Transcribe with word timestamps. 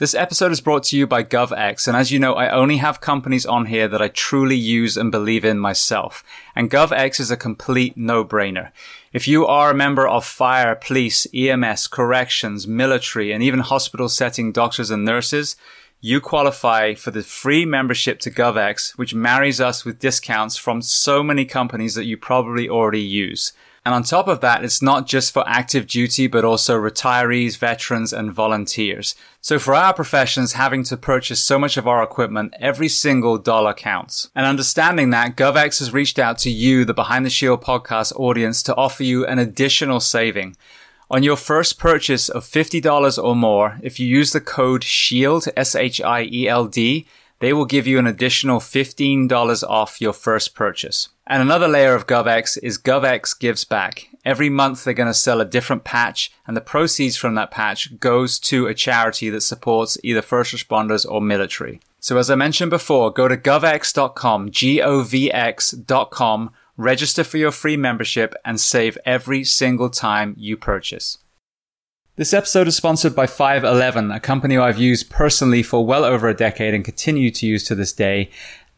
This 0.00 0.12
episode 0.12 0.50
is 0.50 0.60
brought 0.60 0.82
to 0.84 0.98
you 0.98 1.06
by 1.06 1.22
GovX, 1.22 1.86
and 1.86 1.96
as 1.96 2.10
you 2.10 2.18
know, 2.18 2.34
I 2.34 2.48
only 2.48 2.78
have 2.78 3.00
companies 3.00 3.46
on 3.46 3.66
here 3.66 3.86
that 3.86 4.02
I 4.02 4.08
truly 4.08 4.56
use 4.56 4.96
and 4.96 5.12
believe 5.12 5.44
in 5.44 5.60
myself. 5.60 6.24
And 6.56 6.68
GovX 6.68 7.20
is 7.20 7.30
a 7.30 7.36
complete 7.36 7.96
no-brainer. 7.96 8.72
If 9.12 9.28
you 9.28 9.46
are 9.46 9.70
a 9.70 9.74
member 9.74 10.08
of 10.08 10.24
fire, 10.24 10.74
police, 10.74 11.28
EMS, 11.32 11.86
corrections, 11.86 12.66
military, 12.66 13.30
and 13.30 13.40
even 13.40 13.60
hospital 13.60 14.08
setting 14.08 14.50
doctors 14.50 14.90
and 14.90 15.04
nurses, 15.04 15.54
you 16.00 16.20
qualify 16.20 16.94
for 16.94 17.12
the 17.12 17.22
free 17.22 17.64
membership 17.64 18.18
to 18.18 18.32
GovX, 18.32 18.98
which 18.98 19.14
marries 19.14 19.60
us 19.60 19.84
with 19.84 20.00
discounts 20.00 20.56
from 20.56 20.82
so 20.82 21.22
many 21.22 21.44
companies 21.44 21.94
that 21.94 22.04
you 22.04 22.16
probably 22.16 22.68
already 22.68 23.00
use. 23.00 23.52
And 23.84 23.94
on 23.94 24.02
top 24.02 24.28
of 24.28 24.40
that, 24.40 24.64
it's 24.64 24.80
not 24.80 25.06
just 25.06 25.32
for 25.32 25.46
active 25.46 25.86
duty, 25.86 26.26
but 26.26 26.44
also 26.44 26.78
retirees, 26.78 27.58
veterans, 27.58 28.14
and 28.14 28.32
volunteers. 28.32 29.14
So 29.42 29.58
for 29.58 29.74
our 29.74 29.92
professions, 29.92 30.54
having 30.54 30.84
to 30.84 30.96
purchase 30.96 31.40
so 31.40 31.58
much 31.58 31.76
of 31.76 31.86
our 31.86 32.02
equipment, 32.02 32.54
every 32.58 32.88
single 32.88 33.36
dollar 33.36 33.74
counts. 33.74 34.30
And 34.34 34.46
understanding 34.46 35.10
that, 35.10 35.36
GovX 35.36 35.80
has 35.80 35.92
reached 35.92 36.18
out 36.18 36.38
to 36.38 36.50
you, 36.50 36.86
the 36.86 36.94
Behind 36.94 37.26
the 37.26 37.30
Shield 37.30 37.62
podcast 37.62 38.18
audience, 38.18 38.62
to 38.62 38.74
offer 38.74 39.02
you 39.02 39.26
an 39.26 39.38
additional 39.38 40.00
saving. 40.00 40.56
On 41.10 41.22
your 41.22 41.36
first 41.36 41.78
purchase 41.78 42.30
of 42.30 42.44
$50 42.44 43.22
or 43.22 43.36
more, 43.36 43.78
if 43.82 44.00
you 44.00 44.06
use 44.06 44.32
the 44.32 44.40
code 44.40 44.82
SHIELD, 44.82 45.48
S-H-I-E-L-D, 45.54 47.06
they 47.40 47.52
will 47.52 47.66
give 47.66 47.86
you 47.86 47.98
an 47.98 48.06
additional 48.06 48.60
$15 48.60 49.62
off 49.68 50.00
your 50.00 50.14
first 50.14 50.54
purchase. 50.54 51.10
And 51.26 51.40
another 51.40 51.68
layer 51.68 51.94
of 51.94 52.06
GovX 52.06 52.58
is 52.62 52.76
GovX 52.76 53.38
gives 53.38 53.64
back. 53.64 54.10
Every 54.24 54.50
month 54.50 54.84
they're 54.84 54.94
going 54.94 55.08
to 55.08 55.14
sell 55.14 55.40
a 55.40 55.46
different 55.46 55.84
patch 55.84 56.30
and 56.46 56.56
the 56.56 56.60
proceeds 56.60 57.16
from 57.16 57.34
that 57.34 57.50
patch 57.50 57.98
goes 57.98 58.38
to 58.40 58.66
a 58.66 58.74
charity 58.74 59.30
that 59.30 59.40
supports 59.40 59.96
either 60.02 60.22
first 60.22 60.54
responders 60.54 61.10
or 61.10 61.20
military. 61.20 61.80
So 61.98 62.18
as 62.18 62.30
I 62.30 62.34
mentioned 62.34 62.70
before, 62.70 63.10
go 63.10 63.28
to 63.28 63.36
govx.com, 63.36 64.50
G-O-V-X.com, 64.50 64.90
register 66.76 67.24
for 67.24 67.38
your 67.38 67.50
free 67.50 67.76
membership 67.76 68.34
and 68.44 68.60
save 68.60 68.98
every 69.06 69.44
single 69.44 69.88
time 69.88 70.34
you 70.36 70.56
purchase. 70.56 71.18
This 72.16 72.32
episode 72.32 72.68
is 72.68 72.76
sponsored 72.76 73.16
by 73.16 73.26
511, 73.26 74.12
a 74.12 74.20
company 74.20 74.56
I've 74.56 74.78
used 74.78 75.10
personally 75.10 75.64
for 75.64 75.84
well 75.84 76.04
over 76.04 76.28
a 76.28 76.34
decade 76.34 76.72
and 76.72 76.84
continue 76.84 77.32
to 77.32 77.44
use 77.46 77.64
to 77.64 77.74
this 77.74 77.92
day. 77.92 78.30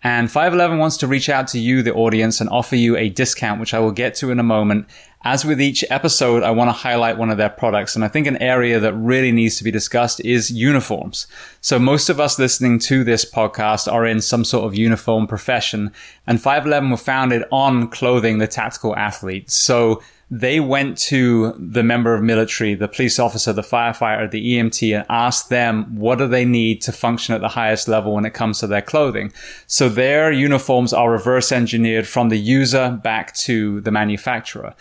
And 0.02 0.30
511 0.30 0.78
wants 0.78 0.96
to 0.98 1.06
reach 1.06 1.28
out 1.28 1.48
to 1.48 1.58
you, 1.58 1.82
the 1.82 1.94
audience, 1.94 2.40
and 2.40 2.50
offer 2.50 2.76
you 2.76 2.96
a 2.96 3.08
discount, 3.08 3.60
which 3.60 3.74
I 3.74 3.78
will 3.78 3.90
get 3.90 4.14
to 4.16 4.30
in 4.30 4.38
a 4.38 4.44
moment. 4.44 4.86
As 5.24 5.44
with 5.44 5.60
each 5.60 5.84
episode, 5.90 6.44
I 6.44 6.52
want 6.52 6.68
to 6.68 6.72
highlight 6.72 7.18
one 7.18 7.30
of 7.30 7.38
their 7.38 7.48
products. 7.48 7.96
And 7.96 8.04
I 8.04 8.08
think 8.08 8.28
an 8.28 8.36
area 8.36 8.78
that 8.78 8.94
really 8.94 9.32
needs 9.32 9.56
to 9.56 9.64
be 9.64 9.72
discussed 9.72 10.20
is 10.20 10.50
uniforms. 10.50 11.26
So 11.60 11.80
most 11.80 12.08
of 12.08 12.20
us 12.20 12.38
listening 12.38 12.78
to 12.80 13.02
this 13.02 13.28
podcast 13.28 13.92
are 13.92 14.06
in 14.06 14.20
some 14.20 14.44
sort 14.44 14.66
of 14.66 14.76
uniform 14.76 15.26
profession. 15.26 15.92
And 16.28 16.40
511 16.40 16.90
were 16.90 16.96
founded 16.96 17.42
on 17.50 17.88
clothing 17.88 18.38
the 18.38 18.46
tactical 18.46 18.94
athlete. 18.94 19.50
So 19.50 20.00
they 20.30 20.58
went 20.58 20.98
to 20.98 21.54
the 21.56 21.84
member 21.84 22.12
of 22.12 22.22
military, 22.22 22.74
the 22.74 22.88
police 22.88 23.18
officer, 23.18 23.52
the 23.52 23.62
firefighter, 23.62 24.28
the 24.28 24.54
EMT, 24.54 24.96
and 24.96 25.06
asked 25.08 25.50
them 25.50 25.94
what 25.94 26.18
do 26.18 26.26
they 26.26 26.44
need 26.44 26.82
to 26.82 26.92
function 26.92 27.34
at 27.34 27.40
the 27.40 27.48
highest 27.48 27.86
level 27.86 28.14
when 28.14 28.24
it 28.24 28.34
comes 28.34 28.58
to 28.58 28.66
their 28.66 28.82
clothing. 28.82 29.32
So 29.68 29.88
their 29.88 30.32
uniforms 30.32 30.92
are 30.92 31.12
reverse 31.12 31.52
engineered 31.52 32.08
from 32.08 32.28
the 32.28 32.38
user 32.38 32.98
back 33.02 33.34
to 33.36 33.80
the 33.82 33.92
manufacturer. 33.92 34.74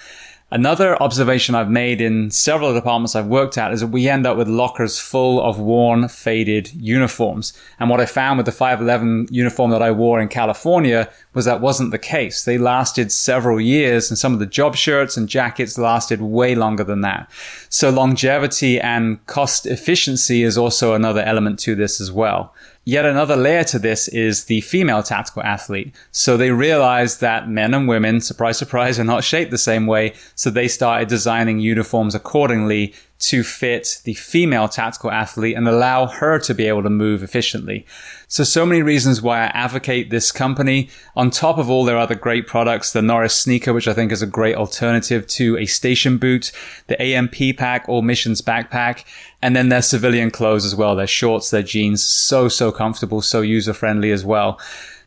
Another 0.51 1.01
observation 1.01 1.55
I've 1.55 1.71
made 1.71 1.99
in 1.99 2.29
several 2.29 2.71
departments 2.71 3.15
I've 3.15 3.25
worked 3.25 3.57
at 3.57 3.73
is 3.73 3.81
that 3.81 3.87
we 3.87 4.07
end 4.07 4.27
up 4.27 4.37
with 4.37 4.47
lockers 4.47 4.99
full 4.99 5.41
of 5.41 5.59
worn, 5.59 6.07
faded 6.07 6.71
uniforms. 6.71 7.51
And 7.79 7.89
what 7.89 7.99
I 7.99 8.05
found 8.05 8.37
with 8.37 8.45
the 8.45 8.51
511 8.51 9.29
uniform 9.31 9.71
that 9.71 9.81
I 9.81 9.89
wore 9.89 10.21
in 10.21 10.27
California 10.27 11.09
was 11.33 11.45
that 11.45 11.61
wasn't 11.61 11.89
the 11.89 11.97
case. 11.97 12.45
They 12.45 12.59
lasted 12.59 13.11
several 13.11 13.59
years 13.59 14.11
and 14.11 14.19
some 14.19 14.33
of 14.33 14.39
the 14.39 14.45
job 14.45 14.75
shirts 14.75 15.17
and 15.17 15.27
jackets 15.27 15.79
lasted 15.79 16.21
way 16.21 16.53
longer 16.53 16.83
than 16.83 17.01
that. 17.01 17.27
So 17.69 17.89
longevity 17.89 18.79
and 18.79 19.25
cost 19.25 19.65
efficiency 19.65 20.43
is 20.43 20.59
also 20.59 20.93
another 20.93 21.21
element 21.21 21.57
to 21.61 21.73
this 21.73 21.99
as 21.99 22.11
well. 22.11 22.53
Yet 22.87 23.03
another 23.03 23.35
layer 23.35 23.63
to 23.65 23.79
this 23.79 24.07
is 24.07 24.45
the 24.45 24.61
female 24.61 25.01
tactical 25.01 25.41
athlete. 25.41 25.95
So 26.11 26.37
they 26.37 26.51
realized 26.51 27.19
that 27.19 27.49
men 27.49 27.73
and 27.73 27.87
women, 27.87 28.21
surprise, 28.21 28.59
surprise, 28.59 28.99
are 28.99 29.03
not 29.03 29.23
shaped 29.23 29.49
the 29.49 29.57
same 29.57 29.87
way. 29.87 30.13
So 30.35 30.51
they 30.51 30.67
started 30.67 31.07
designing 31.07 31.59
uniforms 31.59 32.13
accordingly 32.13 32.93
to 33.17 33.43
fit 33.43 34.01
the 34.03 34.13
female 34.13 34.67
tactical 34.67 35.09
athlete 35.09 35.57
and 35.57 35.67
allow 35.67 36.05
her 36.05 36.37
to 36.39 36.53
be 36.53 36.67
able 36.67 36.83
to 36.83 36.91
move 36.91 37.23
efficiently. 37.23 37.87
So, 38.27 38.43
so 38.43 38.65
many 38.65 38.81
reasons 38.81 39.21
why 39.21 39.41
I 39.41 39.47
advocate 39.47 40.09
this 40.09 40.31
company. 40.31 40.89
On 41.15 41.29
top 41.29 41.57
of 41.57 41.69
all 41.69 41.85
their 41.85 41.97
other 41.97 42.15
great 42.15 42.47
products, 42.47 42.91
the 42.91 43.01
Norris 43.01 43.35
sneaker, 43.35 43.73
which 43.73 43.87
I 43.87 43.93
think 43.93 44.11
is 44.11 44.21
a 44.21 44.27
great 44.27 44.55
alternative 44.55 45.27
to 45.27 45.57
a 45.57 45.65
station 45.65 46.17
boot, 46.17 46.51
the 46.87 47.01
AMP 47.01 47.57
pack 47.57 47.87
or 47.87 48.01
missions 48.01 48.41
backpack, 48.41 49.03
and 49.41 49.55
then 49.55 49.69
their 49.69 49.81
civilian 49.81 50.31
clothes 50.31 50.65
as 50.65 50.75
well, 50.75 50.95
their 50.95 51.07
shorts, 51.07 51.49
their 51.49 51.63
jeans, 51.63 52.03
so, 52.03 52.47
so 52.47 52.71
comfortable, 52.71 53.21
so 53.21 53.41
user 53.41 53.73
friendly 53.73 54.11
as 54.11 54.25
well. 54.25 54.59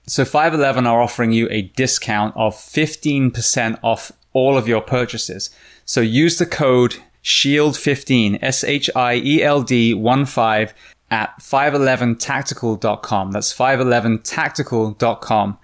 So 0.06 0.24
511 0.24 0.86
are 0.86 1.02
offering 1.02 1.32
you 1.32 1.48
a 1.50 1.62
discount 1.62 2.34
of 2.36 2.54
15% 2.54 3.78
off 3.82 4.12
all 4.32 4.56
of 4.56 4.68
your 4.68 4.80
purchases. 4.80 5.50
So 5.84 6.00
use 6.00 6.38
the 6.38 6.46
code 6.46 6.96
SHIELD15, 7.24 8.38
S-H-I-E-L-D 8.40 9.94
1 9.94 10.26
5 10.26 10.74
at 11.10 11.38
511tactical.com. 11.40 13.32
That's 13.32 13.56
511tactical.com. 13.56 15.58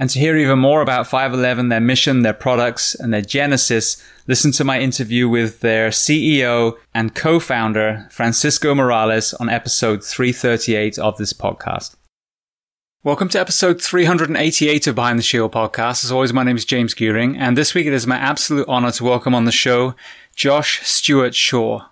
And 0.00 0.08
to 0.10 0.20
hear 0.20 0.36
even 0.36 0.60
more 0.60 0.80
about 0.80 1.08
511, 1.08 1.70
their 1.70 1.80
mission, 1.80 2.22
their 2.22 2.32
products, 2.32 2.94
and 2.94 3.12
their 3.12 3.20
genesis, 3.20 4.00
listen 4.28 4.52
to 4.52 4.62
my 4.62 4.78
interview 4.78 5.28
with 5.28 5.60
their 5.60 5.90
CEO 5.90 6.78
and 6.94 7.16
co-founder, 7.16 8.06
Francisco 8.10 8.76
Morales, 8.76 9.34
on 9.34 9.48
episode 9.48 10.04
338 10.04 11.00
of 11.00 11.16
this 11.16 11.32
podcast. 11.32 11.96
Welcome 13.02 13.28
to 13.30 13.40
episode 13.40 13.82
388 13.82 14.86
of 14.86 14.94
Behind 14.94 15.18
the 15.18 15.22
Shield 15.24 15.50
podcast. 15.50 16.04
As 16.04 16.12
always, 16.12 16.32
my 16.32 16.44
name 16.44 16.56
is 16.56 16.64
James 16.64 16.94
Gearing, 16.94 17.36
and 17.36 17.56
this 17.56 17.74
week 17.74 17.86
it 17.86 17.92
is 17.92 18.06
my 18.06 18.16
absolute 18.16 18.68
honor 18.68 18.92
to 18.92 19.04
welcome 19.04 19.34
on 19.34 19.46
the 19.46 19.52
show 19.52 19.96
Josh 20.36 20.86
Stuart 20.86 21.34
Shor. 21.34 21.86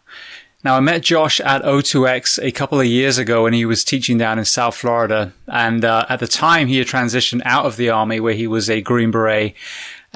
Now, 0.66 0.74
I 0.74 0.80
met 0.80 1.02
Josh 1.02 1.38
at 1.42 1.62
O2X 1.62 2.42
a 2.42 2.50
couple 2.50 2.80
of 2.80 2.86
years 2.86 3.18
ago 3.18 3.44
when 3.44 3.52
he 3.52 3.64
was 3.64 3.84
teaching 3.84 4.18
down 4.18 4.36
in 4.36 4.44
South 4.44 4.74
Florida. 4.74 5.32
And 5.46 5.84
uh, 5.84 6.06
at 6.08 6.18
the 6.18 6.26
time, 6.26 6.66
he 6.66 6.78
had 6.78 6.88
transitioned 6.88 7.42
out 7.44 7.66
of 7.66 7.76
the 7.76 7.88
Army 7.88 8.18
where 8.18 8.34
he 8.34 8.48
was 8.48 8.68
a 8.68 8.80
Green 8.80 9.12
Beret 9.12 9.54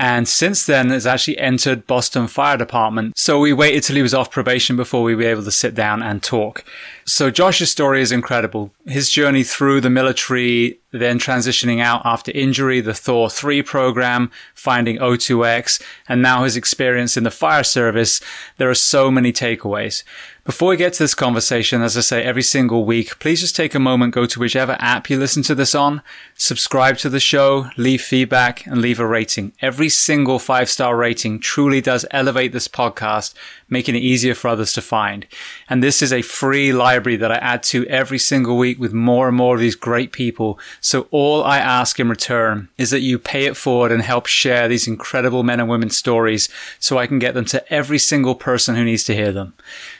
and 0.00 0.26
since 0.26 0.64
then 0.64 0.88
has 0.88 1.06
actually 1.06 1.38
entered 1.38 1.86
Boston 1.86 2.26
Fire 2.26 2.56
Department. 2.56 3.12
So 3.18 3.38
we 3.38 3.52
waited 3.52 3.82
till 3.82 3.96
he 3.96 4.02
was 4.02 4.14
off 4.14 4.30
probation 4.30 4.74
before 4.74 5.02
we 5.02 5.14
were 5.14 5.24
able 5.24 5.44
to 5.44 5.50
sit 5.50 5.74
down 5.74 6.02
and 6.02 6.22
talk. 6.22 6.64
So 7.10 7.28
Josh's 7.28 7.72
story 7.72 8.02
is 8.02 8.12
incredible. 8.12 8.72
His 8.86 9.10
journey 9.10 9.42
through 9.42 9.80
the 9.80 9.90
military, 9.90 10.78
then 10.92 11.18
transitioning 11.18 11.82
out 11.82 12.02
after 12.04 12.30
injury, 12.30 12.80
the 12.80 12.92
THOR3 12.92 13.66
program, 13.66 14.30
finding 14.54 14.96
O2X, 14.98 15.82
and 16.08 16.22
now 16.22 16.44
his 16.44 16.56
experience 16.56 17.16
in 17.16 17.24
the 17.24 17.32
fire 17.32 17.64
service. 17.64 18.20
There 18.58 18.70
are 18.70 18.74
so 18.74 19.10
many 19.10 19.32
takeaways. 19.32 20.04
Before 20.44 20.70
we 20.70 20.76
get 20.76 20.94
to 20.94 21.02
this 21.02 21.14
conversation, 21.14 21.82
as 21.82 21.96
I 21.96 22.00
say 22.00 22.22
every 22.22 22.42
single 22.42 22.84
week, 22.84 23.18
please 23.18 23.40
just 23.40 23.54
take 23.54 23.74
a 23.74 23.78
moment, 23.78 24.14
go 24.14 24.24
to 24.26 24.40
whichever 24.40 24.76
app 24.78 25.10
you 25.10 25.18
listen 25.18 25.42
to 25.44 25.54
this 25.54 25.74
on, 25.74 26.02
subscribe 26.34 26.96
to 26.98 27.08
the 27.08 27.20
show, 27.20 27.70
leave 27.76 28.02
feedback, 28.02 28.66
and 28.66 28.80
leave 28.80 28.98
a 28.98 29.06
rating. 29.06 29.52
Every 29.60 29.88
single 29.88 30.38
five 30.38 30.70
star 30.70 30.96
rating 30.96 31.40
truly 31.40 31.80
does 31.80 32.06
elevate 32.10 32.52
this 32.52 32.68
podcast, 32.68 33.34
making 33.70 33.94
it 33.94 34.02
easier 34.02 34.34
for 34.34 34.48
others 34.48 34.72
to 34.74 34.82
find. 34.82 35.26
And 35.68 35.82
this 35.82 36.02
is 36.02 36.12
a 36.12 36.22
free 36.22 36.72
library 36.72 37.16
that 37.16 37.32
I 37.32 37.36
add 37.36 37.62
to 37.64 37.86
every 37.86 38.18
single 38.18 38.58
week 38.58 38.78
with 38.78 38.92
more 38.92 39.28
and 39.28 39.36
more 39.36 39.54
of 39.54 39.60
these 39.60 39.76
great 39.76 40.12
people. 40.12 40.58
So 40.80 41.06
all 41.10 41.44
I 41.44 41.58
ask 41.58 41.98
in 41.98 42.08
return 42.08 42.68
is 42.76 42.90
that 42.90 43.00
you 43.00 43.18
pay 43.18 43.46
it 43.46 43.56
forward 43.56 43.92
and 43.92 44.02
help 44.02 44.26
share 44.26 44.68
these 44.68 44.88
incredible 44.88 45.42
men 45.42 45.60
and 45.60 45.68
women 45.68 45.90
stories 45.90 46.48
so 46.78 46.98
I 46.98 47.06
can 47.06 47.18
get 47.18 47.34
them 47.34 47.44
to 47.46 47.72
every 47.72 47.98
single 47.98 48.34
person 48.34 48.74
who 48.74 48.84
needs 48.84 49.04
to 49.04 49.14
hear 49.14 49.32
them. 49.32 49.54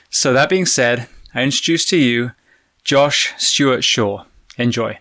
So 0.09 0.33
that 0.33 0.49
being 0.49 0.65
said, 0.65 1.07
I 1.33 1.43
introduce 1.43 1.85
to 1.85 1.97
you 1.97 2.31
Josh 2.83 3.33
Stuart 3.37 3.83
Shor. 3.83 4.25
Enjoy. 4.57 4.99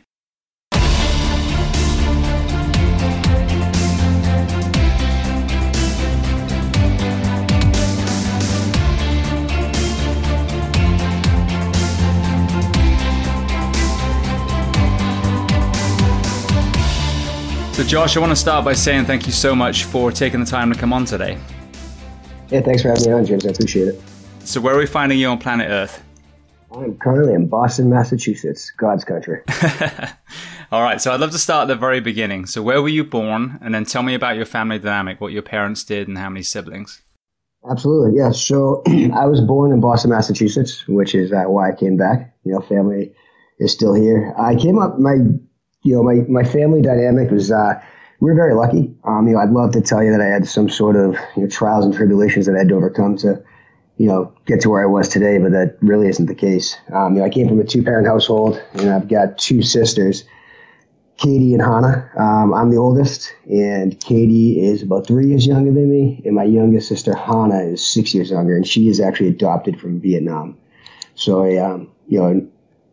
So, 17.81 17.87
Josh, 17.87 18.15
I 18.15 18.21
want 18.21 18.29
to 18.29 18.37
start 18.37 18.63
by 18.63 18.75
saying 18.75 19.07
thank 19.07 19.25
you 19.25 19.33
so 19.33 19.57
much 19.57 19.85
for 19.85 20.13
taking 20.13 20.39
the 20.39 20.45
time 20.45 20.71
to 20.71 20.79
come 20.79 20.93
on 20.93 21.07
today. 21.07 21.39
Yeah, 22.51 22.61
thanks 22.61 22.83
for 22.83 22.89
having 22.89 23.07
me 23.07 23.13
on, 23.13 23.25
James. 23.25 23.47
I 23.47 23.53
appreciate 23.53 23.89
it. 23.89 24.03
So, 24.45 24.61
where 24.61 24.75
are 24.75 24.79
we 24.79 24.85
finding 24.85 25.19
you 25.19 25.29
on 25.29 25.39
planet 25.39 25.71
Earth? 25.71 26.05
I'm 26.71 26.99
currently 26.99 27.33
in 27.33 27.49
Boston, 27.49 27.89
Massachusetts, 27.89 28.71
God's 28.77 29.03
country. 29.05 29.41
All 30.71 30.83
right, 30.83 31.01
so 31.01 31.11
I'd 31.11 31.21
love 31.21 31.31
to 31.31 31.39
start 31.39 31.63
at 31.63 31.69
the 31.69 31.75
very 31.75 32.01
beginning. 32.01 32.45
So, 32.45 32.61
where 32.61 32.83
were 32.83 32.91
you 32.91 33.03
born? 33.03 33.59
And 33.63 33.75
then 33.75 33.87
tell 33.87 34.03
me 34.03 34.13
about 34.13 34.37
your 34.37 34.45
family 34.45 34.79
dynamic, 34.79 35.19
what 35.23 35.33
your 35.33 35.41
parents 35.41 35.83
did, 35.83 36.07
and 36.07 36.19
how 36.19 36.29
many 36.29 36.43
siblings. 36.43 37.01
Absolutely, 37.71 38.15
yeah. 38.15 38.31
So, 38.33 38.83
I 39.15 39.25
was 39.25 39.41
born 39.41 39.73
in 39.73 39.81
Boston, 39.81 40.11
Massachusetts, 40.11 40.87
which 40.87 41.15
is 41.15 41.33
uh, 41.33 41.45
why 41.45 41.71
I 41.71 41.75
came 41.75 41.97
back. 41.97 42.37
You 42.45 42.53
know, 42.53 42.61
family 42.61 43.15
is 43.59 43.73
still 43.73 43.95
here. 43.95 44.35
I 44.37 44.55
came 44.55 44.79
up, 44.79 44.99
my, 44.99 45.17
you 45.83 45.95
know, 45.95 46.03
my, 46.03 46.27
my 46.29 46.45
family 46.45 46.83
dynamic 46.83 47.31
was, 47.31 47.51
uh, 47.51 47.81
we 48.21 48.31
were 48.31 48.37
very 48.37 48.55
lucky. 48.55 48.95
Um, 49.05 49.27
you 49.27 49.35
know, 49.35 49.41
I'd 49.41 49.51
love 49.51 49.73
to 49.73 49.81
tell 49.81 50.03
you 50.03 50.11
that 50.13 50.21
I 50.21 50.27
had 50.27 50.47
some 50.47 50.69
sort 50.69 50.97
of 50.97 51.15
you 51.37 51.43
know, 51.43 51.49
trials 51.49 51.85
and 51.85 51.95
tribulations 51.95 52.47
that 52.47 52.55
I 52.55 52.59
had 52.59 52.69
to 52.69 52.75
overcome 52.75 53.17
to 53.19 53.43
you 54.01 54.07
know, 54.07 54.33
get 54.47 54.63
to 54.63 54.71
where 54.71 54.83
I 54.83 54.87
was 54.87 55.11
today, 55.11 55.37
but 55.37 55.53
that 55.53 55.77
really 55.83 56.09
isn't 56.09 56.25
the 56.25 56.35
case. 56.35 56.75
Um, 56.91 57.15
you 57.15 57.21
know, 57.21 57.27
I 57.27 57.29
came 57.29 57.47
from 57.47 57.61
a 57.61 57.65
two 57.65 57.83
parent 57.83 58.07
household 58.07 58.59
and 58.73 58.89
I've 58.89 59.09
got 59.09 59.37
two 59.37 59.61
sisters, 59.61 60.25
Katie 61.19 61.53
and 61.53 61.63
Hannah. 61.63 62.11
Um, 62.17 62.55
I'm 62.55 62.71
the 62.71 62.79
oldest 62.79 63.31
and 63.45 64.01
Katie 64.01 64.59
is 64.59 64.83
about 64.83 65.07
three 65.07 65.27
years 65.27 65.47
younger 65.47 65.71
than 65.71 65.91
me. 65.91 66.23
And 66.25 66.35
my 66.35 66.45
youngest 66.45 66.89
sister, 66.89 67.15
Hannah, 67.15 67.61
is 67.61 67.87
six 67.87 68.15
years 68.15 68.31
younger 68.31 68.57
and 68.57 68.67
she 68.67 68.89
is 68.89 69.01
actually 69.01 69.29
adopted 69.29 69.79
from 69.79 70.01
Vietnam. 70.01 70.57
So, 71.15 71.45
um, 71.63 71.91
you 72.09 72.21
know, 72.21 72.49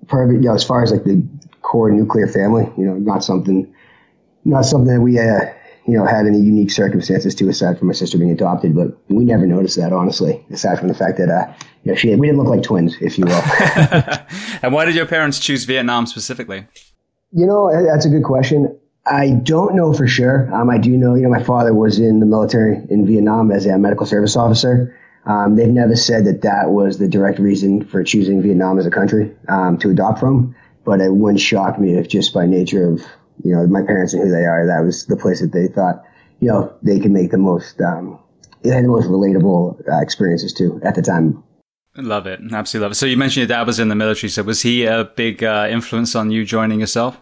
part 0.08 0.30
you 0.30 0.40
know, 0.40 0.56
as 0.56 0.66
far 0.66 0.84
as 0.84 0.92
like 0.92 1.06
the 1.06 1.26
core 1.68 1.92
nuclear 1.92 2.28
family, 2.28 2.64
you 2.78 2.86
know, 2.86 2.94
not 2.94 3.24
something, 3.26 3.68
not 4.46 4.64
something 4.64 4.94
that 4.94 5.02
we, 5.02 5.20
uh, 5.20 5.42
you 5.86 5.98
know, 5.98 6.06
had 6.06 6.26
any 6.26 6.40
unique 6.40 6.72
circumstances 6.72 7.36
to 7.36 7.50
aside 7.50 7.78
from 7.78 7.90
my 7.90 7.94
sister 7.94 8.18
being 8.18 8.32
adopted, 8.32 8.74
but 8.74 8.98
we 9.10 9.26
never 9.26 9.46
noticed 9.46 9.76
that 9.76 9.92
honestly, 9.92 10.42
aside 10.50 10.80
from 10.80 10.88
the 10.88 10.94
fact 10.94 11.18
that, 11.18 11.30
uh, 11.30 11.54
you 11.84 11.92
know, 11.92 11.96
she, 11.98 12.16
we 12.16 12.28
didn't 12.28 12.42
look 12.42 12.48
like 12.48 12.64
twins, 12.64 12.96
if 13.02 13.18
you 13.18 13.26
will. 13.26 13.44
and 14.62 14.74
why 14.74 14.86
did 14.86 14.96
your 14.96 15.06
parents 15.06 15.40
choose 15.40 15.66
Vietnam 15.66 16.06
specifically? 16.06 16.66
You 17.34 17.46
know, 17.46 17.70
that's 17.86 18.06
a 18.06 18.10
good 18.10 18.24
question. 18.24 18.80
I 19.06 19.32
don't 19.44 19.76
know 19.76 19.94
for 19.94 20.08
sure. 20.08 20.54
Um, 20.54 20.70
I 20.70 20.78
do 20.78 20.92
know, 20.92 21.16
you 21.16 21.24
know, 21.24 21.30
my 21.30 21.44
father 21.44 21.74
was 21.74 22.00
in 22.00 22.22
the 22.22 22.26
military 22.26 22.78
in 22.90 23.06
Vietnam 23.06 23.52
as 23.52 23.66
a 23.66 23.78
medical 23.78 24.06
service 24.06 24.38
officer. 24.38 24.98
Um, 25.26 25.58
they've 25.58 25.68
never 25.68 25.98
said 25.98 26.26
that 26.26 26.42
that 26.44 26.70
was 26.70 27.00
the 27.00 27.08
direct 27.10 27.40
reason 27.40 27.84
for 27.84 28.02
choosing 28.04 28.42
Vietnam 28.42 28.80
as 28.80 28.86
a 28.86 28.92
country 28.92 29.36
um, 29.50 29.78
to 29.80 29.90
adopt 29.90 30.20
from, 30.20 30.56
but 30.88 31.02
it 31.02 31.14
wouldn't 31.14 31.42
shock 31.42 31.80
me 31.80 31.96
if 31.96 32.08
just 32.08 32.34
by 32.34 32.48
nature 32.48 32.90
of 32.90 33.02
you 33.44 33.54
know, 33.54 33.68
my 33.68 33.82
parents 33.82 34.14
and 34.14 34.24
who 34.24 34.32
they 34.32 34.46
are, 34.46 34.66
that 34.66 34.84
was 34.84 35.06
the 35.06 35.16
place 35.16 35.42
that 35.42 35.52
they 35.52 35.68
thought, 35.68 36.04
you 36.40 36.48
know, 36.48 36.74
they 36.82 37.00
could 37.00 37.12
make 37.12 37.32
the 37.32 37.38
most, 37.38 37.80
um, 37.82 38.20
had 38.64 38.84
the 38.84 38.88
most 38.88 39.08
relatable 39.08 39.88
uh, 39.88 40.02
experiences 40.02 40.54
too 40.54 40.80
at 40.84 40.96
the 40.96 41.02
time. 41.02 41.44
Love 41.96 42.28
it. 42.28 42.40
Absolutely 42.52 42.86
love 42.86 42.92
it. 42.92 42.96
So 42.96 43.06
you 43.06 43.18
mentioned 43.18 43.50
your 43.50 43.58
dad 43.58 43.66
was 43.66 43.80
in 43.80 43.90
the 43.90 43.96
military. 43.96 44.30
So 44.30 44.44
was 44.44 44.62
he 44.62 44.86
a 44.86 45.06
big 45.06 45.44
uh, 45.44 45.68
influence 45.70 46.16
on 46.16 46.30
you 46.30 46.46
joining 46.46 46.80
yourself? 46.80 47.20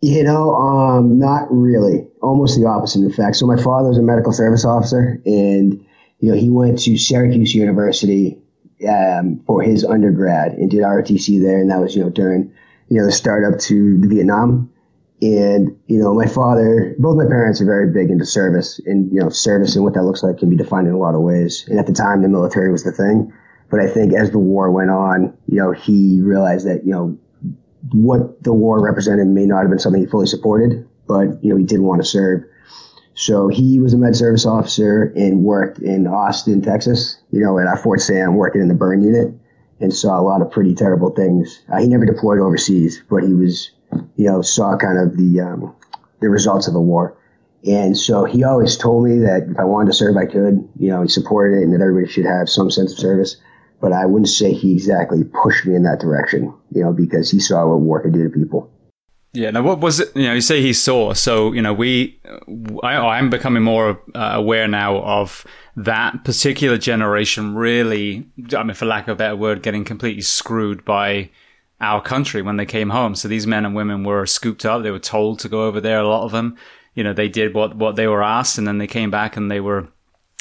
You 0.00 0.24
know, 0.24 0.54
um, 0.56 1.18
not 1.20 1.46
really. 1.50 2.08
Almost 2.20 2.58
the 2.58 2.66
opposite, 2.66 3.02
in 3.02 3.12
fact. 3.12 3.36
So 3.36 3.46
my 3.46 3.56
father 3.62 3.88
was 3.88 3.98
a 3.98 4.02
medical 4.02 4.32
service 4.32 4.64
officer, 4.64 5.22
and 5.24 5.84
you 6.18 6.32
know 6.32 6.34
he 6.34 6.50
went 6.50 6.80
to 6.80 6.98
Syracuse 6.98 7.54
University 7.54 8.41
um, 8.88 9.40
for 9.46 9.62
his 9.62 9.84
undergrad 9.84 10.52
and 10.52 10.70
did 10.70 10.80
ROTC 10.80 11.42
there, 11.42 11.60
and 11.60 11.70
that 11.70 11.80
was 11.80 11.94
you 11.94 12.02
know 12.02 12.10
during 12.10 12.52
you 12.92 12.98
know, 12.98 13.06
the 13.06 13.12
startup 13.12 13.58
to 13.58 13.98
the 13.98 14.06
Vietnam. 14.06 14.70
And, 15.22 15.78
you 15.86 15.98
know, 15.98 16.12
my 16.12 16.26
father, 16.26 16.94
both 16.98 17.16
my 17.16 17.24
parents 17.24 17.58
are 17.62 17.64
very 17.64 17.90
big 17.90 18.10
into 18.10 18.26
service 18.26 18.80
and, 18.84 19.10
you 19.10 19.18
know, 19.18 19.30
service 19.30 19.76
and 19.76 19.84
what 19.84 19.94
that 19.94 20.02
looks 20.02 20.22
like 20.22 20.36
can 20.36 20.50
be 20.50 20.56
defined 20.56 20.88
in 20.88 20.92
a 20.92 20.98
lot 20.98 21.14
of 21.14 21.22
ways. 21.22 21.64
And 21.68 21.78
at 21.78 21.86
the 21.86 21.94
time, 21.94 22.20
the 22.20 22.28
military 22.28 22.70
was 22.70 22.84
the 22.84 22.92
thing. 22.92 23.32
But 23.70 23.80
I 23.80 23.86
think 23.88 24.12
as 24.12 24.30
the 24.30 24.38
war 24.38 24.70
went 24.70 24.90
on, 24.90 25.34
you 25.46 25.56
know, 25.56 25.72
he 25.72 26.20
realized 26.20 26.66
that, 26.66 26.84
you 26.84 26.92
know, 26.92 27.18
what 27.92 28.42
the 28.42 28.52
war 28.52 28.84
represented 28.84 29.26
may 29.26 29.46
not 29.46 29.60
have 29.60 29.70
been 29.70 29.78
something 29.78 30.02
he 30.02 30.06
fully 30.06 30.26
supported, 30.26 30.86
but, 31.08 31.42
you 31.42 31.50
know, 31.50 31.56
he 31.56 31.64
didn't 31.64 31.86
want 31.86 32.02
to 32.02 32.06
serve. 32.06 32.44
So 33.14 33.48
he 33.48 33.78
was 33.78 33.92
a 33.92 33.98
med 33.98 34.16
service 34.16 34.46
officer 34.46 35.12
and 35.14 35.44
worked 35.44 35.78
in 35.78 36.06
Austin, 36.06 36.62
Texas, 36.62 37.18
you 37.30 37.40
know, 37.40 37.58
at 37.58 37.66
our 37.66 37.76
Fort 37.76 38.00
Sam, 38.00 38.36
working 38.36 38.62
in 38.62 38.68
the 38.68 38.74
burn 38.74 39.02
unit 39.02 39.34
and 39.80 39.94
saw 39.94 40.18
a 40.18 40.22
lot 40.22 40.40
of 40.40 40.50
pretty 40.50 40.74
terrible 40.74 41.10
things. 41.10 41.62
Uh, 41.70 41.78
he 41.78 41.88
never 41.88 42.06
deployed 42.06 42.38
overseas, 42.38 43.02
but 43.10 43.22
he 43.24 43.34
was, 43.34 43.70
you 44.16 44.26
know, 44.26 44.40
saw 44.40 44.76
kind 44.76 44.98
of 44.98 45.16
the 45.16 45.40
um, 45.40 45.74
the 46.20 46.28
results 46.28 46.68
of 46.68 46.74
the 46.74 46.80
war. 46.80 47.16
And 47.66 47.96
so 47.96 48.24
he 48.24 48.44
always 48.44 48.76
told 48.76 49.04
me 49.04 49.18
that 49.18 49.48
if 49.48 49.58
I 49.58 49.64
wanted 49.64 49.86
to 49.88 49.92
serve, 49.92 50.16
I 50.16 50.26
could. 50.26 50.68
You 50.78 50.90
know, 50.90 51.02
he 51.02 51.08
supported 51.08 51.58
it 51.58 51.64
and 51.64 51.72
that 51.72 51.80
everybody 51.80 52.10
should 52.10 52.24
have 52.24 52.48
some 52.48 52.70
sense 52.70 52.92
of 52.92 52.98
service. 52.98 53.36
But 53.80 53.92
I 53.92 54.06
wouldn't 54.06 54.28
say 54.28 54.52
he 54.52 54.72
exactly 54.72 55.24
pushed 55.24 55.66
me 55.66 55.74
in 55.74 55.82
that 55.82 56.00
direction, 56.00 56.54
you 56.72 56.82
know, 56.82 56.92
because 56.92 57.30
he 57.30 57.40
saw 57.40 57.66
what 57.66 57.80
war 57.80 58.00
could 58.00 58.12
do 58.12 58.22
to 58.24 58.30
people. 58.30 58.70
Yeah. 59.34 59.50
Now, 59.50 59.62
what 59.62 59.80
was 59.80 59.98
it? 59.98 60.14
You 60.14 60.24
know, 60.24 60.34
you 60.34 60.40
say 60.42 60.60
he 60.60 60.74
saw. 60.74 61.14
So, 61.14 61.52
you 61.52 61.62
know, 61.62 61.72
we, 61.72 62.20
I, 62.82 62.96
I'm 62.96 63.30
becoming 63.30 63.62
more 63.62 64.00
uh, 64.14 64.32
aware 64.34 64.68
now 64.68 64.98
of 64.98 65.46
that 65.74 66.22
particular 66.24 66.76
generation 66.76 67.54
really, 67.54 68.26
I 68.54 68.62
mean, 68.62 68.74
for 68.74 68.84
lack 68.84 69.08
of 69.08 69.14
a 69.14 69.16
better 69.16 69.36
word, 69.36 69.62
getting 69.62 69.84
completely 69.84 70.20
screwed 70.20 70.84
by 70.84 71.30
our 71.80 72.02
country 72.02 72.42
when 72.42 72.58
they 72.58 72.66
came 72.66 72.90
home. 72.90 73.14
So 73.14 73.26
these 73.26 73.46
men 73.46 73.64
and 73.64 73.74
women 73.74 74.04
were 74.04 74.26
scooped 74.26 74.66
up. 74.66 74.82
They 74.82 74.90
were 74.90 74.98
told 74.98 75.38
to 75.40 75.48
go 75.48 75.66
over 75.66 75.80
there. 75.80 76.00
A 76.00 76.08
lot 76.08 76.24
of 76.24 76.32
them, 76.32 76.58
you 76.94 77.02
know, 77.02 77.14
they 77.14 77.28
did 77.28 77.54
what, 77.54 77.74
what 77.74 77.96
they 77.96 78.06
were 78.06 78.22
asked 78.22 78.58
and 78.58 78.68
then 78.68 78.76
they 78.76 78.86
came 78.86 79.10
back 79.10 79.38
and 79.38 79.50
they 79.50 79.60
were, 79.60 79.88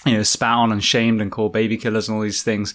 you 0.06 0.16
know, 0.16 0.24
spat 0.24 0.58
on 0.58 0.72
and 0.74 0.84
shamed 0.84 1.22
and 1.22 1.32
called 1.32 1.54
baby 1.54 1.78
killers 1.78 2.10
and 2.10 2.18
all 2.18 2.24
these 2.24 2.44
things. 2.44 2.74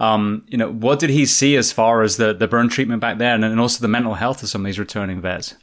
Um, 0.00 0.44
you 0.48 0.58
know, 0.58 0.72
what 0.72 0.98
did 0.98 1.10
he 1.10 1.24
see 1.26 1.56
as 1.56 1.72
far 1.72 2.02
as 2.02 2.16
the, 2.16 2.34
the 2.34 2.48
burn 2.48 2.68
treatment 2.68 3.00
back 3.00 3.18
there 3.18 3.34
and, 3.34 3.44
and 3.44 3.60
also 3.60 3.80
the 3.80 3.88
mental 3.88 4.14
health 4.14 4.42
of 4.42 4.48
some 4.48 4.62
of 4.62 4.66
these 4.66 4.78
returning 4.78 5.20
vets? 5.20 5.54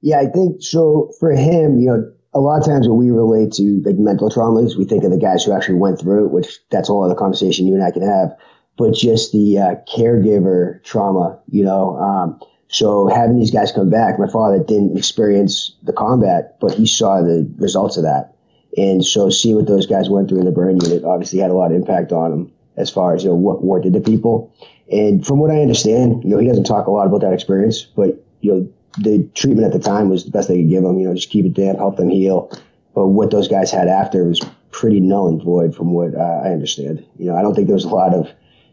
Yeah, 0.00 0.20
I 0.20 0.26
think 0.26 0.62
so 0.62 1.12
for 1.20 1.32
him, 1.32 1.78
you 1.78 1.86
know, 1.86 2.12
a 2.32 2.40
lot 2.40 2.60
of 2.60 2.66
times 2.66 2.88
when 2.88 2.96
we 2.96 3.10
relate 3.10 3.52
to 3.54 3.82
like 3.84 3.96
mental 3.96 4.30
traumas, 4.30 4.76
we 4.76 4.84
think 4.84 5.04
of 5.04 5.10
the 5.10 5.18
guys 5.18 5.44
who 5.44 5.52
actually 5.52 5.74
went 5.74 6.00
through 6.00 6.26
it, 6.26 6.30
which 6.30 6.58
that's 6.70 6.88
all 6.88 7.04
other 7.04 7.14
conversation 7.14 7.66
you 7.66 7.74
and 7.74 7.82
I 7.82 7.90
can 7.90 8.02
have. 8.02 8.34
But 8.78 8.94
just 8.94 9.32
the 9.32 9.58
uh, 9.58 9.74
caregiver 9.92 10.82
trauma, 10.84 11.38
you 11.48 11.64
know. 11.64 11.96
Um, 11.98 12.40
so 12.68 13.08
having 13.08 13.38
these 13.38 13.50
guys 13.50 13.72
come 13.72 13.90
back, 13.90 14.18
my 14.18 14.28
father 14.28 14.62
didn't 14.62 14.96
experience 14.96 15.76
the 15.82 15.92
combat, 15.92 16.56
but 16.60 16.72
he 16.72 16.86
saw 16.86 17.20
the 17.20 17.52
results 17.58 17.96
of 17.96 18.04
that. 18.04 18.36
And 18.76 19.04
so 19.04 19.28
seeing 19.28 19.56
what 19.56 19.66
those 19.66 19.86
guys 19.86 20.08
went 20.08 20.28
through 20.28 20.38
in 20.38 20.44
the 20.44 20.52
burn 20.52 20.80
unit 20.80 21.04
obviously 21.04 21.40
had 21.40 21.50
a 21.50 21.54
lot 21.54 21.72
of 21.72 21.76
impact 21.76 22.12
on 22.12 22.32
him 22.32 22.52
as 22.80 22.90
far 22.90 23.14
as, 23.14 23.22
you 23.22 23.30
know, 23.30 23.36
what 23.36 23.62
war 23.62 23.80
did 23.80 23.92
to 23.92 24.00
people. 24.00 24.52
And 24.90 25.24
from 25.24 25.38
what 25.38 25.50
I 25.50 25.60
understand, 25.60 26.24
you 26.24 26.30
know, 26.30 26.38
he 26.38 26.48
doesn't 26.48 26.64
talk 26.64 26.86
a 26.86 26.90
lot 26.90 27.06
about 27.06 27.20
that 27.20 27.32
experience, 27.32 27.82
but, 27.82 28.24
you 28.40 28.52
know, 28.52 28.72
the 28.98 29.28
treatment 29.34 29.66
at 29.66 29.72
the 29.72 29.78
time 29.78 30.08
was 30.08 30.24
the 30.24 30.32
best 30.32 30.48
they 30.48 30.56
could 30.56 30.68
give 30.68 30.82
them. 30.82 30.98
You 30.98 31.08
know, 31.08 31.14
just 31.14 31.30
keep 31.30 31.44
it 31.44 31.54
damp, 31.54 31.78
help 31.78 31.96
them 31.96 32.10
heal. 32.10 32.50
But 32.94 33.08
what 33.08 33.30
those 33.30 33.46
guys 33.46 33.70
had 33.70 33.86
after 33.86 34.24
was 34.24 34.40
pretty 34.72 34.98
null 34.98 35.28
and 35.28 35.42
void, 35.42 35.76
from 35.76 35.92
what 35.92 36.14
uh, 36.14 36.42
I 36.44 36.50
understand. 36.50 37.06
You 37.18 37.26
know, 37.26 37.36
I 37.36 37.42
don't 37.42 37.54
think 37.54 37.68
there 37.68 37.74
was 37.74 37.84
a 37.84 37.88
lot 37.88 38.14
of 38.14 38.28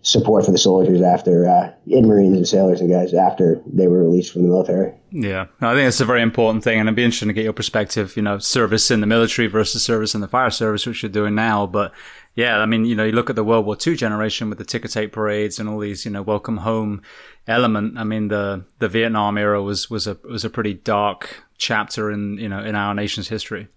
support 0.08 0.46
for 0.46 0.52
the 0.52 0.58
soldiers 0.58 1.02
after 1.02 1.50
uh, 1.50 1.70
in 1.86 2.08
Marines 2.08 2.38
and 2.38 2.48
sailors 2.48 2.80
and 2.80 2.90
guys 2.90 3.14
after 3.14 3.62
they 3.66 3.88
were 3.88 4.00
released 4.00 4.32
from 4.32 4.44
the 4.44 4.48
military. 4.48 4.94
Yeah, 5.12 5.48
I 5.60 5.74
think 5.74 5.86
it's 5.86 6.00
a 6.00 6.06
very 6.06 6.22
important 6.22 6.64
thing, 6.64 6.80
and 6.80 6.88
it'd 6.88 6.96
be 6.96 7.04
interesting 7.04 7.28
to 7.28 7.34
get 7.34 7.44
your 7.44 7.52
perspective. 7.52 8.16
You 8.16 8.24
know, 8.24 8.40
service 8.40 8.90
in 8.90 9.02
the 9.02 9.08
military 9.08 9.50
versus 9.50 9.84
service 9.84 10.16
in 10.16 10.22
the 10.22 10.28
fire 10.30 10.50
service, 10.50 10.86
which 10.86 11.04
you're 11.04 11.12
doing 11.12 11.36
now. 11.36 11.68
But 11.68 11.94
yeah, 12.36 12.60
I 12.60 12.66
mean, 12.66 12.86
you 12.86 12.96
know, 12.96 13.04
you 13.04 13.12
look 13.12 13.30
at 13.30 13.36
the 13.36 13.44
World 13.44 13.66
War 13.66 13.76
II 13.86 13.98
generation 13.98 14.48
with 14.48 14.60
the 14.60 14.66
ticker 14.66 14.88
tape 14.88 15.12
parades 15.12 15.60
and 15.60 15.68
all 15.68 15.80
these, 15.80 16.06
you 16.06 16.12
know, 16.12 16.22
welcome 16.22 16.58
home 16.58 17.02
element. 17.46 17.98
I 17.98 18.06
mean, 18.06 18.30
the 18.30 18.64
the 18.80 18.88
Vietnam 18.88 19.38
era 19.38 19.62
was 19.62 19.90
was 19.90 20.08
a 20.08 20.18
was 20.24 20.46
a 20.46 20.50
pretty 20.50 20.74
dark 20.74 21.44
chapter 21.58 22.10
in 22.12 22.38
you 22.38 22.48
know 22.48 22.64
in 22.64 22.76
our 22.76 22.94
nation's 22.94 23.28
history. 23.28 23.68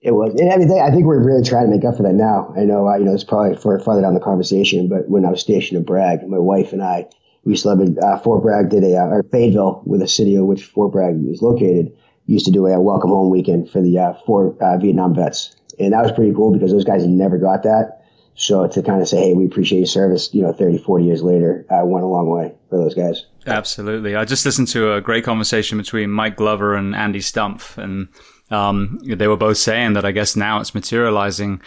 It 0.00 0.12
was, 0.12 0.34
and 0.40 0.52
I 0.52 0.56
mean, 0.56 0.70
I 0.70 0.90
think 0.92 1.06
we're 1.06 1.22
really 1.22 1.42
trying 1.42 1.64
to 1.64 1.74
make 1.74 1.84
up 1.84 1.96
for 1.96 2.04
that 2.04 2.14
now. 2.14 2.54
I 2.56 2.60
know, 2.60 2.88
uh, 2.88 2.96
you 2.96 3.04
know, 3.04 3.14
it's 3.14 3.24
probably 3.24 3.56
for 3.56 3.78
farther 3.80 4.02
down 4.02 4.14
the 4.14 4.20
conversation, 4.20 4.88
but 4.88 5.08
when 5.08 5.24
I 5.24 5.30
was 5.30 5.40
stationed 5.40 5.80
at 5.80 5.86
Bragg, 5.86 6.26
my 6.28 6.38
wife 6.38 6.72
and 6.72 6.82
I, 6.82 7.06
we 7.44 7.52
used 7.52 7.64
to 7.64 7.70
live 7.70 7.80
in 7.80 7.98
uh, 8.00 8.18
Fort 8.18 8.42
Bragg, 8.42 8.68
did 8.68 8.84
a 8.84 8.96
uh, 8.96 9.06
or 9.06 9.24
Fayetteville, 9.24 9.82
with 9.86 10.00
a 10.00 10.06
city 10.06 10.36
of 10.36 10.44
which 10.44 10.66
Fort 10.66 10.92
Bragg 10.92 11.16
is 11.26 11.42
located, 11.42 11.92
used 12.26 12.44
to 12.44 12.52
do 12.52 12.66
a, 12.66 12.80
welcome 12.80 13.10
home 13.10 13.30
weekend 13.30 13.70
for 13.70 13.82
the 13.82 13.98
uh, 13.98 14.14
four 14.24 14.56
uh, 14.62 14.78
Vietnam 14.78 15.16
vets, 15.16 15.56
and 15.80 15.92
that 15.92 16.02
was 16.02 16.12
pretty 16.12 16.32
cool 16.32 16.52
because 16.52 16.70
those 16.70 16.84
guys 16.84 17.04
never 17.04 17.36
got 17.36 17.64
that. 17.64 18.04
So 18.36 18.68
to 18.68 18.82
kind 18.84 19.02
of 19.02 19.08
say, 19.08 19.20
hey, 19.20 19.34
we 19.34 19.46
appreciate 19.46 19.80
your 19.80 19.86
service, 19.88 20.32
you 20.32 20.42
know, 20.42 20.52
30, 20.52 20.78
40 20.78 21.04
years 21.04 21.24
later, 21.24 21.66
uh, 21.70 21.84
went 21.84 22.04
a 22.04 22.08
long 22.08 22.28
way 22.28 22.54
for 22.70 22.78
those 22.78 22.94
guys. 22.94 23.26
Absolutely. 23.48 24.14
I 24.14 24.24
just 24.24 24.46
listened 24.46 24.68
to 24.68 24.94
a 24.94 25.00
great 25.00 25.24
conversation 25.24 25.76
between 25.76 26.10
Mike 26.10 26.36
Glover 26.36 26.76
and 26.76 26.94
Andy 26.94 27.18
Stumpf, 27.18 27.76
and 27.76 28.06
um, 28.50 29.00
they 29.04 29.28
were 29.28 29.36
both 29.36 29.58
saying 29.58 29.92
that 29.94 30.04
I 30.04 30.12
guess 30.12 30.36
now 30.36 30.60
it's 30.60 30.74
materializing 30.74 31.60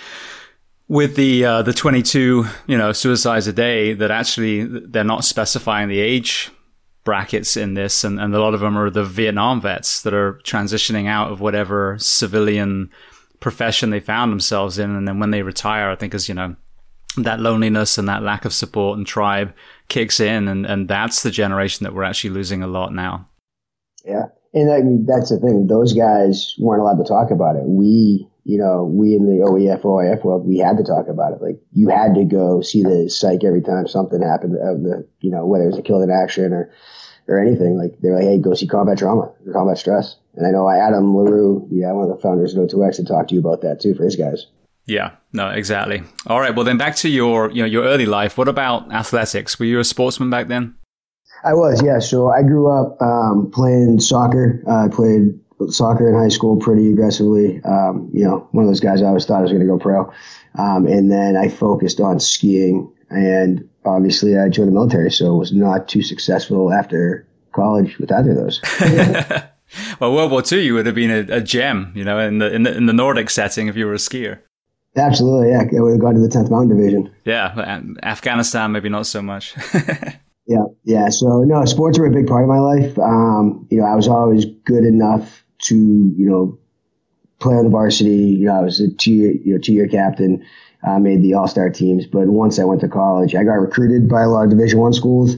with 0.88 1.16
the 1.16 1.46
uh, 1.46 1.62
the 1.62 1.74
22, 1.74 2.46
you 2.68 2.78
know, 2.78 2.92
suicides 2.92 3.48
a 3.48 3.54
day 3.54 3.94
that 3.94 4.12
actually 4.12 4.64
they're 4.64 5.04
not 5.04 5.24
specifying 5.24 5.88
the 5.88 6.00
age 6.00 6.52
brackets 7.04 7.56
in 7.58 7.74
this, 7.76 8.04
and, 8.04 8.20
and 8.20 8.36
a 8.36 8.40
lot 8.40 8.54
of 8.54 8.60
them 8.60 8.78
are 8.78 8.90
the 8.90 9.04
Vietnam 9.04 9.62
vets 9.62 10.02
that 10.02 10.14
are 10.14 10.34
transitioning 10.44 11.08
out 11.08 11.32
of 11.32 11.40
whatever 11.40 11.98
civilian 12.00 12.92
profession 13.40 13.90
they 13.90 14.00
found 14.00 14.32
themselves 14.32 14.78
in. 14.78 14.96
And 14.96 15.08
then 15.08 15.20
when 15.20 15.32
they 15.32 15.42
retire, 15.42 15.90
I 15.90 15.96
think 15.96 16.14
as, 16.14 16.30
you 16.30 16.36
know, 16.36 16.56
that 17.18 17.40
loneliness 17.40 17.98
and 17.98 18.08
that 18.08 18.22
lack 18.24 18.46
of 18.46 18.54
support 18.54 18.98
and 18.98 19.08
tribe 19.08 19.54
kicks 19.88 20.20
in, 20.20 20.48
and 20.48 20.66
and 20.66 20.88
that's 20.88 21.24
the 21.24 21.32
generation 21.32 21.84
that 21.84 21.94
we're 21.94 22.04
actually 22.04 22.32
losing 22.32 22.64
a 22.64 22.68
lot 22.68 22.94
now. 22.94 23.28
Yeah, 24.06 24.28
and 24.54 24.72
I 24.72 24.82
that's 25.06 25.30
the 25.30 25.40
thing; 25.40 25.68
those 25.68 25.94
guys 25.94 26.56
weren't 26.60 26.82
allowed 26.82 27.04
to 27.04 27.08
talk 27.08 27.32
about 27.32 27.56
it. 27.56 27.64
We, 27.66 28.28
you 28.44 28.58
know, 28.58 28.84
we 28.84 29.16
in 29.16 29.26
the 29.26 29.46
OEF 29.46 29.82
OIF 29.82 30.24
world, 30.24 30.46
we 30.46 30.58
had 30.58 30.78
to 30.78 30.84
talk 30.84 31.08
about 31.08 31.34
it. 31.34 31.42
Like 31.42 31.60
you 31.72 31.90
had 31.90 32.16
to 32.16 32.26
go 32.26 32.62
see 32.62 32.84
the 32.84 33.10
psych 33.10 33.44
every 33.44 33.62
time 33.62 33.88
something 33.88 34.22
happened. 34.22 34.56
Of 34.56 34.84
the, 34.84 35.08
you 35.22 35.32
know, 35.32 35.46
whether 35.46 35.64
it 35.66 35.68
was 35.68 35.78
a 35.78 35.82
killed 35.82 36.04
in 36.04 36.12
action 36.12 36.54
or 36.54 36.72
or 37.28 37.40
anything. 37.40 37.78
Like 37.78 37.98
they're 38.02 38.16
like, 38.16 38.24
hey, 38.24 38.38
go 38.40 38.54
see 38.54 38.68
combat 38.68 38.98
trauma 38.98 39.32
or 39.46 39.54
combat 39.54 39.78
stress. 39.78 40.18
And 40.36 40.46
I 40.46 40.52
know 40.52 40.70
Adam 40.70 41.14
La 41.16 41.24
Reau, 41.24 41.68
yeah, 41.72 41.92
one 41.92 42.10
of 42.10 42.16
the 42.16 42.22
founders 42.22 42.54
of 42.54 42.68
O2X, 42.68 42.98
had 42.98 43.08
talked 43.08 43.30
to 43.30 43.36
you 43.36 43.42
about 43.42 43.62
that 43.62 43.82
too 43.82 43.94
for 43.94 44.04
his 44.04 44.16
guys. 44.16 44.48
Yeah, 44.86 45.12
no, 45.32 45.50
exactly. 45.50 46.04
All 46.26 46.40
right, 46.40 46.56
well 46.56 46.66
then 46.66 46.78
back 46.78 46.96
to 46.98 47.10
your 47.10 47.52
you 47.52 47.62
know 47.62 47.68
your 47.68 47.86
early 47.86 48.06
life. 48.06 48.38
What 48.38 48.48
about 48.48 48.92
athletics? 48.92 49.60
Were 49.60 49.66
you 49.66 49.80
a 49.80 49.84
sportsman 49.84 50.30
back 50.30 50.48
then? 50.48 50.76
I 51.44 51.54
was, 51.54 51.82
yeah. 51.84 52.00
So 52.00 52.30
I 52.30 52.44
grew 52.44 52.70
up 52.70 53.02
um, 53.02 53.50
playing 53.52 54.00
soccer. 54.00 54.64
Uh, 54.68 54.86
I 54.86 54.88
played 54.90 55.40
soccer 55.70 56.10
in 56.10 56.16
high 56.16 56.30
school 56.30 56.58
pretty 56.58 56.92
aggressively. 56.92 57.62
Um, 57.64 58.10
you 58.14 58.24
know, 58.24 58.48
one 58.52 58.64
of 58.64 58.70
those 58.70 58.80
guys 58.80 59.02
I 59.02 59.08
always 59.08 59.26
thought 59.26 59.40
I 59.40 59.42
was 59.42 59.52
going 59.52 59.62
to 59.62 59.68
go 59.68 59.78
pro. 59.78 60.12
Um, 60.58 60.86
and 60.88 61.12
then 61.12 61.38
I 61.38 61.50
focused 61.50 62.00
on 62.00 62.20
skiing, 62.20 62.92
and 63.10 63.68
obviously 63.86 64.38
I 64.38 64.50
joined 64.50 64.70
the 64.70 64.74
military, 64.74 65.12
so 65.12 65.36
it 65.36 65.38
was 65.38 65.54
not 65.54 65.88
too 65.88 66.02
successful 66.02 66.74
after 66.74 67.26
college 67.54 67.98
with 68.00 68.12
either 68.12 68.32
of 68.32 68.38
those. 68.38 68.62
well, 70.00 70.14
World 70.14 70.32
War 70.32 70.44
II, 70.50 70.62
you 70.62 70.74
would 70.74 70.86
have 70.86 70.96
been 70.96 71.12
a, 71.12 71.38
a, 71.38 71.42
gem, 71.42 71.94
you 71.96 72.04
know, 72.04 72.20
in 72.20 72.40
the, 72.40 72.54
in 72.54 72.64
the 72.64 72.76
in 72.76 72.86
the 72.86 72.94
Nordic 72.94 73.30
setting 73.30 73.68
if 73.68 73.78
you 73.78 73.86
were 73.86 73.94
a 73.94 73.98
skier. 73.98 74.40
Absolutely, 74.98 75.50
yeah. 75.52 75.62
I 75.62 75.82
would 75.82 75.92
have 75.92 76.02
gone 76.02 76.16
to 76.16 76.20
the 76.20 76.28
10th 76.28 76.50
Mountain 76.50 76.76
Division. 76.76 77.14
Yeah, 77.24 77.80
Afghanistan 78.04 78.74
maybe 78.74 78.90
not 78.90 79.06
so 79.06 79.22
much. 79.22 79.56
yeah, 80.48 80.66
yeah. 80.84 81.10
So 81.10 81.44
no, 81.44 81.64
sports 81.66 82.00
were 82.00 82.08
a 82.08 82.12
big 82.12 82.28
part 82.28 82.44
of 82.44 82.50
my 82.50 82.60
life. 82.60 82.98
Um, 83.00 83.68
you 83.70 83.80
know, 83.80 83.86
I 83.86 83.96
was 83.96 84.08
always 84.08 84.46
good 84.46 84.84
enough 84.84 85.44
to 85.64 85.76
you 85.76 86.30
know 86.30 86.58
play 87.40 87.56
on 87.56 87.64
the 87.64 87.70
varsity. 87.70 88.10
You 88.10 88.48
know, 88.48 88.56
I 88.56 88.62
was 88.62 88.80
a 88.80 88.92
two 88.92 89.12
year 89.12 89.32
you 89.32 89.54
know 89.54 89.60
two 89.60 89.74
year 89.74 89.88
captain. 89.88 90.46
I 90.84 90.96
uh, 90.96 91.00
made 91.00 91.22
the 91.22 91.36
All 91.36 91.48
Star 91.48 91.70
teams, 91.70 92.08
but 92.08 92.28
once 92.28 92.58
I 92.58 92.64
went 92.64 92.82
to 92.82 92.88
college, 92.88 93.36
I 93.36 93.44
got 93.44 93.54
recruited 93.54 94.10
by 94.10 94.24
a 94.24 94.30
lot 94.30 94.46
of 94.46 94.50
Division 94.50 94.80
One 94.80 94.94
schools. 94.94 95.36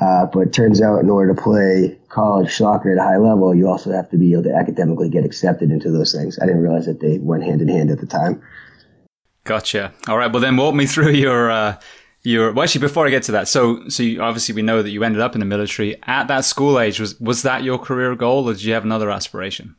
Uh, 0.00 0.26
but 0.26 0.52
turns 0.52 0.80
out 0.82 0.98
in 0.98 1.08
order 1.08 1.32
to 1.32 1.40
play 1.40 1.96
college 2.08 2.52
soccer 2.52 2.90
at 2.90 2.98
a 2.98 3.02
high 3.02 3.16
level, 3.16 3.54
you 3.54 3.68
also 3.68 3.92
have 3.92 4.10
to 4.10 4.16
be 4.16 4.32
able 4.32 4.42
to 4.42 4.52
academically 4.52 5.08
get 5.08 5.24
accepted 5.24 5.70
into 5.70 5.90
those 5.90 6.12
things. 6.12 6.36
I 6.40 6.46
didn't 6.46 6.62
realize 6.62 6.86
that 6.86 6.98
they 6.98 7.18
went 7.18 7.44
hand 7.44 7.60
in 7.60 7.68
hand 7.68 7.90
at 7.90 8.00
the 8.00 8.06
time. 8.06 8.42
Gotcha. 9.44 9.92
All 10.08 10.18
right. 10.18 10.32
Well, 10.32 10.40
then 10.40 10.56
walk 10.56 10.74
me 10.74 10.86
through 10.86 11.12
your 11.12 11.50
uh, 11.50 11.78
your. 12.24 12.52
Well, 12.52 12.64
actually, 12.64 12.80
before 12.80 13.06
I 13.06 13.10
get 13.10 13.22
to 13.24 13.32
that, 13.32 13.48
so 13.48 13.88
so 13.88 14.02
you, 14.02 14.20
obviously 14.20 14.54
we 14.54 14.62
know 14.62 14.82
that 14.82 14.90
you 14.90 15.04
ended 15.04 15.20
up 15.20 15.34
in 15.34 15.40
the 15.40 15.46
military 15.46 15.96
at 16.04 16.28
that 16.28 16.44
school 16.44 16.80
age. 16.80 16.98
Was 16.98 17.18
was 17.20 17.42
that 17.42 17.62
your 17.62 17.78
career 17.78 18.16
goal, 18.16 18.48
or 18.48 18.54
did 18.54 18.64
you 18.64 18.74
have 18.74 18.84
another 18.84 19.10
aspiration? 19.10 19.76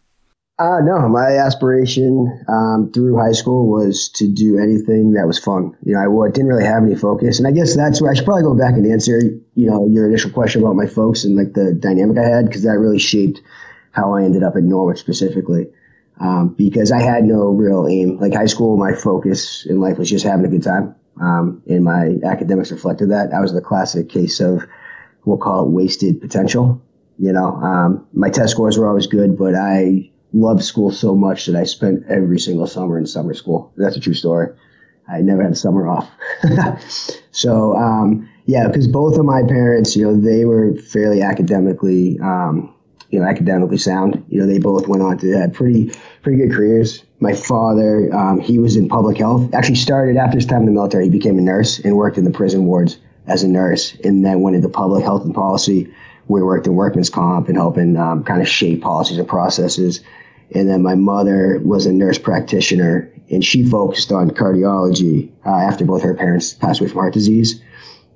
Uh, 0.58 0.80
no, 0.82 1.10
my 1.10 1.36
aspiration 1.36 2.32
um, 2.48 2.90
through 2.94 3.18
high 3.18 3.34
school 3.34 3.68
was 3.68 4.08
to 4.08 4.26
do 4.26 4.58
anything 4.58 5.12
that 5.12 5.28
was 5.28 5.38
fun. 5.38 5.76
You 5.84 5.96
know, 5.96 6.24
I 6.24 6.30
didn't 6.30 6.48
really 6.48 6.64
have 6.64 6.84
any 6.84 6.96
focus, 6.96 7.40
and 7.40 7.48
I 7.48 7.52
guess 7.52 7.76
that's 7.76 8.02
where 8.02 8.10
I 8.10 8.14
should 8.14 8.24
probably 8.24 8.44
go 8.44 8.56
back 8.56 8.76
and 8.76 8.90
answer, 8.90 9.20
you 9.56 9.70
know, 9.70 9.86
your 9.88 10.08
initial 10.08 10.32
question 10.32 10.62
about 10.62 10.78
my 10.78 10.88
folks 10.88 11.26
and 11.26 11.36
like 11.36 11.54
the 11.54 11.74
dynamic 11.74 12.18
I 12.18 12.30
had 12.30 12.46
because 12.46 12.64
that 12.64 12.80
really 12.80 13.00
shaped 13.00 13.42
how 13.92 14.14
I 14.14 14.24
ended 14.24 14.44
up 14.44 14.56
at 14.56 14.64
Norwich 14.64 15.00
specifically. 15.00 15.68
Um, 16.22 16.56
because 16.58 16.94
I 16.94 17.02
had 17.02 17.26
no 17.26 17.50
real 17.50 17.88
aim. 17.90 18.18
Like 18.20 18.34
high 18.34 18.46
school, 18.46 18.78
my 18.78 18.94
focus 18.94 19.66
in 19.66 19.82
life 19.82 19.98
was 19.98 20.10
just 20.10 20.24
having 20.24 20.46
a 20.46 20.50
good 20.50 20.64
time, 20.64 20.96
um, 21.22 21.62
and 21.68 21.84
my 21.84 22.18
academics 22.24 22.72
reflected 22.72 23.12
that. 23.12 23.34
I 23.34 23.40
was 23.40 23.54
the 23.54 23.62
classic 23.62 24.10
case 24.10 24.40
of 24.40 24.66
we'll 25.26 25.38
call 25.38 25.66
it 25.66 25.70
wasted 25.70 26.22
potential. 26.22 26.82
You 27.18 27.32
know, 27.32 27.56
um, 27.56 28.08
my 28.14 28.30
test 28.30 28.52
scores 28.52 28.78
were 28.78 28.88
always 28.88 29.08
good, 29.08 29.38
but 29.38 29.56
I 29.56 30.12
loved 30.34 30.64
school 30.64 30.92
so 30.92 31.16
much 31.16 31.46
that 31.46 31.56
I 31.56 31.64
spent 31.64 32.04
every 32.10 32.40
single 32.40 32.68
summer 32.68 32.98
in 32.98 33.06
summer 33.06 33.34
school. 33.34 33.72
That's 33.78 33.96
a 33.96 34.02
true 34.02 34.14
story. 34.14 34.50
I 35.08 35.22
never 35.22 35.44
had 35.44 35.54
a 35.54 35.56
summer 35.56 35.88
off. 35.88 36.10
so, 37.32 37.76
um, 37.76 38.30
yeah, 38.46 38.68
because 38.68 38.88
both 38.88 39.18
of 39.18 39.26
my 39.26 39.44
parents, 39.44 39.96
you 39.96 40.04
know, 40.04 40.20
they 40.20 40.46
were 40.46 40.76
fairly 40.76 41.22
academically, 41.22 42.20
um, 42.20 42.74
you 43.12 43.20
know, 43.20 43.26
academically 43.26 43.78
sound. 43.78 44.26
You 44.30 44.42
know, 44.42 44.48
they 44.48 44.60
both 44.60 44.88
went 44.88 45.04
on 45.04 45.18
to 45.20 45.32
have 45.38 45.54
pretty, 45.54 45.92
pretty 46.22 46.40
good 46.40 46.56
careers. 46.56 47.05
My 47.20 47.34
father, 47.34 48.14
um, 48.14 48.40
he 48.40 48.60
was 48.60 48.76
in 48.76 48.90
public 48.90 49.18
health. 49.18 49.54
Actually, 49.54 49.76
started 49.76 50.18
after 50.18 50.38
his 50.38 50.46
time 50.46 50.62
in 50.62 50.66
the 50.66 50.72
military. 50.72 51.06
He 51.06 51.10
became 51.10 51.38
a 51.38 51.42
nurse 51.42 51.80
and 51.80 51.96
worked 51.96 52.18
in 52.18 52.26
the 52.26 52.32
prison 52.32 52.66
wards 52.66 52.98
as 53.28 53.44
a 53.44 53.48
nurse, 53.48 53.96
and 54.04 54.24
then 54.24 54.42
went 54.42 54.56
into 54.56 54.70
public 54.70 55.04
health 55.04 55.24
and 55.24 55.34
policy. 55.34 55.94
We 56.28 56.44
worked 56.44 56.68
in 56.68 56.76
workman's 56.76 57.10
comp 57.10 57.48
and 57.48 57.58
helping 57.58 57.98
um, 57.98 58.24
kind 58.24 58.42
of 58.42 58.48
shape 58.48 58.82
policies 58.82 59.18
and 59.18 59.28
processes 59.28 60.02
and 60.54 60.70
then 60.70 60.82
my 60.82 60.96
mother 60.96 61.60
was 61.64 61.86
a 61.86 61.94
nurse 61.94 62.20
practitioner, 62.20 63.12
and 63.30 63.44
she 63.44 63.68
focused 63.68 64.12
on 64.12 64.30
cardiology 64.30 65.32
uh, 65.46 65.50
after 65.50 65.86
both 65.86 66.04
her 66.04 66.14
parents 66.14 66.54
passed 66.54 66.82
away 66.82 66.90
from 66.90 67.00
heart 67.00 67.14
disease. 67.14 67.62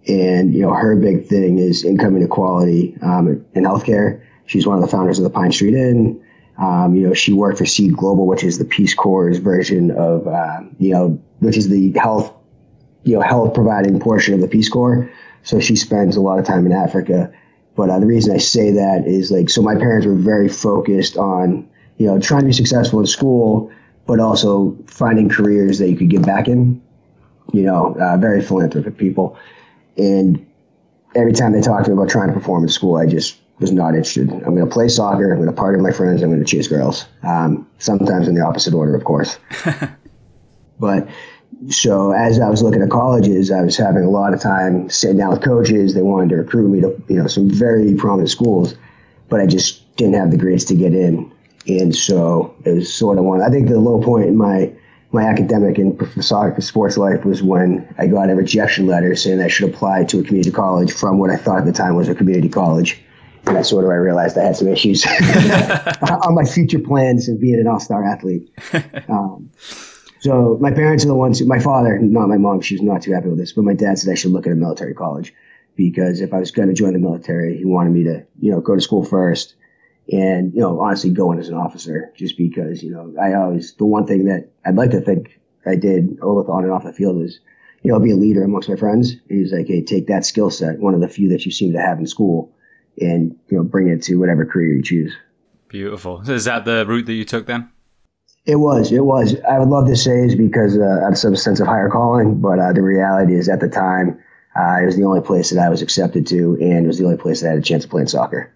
And 0.07 0.53
you 0.53 0.61
know, 0.61 0.73
her 0.73 0.95
big 0.95 1.27
thing 1.27 1.57
is 1.57 1.83
income 1.83 2.15
inequality 2.15 2.97
um, 3.01 3.45
in 3.53 3.63
healthcare. 3.63 4.23
She's 4.45 4.65
one 4.65 4.77
of 4.77 4.81
the 4.81 4.87
founders 4.87 5.19
of 5.19 5.23
the 5.23 5.29
Pine 5.29 5.51
Street 5.51 5.73
Inn. 5.73 6.23
Um, 6.59 6.95
you 6.95 7.07
know, 7.07 7.13
she 7.13 7.33
worked 7.33 7.57
for 7.57 7.65
Seed 7.65 7.95
Global, 7.95 8.27
which 8.27 8.43
is 8.43 8.57
the 8.57 8.65
Peace 8.65 8.93
Corps' 8.93 9.37
version 9.37 9.91
of, 9.91 10.27
uh, 10.27 10.59
you 10.77 10.91
know, 10.91 11.21
which 11.39 11.55
is 11.55 11.69
the 11.69 11.91
health, 11.97 12.33
you 13.03 13.15
know, 13.15 13.21
health 13.21 13.53
providing 13.53 13.99
portion 13.99 14.33
of 14.33 14.41
the 14.41 14.47
Peace 14.47 14.69
Corps. 14.69 15.09
So 15.43 15.59
she 15.59 15.75
spends 15.75 16.17
a 16.17 16.21
lot 16.21 16.37
of 16.37 16.45
time 16.45 16.65
in 16.65 16.73
Africa. 16.73 17.31
But 17.75 17.89
uh, 17.89 17.99
the 17.99 18.05
reason 18.05 18.35
I 18.35 18.39
say 18.39 18.71
that 18.71 19.07
is 19.07 19.31
like, 19.31 19.49
so 19.49 19.61
my 19.61 19.75
parents 19.75 20.05
were 20.05 20.15
very 20.15 20.49
focused 20.49 21.15
on 21.15 21.69
you 21.99 22.07
know, 22.07 22.17
trying 22.17 22.41
to 22.41 22.47
be 22.47 22.53
successful 22.53 22.99
in 22.99 23.05
school, 23.05 23.71
but 24.07 24.19
also 24.19 24.75
finding 24.87 25.29
careers 25.29 25.77
that 25.77 25.89
you 25.89 25.97
could 25.97 26.09
get 26.09 26.25
back 26.25 26.47
in. 26.47 26.81
You 27.53 27.63
know, 27.63 27.95
uh, 27.99 28.17
very 28.17 28.41
philanthropic 28.41 28.97
people. 28.97 29.37
And 29.97 30.45
every 31.13 31.33
time 31.33 31.51
they 31.51 31.61
talk 31.61 31.83
to 31.83 31.89
me 31.89 31.93
about 31.95 32.09
trying 32.09 32.29
to 32.29 32.33
perform 32.33 32.63
in 32.63 32.69
school, 32.69 32.95
I 32.95 33.05
just 33.05 33.37
was 33.59 33.71
not 33.71 33.89
interested. 33.89 34.29
I'm 34.29 34.55
going 34.55 34.65
to 34.65 34.73
play 34.73 34.87
soccer. 34.87 35.31
I'm 35.31 35.37
going 35.37 35.49
to 35.49 35.55
party 35.55 35.77
with 35.77 35.85
my 35.85 35.91
friends. 35.91 36.21
I'm 36.21 36.29
going 36.29 36.43
to 36.43 36.45
chase 36.45 36.67
girls. 36.67 37.05
Um, 37.23 37.67
sometimes 37.77 38.27
in 38.27 38.35
the 38.35 38.41
opposite 38.41 38.73
order, 38.73 38.95
of 38.95 39.03
course. 39.03 39.37
but 40.79 41.07
so 41.69 42.11
as 42.11 42.39
I 42.39 42.49
was 42.49 42.63
looking 42.63 42.81
at 42.81 42.89
colleges, 42.89 43.51
I 43.51 43.61
was 43.61 43.75
having 43.75 44.03
a 44.03 44.09
lot 44.09 44.33
of 44.33 44.39
time 44.39 44.89
sitting 44.89 45.17
down 45.17 45.31
with 45.31 45.43
coaches. 45.43 45.93
They 45.93 46.01
wanted 46.01 46.29
to 46.29 46.35
recruit 46.37 46.69
me 46.69 46.81
to, 46.81 47.01
you 47.09 47.21
know, 47.21 47.27
some 47.27 47.49
very 47.49 47.95
prominent 47.95 48.29
schools, 48.29 48.75
but 49.27 49.41
I 49.41 49.45
just 49.45 49.95
didn't 49.97 50.13
have 50.13 50.31
the 50.31 50.37
grades 50.37 50.65
to 50.65 50.75
get 50.75 50.93
in. 50.93 51.31
And 51.67 51.93
so 51.93 52.55
it 52.63 52.71
was 52.71 52.93
sort 52.93 53.17
of 53.17 53.25
one. 53.25 53.41
I 53.41 53.49
think 53.49 53.67
the 53.67 53.79
low 53.79 54.01
point 54.01 54.27
in 54.27 54.37
my 54.37 54.73
my 55.11 55.23
academic 55.23 55.79
and 55.79 55.99
soccer 56.23 56.61
sports 56.61 56.95
life 56.95 57.25
was 57.25 57.41
when 57.41 57.93
I 57.97 58.05
got 58.05 58.29
a 58.29 58.35
rejection 58.35 58.85
letter 58.85 59.15
saying 59.15 59.41
I 59.41 59.47
should 59.47 59.67
apply 59.67 60.03
to 60.05 60.19
a 60.19 60.23
community 60.23 60.51
college 60.51 60.91
from 60.91 61.17
what 61.17 61.31
I 61.31 61.35
thought 61.35 61.57
at 61.57 61.65
the 61.65 61.71
time 61.71 61.95
was 61.95 62.09
a 62.09 62.15
community 62.15 62.47
college. 62.47 63.01
And 63.49 63.57
that's 63.57 63.69
sort 63.69 63.83
of 63.83 63.91
I 63.91 63.95
realized 63.95 64.37
I 64.37 64.43
had 64.43 64.55
some 64.55 64.67
issues 64.67 65.05
on 66.25 66.35
my 66.35 66.45
future 66.45 66.79
plans 66.79 67.27
of 67.27 67.39
being 67.39 67.59
an 67.59 67.67
all-star 67.67 68.03
athlete. 68.03 68.49
Um, 69.09 69.49
so 70.19 70.57
my 70.59 70.71
parents 70.71 71.03
are 71.05 71.07
the 71.07 71.15
ones 71.15 71.39
who, 71.39 71.45
my 71.45 71.59
father, 71.59 71.97
not 71.97 72.27
my 72.27 72.37
mom, 72.37 72.61
she 72.61 72.75
was 72.75 72.81
not 72.81 73.01
too 73.01 73.13
happy 73.13 73.29
with 73.29 73.39
this, 73.39 73.53
but 73.53 73.63
my 73.63 73.73
dad 73.73 73.97
said 73.97 74.11
I 74.11 74.15
should 74.15 74.31
look 74.31 74.45
at 74.45 74.51
a 74.51 74.55
military 74.55 74.93
college 74.93 75.33
because 75.75 76.19
if 76.19 76.33
I 76.33 76.39
was 76.39 76.51
going 76.51 76.67
to 76.67 76.73
join 76.73 76.93
the 76.93 76.99
military, 76.99 77.57
he 77.57 77.65
wanted 77.65 77.93
me 77.93 78.03
to, 78.03 78.25
you 78.39 78.51
know, 78.51 78.59
go 78.59 78.75
to 78.75 78.81
school 78.81 79.03
first 79.03 79.55
and 80.11 80.53
you 80.53 80.59
know 80.59 80.79
honestly 80.79 81.11
going 81.11 81.39
as 81.39 81.49
an 81.49 81.55
officer 81.55 82.11
just 82.15 82.37
because 82.37 82.81
you 82.81 82.91
know 82.91 83.13
I 83.21 83.33
always 83.33 83.73
the 83.75 83.85
one 83.85 84.07
thing 84.07 84.25
that 84.25 84.49
I'd 84.65 84.75
like 84.75 84.91
to 84.91 85.01
think 85.01 85.39
I 85.65 85.75
did 85.75 86.19
both 86.19 86.49
on 86.49 86.63
and 86.63 86.73
off 86.73 86.83
the 86.83 86.93
field 86.93 87.21
is 87.21 87.39
you 87.83 87.91
know 87.91 87.99
be 87.99 88.11
a 88.11 88.15
leader 88.15 88.43
amongst 88.43 88.69
my 88.69 88.75
friends. 88.75 89.13
He's 89.27 89.53
like, 89.53 89.67
hey, 89.67 89.83
take 89.83 90.07
that 90.07 90.25
skill 90.25 90.49
set, 90.49 90.79
one 90.79 90.93
of 90.93 91.01
the 91.01 91.07
few 91.07 91.29
that 91.29 91.45
you 91.45 91.51
seem 91.51 91.73
to 91.73 91.81
have 91.81 91.99
in 91.99 92.07
school, 92.07 92.53
and 93.01 93.37
you 93.49 93.57
know 93.57 93.63
bring 93.63 93.87
it 93.87 94.03
to 94.03 94.15
whatever 94.15 94.45
career 94.45 94.73
you 94.73 94.83
choose. 94.83 95.13
Beautiful. 95.67 96.21
is 96.29 96.45
that 96.45 96.65
the 96.65 96.85
route 96.85 97.05
that 97.05 97.13
you 97.13 97.25
took 97.25 97.45
then? 97.45 97.69
It 98.45 98.55
was. 98.55 98.91
It 98.91 99.05
was. 99.05 99.35
I 99.47 99.59
would 99.59 99.69
love 99.69 99.85
to 99.87 99.95
say 99.95 100.23
it's 100.23 100.33
because 100.33 100.77
uh, 100.77 101.01
have 101.03 101.17
some 101.17 101.35
sense 101.35 101.59
of 101.59 101.67
higher 101.67 101.89
calling, 101.89 102.41
but 102.41 102.57
uh, 102.57 102.73
the 102.73 102.81
reality 102.81 103.35
is 103.35 103.47
at 103.47 103.59
the 103.59 103.69
time 103.69 104.19
uh, 104.55 104.79
it 104.81 104.85
was 104.85 104.95
the 104.97 105.03
only 105.03 105.21
place 105.21 105.51
that 105.51 105.59
I 105.63 105.69
was 105.69 105.81
accepted 105.81 106.25
to, 106.27 106.57
and 106.59 106.85
it 106.85 106.87
was 106.87 106.97
the 106.97 107.05
only 107.05 107.17
place 107.17 107.41
that 107.41 107.47
I 107.47 107.49
had 107.51 107.59
a 107.59 107.63
chance 107.63 107.83
of 107.83 107.91
playing 107.91 108.07
soccer. 108.07 108.51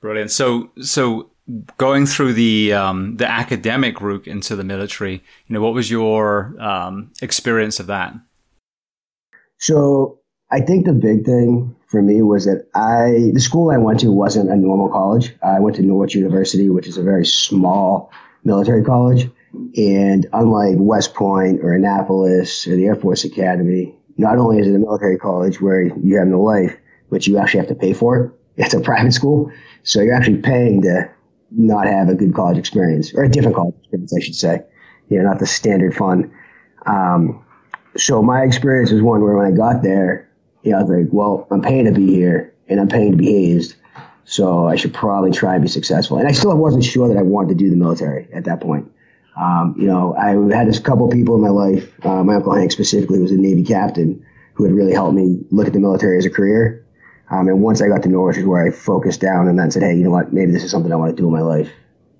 Brilliant. 0.00 0.30
So, 0.30 0.70
so 0.82 1.30
going 1.78 2.06
through 2.06 2.34
the 2.34 2.74
um, 2.74 3.16
the 3.16 3.30
academic 3.30 4.00
route 4.00 4.26
into 4.26 4.56
the 4.56 4.64
military, 4.64 5.22
you 5.46 5.54
know, 5.54 5.62
what 5.62 5.74
was 5.74 5.90
your 5.90 6.54
um, 6.60 7.12
experience 7.22 7.80
of 7.80 7.86
that? 7.86 8.12
So, 9.58 10.18
I 10.50 10.60
think 10.60 10.86
the 10.86 10.92
big 10.92 11.24
thing 11.24 11.74
for 11.88 12.02
me 12.02 12.22
was 12.22 12.44
that 12.44 12.68
I 12.74 13.30
the 13.32 13.40
school 13.40 13.70
I 13.70 13.78
went 13.78 14.00
to 14.00 14.12
wasn't 14.12 14.50
a 14.50 14.56
normal 14.56 14.88
college. 14.88 15.34
I 15.42 15.60
went 15.60 15.76
to 15.76 15.82
Norwich 15.82 16.14
University, 16.14 16.68
which 16.68 16.86
is 16.86 16.96
a 16.96 17.02
very 17.02 17.26
small 17.26 18.12
military 18.44 18.84
college, 18.84 19.30
and 19.76 20.26
unlike 20.32 20.76
West 20.78 21.14
Point 21.14 21.60
or 21.62 21.72
Annapolis 21.72 22.66
or 22.66 22.76
the 22.76 22.86
Air 22.86 22.94
Force 22.94 23.24
Academy, 23.24 23.94
not 24.16 24.38
only 24.38 24.58
is 24.60 24.68
it 24.68 24.74
a 24.74 24.78
military 24.78 25.18
college 25.18 25.60
where 25.60 25.82
you 25.82 26.18
have 26.18 26.28
no 26.28 26.40
life, 26.40 26.76
but 27.10 27.26
you 27.26 27.38
actually 27.38 27.60
have 27.60 27.68
to 27.68 27.74
pay 27.74 27.92
for 27.92 28.24
it. 28.24 28.30
It's 28.56 28.74
a 28.74 28.80
private 28.80 29.12
school, 29.12 29.50
so 29.82 30.00
you're 30.00 30.14
actually 30.14 30.36
paying 30.36 30.82
to 30.82 31.10
not 31.50 31.88
have 31.88 32.08
a 32.08 32.14
good 32.14 32.32
college 32.34 32.56
experience 32.56 33.12
or 33.12 33.24
a 33.24 33.28
different 33.28 33.56
college 33.56 33.74
experience, 33.80 34.14
I 34.16 34.20
should 34.20 34.36
say. 34.36 34.62
You 35.08 35.18
know, 35.18 35.24
not 35.24 35.40
the 35.40 35.46
standard 35.46 35.96
fun. 35.96 36.32
Um, 36.86 37.44
so 37.96 38.22
my 38.22 38.42
experience 38.42 38.92
was 38.92 39.02
one 39.02 39.22
where 39.22 39.36
when 39.36 39.52
I 39.52 39.56
got 39.56 39.82
there, 39.82 40.30
know, 40.72 40.78
I 40.78 40.82
was 40.82 40.90
like, 40.90 41.12
well, 41.12 41.46
I'm 41.50 41.62
paying 41.62 41.84
to 41.86 41.92
be 41.92 42.06
here 42.06 42.54
and 42.68 42.80
I'm 42.80 42.88
paying 42.88 43.12
to 43.12 43.16
be 43.16 43.26
hazed. 43.26 43.76
So 44.24 44.66
I 44.66 44.76
should 44.76 44.94
probably 44.94 45.32
try 45.32 45.54
and 45.54 45.62
be 45.62 45.68
successful. 45.68 46.18
And 46.18 46.26
I 46.26 46.32
still 46.32 46.56
wasn't 46.56 46.84
sure 46.84 47.08
that 47.08 47.18
I 47.18 47.22
wanted 47.22 47.50
to 47.50 47.54
do 47.54 47.70
the 47.70 47.76
military 47.76 48.28
at 48.32 48.44
that 48.44 48.60
point. 48.60 48.90
Um, 49.36 49.74
you 49.78 49.86
know, 49.86 50.14
I 50.16 50.30
had 50.56 50.68
a 50.68 50.80
couple 50.80 51.08
people 51.08 51.34
in 51.34 51.42
my 51.42 51.48
life. 51.48 51.92
Uh, 52.04 52.24
my 52.24 52.36
uncle 52.36 52.54
Hank 52.54 52.72
specifically 52.72 53.18
was 53.18 53.32
a 53.32 53.36
Navy 53.36 53.64
captain 53.64 54.24
who 54.54 54.64
had 54.64 54.72
really 54.72 54.92
helped 54.92 55.14
me 55.14 55.40
look 55.50 55.66
at 55.66 55.72
the 55.72 55.80
military 55.80 56.16
as 56.16 56.24
a 56.24 56.30
career. 56.30 56.86
Um, 57.30 57.48
and 57.48 57.62
once 57.62 57.82
I 57.82 57.88
got 57.88 58.02
to 58.04 58.08
Norwich 58.08 58.36
is 58.36 58.44
where 58.44 58.66
I 58.66 58.70
focused 58.70 59.20
down 59.20 59.48
and 59.48 59.58
then 59.58 59.70
said, 59.70 59.82
hey, 59.82 59.94
you 59.94 60.04
know 60.04 60.10
what, 60.10 60.32
maybe 60.32 60.52
this 60.52 60.62
is 60.62 60.70
something 60.70 60.92
I 60.92 60.96
want 60.96 61.16
to 61.16 61.20
do 61.20 61.26
in 61.26 61.32
my 61.32 61.40
life. 61.40 61.70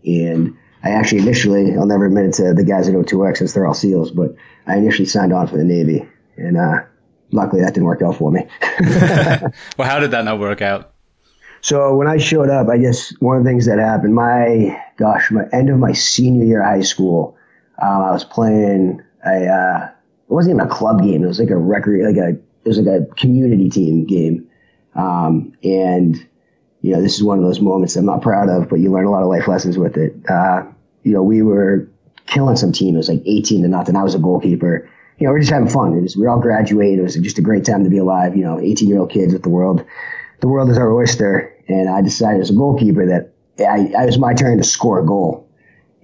And 0.04 0.56
I 0.82 0.90
actually 0.90 1.22
initially, 1.22 1.76
I'll 1.76 1.86
never 1.86 2.06
admit 2.06 2.26
it 2.26 2.34
to 2.34 2.52
the 2.52 2.64
guys 2.64 2.88
at 2.88 2.94
O2X 2.94 3.38
since 3.38 3.52
they're 3.52 3.66
all 3.66 3.74
SEALs, 3.74 4.10
but 4.10 4.34
I 4.66 4.76
initially 4.76 5.06
signed 5.06 5.32
on 5.32 5.46
for 5.46 5.56
the 5.56 5.64
Navy. 5.64 6.08
And 6.36 6.56
uh, 6.56 6.80
luckily 7.32 7.62
that 7.62 7.74
didn't 7.74 7.86
work 7.86 8.02
out 8.02 8.16
for 8.16 8.30
me. 8.30 8.46
well, 9.78 9.88
how 9.88 9.98
did 9.98 10.10
that 10.12 10.24
not 10.24 10.38
work 10.38 10.62
out? 10.62 10.94
So 11.64 11.96
when 11.96 12.06
I 12.06 12.18
showed 12.18 12.50
up, 12.50 12.68
I 12.68 12.76
guess 12.76 13.14
one 13.20 13.38
of 13.38 13.44
the 13.44 13.48
things 13.48 13.64
that 13.64 13.78
happened, 13.78 14.14
my 14.14 14.78
gosh, 14.98 15.30
my 15.30 15.44
end 15.50 15.70
of 15.70 15.78
my 15.78 15.92
senior 15.92 16.44
year 16.44 16.60
of 16.60 16.66
high 16.66 16.82
school, 16.82 17.38
um, 17.80 18.02
I 18.02 18.10
was 18.10 18.22
playing 18.22 19.02
a, 19.24 19.46
uh, 19.48 19.84
it 19.86 20.32
wasn't 20.32 20.56
even 20.56 20.66
a 20.66 20.70
club 20.70 21.02
game. 21.02 21.24
It 21.24 21.26
was 21.26 21.40
like 21.40 21.48
a 21.48 21.56
record, 21.56 22.04
like 22.04 22.18
a, 22.18 22.30
it 22.30 22.68
was 22.68 22.78
like 22.78 22.86
a 22.86 23.06
community 23.14 23.70
team 23.70 24.04
game. 24.04 24.46
Um, 24.94 25.54
and, 25.64 26.16
you 26.82 26.92
know, 26.92 27.00
this 27.00 27.14
is 27.14 27.24
one 27.24 27.38
of 27.38 27.44
those 27.44 27.60
moments 27.60 27.96
I'm 27.96 28.04
not 28.04 28.20
proud 28.20 28.50
of, 28.50 28.68
but 28.68 28.80
you 28.80 28.92
learn 28.92 29.06
a 29.06 29.10
lot 29.10 29.22
of 29.22 29.28
life 29.28 29.48
lessons 29.48 29.78
with 29.78 29.96
it. 29.96 30.14
Uh, 30.28 30.64
you 31.02 31.12
know, 31.12 31.22
we 31.22 31.40
were 31.40 31.88
killing 32.26 32.56
some 32.56 32.72
team. 32.72 32.94
It 32.94 32.98
was 32.98 33.08
like 33.08 33.22
18 33.24 33.62
to 33.62 33.68
nothing. 33.68 33.96
I 33.96 34.02
was 34.02 34.14
a 34.14 34.18
goalkeeper. 34.18 34.86
You 35.18 35.26
know, 35.26 35.32
we 35.32 35.38
are 35.38 35.40
just 35.40 35.52
having 35.52 35.68
fun. 35.68 35.96
It 35.96 36.02
was, 36.02 36.16
we 36.16 36.26
all 36.26 36.40
graduating. 36.40 36.98
It 36.98 37.02
was 37.02 37.14
just 37.16 37.38
a 37.38 37.42
great 37.42 37.64
time 37.64 37.84
to 37.84 37.90
be 37.90 37.98
alive. 37.98 38.36
You 38.36 38.44
know, 38.44 38.60
18 38.60 38.88
year 38.88 38.98
old 38.98 39.10
kids 39.10 39.32
with 39.32 39.42
the 39.42 39.48
world. 39.48 39.84
The 40.40 40.48
world 40.48 40.70
is 40.70 40.78
our 40.78 40.92
oyster 40.92 41.54
and 41.68 41.88
I 41.88 42.02
decided 42.02 42.40
as 42.40 42.50
a 42.50 42.54
goalkeeper 42.54 43.06
that 43.06 43.32
I, 43.58 43.92
I, 43.96 44.06
was 44.06 44.18
my 44.18 44.34
turn 44.34 44.58
to 44.58 44.64
score 44.64 44.98
a 44.98 45.06
goal. 45.06 45.48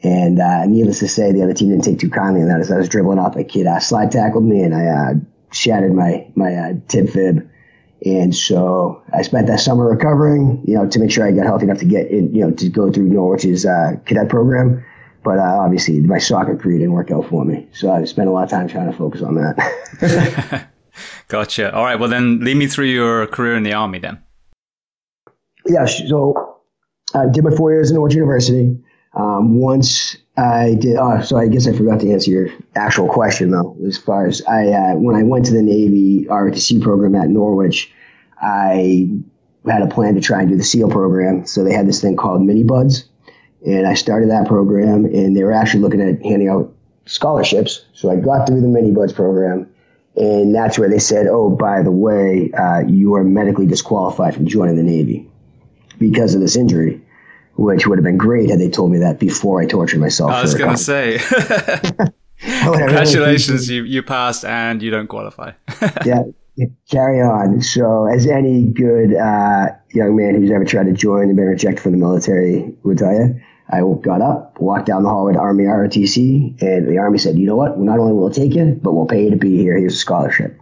And 0.02 0.40
uh, 0.40 0.64
needless 0.66 1.00
to 1.00 1.08
say, 1.08 1.32
the 1.32 1.42
other 1.42 1.52
team 1.52 1.70
didn't 1.70 1.84
take 1.84 1.98
too 1.98 2.10
kindly 2.10 2.40
in 2.40 2.48
that. 2.48 2.60
As 2.60 2.70
I 2.70 2.78
was 2.78 2.88
dribbling 2.88 3.18
off, 3.18 3.36
a 3.36 3.44
kid 3.44 3.66
uh, 3.66 3.80
slide 3.80 4.10
tackled 4.10 4.44
me, 4.44 4.62
and 4.62 4.74
I 4.74 4.86
uh, 4.86 5.14
shattered 5.52 5.92
my 5.92 6.26
my 6.34 6.54
uh, 6.54 6.72
tib 6.88 7.10
fib. 7.10 7.50
And 8.06 8.34
so 8.34 9.02
I 9.12 9.20
spent 9.20 9.48
that 9.48 9.60
summer 9.60 9.86
recovering, 9.86 10.64
you 10.66 10.74
know, 10.74 10.88
to 10.88 10.98
make 10.98 11.10
sure 11.10 11.26
I 11.26 11.32
got 11.32 11.44
healthy 11.44 11.64
enough 11.64 11.80
to 11.80 11.84
get 11.84 12.10
in, 12.10 12.34
you 12.34 12.46
know, 12.46 12.50
to 12.50 12.68
go 12.70 12.90
through 12.90 13.10
Norwich's 13.10 13.66
uh, 13.66 13.96
cadet 14.06 14.30
program. 14.30 14.82
But 15.22 15.38
uh, 15.38 15.58
obviously, 15.60 16.00
my 16.00 16.18
soccer 16.18 16.56
career 16.56 16.78
didn't 16.78 16.92
work 16.92 17.10
out 17.10 17.28
for 17.28 17.44
me, 17.44 17.68
so 17.72 17.90
I 17.90 18.04
spent 18.04 18.28
a 18.28 18.32
lot 18.32 18.44
of 18.44 18.50
time 18.50 18.68
trying 18.68 18.90
to 18.90 18.96
focus 18.96 19.22
on 19.22 19.34
that. 19.34 20.68
gotcha. 21.28 21.74
All 21.74 21.84
right. 21.84 21.98
Well, 21.98 22.08
then 22.08 22.40
lead 22.40 22.56
me 22.56 22.66
through 22.66 22.86
your 22.86 23.26
career 23.26 23.54
in 23.54 23.62
the 23.62 23.74
army 23.74 23.98
then 23.98 24.22
yeah, 25.66 25.86
so 25.86 26.58
I 27.14 27.26
did 27.26 27.44
my 27.44 27.50
four 27.50 27.72
years 27.72 27.90
in 27.90 27.96
Norwich 27.96 28.14
University. 28.14 28.78
Um, 29.14 29.58
once 29.58 30.16
I 30.36 30.74
did, 30.74 30.96
oh, 30.96 31.20
so 31.20 31.36
I 31.36 31.48
guess 31.48 31.66
I 31.66 31.72
forgot 31.72 32.00
to 32.00 32.12
answer 32.12 32.30
your 32.30 32.48
actual 32.76 33.08
question 33.08 33.50
though. 33.50 33.76
As 33.86 33.98
far 33.98 34.26
as 34.26 34.42
I, 34.42 34.68
uh, 34.68 34.94
when 34.94 35.16
I 35.16 35.22
went 35.22 35.46
to 35.46 35.52
the 35.52 35.62
Navy 35.62 36.26
ROTC 36.28 36.80
program 36.80 37.14
at 37.14 37.28
Norwich, 37.28 37.92
I 38.40 39.10
had 39.66 39.82
a 39.82 39.88
plan 39.88 40.14
to 40.14 40.20
try 40.20 40.40
and 40.40 40.48
do 40.48 40.56
the 40.56 40.64
SEAL 40.64 40.90
program. 40.90 41.44
So 41.44 41.64
they 41.64 41.74
had 41.74 41.86
this 41.86 42.00
thing 42.00 42.16
called 42.16 42.42
Mini 42.42 42.62
BUD/S, 42.62 43.04
and 43.66 43.86
I 43.86 43.94
started 43.94 44.30
that 44.30 44.46
program, 44.46 45.04
and 45.04 45.36
they 45.36 45.44
were 45.44 45.52
actually 45.52 45.80
looking 45.80 46.00
at 46.00 46.22
handing 46.24 46.48
out 46.48 46.72
scholarships. 47.06 47.84
So 47.92 48.10
I 48.10 48.16
got 48.16 48.46
through 48.46 48.60
the 48.60 48.68
Mini 48.68 48.90
BUD/S 48.90 49.12
program, 49.12 49.68
and 50.16 50.54
that's 50.54 50.78
where 50.78 50.88
they 50.88 50.98
said, 50.98 51.26
"Oh, 51.26 51.50
by 51.50 51.82
the 51.82 51.90
way, 51.90 52.50
uh, 52.52 52.80
you 52.86 53.14
are 53.14 53.24
medically 53.24 53.66
disqualified 53.66 54.34
from 54.34 54.46
joining 54.46 54.76
the 54.76 54.82
Navy." 54.82 55.30
because 56.00 56.34
of 56.34 56.40
this 56.40 56.56
injury, 56.56 57.00
which 57.54 57.86
would 57.86 57.98
have 57.98 58.04
been 58.04 58.16
great 58.16 58.50
had 58.50 58.58
they 58.58 58.70
told 58.70 58.90
me 58.90 58.98
that 58.98 59.20
before 59.20 59.60
I 59.60 59.66
tortured 59.66 60.00
myself. 60.00 60.32
I 60.32 60.42
was 60.42 60.54
going 60.54 60.74
to 60.74 60.82
say. 60.82 61.18
Congratulations, 62.62 63.68
you, 63.68 63.84
you 63.84 64.02
passed 64.02 64.44
and 64.44 64.82
you 64.82 64.90
don't 64.90 65.06
qualify. 65.06 65.52
yeah, 66.06 66.22
carry 66.90 67.20
on. 67.20 67.60
So, 67.60 68.06
as 68.06 68.26
any 68.26 68.64
good 68.64 69.14
uh, 69.14 69.68
young 69.90 70.16
man 70.16 70.34
who's 70.34 70.50
ever 70.50 70.64
tried 70.64 70.84
to 70.84 70.92
join 70.92 71.24
and 71.24 71.36
been 71.36 71.46
rejected 71.46 71.82
from 71.82 71.92
the 71.92 71.98
military 71.98 72.74
would 72.82 72.98
tell 72.98 73.12
you, 73.12 73.40
I 73.72 73.82
got 74.02 74.20
up, 74.20 74.60
walked 74.60 74.86
down 74.86 75.04
the 75.04 75.08
hallway 75.08 75.34
to 75.34 75.38
Army 75.38 75.64
ROTC, 75.64 76.60
and 76.60 76.88
the 76.88 76.98
Army 76.98 77.18
said, 77.18 77.38
"You 77.38 77.46
know 77.46 77.56
what? 77.56 77.78
Not 77.78 77.98
only 77.98 78.12
will 78.12 78.22
we'll 78.22 78.30
take 78.30 78.54
you, 78.54 78.78
but 78.82 78.92
we'll 78.92 79.06
pay 79.06 79.24
you 79.24 79.30
to 79.30 79.36
be 79.36 79.56
here. 79.56 79.78
Here's 79.78 79.94
a 79.94 79.98
scholarship." 79.98 80.58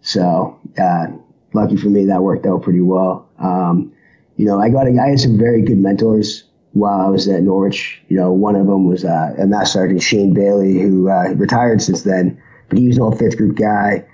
So, 0.00 0.58
uh, 0.76 1.06
lucky 1.52 1.76
for 1.76 1.88
me, 1.88 2.06
that 2.06 2.22
worked 2.22 2.46
out 2.46 2.62
pretty 2.62 2.80
well. 2.80 3.28
Um, 3.38 3.92
you 4.36 4.46
know, 4.46 4.60
I 4.60 4.68
got 4.68 4.88
a, 4.88 5.00
I 5.00 5.10
had 5.10 5.20
some 5.20 5.38
very 5.38 5.62
good 5.62 5.78
mentors 5.78 6.44
while 6.72 7.00
I 7.00 7.08
was 7.08 7.28
at 7.28 7.42
Norwich. 7.42 8.02
You 8.08 8.16
know, 8.16 8.32
one 8.32 8.56
of 8.56 8.66
them 8.66 8.86
was 8.86 9.04
uh, 9.04 9.34
a 9.38 9.46
Master 9.46 9.78
Sergeant 9.78 10.02
Shane 10.02 10.34
Bailey, 10.34 10.80
who 10.80 11.08
uh, 11.08 11.28
retired 11.36 11.80
since 11.80 12.02
then, 12.02 12.42
but 12.68 12.78
he 12.78 12.88
was 12.88 12.96
an 12.96 13.04
old 13.04 13.18
fifth 13.18 13.36
group 13.36 13.56
guy, 13.56 14.04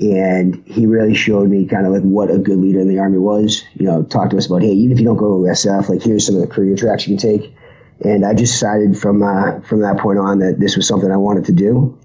and 0.00 0.60
he 0.66 0.86
really 0.86 1.14
showed 1.14 1.48
me 1.48 1.66
kind 1.66 1.86
of 1.86 1.92
like 1.92 2.02
what 2.02 2.32
a 2.32 2.38
good 2.38 2.58
leader 2.58 2.80
in 2.80 2.88
the 2.88 2.98
army 2.98 3.18
was. 3.18 3.64
You 3.74 3.86
know, 3.86 4.02
talked 4.02 4.32
to 4.32 4.38
us 4.38 4.46
about, 4.46 4.62
hey, 4.62 4.72
even 4.72 4.92
if 4.92 4.98
you 4.98 5.04
don't 5.04 5.16
go 5.16 5.44
to 5.44 5.50
SF, 5.50 5.88
like 5.88 6.02
here's 6.02 6.26
some 6.26 6.34
of 6.34 6.40
the 6.40 6.48
career 6.48 6.74
tracks 6.74 7.06
you 7.06 7.16
can 7.16 7.30
take. 7.30 7.54
And 8.04 8.24
I 8.24 8.34
just 8.34 8.52
decided 8.52 8.98
from 8.98 9.22
uh, 9.22 9.60
from 9.60 9.80
that 9.80 9.98
point 9.98 10.18
on 10.18 10.38
that 10.40 10.60
this 10.60 10.76
was 10.76 10.86
something 10.86 11.10
I 11.10 11.16
wanted 11.16 11.44
to 11.46 11.52
do. 11.52 11.98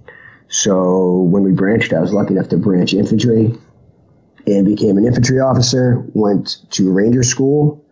So 0.48 1.22
when 1.22 1.44
we 1.44 1.52
branched, 1.52 1.94
I 1.94 2.00
was 2.00 2.14
lucky 2.14 2.34
enough 2.34 2.50
to 2.50 2.58
branch 2.58 2.94
infantry 2.94 3.54
and 4.48 4.66
became 4.66 4.98
an 4.98 5.06
infantry 5.06 5.40
officer, 5.40 6.04
went 6.14 6.58
to 6.72 6.92
Ranger 6.92 7.24
School, 7.24 7.86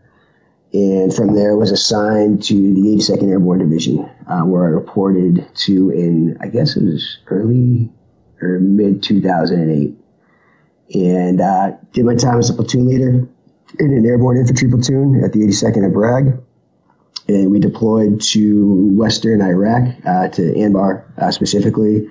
and 0.73 1.13
from 1.13 1.35
there 1.35 1.55
was 1.55 1.71
assigned 1.71 2.43
to 2.43 2.53
the 2.53 2.81
82nd 2.81 3.29
Airborne 3.29 3.59
Division, 3.59 4.09
uh, 4.27 4.41
where 4.41 4.65
I 4.65 4.69
reported 4.69 5.47
to 5.65 5.89
in, 5.89 6.37
I 6.39 6.47
guess 6.47 6.75
it 6.75 6.83
was 6.83 7.19
early 7.27 7.91
or 8.41 8.59
mid 8.59 9.01
2008. 9.03 9.95
And 10.95 11.41
uh, 11.41 11.71
did 11.93 12.05
my 12.05 12.15
time 12.15 12.39
as 12.39 12.49
a 12.49 12.53
platoon 12.53 12.87
leader 12.87 13.27
in 13.79 13.93
an 13.93 14.05
airborne 14.05 14.37
infantry 14.37 14.69
platoon 14.69 15.23
at 15.23 15.33
the 15.33 15.39
82nd 15.39 15.85
at 15.85 15.93
Bragg. 15.93 16.39
And 17.29 17.51
we 17.51 17.59
deployed 17.59 18.21
to 18.21 18.89
Western 18.97 19.41
Iraq, 19.41 19.95
uh, 20.05 20.29
to 20.29 20.41
Anbar 20.41 21.03
uh, 21.19 21.29
specifically, 21.29 22.09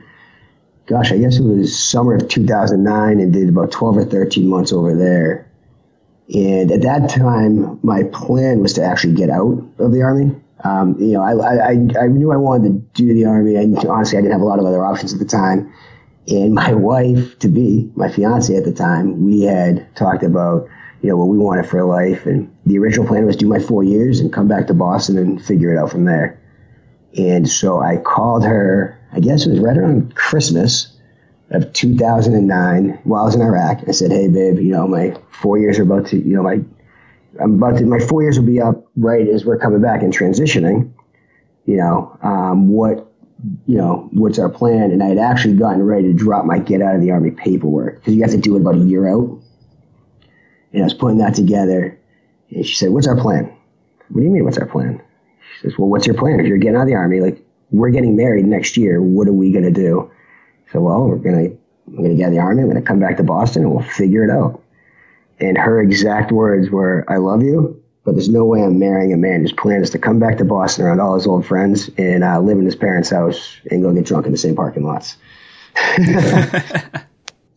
gosh, 0.87 1.11
I 1.11 1.18
guess 1.18 1.38
it 1.38 1.42
was 1.42 1.78
summer 1.78 2.14
of 2.14 2.28
2009 2.28 3.20
and 3.20 3.33
did 3.33 3.48
about 3.48 3.72
12 3.72 3.96
or 3.96 4.04
13 4.04 4.48
months 4.48 4.72
over 4.72 4.94
there. 4.94 5.50
And 6.33 6.70
at 6.70 6.83
that 6.83 7.11
time, 7.11 7.81
my 7.83 8.04
plan 8.04 8.61
was 8.61 8.74
to 8.74 8.85
actually 8.85 9.14
get 9.14 9.28
out 9.28 9.61
of 9.78 9.92
the 9.92 10.02
army. 10.02 10.35
Um, 10.64 10.96
you 11.00 11.12
know, 11.12 11.22
I, 11.22 11.33
I, 11.33 11.70
I 11.70 12.07
knew 12.07 12.33
I 12.33 12.37
wanted 12.37 12.94
to 12.94 13.02
do 13.02 13.14
the 13.14 13.24
army. 13.24 13.57
and 13.57 13.76
honestly, 13.87 14.18
I 14.18 14.20
didn't 14.20 14.33
have 14.33 14.40
a 14.40 14.46
lot 14.46 14.59
of 14.59 14.66
other 14.66 14.85
options 14.85 15.12
at 15.12 15.18
the 15.18 15.24
time. 15.24 15.72
And 16.26 16.54
my 16.54 16.74
wife 16.90 17.38
to 17.40 17.48
be, 17.48 17.90
my 17.96 18.09
fiance 18.09 18.54
at 18.54 18.64
the 18.64 18.72
time, 18.72 19.24
we 19.24 19.42
had 19.42 19.94
talked 19.96 20.22
about, 20.22 20.68
you 21.02 21.11
know, 21.11 21.16
what 21.16 21.28
we 21.28 21.38
wanted 21.38 21.66
for 21.66 21.83
life. 21.85 22.24
And 22.26 22.54
the 22.68 22.78
original 22.78 23.07
plan 23.07 23.26
was 23.26 23.37
do 23.37 23.48
my 23.48 23.59
four 23.59 23.83
years 23.83 24.20
and 24.20 24.33
come 24.33 24.48
back 24.48 24.66
to 24.68 24.74
Boston 24.74 25.18
and 25.18 25.44
figure 25.44 25.72
it 25.72 25.78
out 25.78 25.90
from 25.90 26.04
there. 26.04 26.40
And 27.16 27.48
so 27.48 27.81
I 27.81 27.96
called 27.96 28.44
her 28.44 28.98
I 29.12 29.20
guess 29.20 29.46
it 29.46 29.50
was 29.50 29.61
right 29.61 29.76
around 29.76 30.14
Christmas 30.14 30.94
of 31.50 31.72
2009 31.72 33.00
while 33.04 33.22
I 33.22 33.24
was 33.24 33.35
in 33.35 33.40
Iraq. 33.40 33.88
I 33.88 33.92
said, 33.92 34.11
"Hey, 34.11 34.28
babe, 34.28 34.59
you 34.59 34.70
know 34.70 34.87
my 34.87 35.16
four 35.31 35.59
years 35.59 35.78
are 35.78 35.83
about 35.83 36.07
to, 36.09 36.18
you 36.18 36.37
know, 36.37 36.42
my 36.42 36.61
I'm 37.40 37.54
about 37.54 37.78
to, 37.78 37.87
my 37.87 38.00
four 38.00 38.22
years 38.22 38.38
will 38.38 38.46
be 38.46 38.61
up 38.61 38.87
right 38.96 39.26
as 39.26 39.44
we're 39.44 39.59
coming 39.59 39.81
back 39.81 40.02
and 40.02 40.12
transitioning. 40.12 40.90
You 41.64 41.76
know, 41.76 42.18
um, 42.22 42.68
what, 42.68 43.12
you 43.66 43.76
know, 43.76 44.09
what's 44.12 44.38
our 44.38 44.48
plan?" 44.48 44.90
And 44.90 45.02
I 45.02 45.07
had 45.07 45.18
actually 45.18 45.54
gotten 45.54 45.83
ready 45.83 46.09
to 46.09 46.14
drop 46.14 46.44
my 46.44 46.59
get 46.59 46.83
out 46.83 46.94
of 46.94 47.00
the 47.00 47.11
army 47.11 47.31
paperwork 47.31 47.96
because 47.96 48.14
you 48.14 48.22
have 48.22 48.33
to 48.33 48.38
do 48.38 48.57
it 48.57 48.61
about 48.61 48.74
a 48.74 48.78
year 48.78 49.09
out. 49.09 49.40
And 50.72 50.83
I 50.83 50.85
was 50.85 50.94
putting 50.94 51.18
that 51.18 51.35
together, 51.35 51.98
and 52.51 52.67
she 52.67 52.75
said, 52.75 52.91
"What's 52.91 53.07
our 53.07 53.17
plan?" 53.17 53.53
What 54.09 54.21
do 54.21 54.25
you 54.25 54.31
mean, 54.31 54.45
what's 54.45 54.59
our 54.59 54.67
plan? 54.67 55.03
She 55.57 55.69
says, 55.69 55.79
"Well, 55.79 55.89
what's 55.89 56.07
your 56.07 56.17
plan? 56.17 56.41
If 56.41 56.47
you're 56.47 56.59
getting 56.59 56.77
out 56.77 56.83
of 56.83 56.89
the 56.89 56.95
army, 56.95 57.21
like." 57.21 57.45
we're 57.71 57.91
getting 57.91 58.17
married 58.17 58.47
next 58.47 58.77
year. 58.77 59.01
What 59.01 59.29
are 59.29 59.33
we 59.33 59.53
going 59.53 59.65
to 59.65 59.71
do? 59.71 60.11
So, 60.73 60.81
well, 60.81 61.07
we're 61.07 61.17
going 61.17 61.51
to, 61.51 61.59
I'm 61.89 61.97
going 61.97 62.11
to 62.11 62.17
get 62.17 62.25
out 62.25 62.29
of 62.29 62.35
the 62.35 62.41
army. 62.41 62.63
I'm 62.63 62.71
going 62.71 62.83
to 62.83 62.87
come 62.87 63.01
back 63.01 63.17
to 63.19 63.23
Boston 63.23 63.63
and 63.63 63.73
we'll 63.73 63.85
figure 63.85 64.25
it 64.25 64.31
out. 64.31 64.63
And 65.41 65.57
her 65.57 65.81
exact 65.81 66.33
words 66.33 66.71
were, 66.71 67.05
I 67.09 67.17
love 67.17 67.43
you, 67.43 67.83
but 68.05 68.13
there's 68.13 68.29
no 68.29 68.45
way 68.45 68.63
I'm 68.63 68.79
marrying 68.79 69.13
a 69.13 69.17
man 69.17 69.43
whose 69.43 69.53
plan 69.53 69.83
is 69.83 69.91
to 69.91 69.99
come 69.99 70.19
back 70.19 70.39
to 70.39 70.45
Boston 70.45 70.85
around 70.85 71.01
all 71.01 71.15
his 71.15 71.27
old 71.27 71.47
friends 71.47 71.91
and 71.97 72.25
uh, 72.25 72.41
live 72.41 72.59
in 72.59 72.65
his 72.65 72.77
parents' 72.77 73.11
house 73.11 73.57
and 73.71 73.83
go 73.83 73.93
get 73.93 74.07
drunk 74.07 74.27
in 74.27 74.33
the 74.33 74.39
same 74.39 74.57
parking 74.57 74.85
lots. 74.85 75.17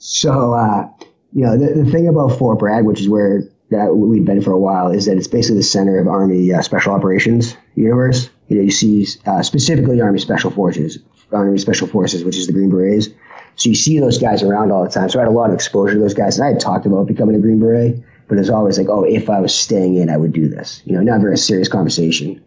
So, 0.04 0.56
uh, 0.56 0.90
you 1.32 1.46
know, 1.46 1.56
the, 1.56 1.84
the 1.84 1.92
thing 1.92 2.08
about 2.08 2.30
Fort 2.40 2.58
Bragg, 2.58 2.86
which 2.86 3.00
is 3.00 3.08
where 3.08 3.44
that 3.72 3.96
we've 3.96 4.26
been 4.26 4.42
for 4.42 4.52
a 4.52 4.60
while, 4.60 4.92
is 4.92 5.06
that 5.06 5.18
it's 5.18 5.28
basically 5.28 5.58
the 5.58 5.64
center 5.64 5.98
of 5.98 6.08
Army 6.08 6.54
uh, 6.54 6.62
Special 6.62 6.94
Operations 6.94 7.58
universe. 7.76 8.30
You 8.50 8.58
know, 8.58 8.64
you 8.64 8.72
see 8.72 9.08
uh, 9.26 9.42
specifically 9.42 10.02
Army 10.02 10.20
Special 10.20 10.52
Forces, 10.52 11.00
Army 11.32 11.58
Special 11.58 11.88
Forces, 11.88 12.24
which 12.24 12.36
is 12.36 12.48
the 12.48 12.54
Green 12.54 12.70
Berets. 12.70 13.08
So 13.56 13.70
you 13.70 13.76
see 13.76 14.00
those 14.00 14.18
guys 14.18 14.44
around 14.44 14.72
all 14.72 14.84
the 14.84 14.90
time. 14.90 15.10
So 15.10 15.20
I 15.20 15.24
had 15.24 15.30
a 15.30 15.32
lot 15.32 15.50
of 15.50 15.56
exposure 15.56 15.94
to 15.94 16.00
those 16.00 16.14
guys, 16.14 16.38
and 16.38 16.46
I 16.46 16.52
had 16.52 16.60
talked 16.60 16.86
about 16.86 17.08
becoming 17.08 17.36
a 17.36 17.40
Green 17.40 17.60
Beret, 17.60 18.02
but 18.28 18.36
it 18.36 18.40
was 18.40 18.50
always 18.50 18.78
like, 18.78 18.90
oh, 18.90 19.04
if 19.04 19.30
I 19.30 19.40
was 19.40 19.54
staying 19.54 19.96
in, 19.96 20.10
I 20.10 20.18
would 20.18 20.34
do 20.34 20.48
this. 20.48 20.82
You 20.86 20.96
know, 20.96 21.02
not 21.02 21.18
a 21.18 21.22
very 21.22 21.38
serious 21.38 21.68
conversation. 21.68 22.44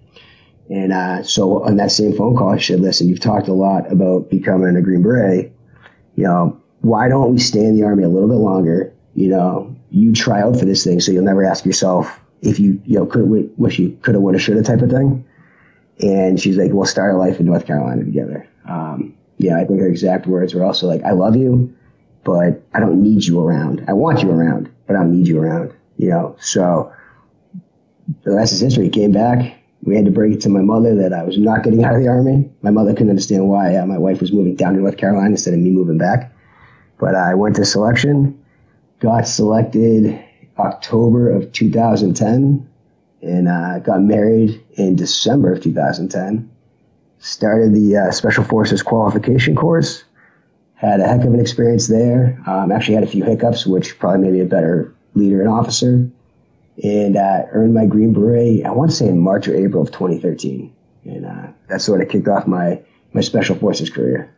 And 0.71 0.93
uh, 0.93 1.23
so 1.23 1.63
on 1.63 1.77
that 1.77 1.93
same 1.93 2.17
phone 2.17 2.37
call, 2.37 2.51
I 2.51 2.59
said, 2.59 2.81
listen, 2.81 3.09
you've 3.09 3.21
talked 3.21 3.49
a 3.49 3.53
lot 3.53 3.91
about 3.93 4.31
becoming 4.31 4.77
a 4.77 4.83
Green 4.83 5.03
Beret. 5.03 5.53
You 6.17 6.25
know, 6.25 6.61
why 6.81 7.09
don't 7.09 7.33
we 7.33 7.39
stay 7.39 7.65
in 7.65 7.77
the 7.77 7.85
Army 7.85 8.05
a 8.05 8.09
little 8.09 8.29
bit 8.29 8.37
longer? 8.37 8.93
You 9.15 9.29
know, 9.29 9.74
you 9.95 10.13
try 10.13 10.43
out 10.43 10.59
for 10.59 10.65
this 10.65 10.83
thing 10.83 11.01
so 11.01 11.13
you'll 11.13 11.25
never 11.25 11.45
ask 11.45 11.65
yourself 11.65 12.21
if 12.43 12.59
you, 12.59 12.83
you 12.85 12.99
know, 12.99 13.07
could 13.07 13.53
wish 13.57 13.79
you 13.79 13.97
could 14.03 14.15
have, 14.15 14.23
would 14.23 14.35
have, 14.35 14.43
should 14.43 14.57
have 14.57 14.67
type 14.67 14.83
of 14.83 14.91
thing. 14.91 15.25
And 16.01 16.41
she's 16.41 16.57
like, 16.57 16.73
we'll 16.73 16.85
start 16.85 17.15
a 17.15 17.19
life 17.19 17.39
in 17.39 17.47
North 17.47 17.65
Carolina 17.65 18.05
together. 18.05 18.49
Um, 18.69 19.17
yeah, 19.39 19.57
I 19.57 19.65
think 19.65 19.81
her 19.81 19.89
exact 19.89 20.27
words 20.27 20.53
were 20.53 20.65
also 20.65 20.89
like, 20.89 21.05
I 21.05 21.13
love 21.13 21.37
you, 21.37 21.73
but 22.25 22.61
I 22.75 22.81
don't 22.81 23.03
need 23.03 23.25
you 23.25 23.41
around. 23.41 23.85
I 23.87 23.93
want 23.93 24.21
you 24.21 24.33
around, 24.33 24.69
but 24.87 24.97
I 24.97 24.99
don't 24.99 25.17
need 25.17 25.29
you 25.29 25.41
around, 25.41 25.73
you 25.97 26.11
know? 26.11 26.37
So 26.41 26.93
the 28.25 28.35
rest 28.35 28.53
is 28.53 28.61
history. 28.61 28.89
Came 28.89 29.13
back, 29.13 29.57
we 29.85 29.95
had 29.95 30.07
to 30.07 30.11
break 30.11 30.33
it 30.33 30.41
to 30.41 30.49
my 30.49 30.61
mother 30.61 30.97
that 30.97 31.13
I 31.13 31.23
was 31.23 31.39
not 31.39 31.63
getting 31.63 31.85
out 31.85 31.95
of 31.95 32.03
the 32.03 32.09
army. 32.09 32.51
My 32.63 32.71
mother 32.71 32.93
couldn't 32.93 33.11
understand 33.11 33.49
why 33.49 33.77
uh, 33.77 33.87
my 33.87 33.99
wife 33.99 34.21
was 34.21 34.33
moving 34.33 34.57
down 34.57 34.75
to 34.75 34.81
North 34.81 34.97
Carolina 34.97 35.31
instead 35.31 35.55
of 35.55 35.61
me 35.61 35.71
moving 35.71 35.99
back. 35.99 36.33
But 36.99 37.15
I 37.15 37.35
went 37.35 37.57
to 37.57 37.65
selection, 37.65 38.44
got 39.05 39.29
selected 39.29 40.19
October 40.59 41.31
of 41.31 41.53
2010, 41.53 42.67
and 43.21 43.49
uh, 43.49 43.79
got 43.81 44.01
married 44.01 44.64
in 44.77 44.97
December 44.97 45.53
of 45.53 45.62
2010. 45.62 46.51
Started 47.19 47.75
the 47.75 47.97
uh, 47.99 48.11
Special 48.11 48.45
Forces 48.45 48.83
qualification 48.83 49.57
course. 49.57 50.05
Had 50.75 51.01
a 51.01 51.07
heck 51.07 51.21
of 51.21 51.35
an 51.35 51.40
experience 51.40 51.87
there. 51.87 52.43
Um, 52.47 52.73
actually 52.73 52.95
had 52.95 53.05
a 53.05 53.09
few 53.09 53.23
hiccups, 53.23 53.67
which 53.67 53.99
probably 53.99 54.23
made 54.23 54.33
me 54.33 54.40
a 54.40 54.47
better 54.47 54.95
leader 55.14 55.40
and 55.40 55.51
officer 55.51 56.11
and 56.83 57.17
uh, 57.17 57.43
earned 57.51 57.75
my 57.75 57.85
Green 57.85 58.14
Beret. 58.14 58.64
I 58.64 58.71
want 58.71 58.90
to 58.90 58.97
say 58.97 59.07
in 59.07 59.21
March 59.21 59.47
or 59.49 59.55
April 59.55 59.83
of 59.83 59.93
2013, 59.93 60.75
and 61.05 61.27
uh, 61.27 61.49
that 61.69 61.83
sort 61.83 62.01
of 62.01 62.09
kicked 62.09 62.29
off 62.29 62.47
my 62.47 62.81
my 63.12 63.21
special 63.21 63.55
forces 63.55 63.90
career. 63.90 64.34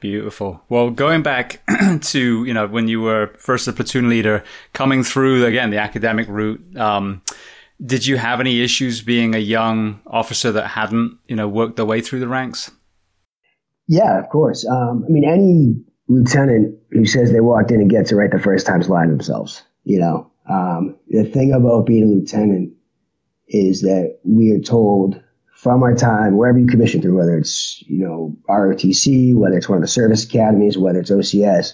Beautiful. 0.00 0.62
Well, 0.68 0.90
going 0.90 1.22
back 1.22 1.62
to 2.00 2.44
you 2.44 2.54
know 2.54 2.66
when 2.66 2.88
you 2.88 3.00
were 3.00 3.34
first 3.38 3.66
a 3.68 3.72
platoon 3.72 4.08
leader, 4.08 4.44
coming 4.72 5.02
through 5.02 5.44
again 5.44 5.70
the 5.70 5.78
academic 5.78 6.28
route. 6.28 6.76
Um, 6.76 7.22
did 7.84 8.06
you 8.06 8.16
have 8.16 8.40
any 8.40 8.60
issues 8.60 9.02
being 9.02 9.34
a 9.34 9.38
young 9.38 10.00
officer 10.06 10.50
that 10.52 10.66
hadn't, 10.66 11.18
you 11.26 11.36
know, 11.36 11.46
worked 11.46 11.76
their 11.76 11.84
way 11.84 12.00
through 12.00 12.20
the 12.20 12.28
ranks? 12.28 12.70
Yeah, 13.86 14.18
of 14.18 14.28
course. 14.28 14.66
Um, 14.66 15.04
I 15.06 15.10
mean, 15.10 15.24
any 15.24 15.84
lieutenant 16.08 16.78
who 16.90 17.06
says 17.06 17.30
they 17.30 17.40
walked 17.40 17.70
in 17.70 17.80
and 17.80 17.90
gets 17.90 18.10
it 18.10 18.16
right 18.16 18.30
the 18.30 18.38
first 18.38 18.66
time's 18.66 18.88
lying 18.88 19.10
to 19.10 19.14
themselves. 19.14 19.62
You 19.84 20.00
know, 20.00 20.30
um, 20.50 20.96
the 21.08 21.24
thing 21.24 21.52
about 21.52 21.86
being 21.86 22.04
a 22.04 22.06
lieutenant 22.06 22.72
is 23.46 23.82
that 23.82 24.18
we 24.24 24.50
are 24.52 24.60
told 24.60 25.22
from 25.58 25.82
our 25.82 25.92
time, 25.92 26.36
wherever 26.36 26.56
you 26.56 26.68
commission 26.68 27.02
through, 27.02 27.16
whether 27.16 27.36
it's, 27.36 27.82
you 27.88 27.98
know, 27.98 28.32
ROTC, 28.48 29.34
whether 29.34 29.56
it's 29.56 29.68
one 29.68 29.76
of 29.76 29.82
the 29.82 29.88
service 29.88 30.22
academies, 30.22 30.78
whether 30.78 31.00
it's 31.00 31.10
OCS, 31.10 31.72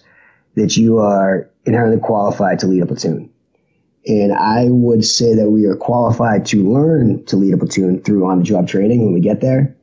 that 0.54 0.74
you 0.74 1.00
are 1.00 1.50
inherently 1.66 2.00
qualified 2.00 2.58
to 2.60 2.66
lead 2.66 2.82
a 2.82 2.86
platoon. 2.86 3.30
And 4.06 4.32
I 4.32 4.68
would 4.70 5.04
say 5.04 5.34
that 5.34 5.50
we 5.50 5.66
are 5.66 5.76
qualified 5.76 6.46
to 6.46 6.66
learn 6.66 7.26
to 7.26 7.36
lead 7.36 7.52
a 7.52 7.58
platoon 7.58 8.00
through 8.00 8.24
on 8.24 8.38
the 8.38 8.44
job 8.44 8.68
training 8.68 9.04
when 9.04 9.12
we 9.12 9.20
get 9.20 9.42
there. 9.42 9.76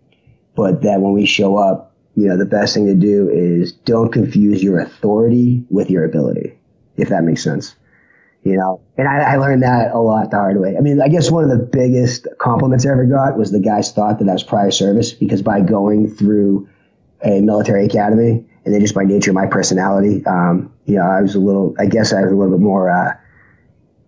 But 0.55 0.81
that 0.81 1.01
when 1.01 1.13
we 1.13 1.27
show 1.27 1.57
up, 1.57 1.95
you 2.15 2.27
know, 2.27 2.37
the 2.37 2.45
best 2.45 2.73
thing 2.73 2.87
to 2.87 2.95
do 2.95 3.29
is 3.29 3.71
don't 3.71 4.11
confuse 4.11 4.63
your 4.63 4.79
authority 4.79 5.63
with 5.69 5.91
your 5.91 6.05
ability, 6.05 6.57
if 6.97 7.09
that 7.09 7.23
makes 7.23 7.43
sense 7.43 7.75
you 8.43 8.57
know, 8.57 8.81
and 8.97 9.07
I, 9.07 9.33
I, 9.33 9.35
learned 9.37 9.61
that 9.61 9.91
a 9.91 9.99
lot 9.99 10.31
the 10.31 10.37
hard 10.37 10.59
way. 10.59 10.75
I 10.75 10.81
mean, 10.81 10.99
I 10.99 11.09
guess 11.09 11.29
one 11.29 11.43
of 11.43 11.51
the 11.51 11.63
biggest 11.63 12.27
compliments 12.39 12.85
I 12.85 12.91
ever 12.91 13.05
got 13.05 13.37
was 13.37 13.51
the 13.51 13.59
guys 13.59 13.91
thought 13.91 14.17
that 14.19 14.27
I 14.27 14.33
was 14.33 14.43
prior 14.43 14.71
service 14.71 15.11
because 15.11 15.43
by 15.43 15.61
going 15.61 16.09
through 16.09 16.67
a 17.23 17.41
military 17.41 17.85
academy 17.85 18.43
and 18.65 18.73
then 18.73 18.81
just 18.81 18.95
by 18.95 19.03
nature 19.03 19.29
of 19.29 19.35
my 19.35 19.45
personality, 19.45 20.25
um, 20.25 20.73
you 20.85 20.95
know, 20.95 21.03
I 21.03 21.21
was 21.21 21.35
a 21.35 21.39
little, 21.39 21.75
I 21.77 21.85
guess 21.85 22.13
I 22.13 22.21
was 22.21 22.31
a 22.31 22.35
little 22.35 22.57
bit 22.57 22.63
more, 22.63 22.89
uh, 22.89 23.13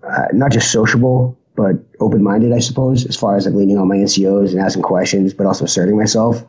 uh, 0.08 0.26
not 0.34 0.52
just 0.52 0.72
sociable, 0.72 1.38
but 1.56 1.76
open-minded, 2.00 2.52
I 2.52 2.60
suppose, 2.60 3.06
as 3.06 3.16
far 3.16 3.38
as 3.38 3.46
like 3.46 3.54
leaning 3.54 3.78
on 3.78 3.88
my 3.88 3.98
NCOs 3.98 4.52
and 4.52 4.60
asking 4.60 4.84
questions, 4.84 5.34
but 5.34 5.46
also 5.46 5.66
asserting 5.66 5.96
myself 5.96 6.44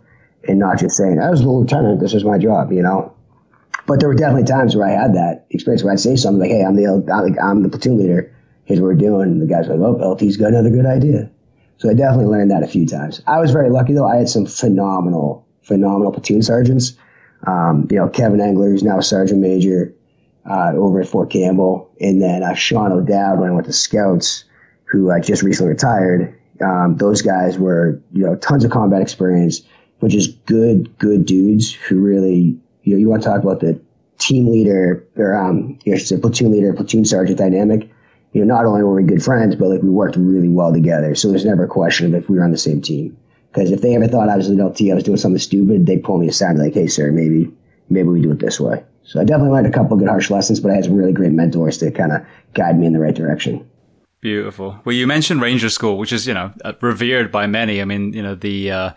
and 0.48 0.58
not 0.58 0.78
just 0.78 0.96
saying, 0.96 1.20
I 1.20 1.30
was 1.30 1.42
the 1.42 1.50
lieutenant, 1.50 2.00
this 2.00 2.14
is 2.14 2.24
my 2.24 2.38
job, 2.38 2.72
you 2.72 2.82
know? 2.82 3.13
But 3.86 4.00
there 4.00 4.08
were 4.08 4.14
definitely 4.14 4.44
times 4.44 4.74
where 4.74 4.86
I 4.86 4.92
had 4.92 5.14
that 5.14 5.46
experience 5.50 5.82
where 5.82 5.92
I'd 5.92 6.00
say 6.00 6.16
something 6.16 6.40
like, 6.40 6.50
"Hey, 6.50 6.64
I'm 6.64 6.76
the 6.76 7.36
I'm 7.42 7.62
the 7.62 7.68
platoon 7.68 7.98
leader. 7.98 8.34
Here's 8.64 8.80
what 8.80 8.86
we're 8.86 8.94
doing." 8.94 9.30
And 9.30 9.42
the 9.42 9.46
guy's 9.46 9.68
were 9.68 9.76
like, 9.76 10.00
"Oh, 10.00 10.12
LT's 10.12 10.36
got 10.36 10.48
another 10.48 10.70
good 10.70 10.86
idea." 10.86 11.30
So 11.78 11.90
I 11.90 11.94
definitely 11.94 12.26
learned 12.26 12.50
that 12.50 12.62
a 12.62 12.66
few 12.66 12.86
times. 12.86 13.20
I 13.26 13.40
was 13.40 13.50
very 13.50 13.68
lucky 13.70 13.92
though. 13.92 14.06
I 14.06 14.16
had 14.16 14.28
some 14.28 14.46
phenomenal, 14.46 15.46
phenomenal 15.62 16.12
platoon 16.12 16.42
sergeants. 16.42 16.96
Um, 17.46 17.86
you 17.90 17.98
know, 17.98 18.08
Kevin 18.08 18.40
Engler, 18.40 18.70
who's 18.70 18.82
now 18.82 18.98
a 18.98 19.02
sergeant 19.02 19.40
major 19.40 19.94
uh, 20.48 20.72
over 20.74 21.00
at 21.00 21.08
Fort 21.08 21.30
Campbell, 21.30 21.90
and 22.00 22.22
then 22.22 22.42
uh, 22.42 22.54
Sean 22.54 22.92
O'Dowd 22.92 23.38
when 23.38 23.50
I 23.50 23.52
went 23.52 23.66
to 23.66 23.72
Scouts, 23.72 24.44
who 24.84 25.10
uh, 25.10 25.20
just 25.20 25.42
recently 25.42 25.70
retired. 25.70 26.38
Um, 26.64 26.96
those 26.96 27.20
guys 27.20 27.58
were, 27.58 28.00
you 28.12 28.24
know, 28.24 28.36
tons 28.36 28.64
of 28.64 28.70
combat 28.70 29.02
experience, 29.02 29.62
but 30.00 30.10
just 30.10 30.44
good, 30.46 30.96
good 30.98 31.26
dudes 31.26 31.72
who 31.72 31.98
really 31.98 32.58
you 32.84 32.94
know, 32.94 32.98
you 32.98 33.08
want 33.08 33.22
to 33.22 33.28
talk 33.28 33.42
about 33.42 33.60
the 33.60 33.80
team 34.18 34.48
leader 34.48 35.06
or 35.16 35.34
um, 35.34 35.78
you 35.84 35.94
know, 35.94 36.18
platoon 36.20 36.52
leader, 36.52 36.72
platoon 36.72 37.04
sergeant 37.04 37.38
dynamic. 37.38 37.90
You 38.32 38.44
know, 38.44 38.54
not 38.54 38.66
only 38.66 38.82
were 38.82 38.94
we 38.94 39.04
good 39.04 39.22
friends, 39.22 39.56
but 39.56 39.68
like 39.68 39.82
we 39.82 39.90
worked 39.90 40.16
really 40.16 40.48
well 40.48 40.72
together. 40.72 41.14
So 41.14 41.28
there's 41.28 41.44
never 41.44 41.64
a 41.64 41.68
question 41.68 42.06
of 42.06 42.22
if 42.22 42.28
we 42.28 42.36
were 42.36 42.44
on 42.44 42.50
the 42.50 42.58
same 42.58 42.80
team. 42.80 43.16
Because 43.52 43.70
if 43.70 43.80
they 43.80 43.94
ever 43.94 44.08
thought 44.08 44.28
I 44.28 44.36
was 44.36 44.48
an 44.48 44.64
LT, 44.64 44.90
I 44.90 44.94
was 44.94 45.04
doing 45.04 45.16
something 45.16 45.38
stupid, 45.38 45.86
they'd 45.86 46.02
pull 46.02 46.18
me 46.18 46.28
aside 46.28 46.50
and 46.50 46.58
like, 46.58 46.74
"Hey, 46.74 46.88
sir, 46.88 47.12
maybe 47.12 47.52
maybe 47.88 48.08
we 48.08 48.20
do 48.20 48.32
it 48.32 48.40
this 48.40 48.58
way." 48.58 48.82
So 49.04 49.20
I 49.20 49.24
definitely 49.24 49.52
learned 49.52 49.68
a 49.68 49.70
couple 49.70 49.92
of 49.92 50.00
good 50.00 50.08
harsh 50.08 50.30
lessons, 50.30 50.58
but 50.58 50.72
I 50.72 50.74
had 50.74 50.84
some 50.84 50.96
really 50.96 51.12
great 51.12 51.32
mentors 51.32 51.78
to 51.78 51.90
kind 51.92 52.12
of 52.12 52.26
guide 52.54 52.78
me 52.78 52.86
in 52.86 52.92
the 52.92 52.98
right 52.98 53.14
direction. 53.14 53.64
Beautiful. 54.20 54.80
Well, 54.84 54.94
you 54.94 55.06
mentioned 55.06 55.40
Ranger 55.40 55.68
School, 55.68 55.98
which 55.98 56.12
is 56.12 56.26
you 56.26 56.34
know 56.34 56.52
revered 56.80 57.30
by 57.30 57.46
many. 57.46 57.80
I 57.80 57.84
mean, 57.84 58.12
you 58.12 58.22
know 58.22 58.34
the. 58.34 58.70
Uh, 58.70 58.90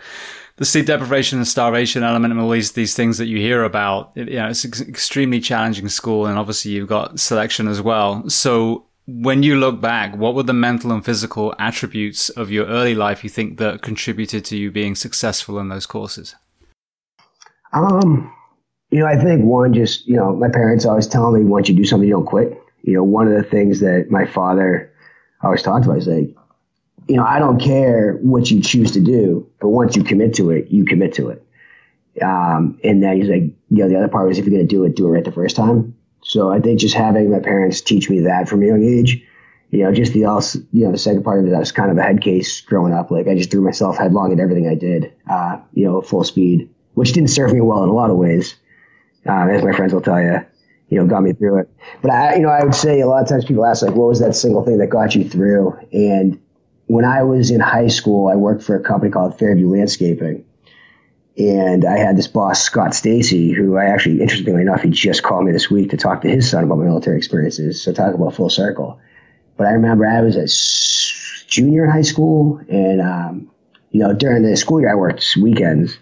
the 0.58 0.66
sleep 0.66 0.86
deprivation 0.86 1.38
and 1.38 1.48
starvation 1.48 2.04
element 2.04 2.32
and 2.32 2.42
all 2.42 2.50
these 2.50 2.74
these 2.74 2.96
things 2.96 3.18
that 3.18 3.28
you 3.28 3.38
hear 3.38 3.64
about. 3.64 4.12
It, 4.16 4.30
you 4.30 4.36
know, 4.36 4.50
it's 4.50 4.66
extremely 4.66 5.40
challenging 5.40 5.90
school, 5.90 6.26
and 6.26 6.38
obviously 6.38 6.72
you've 6.72 6.90
got 6.90 7.20
selection 7.20 7.68
as 7.68 7.82
well. 7.82 8.30
So 8.30 8.86
when 9.08 9.42
you 9.42 9.56
look 9.56 9.80
back, 9.80 10.18
what 10.18 10.36
were 10.36 10.44
the 10.44 10.54
mental 10.54 10.92
and 10.92 11.04
physical 11.04 11.56
attributes 11.58 12.30
of 12.30 12.52
your 12.52 12.66
early 12.66 12.94
life 12.94 13.24
you 13.24 13.30
think 13.30 13.58
that 13.58 13.82
contributed 13.82 14.44
to 14.46 14.58
you 14.58 14.70
being 14.70 14.96
successful 14.96 15.60
in 15.60 15.70
those 15.70 15.86
courses? 15.86 16.36
Um, 17.72 18.34
you 18.92 19.00
know, 19.00 19.06
I 19.06 19.16
think 19.18 19.46
one 19.46 19.74
just, 19.74 20.06
you 20.08 20.18
know, 20.18 20.36
my 20.36 20.50
parents 20.50 20.86
always 20.86 21.08
tell 21.08 21.32
me 21.32 21.44
once 21.44 21.70
you 21.70 21.76
do 21.76 21.86
something, 21.86 22.08
you 22.08 22.16
don't 22.16 22.26
quit. 22.26 22.62
You 22.84 22.96
know, 22.96 23.04
one 23.04 23.28
of 23.28 23.34
the 23.34 23.50
things 23.50 23.80
that 23.80 24.08
my 24.10 24.26
father 24.26 24.92
always 25.42 25.62
talked 25.62 25.86
about 25.86 25.98
is 25.98 26.08
like, 26.08 26.36
you 27.08 27.16
know, 27.16 27.24
I 27.24 27.40
don't 27.40 27.60
care 27.60 28.14
what 28.22 28.52
you 28.52 28.62
choose 28.62 28.92
to 28.92 29.00
do, 29.00 29.50
but 29.60 29.70
once 29.70 29.96
you 29.96 30.04
commit 30.04 30.36
to 30.36 30.52
it, 30.52 30.68
you 30.70 30.86
commit 30.86 31.14
to 31.16 31.30
it. 31.30 31.44
Um, 32.22 32.80
and 32.84 33.02
then 33.02 33.18
he's 33.18 33.30
like, 33.30 33.44
you 33.70 33.84
know, 33.84 33.90
the 33.90 33.98
other 33.98 34.08
part 34.08 34.28
was 34.28 34.38
if 34.38 34.46
you're 34.46 34.56
going 34.56 34.68
to 34.68 34.76
do 34.76 34.84
it, 34.84 34.96
do 34.96 35.08
it 35.08 35.12
right 35.12 35.24
the 35.24 35.32
first 35.32 35.56
time. 35.56 35.96
So 36.24 36.52
I 36.52 36.60
think 36.60 36.80
just 36.80 36.96
having 36.96 37.32
my 37.32 37.40
parents 37.40 37.82
teach 37.82 38.10
me 38.10 38.22
that 38.22 38.50
from 38.50 38.64
a 38.64 38.66
young 38.66 38.84
age, 38.84 39.24
you 39.70 39.84
know, 39.84 39.94
just 39.94 40.14
the 40.14 40.24
else, 40.24 40.56
you 40.74 40.86
know, 40.86 40.92
the 40.92 40.98
second 40.98 41.24
part 41.24 41.40
of 41.40 41.52
it, 41.52 41.56
I 41.56 41.60
was 41.60 41.72
kind 41.72 41.92
of 41.92 41.98
a 41.98 42.02
head 42.02 42.22
case 42.22 42.62
growing 42.62 42.94
up. 42.94 43.12
Like 43.12 43.28
I 43.28 43.36
just 43.36 43.52
threw 43.52 43.62
myself 43.62 43.98
headlong 43.98 44.34
at 44.34 44.40
everything 44.40 44.68
I 44.68 44.76
did, 44.76 45.14
uh, 45.30 45.60
you 45.74 45.86
know, 45.86 46.02
full 46.02 46.24
speed, 46.24 46.70
which 46.96 47.14
didn't 47.14 47.30
serve 47.30 47.54
me 47.54 47.62
well 47.62 47.84
in 47.84 47.90
a 47.90 47.94
lot 47.94 48.10
of 48.10 48.18
ways. 48.18 48.56
Uh, 49.26 49.48
as 49.48 49.64
my 49.64 49.74
friends 49.74 49.94
will 49.94 50.02
tell 50.02 50.22
you, 50.22 50.40
you 50.90 51.00
know, 51.00 51.06
got 51.06 51.22
me 51.22 51.34
through 51.34 51.60
it. 51.60 51.70
But 52.02 52.12
I, 52.12 52.36
you 52.36 52.42
know, 52.42 52.50
I 52.50 52.64
would 52.64 52.76
say 52.76 53.02
a 53.02 53.08
lot 53.08 53.22
of 53.22 53.28
times 53.28 53.46
people 53.46 53.66
ask 53.66 53.84
like, 53.84 53.96
what 53.96 54.08
was 54.08 54.20
that 54.20 54.36
single 54.36 54.64
thing 54.64 54.78
that 54.78 54.88
got 54.88 55.16
you 55.16 55.28
through? 55.30 55.78
And 55.92 56.40
when 56.88 57.06
I 57.06 57.24
was 57.24 57.52
in 57.52 57.60
high 57.60 57.88
school, 57.88 58.30
I 58.30 58.36
worked 58.36 58.64
for 58.64 58.76
a 58.76 58.82
company 58.82 59.12
called 59.12 59.38
Fairview 59.38 59.70
Landscaping. 59.70 60.44
And 61.38 61.86
I 61.86 61.98
had 61.98 62.18
this 62.18 62.28
boss, 62.28 62.64
Scott 62.64 62.96
Stacy, 62.96 63.52
who 63.52 63.78
I 63.78 63.86
actually, 63.86 64.22
interestingly 64.22 64.62
enough, 64.62 64.82
he 64.82 64.90
just 64.90 65.22
called 65.22 65.46
me 65.46 65.52
this 65.52 65.70
week 65.70 65.92
to 65.92 65.98
talk 65.98 66.22
to 66.22 66.30
his 66.30 66.50
son 66.50 66.64
about 66.64 66.80
my 66.80 66.86
military 66.86 67.18
experiences. 67.18 67.82
So 67.82 67.94
talk 67.94 68.16
about 68.16 68.34
full 68.34 68.50
circle. 68.50 69.00
But 69.56 69.68
I 69.68 69.72
remember 69.72 70.06
I 70.06 70.22
was 70.22 70.36
a 70.36 71.48
junior 71.48 71.86
in 71.86 71.92
high 71.92 72.02
school 72.02 72.60
and, 72.70 73.02
um, 73.02 73.52
you 73.92 74.00
know, 74.00 74.14
during 74.14 74.44
the 74.44 74.58
school 74.58 74.82
year, 74.82 74.92
I 74.92 74.96
worked 74.96 75.38
weekends. 75.40 75.98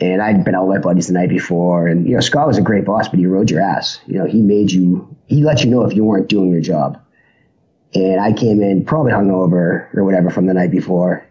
And 0.00 0.22
I'd 0.22 0.44
been 0.44 0.54
out 0.54 0.68
with 0.68 0.76
my 0.76 0.80
buddies 0.80 1.08
the 1.08 1.12
night 1.12 1.28
before, 1.28 1.88
and 1.88 2.06
you 2.06 2.14
know 2.14 2.20
Scott 2.20 2.46
was 2.46 2.56
a 2.56 2.62
great 2.62 2.84
boss, 2.84 3.08
but 3.08 3.18
he 3.18 3.26
rode 3.26 3.50
your 3.50 3.60
ass. 3.60 3.98
You 4.06 4.20
know, 4.20 4.26
he 4.26 4.40
made 4.40 4.70
you, 4.70 5.16
he 5.26 5.42
let 5.42 5.64
you 5.64 5.70
know 5.70 5.84
if 5.84 5.92
you 5.92 6.04
weren't 6.04 6.28
doing 6.28 6.52
your 6.52 6.60
job. 6.60 7.02
And 7.94 8.20
I 8.20 8.32
came 8.32 8.62
in 8.62 8.84
probably 8.84 9.12
hungover 9.12 9.94
or 9.94 10.04
whatever 10.04 10.30
from 10.30 10.46
the 10.46 10.54
night 10.54 10.70
before, 10.70 11.26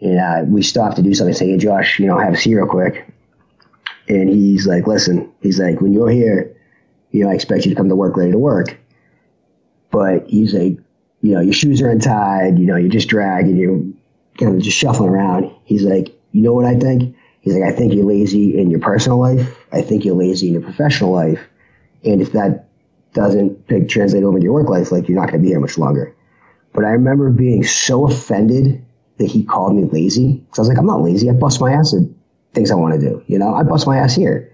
and 0.00 0.18
uh, 0.18 0.42
we 0.46 0.62
stopped 0.62 0.96
to 0.96 1.02
do 1.02 1.14
something. 1.14 1.34
Say, 1.34 1.50
hey 1.50 1.56
Josh, 1.56 1.98
you 1.98 2.06
know, 2.06 2.18
have 2.18 2.34
a 2.34 2.36
seat 2.36 2.54
real 2.54 2.66
quick. 2.66 3.06
And 4.08 4.28
he's 4.28 4.66
like, 4.66 4.86
listen, 4.86 5.32
he's 5.40 5.58
like, 5.58 5.80
when 5.80 5.92
you're 5.92 6.10
here, 6.10 6.54
you 7.10 7.24
know, 7.24 7.30
I 7.30 7.34
expect 7.34 7.64
you 7.64 7.70
to 7.70 7.76
come 7.76 7.88
to 7.88 7.96
work 7.96 8.16
ready 8.16 8.32
to 8.32 8.38
work. 8.38 8.76
But 9.90 10.28
he's 10.28 10.52
like, 10.52 10.78
you 11.22 11.34
know, 11.34 11.40
your 11.40 11.54
shoes 11.54 11.80
are 11.80 11.88
untied, 11.88 12.58
you 12.58 12.66
know, 12.66 12.76
you're 12.76 12.90
just 12.90 13.08
dragging, 13.08 13.56
you're 13.56 13.80
kind 14.38 14.56
of 14.56 14.60
just 14.60 14.76
shuffling 14.76 15.08
around. 15.08 15.54
He's 15.64 15.84
like, 15.84 16.08
you 16.32 16.42
know 16.42 16.52
what 16.52 16.66
I 16.66 16.78
think? 16.78 17.16
He's 17.40 17.54
like, 17.54 17.62
I 17.62 17.74
think 17.74 17.94
you're 17.94 18.04
lazy 18.04 18.58
in 18.58 18.70
your 18.70 18.80
personal 18.80 19.20
life. 19.20 19.56
I 19.72 19.82
think 19.82 20.04
you're 20.04 20.16
lazy 20.16 20.48
in 20.48 20.54
your 20.54 20.62
professional 20.62 21.12
life. 21.12 21.40
And 22.04 22.20
if 22.20 22.32
that 22.32 22.63
doesn't 23.14 23.88
translate 23.88 24.24
over 24.24 24.38
to 24.38 24.44
your 24.44 24.52
work 24.52 24.68
life, 24.68 24.92
like 24.92 25.08
you're 25.08 25.18
not 25.18 25.30
going 25.30 25.40
to 25.40 25.42
be 25.42 25.48
here 25.48 25.60
much 25.60 25.78
longer. 25.78 26.14
But 26.72 26.84
I 26.84 26.90
remember 26.90 27.30
being 27.30 27.64
so 27.64 28.06
offended 28.06 28.84
that 29.18 29.30
he 29.30 29.44
called 29.44 29.74
me 29.74 29.84
lazy. 29.84 30.44
Cause 30.50 30.58
I 30.58 30.62
was 30.62 30.68
like, 30.68 30.78
I'm 30.78 30.86
not 30.86 31.02
lazy. 31.02 31.30
I 31.30 31.32
bust 31.32 31.60
my 31.60 31.72
ass 31.72 31.94
at 31.94 32.02
things 32.52 32.70
I 32.70 32.74
want 32.74 32.94
to 32.94 33.00
do. 33.00 33.22
You 33.26 33.38
know, 33.38 33.54
I 33.54 33.62
bust 33.62 33.86
my 33.86 33.98
ass 33.98 34.14
here. 34.14 34.52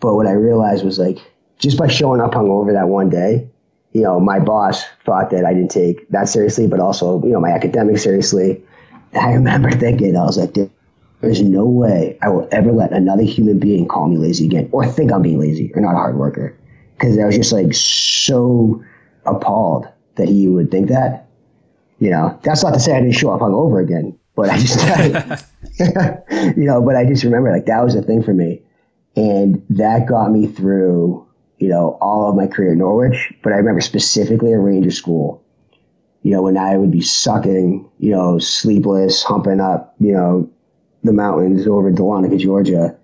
But 0.00 0.16
what 0.16 0.26
I 0.26 0.32
realized 0.32 0.84
was 0.84 0.98
like, 0.98 1.18
just 1.58 1.78
by 1.78 1.88
showing 1.88 2.20
up 2.20 2.32
hungover 2.32 2.72
that 2.72 2.88
one 2.88 3.08
day, 3.08 3.48
you 3.92 4.02
know, 4.02 4.18
my 4.18 4.40
boss 4.40 4.84
thought 5.06 5.30
that 5.30 5.44
I 5.44 5.54
didn't 5.54 5.70
take 5.70 6.08
that 6.10 6.28
seriously, 6.28 6.66
but 6.66 6.80
also, 6.80 7.22
you 7.22 7.30
know, 7.30 7.40
my 7.40 7.50
academics 7.50 8.02
seriously. 8.02 8.62
I 9.14 9.32
remember 9.32 9.70
thinking, 9.70 10.16
I 10.16 10.24
was 10.24 10.36
like, 10.36 10.54
there's 11.20 11.40
no 11.40 11.64
way 11.64 12.18
I 12.20 12.28
will 12.28 12.48
ever 12.50 12.72
let 12.72 12.92
another 12.92 13.22
human 13.22 13.60
being 13.60 13.86
call 13.86 14.08
me 14.08 14.18
lazy 14.18 14.46
again 14.46 14.68
or 14.72 14.84
think 14.84 15.12
I'm 15.12 15.22
being 15.22 15.38
lazy 15.38 15.72
or 15.74 15.80
not 15.80 15.94
a 15.94 15.98
hard 15.98 16.16
worker. 16.16 16.58
Cause 17.08 17.18
I 17.18 17.26
was 17.26 17.36
just 17.36 17.52
like 17.52 17.74
so 17.74 18.82
appalled 19.26 19.88
that 20.16 20.28
he 20.28 20.48
would 20.48 20.70
think 20.70 20.88
that. 20.88 21.28
You 21.98 22.10
know, 22.10 22.38
that's 22.42 22.62
not 22.62 22.74
to 22.74 22.80
say 22.80 22.94
I 22.94 23.00
didn't 23.00 23.14
show 23.14 23.30
up 23.30 23.40
hungover 23.40 23.82
again, 23.82 24.18
but 24.34 24.50
I 24.50 24.58
just, 24.58 25.46
you 26.56 26.64
know, 26.64 26.82
but 26.82 26.96
I 26.96 27.04
just 27.04 27.24
remember 27.24 27.50
like 27.50 27.66
that 27.66 27.84
was 27.84 27.94
a 27.94 28.02
thing 28.02 28.22
for 28.22 28.34
me. 28.34 28.62
And 29.16 29.64
that 29.70 30.06
got 30.06 30.32
me 30.32 30.48
through 30.48 31.24
you 31.58 31.68
know, 31.68 31.96
all 32.00 32.28
of 32.28 32.36
my 32.36 32.46
career 32.46 32.72
at 32.72 32.76
Norwich, 32.76 33.32
but 33.42 33.52
I 33.52 33.56
remember 33.56 33.80
specifically 33.80 34.52
at 34.52 34.58
Ranger 34.58 34.90
School, 34.90 35.42
you 36.22 36.32
know, 36.32 36.42
when 36.42 36.56
I 36.56 36.76
would 36.76 36.90
be 36.90 37.00
sucking, 37.00 37.88
you 37.98 38.10
know, 38.10 38.38
sleepless, 38.38 39.22
humping 39.22 39.60
up, 39.60 39.94
you 40.00 40.12
know, 40.12 40.50
the 41.04 41.12
mountains 41.12 41.66
over 41.66 41.90
Dahlonega, 41.90 42.38
Georgia, 42.38 42.96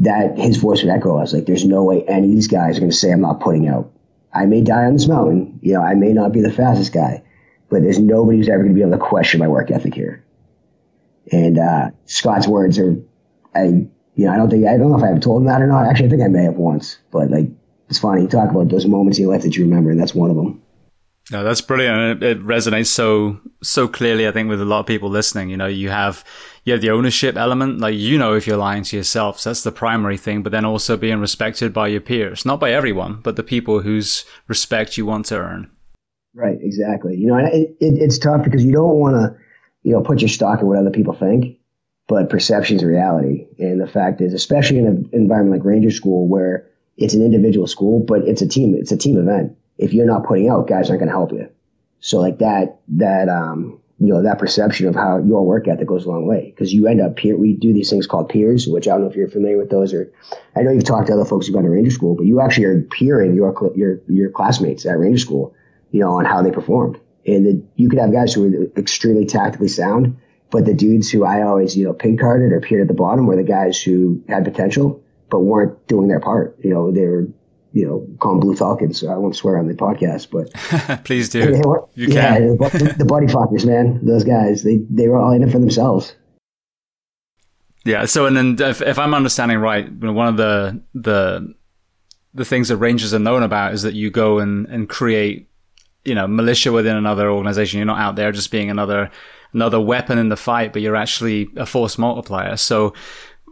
that 0.00 0.38
his 0.38 0.56
voice 0.56 0.82
would 0.82 0.90
echo. 0.90 1.16
I 1.16 1.20
was 1.20 1.32
like, 1.32 1.46
there's 1.46 1.64
no 1.64 1.84
way 1.84 2.02
any 2.04 2.28
of 2.28 2.34
these 2.34 2.48
guys 2.48 2.76
are 2.76 2.80
going 2.80 2.90
to 2.90 2.96
say 2.96 3.12
I'm 3.12 3.20
not 3.20 3.40
putting 3.40 3.68
out. 3.68 3.92
I 4.32 4.46
may 4.46 4.62
die 4.62 4.84
on 4.84 4.94
this 4.94 5.08
mountain, 5.08 5.58
you 5.62 5.74
know, 5.74 5.82
I 5.82 5.94
may 5.94 6.12
not 6.12 6.32
be 6.32 6.40
the 6.40 6.52
fastest 6.52 6.92
guy, 6.92 7.22
but 7.68 7.82
there's 7.82 7.98
nobody 7.98 8.38
who's 8.38 8.48
ever 8.48 8.62
going 8.62 8.74
to 8.74 8.74
be 8.74 8.82
able 8.82 8.92
to 8.92 8.98
question 8.98 9.40
my 9.40 9.48
work 9.48 9.70
ethic 9.70 9.94
here. 9.94 10.24
And 11.32 11.58
uh, 11.58 11.90
Scott's 12.06 12.48
words 12.48 12.78
are, 12.78 12.96
I, 13.54 13.64
you 14.14 14.26
know, 14.26 14.32
I 14.32 14.36
don't 14.36 14.50
think 14.50 14.66
I 14.66 14.76
don't 14.76 14.90
know 14.90 14.96
if 14.96 15.02
I 15.02 15.08
have 15.08 15.20
told 15.20 15.42
him 15.42 15.48
that 15.48 15.62
or 15.62 15.66
not. 15.66 15.86
Actually, 15.86 16.06
I 16.06 16.10
think 16.10 16.22
I 16.22 16.28
may 16.28 16.44
have 16.44 16.54
once, 16.54 16.98
but 17.10 17.30
like 17.30 17.48
it's 17.88 17.98
funny. 17.98 18.22
You 18.22 18.28
talk 18.28 18.50
about 18.50 18.68
those 18.68 18.86
moments 18.86 19.18
in 19.18 19.24
your 19.24 19.32
life 19.32 19.42
that 19.42 19.56
you 19.56 19.64
remember, 19.64 19.90
and 19.90 20.00
that's 20.00 20.14
one 20.14 20.30
of 20.30 20.36
them. 20.36 20.62
No, 21.30 21.44
that's 21.44 21.60
brilliant. 21.60 22.22
It, 22.22 22.44
resonates 22.44 22.86
so 22.86 23.40
so 23.62 23.86
clearly. 23.86 24.26
I 24.26 24.32
think 24.32 24.48
with 24.48 24.60
a 24.60 24.64
lot 24.64 24.80
of 24.80 24.86
people 24.86 25.08
listening. 25.08 25.48
You 25.48 25.56
know, 25.56 25.66
you 25.66 25.90
have 25.90 26.24
you 26.64 26.72
have 26.72 26.82
the 26.82 26.90
ownership 26.90 27.36
element, 27.36 27.78
like 27.78 27.94
you 27.94 28.18
know 28.18 28.34
if 28.34 28.46
you're 28.46 28.56
lying 28.56 28.82
to 28.84 28.96
yourself. 28.96 29.38
So 29.38 29.50
that's 29.50 29.62
the 29.62 29.72
primary 29.72 30.16
thing. 30.16 30.42
But 30.42 30.52
then 30.52 30.64
also 30.64 30.96
being 30.96 31.20
respected 31.20 31.72
by 31.72 31.88
your 31.88 32.00
peers, 32.00 32.44
not 32.44 32.58
by 32.58 32.72
everyone, 32.72 33.20
but 33.22 33.36
the 33.36 33.42
people 33.42 33.80
whose 33.80 34.24
respect 34.48 34.96
you 34.96 35.06
want 35.06 35.26
to 35.26 35.38
earn. 35.38 35.70
Right. 36.34 36.58
Exactly. 36.60 37.16
You 37.16 37.28
know, 37.28 37.38
it, 37.38 37.76
it, 37.80 38.00
it's 38.00 38.18
tough 38.18 38.44
because 38.44 38.64
you 38.64 38.72
don't 38.72 38.98
want 38.98 39.16
to, 39.16 39.36
you 39.82 39.92
know, 39.92 40.00
put 40.00 40.20
your 40.20 40.28
stock 40.28 40.60
in 40.60 40.66
what 40.66 40.78
other 40.78 40.90
people 40.90 41.12
think, 41.12 41.58
but 42.06 42.30
perception 42.30 42.76
is 42.76 42.84
reality. 42.84 43.46
And 43.58 43.80
the 43.80 43.88
fact 43.88 44.20
is, 44.20 44.32
especially 44.32 44.78
in 44.78 44.86
an 44.86 45.10
environment 45.12 45.60
like 45.60 45.66
Ranger 45.66 45.90
School, 45.90 46.28
where 46.28 46.68
it's 46.96 47.14
an 47.14 47.22
individual 47.22 47.66
school, 47.66 48.00
but 48.00 48.22
it's 48.28 48.42
a 48.42 48.48
team. 48.48 48.74
It's 48.76 48.92
a 48.92 48.96
team 48.96 49.18
event. 49.18 49.56
If 49.80 49.94
you're 49.94 50.06
not 50.06 50.26
putting 50.26 50.48
out, 50.48 50.68
guys 50.68 50.90
aren't 50.90 51.00
going 51.00 51.08
to 51.08 51.16
help 51.16 51.32
you. 51.32 51.48
So 52.00 52.18
like 52.18 52.38
that, 52.38 52.80
that, 52.88 53.28
um, 53.28 53.80
you 53.98 54.08
know, 54.08 54.22
that 54.22 54.38
perception 54.38 54.88
of 54.88 54.94
how 54.94 55.18
your 55.18 55.44
work 55.44 55.68
ethic 55.68 55.86
goes 55.86 56.06
a 56.06 56.08
long 56.08 56.26
way 56.26 56.50
because 56.50 56.72
you 56.72 56.86
end 56.86 57.00
up 57.00 57.16
peer. 57.16 57.36
We 57.36 57.52
do 57.54 57.72
these 57.74 57.90
things 57.90 58.06
called 58.06 58.30
peers, 58.30 58.66
which 58.66 58.88
I 58.88 58.92
don't 58.92 59.02
know 59.02 59.10
if 59.10 59.16
you're 59.16 59.28
familiar 59.28 59.58
with 59.58 59.70
those 59.70 59.92
or 59.92 60.10
I 60.56 60.62
know 60.62 60.70
you've 60.70 60.84
talked 60.84 61.08
to 61.08 61.12
other 61.12 61.24
folks 61.24 61.46
who've 61.46 61.54
gone 61.54 61.64
to 61.64 61.70
Ranger 61.70 61.90
School, 61.90 62.14
but 62.14 62.24
you 62.24 62.40
actually 62.40 62.64
are 62.64 62.80
peering 62.82 63.34
your, 63.34 63.54
your, 63.76 64.00
your 64.08 64.30
classmates 64.30 64.86
at 64.86 64.98
Ranger 64.98 65.18
School, 65.18 65.54
you 65.90 66.00
know, 66.00 66.12
on 66.12 66.24
how 66.24 66.42
they 66.42 66.50
performed. 66.50 66.98
And 67.26 67.44
the, 67.44 67.62
you 67.76 67.90
could 67.90 67.98
have 67.98 68.12
guys 68.12 68.32
who 68.32 68.44
are 68.44 68.78
extremely 68.78 69.26
tactically 69.26 69.68
sound, 69.68 70.16
but 70.50 70.64
the 70.64 70.74
dudes 70.74 71.10
who 71.10 71.24
I 71.24 71.42
always, 71.42 71.76
you 71.76 71.84
know, 71.84 71.92
pink 71.92 72.20
carded 72.20 72.52
or 72.52 72.60
peered 72.60 72.82
at 72.82 72.88
the 72.88 72.94
bottom 72.94 73.26
were 73.26 73.36
the 73.36 73.42
guys 73.42 73.80
who 73.82 74.22
had 74.28 74.44
potential 74.44 75.02
but 75.30 75.40
weren't 75.40 75.86
doing 75.86 76.08
their 76.08 76.20
part. 76.20 76.58
You 76.62 76.74
know, 76.74 76.90
they 76.90 77.06
were, 77.06 77.28
you 77.72 77.86
know, 77.86 78.06
call 78.18 78.32
them 78.32 78.40
Blue 78.40 78.56
Falcons. 78.56 79.04
I 79.04 79.16
won't 79.16 79.36
swear 79.36 79.58
on 79.58 79.68
the 79.68 79.74
podcast, 79.74 80.28
but 80.30 81.04
please 81.04 81.28
do. 81.28 81.60
Were, 81.64 81.86
you 81.94 82.08
yeah, 82.08 82.38
can. 82.38 82.56
the, 82.56 82.94
the 82.98 83.04
buddy 83.04 83.26
fuckers, 83.26 83.64
man. 83.64 84.04
Those 84.04 84.24
guys, 84.24 84.62
they 84.62 84.78
they 84.90 85.08
were 85.08 85.18
all 85.18 85.32
in 85.32 85.42
it 85.42 85.50
for 85.50 85.58
themselves. 85.58 86.14
Yeah. 87.84 88.04
So, 88.04 88.26
and 88.26 88.36
then 88.36 88.56
if, 88.58 88.82
if 88.82 88.98
I'm 88.98 89.14
understanding 89.14 89.58
right, 89.58 89.90
one 89.90 90.28
of 90.28 90.36
the 90.36 90.82
the 90.94 91.54
the 92.34 92.44
things 92.44 92.68
that 92.68 92.76
Rangers 92.76 93.14
are 93.14 93.18
known 93.18 93.42
about 93.42 93.74
is 93.74 93.82
that 93.82 93.94
you 93.94 94.10
go 94.10 94.38
and 94.38 94.66
and 94.66 94.88
create, 94.88 95.48
you 96.04 96.14
know, 96.14 96.26
militia 96.26 96.72
within 96.72 96.96
another 96.96 97.30
organization. 97.30 97.78
You're 97.78 97.86
not 97.86 98.00
out 98.00 98.16
there 98.16 98.32
just 98.32 98.50
being 98.50 98.70
another 98.70 99.10
another 99.52 99.80
weapon 99.80 100.18
in 100.18 100.28
the 100.28 100.36
fight, 100.36 100.72
but 100.72 100.82
you're 100.82 100.96
actually 100.96 101.48
a 101.56 101.66
force 101.66 101.98
multiplier. 101.98 102.56
So 102.56 102.94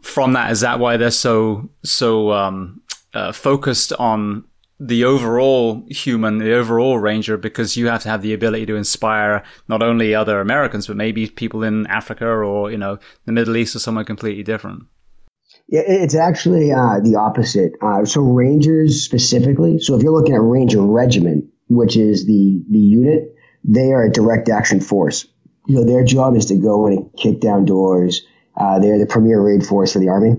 from 0.03 0.35
that, 0.35 0.51
is 0.53 0.61
that 0.61 0.79
why 0.79 0.97
they're 0.97 1.11
so 1.11 1.71
so 1.85 2.33
um, 2.33 2.83
uh, 3.15 3.33
focused 3.33 3.93
on 3.95 4.45
the 4.81 5.05
overall 5.05 5.85
human, 5.89 6.39
the 6.39 6.53
overall 6.53 6.99
ranger, 6.99 7.37
because 7.37 7.77
you 7.77 7.89
have 7.89 8.03
to 8.03 8.09
have 8.09 8.23
the 8.23 8.33
ability 8.33 8.67
to 8.67 8.77
inspire 8.77 9.43
not 9.67 9.83
only 9.83 10.15
other 10.15 10.41
Americans, 10.41 10.87
but 10.87 10.97
maybe 10.97 11.27
people 11.27 11.65
in 11.65 11.87
Africa 11.89 12.27
or, 12.27 12.71
you 12.71 12.79
know, 12.79 12.99
the 13.25 13.33
Middle 13.33 13.57
East 13.57 13.75
or 13.75 13.81
somewhere 13.81 14.05
completely 14.05 14.45
different. 14.45 14.85
Yeah, 15.69 15.83
it's 15.85 16.15
actually 16.15 16.73
uh, 16.73 17.01
the 17.03 17.17
opposite. 17.17 17.73
Uh, 17.83 18.05
so 18.05 18.21
Rangers 18.21 19.03
specifically, 19.03 19.79
so 19.81 19.97
if 19.97 20.03
you're 20.03 20.13
looking 20.13 20.35
at 20.35 20.41
Ranger 20.41 20.81
Regiment, 20.81 21.45
which 21.69 21.97
is 21.97 22.27
the, 22.27 22.63
the 22.71 22.79
unit, 22.79 23.35
they 23.65 23.93
are 23.93 24.05
a 24.05 24.13
direct 24.13 24.49
action 24.49 24.81
force. 24.81 25.27
You 25.67 25.75
know, 25.75 25.85
their 25.85 26.05
job 26.05 26.37
is 26.37 26.47
to 26.47 26.57
go 26.57 26.87
in 26.87 26.93
and 26.95 27.11
kick 27.19 27.41
down 27.41 27.65
doors, 27.65 28.25
uh, 28.57 28.79
they're 28.79 28.99
the 28.99 29.07
premier 29.07 29.41
raid 29.41 29.67
force 29.67 29.93
for 29.93 29.99
the 29.99 30.09
Army. 30.09 30.37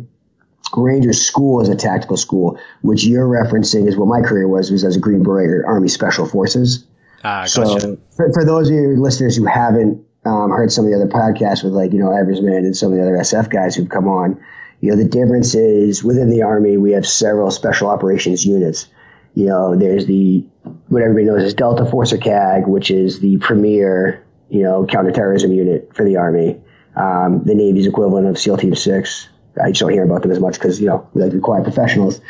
Rangers 0.76 1.22
School 1.22 1.62
is 1.62 1.70
a 1.70 1.76
tactical 1.76 2.18
school, 2.18 2.60
which 2.82 3.04
you're 3.04 3.28
referencing 3.28 3.88
is 3.88 3.98
what 3.98 4.08
my 4.08 4.22
career 4.22 4.48
was, 4.48 4.72
was 4.72 4.84
as 4.84 4.96
a 4.96 5.00
Green 5.00 5.24
Beret 5.24 5.50
or 5.50 5.66
Army 5.66 5.88
Special 5.88 6.26
Forces. 6.26 6.86
Ah, 7.24 7.42
gotcha. 7.42 7.80
So 7.80 7.98
for, 8.16 8.32
for 8.34 8.46
those 8.46 8.70
of 8.70 8.76
you 8.76 9.02
listeners 9.02 9.36
who 9.36 9.46
haven't 9.46 10.04
um, 10.26 10.52
heard 10.52 10.72
some 10.72 10.86
of 10.86 10.92
the 10.92 10.98
other 10.98 11.08
podcasts 11.08 11.64
with 11.64 11.74
like, 11.74 11.92
you 11.92 12.00
know, 12.00 12.10
Eversmann 12.10 12.60
and 12.60 12.76
some 12.76 12.92
of 12.92 12.98
the 12.98 13.04
other 13.04 13.18
SF 13.18 13.50
guys 13.50 13.76
who've 13.76 13.90
come 13.90 14.08
on, 14.08 14.42
you 14.82 14.92
know, 14.92 14.98
the 14.98 15.08
difference 15.08 15.56
is 15.56 16.04
within 16.04 16.30
the 16.30 16.44
Army, 16.44 16.78
we 16.78 16.92
have 16.92 17.06
several 17.06 17.52
special 17.52 17.90
operations 17.90 18.46
units. 18.46 18.88
You 19.36 19.48
know, 19.48 19.76
there's 19.76 20.06
the, 20.06 20.46
what 20.88 21.02
everybody 21.02 21.26
knows 21.26 21.44
is 21.44 21.54
Delta 21.54 21.86
Force 21.86 22.14
or 22.14 22.18
CAG, 22.18 22.68
which 22.68 22.90
is 22.90 23.20
the 23.20 23.38
premier, 23.38 24.26
you 24.50 24.64
know, 24.64 24.86
counterterrorism 24.86 25.52
unit 25.52 25.92
for 25.94 26.06
the 26.06 26.18
Army 26.18 26.60
um, 26.96 27.44
the 27.44 27.56
Navy's 27.56 27.88
equivalent 27.88 28.28
of 28.28 28.38
SEAL 28.38 28.58
Team 28.58 28.76
Six. 28.76 29.30
I 29.62 29.70
just 29.70 29.82
don't 29.82 29.92
hear 29.92 30.04
about 30.04 30.22
them 30.22 30.32
as 30.32 30.40
much 30.40 30.54
because 30.54 30.80
you 30.80 30.88
know 30.88 31.08
we 31.14 31.22
like 31.22 31.32
be 31.32 31.40
quiet 31.40 31.64
professionals, 31.64 32.22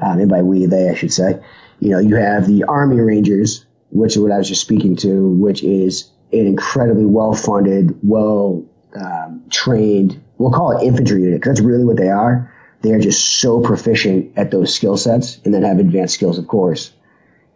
um, 0.00 0.20
and 0.20 0.28
by 0.28 0.42
we 0.42 0.66
they 0.66 0.90
I 0.90 0.94
should 0.94 1.12
say. 1.12 1.40
You 1.80 1.90
know, 1.90 1.98
you 1.98 2.16
have 2.16 2.46
the 2.46 2.64
Army 2.64 3.00
Rangers, 3.00 3.66
which 3.90 4.16
is 4.16 4.22
what 4.22 4.32
I 4.32 4.38
was 4.38 4.48
just 4.48 4.62
speaking 4.62 4.96
to, 4.96 5.28
which 5.32 5.62
is 5.62 6.10
an 6.32 6.46
incredibly 6.46 7.04
well 7.04 7.34
funded, 7.34 7.98
well 8.02 8.64
um, 8.94 9.42
trained. 9.50 10.22
We'll 10.38 10.52
call 10.52 10.76
it 10.76 10.84
infantry 10.84 11.22
unit 11.22 11.40
because 11.40 11.56
that's 11.56 11.66
really 11.66 11.84
what 11.84 11.96
they 11.96 12.08
are. 12.08 12.52
They 12.82 12.92
are 12.92 12.98
just 12.98 13.40
so 13.40 13.60
proficient 13.60 14.32
at 14.36 14.50
those 14.50 14.74
skill 14.74 14.96
sets, 14.96 15.38
and 15.44 15.52
then 15.52 15.62
have 15.62 15.78
advanced 15.78 16.14
skills, 16.14 16.38
of 16.38 16.46
course. 16.46 16.92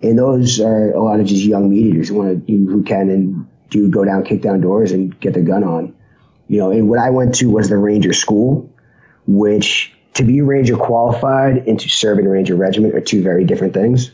And 0.02 0.18
those 0.18 0.60
are 0.60 0.92
a 0.92 1.02
lot 1.02 1.20
of 1.20 1.26
just 1.26 1.44
young 1.44 1.70
meat 1.70 1.86
eaters 1.86 2.08
who 2.08 2.14
want 2.14 2.46
to 2.46 2.52
who 2.52 2.82
can 2.82 3.10
and 3.10 3.46
do 3.70 3.88
go 3.88 4.04
down, 4.04 4.24
kick 4.24 4.42
down 4.42 4.60
doors, 4.60 4.92
and 4.92 5.18
get 5.20 5.34
their 5.34 5.42
gun 5.42 5.64
on 5.64 5.94
you 6.50 6.58
know, 6.58 6.72
and 6.72 6.88
what 6.88 6.98
I 6.98 7.10
went 7.10 7.36
to 7.36 7.46
was 7.48 7.68
the 7.68 7.76
Ranger 7.76 8.12
School, 8.12 8.68
which 9.26 9.92
to 10.14 10.24
be 10.24 10.40
Ranger 10.40 10.76
qualified 10.76 11.68
and 11.68 11.78
to 11.78 11.88
serve 11.88 12.18
in 12.18 12.26
a 12.26 12.30
Ranger 12.30 12.56
regiment 12.56 12.94
are 12.94 13.00
two 13.00 13.22
very 13.22 13.44
different 13.44 13.74
things. 13.74 14.10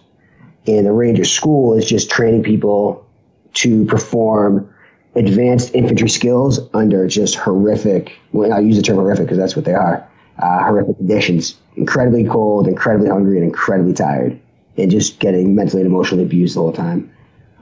And 0.66 0.86
the 0.86 0.92
Ranger 0.92 1.24
School 1.24 1.74
is 1.74 1.86
just 1.86 2.10
training 2.10 2.42
people 2.42 3.06
to 3.54 3.86
perform 3.86 4.72
advanced 5.14 5.74
infantry 5.74 6.08
skills 6.08 6.60
under 6.74 7.06
just 7.06 7.36
horrific, 7.36 8.18
well, 8.32 8.52
I 8.52 8.60
use 8.60 8.76
the 8.76 8.82
term 8.82 8.96
horrific 8.96 9.24
because 9.24 9.38
that's 9.38 9.56
what 9.56 9.64
they 9.64 9.72
are, 9.72 10.06
uh, 10.38 10.64
horrific 10.64 10.98
conditions, 10.98 11.56
incredibly 11.76 12.24
cold, 12.24 12.68
incredibly 12.68 13.08
hungry, 13.08 13.38
and 13.38 13.46
incredibly 13.46 13.94
tired, 13.94 14.38
and 14.76 14.90
just 14.90 15.18
getting 15.18 15.54
mentally 15.54 15.82
and 15.82 15.90
emotionally 15.90 16.24
abused 16.24 16.56
the 16.56 16.60
whole 16.60 16.72
time. 16.72 17.10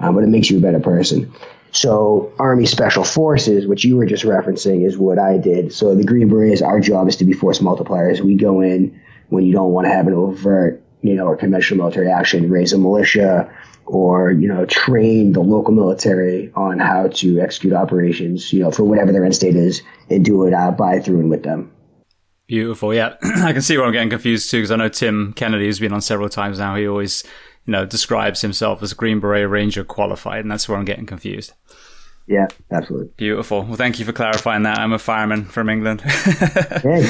Um, 0.00 0.16
but 0.16 0.24
it 0.24 0.28
makes 0.28 0.50
you 0.50 0.58
a 0.58 0.60
better 0.60 0.80
person. 0.80 1.32
So, 1.74 2.32
Army 2.38 2.66
Special 2.66 3.02
Forces, 3.02 3.66
which 3.66 3.84
you 3.84 3.96
were 3.96 4.06
just 4.06 4.24
referencing, 4.24 4.86
is 4.86 4.96
what 4.96 5.18
I 5.18 5.36
did. 5.38 5.72
So, 5.72 5.94
the 5.96 6.04
Green 6.04 6.28
Berets, 6.28 6.62
our 6.62 6.78
job 6.78 7.08
is 7.08 7.16
to 7.16 7.24
be 7.24 7.32
force 7.32 7.58
multipliers. 7.58 8.20
We 8.20 8.36
go 8.36 8.60
in 8.60 9.00
when 9.30 9.44
you 9.44 9.52
don't 9.52 9.72
want 9.72 9.86
to 9.86 9.92
have 9.92 10.06
an 10.06 10.14
overt, 10.14 10.80
you 11.02 11.14
know, 11.14 11.26
or 11.26 11.36
conventional 11.36 11.78
military 11.78 12.10
action, 12.10 12.48
raise 12.48 12.72
a 12.72 12.78
militia, 12.78 13.52
or 13.86 14.30
you 14.30 14.46
know, 14.46 14.64
train 14.66 15.32
the 15.32 15.40
local 15.40 15.74
military 15.74 16.52
on 16.54 16.78
how 16.78 17.08
to 17.08 17.40
execute 17.40 17.72
operations, 17.72 18.52
you 18.52 18.60
know, 18.60 18.70
for 18.70 18.84
whatever 18.84 19.10
their 19.10 19.24
end 19.24 19.34
state 19.34 19.56
is, 19.56 19.82
and 20.08 20.24
do 20.24 20.46
it 20.46 20.54
out 20.54 20.76
by, 20.76 21.00
through, 21.00 21.18
and 21.18 21.28
with 21.28 21.42
them. 21.42 21.72
Beautiful. 22.46 22.94
Yeah, 22.94 23.16
I 23.22 23.52
can 23.52 23.62
see 23.62 23.76
where 23.76 23.86
I'm 23.86 23.92
getting 23.92 24.10
confused 24.10 24.48
too, 24.48 24.58
because 24.58 24.70
I 24.70 24.76
know 24.76 24.88
Tim 24.88 25.32
Kennedy 25.32 25.66
has 25.66 25.80
been 25.80 25.92
on 25.92 26.02
several 26.02 26.28
times 26.28 26.60
now. 26.60 26.76
He 26.76 26.86
always, 26.86 27.24
you 27.66 27.72
know, 27.72 27.86
describes 27.86 28.40
himself 28.40 28.82
as 28.82 28.92
Green 28.92 29.20
Beret 29.20 29.48
Ranger 29.48 29.84
qualified, 29.84 30.40
and 30.40 30.50
that's 30.50 30.68
where 30.68 30.78
I'm 30.78 30.84
getting 30.84 31.06
confused. 31.06 31.52
Yeah, 32.26 32.46
absolutely. 32.70 33.10
Beautiful. 33.16 33.62
Well, 33.62 33.76
thank 33.76 33.98
you 33.98 34.04
for 34.04 34.12
clarifying 34.12 34.62
that. 34.62 34.78
I'm 34.78 34.92
a 34.92 34.98
fireman 34.98 35.44
from 35.44 35.68
England. 35.68 36.00
hey. 36.00 37.06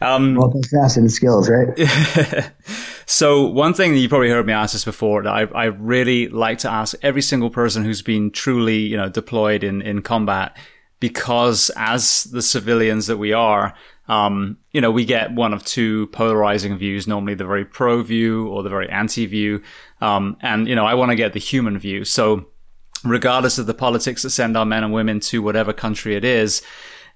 Um, 0.00 0.36
multifaceted 0.36 1.10
skills, 1.10 1.48
right? 1.48 2.52
so 3.06 3.46
one 3.46 3.72
thing 3.74 3.92
that 3.92 3.98
you 3.98 4.08
probably 4.08 4.28
heard 4.28 4.46
me 4.46 4.52
ask 4.52 4.72
this 4.72 4.84
before 4.84 5.22
that 5.22 5.32
I, 5.32 5.42
I 5.54 5.64
really 5.64 6.28
like 6.28 6.58
to 6.58 6.70
ask 6.70 6.94
every 7.02 7.22
single 7.22 7.50
person 7.50 7.82
who's 7.82 8.02
been 8.02 8.30
truly, 8.30 8.78
you 8.78 8.96
know, 8.96 9.08
deployed 9.08 9.64
in, 9.64 9.80
in 9.80 10.02
combat, 10.02 10.56
because 11.00 11.70
as 11.76 12.24
the 12.24 12.42
civilians 12.42 13.06
that 13.06 13.16
we 13.16 13.32
are, 13.32 13.74
um, 14.08 14.58
you 14.72 14.80
know, 14.80 14.90
we 14.90 15.04
get 15.04 15.32
one 15.32 15.52
of 15.52 15.64
two 15.64 16.06
polarizing 16.08 16.78
views, 16.78 17.06
normally 17.06 17.34
the 17.34 17.44
very 17.44 17.64
pro 17.64 18.02
view 18.02 18.48
or 18.48 18.62
the 18.62 18.68
very 18.68 18.88
anti 18.88 19.26
view. 19.26 19.62
Um, 20.00 20.36
and, 20.40 20.68
you 20.68 20.74
know, 20.74 20.86
I 20.86 20.94
want 20.94 21.10
to 21.10 21.16
get 21.16 21.32
the 21.32 21.40
human 21.40 21.78
view. 21.78 22.04
So 22.04 22.46
regardless 23.04 23.58
of 23.58 23.66
the 23.66 23.74
politics 23.74 24.22
that 24.22 24.30
send 24.30 24.56
our 24.56 24.66
men 24.66 24.84
and 24.84 24.92
women 24.92 25.20
to 25.20 25.42
whatever 25.42 25.72
country 25.72 26.14
it 26.14 26.24
is, 26.24 26.62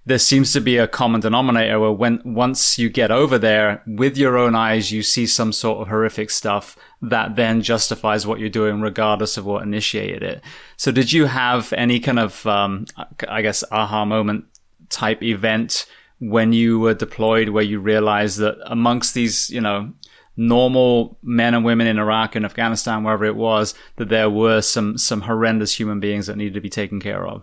there 0.07 0.19
seems 0.19 0.53
to 0.53 0.61
be 0.61 0.79
a 0.79 0.89
common 0.89 1.21
denominator 1.21 1.79
where 1.79 1.93
when 1.93 2.23
once 2.25 2.79
you 2.79 2.89
get 2.89 3.11
over 3.11 3.39
there 3.39 3.83
with 3.87 4.17
your 4.17 4.39
own 4.39 4.55
eyes 4.55 4.91
you 4.91 5.03
see 5.03 5.27
some 5.27 5.53
sort 5.53 5.81
of 5.81 5.89
horrific 5.89 6.31
stuff 6.31 6.77
that 7.03 7.37
then 7.37 7.61
justifies 7.61 8.27
what 8.27 8.41
you're 8.41 8.49
doing 8.49 8.81
regardless 8.81 9.37
of 9.37 9.45
what 9.45 9.63
initiated 9.63 10.23
it 10.23 10.43
so 10.77 10.91
did 10.91 11.13
you 11.13 11.27
have 11.27 11.73
any 11.75 12.01
kind 12.01 12.19
of 12.19 12.47
um, 12.47 12.87
i 13.29 13.43
guess 13.43 13.63
aha 13.71 14.07
moment 14.07 14.45
type 14.89 15.23
event 15.23 15.87
when 16.21 16.53
you 16.53 16.79
were 16.79 16.95
deployed 16.95 17.49
where 17.49 17.65
you 17.65 17.81
realized 17.81 18.39
that 18.39 18.59
amongst 18.67 19.15
these, 19.15 19.51
you 19.51 19.61
know, 19.61 19.93
normal 20.37 21.19
men 21.23 21.55
and 21.55 21.65
women 21.65 21.87
in 21.87 21.99
Iraq 21.99 22.37
and 22.37 22.45
Afghanistan, 22.45 23.03
wherever 23.03 23.25
it 23.25 23.37
was, 23.37 23.75
that 23.97 24.09
there 24.09 24.31
were 24.31 24.61
some 24.61 24.97
some 24.97 25.23
horrendous 25.23 25.79
human 25.79 25.99
beings 25.99 26.27
that 26.27 26.37
needed 26.37 26.55
to 26.55 26.61
be 26.61 26.71
taken 26.71 27.01
care 27.01 27.27
of. 27.27 27.43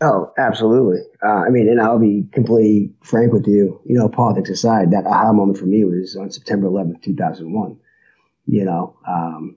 Oh, 0.00 0.32
absolutely. 0.36 1.00
Uh, 1.24 1.44
I 1.46 1.50
mean, 1.50 1.68
and 1.68 1.80
I'll 1.80 1.98
be 1.98 2.26
completely 2.32 2.92
frank 3.04 3.32
with 3.32 3.46
you. 3.46 3.80
You 3.86 3.98
know, 3.98 4.08
politics 4.08 4.50
aside, 4.50 4.90
that 4.90 5.06
aha 5.06 5.32
moment 5.32 5.58
for 5.58 5.66
me 5.66 5.84
was 5.84 6.16
on 6.16 6.30
September 6.30 6.66
11th, 6.68 7.02
2001. 7.02 7.78
You 8.46 8.64
know, 8.64 8.96
um, 9.06 9.56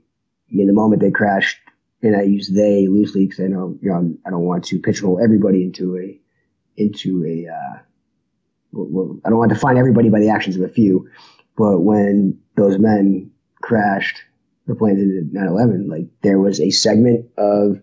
I 0.52 0.56
mean, 0.56 0.68
the 0.68 0.74
moment 0.74 1.02
they 1.02 1.10
crashed, 1.10 1.58
and 2.04 2.16
I 2.16 2.22
use 2.22 2.50
they 2.50 2.88
loosely 2.88 3.26
because 3.26 3.44
I 3.44 3.48
know, 3.48 3.76
you 3.82 3.90
know, 3.90 4.16
I 4.28 4.30
don't 4.30 4.44
want 4.44 4.66
to 4.66 4.80
pigeonhole 4.80 5.20
everybody 5.24 5.64
into 5.64 5.98
a 5.98 6.22
into 6.78 7.26
a 7.26 7.52
uh, 7.52 7.80
I 8.76 9.30
don't 9.30 9.38
want 9.38 9.50
to 9.50 9.56
define 9.56 9.78
everybody 9.78 10.10
by 10.10 10.20
the 10.20 10.30
actions 10.30 10.56
of 10.58 10.62
a 10.64 10.70
few, 10.70 11.10
but 11.58 11.80
when 11.80 12.40
those 12.56 12.78
men 12.78 13.32
crashed 13.62 14.22
the 14.68 14.76
planes 14.76 15.00
in 15.00 15.32
9/11, 15.34 15.88
like 15.90 16.08
there 16.22 16.40
was 16.40 16.60
a 16.60 16.72
segment 16.72 17.26
of 17.38 17.82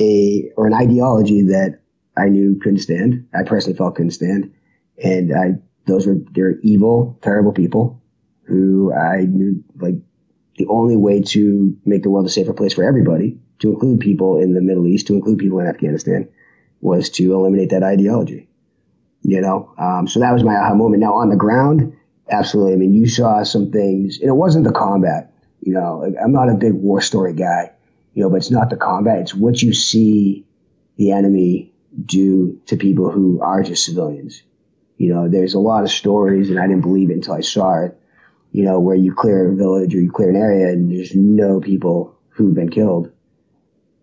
a 0.00 0.50
or 0.56 0.66
an 0.66 0.74
ideology 0.74 1.42
that 1.42 1.80
I 2.16 2.28
knew 2.28 2.58
couldn't 2.60 2.78
stand. 2.78 3.26
I 3.34 3.42
personally 3.42 3.76
felt 3.76 3.96
couldn't 3.96 4.12
stand, 4.12 4.52
and 5.02 5.32
I 5.32 5.58
those 5.86 6.06
were 6.06 6.16
they're 6.32 6.58
evil, 6.60 7.18
terrible 7.22 7.52
people 7.52 8.00
who 8.44 8.92
I 8.92 9.24
knew 9.24 9.62
like 9.80 9.96
the 10.56 10.66
only 10.66 10.96
way 10.96 11.20
to 11.20 11.76
make 11.84 12.02
the 12.02 12.10
world 12.10 12.26
a 12.26 12.30
safer 12.30 12.52
place 12.52 12.74
for 12.74 12.84
everybody, 12.84 13.38
to 13.58 13.70
include 13.70 14.00
people 14.00 14.38
in 14.38 14.54
the 14.54 14.60
Middle 14.60 14.86
East, 14.86 15.06
to 15.08 15.14
include 15.14 15.38
people 15.38 15.60
in 15.60 15.66
Afghanistan, 15.66 16.28
was 16.80 17.10
to 17.10 17.34
eliminate 17.34 17.70
that 17.70 17.82
ideology 17.82 18.48
you 19.22 19.40
know. 19.40 19.72
Um, 19.78 20.06
so 20.06 20.20
that 20.20 20.32
was 20.32 20.44
my 20.44 20.56
aha 20.56 20.74
moment. 20.74 21.00
Now 21.00 21.14
on 21.14 21.30
the 21.30 21.36
ground, 21.36 21.96
absolutely. 22.30 22.74
I 22.74 22.76
mean, 22.76 22.94
you 22.94 23.08
saw 23.08 23.42
some 23.42 23.70
things, 23.70 24.18
and 24.20 24.28
it 24.28 24.34
wasn't 24.34 24.64
the 24.64 24.72
combat. 24.72 25.32
You 25.60 25.74
know, 25.74 25.98
like, 25.98 26.14
I'm 26.22 26.32
not 26.32 26.48
a 26.48 26.54
big 26.54 26.72
war 26.74 27.00
story 27.00 27.34
guy, 27.34 27.72
you 28.14 28.22
know, 28.22 28.30
but 28.30 28.36
it's 28.36 28.50
not 28.50 28.70
the 28.70 28.76
combat. 28.76 29.20
It's 29.20 29.34
what 29.34 29.62
you 29.62 29.72
see 29.72 30.44
the 30.96 31.12
enemy 31.12 31.72
do 32.04 32.60
to 32.66 32.76
people 32.76 33.10
who 33.10 33.40
are 33.40 33.62
just 33.62 33.84
civilians. 33.84 34.42
You 34.96 35.14
know, 35.14 35.28
there's 35.28 35.54
a 35.54 35.60
lot 35.60 35.84
of 35.84 35.90
stories, 35.90 36.50
and 36.50 36.58
I 36.58 36.66
didn't 36.66 36.82
believe 36.82 37.10
it 37.10 37.14
until 37.14 37.34
I 37.34 37.40
saw 37.40 37.84
it. 37.84 37.98
You 38.50 38.64
know, 38.64 38.80
where 38.80 38.96
you 38.96 39.14
clear 39.14 39.50
a 39.50 39.54
village 39.54 39.94
or 39.94 40.00
you 40.00 40.10
clear 40.10 40.28
an 40.30 40.36
area, 40.36 40.68
and 40.68 40.90
there's 40.90 41.14
no 41.14 41.60
people 41.60 42.18
who've 42.30 42.54
been 42.54 42.70
killed. 42.70 43.10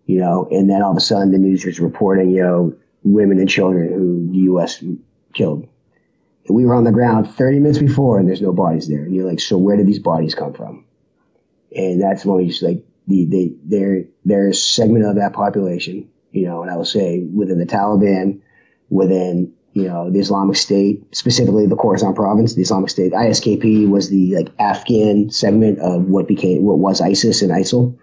You 0.06 0.18
know, 0.18 0.48
and 0.50 0.68
then 0.68 0.82
all 0.82 0.90
of 0.90 0.96
a 0.96 1.00
sudden 1.00 1.30
the 1.30 1.38
news 1.38 1.64
is 1.64 1.78
reporting, 1.78 2.30
you 2.30 2.42
know, 2.42 2.74
women 3.04 3.38
and 3.38 3.48
children 3.48 3.92
who 3.92 4.32
the 4.32 4.38
U.S 4.38 4.82
killed. 5.34 5.68
And 6.46 6.56
we 6.56 6.64
were 6.64 6.74
on 6.74 6.84
the 6.84 6.92
ground 6.92 7.30
30 7.30 7.60
minutes 7.60 7.78
before 7.78 8.18
and 8.18 8.28
there's 8.28 8.42
no 8.42 8.52
bodies 8.52 8.88
there. 8.88 9.02
And 9.02 9.14
you're 9.14 9.28
like, 9.28 9.40
so 9.40 9.58
where 9.58 9.76
did 9.76 9.86
these 9.86 9.98
bodies 9.98 10.34
come 10.34 10.52
from? 10.52 10.84
And 11.74 12.00
that's 12.02 12.24
when 12.24 12.36
we 12.38 12.48
just 12.48 12.62
like, 12.62 12.84
the, 13.06 13.24
they, 13.26 13.52
they're, 13.64 14.04
they're 14.24 14.48
a 14.48 14.54
segment 14.54 15.04
of 15.04 15.16
that 15.16 15.32
population, 15.32 16.08
you 16.32 16.46
know, 16.46 16.62
and 16.62 16.70
I 16.70 16.76
will 16.76 16.84
say 16.84 17.20
within 17.20 17.58
the 17.58 17.66
Taliban, 17.66 18.40
within, 18.88 19.52
you 19.72 19.84
know, 19.84 20.10
the 20.10 20.18
Islamic 20.18 20.56
State, 20.56 21.14
specifically 21.14 21.66
the 21.66 21.76
Khorasan 21.76 22.14
province, 22.14 22.54
the 22.54 22.62
Islamic 22.62 22.90
State, 22.90 23.12
ISKP 23.12 23.88
was 23.88 24.10
the 24.10 24.36
like 24.36 24.48
Afghan 24.58 25.30
segment 25.30 25.78
of 25.78 26.06
what 26.06 26.26
became, 26.26 26.64
what 26.64 26.78
was 26.78 27.00
ISIS 27.00 27.42
and 27.42 27.52
ISIL, 27.52 27.96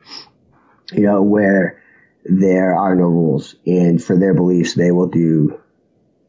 you 0.93 1.03
know, 1.03 1.21
where 1.21 1.81
there 2.23 2.75
are 2.75 2.95
no 2.95 3.03
rules. 3.03 3.55
And 3.65 4.01
for 4.01 4.17
their 4.17 4.33
beliefs, 4.33 4.75
they 4.75 4.91
will 4.91 5.07
do 5.07 5.59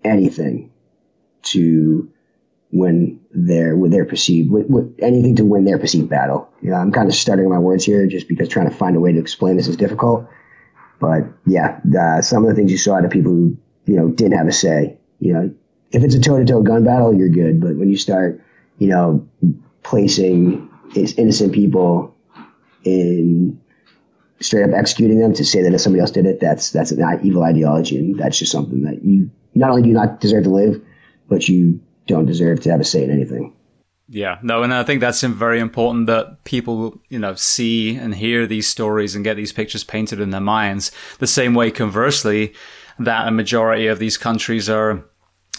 anything 0.04 0.72
to 1.42 2.10
win 2.70 3.18
their 3.30 3.76
with 3.76 3.90
their 3.90 4.04
perceived 4.04 4.50
with, 4.50 4.66
with 4.68 4.94
anything 5.00 5.36
to 5.36 5.44
win 5.44 5.64
their 5.64 5.78
perceived 5.78 6.08
battle. 6.08 6.48
You 6.60 6.70
know, 6.70 6.76
I'm 6.76 6.92
kind 6.92 7.08
of 7.08 7.14
stuttering 7.14 7.48
my 7.48 7.58
words 7.58 7.84
here 7.84 8.06
just 8.06 8.28
because 8.28 8.48
trying 8.48 8.68
to 8.68 8.74
find 8.74 8.96
a 8.96 9.00
way 9.00 9.12
to 9.12 9.18
explain 9.18 9.56
this 9.56 9.68
is 9.68 9.76
difficult. 9.76 10.28
But 11.00 11.24
yeah, 11.46 11.80
the, 11.84 12.22
some 12.22 12.44
of 12.44 12.50
the 12.50 12.54
things 12.54 12.72
you 12.72 12.78
saw 12.78 13.00
to 13.00 13.08
people 13.08 13.32
who 13.32 13.56
you 13.86 13.96
know 13.96 14.08
didn't 14.08 14.36
have 14.36 14.48
a 14.48 14.52
say. 14.52 14.98
You 15.20 15.32
know, 15.32 15.54
if 15.90 16.04
it's 16.04 16.14
a 16.14 16.20
toe 16.20 16.38
to 16.38 16.44
toe 16.44 16.62
gun 16.62 16.84
battle, 16.84 17.14
you're 17.14 17.28
good. 17.28 17.60
But 17.60 17.76
when 17.76 17.88
you 17.88 17.96
start, 17.96 18.42
you 18.78 18.88
know, 18.88 19.26
placing 19.82 20.68
innocent 20.94 21.52
people 21.52 22.14
in 22.84 23.60
straight 24.40 24.64
up 24.64 24.70
executing 24.74 25.18
them 25.18 25.32
to 25.34 25.44
say 25.44 25.62
that 25.62 25.74
if 25.74 25.80
somebody 25.80 26.00
else 26.00 26.10
did 26.10 26.26
it, 26.26 26.40
that's 26.40 26.70
that's 26.70 26.92
an 26.92 27.20
evil 27.22 27.42
ideology, 27.42 27.96
and 27.96 28.18
that's 28.18 28.38
just 28.38 28.52
something 28.52 28.82
that 28.82 29.04
you 29.04 29.30
not 29.54 29.70
only 29.70 29.82
do 29.82 29.92
not 29.92 30.20
deserve 30.20 30.44
to 30.44 30.50
live, 30.50 30.80
but 31.28 31.48
you 31.48 31.80
don't 32.06 32.26
deserve 32.26 32.60
to 32.60 32.70
have 32.70 32.80
a 32.80 32.84
say 32.84 33.04
in 33.04 33.10
anything. 33.10 33.54
Yeah, 34.10 34.38
no, 34.42 34.62
and 34.62 34.72
I 34.72 34.84
think 34.84 35.00
that's 35.00 35.20
very 35.22 35.60
important 35.60 36.06
that 36.06 36.42
people, 36.44 36.98
you 37.10 37.18
know, 37.18 37.34
see 37.34 37.94
and 37.94 38.14
hear 38.14 38.46
these 38.46 38.66
stories 38.66 39.14
and 39.14 39.22
get 39.22 39.36
these 39.36 39.52
pictures 39.52 39.84
painted 39.84 40.18
in 40.18 40.30
their 40.30 40.40
minds. 40.40 40.90
The 41.18 41.26
same 41.26 41.52
way, 41.52 41.70
conversely, 41.70 42.54
that 42.98 43.28
a 43.28 43.30
majority 43.30 43.86
of 43.86 43.98
these 43.98 44.16
countries 44.16 44.70
are 44.70 45.04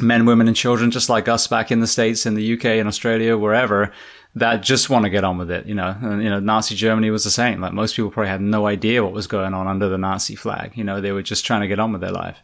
men, 0.02 0.26
women, 0.26 0.48
and 0.48 0.56
children, 0.56 0.90
just 0.90 1.10
like 1.10 1.28
us 1.28 1.46
back 1.46 1.72
in 1.72 1.80
the 1.80 1.88
States, 1.88 2.26
in 2.26 2.34
the 2.34 2.54
UK, 2.54 2.66
in 2.66 2.88
Australia, 2.88 3.38
wherever, 3.38 3.92
that 4.34 4.64
just 4.64 4.90
want 4.90 5.04
to 5.04 5.10
get 5.10 5.24
on 5.24 5.38
with 5.38 5.52
it, 5.52 5.68
you 5.68 5.76
know. 5.76 5.96
And, 6.02 6.24
you 6.24 6.30
know, 6.30 6.40
Nazi 6.40 6.74
Germany 6.74 7.12
was 7.12 7.24
the 7.24 7.30
same. 7.30 7.62
Like 7.62 7.74
most 7.74 7.96
people 7.96 8.10
probably 8.10 8.30
had 8.30 8.42
no 8.42 8.66
idea 8.66 9.04
what 9.04 9.14
was 9.14 9.28
going 9.28 9.54
on 9.54 9.68
under 9.68 9.90
the 9.90 9.98
Nazi 9.98 10.36
flag. 10.36 10.76
You 10.76 10.84
know, 10.84 11.02
they 11.02 11.12
were 11.12 11.22
just 11.22 11.46
trying 11.46 11.62
to 11.62 11.68
get 11.68 11.80
on 11.80 11.92
with 11.92 12.02
their 12.02 12.12
life. 12.12 12.40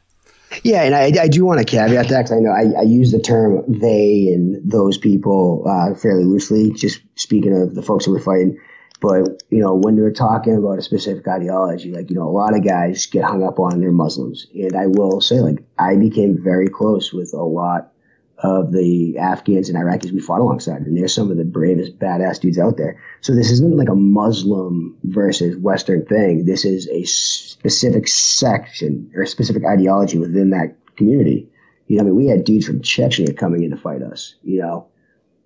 Yeah, 0.63 0.83
and 0.83 0.95
I, 0.95 1.23
I 1.23 1.27
do 1.27 1.45
want 1.45 1.59
to 1.59 1.65
caveat 1.65 2.09
that 2.09 2.23
because 2.23 2.31
I 2.31 2.39
know 2.39 2.51
I, 2.51 2.79
I, 2.79 2.83
use 2.83 3.11
the 3.11 3.19
term 3.19 3.63
they 3.67 4.29
and 4.33 4.69
those 4.69 4.97
people 4.97 5.63
uh, 5.67 5.95
fairly 5.95 6.23
loosely, 6.23 6.71
just 6.71 7.01
speaking 7.15 7.55
of 7.55 7.75
the 7.75 7.81
folks 7.81 8.05
who 8.05 8.11
were 8.11 8.19
fighting. 8.19 8.59
But, 9.01 9.43
you 9.49 9.59
know, 9.59 9.75
when 9.75 9.95
they're 9.95 10.11
talking 10.11 10.55
about 10.55 10.79
a 10.79 10.81
specific 10.81 11.27
ideology, 11.27 11.91
like, 11.91 12.09
you 12.09 12.15
know, 12.15 12.27
a 12.27 12.31
lot 12.31 12.55
of 12.55 12.63
guys 12.63 13.05
get 13.07 13.23
hung 13.23 13.43
up 13.43 13.59
on 13.59 13.79
their 13.79 13.91
Muslims. 13.91 14.47
And 14.53 14.75
I 14.75 14.87
will 14.87 15.21
say, 15.21 15.41
like, 15.41 15.63
I 15.77 15.95
became 15.95 16.41
very 16.41 16.69
close 16.69 17.11
with 17.11 17.33
a 17.33 17.43
lot 17.43 17.91
of 18.39 18.71
the 18.71 19.17
Afghans 19.17 19.69
and 19.69 19.77
Iraqis 19.77 20.11
we 20.11 20.19
fought 20.19 20.41
alongside. 20.41 20.81
And 20.81 20.97
they're 20.97 21.07
some 21.07 21.31
of 21.31 21.37
the 21.37 21.45
bravest, 21.45 21.97
badass 21.99 22.39
dudes 22.41 22.59
out 22.59 22.77
there. 22.77 23.01
So 23.21 23.33
this 23.33 23.49
isn't 23.51 23.77
like 23.77 23.89
a 23.89 23.95
Muslim 23.95 24.97
versus 25.03 25.57
Western 25.57 26.05
thing. 26.05 26.45
This 26.45 26.65
is 26.65 26.87
a 26.89 27.03
specific 27.05 28.07
section 28.07 29.11
or 29.15 29.23
a 29.23 29.27
specific 29.27 29.63
ideology 29.65 30.17
within 30.17 30.49
that 30.49 30.75
community. 30.97 31.49
You 31.87 31.97
know, 31.97 32.03
I 32.03 32.05
mean, 32.05 32.15
we 32.15 32.27
had 32.27 32.43
dudes 32.43 32.65
from 32.65 32.81
Chechnya 32.81 33.37
coming 33.37 33.63
in 33.63 33.71
to 33.71 33.77
fight 33.77 34.01
us, 34.01 34.35
you 34.43 34.61
know, 34.61 34.87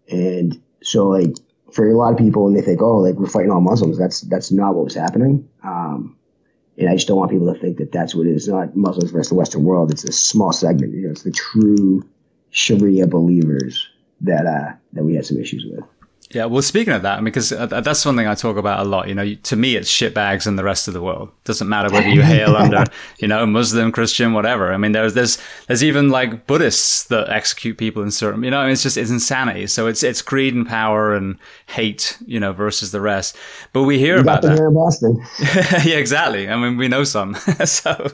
And 0.09 0.59
so 0.81 1.09
like 1.09 1.35
for 1.71 1.87
a 1.87 1.97
lot 1.97 2.11
of 2.11 2.17
people, 2.17 2.47
and 2.47 2.55
they 2.55 2.61
think, 2.61 2.81
oh, 2.81 2.97
like 2.97 3.15
we're 3.15 3.27
fighting 3.27 3.51
all 3.51 3.61
Muslims. 3.61 3.97
That's 3.97 4.21
that's 4.21 4.51
not 4.51 4.75
what 4.75 4.85
was 4.85 4.95
happening. 4.95 5.47
Um, 5.63 6.17
and 6.77 6.89
I 6.89 6.95
just 6.95 7.07
don't 7.07 7.17
want 7.17 7.31
people 7.31 7.53
to 7.53 7.59
think 7.59 7.77
that 7.77 7.91
that's 7.91 8.15
what 8.15 8.25
it 8.25 8.31
is. 8.31 8.47
It's 8.47 8.47
not 8.47 8.75
Muslims 8.75 9.11
versus 9.11 9.29
the 9.29 9.35
Western 9.35 9.63
world. 9.63 9.91
It's 9.91 10.05
a 10.05 10.11
small 10.11 10.53
segment. 10.53 10.93
You 10.93 11.05
know, 11.05 11.11
it's 11.11 11.23
the 11.23 11.31
true 11.31 12.07
Sharia 12.51 13.07
believers 13.07 13.87
that 14.21 14.45
uh, 14.45 14.73
that 14.93 15.03
we 15.03 15.15
had 15.15 15.25
some 15.25 15.37
issues 15.37 15.65
with. 15.65 15.83
Yeah, 16.31 16.45
well, 16.45 16.61
speaking 16.61 16.93
of 16.93 17.01
that, 17.01 17.13
I 17.13 17.17
mean, 17.17 17.25
because 17.25 17.51
uh, 17.51 17.65
that's 17.65 18.05
one 18.05 18.15
thing 18.15 18.27
I 18.27 18.35
talk 18.35 18.55
about 18.55 18.85
a 18.85 18.87
lot. 18.87 19.07
You 19.07 19.15
know, 19.15 19.33
to 19.33 19.55
me, 19.55 19.75
it's 19.75 19.89
shitbags 19.89 20.45
and 20.45 20.59
the 20.59 20.63
rest 20.63 20.87
of 20.87 20.93
the 20.93 21.01
world. 21.01 21.31
Doesn't 21.43 21.67
matter 21.67 21.89
whether 21.89 22.07
you 22.07 22.21
hail 22.21 22.55
under, 22.55 22.83
you 23.17 23.27
know, 23.27 23.47
Muslim, 23.47 23.91
Christian, 23.91 24.33
whatever. 24.33 24.71
I 24.71 24.77
mean, 24.77 24.91
there's 24.91 25.15
there's 25.15 25.39
there's 25.67 25.83
even 25.83 26.09
like 26.09 26.45
Buddhists 26.45 27.05
that 27.05 27.29
execute 27.29 27.79
people 27.79 28.03
in 28.03 28.11
certain. 28.11 28.43
You 28.43 28.51
know, 28.51 28.67
it's 28.67 28.83
just 28.83 28.95
it's 28.95 29.09
insanity. 29.09 29.65
So 29.65 29.87
it's 29.87 30.03
it's 30.03 30.21
greed 30.21 30.53
and 30.53 30.67
power 30.67 31.15
and 31.15 31.39
hate, 31.65 32.15
you 32.27 32.39
know, 32.39 32.53
versus 32.53 32.91
the 32.91 33.01
rest. 33.01 33.35
But 33.73 33.83
we 33.83 33.97
hear 33.97 34.17
you 34.17 34.21
about 34.21 34.43
that 34.43 34.55
here 34.55 34.67
in 34.67 34.75
Boston. 34.75 35.25
yeah, 35.83 35.97
exactly. 35.97 36.47
I 36.47 36.55
mean, 36.57 36.77
we 36.77 36.87
know 36.87 37.05
some. 37.05 37.33
so. 37.65 38.11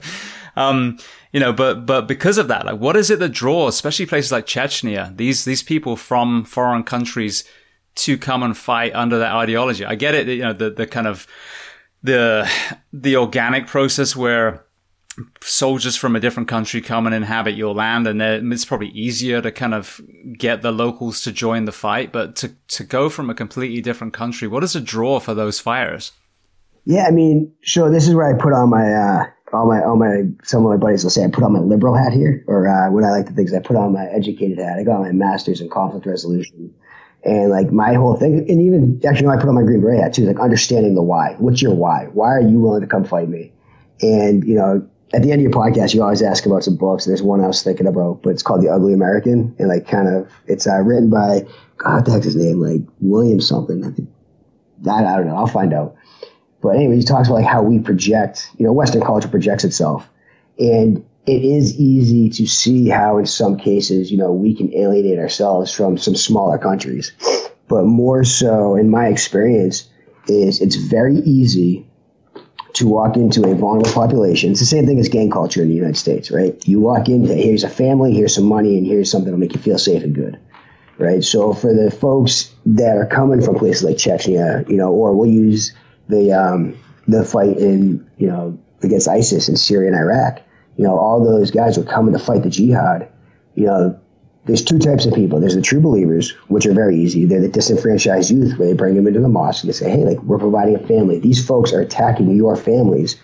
Um, 0.58 1.00
you 1.36 1.42
know, 1.42 1.52
but 1.52 1.86
but 1.86 2.08
because 2.08 2.38
of 2.38 2.48
that, 2.48 2.66
like, 2.66 2.80
what 2.80 2.96
is 2.96 3.10
it 3.10 3.20
that 3.20 3.34
draws, 3.34 3.76
especially 3.76 4.06
places 4.06 4.32
like 4.32 4.46
Chechnya, 4.46 5.14
these 5.18 5.44
these 5.44 5.62
people 5.62 5.98
from 5.98 6.46
foreign 6.46 6.84
countries 6.84 7.44
to 7.96 8.18
come 8.18 8.42
and 8.42 8.56
fight 8.56 8.96
under 8.96 9.20
that 9.20 9.36
ideology. 9.36 9.84
I 9.84 9.96
get 9.96 10.16
it, 10.16 10.30
you 10.30 10.44
know, 10.44 10.54
the, 10.54 10.70
the 10.70 10.88
kind 10.88 11.08
of 11.08 11.28
the 12.02 12.50
the 12.94 13.18
organic 13.18 13.68
process 13.68 14.16
where 14.16 14.64
soldiers 15.42 15.98
from 15.98 16.16
a 16.16 16.22
different 16.22 16.48
country 16.48 16.80
come 16.80 17.06
and 17.06 17.14
inhabit 17.14 17.56
your 17.56 17.74
land 17.74 18.08
and 18.08 18.22
it's 18.54 18.64
probably 18.64 18.92
easier 18.92 19.42
to 19.42 19.52
kind 19.52 19.74
of 19.74 20.00
get 20.38 20.62
the 20.62 20.72
locals 20.72 21.22
to 21.22 21.34
join 21.34 21.66
the 21.66 21.72
fight 21.74 22.14
but 22.14 22.38
to 22.38 22.56
to 22.68 22.84
go 22.84 23.10
from 23.10 23.30
a 23.30 23.36
completely 23.36 23.82
different 23.82 24.14
country 24.14 24.46
what 24.46 24.62
is 24.62 24.74
the 24.74 24.82
draw 24.82 25.18
for 25.22 25.34
those 25.34 25.58
fighters 25.58 26.12
yeah 26.84 27.06
i 27.08 27.12
mean 27.12 27.50
sure 27.62 27.90
this 27.90 28.10
is 28.10 28.14
where 28.14 28.28
i 28.28 28.38
put 28.38 28.52
on 28.52 28.70
my 28.70 28.92
uh 28.92 29.26
all 29.54 29.68
my 29.68 29.84
all 29.84 29.96
my 29.96 30.24
some 30.43 30.66
of 30.66 30.72
my 30.72 30.78
buddies 30.78 31.04
will 31.04 31.12
say 31.12 31.24
I 31.24 31.30
put 31.30 31.43
on 31.43 31.54
my 31.54 31.60
liberal 31.60 31.96
hat 31.96 32.14
here, 32.14 32.43
or 32.48 32.68
uh, 32.68 32.91
what 32.91 33.04
I 33.04 33.12
like 33.12 33.28
to 33.28 33.34
think 33.34 33.48
is 33.48 33.54
I 33.54 33.60
put 33.60 33.76
on 33.76 33.93
my 33.93 34.06
educated 34.06 34.58
hat. 34.58 34.80
I 34.80 34.84
got 34.84 35.02
my 35.02 35.12
master's 35.12 35.62
in 35.62 35.70
conflict 35.70 36.06
resolution 36.06 36.74
and 37.26 37.50
like 37.50 37.72
my 37.72 37.93
whole 37.93 38.16
thing, 38.16 38.46
and 38.48 38.62
even 38.62 39.02
actually, 39.04 39.28
I 39.28 39.38
put 39.38 39.50
on 39.50 39.56
my 39.56 39.64
green 39.64 39.82
beret 39.82 40.00
hat 40.00 40.14
too, 40.14 40.26
like 40.26 40.39
understanding 40.39 40.93
the 40.93 41.02
why. 41.02 41.36
What's 41.39 41.62
your 41.62 41.74
why? 41.74 42.08
Why 42.14 42.28
are 42.28 42.41
you 42.41 42.60
willing 42.60 42.82
to 42.82 42.88
come 42.88 43.04
fight 43.04 43.28
me? 43.28 43.52
And 44.02 44.43
you 44.43 44.54
know, 44.54 44.88
at 45.12 45.24
the 45.24 45.32
end 45.32 45.39
of 45.39 45.43
your 45.43 45.52
podcast, 45.52 45.96
you 45.96 46.04
always 46.04 46.22
ask 46.22 46.46
about 46.46 46.64
some 46.64 46.76
books. 46.76 47.06
There's 47.06 47.24
one 47.24 47.43
I 47.43 47.48
was 47.48 47.64
thinking 47.64 47.88
about, 47.88 48.22
but 48.22 48.30
it's 48.30 48.43
called 48.43 48.62
The 48.62 48.70
Ugly 48.70 48.93
American, 48.93 49.56
and 49.58 49.68
like 49.68 49.88
kind 49.88 50.08
of 50.08 50.32
it's 50.46 50.68
uh, 50.68 50.80
written 50.82 51.10
by 51.10 51.48
God, 51.78 52.06
the 52.06 52.12
heck's 52.12 52.26
his 52.26 52.36
name? 52.36 52.62
Like 52.62 52.82
William 53.02 53.41
something. 53.41 53.84
I 53.84 53.89
think 53.89 54.08
that 54.84 55.06
I 55.06 55.18
don't 55.18 55.26
know. 55.26 55.36
I'll 55.36 55.48
find 55.48 55.74
out. 55.74 55.96
But 56.66 56.78
anyway, 56.78 56.95
he 56.95 57.03
talks 57.03 57.28
about 57.28 57.36
like 57.36 57.45
how 57.45 57.61
we 57.61 57.78
project. 57.78 58.49
You 58.57 58.66
know, 58.66 58.74
Western 58.74 59.01
culture 59.01 59.28
projects 59.28 59.63
itself, 59.63 60.09
and 60.57 61.05
it 61.28 61.43
is 61.43 61.80
easy 61.80 62.28
to 62.30 62.47
see 62.47 62.89
how 62.89 63.20
in 63.20 63.28
some 63.28 63.57
cases, 63.57 64.11
you 64.11 64.18
know, 64.18 64.34
we 64.34 64.55
can 64.55 64.74
alienate 64.74 65.20
ourselves 65.20 65.72
from 65.72 65.97
some 65.97 66.16
smaller 66.16 66.57
countries. 66.57 67.11
But 67.68 67.84
more 67.86 68.24
so, 68.24 68.76
in 68.76 68.89
my 68.89 69.07
experience, 69.07 69.88
is 70.28 70.59
it's 70.59 70.76
very 70.76 71.18
easy 71.18 71.86
to 72.74 72.88
walk 72.88 73.16
into 73.16 73.47
a 73.49 73.53
vulnerable 73.55 73.91
population. 73.91 74.51
It's 74.51 74.59
the 74.59 74.66
same 74.66 74.88
thing 74.88 74.99
as 74.99 75.07
gang 75.07 75.30
culture 75.30 75.61
in 75.61 75.70
the 75.70 75.76
United 75.76 75.97
States, 75.97 76.32
right? 76.32 76.55
You 76.68 76.80
walk 76.80 77.07
in, 77.09 77.26
here's 77.26 77.63
a 77.63 77.70
family, 77.70 78.13
here's 78.13 78.34
some 78.34 78.45
money, 78.45 78.78
and 78.78 78.86
here's 78.86 79.09
something 79.09 79.26
that'll 79.26 79.39
make 79.39 79.53
you 79.53 79.61
feel 79.61 79.78
safe 79.78 80.03
and 80.03 80.13
good, 80.13 80.39
right? 80.97 81.24
So 81.24 81.53
for 81.53 81.74
the 81.74 81.89
folks 81.89 82.53
that 82.66 82.97
are 82.97 83.05
coming 83.05 83.41
from 83.41 83.55
places 83.55 83.84
like 83.84 83.97
Chechnya, 83.97 84.68
you 84.68 84.78
know, 84.78 84.91
or 84.91 85.16
we'll 85.16 85.30
use 85.30 85.74
the 86.10 86.32
um, 86.32 86.78
the 87.08 87.24
fight 87.24 87.58
in, 87.58 88.10
you 88.18 88.28
know, 88.28 88.58
against 88.84 89.08
ISIS 89.08 89.49
in 89.49 89.56
Syria 89.56 89.88
and 89.88 89.97
Iraq 89.97 90.41
you 90.78 90.84
know, 90.84 90.97
all 90.97 91.24
those 91.24 91.51
guys 91.51 91.78
were 91.78 91.84
coming 91.84 92.14
to 92.14 92.20
fight 92.20 92.43
the 92.43 92.49
jihad. 92.49 93.08
You 93.56 93.66
know, 93.66 93.99
there's 94.45 94.64
two 94.64 94.78
types 94.78 95.06
of 95.06 95.14
people. 95.14 95.39
There's 95.39 95.56
the 95.56 95.62
true 95.62 95.80
believers, 95.80 96.32
which 96.49 96.66
are 96.66 96.74
very 96.74 96.97
easy. 96.97 97.26
They're 97.26 97.41
the 97.41 97.47
disenfranchised 97.47 98.30
youth, 98.30 98.58
where 98.58 98.68
they 98.68 98.74
bring 98.74 98.95
them 98.95 99.08
into 99.08 99.22
the 99.22 99.30
mosque 99.30 99.64
and 99.64 99.74
they 99.74 99.78
say, 99.78 99.89
hey, 99.89 100.03
like, 100.03 100.22
we're 100.24 100.38
providing 100.38 100.76
a 100.76 100.88
family. 100.88 101.20
These 101.20 101.45
folks 101.45 101.72
are 101.74 101.80
attacking 101.80 102.30
your 102.36 102.56
families. 102.56 103.16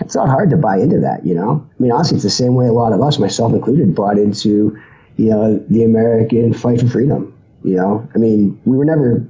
It's 0.00 0.14
not 0.14 0.28
hard 0.28 0.50
to 0.50 0.56
buy 0.56 0.78
into 0.78 1.00
that, 1.00 1.26
you 1.26 1.34
know? 1.34 1.66
I 1.78 1.82
mean, 1.82 1.92
honestly, 1.92 2.16
it's 2.16 2.24
the 2.24 2.30
same 2.30 2.54
way 2.54 2.66
a 2.66 2.72
lot 2.72 2.92
of 2.92 3.02
us, 3.02 3.18
myself 3.18 3.52
included, 3.52 3.94
bought 3.94 4.16
into, 4.16 4.80
you 5.16 5.30
know, 5.30 5.58
the 5.68 5.84
American 5.84 6.54
fight 6.54 6.80
for 6.80 6.88
freedom. 6.88 7.34
You 7.64 7.76
know, 7.76 8.08
I 8.14 8.18
mean, 8.18 8.58
we 8.64 8.76
were 8.76 8.84
never, 8.84 9.28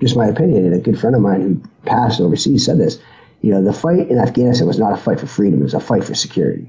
just 0.00 0.16
my 0.16 0.26
opinion, 0.26 0.64
and 0.64 0.74
a 0.74 0.78
good 0.78 0.98
friend 0.98 1.16
of 1.16 1.22
mine 1.22 1.40
who 1.40 1.62
passed 1.88 2.20
overseas 2.20 2.64
said 2.64 2.78
this, 2.78 2.98
you 3.42 3.52
know, 3.52 3.62
the 3.62 3.72
fight 3.72 4.08
in 4.08 4.18
Afghanistan 4.18 4.66
was 4.66 4.78
not 4.78 4.92
a 4.92 4.96
fight 4.96 5.20
for 5.20 5.26
freedom, 5.26 5.60
it 5.60 5.64
was 5.64 5.74
a 5.74 5.80
fight 5.80 6.04
for 6.04 6.14
security 6.14 6.68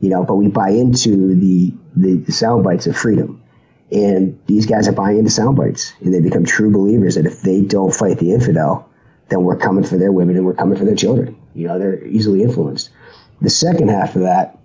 you 0.00 0.10
know, 0.10 0.24
but 0.24 0.36
we 0.36 0.48
buy 0.48 0.70
into 0.70 1.34
the, 1.34 1.72
the, 1.96 2.14
the 2.16 2.32
sound 2.32 2.64
bites 2.64 2.86
of 2.86 2.96
freedom. 2.96 3.42
And 3.92 4.38
these 4.46 4.66
guys 4.66 4.88
are 4.88 4.92
buying 4.92 5.18
into 5.18 5.30
sound 5.30 5.56
bites 5.56 5.94
and 6.00 6.12
they 6.12 6.20
become 6.20 6.44
true 6.44 6.70
believers 6.70 7.14
that 7.14 7.26
if 7.26 7.42
they 7.42 7.60
don't 7.60 7.94
fight 7.94 8.18
the 8.18 8.32
infidel, 8.32 8.88
then 9.28 9.44
we're 9.44 9.56
coming 9.56 9.84
for 9.84 9.96
their 9.96 10.12
women 10.12 10.36
and 10.36 10.44
we're 10.44 10.54
coming 10.54 10.78
for 10.78 10.84
their 10.84 10.96
children. 10.96 11.36
You 11.54 11.68
know, 11.68 11.78
they're 11.78 12.04
easily 12.04 12.42
influenced. 12.42 12.90
The 13.40 13.50
second 13.50 13.88
half 13.88 14.16
of 14.16 14.22
that, 14.22 14.58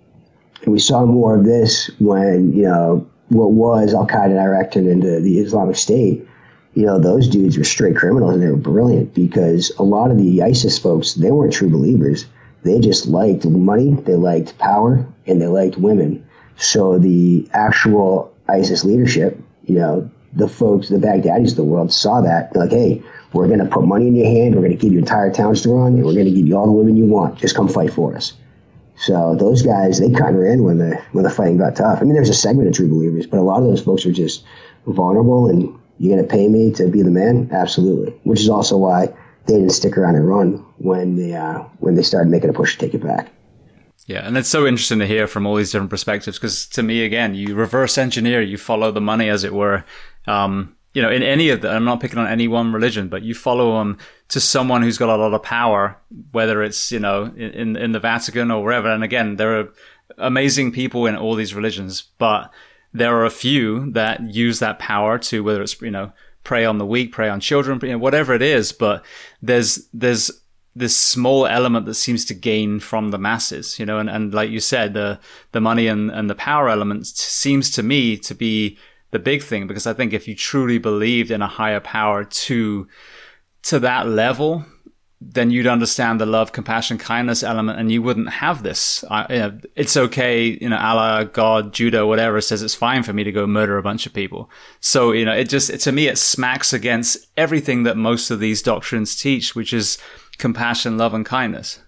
and 0.63 0.71
we 0.71 0.79
saw 0.79 1.05
more 1.05 1.37
of 1.37 1.45
this 1.45 1.89
when, 1.99 2.53
you 2.53 2.63
know, 2.63 3.07
what 3.29 3.51
was 3.51 3.93
Al 3.93 4.07
Qaeda 4.07 4.31
in 4.31 4.37
Iraq 4.37 4.71
turned 4.71 4.87
into 4.87 5.19
the 5.21 5.39
Islamic 5.39 5.75
State. 5.75 6.27
You 6.73 6.85
know, 6.85 6.99
those 6.99 7.27
dudes 7.27 7.57
were 7.57 7.63
straight 7.63 7.95
criminals 7.95 8.33
and 8.33 8.43
they 8.43 8.49
were 8.49 8.55
brilliant 8.55 9.13
because 9.13 9.71
a 9.77 9.83
lot 9.83 10.09
of 10.09 10.17
the 10.17 10.41
ISIS 10.41 10.79
folks, 10.79 11.13
they 11.13 11.31
weren't 11.31 11.53
true 11.53 11.69
believers 11.69 12.25
they 12.63 12.79
just 12.79 13.07
liked 13.07 13.45
money, 13.45 13.93
they 13.93 14.15
liked 14.15 14.57
power, 14.57 15.05
and 15.25 15.41
they 15.41 15.47
liked 15.47 15.77
women. 15.77 16.25
So 16.57 16.99
the 16.99 17.47
actual 17.53 18.33
ISIS 18.47 18.83
leadership, 18.83 19.39
you 19.65 19.75
know, 19.75 20.09
the 20.33 20.47
folks, 20.47 20.89
the 20.89 20.97
Baghdadis 20.97 21.51
of 21.51 21.57
the 21.57 21.63
world 21.63 21.91
saw 21.91 22.21
that. 22.21 22.53
They're 22.53 22.63
like, 22.63 22.71
hey, 22.71 23.01
we're 23.33 23.47
going 23.47 23.59
to 23.59 23.65
put 23.65 23.83
money 23.83 24.07
in 24.07 24.15
your 24.15 24.27
hand. 24.27 24.55
We're 24.55 24.61
going 24.61 24.77
to 24.77 24.77
give 24.77 24.93
you 24.93 24.99
entire 24.99 25.31
towns 25.31 25.63
to 25.63 25.69
run, 25.69 25.93
and 25.95 26.05
we're 26.05 26.13
going 26.13 26.25
to 26.25 26.31
give 26.31 26.47
you 26.47 26.55
all 26.55 26.67
the 26.67 26.71
women 26.71 26.95
you 26.95 27.05
want. 27.05 27.39
Just 27.39 27.55
come 27.55 27.67
fight 27.67 27.91
for 27.91 28.15
us. 28.15 28.33
So 28.95 29.35
those 29.35 29.63
guys, 29.63 29.99
they 29.99 30.11
kind 30.11 30.35
of 30.35 30.41
ran 30.41 30.63
when 30.63 30.77
the 30.77 31.01
when 31.11 31.23
the 31.23 31.29
fighting 31.31 31.57
got 31.57 31.75
tough. 31.75 31.99
I 31.99 32.03
mean, 32.03 32.13
there's 32.13 32.29
a 32.29 32.35
segment 32.35 32.67
of 32.67 32.75
true 32.75 32.87
believers, 32.87 33.25
but 33.25 33.39
a 33.39 33.41
lot 33.41 33.57
of 33.57 33.63
those 33.63 33.81
folks 33.81 34.05
are 34.05 34.11
just 34.11 34.43
vulnerable. 34.85 35.49
And 35.49 35.75
you're 36.01 36.15
going 36.15 36.27
to 36.27 36.35
pay 36.35 36.47
me 36.47 36.71
to 36.71 36.87
be 36.87 37.03
the 37.03 37.11
man, 37.11 37.47
absolutely. 37.51 38.11
Which 38.23 38.39
is 38.39 38.49
also 38.49 38.75
why 38.75 39.05
they 39.45 39.53
didn't 39.53 39.69
stick 39.69 39.99
around 39.99 40.15
and 40.15 40.27
run 40.27 40.53
when 40.79 41.15
they 41.15 41.35
uh, 41.35 41.59
when 41.77 41.93
they 41.93 42.01
started 42.01 42.31
making 42.31 42.49
a 42.49 42.53
push 42.53 42.73
to 42.73 42.79
take 42.79 42.95
it 42.95 43.03
back. 43.03 43.31
Yeah, 44.07 44.25
and 44.25 44.35
it's 44.35 44.49
so 44.49 44.65
interesting 44.65 44.97
to 44.97 45.05
hear 45.05 45.27
from 45.27 45.45
all 45.45 45.55
these 45.55 45.71
different 45.71 45.91
perspectives 45.91 46.39
because 46.39 46.65
to 46.69 46.81
me, 46.81 47.05
again, 47.05 47.35
you 47.35 47.53
reverse 47.53 47.99
engineer, 47.99 48.41
you 48.41 48.57
follow 48.57 48.91
the 48.91 48.99
money, 48.99 49.29
as 49.29 49.43
it 49.43 49.53
were. 49.53 49.85
Um, 50.25 50.75
you 50.95 51.03
know, 51.03 51.11
in 51.11 51.21
any 51.21 51.49
of 51.49 51.61
the, 51.61 51.69
I'm 51.69 51.85
not 51.85 51.99
picking 51.99 52.17
on 52.17 52.27
any 52.27 52.47
one 52.47 52.73
religion, 52.73 53.07
but 53.07 53.21
you 53.21 53.35
follow 53.35 53.77
them 53.77 53.99
to 54.29 54.39
someone 54.39 54.81
who's 54.81 54.97
got 54.97 55.15
a 55.15 55.21
lot 55.21 55.35
of 55.35 55.43
power, 55.43 55.97
whether 56.31 56.63
it's, 56.63 56.91
you 56.91 56.99
know, 56.99 57.25
in, 57.37 57.77
in 57.77 57.91
the 57.91 57.99
Vatican 57.99 58.49
or 58.49 58.63
wherever. 58.63 58.89
And 58.89 59.03
again, 59.03 59.35
there 59.35 59.59
are 59.59 59.69
amazing 60.17 60.71
people 60.71 61.05
in 61.05 61.15
all 61.15 61.35
these 61.35 61.53
religions, 61.53 62.01
but 62.17 62.51
there 62.93 63.15
are 63.15 63.25
a 63.25 63.29
few 63.29 63.91
that 63.91 64.21
use 64.33 64.59
that 64.59 64.79
power 64.79 65.17
to, 65.19 65.43
whether 65.43 65.61
it's, 65.61 65.81
you 65.81 65.91
know, 65.91 66.11
prey 66.43 66.65
on 66.65 66.77
the 66.77 66.85
weak, 66.85 67.11
prey 67.11 67.29
on 67.29 67.39
children, 67.39 67.79
you 67.81 67.89
know, 67.89 67.97
whatever 67.97 68.33
it 68.33 68.41
is. 68.41 68.71
But 68.71 69.05
there's 69.41 69.87
there's 69.93 70.31
this 70.75 70.97
small 70.97 71.45
element 71.45 71.85
that 71.85 71.95
seems 71.95 72.23
to 72.25 72.33
gain 72.33 72.79
from 72.79 73.11
the 73.11 73.17
masses, 73.17 73.77
you 73.77 73.85
know, 73.85 73.99
and, 73.99 74.09
and 74.09 74.33
like 74.33 74.49
you 74.49 74.59
said, 74.59 74.93
the 74.93 75.19
the 75.51 75.61
money 75.61 75.87
and, 75.87 76.09
and 76.11 76.29
the 76.29 76.35
power 76.35 76.69
element 76.69 77.07
seems 77.07 77.69
to 77.71 77.83
me 77.83 78.17
to 78.17 78.33
be 78.33 78.77
the 79.11 79.19
big 79.19 79.43
thing 79.43 79.67
because 79.67 79.85
I 79.85 79.93
think 79.93 80.13
if 80.13 80.27
you 80.27 80.35
truly 80.35 80.77
believed 80.77 81.31
in 81.31 81.41
a 81.41 81.47
higher 81.47 81.81
power 81.81 82.23
to 82.23 82.87
to 83.63 83.79
that 83.79 84.07
level, 84.07 84.65
then 85.23 85.51
you'd 85.51 85.67
understand 85.67 86.19
the 86.19 86.25
love, 86.25 86.51
compassion, 86.51 86.97
kindness 86.97 87.43
element, 87.43 87.79
and 87.79 87.91
you 87.91 88.01
wouldn't 88.01 88.29
have 88.29 88.63
this. 88.63 89.05
I, 89.09 89.31
you 89.31 89.39
know, 89.39 89.59
it's 89.75 89.95
okay, 89.95 90.57
you 90.59 90.67
know, 90.67 90.77
Allah, 90.77 91.29
God, 91.31 91.73
Judah, 91.73 92.07
whatever 92.07 92.41
says 92.41 92.63
it's 92.63 92.73
fine 92.73 93.03
for 93.03 93.13
me 93.13 93.23
to 93.23 93.31
go 93.31 93.45
murder 93.45 93.77
a 93.77 93.83
bunch 93.83 94.07
of 94.07 94.13
people. 94.13 94.49
So, 94.79 95.11
you 95.11 95.23
know, 95.23 95.33
it 95.33 95.47
just, 95.47 95.69
it, 95.69 95.77
to 95.81 95.91
me, 95.91 96.07
it 96.07 96.17
smacks 96.17 96.73
against 96.73 97.27
everything 97.37 97.83
that 97.83 97.97
most 97.97 98.31
of 98.31 98.39
these 98.39 98.63
doctrines 98.63 99.15
teach, 99.15 99.55
which 99.55 99.73
is 99.73 99.99
compassion, 100.39 100.97
love, 100.97 101.13
and 101.13 101.25
kindness. 101.25 101.79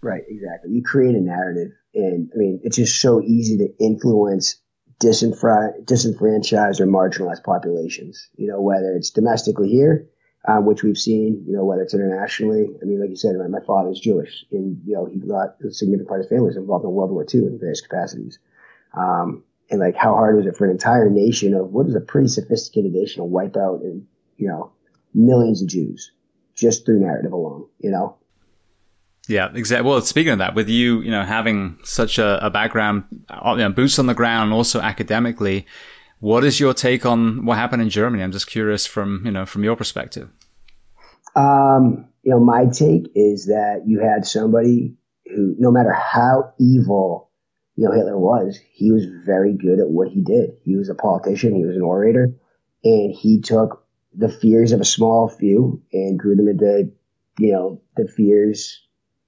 Right, 0.00 0.22
exactly. 0.26 0.72
You 0.72 0.82
create 0.82 1.14
a 1.14 1.20
narrative, 1.20 1.72
and 1.94 2.30
I 2.34 2.38
mean, 2.38 2.60
it's 2.64 2.76
just 2.76 3.02
so 3.02 3.20
easy 3.20 3.58
to 3.58 3.68
influence 3.84 4.56
disenfra- 4.98 5.84
disenfranchised 5.84 6.80
or 6.80 6.86
marginalized 6.86 7.44
populations. 7.44 8.28
You 8.36 8.48
know, 8.48 8.62
whether 8.62 8.96
it's 8.96 9.10
domestically 9.10 9.68
here 9.68 10.08
um, 10.46 10.66
which 10.66 10.82
we've 10.82 10.98
seen, 10.98 11.44
you 11.46 11.54
know, 11.54 11.64
whether 11.64 11.82
it's 11.82 11.94
internationally. 11.94 12.68
I 12.80 12.84
mean, 12.84 13.00
like 13.00 13.10
you 13.10 13.16
said, 13.16 13.36
my, 13.36 13.46
my 13.46 13.64
father's 13.64 14.00
Jewish, 14.00 14.44
and 14.50 14.80
you 14.84 14.94
know, 14.94 15.06
he 15.06 15.18
got 15.18 15.56
a 15.64 15.72
significant 15.72 16.08
part 16.08 16.20
of 16.20 16.24
his 16.24 16.30
family 16.30 16.46
was 16.46 16.56
involved 16.56 16.84
in 16.84 16.90
World 16.90 17.10
War 17.10 17.26
II 17.32 17.40
in 17.40 17.58
various 17.58 17.80
capacities. 17.80 18.38
Um, 18.94 19.44
and 19.70 19.80
like 19.80 19.96
how 19.96 20.14
hard 20.14 20.36
was 20.36 20.46
it 20.46 20.56
for 20.56 20.66
an 20.66 20.70
entire 20.70 21.08
nation 21.08 21.54
of 21.54 21.72
what 21.72 21.86
is 21.86 21.94
a 21.94 22.00
pretty 22.00 22.28
sophisticated 22.28 22.92
nation 22.92 23.20
to 23.20 23.24
wipe 23.24 23.56
out 23.56 23.80
and 23.80 24.06
you 24.36 24.46
know 24.46 24.72
millions 25.14 25.62
of 25.62 25.68
Jews 25.68 26.12
just 26.54 26.84
through 26.84 27.00
narrative 27.00 27.32
alone, 27.32 27.66
you 27.78 27.90
know. 27.90 28.16
Yeah, 29.28 29.50
exactly. 29.54 29.88
Well, 29.88 30.00
speaking 30.02 30.32
of 30.32 30.38
that, 30.38 30.54
with 30.54 30.68
you, 30.68 31.00
you 31.00 31.10
know, 31.10 31.22
having 31.22 31.78
such 31.84 32.18
a, 32.18 32.44
a 32.44 32.50
background, 32.50 33.04
uh, 33.30 33.52
you 33.52 33.58
know, 33.58 33.70
boots 33.70 33.98
on 33.98 34.06
the 34.06 34.14
ground, 34.14 34.52
also 34.52 34.80
academically, 34.80 35.64
what 36.22 36.44
is 36.44 36.60
your 36.60 36.72
take 36.72 37.04
on 37.04 37.44
what 37.44 37.58
happened 37.58 37.82
in 37.82 37.90
Germany? 37.90 38.22
I'm 38.22 38.30
just 38.30 38.46
curious 38.46 38.86
from 38.86 39.22
you 39.24 39.32
know 39.32 39.44
from 39.44 39.64
your 39.64 39.74
perspective. 39.74 40.30
Um, 41.34 42.06
you 42.22 42.30
know, 42.30 42.38
my 42.38 42.66
take 42.66 43.10
is 43.16 43.46
that 43.46 43.82
you 43.86 43.98
had 43.98 44.24
somebody 44.24 44.94
who, 45.26 45.56
no 45.58 45.72
matter 45.72 45.92
how 45.92 46.54
evil, 46.60 47.30
you 47.74 47.84
know, 47.84 47.92
Hitler 47.92 48.18
was, 48.18 48.60
he 48.72 48.92
was 48.92 49.04
very 49.26 49.54
good 49.54 49.80
at 49.80 49.88
what 49.88 50.08
he 50.08 50.22
did. 50.22 50.50
He 50.62 50.76
was 50.76 50.88
a 50.88 50.94
politician, 50.94 51.56
he 51.56 51.64
was 51.64 51.74
an 51.74 51.82
orator, 51.82 52.32
and 52.84 53.12
he 53.12 53.40
took 53.40 53.84
the 54.14 54.28
fears 54.28 54.70
of 54.70 54.80
a 54.80 54.84
small 54.84 55.28
few 55.28 55.82
and 55.92 56.18
grew 56.18 56.36
them 56.36 56.48
into, 56.48 56.92
you 57.38 57.52
know, 57.52 57.82
the 57.96 58.06
fears 58.06 58.80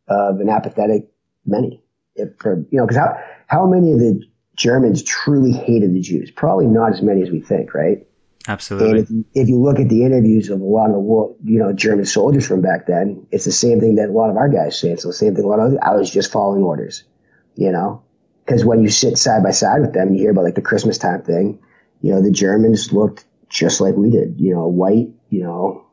of 0.06 0.38
an 0.38 0.48
apathetic 0.48 1.10
many. 1.44 1.82
If 2.14 2.38
for, 2.38 2.64
you 2.70 2.78
know, 2.78 2.86
because 2.86 2.98
how, 2.98 3.16
how 3.48 3.66
many 3.66 3.90
of 3.90 3.98
the 3.98 4.22
Germans 4.56 5.02
truly 5.02 5.52
hated 5.52 5.94
the 5.94 6.00
Jews? 6.00 6.30
Probably 6.30 6.66
not 6.66 6.92
as 6.92 7.02
many 7.02 7.22
as 7.22 7.30
we 7.30 7.40
think, 7.40 7.74
right? 7.74 8.06
Absolutely. 8.46 8.90
And 8.90 8.98
if 8.98 9.10
you, 9.10 9.24
if 9.34 9.48
you 9.48 9.58
look 9.58 9.80
at 9.80 9.88
the 9.88 10.04
interviews 10.04 10.50
of 10.50 10.60
a 10.60 10.64
lot 10.64 10.86
of 10.86 10.92
the 10.92 10.98
war, 10.98 11.34
you 11.44 11.58
know, 11.58 11.72
German 11.72 12.04
soldiers 12.04 12.46
from 12.46 12.60
back 12.60 12.86
then, 12.86 13.26
it's 13.30 13.46
the 13.46 13.52
same 13.52 13.80
thing 13.80 13.94
that 13.94 14.10
a 14.10 14.12
lot 14.12 14.30
of 14.30 14.36
our 14.36 14.48
guys 14.48 14.78
say. 14.78 14.90
It's 14.90 15.04
the 15.04 15.12
same 15.12 15.34
thing 15.34 15.44
a 15.44 15.48
lot 15.48 15.60
of, 15.60 15.76
I 15.82 15.94
was 15.94 16.10
just 16.10 16.30
following 16.30 16.62
orders, 16.62 17.04
you 17.56 17.72
know? 17.72 18.02
Because 18.44 18.64
when 18.64 18.82
you 18.82 18.90
sit 18.90 19.16
side 19.16 19.42
by 19.42 19.50
side 19.50 19.80
with 19.80 19.94
them 19.94 20.08
and 20.08 20.16
you 20.16 20.22
hear 20.22 20.32
about 20.32 20.44
like 20.44 20.56
the 20.56 20.62
Christmas 20.62 20.98
time 20.98 21.22
thing, 21.22 21.58
you 22.02 22.12
know, 22.12 22.20
the 22.20 22.30
Germans 22.30 22.92
looked 22.92 23.24
just 23.48 23.80
like 23.80 23.94
we 23.94 24.10
did, 24.10 24.38
you 24.38 24.54
know, 24.54 24.66
white, 24.66 25.08
you 25.30 25.42
know, 25.42 25.86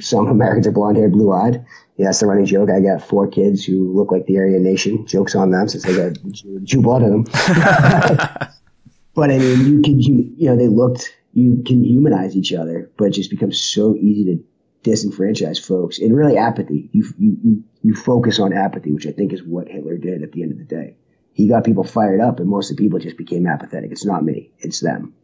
some 0.00 0.26
Americans 0.28 0.66
are 0.66 0.72
blonde 0.72 0.96
haired, 0.96 1.12
blue 1.12 1.32
eyed. 1.32 1.64
Yeah, 1.98 2.06
that's 2.06 2.20
the 2.20 2.26
running 2.26 2.46
joke. 2.46 2.70
I 2.70 2.80
got 2.80 3.02
four 3.02 3.26
kids 3.26 3.64
who 3.64 3.92
look 3.92 4.12
like 4.12 4.26
the 4.26 4.38
Aryan 4.38 4.62
Nation. 4.62 5.04
Jokes 5.04 5.34
on 5.34 5.50
them 5.50 5.66
since 5.68 5.82
they 5.82 5.96
got 5.96 6.16
Jew, 6.30 6.60
Jew 6.62 6.80
blood 6.80 7.02
in 7.02 7.10
them. 7.10 7.24
but 9.14 9.30
I 9.32 9.38
mean, 9.38 9.66
you 9.66 9.82
can, 9.82 10.00
you, 10.00 10.32
you 10.36 10.48
know, 10.48 10.56
they 10.56 10.68
looked, 10.68 11.12
you 11.32 11.60
can 11.66 11.82
humanize 11.82 12.36
each 12.36 12.52
other, 12.52 12.88
but 12.96 13.06
it 13.06 13.14
just 13.14 13.30
becomes 13.30 13.60
so 13.60 13.96
easy 13.96 14.24
to 14.26 14.88
disenfranchise 14.88 15.60
folks 15.60 15.98
and 15.98 16.16
really 16.16 16.38
apathy. 16.38 16.88
You, 16.92 17.04
you, 17.18 17.64
you 17.82 17.94
focus 17.96 18.38
on 18.38 18.52
apathy, 18.52 18.92
which 18.92 19.08
I 19.08 19.10
think 19.10 19.32
is 19.32 19.42
what 19.42 19.66
Hitler 19.66 19.96
did 19.96 20.22
at 20.22 20.30
the 20.30 20.44
end 20.44 20.52
of 20.52 20.58
the 20.58 20.64
day. 20.64 20.94
He 21.32 21.48
got 21.48 21.64
people 21.64 21.82
fired 21.82 22.20
up 22.20 22.38
and 22.38 22.48
most 22.48 22.70
of 22.70 22.76
the 22.76 22.82
people 22.84 23.00
just 23.00 23.16
became 23.16 23.44
apathetic. 23.44 23.90
It's 23.90 24.04
not 24.04 24.24
me. 24.24 24.52
It's 24.60 24.78
them, 24.78 25.14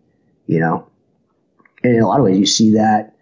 you 0.47 0.59
know? 0.59 0.89
And 1.85 1.95
in 1.95 2.03
a 2.03 2.09
lot 2.09 2.19
of 2.19 2.25
ways, 2.25 2.39
you 2.39 2.47
see 2.47 2.75
that. 2.75 3.14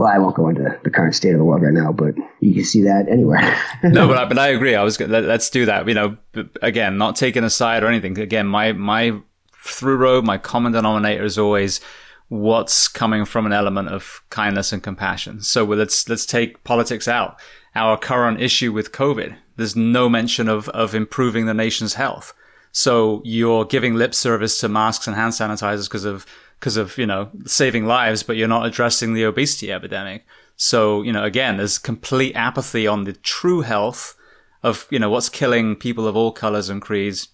Well, 0.00 0.08
I 0.08 0.16
won't 0.16 0.34
go 0.34 0.48
into 0.48 0.78
the 0.82 0.88
current 0.88 1.14
state 1.14 1.32
of 1.32 1.38
the 1.38 1.44
world 1.44 1.60
right 1.60 1.74
now, 1.74 1.92
but 1.92 2.14
you 2.40 2.54
can 2.54 2.64
see 2.64 2.82
that 2.84 3.06
anywhere. 3.10 3.54
no, 3.82 4.08
but 4.08 4.16
I, 4.16 4.24
but 4.28 4.38
I 4.38 4.48
agree. 4.48 4.74
I 4.74 4.82
was 4.82 4.98
let, 4.98 5.24
us 5.24 5.50
do 5.50 5.66
that. 5.66 5.86
You 5.86 5.92
know, 5.92 6.16
again, 6.62 6.96
not 6.96 7.16
taking 7.16 7.44
a 7.44 7.50
side 7.50 7.82
or 7.82 7.86
anything. 7.86 8.18
Again, 8.18 8.46
my 8.46 8.72
my 8.72 9.20
through 9.52 9.98
road, 9.98 10.24
my 10.24 10.38
common 10.38 10.72
denominator 10.72 11.22
is 11.22 11.36
always 11.36 11.82
what's 12.28 12.88
coming 12.88 13.26
from 13.26 13.44
an 13.44 13.52
element 13.52 13.88
of 13.88 14.22
kindness 14.30 14.72
and 14.72 14.82
compassion. 14.82 15.42
So 15.42 15.64
let's 15.64 16.08
let's 16.08 16.24
take 16.24 16.64
politics 16.64 17.06
out. 17.06 17.38
Our 17.74 17.98
current 17.98 18.40
issue 18.40 18.72
with 18.72 18.92
COVID, 18.92 19.36
there's 19.56 19.76
no 19.76 20.08
mention 20.08 20.48
of 20.48 20.70
of 20.70 20.94
improving 20.94 21.44
the 21.44 21.52
nation's 21.52 21.92
health. 21.92 22.32
So 22.72 23.20
you're 23.22 23.66
giving 23.66 23.96
lip 23.96 24.14
service 24.14 24.56
to 24.60 24.68
masks 24.70 25.06
and 25.06 25.14
hand 25.14 25.34
sanitizers 25.34 25.88
because 25.88 26.06
of 26.06 26.24
because 26.60 26.76
of 26.76 26.96
you 26.98 27.06
know 27.06 27.30
saving 27.46 27.86
lives, 27.86 28.22
but 28.22 28.36
you're 28.36 28.46
not 28.46 28.66
addressing 28.66 29.14
the 29.14 29.24
obesity 29.24 29.72
epidemic. 29.72 30.24
So 30.56 31.02
you 31.02 31.12
know 31.12 31.24
again, 31.24 31.56
there's 31.56 31.78
complete 31.78 32.34
apathy 32.36 32.86
on 32.86 33.04
the 33.04 33.14
true 33.14 33.62
health 33.62 34.14
of 34.62 34.86
you 34.90 34.98
know 34.98 35.10
what's 35.10 35.28
killing 35.28 35.74
people 35.74 36.06
of 36.06 36.16
all 36.16 36.32
colors 36.32 36.68
and 36.68 36.80
creeds 36.80 37.28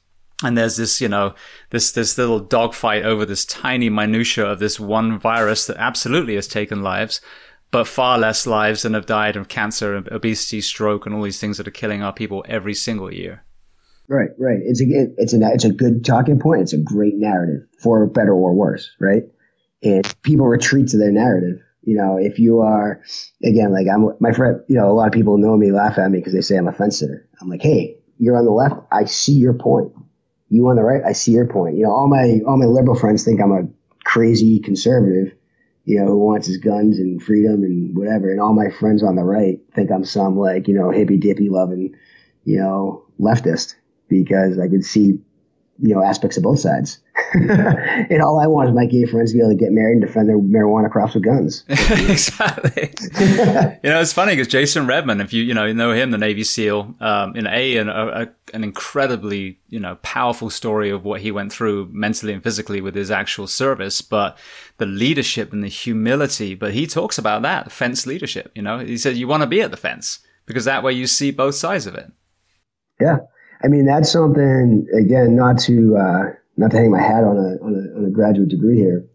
and 0.44 0.56
there's 0.56 0.76
this, 0.76 1.00
you 1.00 1.08
know, 1.08 1.34
this 1.70 1.92
this 1.92 2.18
little 2.18 2.40
dogfight 2.40 3.04
over 3.04 3.24
this 3.24 3.44
tiny 3.44 3.88
minutia 3.88 4.44
of 4.44 4.58
this 4.58 4.78
one 4.78 5.18
virus 5.18 5.66
that 5.66 5.78
absolutely 5.78 6.34
has 6.34 6.46
taken 6.46 6.82
lives, 6.82 7.20
but 7.70 7.88
far 7.88 8.18
less 8.18 8.46
lives 8.46 8.82
than 8.82 8.94
have 8.94 9.06
died 9.06 9.36
of 9.36 9.48
cancer, 9.48 9.94
and 9.94 10.06
obesity, 10.12 10.60
stroke, 10.60 11.06
and 11.06 11.14
all 11.14 11.22
these 11.22 11.40
things 11.40 11.56
that 11.56 11.66
are 11.66 11.72
killing 11.72 12.02
our 12.02 12.12
people 12.12 12.44
every 12.48 12.74
single 12.74 13.12
year. 13.12 13.44
Right, 14.08 14.30
right. 14.38 14.58
It's 14.62 14.80
a 14.80 14.86
it's 15.18 15.34
a 15.34 15.40
it's 15.52 15.64
a 15.64 15.72
good 15.72 16.04
talking 16.04 16.38
point. 16.38 16.62
It's 16.62 16.72
a 16.72 16.78
great 16.78 17.14
narrative 17.16 17.66
for 17.82 18.06
better 18.06 18.32
or 18.32 18.54
worse, 18.54 18.90
right? 19.00 19.24
And 19.82 20.22
people 20.22 20.46
retreat 20.46 20.88
to 20.88 20.98
their 20.98 21.12
narrative. 21.12 21.60
You 21.82 21.96
know, 21.96 22.16
if 22.16 22.38
you 22.38 22.60
are 22.60 23.02
again 23.44 23.72
like 23.72 23.86
I'm 23.92 24.10
my 24.20 24.32
friend, 24.32 24.60
you 24.68 24.76
know, 24.76 24.90
a 24.90 24.94
lot 24.94 25.06
of 25.06 25.12
people 25.12 25.38
know 25.38 25.56
me, 25.56 25.72
laugh 25.72 25.98
at 25.98 26.10
me 26.10 26.18
because 26.18 26.34
they 26.34 26.40
say 26.40 26.56
I'm 26.56 26.68
a 26.68 26.72
fence 26.72 27.00
sitter. 27.00 27.28
I'm 27.40 27.48
like, 27.48 27.62
hey, 27.62 27.98
you're 28.18 28.36
on 28.36 28.44
the 28.44 28.50
left. 28.50 28.76
I 28.92 29.04
see 29.04 29.34
your 29.34 29.54
point 29.54 29.92
you 30.48 30.68
on 30.68 30.76
the 30.76 30.82
right, 30.82 31.02
I 31.04 31.12
see 31.12 31.32
your 31.32 31.46
point. 31.46 31.76
You 31.76 31.84
know, 31.84 31.90
all 31.90 32.08
my 32.08 32.40
all 32.46 32.56
my 32.56 32.66
liberal 32.66 32.96
friends 32.96 33.24
think 33.24 33.40
I'm 33.40 33.52
a 33.52 33.68
crazy 34.04 34.60
conservative, 34.60 35.34
you 35.84 35.98
know, 35.98 36.06
who 36.06 36.18
wants 36.18 36.46
his 36.46 36.58
guns 36.58 36.98
and 36.98 37.22
freedom 37.22 37.62
and 37.64 37.96
whatever. 37.96 38.30
And 38.30 38.40
all 38.40 38.54
my 38.54 38.70
friends 38.70 39.02
on 39.02 39.16
the 39.16 39.24
right 39.24 39.58
think 39.74 39.90
I'm 39.90 40.04
some 40.04 40.38
like, 40.38 40.68
you 40.68 40.74
know, 40.74 40.90
hippy 40.90 41.16
dippy 41.16 41.48
loving, 41.48 41.94
you 42.44 42.58
know, 42.58 43.04
leftist 43.20 43.74
because 44.08 44.58
I 44.58 44.68
could 44.68 44.84
see, 44.84 45.18
you 45.78 45.94
know, 45.94 46.02
aspects 46.02 46.36
of 46.36 46.42
both 46.42 46.60
sides. 46.60 46.98
and 47.32 48.22
all 48.22 48.38
I 48.38 48.46
want 48.46 48.68
is 48.68 48.74
my 48.74 48.86
gay 48.86 49.04
friends 49.06 49.32
to 49.32 49.38
be 49.38 49.40
able 49.40 49.50
to 49.50 49.56
get 49.56 49.72
married 49.72 49.94
and 49.94 50.02
defend 50.02 50.28
their 50.28 50.38
marijuana 50.38 50.90
crops 50.90 51.14
with 51.14 51.24
guns. 51.24 51.64
exactly. 51.68 52.92
you 53.82 53.90
know, 53.90 54.00
it's 54.00 54.12
funny 54.12 54.32
because 54.32 54.48
Jason 54.48 54.86
Redman, 54.86 55.20
if 55.20 55.32
you 55.32 55.42
you 55.42 55.54
know 55.54 55.64
you 55.64 55.74
know 55.74 55.92
him, 55.92 56.10
the 56.10 56.18
Navy 56.18 56.44
SEAL, 56.44 56.94
um, 57.00 57.34
in 57.34 57.46
a, 57.46 57.76
an, 57.78 57.88
a 57.88 58.32
an 58.54 58.64
incredibly 58.64 59.58
you 59.68 59.80
know 59.80 59.96
powerful 59.96 60.50
story 60.50 60.90
of 60.90 61.04
what 61.04 61.20
he 61.20 61.30
went 61.30 61.52
through 61.52 61.88
mentally 61.90 62.32
and 62.32 62.42
physically 62.42 62.80
with 62.80 62.94
his 62.94 63.10
actual 63.10 63.46
service, 63.46 64.02
but 64.02 64.38
the 64.78 64.86
leadership 64.86 65.52
and 65.52 65.64
the 65.64 65.68
humility. 65.68 66.54
But 66.54 66.74
he 66.74 66.86
talks 66.86 67.18
about 67.18 67.42
that 67.42 67.72
fence 67.72 68.06
leadership. 68.06 68.52
You 68.54 68.62
know, 68.62 68.78
he 68.78 68.98
said 68.98 69.16
you 69.16 69.28
want 69.28 69.42
to 69.42 69.48
be 69.48 69.62
at 69.62 69.70
the 69.70 69.76
fence 69.76 70.20
because 70.44 70.64
that 70.64 70.82
way 70.82 70.92
you 70.92 71.06
see 71.06 71.30
both 71.30 71.54
sides 71.54 71.86
of 71.86 71.94
it. 71.94 72.12
Yeah. 73.00 73.18
I 73.62 73.68
mean, 73.68 73.86
that's 73.86 74.10
something, 74.10 74.86
again, 74.98 75.36
not 75.36 75.58
to, 75.60 75.96
uh, 75.96 76.22
not 76.56 76.70
to 76.70 76.76
hang 76.76 76.90
my 76.90 77.00
hat 77.00 77.24
on 77.24 77.36
a, 77.36 77.64
on 77.64 77.74
a, 77.74 77.98
on 77.98 78.04
a 78.06 78.10
graduate 78.10 78.48
degree 78.48 78.76
here, 78.76 79.06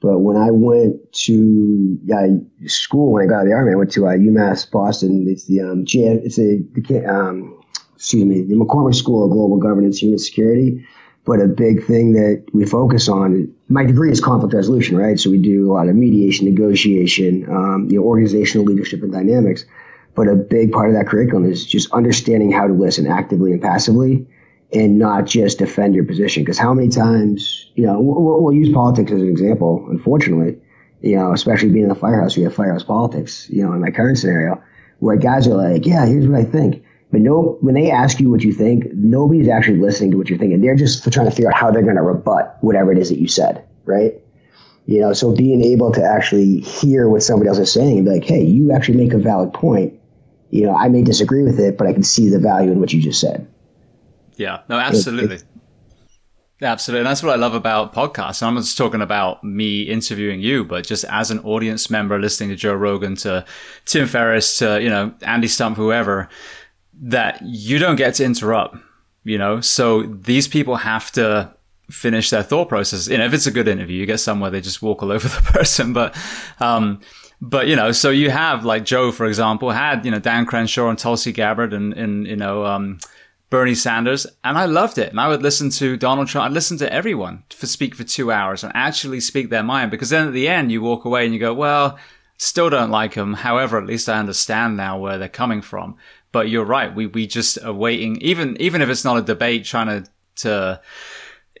but 0.00 0.20
when 0.20 0.36
I 0.36 0.50
went 0.50 1.12
to 1.24 1.98
uh, 2.14 2.68
school, 2.68 3.12
when 3.12 3.24
I 3.24 3.26
got 3.26 3.38
out 3.38 3.42
of 3.42 3.48
the 3.48 3.54
army, 3.54 3.72
I 3.72 3.76
went 3.76 3.90
to 3.92 4.06
uh, 4.06 4.10
UMass 4.10 4.70
Boston. 4.70 5.26
It's 5.28 5.46
the 5.46 5.60
um, 5.60 5.84
it's 5.88 6.38
a 6.38 6.62
the, 6.72 7.04
um, 7.06 7.60
excuse 7.96 8.24
me, 8.24 8.42
the 8.42 8.54
McCormack 8.54 8.94
School 8.94 9.24
of 9.24 9.30
Global 9.32 9.56
Governance, 9.56 10.00
Human 10.00 10.18
Security. 10.18 10.86
But 11.24 11.40
a 11.40 11.48
big 11.48 11.84
thing 11.84 12.12
that 12.12 12.46
we 12.54 12.64
focus 12.64 13.08
on, 13.08 13.52
my 13.68 13.84
degree 13.84 14.10
is 14.10 14.20
conflict 14.20 14.54
resolution, 14.54 14.96
right? 14.96 15.18
So 15.18 15.30
we 15.30 15.38
do 15.38 15.70
a 15.70 15.74
lot 15.74 15.88
of 15.88 15.94
mediation, 15.94 16.46
negotiation, 16.46 17.44
um, 17.50 17.88
you 17.90 17.98
know, 17.98 18.06
organizational 18.06 18.64
leadership 18.64 19.02
and 19.02 19.12
dynamics. 19.12 19.64
But 20.18 20.26
a 20.26 20.34
big 20.34 20.72
part 20.72 20.88
of 20.88 20.96
that 20.96 21.06
curriculum 21.06 21.48
is 21.48 21.64
just 21.64 21.92
understanding 21.92 22.50
how 22.50 22.66
to 22.66 22.72
listen 22.72 23.06
actively 23.06 23.52
and 23.52 23.62
passively 23.62 24.26
and 24.72 24.98
not 24.98 25.26
just 25.26 25.60
defend 25.60 25.94
your 25.94 26.02
position. 26.02 26.42
Because 26.42 26.58
how 26.58 26.74
many 26.74 26.88
times, 26.88 27.70
you 27.76 27.86
know, 27.86 28.00
we'll, 28.00 28.42
we'll, 28.42 28.52
use 28.52 28.74
politics 28.74 29.12
as 29.12 29.22
an 29.22 29.28
example, 29.28 29.86
unfortunately, 29.88 30.58
you 31.02 31.14
know, 31.14 31.32
especially 31.32 31.68
being 31.68 31.84
in 31.84 31.88
the 31.88 31.94
firehouse, 31.94 32.36
we 32.36 32.42
have 32.42 32.52
firehouse 32.52 32.82
politics, 32.82 33.48
you 33.48 33.64
know, 33.64 33.72
in 33.72 33.80
my 33.80 33.92
current 33.92 34.18
scenario, 34.18 34.60
where 34.98 35.14
guys 35.14 35.46
are 35.46 35.54
like, 35.54 35.86
yeah, 35.86 36.04
here's 36.04 36.26
what 36.26 36.40
I 36.40 36.44
think. 36.44 36.82
But 37.12 37.20
no, 37.20 37.56
when 37.60 37.76
they 37.76 37.88
ask 37.88 38.18
you 38.18 38.28
what 38.28 38.42
you 38.42 38.52
think, 38.52 38.92
nobody's 38.94 39.48
actually 39.48 39.78
listening 39.78 40.10
to 40.10 40.16
what 40.18 40.28
you're 40.28 40.38
thinking. 40.40 40.60
They're 40.60 40.74
just 40.74 41.10
trying 41.12 41.26
to 41.26 41.30
figure 41.30 41.48
out 41.48 41.56
how 41.56 41.70
they're 41.70 41.82
going 41.82 41.94
to 41.94 42.02
rebut 42.02 42.58
whatever 42.60 42.90
it 42.90 42.98
is 42.98 43.08
that 43.10 43.20
you 43.20 43.28
said, 43.28 43.64
right? 43.84 44.14
You 44.86 45.00
know, 45.00 45.12
so 45.12 45.32
being 45.32 45.62
able 45.62 45.92
to 45.92 46.02
actually 46.02 46.58
hear 46.58 47.08
what 47.08 47.22
somebody 47.22 47.48
else 47.48 47.58
is 47.58 47.72
saying 47.72 47.98
and 47.98 48.06
be 48.06 48.10
like, 48.10 48.24
hey, 48.24 48.42
you 48.42 48.72
actually 48.72 48.98
make 48.98 49.12
a 49.12 49.18
valid 49.18 49.52
point. 49.52 49.97
You 50.50 50.66
know, 50.66 50.76
I 50.76 50.88
may 50.88 51.02
disagree 51.02 51.42
with 51.42 51.60
it, 51.60 51.76
but 51.76 51.86
I 51.86 51.92
can 51.92 52.02
see 52.02 52.28
the 52.28 52.38
value 52.38 52.72
in 52.72 52.80
what 52.80 52.92
you 52.92 53.02
just 53.02 53.20
said. 53.20 53.46
Yeah, 54.36 54.60
no, 54.68 54.78
absolutely. 54.78 55.36
It, 55.36 55.44
it, 56.60 56.64
absolutely. 56.64 57.00
And 57.00 57.08
that's 57.08 57.22
what 57.22 57.32
I 57.32 57.36
love 57.36 57.54
about 57.54 57.92
podcasts. 57.92 58.42
I'm 58.42 58.54
not 58.54 58.62
just 58.62 58.78
talking 58.78 59.02
about 59.02 59.42
me 59.44 59.82
interviewing 59.82 60.40
you, 60.40 60.64
but 60.64 60.86
just 60.86 61.04
as 61.04 61.30
an 61.30 61.40
audience 61.40 61.90
member 61.90 62.18
listening 62.18 62.50
to 62.50 62.56
Joe 62.56 62.74
Rogan, 62.74 63.16
to 63.16 63.44
Tim 63.84 64.06
Ferriss, 64.06 64.58
to, 64.58 64.80
you 64.80 64.88
know, 64.88 65.12
Andy 65.22 65.48
Stumpf, 65.48 65.74
whoever, 65.74 66.28
that 67.00 67.40
you 67.42 67.78
don't 67.78 67.96
get 67.96 68.14
to 68.14 68.24
interrupt, 68.24 68.76
you 69.24 69.38
know? 69.38 69.60
So 69.60 70.04
these 70.04 70.48
people 70.48 70.76
have 70.76 71.10
to 71.12 71.52
finish 71.90 72.30
their 72.30 72.42
thought 72.42 72.68
process. 72.68 73.08
You 73.08 73.18
know, 73.18 73.26
if 73.26 73.34
it's 73.34 73.46
a 73.46 73.50
good 73.50 73.66
interview, 73.68 73.98
you 73.98 74.06
get 74.06 74.20
somewhere 74.20 74.50
they 74.50 74.60
just 74.60 74.82
walk 74.82 75.02
all 75.02 75.10
over 75.10 75.28
the 75.28 75.42
person. 75.42 75.92
But, 75.92 76.16
um, 76.60 77.00
but 77.40 77.68
you 77.68 77.76
know, 77.76 77.92
so 77.92 78.10
you 78.10 78.30
have 78.30 78.64
like 78.64 78.84
Joe, 78.84 79.12
for 79.12 79.26
example, 79.26 79.70
had 79.70 80.04
you 80.04 80.10
know 80.10 80.18
Dan 80.18 80.46
Crenshaw 80.46 80.88
and 80.88 80.98
Tulsi 80.98 81.32
Gabbard 81.32 81.72
and 81.72 81.92
and 81.92 82.26
you 82.26 82.36
know 82.36 82.64
um, 82.66 82.98
Bernie 83.48 83.74
Sanders, 83.74 84.26
and 84.42 84.58
I 84.58 84.66
loved 84.66 84.98
it. 84.98 85.10
And 85.10 85.20
I 85.20 85.28
would 85.28 85.42
listen 85.42 85.70
to 85.70 85.96
Donald 85.96 86.28
Trump. 86.28 86.46
I'd 86.46 86.54
listen 86.54 86.78
to 86.78 86.92
everyone 86.92 87.44
for 87.50 87.66
speak 87.66 87.94
for 87.94 88.04
two 88.04 88.32
hours 88.32 88.64
and 88.64 88.72
actually 88.74 89.20
speak 89.20 89.50
their 89.50 89.62
mind. 89.62 89.90
Because 89.90 90.10
then 90.10 90.26
at 90.26 90.32
the 90.32 90.48
end, 90.48 90.72
you 90.72 90.82
walk 90.82 91.04
away 91.04 91.24
and 91.24 91.32
you 91.32 91.38
go, 91.38 91.54
"Well, 91.54 91.98
still 92.38 92.70
don't 92.70 92.90
like 92.90 93.14
them. 93.14 93.34
However, 93.34 93.78
at 93.78 93.86
least 93.86 94.08
I 94.08 94.18
understand 94.18 94.76
now 94.76 94.98
where 94.98 95.16
they're 95.18 95.28
coming 95.28 95.62
from." 95.62 95.96
But 96.32 96.48
you're 96.48 96.64
right. 96.64 96.94
We 96.94 97.06
we 97.06 97.28
just 97.28 97.56
are 97.62 97.72
waiting, 97.72 98.16
even 98.16 98.56
even 98.60 98.82
if 98.82 98.88
it's 98.88 99.04
not 99.04 99.16
a 99.16 99.22
debate, 99.22 99.64
trying 99.64 99.86
to 99.86 100.10
to 100.42 100.80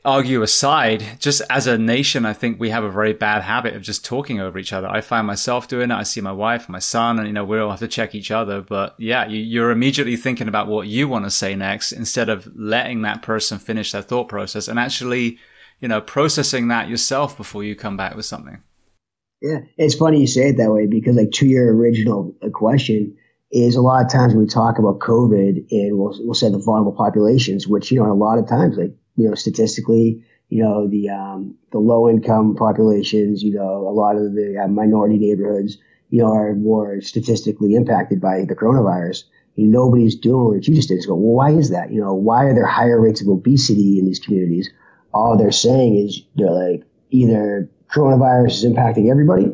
argue 0.08 0.42
aside, 0.42 1.04
just 1.18 1.42
as 1.50 1.66
a 1.66 1.76
nation, 1.76 2.24
I 2.24 2.32
think 2.32 2.58
we 2.58 2.70
have 2.70 2.82
a 2.82 2.90
very 2.90 3.12
bad 3.12 3.42
habit 3.42 3.74
of 3.74 3.82
just 3.82 4.04
talking 4.04 4.40
over 4.40 4.58
each 4.58 4.72
other. 4.72 4.88
I 4.88 5.02
find 5.02 5.26
myself 5.26 5.68
doing 5.68 5.90
it. 5.90 5.94
I 5.94 6.02
see 6.02 6.22
my 6.22 6.32
wife, 6.32 6.68
my 6.68 6.78
son, 6.78 7.18
and 7.18 7.26
you 7.26 7.32
know, 7.34 7.44
we 7.44 7.58
all 7.58 7.70
have 7.70 7.80
to 7.80 7.88
check 7.88 8.14
each 8.14 8.30
other. 8.30 8.62
But 8.62 8.94
yeah, 8.98 9.26
you, 9.28 9.62
are 9.62 9.70
immediately 9.70 10.16
thinking 10.16 10.48
about 10.48 10.66
what 10.66 10.88
you 10.88 11.08
want 11.08 11.26
to 11.26 11.30
say 11.30 11.54
next 11.54 11.92
instead 11.92 12.30
of 12.30 12.48
letting 12.56 13.02
that 13.02 13.20
person 13.22 13.58
finish 13.58 13.92
their 13.92 14.02
thought 14.02 14.28
process 14.28 14.66
and 14.66 14.78
actually, 14.78 15.38
you 15.78 15.88
know, 15.88 16.00
processing 16.00 16.68
that 16.68 16.88
yourself 16.88 17.36
before 17.36 17.62
you 17.62 17.76
come 17.76 17.96
back 17.96 18.16
with 18.16 18.24
something. 18.24 18.62
Yeah, 19.42 19.58
it's 19.76 19.94
funny 19.94 20.20
you 20.20 20.26
say 20.26 20.48
it 20.48 20.56
that 20.56 20.72
way 20.72 20.86
because, 20.86 21.16
like, 21.16 21.30
to 21.32 21.46
your 21.46 21.76
original 21.76 22.34
question, 22.52 23.14
is 23.50 23.76
a 23.76 23.80
lot 23.80 24.04
of 24.04 24.10
times 24.10 24.34
we 24.34 24.46
talk 24.46 24.78
about 24.78 24.98
COVID 24.98 25.70
and 25.70 25.98
we'll, 25.98 26.14
we'll 26.20 26.34
say 26.34 26.50
the 26.50 26.58
vulnerable 26.58 26.92
populations, 26.92 27.66
which, 27.66 27.90
you 27.90 27.98
know, 27.98 28.10
a 28.10 28.14
lot 28.14 28.38
of 28.38 28.48
times, 28.48 28.76
like, 28.76 28.92
you 29.18 29.28
know, 29.28 29.34
statistically, 29.34 30.24
you 30.48 30.62
know, 30.62 30.86
the, 30.88 31.10
um, 31.10 31.56
the 31.72 31.78
low 31.78 32.08
income 32.08 32.54
populations, 32.54 33.42
you 33.42 33.52
know, 33.52 33.88
a 33.88 33.92
lot 33.92 34.14
of 34.14 34.32
the 34.34 34.62
uh, 34.64 34.68
minority 34.68 35.18
neighborhoods, 35.18 35.76
you 36.10 36.22
know, 36.22 36.32
are 36.32 36.54
more 36.54 37.00
statistically 37.00 37.74
impacted 37.74 38.20
by 38.20 38.44
the 38.48 38.54
coronavirus. 38.54 39.24
Nobody's 39.56 40.14
doing 40.14 40.54
what 40.54 40.68
you 40.68 40.74
just 40.74 40.88
did. 40.88 41.02
So, 41.02 41.16
well, 41.16 41.34
why 41.34 41.50
is 41.50 41.70
that? 41.70 41.90
You 41.90 42.00
know, 42.00 42.14
why 42.14 42.44
are 42.44 42.54
there 42.54 42.64
higher 42.64 43.00
rates 43.00 43.20
of 43.20 43.26
obesity 43.26 43.98
in 43.98 44.06
these 44.06 44.20
communities? 44.20 44.70
All 45.12 45.36
they're 45.36 45.50
saying 45.50 45.96
is 45.98 46.22
they're 46.36 46.52
like 46.52 46.84
either 47.10 47.68
coronavirus 47.92 48.50
is 48.52 48.64
impacting 48.64 49.10
everybody 49.10 49.52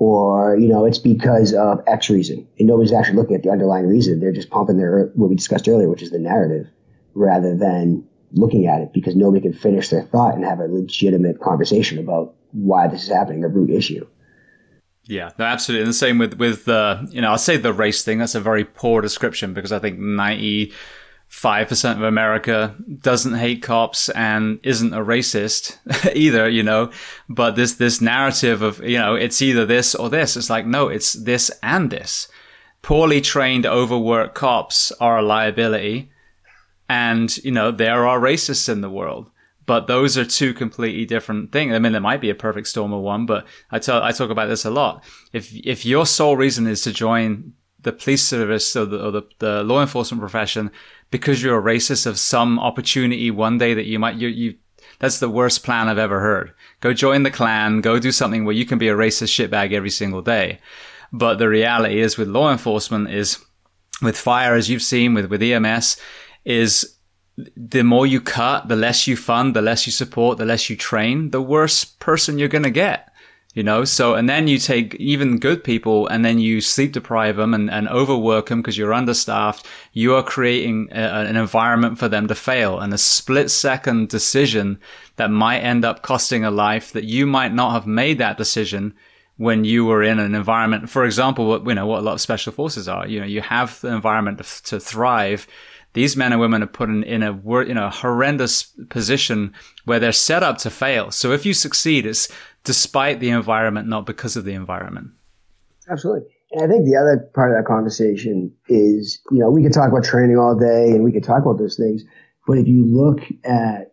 or 0.00 0.56
you 0.56 0.68
know 0.68 0.86
it's 0.86 0.98
because 0.98 1.52
of 1.52 1.82
X 1.86 2.08
reason, 2.08 2.46
and 2.58 2.68
nobody's 2.68 2.92
actually 2.92 3.16
looking 3.16 3.36
at 3.36 3.42
the 3.42 3.50
underlying 3.50 3.86
reason. 3.86 4.20
They're 4.20 4.32
just 4.32 4.50
pumping 4.50 4.78
their 4.78 5.10
what 5.14 5.28
we 5.28 5.36
discussed 5.36 5.68
earlier, 5.68 5.90
which 5.90 6.02
is 6.02 6.10
the 6.10 6.18
narrative, 6.18 6.68
rather 7.14 7.56
than 7.56 8.04
looking 8.32 8.66
at 8.66 8.80
it 8.80 8.92
because 8.92 9.16
nobody 9.16 9.42
can 9.42 9.52
finish 9.52 9.88
their 9.88 10.02
thought 10.02 10.34
and 10.34 10.44
have 10.44 10.60
a 10.60 10.66
legitimate 10.66 11.40
conversation 11.40 11.98
about 11.98 12.34
why 12.52 12.88
this 12.88 13.04
is 13.04 13.08
happening, 13.08 13.40
the 13.40 13.48
root 13.48 13.70
issue. 13.70 14.06
Yeah, 15.04 15.30
no, 15.38 15.44
absolutely. 15.44 15.82
And 15.82 15.90
the 15.90 15.94
same 15.94 16.18
with 16.18 16.34
with 16.34 16.66
the 16.66 17.08
you 17.10 17.20
know, 17.20 17.30
I'll 17.30 17.38
say 17.38 17.56
the 17.56 17.72
race 17.72 18.04
thing. 18.04 18.18
That's 18.18 18.34
a 18.34 18.40
very 18.40 18.64
poor 18.64 19.00
description 19.00 19.54
because 19.54 19.72
I 19.72 19.78
think 19.78 19.98
ninety 19.98 20.72
5% 21.30 21.92
of 21.96 22.02
America 22.02 22.74
doesn't 23.02 23.34
hate 23.34 23.62
cops 23.62 24.08
and 24.10 24.58
isn't 24.64 24.92
a 24.92 24.98
racist 24.98 25.78
either, 26.16 26.48
you 26.48 26.62
know, 26.62 26.90
but 27.28 27.54
this, 27.54 27.74
this 27.74 28.00
narrative 28.00 28.62
of, 28.62 28.82
you 28.82 28.98
know, 28.98 29.14
it's 29.14 29.40
either 29.40 29.64
this 29.64 29.94
or 29.94 30.10
this. 30.10 30.36
It's 30.36 30.50
like, 30.50 30.66
no, 30.66 30.88
it's 30.88 31.12
this 31.12 31.50
and 31.62 31.88
this. 31.88 32.26
Poorly 32.82 33.20
trained, 33.20 33.64
overworked 33.64 34.34
cops 34.34 34.90
are 35.00 35.18
a 35.18 35.22
liability. 35.22 36.10
And, 36.90 37.36
you 37.44 37.52
know, 37.52 37.70
there 37.70 38.04
are 38.04 38.18
racists 38.18 38.68
in 38.68 38.80
the 38.80 38.90
world, 38.90 39.30
but 39.64 39.86
those 39.86 40.18
are 40.18 40.24
two 40.24 40.52
completely 40.52 41.06
different 41.06 41.52
things. 41.52 41.72
I 41.72 41.78
mean, 41.78 41.92
there 41.92 42.00
might 42.00 42.20
be 42.20 42.30
a 42.30 42.34
perfect 42.34 42.66
storm 42.66 42.92
of 42.92 43.00
one, 43.00 43.26
but 43.26 43.46
I 43.70 43.78
talk 43.78 44.28
about 44.28 44.48
this 44.48 44.64
a 44.64 44.70
lot. 44.70 45.04
If, 45.32 45.54
if 45.54 45.86
your 45.86 46.04
sole 46.04 46.36
reason 46.36 46.66
is 46.66 46.82
to 46.82 46.92
join 46.92 47.52
the 47.78 47.92
police 47.92 48.24
service 48.24 48.74
or 48.74 48.86
the, 48.86 49.06
or 49.06 49.10
the, 49.12 49.22
the 49.38 49.62
law 49.62 49.80
enforcement 49.80 50.20
profession, 50.20 50.72
because 51.12 51.40
you're 51.40 51.60
a 51.60 51.62
racist 51.62 52.06
of 52.06 52.18
some 52.18 52.58
opportunity 52.58 53.30
one 53.30 53.56
day 53.56 53.72
that 53.72 53.86
you 53.86 54.00
might, 54.00 54.16
you, 54.16 54.26
you, 54.26 54.56
that's 54.98 55.20
the 55.20 55.30
worst 55.30 55.62
plan 55.62 55.88
I've 55.88 55.96
ever 55.96 56.18
heard. 56.18 56.52
Go 56.80 56.92
join 56.92 57.22
the 57.22 57.30
Klan, 57.30 57.82
go 57.82 58.00
do 58.00 58.10
something 58.10 58.44
where 58.44 58.56
you 58.56 58.66
can 58.66 58.78
be 58.78 58.88
a 58.88 58.96
racist 58.96 59.30
shitbag 59.30 59.72
every 59.72 59.90
single 59.90 60.22
day. 60.22 60.58
But 61.12 61.38
the 61.38 61.48
reality 61.48 62.00
is 62.00 62.18
with 62.18 62.26
law 62.26 62.50
enforcement 62.50 63.10
is 63.10 63.38
with 64.02 64.18
fire, 64.18 64.56
as 64.56 64.68
you've 64.68 64.82
seen 64.82 65.14
with, 65.14 65.26
with 65.26 65.40
EMS, 65.40 65.96
is 66.44 66.96
the 67.56 67.82
more 67.82 68.06
you 68.06 68.20
cut, 68.20 68.68
the 68.68 68.76
less 68.76 69.06
you 69.06 69.16
fund, 69.16 69.56
the 69.56 69.62
less 69.62 69.86
you 69.86 69.92
support, 69.92 70.38
the 70.38 70.44
less 70.44 70.68
you 70.68 70.76
train, 70.76 71.30
the 71.30 71.40
worse 71.40 71.84
person 71.84 72.38
you're 72.38 72.48
going 72.48 72.64
to 72.64 72.70
get 72.70 73.10
you 73.54 73.62
know? 73.62 73.84
So 73.84 74.14
and 74.14 74.28
then 74.28 74.48
you 74.48 74.58
take 74.58 74.94
even 74.96 75.38
good 75.38 75.64
people 75.64 76.06
and 76.06 76.24
then 76.24 76.38
you 76.38 76.60
sleep 76.60 76.92
deprive 76.92 77.36
them 77.36 77.54
and, 77.54 77.70
and 77.70 77.88
overwork 77.88 78.48
them 78.48 78.60
because 78.60 78.78
you're 78.78 78.94
understaffed. 78.94 79.66
You 79.92 80.14
are 80.14 80.22
creating 80.22 80.88
a, 80.92 81.00
an 81.00 81.36
environment 81.36 81.98
for 81.98 82.08
them 82.08 82.28
to 82.28 82.34
fail 82.34 82.78
and 82.78 82.92
a 82.92 82.98
split 82.98 83.50
second 83.50 84.08
decision 84.08 84.78
that 85.16 85.30
might 85.30 85.60
end 85.60 85.84
up 85.84 86.02
costing 86.02 86.44
a 86.44 86.50
life 86.50 86.92
that 86.92 87.04
you 87.04 87.26
might 87.26 87.52
not 87.52 87.72
have 87.72 87.86
made 87.86 88.18
that 88.18 88.38
decision 88.38 88.94
when 89.36 89.64
you 89.64 89.86
were 89.86 90.02
in 90.02 90.18
an 90.18 90.34
environment 90.34 90.90
for 90.90 91.06
example 91.06 91.46
what 91.46 91.66
you 91.66 91.74
know 91.74 91.86
what 91.86 92.00
a 92.00 92.02
lot 92.02 92.12
of 92.12 92.20
special 92.20 92.52
forces 92.52 92.88
are. 92.88 93.06
You 93.06 93.20
know 93.20 93.26
you 93.26 93.40
have 93.40 93.80
the 93.80 93.88
environment 93.88 94.38
to, 94.38 94.62
to 94.64 94.80
thrive 94.80 95.46
these 95.92 96.16
men 96.16 96.32
and 96.32 96.40
women 96.40 96.62
are 96.62 96.68
put 96.68 96.88
in, 96.88 97.02
in 97.02 97.22
a 97.22 97.32
you 97.32 97.74
know 97.74 97.88
horrendous 97.88 98.62
position 98.88 99.52
where 99.84 99.98
they're 99.98 100.12
set 100.12 100.42
up 100.42 100.58
to 100.58 100.70
fail. 100.70 101.10
So 101.10 101.32
if 101.32 101.44
you 101.44 101.54
succeed, 101.54 102.06
it's 102.06 102.28
despite 102.64 103.20
the 103.20 103.30
environment, 103.30 103.88
not 103.88 104.06
because 104.06 104.36
of 104.36 104.44
the 104.44 104.54
environment. 104.54 105.10
Absolutely. 105.88 106.28
And 106.52 106.64
I 106.64 106.68
think 106.68 106.84
the 106.84 106.96
other 106.96 107.30
part 107.34 107.52
of 107.52 107.56
that 107.56 107.66
conversation 107.66 108.52
is, 108.68 109.20
you 109.30 109.38
know, 109.38 109.50
we 109.50 109.62
could 109.62 109.72
talk 109.72 109.88
about 109.88 110.04
training 110.04 110.36
all 110.36 110.58
day 110.58 110.90
and 110.90 111.04
we 111.04 111.12
could 111.12 111.24
talk 111.24 111.42
about 111.42 111.58
those 111.58 111.76
things, 111.76 112.04
but 112.46 112.58
if 112.58 112.66
you 112.66 112.84
look 112.84 113.20
at 113.44 113.92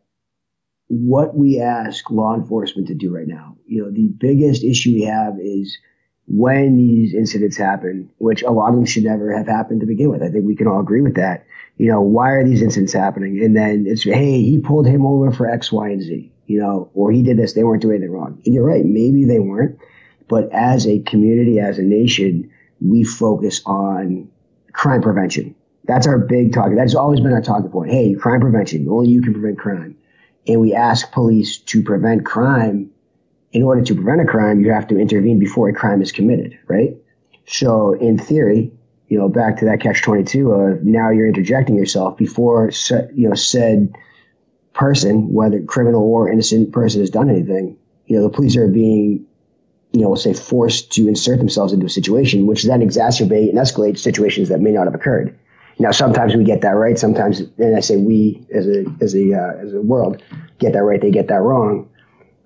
what 0.88 1.36
we 1.36 1.60
ask 1.60 2.10
law 2.10 2.34
enforcement 2.34 2.88
to 2.88 2.96
do 2.96 3.14
right 3.14 3.28
now, 3.28 3.56
you 3.66 3.84
know, 3.84 3.92
the 3.92 4.08
biggest 4.08 4.64
issue 4.64 4.94
we 4.94 5.04
have 5.04 5.36
is 5.40 5.78
when 6.28 6.78
these 6.78 7.14
incidents 7.14 7.58
happen, 7.58 8.10
which 8.18 8.44
a 8.44 8.52
lot 8.52 8.70
of 8.70 8.76
them 8.76 8.86
should 8.86 9.04
never 9.04 9.36
have 9.36 9.48
happened 9.48 9.82
to 9.82 9.88
begin 9.88 10.10
with. 10.10 10.22
I 10.22 10.30
think 10.30 10.46
we 10.46 10.56
can 10.56 10.68
all 10.68 10.82
agree 10.82 11.02
with 11.02 11.16
that. 11.16 11.46
You 11.78 11.92
know, 11.92 12.02
why 12.02 12.32
are 12.32 12.44
these 12.44 12.62
incidents 12.62 12.94
happening? 12.94 13.42
And 13.44 13.56
then 13.56 13.86
it's, 13.88 14.04
hey, 14.04 14.42
he 14.42 14.60
pulled 14.60 14.88
him 14.88 15.06
over 15.06 15.32
for 15.32 15.50
X, 15.50 15.72
Y, 15.72 15.90
and 15.90 16.02
Z 16.02 16.32
you 16.48 16.60
know, 16.60 16.90
or 16.94 17.12
he 17.12 17.22
did 17.22 17.38
this, 17.38 17.54
they 17.54 17.64
weren't 17.64 17.82
doing 17.82 17.98
anything 17.98 18.12
wrong. 18.12 18.42
And 18.46 18.56
you're 18.56 18.66
right, 18.66 18.84
maybe 18.84 19.26
they 19.26 19.40
weren't. 19.40 19.78
But 20.28 20.52
as 20.52 20.88
a 20.88 21.00
community, 21.00 21.60
as 21.60 21.78
a 21.78 21.84
nation, 21.84 22.50
we 22.82 23.04
focus 23.04 23.62
on 23.66 24.30
crime 24.72 25.02
prevention. 25.02 25.56
That's 25.86 26.08
our 26.08 26.18
big 26.18 26.54
target. 26.54 26.78
That's 26.78 26.96
always 26.96 27.20
been 27.20 27.34
our 27.34 27.42
talking 27.42 27.70
point. 27.70 27.92
Hey, 27.92 28.14
crime 28.14 28.42
prevention. 28.42 28.88
Only 28.90 29.10
you 29.10 29.22
can 29.22 29.34
prevent 29.34 29.60
crime. 29.60 29.98
And 30.48 30.62
we 30.62 30.74
ask 30.74 31.12
police 31.12 31.58
to 31.60 31.84
prevent 31.84 32.26
crime. 32.26 32.90
In 33.58 33.64
order 33.64 33.82
to 33.82 33.96
prevent 33.96 34.22
a 34.22 34.26
crime, 34.26 34.60
you 34.62 34.72
have 34.72 34.86
to 34.90 35.00
intervene 35.00 35.40
before 35.40 35.68
a 35.68 35.74
crime 35.74 36.00
is 36.00 36.12
committed, 36.12 36.60
right? 36.68 36.96
So 37.48 37.94
in 37.94 38.20
theory, 38.20 38.72
you 39.08 39.18
know, 39.18 39.30
back 39.30 39.58
to 39.58 39.66
that 39.66 39.82
catch 39.82 40.04
22 40.04 40.52
of 40.52 40.84
now 40.84 41.10
you're 41.10 41.28
interjecting 41.28 41.74
yourself 41.74 42.18
before, 42.18 42.70
you 43.16 43.28
know, 43.28 43.34
said 43.34 43.96
person, 44.74 45.34
whether 45.34 45.60
criminal 45.64 46.04
or 46.04 46.32
innocent 46.32 46.72
person 46.72 47.02
has 47.02 47.10
done 47.10 47.32
anything, 47.32 47.76
you 48.06 48.16
know, 48.16 48.22
the 48.22 48.30
police 48.30 48.56
are 48.56 48.68
being, 48.68 49.26
you 49.92 50.02
know, 50.02 50.10
we'll 50.10 50.18
say 50.18 50.36
forced 50.36 50.92
to 50.92 51.08
insert 51.08 51.40
themselves 51.40 51.74
into 51.74 51.88
a 51.88 51.90
situation, 51.90 52.46
which 52.46 52.64
then 52.64 52.88
exacerbate 52.88 53.50
and 53.50 53.58
escalate 53.58 53.98
situations 53.98 54.50
that 54.50 54.62
may 54.62 54.70
not 54.70 54.86
have 54.86 54.94
occurred. 54.94 55.36
Now, 55.80 55.90
sometimes 55.90 56.36
we 56.36 56.44
get 56.44 56.62
that 56.62 56.76
right. 56.76 57.00
Sometimes, 57.00 57.40
and 57.58 57.76
I 57.76 57.80
say 57.80 57.98
we 57.98 58.46
as 58.54 58.68
a 58.68 58.86
as 59.02 59.16
a 59.16 59.34
uh, 59.34 59.66
as 59.66 59.74
a 59.74 59.82
world 59.82 60.22
get 60.60 60.74
that 60.74 60.84
right. 60.84 61.02
They 61.02 61.10
get 61.10 61.30
that 61.30 61.42
wrong. 61.42 61.90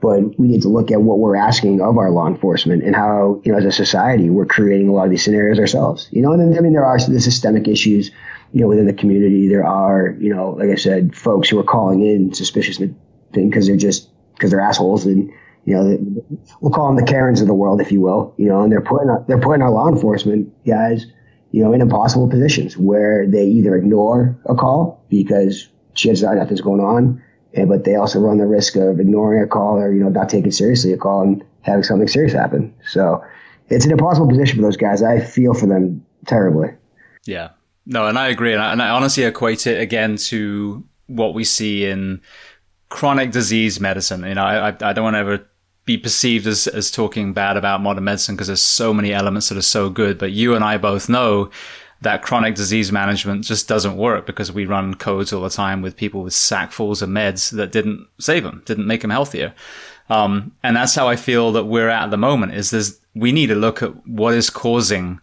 But 0.02 0.40
we 0.40 0.48
need 0.48 0.64
to 0.64 0.68
look 0.68 0.92
at 0.92 1.02
what 1.02 1.20
we're 1.20 1.36
asking 1.36 1.80
of 1.80 1.98
our 1.98 2.10
law 2.10 2.28
enforcement 2.28 2.84
and 2.84 2.96
how, 2.96 3.40
you 3.44 3.52
know, 3.52 3.60
as 3.60 3.66
a 3.66 3.72
society, 3.72 4.30
we're 4.30 4.48
creating 4.48 4.90
a 4.90 4.94
lot 4.94 5.06
of 5.06 5.12
these 5.12 5.24
scenarios 5.24 5.60
ourselves. 5.60 6.10
You 6.12 6.24
know, 6.24 6.32
and 6.32 6.42
then, 6.42 6.58
I 6.58 6.62
mean, 6.62 6.74
there 6.74 6.86
are 6.86 6.98
the 6.98 7.20
systemic 7.20 7.68
issues 7.68 8.12
you 8.54 8.62
know, 8.62 8.68
within 8.68 8.86
the 8.86 8.94
community, 8.94 9.48
there 9.48 9.66
are, 9.66 10.16
you 10.20 10.34
know, 10.34 10.52
like 10.52 10.70
I 10.70 10.76
said, 10.76 11.16
folks 11.16 11.50
who 11.50 11.58
are 11.60 11.64
calling 11.64 12.06
in 12.06 12.34
suspicious 12.34 12.78
thing 12.78 13.50
because 13.50 13.68
they're 13.68 13.78
just 13.78 14.10
because 14.34 14.52
they're 14.52 14.60
assholes 14.60 15.06
and 15.06 15.32
you 15.66 15.76
know 15.76 16.00
we'll 16.60 16.72
call 16.72 16.88
them 16.88 16.96
the 16.96 17.10
Karens 17.10 17.42
of 17.42 17.48
the 17.48 17.54
world, 17.54 17.80
if 17.80 17.92
you 17.92 18.02
will. 18.02 18.34
You 18.38 18.50
know, 18.50 18.62
and 18.62 18.72
they're 18.72 18.82
putting 18.82 19.10
our, 19.10 19.24
they're 19.28 19.40
putting 19.40 19.62
our 19.62 19.72
law 19.72 19.88
enforcement 19.88 20.54
guys, 20.66 21.06
you 21.52 21.64
know, 21.64 21.72
in 21.72 21.82
impossible 21.82 22.30
positions 22.30 22.78
where 22.78 23.26
they 23.28 23.46
either 23.46 23.76
ignore 23.76 24.38
a 24.46 24.56
call 24.56 25.06
because 25.10 25.70
chances 25.94 26.24
are 26.24 26.36
nothing's 26.36 26.62
going 26.62 26.82
on, 26.82 27.24
and, 27.54 27.70
but 27.70 27.84
they 27.84 27.96
also 27.96 28.20
run 28.20 28.38
the 28.38 28.48
risk 28.48 28.76
of 28.76 29.00
ignoring 29.00 29.44
a 29.44 29.48
call 29.48 29.78
or 29.78 29.92
you 29.94 30.04
know 30.04 30.10
not 30.10 30.30
taking 30.30 30.52
seriously 30.52 30.94
a 30.94 30.98
call 30.98 31.22
and 31.22 31.44
having 31.62 31.84
something 31.84 32.08
serious 32.08 32.34
happen. 32.34 32.74
So 32.88 33.24
it's 33.70 33.86
an 33.86 33.92
impossible 33.92 34.28
position 34.28 34.58
for 34.58 34.64
those 34.64 34.78
guys. 34.78 35.04
I 35.04 35.20
feel 35.20 35.54
for 35.54 35.68
them 35.68 36.06
terribly. 36.26 36.70
Yeah, 37.26 37.50
no, 37.86 38.08
and 38.08 38.18
I 38.18 38.28
agree. 38.28 38.54
And 38.54 38.62
I, 38.62 38.72
and 38.72 38.82
I 38.82 38.90
honestly 38.90 39.24
equate 39.24 39.68
it 39.68 39.80
again 39.80 40.18
to 40.18 40.84
what 41.08 41.34
we 41.34 41.44
see 41.44 41.86
in 41.86 42.22
chronic 42.90 43.32
disease 43.32 43.80
medicine. 43.80 44.24
You 44.24 44.36
know, 44.36 44.44
I, 44.44 44.68
I 44.68 44.94
don't 44.94 45.04
want 45.04 45.16
to 45.16 45.20
ever 45.20 45.48
be 45.86 45.98
perceived 45.98 46.46
as, 46.48 46.68
as 46.68 46.92
talking 46.92 47.34
bad 47.34 47.58
about 47.58 47.82
modern 47.82 48.04
medicine 48.04 48.36
because 48.36 48.48
there's 48.48 48.62
so 48.62 48.94
many 48.94 49.14
elements 49.14 49.50
that 49.50 49.58
are 49.58 49.64
so 49.64 49.90
good. 49.90 50.18
But 50.18 50.32
you 50.32 50.56
and 50.56 50.64
I 50.64 50.78
both 50.78 51.10
know 51.10 51.50
that 52.02 52.24
chronic 52.24 52.56
disease 52.56 52.92
management 52.92 53.46
just 53.46 53.68
doesn't 53.68 53.96
work 53.96 54.26
because 54.26 54.52
we 54.52 54.66
run 54.66 54.96
codes 54.96 55.32
all 55.32 55.44
the 55.44 55.50
time 55.50 55.82
with 55.82 55.96
people 55.96 56.24
with 56.24 56.34
sackfuls 56.34 57.02
of 57.02 57.10
meds 57.10 57.52
that 57.52 57.72
didn't 57.72 58.08
save 58.20 58.44
them, 58.44 58.64
didn't 58.66 58.88
make 58.88 59.02
them 59.02 59.12
healthier. 59.12 59.54
Um, 60.10 60.54
and 60.64 60.76
that's 60.76 60.96
how 60.96 61.08
I 61.08 61.16
feel 61.16 61.52
that 61.54 61.66
we're 61.66 61.90
at, 61.90 62.10
the 62.10 62.18
moment 62.18 62.54
is 62.54 62.72
there's, 62.72 63.00
we 63.14 63.32
need 63.32 63.48
to 63.48 63.56
look 63.56 63.84
at 63.84 64.08
what 64.08 64.34
is 64.34 64.50
causing 64.50 65.20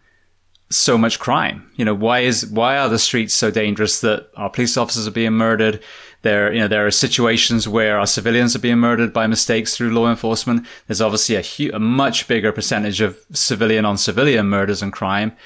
so 0.70 0.97
much 0.97 1.18
crime. 1.18 1.70
You 1.76 1.85
know, 1.85 1.95
why 1.95 2.20
is, 2.20 2.47
why 2.47 2.79
are 2.79 2.89
the 2.89 2.99
streets 2.99 3.35
so 3.35 3.51
dangerous 3.51 4.01
that 4.03 4.29
our 4.37 4.49
police 4.49 4.76
officers 4.76 5.07
are 5.07 5.12
being 5.12 5.33
murdered? 5.33 5.83
There, 6.22 6.53
you 6.53 6.61
know, 6.61 6.68
there 6.68 6.87
are 6.87 6.91
situations 6.91 7.68
where 7.68 7.99
our 7.99 8.07
civilians 8.07 8.55
are 8.55 8.61
being 8.61 8.79
murdered 8.79 9.12
by 9.12 9.26
mistakes 9.26 9.76
through 9.76 9.91
law 9.91 10.11
enforcement. 10.11 10.66
There's 10.87 11.01
obviously 11.01 11.37
a, 11.37 11.43
hu- 11.43 11.74
a 11.74 11.79
much 11.79 12.26
bigger 12.29 12.53
percentage 12.53 13.01
of 13.01 13.18
civilian 13.33 13.85
on 13.85 13.97
civilian 13.97 14.47
murders 14.47 14.83
and 14.83 14.93
crime. 14.93 15.37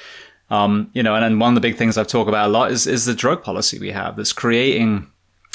Um, 0.53 0.91
you 0.93 1.03
know, 1.03 1.15
and 1.15 1.41
one 1.41 1.49
of 1.49 1.55
the 1.55 1.67
big 1.67 1.79
things 1.79 1.97
I've 1.97 2.09
talked 2.09 2.29
about 2.29 2.51
a 2.51 2.53
lot 2.53 2.71
is, 2.71 2.87
is 2.87 3.07
the 3.07 3.15
drug 3.15 3.43
policy 3.43 3.79
we 3.79 3.91
have 3.91 4.17
that's 4.17 4.35
creating 4.35 5.11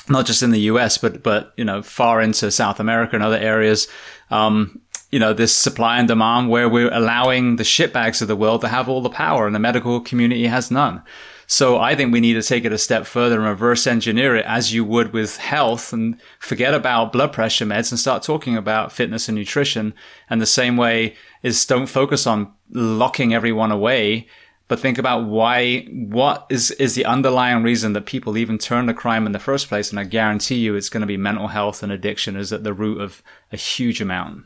not 0.09 0.25
just 0.25 0.41
in 0.41 0.49
the 0.49 0.61
US, 0.61 0.97
but, 0.97 1.21
but, 1.21 1.53
you 1.55 1.63
know, 1.63 1.83
far 1.83 2.19
into 2.19 2.49
South 2.49 2.79
America 2.79 3.15
and 3.15 3.23
other 3.23 3.37
areas, 3.37 3.87
um, 4.31 4.81
you 5.11 5.19
know, 5.19 5.33
this 5.33 5.53
supply 5.53 5.99
and 5.99 6.07
demand 6.07 6.49
where 6.49 6.67
we're 6.67 6.91
allowing 6.91 7.57
the 7.57 7.63
shitbags 7.63 8.23
of 8.23 8.27
the 8.27 8.35
world 8.35 8.61
to 8.61 8.69
have 8.69 8.89
all 8.89 9.01
the 9.01 9.09
power 9.09 9.45
and 9.45 9.53
the 9.53 9.59
medical 9.59 10.01
community 10.01 10.47
has 10.47 10.71
none. 10.71 11.03
So 11.45 11.77
I 11.79 11.93
think 11.93 12.11
we 12.11 12.19
need 12.19 12.33
to 12.33 12.41
take 12.41 12.65
it 12.65 12.73
a 12.73 12.77
step 12.79 13.05
further 13.05 13.35
and 13.35 13.45
reverse 13.45 13.85
engineer 13.85 14.35
it 14.35 14.45
as 14.47 14.73
you 14.73 14.83
would 14.83 15.13
with 15.13 15.37
health 15.37 15.93
and 15.93 16.19
forget 16.39 16.73
about 16.73 17.13
blood 17.13 17.33
pressure 17.33 17.65
meds 17.65 17.91
and 17.91 17.99
start 17.99 18.23
talking 18.23 18.57
about 18.57 18.91
fitness 18.91 19.29
and 19.29 19.37
nutrition. 19.37 19.93
And 20.27 20.41
the 20.41 20.47
same 20.47 20.75
way 20.75 21.15
is 21.43 21.67
don't 21.67 21.85
focus 21.85 22.25
on 22.25 22.51
locking 22.71 23.31
everyone 23.33 23.71
away 23.71 24.27
but 24.67 24.79
think 24.79 24.97
about 24.97 25.25
why, 25.27 25.83
what 25.85 26.45
is, 26.49 26.71
is 26.71 26.95
the 26.95 27.05
underlying 27.05 27.63
reason 27.63 27.93
that 27.93 28.05
people 28.05 28.37
even 28.37 28.57
turn 28.57 28.87
to 28.87 28.93
crime 28.93 29.25
in 29.25 29.31
the 29.31 29.39
first 29.39 29.69
place. 29.69 29.89
And 29.89 29.99
I 29.99 30.03
guarantee 30.03 30.55
you 30.55 30.75
it's 30.75 30.89
going 30.89 31.01
to 31.01 31.07
be 31.07 31.17
mental 31.17 31.47
health 31.47 31.83
and 31.83 31.91
addiction 31.91 32.35
is 32.35 32.51
at 32.51 32.63
the 32.63 32.73
root 32.73 32.99
of 32.99 33.23
a 33.51 33.57
huge 33.57 34.01
amount. 34.01 34.43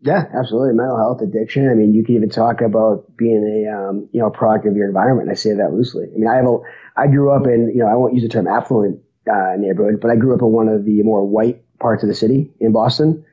Yeah, 0.00 0.24
absolutely. 0.38 0.74
Mental 0.74 0.98
health, 0.98 1.22
addiction. 1.22 1.70
I 1.70 1.74
mean, 1.74 1.94
you 1.94 2.04
can 2.04 2.16
even 2.16 2.28
talk 2.28 2.60
about 2.60 3.16
being 3.16 3.64
a, 3.66 3.72
um, 3.74 4.08
you 4.12 4.20
know, 4.20 4.28
product 4.28 4.66
of 4.66 4.76
your 4.76 4.86
environment. 4.86 5.30
I 5.30 5.34
say 5.34 5.54
that 5.54 5.72
loosely. 5.72 6.04
I 6.04 6.18
mean, 6.18 6.28
I 6.28 6.36
have 6.36 6.44
a, 6.44 6.58
I 6.96 7.06
grew 7.06 7.32
up 7.32 7.46
in, 7.46 7.72
you 7.74 7.80
know, 7.80 7.86
I 7.86 7.94
won't 7.94 8.12
use 8.12 8.22
the 8.22 8.28
term 8.28 8.46
affluent, 8.46 9.00
uh, 9.26 9.54
neighborhood, 9.56 10.00
but 10.02 10.10
I 10.10 10.16
grew 10.16 10.34
up 10.34 10.42
in 10.42 10.48
one 10.48 10.68
of 10.68 10.84
the 10.84 11.02
more 11.02 11.24
white 11.24 11.64
parts 11.78 12.02
of 12.02 12.10
the 12.10 12.14
city 12.14 12.52
in 12.60 12.72
Boston. 12.72 13.24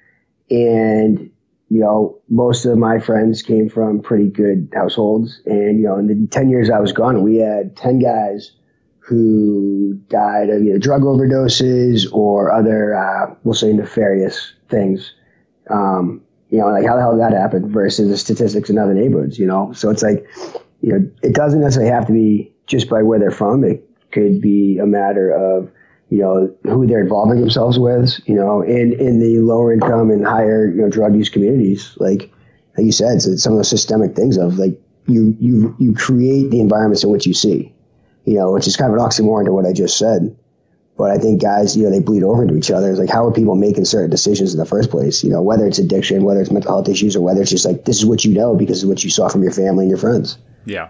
And 0.50 1.32
you 1.74 1.80
know, 1.80 2.16
most 2.30 2.66
of 2.66 2.78
my 2.78 3.00
friends 3.00 3.42
came 3.42 3.68
from 3.68 4.00
pretty 4.00 4.30
good 4.30 4.72
households. 4.76 5.42
And, 5.48 5.80
you 5.80 5.88
know, 5.88 5.98
in 5.98 6.06
the 6.06 6.28
10 6.28 6.48
years 6.48 6.70
I 6.70 6.80
was 6.80 6.92
gone, 6.92 7.24
we 7.24 7.38
had 7.38 7.76
10 7.76 7.98
guys 7.98 8.52
who 9.00 9.96
died 10.08 10.52
of 10.52 10.62
either 10.62 10.78
drug 10.78 11.02
overdoses 11.02 12.06
or 12.14 12.52
other, 12.52 12.94
uh, 12.94 13.34
we'll 13.44 13.56
say 13.56 13.74
nefarious 13.74 14.54
things. 14.70 15.16
Um, 15.72 16.22
you 16.52 16.60
know, 16.60 16.68
like 16.68 16.86
how 16.86 16.96
the 16.96 17.02
hell 17.02 17.14
did 17.14 17.22
that 17.22 17.34
happen 17.34 17.72
versus 17.72 18.08
the 18.08 18.18
statistics 18.20 18.70
in 18.70 18.78
other 18.78 18.94
neighborhoods, 18.94 19.40
you 19.40 19.48
know? 19.48 19.74
So 19.74 19.90
it's 19.90 20.04
like, 20.04 20.28
you 20.82 20.94
know, 20.94 21.12
it 21.24 21.34
doesn't 21.34 21.60
necessarily 21.60 21.92
have 21.92 22.06
to 22.06 22.14
be 22.14 22.54
just 22.68 22.88
by 22.88 23.02
where 23.02 23.18
they're 23.18 23.32
from. 23.32 23.64
It 23.64 23.84
could 24.12 24.42
be 24.42 24.78
a 24.78 24.86
matter 24.86 25.32
of, 25.32 25.72
you 26.14 26.20
know, 26.20 26.56
who 26.66 26.86
they're 26.86 27.02
involving 27.02 27.40
themselves 27.40 27.80
with, 27.80 28.20
you 28.28 28.36
know, 28.36 28.62
in, 28.62 28.94
in 29.00 29.20
the 29.20 29.40
lower 29.40 29.74
income 29.74 30.12
and 30.12 30.24
higher, 30.24 30.70
you 30.70 30.80
know, 30.80 30.88
drug 30.88 31.16
use 31.16 31.28
communities. 31.28 31.98
Like, 31.98 32.32
like 32.78 32.86
you 32.86 32.92
said, 32.92 33.20
some 33.20 33.54
of 33.54 33.58
the 33.58 33.64
systemic 33.64 34.16
things 34.16 34.38
of 34.38 34.60
like 34.60 34.80
you, 35.08 35.36
you, 35.40 35.76
you 35.80 35.92
create 35.96 36.52
the 36.52 36.60
environments 36.60 37.04
in 37.04 37.10
which 37.10 37.26
you 37.26 37.34
see, 37.34 37.74
you 38.26 38.36
know, 38.36 38.52
which 38.52 38.68
is 38.68 38.78
kind 38.78 38.94
of 38.94 39.00
an 39.00 39.04
oxymoron 39.04 39.46
to 39.46 39.54
what 39.54 39.66
I 39.66 39.74
just 39.74 39.98
said. 39.98 40.38
But 41.00 41.10
I 41.10 41.18
think 41.18 41.42
guys, 41.42 41.76
you 41.76 41.86
know, 41.86 41.90
they 41.90 42.00
bleed 42.00 42.22
over 42.22 42.44
into 42.44 42.56
each 42.56 42.70
other. 42.70 42.92
It's 42.92 43.00
like, 43.00 43.10
how 43.10 43.26
are 43.26 43.32
people 43.32 43.56
making 43.56 43.86
certain 43.86 44.12
decisions 44.12 44.54
in 44.54 44.60
the 44.60 44.68
first 44.68 44.92
place? 44.92 45.24
You 45.24 45.32
know, 45.32 45.42
whether 45.42 45.66
it's 45.66 45.80
addiction, 45.80 46.26
whether 46.26 46.42
it's 46.42 46.52
mental 46.52 46.74
health 46.74 46.90
issues, 46.90 47.16
or 47.16 47.22
whether 47.22 47.42
it's 47.42 47.50
just 47.50 47.66
like, 47.66 47.86
this 47.86 47.98
is 47.98 48.06
what 48.06 48.24
you 48.24 48.36
know 48.36 48.56
because 48.56 48.84
of 48.84 48.90
what 48.90 49.04
you 49.04 49.10
saw 49.10 49.30
from 49.30 49.42
your 49.42 49.52
family 49.52 49.86
and 49.86 49.90
your 49.90 49.98
friends. 49.98 50.38
Yeah. 50.66 50.90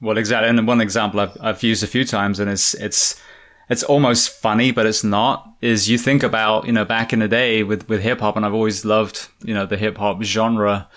Well, 0.00 0.16
exactly. 0.16 0.48
And 0.48 0.66
one 0.66 0.80
example 0.80 1.20
I've, 1.20 1.36
I've 1.38 1.62
used 1.62 1.84
a 1.84 1.86
few 1.86 2.06
times 2.06 2.40
and 2.40 2.50
it's, 2.50 2.72
it's, 2.72 3.20
it's 3.68 3.82
almost 3.82 4.30
funny, 4.30 4.70
but 4.70 4.86
it's 4.86 5.04
not. 5.04 5.56
Is 5.60 5.88
you 5.88 5.98
think 5.98 6.22
about 6.22 6.66
you 6.66 6.72
know 6.72 6.84
back 6.84 7.12
in 7.12 7.20
the 7.20 7.28
day 7.28 7.62
with 7.62 7.88
with 7.88 8.02
hip 8.02 8.20
hop, 8.20 8.36
and 8.36 8.44
I've 8.44 8.54
always 8.54 8.84
loved 8.84 9.28
you 9.42 9.54
know 9.54 9.66
the 9.66 9.76
hip 9.76 9.98
hop 9.98 10.22
genre, 10.22 10.88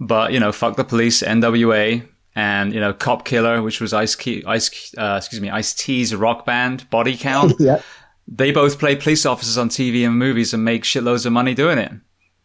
but 0.00 0.32
you 0.32 0.40
know 0.40 0.52
fuck 0.52 0.76
the 0.76 0.84
police, 0.84 1.22
N.W.A. 1.22 2.04
And 2.34 2.72
you 2.72 2.78
know, 2.78 2.92
Cop 2.92 3.24
Killer, 3.24 3.62
which 3.62 3.80
was 3.80 3.92
Ice 3.92 4.14
Key, 4.14 4.44
Ice, 4.46 4.94
uh, 4.96 5.16
excuse 5.16 5.40
me, 5.40 5.50
Ice 5.50 5.74
T's 5.74 6.14
rock 6.14 6.46
band, 6.46 6.88
Body 6.88 7.16
Count. 7.16 7.54
yeah. 7.58 7.82
They 8.28 8.52
both 8.52 8.78
play 8.78 8.94
police 8.94 9.26
officers 9.26 9.58
on 9.58 9.70
TV 9.70 10.06
and 10.06 10.16
movies 10.16 10.54
and 10.54 10.64
make 10.64 10.84
shitloads 10.84 11.26
of 11.26 11.32
money 11.32 11.52
doing 11.54 11.78
it. 11.78 11.90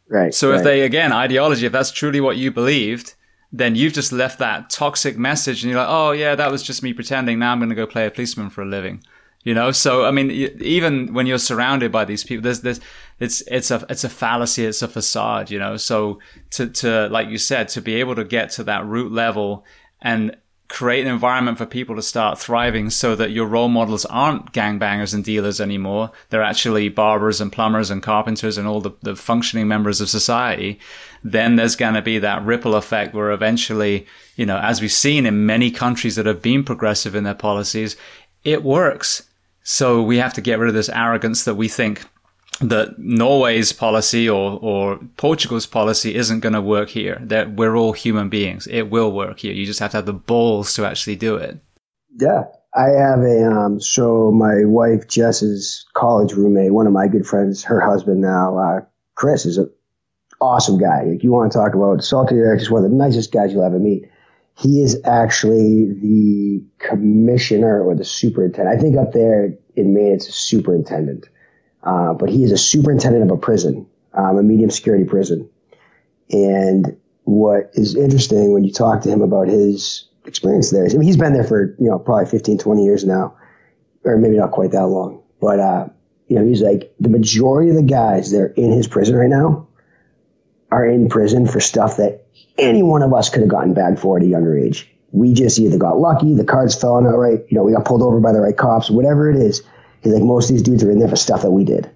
Right. 0.07 0.33
So 0.33 0.49
right. 0.49 0.57
if 0.57 0.63
they 0.63 0.81
again 0.81 1.11
ideology, 1.11 1.67
if 1.67 1.71
that's 1.71 1.91
truly 1.91 2.19
what 2.21 2.37
you 2.37 2.49
believed, 2.49 3.13
then 3.51 3.75
you've 3.75 3.93
just 3.93 4.11
left 4.11 4.39
that 4.39 4.71
toxic 4.71 5.15
message, 5.15 5.61
and 5.63 5.69
you're 5.69 5.79
like, 5.79 5.89
oh 5.89 6.11
yeah, 6.11 6.33
that 6.33 6.51
was 6.51 6.63
just 6.63 6.81
me 6.81 6.91
pretending. 6.93 7.37
Now 7.37 7.51
I'm 7.51 7.59
going 7.59 7.69
to 7.69 7.75
go 7.75 7.85
play 7.85 8.07
a 8.07 8.11
policeman 8.11 8.49
for 8.49 8.63
a 8.63 8.65
living 8.65 9.03
you 9.43 9.53
know 9.53 9.71
so 9.71 10.05
i 10.05 10.11
mean 10.11 10.31
even 10.31 11.13
when 11.13 11.25
you're 11.25 11.37
surrounded 11.37 11.91
by 11.91 12.05
these 12.05 12.23
people 12.23 12.43
there's 12.43 12.61
this 12.61 12.79
it's 13.19 13.41
it's 13.47 13.71
a 13.71 13.85
it's 13.89 14.03
a 14.03 14.09
fallacy 14.09 14.65
it's 14.65 14.81
a 14.81 14.87
facade 14.87 15.49
you 15.49 15.59
know? 15.59 15.77
So 15.77 16.19
to 16.51 16.67
to 16.67 17.07
like 17.09 17.29
you 17.29 17.37
said 17.37 17.69
to 17.69 17.81
be 17.81 17.95
able 17.95 18.15
to 18.15 18.23
get 18.23 18.51
to 18.51 18.63
that 18.65 18.85
root 18.85 19.11
level 19.11 19.65
and 20.01 20.35
create 20.69 21.05
an 21.05 21.11
environment 21.11 21.57
for 21.57 21.65
people 21.65 21.95
to 21.95 22.01
start 22.01 22.39
thriving 22.39 22.89
so 22.89 23.15
that 23.15 23.31
your 23.31 23.45
role 23.45 23.67
models 23.67 24.05
aren't 24.05 24.51
gangbangers 24.53 25.13
and 25.13 25.23
dealers 25.23 25.61
anymore 25.61 26.11
they're 26.29 26.41
actually 26.41 26.89
barbers 26.89 27.39
and 27.39 27.51
plumbers 27.51 27.91
and 27.91 28.01
carpenters 28.01 28.57
and 28.57 28.67
all 28.67 28.81
the, 28.81 28.91
the 29.01 29.15
functioning 29.15 29.67
members 29.67 30.01
of 30.01 30.09
society 30.09 30.79
then 31.23 31.55
there's 31.55 31.75
going 31.75 31.93
to 31.93 32.01
be 32.01 32.17
that 32.17 32.43
ripple 32.43 32.75
effect 32.75 33.13
where 33.13 33.31
eventually 33.31 34.07
you 34.35 34.45
know 34.45 34.57
as 34.57 34.81
we've 34.81 34.91
seen 34.91 35.25
in 35.25 35.45
many 35.45 35.69
countries 35.69 36.15
that 36.15 36.25
have 36.25 36.41
been 36.41 36.63
progressive 36.63 37.13
in 37.13 37.23
their 37.23 37.35
policies 37.35 37.95
it 38.43 38.63
works 38.63 39.29
so 39.63 40.03
we 40.03 40.17
have 40.17 40.33
to 40.33 40.41
get 40.41 40.59
rid 40.59 40.67
of 40.67 40.75
this 40.75 40.89
arrogance 40.89 41.45
that 41.45 41.55
we 41.55 41.67
think 41.67 42.03
that 42.59 42.99
Norway's 42.99 43.71
policy 43.71 44.29
or, 44.29 44.59
or 44.61 44.99
Portugal's 45.17 45.65
policy 45.65 46.15
isn't 46.15 46.41
going 46.41 46.53
to 46.53 46.61
work 46.61 46.89
here. 46.89 47.17
That 47.21 47.53
we're 47.53 47.75
all 47.75 47.93
human 47.93 48.29
beings. 48.29 48.67
It 48.67 48.83
will 48.83 49.11
work 49.11 49.39
here. 49.39 49.53
You 49.53 49.65
just 49.65 49.79
have 49.79 49.91
to 49.91 49.97
have 49.97 50.05
the 50.05 50.13
balls 50.13 50.73
to 50.75 50.85
actually 50.85 51.15
do 51.15 51.35
it. 51.35 51.59
Yeah. 52.19 52.43
I 52.75 52.89
have 52.89 53.19
a, 53.19 53.51
um, 53.51 53.79
so 53.79 54.31
my 54.31 54.65
wife 54.65 55.07
Jess's 55.07 55.85
college 55.93 56.33
roommate, 56.33 56.73
one 56.73 56.87
of 56.87 56.93
my 56.93 57.07
good 57.07 57.25
friends, 57.25 57.63
her 57.63 57.79
husband 57.79 58.21
now, 58.21 58.57
uh, 58.57 58.81
Chris 59.15 59.45
is 59.45 59.57
an 59.57 59.69
awesome 60.41 60.79
guy. 60.79 61.03
Like 61.03 61.23
you 61.23 61.31
want 61.31 61.51
to 61.51 61.57
talk 61.57 61.75
about 61.75 62.03
salty 62.03 62.35
just 62.57 62.71
one 62.71 62.83
of 62.83 62.89
the 62.89 62.95
nicest 62.95 63.31
guys 63.31 63.53
you'll 63.53 63.63
ever 63.63 63.79
meet. 63.79 64.05
He 64.55 64.81
is 64.81 64.99
actually 65.03 65.93
the 65.93 66.63
commissioner 66.79 67.81
or 67.81 67.95
the 67.95 68.05
superintendent. 68.05 68.77
I 68.77 68.79
think 68.79 68.97
up 68.97 69.11
there 69.11 69.53
in 69.75 69.93
Maine 69.93 70.13
it's 70.13 70.27
a 70.27 70.31
superintendent, 70.31 71.27
uh, 71.83 72.13
but 72.13 72.29
he 72.29 72.43
is 72.43 72.51
a 72.51 72.57
superintendent 72.57 73.23
of 73.23 73.35
a 73.35 73.39
prison, 73.39 73.87
um, 74.13 74.37
a 74.37 74.43
medium 74.43 74.69
security 74.69 75.05
prison. 75.05 75.49
And 76.31 76.95
what 77.23 77.71
is 77.73 77.95
interesting 77.95 78.53
when 78.53 78.63
you 78.63 78.71
talk 78.71 79.01
to 79.01 79.09
him 79.09 79.21
about 79.21 79.47
his 79.47 80.07
experience 80.25 80.71
there, 80.71 80.85
I 80.85 80.93
mean, 80.93 81.01
he's 81.01 81.17
been 81.17 81.33
there 81.33 81.43
for, 81.43 81.75
you 81.79 81.89
know, 81.89 81.97
probably 81.97 82.27
15, 82.27 82.57
20 82.59 82.83
years 82.83 83.05
now, 83.05 83.35
or 84.03 84.17
maybe 84.17 84.37
not 84.37 84.51
quite 84.51 84.71
that 84.71 84.87
long. 84.87 85.21
But, 85.41 85.59
uh, 85.59 85.87
you 86.27 86.37
know, 86.37 86.45
he's 86.45 86.61
like, 86.61 86.93
the 86.99 87.09
majority 87.09 87.69
of 87.69 87.75
the 87.75 87.83
guys 87.83 88.31
that 88.31 88.39
are 88.39 88.53
in 88.53 88.71
his 88.71 88.87
prison 88.87 89.15
right 89.15 89.29
now 89.29 89.67
are 90.71 90.85
in 90.85 91.09
prison 91.09 91.47
for 91.47 91.59
stuff 91.59 91.97
that 91.97 92.22
any 92.57 92.83
one 92.83 93.01
of 93.01 93.13
us 93.13 93.29
could 93.29 93.41
have 93.41 93.49
gotten 93.49 93.73
bagged 93.73 93.99
for 93.99 94.17
at 94.17 94.23
a 94.23 94.27
younger 94.27 94.57
age. 94.57 94.89
We 95.11 95.33
just 95.33 95.59
either 95.59 95.77
got 95.77 95.99
lucky, 95.99 96.33
the 96.33 96.43
cards 96.43 96.75
fell 96.75 96.95
out 96.95 97.03
right, 97.03 97.39
you 97.49 97.57
know, 97.57 97.63
we 97.63 97.73
got 97.73 97.85
pulled 97.85 98.01
over 98.01 98.19
by 98.19 98.31
the 98.31 98.41
right 98.41 98.57
cops, 98.57 98.89
whatever 98.89 99.29
it 99.29 99.37
is. 99.37 99.61
He's 100.01 100.13
like, 100.13 100.23
most 100.23 100.49
of 100.49 100.55
these 100.55 100.63
dudes 100.63 100.83
are 100.83 100.91
in 100.91 100.99
there 100.99 101.07
for 101.07 101.15
stuff 101.15 101.43
that 101.43 101.51
we 101.51 101.63
did. 101.63 101.89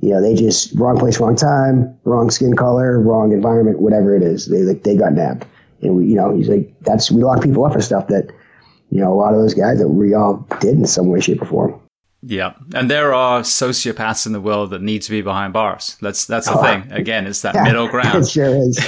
You 0.00 0.10
know, 0.10 0.22
they 0.22 0.34
just 0.34 0.74
wrong 0.76 0.98
place, 0.98 1.20
wrong 1.20 1.36
time, 1.36 1.98
wrong 2.04 2.30
skin 2.30 2.54
color, 2.54 2.98
wrong 3.00 3.32
environment, 3.32 3.80
whatever 3.80 4.16
it 4.16 4.22
is. 4.22 4.46
They 4.46 4.62
like 4.62 4.82
they 4.82 4.96
got 4.96 5.12
nabbed, 5.12 5.44
and 5.82 5.96
we, 5.96 6.06
you 6.06 6.14
know, 6.14 6.34
he's 6.34 6.48
like, 6.48 6.72
that's 6.82 7.10
we 7.10 7.22
lock 7.22 7.42
people 7.42 7.66
up 7.66 7.74
for 7.74 7.82
stuff 7.82 8.06
that, 8.08 8.30
you 8.90 9.00
know, 9.00 9.12
a 9.12 9.18
lot 9.18 9.34
of 9.34 9.40
those 9.40 9.52
guys 9.52 9.78
that 9.78 9.88
we 9.88 10.14
all 10.14 10.46
did 10.60 10.78
in 10.78 10.86
some 10.86 11.08
way, 11.08 11.20
shape, 11.20 11.42
or 11.42 11.46
form. 11.46 11.80
Yeah, 12.22 12.52
and 12.74 12.90
there 12.90 13.14
are 13.14 13.40
sociopaths 13.40 14.26
in 14.26 14.32
the 14.32 14.42
world 14.42 14.70
that 14.70 14.82
need 14.82 15.00
to 15.02 15.10
be 15.10 15.22
behind 15.22 15.54
bars. 15.54 15.96
That's 16.02 16.26
that's 16.26 16.48
the 16.48 16.58
oh, 16.58 16.62
thing. 16.62 16.92
Again, 16.92 17.26
it's 17.26 17.40
that 17.42 17.54
yeah, 17.54 17.64
middle 17.64 17.88
ground. 17.94 18.24
It 18.24 18.28
sure 18.28 18.54
is. 18.54 18.78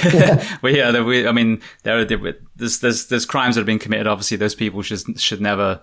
well, 0.61 0.73
yeah, 0.75 1.01
we, 1.01 1.27
I 1.27 1.31
mean, 1.31 1.59
there 1.81 1.97
are 1.97 2.05
there's, 2.05 2.79
there's 2.79 3.07
there's 3.07 3.25
crimes 3.25 3.55
that 3.55 3.61
have 3.61 3.65
been 3.65 3.79
committed. 3.79 4.05
Obviously, 4.05 4.37
those 4.37 4.53
people 4.53 4.83
should 4.83 5.19
should 5.19 5.41
never 5.41 5.81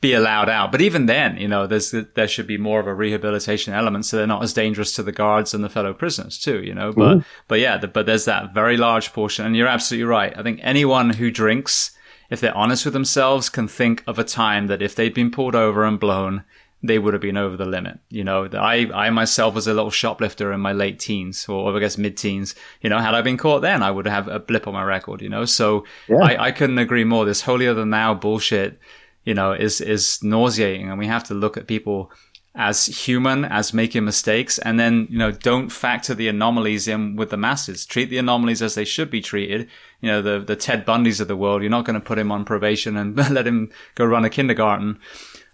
be 0.00 0.12
allowed 0.12 0.48
out. 0.48 0.70
But 0.70 0.80
even 0.80 1.06
then, 1.06 1.38
you 1.38 1.48
know, 1.48 1.66
there's 1.66 1.90
there 1.90 2.28
should 2.28 2.46
be 2.46 2.56
more 2.56 2.78
of 2.78 2.86
a 2.86 2.94
rehabilitation 2.94 3.74
element, 3.74 4.06
so 4.06 4.16
they're 4.16 4.26
not 4.28 4.44
as 4.44 4.52
dangerous 4.52 4.92
to 4.92 5.02
the 5.02 5.10
guards 5.10 5.54
and 5.54 5.64
the 5.64 5.68
fellow 5.68 5.92
prisoners 5.92 6.38
too. 6.38 6.62
You 6.62 6.74
know, 6.74 6.92
but 6.92 7.16
mm-hmm. 7.16 7.28
but 7.48 7.58
yeah, 7.58 7.78
the, 7.78 7.88
but 7.88 8.06
there's 8.06 8.26
that 8.26 8.54
very 8.54 8.76
large 8.76 9.12
portion, 9.12 9.44
and 9.44 9.56
you're 9.56 9.66
absolutely 9.66 10.04
right. 10.04 10.38
I 10.38 10.44
think 10.44 10.60
anyone 10.62 11.10
who 11.10 11.32
drinks 11.32 11.96
if 12.30 12.40
they're 12.40 12.56
honest 12.56 12.84
with 12.84 12.94
themselves, 12.94 13.48
can 13.48 13.68
think 13.68 14.02
of 14.06 14.18
a 14.18 14.24
time 14.24 14.66
that 14.66 14.82
if 14.82 14.94
they'd 14.94 15.14
been 15.14 15.30
pulled 15.30 15.54
over 15.54 15.84
and 15.84 16.00
blown, 16.00 16.44
they 16.82 16.98
would 16.98 17.14
have 17.14 17.22
been 17.22 17.36
over 17.36 17.56
the 17.56 17.64
limit. 17.64 17.98
You 18.10 18.24
know, 18.24 18.48
I, 18.52 18.88
I 18.94 19.10
myself 19.10 19.54
was 19.54 19.66
a 19.66 19.74
little 19.74 19.90
shoplifter 19.90 20.52
in 20.52 20.60
my 20.60 20.72
late 20.72 20.98
teens 20.98 21.48
or 21.48 21.74
I 21.74 21.80
guess 21.80 21.98
mid 21.98 22.16
teens. 22.16 22.54
You 22.80 22.90
know, 22.90 22.98
had 22.98 23.14
I 23.14 23.22
been 23.22 23.36
caught 23.36 23.62
then, 23.62 23.82
I 23.82 23.90
would 23.90 24.06
have 24.06 24.28
a 24.28 24.38
blip 24.38 24.66
on 24.66 24.74
my 24.74 24.84
record, 24.84 25.22
you 25.22 25.28
know? 25.28 25.44
So 25.44 25.84
yeah. 26.08 26.22
I, 26.22 26.46
I 26.46 26.52
couldn't 26.52 26.78
agree 26.78 27.04
more. 27.04 27.24
This 27.24 27.42
holier 27.42 27.74
than 27.74 27.90
thou 27.90 28.14
bullshit, 28.14 28.78
you 29.24 29.34
know, 29.34 29.52
is, 29.52 29.80
is 29.80 30.22
nauseating 30.22 30.88
and 30.88 30.98
we 30.98 31.06
have 31.06 31.24
to 31.24 31.34
look 31.34 31.56
at 31.56 31.66
people 31.66 32.12
as 32.56 32.86
human, 32.86 33.44
as 33.44 33.74
making 33.74 34.02
mistakes, 34.04 34.58
and 34.58 34.80
then, 34.80 35.06
you 35.10 35.18
know, 35.18 35.30
don't 35.30 35.68
factor 35.68 36.14
the 36.14 36.26
anomalies 36.26 36.88
in 36.88 37.14
with 37.14 37.28
the 37.28 37.36
masses. 37.36 37.84
Treat 37.84 38.08
the 38.08 38.16
anomalies 38.16 38.62
as 38.62 38.74
they 38.74 38.84
should 38.84 39.10
be 39.10 39.20
treated. 39.20 39.68
You 40.00 40.10
know, 40.10 40.22
the, 40.22 40.38
the 40.40 40.56
Ted 40.56 40.86
Bundys 40.86 41.20
of 41.20 41.28
the 41.28 41.36
world, 41.36 41.60
you're 41.60 41.70
not 41.70 41.84
going 41.84 42.00
to 42.00 42.06
put 42.06 42.18
him 42.18 42.32
on 42.32 42.46
probation 42.46 42.96
and 42.96 43.14
let 43.30 43.46
him 43.46 43.70
go 43.94 44.06
run 44.06 44.24
a 44.24 44.30
kindergarten. 44.30 44.98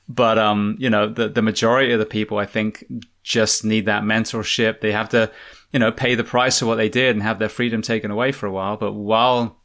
But, 0.09 0.39
um, 0.39 0.77
you 0.79 0.91
know, 0.91 1.09
the, 1.09 1.29
the 1.29 1.43
majority 1.43 1.93
of 1.93 1.99
the 1.99 2.07
people, 2.07 2.39
I 2.39 2.47
think, 2.47 2.85
just 3.23 3.65
need 3.65 3.87
that 3.87 4.03
mentorship. 4.03 4.81
They 4.81 4.93
have 4.93 5.09
to, 5.11 5.31
you 5.73 5.79
know, 5.79 5.93
pay 5.93 6.15
the 6.15 6.25
price 6.25 6.59
for 6.59 6.67
what 6.67 6.77
they 6.77 6.89
did 6.89 7.15
and 7.15 7.23
have 7.23 7.39
their 7.39 7.49
freedom 7.49 7.83
taken 7.83 8.11
away 8.11 8.33
for 8.33 8.47
a 8.47 8.53
while. 8.53 8.77
But 8.77 8.93
while 8.93 9.57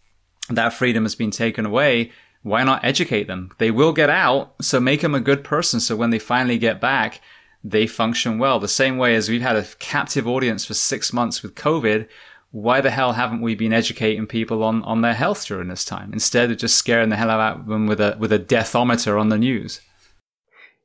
that 0.50 0.74
freedom 0.74 1.04
has 1.04 1.16
been 1.16 1.32
taken 1.32 1.66
away, 1.66 2.12
why 2.44 2.64
not 2.64 2.86
educate 2.86 3.28
them? 3.28 3.52
They 3.58 3.72
will 3.72 3.94
get 3.94 4.10
out, 4.10 4.56
so 4.62 4.80
make 4.80 5.02
them 5.02 5.16
a 5.16 5.20
good 5.20 5.44
person 5.44 5.80
so 5.80 5.96
when 5.96 6.12
they 6.12 6.20
finally 6.20 6.58
get 6.58 6.80
back, 6.80 7.20
they 7.64 7.88
function 7.88 8.40
well. 8.40 8.60
The 8.60 8.68
same 8.68 8.98
way 8.98 9.16
as 9.16 9.28
we've 9.28 9.42
had 9.42 9.56
a 9.56 9.66
captive 9.80 10.28
audience 10.28 10.64
for 10.64 10.74
six 10.74 11.12
months 11.12 11.44
with 11.44 11.56
COVID, 11.56 12.08
why 12.52 12.80
the 12.80 12.92
hell 12.92 13.14
haven't 13.14 13.42
we 13.42 13.56
been 13.56 13.74
educating 13.74 14.26
people 14.26 14.64
on, 14.64 14.82
on 14.84 15.02
their 15.02 15.14
health 15.14 15.46
during 15.46 15.68
this 15.68 15.84
time 15.84 16.14
instead 16.14 16.50
of 16.50 16.58
just 16.58 16.78
scaring 16.78 17.10
the 17.10 17.18
hell 17.18 17.30
out 17.30 17.60
of 17.60 17.66
them 17.66 17.88
with 17.88 18.00
a 18.00 18.16
with 18.18 18.32
a 18.32 18.40
deathometer 18.40 19.20
on 19.20 19.30
the 19.30 19.38
news? 19.38 19.82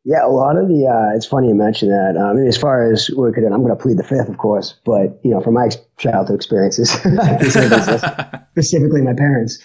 Yeah, 0.04 0.26
a 0.26 0.28
lot 0.28 0.56
of 0.56 0.68
the. 0.68 0.86
Uh, 0.86 1.16
it's 1.16 1.26
funny 1.26 1.48
you 1.48 1.54
mention 1.54 1.88
that. 1.90 2.16
Um, 2.16 2.44
as 2.44 2.56
far 2.56 2.90
as 2.90 3.08
we 3.10 3.32
could, 3.32 3.44
I'm 3.44 3.62
going 3.62 3.76
to 3.76 3.80
plead 3.80 3.98
the 3.98 4.04
fifth, 4.04 4.28
of 4.28 4.38
course. 4.38 4.74
But 4.84 5.20
you 5.22 5.30
know, 5.30 5.40
from 5.40 5.54
my 5.54 5.70
childhood 5.96 6.34
experiences, 6.34 6.90
specifically 8.50 9.02
my 9.02 9.14
parents, 9.14 9.62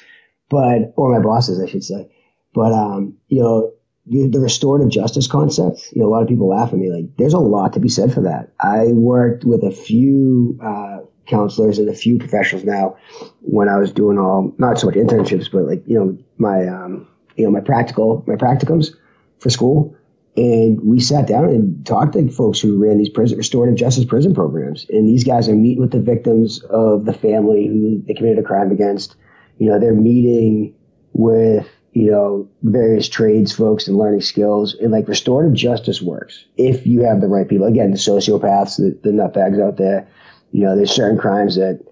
but 0.49 0.93
or 0.95 1.11
my 1.11 1.23
bosses, 1.23 1.59
I 1.61 1.67
should 1.67 1.83
say. 1.83 2.07
But 2.53 2.71
um, 2.71 3.17
you 3.29 3.41
know, 3.41 3.71
the 4.05 4.39
restorative 4.39 4.89
justice 4.89 5.27
concept. 5.27 5.91
You 5.93 6.01
know, 6.01 6.07
a 6.07 6.11
lot 6.11 6.21
of 6.21 6.27
people 6.27 6.49
laugh 6.49 6.71
at 6.71 6.77
me. 6.77 6.91
Like, 6.91 7.17
there's 7.17 7.33
a 7.33 7.39
lot 7.39 7.73
to 7.73 7.79
be 7.79 7.89
said 7.89 8.13
for 8.13 8.21
that. 8.21 8.53
I 8.59 8.87
worked 8.93 9.43
with 9.43 9.63
a 9.63 9.71
few 9.71 10.59
uh, 10.63 10.99
counselors 11.25 11.79
and 11.79 11.89
a 11.89 11.93
few 11.93 12.17
professionals 12.17 12.63
now 12.63 12.95
when 13.41 13.69
I 13.69 13.77
was 13.77 13.91
doing 13.91 14.17
all 14.17 14.53
not 14.57 14.79
so 14.79 14.87
much 14.87 14.95
internships, 14.95 15.51
but 15.51 15.63
like 15.63 15.83
you 15.87 15.97
know 15.97 16.17
my 16.37 16.67
um, 16.67 17.07
you 17.35 17.45
know 17.45 17.51
my 17.51 17.61
practical 17.61 18.23
my 18.27 18.35
practicums 18.35 18.93
for 19.39 19.49
school. 19.49 19.96
And 20.37 20.79
we 20.81 20.99
sat 20.99 21.27
down 21.27 21.45
and 21.45 21.85
talked 21.85 22.13
to 22.13 22.29
folks 22.29 22.59
who 22.59 22.77
ran 22.77 22.99
these 22.99 23.09
prison, 23.09 23.37
restorative 23.37 23.75
justice 23.75 24.05
prison 24.05 24.33
programs. 24.33 24.85
And 24.89 25.09
these 25.09 25.23
guys 25.23 25.49
are 25.49 25.55
meeting 25.55 25.81
with 25.81 25.91
the 25.91 25.99
victims 25.99 26.63
of 26.69 27.05
the 27.05 27.13
family 27.13 27.67
who 27.67 28.01
they 28.05 28.13
committed 28.13 28.37
a 28.37 28.47
crime 28.47 28.71
against 28.71 29.15
you 29.57 29.69
know, 29.69 29.79
they're 29.79 29.93
meeting 29.93 30.73
with, 31.13 31.67
you 31.93 32.11
know, 32.11 32.47
various 32.63 33.09
trades 33.09 33.53
folks 33.53 33.87
and 33.87 33.97
learning 33.97 34.21
skills. 34.21 34.75
And 34.75 34.91
like 34.91 35.07
restorative 35.07 35.53
justice 35.53 36.01
works 36.01 36.45
if 36.57 36.85
you 36.85 37.01
have 37.01 37.21
the 37.21 37.27
right 37.27 37.47
people. 37.47 37.67
Again, 37.67 37.91
the 37.91 37.97
sociopaths, 37.97 38.77
the, 38.77 38.97
the 39.03 39.15
nutbags 39.15 39.61
out 39.61 39.77
there, 39.77 40.07
you 40.51 40.63
know, 40.63 40.75
there's 40.75 40.91
certain 40.91 41.17
crimes 41.17 41.55
that, 41.55 41.83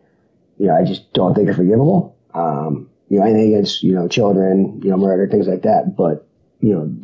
you 0.57 0.67
know, 0.67 0.75
I 0.75 0.85
just 0.85 1.11
don't 1.13 1.33
think 1.33 1.49
are 1.49 1.53
forgivable. 1.53 2.15
Um, 2.33 2.89
you 3.09 3.19
know, 3.19 3.25
anything 3.25 3.53
against, 3.53 3.83
you 3.83 3.93
know, 3.93 4.07
children, 4.07 4.81
you 4.83 4.89
know, 4.89 4.97
murder, 4.97 5.27
things 5.27 5.47
like 5.47 5.63
that. 5.63 5.95
But, 5.95 6.27
you 6.59 6.73
know, 6.73 7.01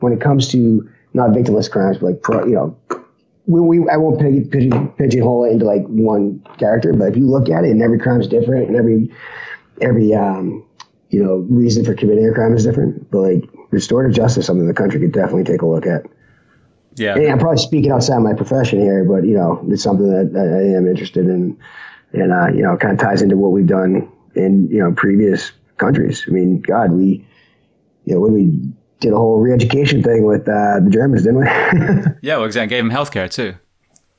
when 0.00 0.12
it 0.12 0.20
comes 0.20 0.48
to 0.52 0.88
not 1.14 1.30
victimless 1.30 1.70
crimes, 1.70 1.98
but 1.98 2.06
like, 2.06 2.22
pro, 2.22 2.44
you 2.46 2.54
know, 2.54 2.76
we, 3.46 3.60
we, 3.60 3.88
I 3.88 3.96
won't 3.96 4.20
pigeon, 4.20 4.88
pigeonhole 4.98 5.44
it 5.44 5.52
into 5.52 5.64
like 5.64 5.84
one 5.86 6.44
character, 6.58 6.92
but 6.92 7.06
if 7.06 7.16
you 7.16 7.26
look 7.26 7.48
at 7.48 7.64
it 7.64 7.70
and 7.70 7.82
every 7.82 7.98
crime 7.98 8.20
is 8.20 8.28
different 8.28 8.68
and 8.68 8.76
every 8.76 9.10
every 9.80 10.14
um, 10.14 10.64
you 11.10 11.22
know 11.22 11.36
reason 11.48 11.84
for 11.84 11.94
committing 11.94 12.28
a 12.28 12.34
crime 12.34 12.54
is 12.54 12.64
different. 12.64 13.10
But 13.10 13.20
like 13.20 13.44
restorative 13.70 14.16
justice, 14.16 14.46
something 14.46 14.66
the 14.66 14.74
country 14.74 15.00
could 15.00 15.12
definitely 15.12 15.44
take 15.44 15.62
a 15.62 15.66
look 15.66 15.86
at. 15.86 16.06
Yeah, 16.96 17.14
and 17.14 17.30
I'm 17.30 17.38
probably 17.38 17.58
speaking 17.58 17.90
outside 17.90 18.18
my 18.18 18.32
profession 18.32 18.80
here, 18.80 19.04
but 19.04 19.24
you 19.24 19.34
know 19.34 19.64
it's 19.68 19.82
something 19.82 20.08
that 20.08 20.38
I 20.38 20.76
am 20.76 20.88
interested 20.88 21.26
in, 21.26 21.58
and 22.12 22.32
uh, 22.32 22.48
you 22.48 22.62
know 22.62 22.76
kind 22.76 22.94
of 22.94 22.98
ties 22.98 23.22
into 23.22 23.36
what 23.36 23.52
we've 23.52 23.66
done 23.66 24.10
in 24.34 24.68
you 24.68 24.78
know 24.78 24.92
previous 24.92 25.52
countries. 25.76 26.24
I 26.26 26.30
mean, 26.30 26.60
God, 26.60 26.92
we 26.92 27.26
you 28.04 28.14
know 28.14 28.20
when 28.20 28.32
we 28.32 28.72
did 29.00 29.12
a 29.12 29.16
whole 29.16 29.38
re-education 29.38 30.02
thing 30.02 30.24
with 30.24 30.48
uh, 30.48 30.80
the 30.80 30.90
Germans, 30.90 31.24
didn't 31.24 31.40
we? 31.40 31.46
yeah, 32.22 32.36
well, 32.36 32.44
exactly. 32.44 32.76
Gave 32.76 32.84
them 32.84 32.92
healthcare 32.92 33.30
too. 33.30 33.54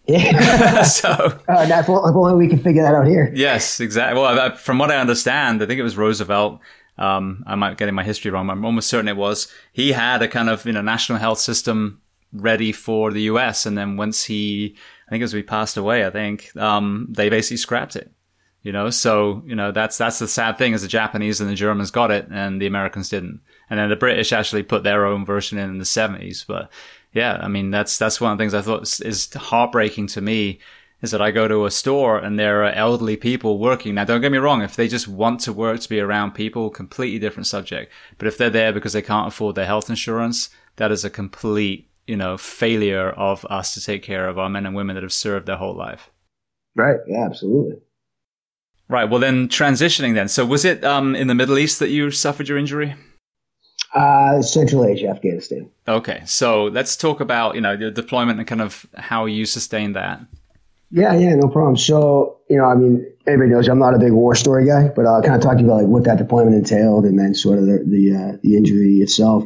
Yeah. 0.08 0.84
so 0.84 1.10
uh, 1.50 1.68
if 1.70 1.90
only 1.90 2.36
we 2.36 2.48
can 2.48 2.60
figure 2.60 2.84
that 2.84 2.96
out 2.96 3.08
here. 3.08 3.32
Yes, 3.36 3.80
exactly. 3.80 4.20
Well, 4.20 4.56
from 4.56 4.78
what 4.78 4.92
I 4.92 4.98
understand, 4.98 5.62
I 5.62 5.66
think 5.66 5.80
it 5.80 5.84
was 5.84 5.98
Roosevelt. 5.98 6.62
Um, 6.98 7.44
I 7.46 7.56
might 7.56 7.78
get 7.78 7.94
my 7.94 8.04
history 8.04 8.32
wrong. 8.32 8.50
I'm 8.50 8.66
almost 8.66 8.90
certain 8.90 9.08
it 9.08 9.18
was. 9.18 9.48
He 9.72 9.92
had 9.92 10.22
a 10.22 10.28
kind 10.28 10.50
of 10.50 10.66
you 10.66 10.74
know 10.74 10.82
national 10.82 11.20
health 11.20 11.40
system 11.40 12.02
ready 12.34 12.72
for 12.72 13.12
the 13.12 13.22
U.S. 13.24 13.66
And 13.66 13.78
then 13.78 13.98
once 13.98 14.24
he, 14.24 14.76
I 15.08 15.12
think 15.12 15.24
as 15.24 15.34
we 15.34 15.44
passed 15.44 15.78
away, 15.78 16.06
I 16.06 16.10
think 16.10 16.56
um, 16.58 17.08
they 17.10 17.30
basically 17.30 17.58
scrapped 17.58 17.96
it. 17.96 18.12
You 18.64 18.72
know, 18.72 18.90
so 18.90 19.44
you 19.46 19.56
know 19.56 19.72
that's 19.72 19.98
that's 19.98 20.20
the 20.20 20.28
sad 20.28 20.58
thing 20.58 20.74
is 20.74 20.82
the 20.82 20.88
Japanese 20.88 21.40
and 21.40 21.50
the 21.50 21.56
Germans 21.56 21.92
got 21.92 22.12
it 22.12 22.28
and 22.32 22.62
the 22.62 22.68
Americans 22.68 23.10
didn't, 23.10 23.42
and 23.70 23.80
then 23.80 23.90
the 23.90 23.96
British 23.96 24.32
actually 24.32 24.64
put 24.64 24.84
their 24.84 25.06
own 25.06 25.26
version 25.26 25.58
in 25.58 25.70
in 25.70 25.78
the 25.78 25.84
70s. 25.84 26.46
But 26.48 26.70
yeah, 27.14 27.40
I 27.42 27.48
mean 27.48 27.72
that's 27.72 27.98
that's 27.98 28.22
one 28.22 28.32
of 28.32 28.38
the 28.38 28.42
things 28.42 28.54
I 28.54 28.62
thought 28.62 29.00
is 29.02 29.34
heartbreaking 29.34 30.08
to 30.08 30.22
me 30.22 30.60
is 31.02 31.12
that 31.12 31.22
I 31.22 31.32
go 31.32 31.48
to 31.48 31.66
a 31.66 31.72
store 31.72 32.18
and 32.18 32.40
there 32.40 32.64
are 32.64 32.72
elderly 32.72 33.18
people 33.18 33.60
working. 33.60 33.96
Now, 33.96 34.04
don't 34.04 34.22
get 34.22 34.32
me 34.32 34.40
wrong, 34.40 34.62
if 34.62 34.76
they 34.76 34.88
just 34.88 35.08
want 35.08 35.40
to 35.42 35.54
work 35.54 35.80
to 35.82 35.90
be 35.90 36.00
around 36.00 36.32
people, 36.32 36.70
completely 36.70 37.20
different 37.20 37.46
subject. 37.46 37.92
But 38.18 38.28
if 38.28 38.38
they're 38.38 38.50
there 38.50 38.74
because 38.74 38.94
they 38.94 39.04
can't 39.04 39.28
afford 39.28 39.56
their 39.56 39.68
health 39.68 39.90
insurance, 39.90 40.50
that 40.78 40.92
is 40.92 41.06
a 41.06 41.10
complete, 41.10 41.90
you 42.08 42.18
know, 42.18 42.38
failure 42.38 43.12
of 43.12 43.46
us 43.46 43.76
to 43.76 43.82
take 43.82 44.02
care 44.02 44.28
of 44.28 44.40
our 44.40 44.50
men 44.50 44.66
and 44.66 44.76
women 44.76 44.96
that 44.96 45.04
have 45.04 45.14
served 45.14 45.46
their 45.46 45.58
whole 45.58 45.76
life. 45.76 46.10
Right. 46.76 47.00
Yeah, 47.08 47.26
absolutely. 47.26 47.78
Right. 48.90 49.10
Well, 49.10 49.20
then 49.20 49.50
transitioning 49.50 50.14
then. 50.14 50.30
So 50.30 50.46
was 50.46 50.64
it 50.66 50.84
um, 50.84 51.16
in 51.16 51.28
the 51.28 51.36
Middle 51.36 51.58
East 51.58 51.80
that 51.80 51.90
you 51.90 52.10
suffered 52.10 52.48
your 52.48 52.58
injury? 52.58 52.96
Uh, 53.94 54.42
Central 54.42 54.86
Asia, 54.86 55.08
Afghanistan. 55.08 55.70
Okay, 55.88 56.22
so 56.26 56.66
let's 56.66 56.98
talk 56.98 57.22
about 57.22 57.56
you 57.56 57.62
know 57.62 57.78
the 57.78 57.90
deployment 57.90 58.38
and 58.38 58.48
kind 58.48 58.62
of 58.62 58.86
how 58.96 59.26
you 59.26 59.46
sustained 59.46 59.96
that. 59.96 60.20
Yeah, 60.92 61.14
yeah, 61.16 61.36
no 61.36 61.48
problem. 61.50 61.78
So 61.78 62.38
you 62.50 62.58
know, 62.58 62.66
I 62.66 62.76
mean, 62.76 63.06
everybody 63.26 63.52
knows 63.52 63.68
I'm 63.68 63.80
not 63.80 63.94
a 63.94 64.00
big 64.00 64.12
war 64.12 64.36
story 64.36 64.66
guy, 64.66 64.90
but 64.90 65.06
I'll 65.06 65.22
kind 65.22 65.36
of 65.36 65.42
talk 65.42 65.58
to 65.58 65.60
you 65.60 65.66
about 65.66 65.82
like 65.82 65.88
what 65.88 66.04
that 66.06 66.18
deployment 66.18 66.56
entailed 66.56 67.06
and 67.06 67.20
then 67.20 67.34
sort 67.34 67.60
of 67.60 67.66
the 67.66 67.84
the, 67.86 68.16
uh, 68.16 68.38
the 68.44 68.56
injury 68.56 68.98
itself. 68.98 69.46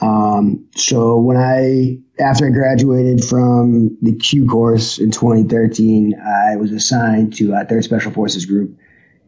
Um, 0.00 0.66
so 0.76 1.18
when 1.18 1.36
I 1.36 1.98
after 2.22 2.46
I 2.46 2.50
graduated 2.50 3.24
from 3.24 3.96
the 4.00 4.14
Q 4.14 4.46
course 4.46 4.98
in 4.98 5.10
2013, 5.10 6.14
I 6.14 6.56
was 6.56 6.72
assigned 6.72 7.34
to 7.36 7.52
a 7.52 7.64
Third 7.64 7.84
Special 7.84 8.12
Forces 8.12 8.46
Group, 8.46 8.76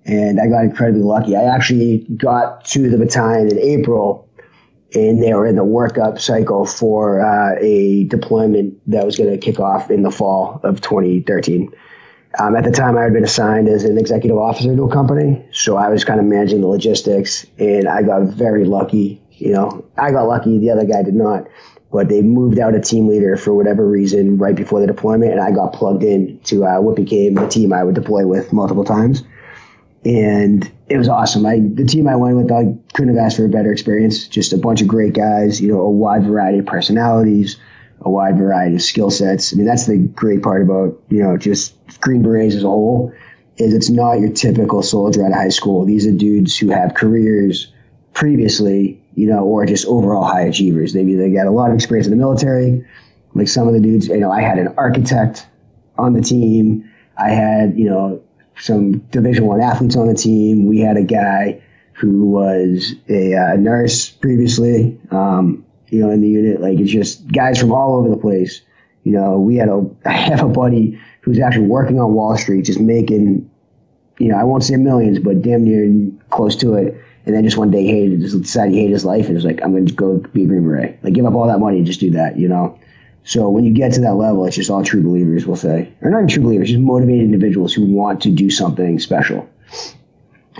and 0.04 0.40
I 0.40 0.46
got 0.46 0.64
incredibly 0.64 1.02
lucky. 1.02 1.36
I 1.36 1.42
actually 1.42 2.06
got 2.16 2.64
to 2.66 2.88
the 2.88 2.98
battalion 2.98 3.48
in 3.48 3.58
April 3.58 4.28
and 4.94 5.22
they 5.22 5.32
were 5.34 5.46
in 5.46 5.56
the 5.56 5.64
workup 5.64 6.20
cycle 6.20 6.66
for 6.66 7.20
uh, 7.20 7.56
a 7.60 8.04
deployment 8.04 8.80
that 8.90 9.04
was 9.04 9.16
going 9.16 9.30
to 9.30 9.38
kick 9.38 9.60
off 9.60 9.90
in 9.90 10.02
the 10.02 10.10
fall 10.10 10.60
of 10.64 10.80
2013. 10.80 11.72
Um, 12.38 12.56
at 12.56 12.64
the 12.64 12.70
time, 12.70 12.96
I 12.96 13.02
had 13.02 13.12
been 13.12 13.24
assigned 13.24 13.68
as 13.68 13.84
an 13.84 13.98
executive 13.98 14.38
officer 14.38 14.74
to 14.74 14.84
a 14.84 14.92
company, 14.92 15.44
so 15.52 15.76
I 15.76 15.88
was 15.88 16.04
kind 16.04 16.20
of 16.20 16.26
managing 16.26 16.60
the 16.60 16.68
logistics, 16.68 17.44
and 17.58 17.88
I 17.88 18.02
got 18.02 18.22
very 18.22 18.64
lucky. 18.64 19.20
You 19.32 19.52
know, 19.52 19.84
I 19.98 20.12
got 20.12 20.28
lucky; 20.28 20.58
the 20.58 20.70
other 20.70 20.84
guy 20.84 21.02
did 21.02 21.14
not. 21.14 21.48
But 21.92 22.08
they 22.08 22.22
moved 22.22 22.60
out 22.60 22.76
a 22.76 22.80
team 22.80 23.08
leader 23.08 23.36
for 23.36 23.52
whatever 23.52 23.84
reason 23.84 24.38
right 24.38 24.54
before 24.54 24.80
the 24.80 24.86
deployment, 24.86 25.32
and 25.32 25.40
I 25.40 25.50
got 25.50 25.72
plugged 25.72 26.04
in 26.04 26.38
to 26.44 26.64
uh, 26.64 26.80
what 26.80 26.94
became 26.94 27.34
the 27.34 27.48
team 27.48 27.72
I 27.72 27.82
would 27.82 27.96
deploy 27.96 28.24
with 28.28 28.52
multiple 28.52 28.84
times 28.84 29.24
and 30.04 30.70
it 30.88 30.96
was 30.96 31.08
awesome. 31.08 31.44
I 31.44 31.60
the 31.60 31.84
team 31.84 32.08
I 32.08 32.16
went 32.16 32.36
with, 32.36 32.50
I 32.50 32.74
couldn't 32.94 33.14
have 33.14 33.24
asked 33.24 33.36
for 33.36 33.44
a 33.44 33.48
better 33.48 33.72
experience. 33.72 34.26
Just 34.26 34.52
a 34.52 34.58
bunch 34.58 34.80
of 34.80 34.88
great 34.88 35.12
guys, 35.12 35.60
you 35.60 35.68
know, 35.68 35.80
a 35.80 35.90
wide 35.90 36.24
variety 36.24 36.58
of 36.58 36.66
personalities, 36.66 37.56
a 38.00 38.10
wide 38.10 38.38
variety 38.38 38.76
of 38.76 38.82
skill 38.82 39.10
sets. 39.10 39.52
I 39.52 39.56
mean, 39.56 39.66
that's 39.66 39.86
the 39.86 39.98
great 39.98 40.42
part 40.42 40.62
about 40.62 41.00
you 41.08 41.22
know 41.22 41.36
just 41.36 41.76
Green 42.00 42.22
Berets 42.22 42.54
as 42.54 42.64
a 42.64 42.68
whole 42.68 43.12
is 43.56 43.74
it's 43.74 43.90
not 43.90 44.20
your 44.20 44.32
typical 44.32 44.82
soldier 44.82 45.24
out 45.24 45.32
of 45.32 45.36
high 45.36 45.50
school. 45.50 45.84
These 45.84 46.06
are 46.06 46.12
dudes 46.12 46.56
who 46.56 46.70
have 46.70 46.94
careers 46.94 47.70
previously, 48.14 49.02
you 49.14 49.26
know, 49.26 49.44
or 49.44 49.66
just 49.66 49.86
overall 49.86 50.24
high 50.24 50.42
achievers. 50.42 50.94
They've 50.94 51.34
got 51.34 51.46
a 51.46 51.50
lot 51.50 51.68
of 51.68 51.74
experience 51.74 52.06
in 52.06 52.10
the 52.10 52.16
military, 52.16 52.86
like 53.34 53.48
some 53.48 53.68
of 53.68 53.74
the 53.74 53.80
dudes. 53.80 54.08
You 54.08 54.18
know, 54.18 54.32
I 54.32 54.40
had 54.40 54.58
an 54.58 54.74
architect 54.78 55.46
on 55.98 56.14
the 56.14 56.22
team. 56.22 56.90
I 57.18 57.30
had, 57.30 57.78
you 57.78 57.90
know, 57.90 58.22
some 58.60 58.98
Division 59.10 59.46
One 59.46 59.60
athletes 59.60 59.96
on 59.96 60.08
the 60.08 60.14
team. 60.14 60.66
We 60.66 60.80
had 60.80 60.96
a 60.96 61.02
guy 61.02 61.62
who 61.92 62.26
was 62.26 62.94
a 63.08 63.34
uh, 63.34 63.56
nurse 63.56 64.08
previously, 64.08 64.98
um, 65.10 65.64
you 65.88 66.00
know, 66.00 66.10
in 66.10 66.20
the 66.20 66.28
unit. 66.28 66.60
Like 66.60 66.78
it's 66.78 66.90
just 66.90 67.26
guys 67.28 67.58
from 67.58 67.72
all 67.72 67.96
over 67.96 68.08
the 68.08 68.16
place. 68.16 68.62
You 69.04 69.12
know, 69.12 69.38
we 69.38 69.56
had 69.56 69.68
a 69.68 69.84
I 70.06 70.12
have 70.12 70.42
a 70.42 70.48
buddy 70.48 71.00
who's 71.22 71.38
actually 71.38 71.66
working 71.66 72.00
on 72.00 72.14
Wall 72.14 72.36
Street, 72.36 72.64
just 72.64 72.80
making, 72.80 73.50
you 74.18 74.28
know, 74.28 74.36
I 74.36 74.44
won't 74.44 74.64
say 74.64 74.76
millions, 74.76 75.18
but 75.18 75.42
damn 75.42 75.64
near 75.64 76.10
close 76.30 76.56
to 76.56 76.74
it. 76.74 76.98
And 77.26 77.34
then 77.34 77.44
just 77.44 77.58
one 77.58 77.70
day 77.70 77.82
he 77.82 77.90
hated, 77.90 78.20
just 78.20 78.40
decided 78.40 78.72
he 78.72 78.80
hated 78.80 78.92
his 78.92 79.04
life 79.04 79.26
and 79.26 79.34
was 79.34 79.44
like, 79.44 79.60
I'm 79.62 79.72
going 79.72 79.84
to 79.86 79.92
go 79.92 80.18
be 80.18 80.44
a 80.44 80.46
Green 80.46 80.62
Beret. 80.62 81.04
Like 81.04 81.12
give 81.12 81.26
up 81.26 81.34
all 81.34 81.46
that 81.48 81.58
money 81.58 81.76
and 81.76 81.86
just 81.86 82.00
do 82.00 82.10
that, 82.12 82.38
you 82.38 82.48
know. 82.48 82.78
So 83.24 83.48
when 83.50 83.64
you 83.64 83.72
get 83.72 83.92
to 83.94 84.00
that 84.00 84.14
level, 84.14 84.46
it's 84.46 84.56
just 84.56 84.70
all 84.70 84.82
true 84.82 85.02
believers, 85.02 85.46
we'll 85.46 85.56
say, 85.56 85.92
or 86.00 86.10
not 86.10 86.18
even 86.18 86.28
true 86.28 86.42
believers, 86.42 86.68
just 86.68 86.80
motivated 86.80 87.24
individuals 87.24 87.72
who 87.72 87.84
want 87.86 88.22
to 88.22 88.30
do 88.30 88.50
something 88.50 88.98
special. 88.98 89.48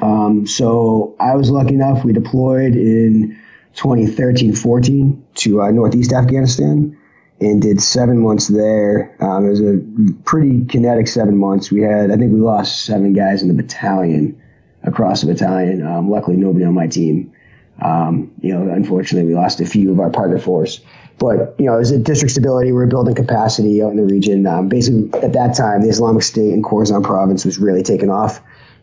Um, 0.02 0.46
so 0.46 1.16
I 1.18 1.34
was 1.36 1.50
lucky 1.50 1.74
enough. 1.74 2.04
We 2.04 2.12
deployed 2.12 2.74
in 2.74 3.38
2013-14 3.76 5.20
to 5.36 5.62
uh, 5.62 5.70
Northeast 5.70 6.12
Afghanistan 6.12 6.96
and 7.40 7.62
did 7.62 7.80
seven 7.80 8.20
months 8.20 8.48
there. 8.48 9.16
Um, 9.20 9.46
it 9.46 9.50
was 9.50 9.60
a 9.60 9.80
pretty 10.24 10.64
kinetic 10.66 11.08
seven 11.08 11.36
months. 11.36 11.72
We 11.72 11.80
had, 11.82 12.10
I 12.10 12.16
think, 12.16 12.32
we 12.32 12.40
lost 12.40 12.84
seven 12.84 13.12
guys 13.14 13.42
in 13.42 13.48
the 13.48 13.54
battalion 13.54 14.40
across 14.82 15.22
the 15.22 15.32
battalion. 15.32 15.86
Um, 15.86 16.10
luckily, 16.10 16.36
nobody 16.36 16.64
on 16.64 16.74
my 16.74 16.86
team. 16.86 17.32
Um, 17.80 18.32
you 18.40 18.52
know, 18.52 18.70
unfortunately, 18.70 19.26
we 19.26 19.34
lost 19.34 19.60
a 19.60 19.66
few 19.66 19.90
of 19.90 20.00
our 20.00 20.10
partner 20.10 20.38
force. 20.38 20.80
But 21.20 21.54
you 21.58 21.66
know, 21.66 21.78
as 21.78 21.90
a 21.90 21.98
district 21.98 22.32
stability, 22.32 22.68
we 22.68 22.78
were 22.78 22.86
building 22.86 23.14
capacity 23.14 23.82
out 23.82 23.90
in 23.90 23.98
the 23.98 24.04
region. 24.04 24.46
Um, 24.46 24.68
basically, 24.70 25.12
at 25.20 25.34
that 25.34 25.54
time, 25.54 25.82
the 25.82 25.88
Islamic 25.88 26.22
State 26.22 26.52
in 26.52 26.62
Khorasan 26.62 27.04
province 27.04 27.44
was 27.44 27.58
really 27.58 27.82
taking 27.82 28.10
off. 28.10 28.40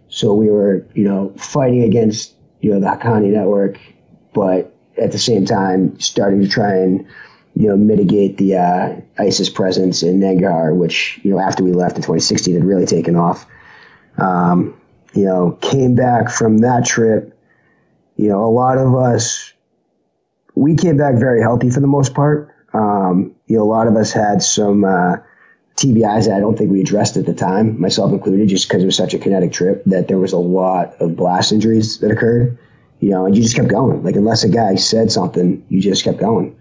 So 0.09 0.35
we 0.35 0.49
were, 0.51 0.85
you 0.93 1.03
know, 1.03 1.33
fighting 1.35 1.81
against, 1.81 2.35
you 2.61 2.71
know, 2.71 2.79
the 2.79 2.85
Haqqani 2.85 3.31
network, 3.31 3.79
but 4.33 4.71
at 5.01 5.11
the 5.11 5.17
same 5.17 5.45
time 5.45 5.99
starting 5.99 6.39
to 6.41 6.47
try 6.47 6.75
and, 6.75 7.05
you 7.55 7.67
know, 7.67 7.75
mitigate 7.75 8.37
the 8.37 8.55
uh, 8.55 8.95
ISIS 9.17 9.49
presence 9.49 10.03
in 10.03 10.19
Nangarhar, 10.19 10.75
which, 10.75 11.19
you 11.23 11.31
know, 11.31 11.39
after 11.39 11.63
we 11.63 11.73
left 11.73 11.95
in 11.95 12.03
2016 12.03 12.53
had 12.53 12.63
really 12.63 12.85
taken 12.85 13.15
off. 13.15 13.47
Um, 14.19 14.79
you 15.13 15.25
know, 15.25 15.57
came 15.61 15.95
back 15.95 16.29
from 16.29 16.59
that 16.59 16.85
trip. 16.85 17.35
You 18.15 18.29
know, 18.29 18.45
a 18.45 18.51
lot 18.51 18.77
of 18.77 18.95
us, 18.95 19.53
we 20.57 20.75
came 20.75 20.97
back 20.97 21.15
very 21.15 21.41
healthy 21.41 21.69
for 21.69 21.79
the 21.79 21.87
most 21.87 22.13
part. 22.13 22.53
Um, 22.73 23.33
you 23.47 23.57
know, 23.57 23.63
a 23.63 23.69
lot 23.69 23.87
of 23.87 23.95
us 23.95 24.11
had 24.11 24.41
some, 24.41 24.83
uh, 24.83 25.17
TBIs 25.77 26.25
that 26.25 26.35
I 26.35 26.39
don't 26.39 26.57
think 26.57 26.71
we 26.71 26.81
addressed 26.81 27.17
at 27.17 27.27
the 27.27 27.33
time, 27.33 27.79
myself 27.79 28.11
included, 28.11 28.49
just 28.49 28.67
because 28.67 28.81
it 28.81 28.87
was 28.87 28.95
such 28.95 29.13
a 29.13 29.19
kinetic 29.19 29.51
trip 29.51 29.83
that 29.85 30.07
there 30.07 30.17
was 30.17 30.33
a 30.33 30.37
lot 30.37 30.95
of 30.99 31.15
blast 31.15 31.51
injuries 31.51 31.99
that 31.99 32.09
occurred. 32.09 32.57
You 32.99 33.11
know, 33.11 33.27
and 33.27 33.37
you 33.37 33.43
just 33.43 33.55
kept 33.55 33.67
going. 33.67 34.03
Like 34.03 34.15
unless 34.15 34.43
a 34.43 34.49
guy 34.49 34.73
said 34.73 35.11
something, 35.11 35.63
you 35.69 35.79
just 35.79 36.03
kept 36.03 36.17
going. 36.17 36.57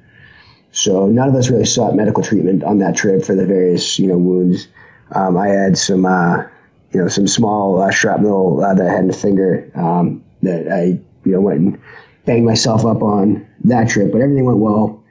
So 0.72 1.06
none 1.06 1.30
of 1.30 1.34
us 1.34 1.48
really 1.48 1.64
sought 1.64 1.96
medical 1.96 2.22
treatment 2.22 2.62
on 2.62 2.78
that 2.80 2.94
trip 2.94 3.24
for 3.24 3.34
the 3.34 3.46
various 3.46 3.98
you 3.98 4.06
know 4.06 4.18
wounds. 4.18 4.68
Um, 5.12 5.38
I 5.38 5.48
had 5.48 5.78
some 5.78 6.04
uh, 6.04 6.42
you 6.92 7.00
know 7.00 7.08
some 7.08 7.26
small 7.26 7.80
uh, 7.80 7.90
shrapnel 7.90 8.62
uh, 8.62 8.74
that 8.74 8.86
I 8.86 8.90
had 8.90 9.00
in 9.00 9.08
the 9.08 9.14
finger 9.14 9.70
um, 9.74 10.22
that 10.42 10.70
I 10.70 11.00
you 11.24 11.32
know 11.32 11.40
went 11.40 11.60
and 11.60 11.82
banged 12.26 12.44
myself 12.44 12.84
up 12.84 13.02
on 13.02 13.46
that 13.64 13.88
trip, 13.88 14.12
but 14.12 14.20
everything 14.20 14.44
went 14.44 14.58
well. 14.58 15.02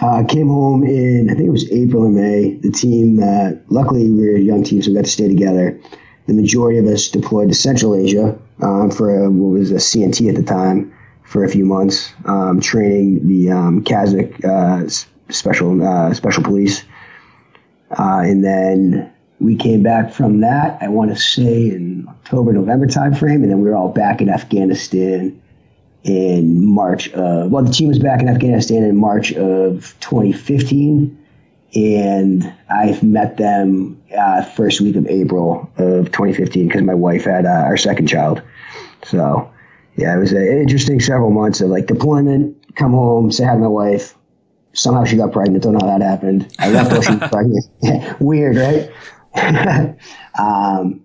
Uh, 0.00 0.24
came 0.24 0.48
home 0.48 0.82
in, 0.84 1.28
I 1.28 1.34
think 1.34 1.48
it 1.48 1.50
was 1.50 1.70
April 1.72 2.04
and 2.04 2.14
May. 2.14 2.54
The 2.54 2.70
team 2.70 3.16
that, 3.16 3.62
luckily, 3.68 4.10
we 4.10 4.28
were 4.28 4.36
a 4.36 4.40
young 4.40 4.62
team, 4.62 4.80
so 4.80 4.90
we 4.90 4.94
got 4.94 5.04
to 5.04 5.10
stay 5.10 5.28
together. 5.28 5.78
The 6.26 6.34
majority 6.34 6.78
of 6.78 6.86
us 6.86 7.08
deployed 7.08 7.48
to 7.48 7.54
Central 7.54 7.94
Asia 7.94 8.38
um, 8.62 8.90
for 8.90 9.24
a, 9.24 9.30
what 9.30 9.58
was 9.58 9.70
a 9.72 9.74
CNT 9.74 10.28
at 10.28 10.36
the 10.36 10.42
time 10.42 10.94
for 11.24 11.44
a 11.44 11.48
few 11.48 11.64
months, 11.64 12.12
um, 12.24 12.60
training 12.60 13.26
the 13.26 13.50
um, 13.50 13.84
Kazakh 13.84 14.44
uh, 14.44 14.88
special 15.28 15.82
uh, 15.82 16.14
special 16.14 16.42
police. 16.42 16.84
Uh, 17.98 18.22
and 18.24 18.44
then 18.44 19.12
we 19.38 19.56
came 19.56 19.82
back 19.82 20.12
from 20.12 20.40
that, 20.40 20.78
I 20.82 20.88
want 20.88 21.10
to 21.10 21.20
say 21.20 21.70
in 21.70 22.06
October, 22.08 22.52
November 22.52 22.86
timeframe, 22.86 23.42
and 23.42 23.50
then 23.50 23.60
we 23.60 23.68
were 23.68 23.74
all 23.74 23.88
back 23.88 24.20
in 24.20 24.28
Afghanistan 24.28 25.39
in 26.04 26.64
March 26.64 27.10
of, 27.10 27.50
well, 27.50 27.62
the 27.62 27.72
team 27.72 27.88
was 27.88 27.98
back 27.98 28.20
in 28.20 28.28
Afghanistan 28.28 28.82
in 28.82 28.96
March 28.96 29.32
of 29.32 29.94
2015. 30.00 31.16
And 31.74 32.52
I've 32.68 33.02
met 33.02 33.36
them 33.36 34.02
uh, 34.16 34.42
first 34.42 34.80
week 34.80 34.96
of 34.96 35.06
April 35.06 35.70
of 35.76 36.06
2015 36.06 36.66
because 36.66 36.82
my 36.82 36.94
wife 36.94 37.24
had 37.24 37.46
uh, 37.46 37.50
our 37.50 37.76
second 37.76 38.08
child. 38.08 38.42
So, 39.04 39.50
yeah, 39.96 40.16
it 40.16 40.18
was 40.18 40.32
an 40.32 40.44
interesting 40.44 41.00
several 41.00 41.30
months 41.30 41.60
of 41.60 41.70
like 41.70 41.86
deployment, 41.86 42.56
come 42.74 42.92
home, 42.92 43.30
say 43.30 43.44
hi 43.44 43.54
to 43.54 43.58
my 43.58 43.68
wife. 43.68 44.16
Somehow 44.72 45.04
she 45.04 45.16
got 45.16 45.32
pregnant. 45.32 45.62
Don't 45.62 45.74
know 45.74 45.86
how 45.86 45.98
that 45.98 46.04
happened. 46.04 46.52
I 46.58 46.70
left 46.70 46.92
while 46.92 47.02
she 47.02 47.14
was 47.14 47.30
pregnant. 47.82 48.20
Weird, 48.20 48.56
right? 48.56 49.96
um, 50.38 51.02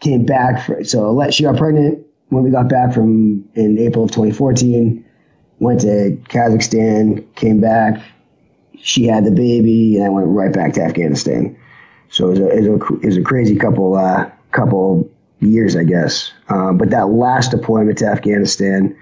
came 0.00 0.24
back. 0.24 0.66
For, 0.66 0.84
so 0.84 1.12
let 1.12 1.34
she 1.34 1.42
got 1.42 1.56
pregnant 1.56 2.05
when 2.28 2.42
we 2.42 2.50
got 2.50 2.68
back 2.68 2.92
from 2.92 3.44
in 3.54 3.78
April 3.78 4.04
of 4.04 4.10
2014, 4.10 5.04
went 5.58 5.80
to 5.80 6.18
Kazakhstan, 6.28 7.24
came 7.34 7.60
back. 7.60 8.02
She 8.78 9.06
had 9.06 9.24
the 9.24 9.30
baby, 9.30 9.96
and 9.96 10.06
I 10.06 10.08
went 10.08 10.26
right 10.28 10.52
back 10.52 10.74
to 10.74 10.82
Afghanistan. 10.82 11.56
So 12.10 12.26
it 12.26 12.30
was 12.30 12.38
a, 12.40 12.48
it 12.48 12.60
was 12.60 12.66
a, 12.66 12.94
it 12.94 13.06
was 13.06 13.16
a 13.16 13.22
crazy 13.22 13.56
couple 13.56 13.96
uh, 13.96 14.30
couple 14.52 15.10
years, 15.40 15.76
I 15.76 15.84
guess. 15.84 16.32
Uh, 16.48 16.72
but 16.72 16.90
that 16.90 17.08
last 17.08 17.50
deployment 17.50 17.98
to 17.98 18.06
Afghanistan 18.06 18.96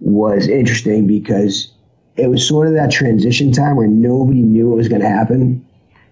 was 0.00 0.48
interesting 0.48 1.06
because 1.06 1.72
it 2.16 2.28
was 2.28 2.46
sort 2.46 2.66
of 2.66 2.74
that 2.74 2.90
transition 2.90 3.52
time 3.52 3.76
where 3.76 3.86
nobody 3.86 4.42
knew 4.42 4.68
what 4.68 4.76
was 4.76 4.88
going 4.88 5.02
to 5.02 5.08
happen. 5.08 5.64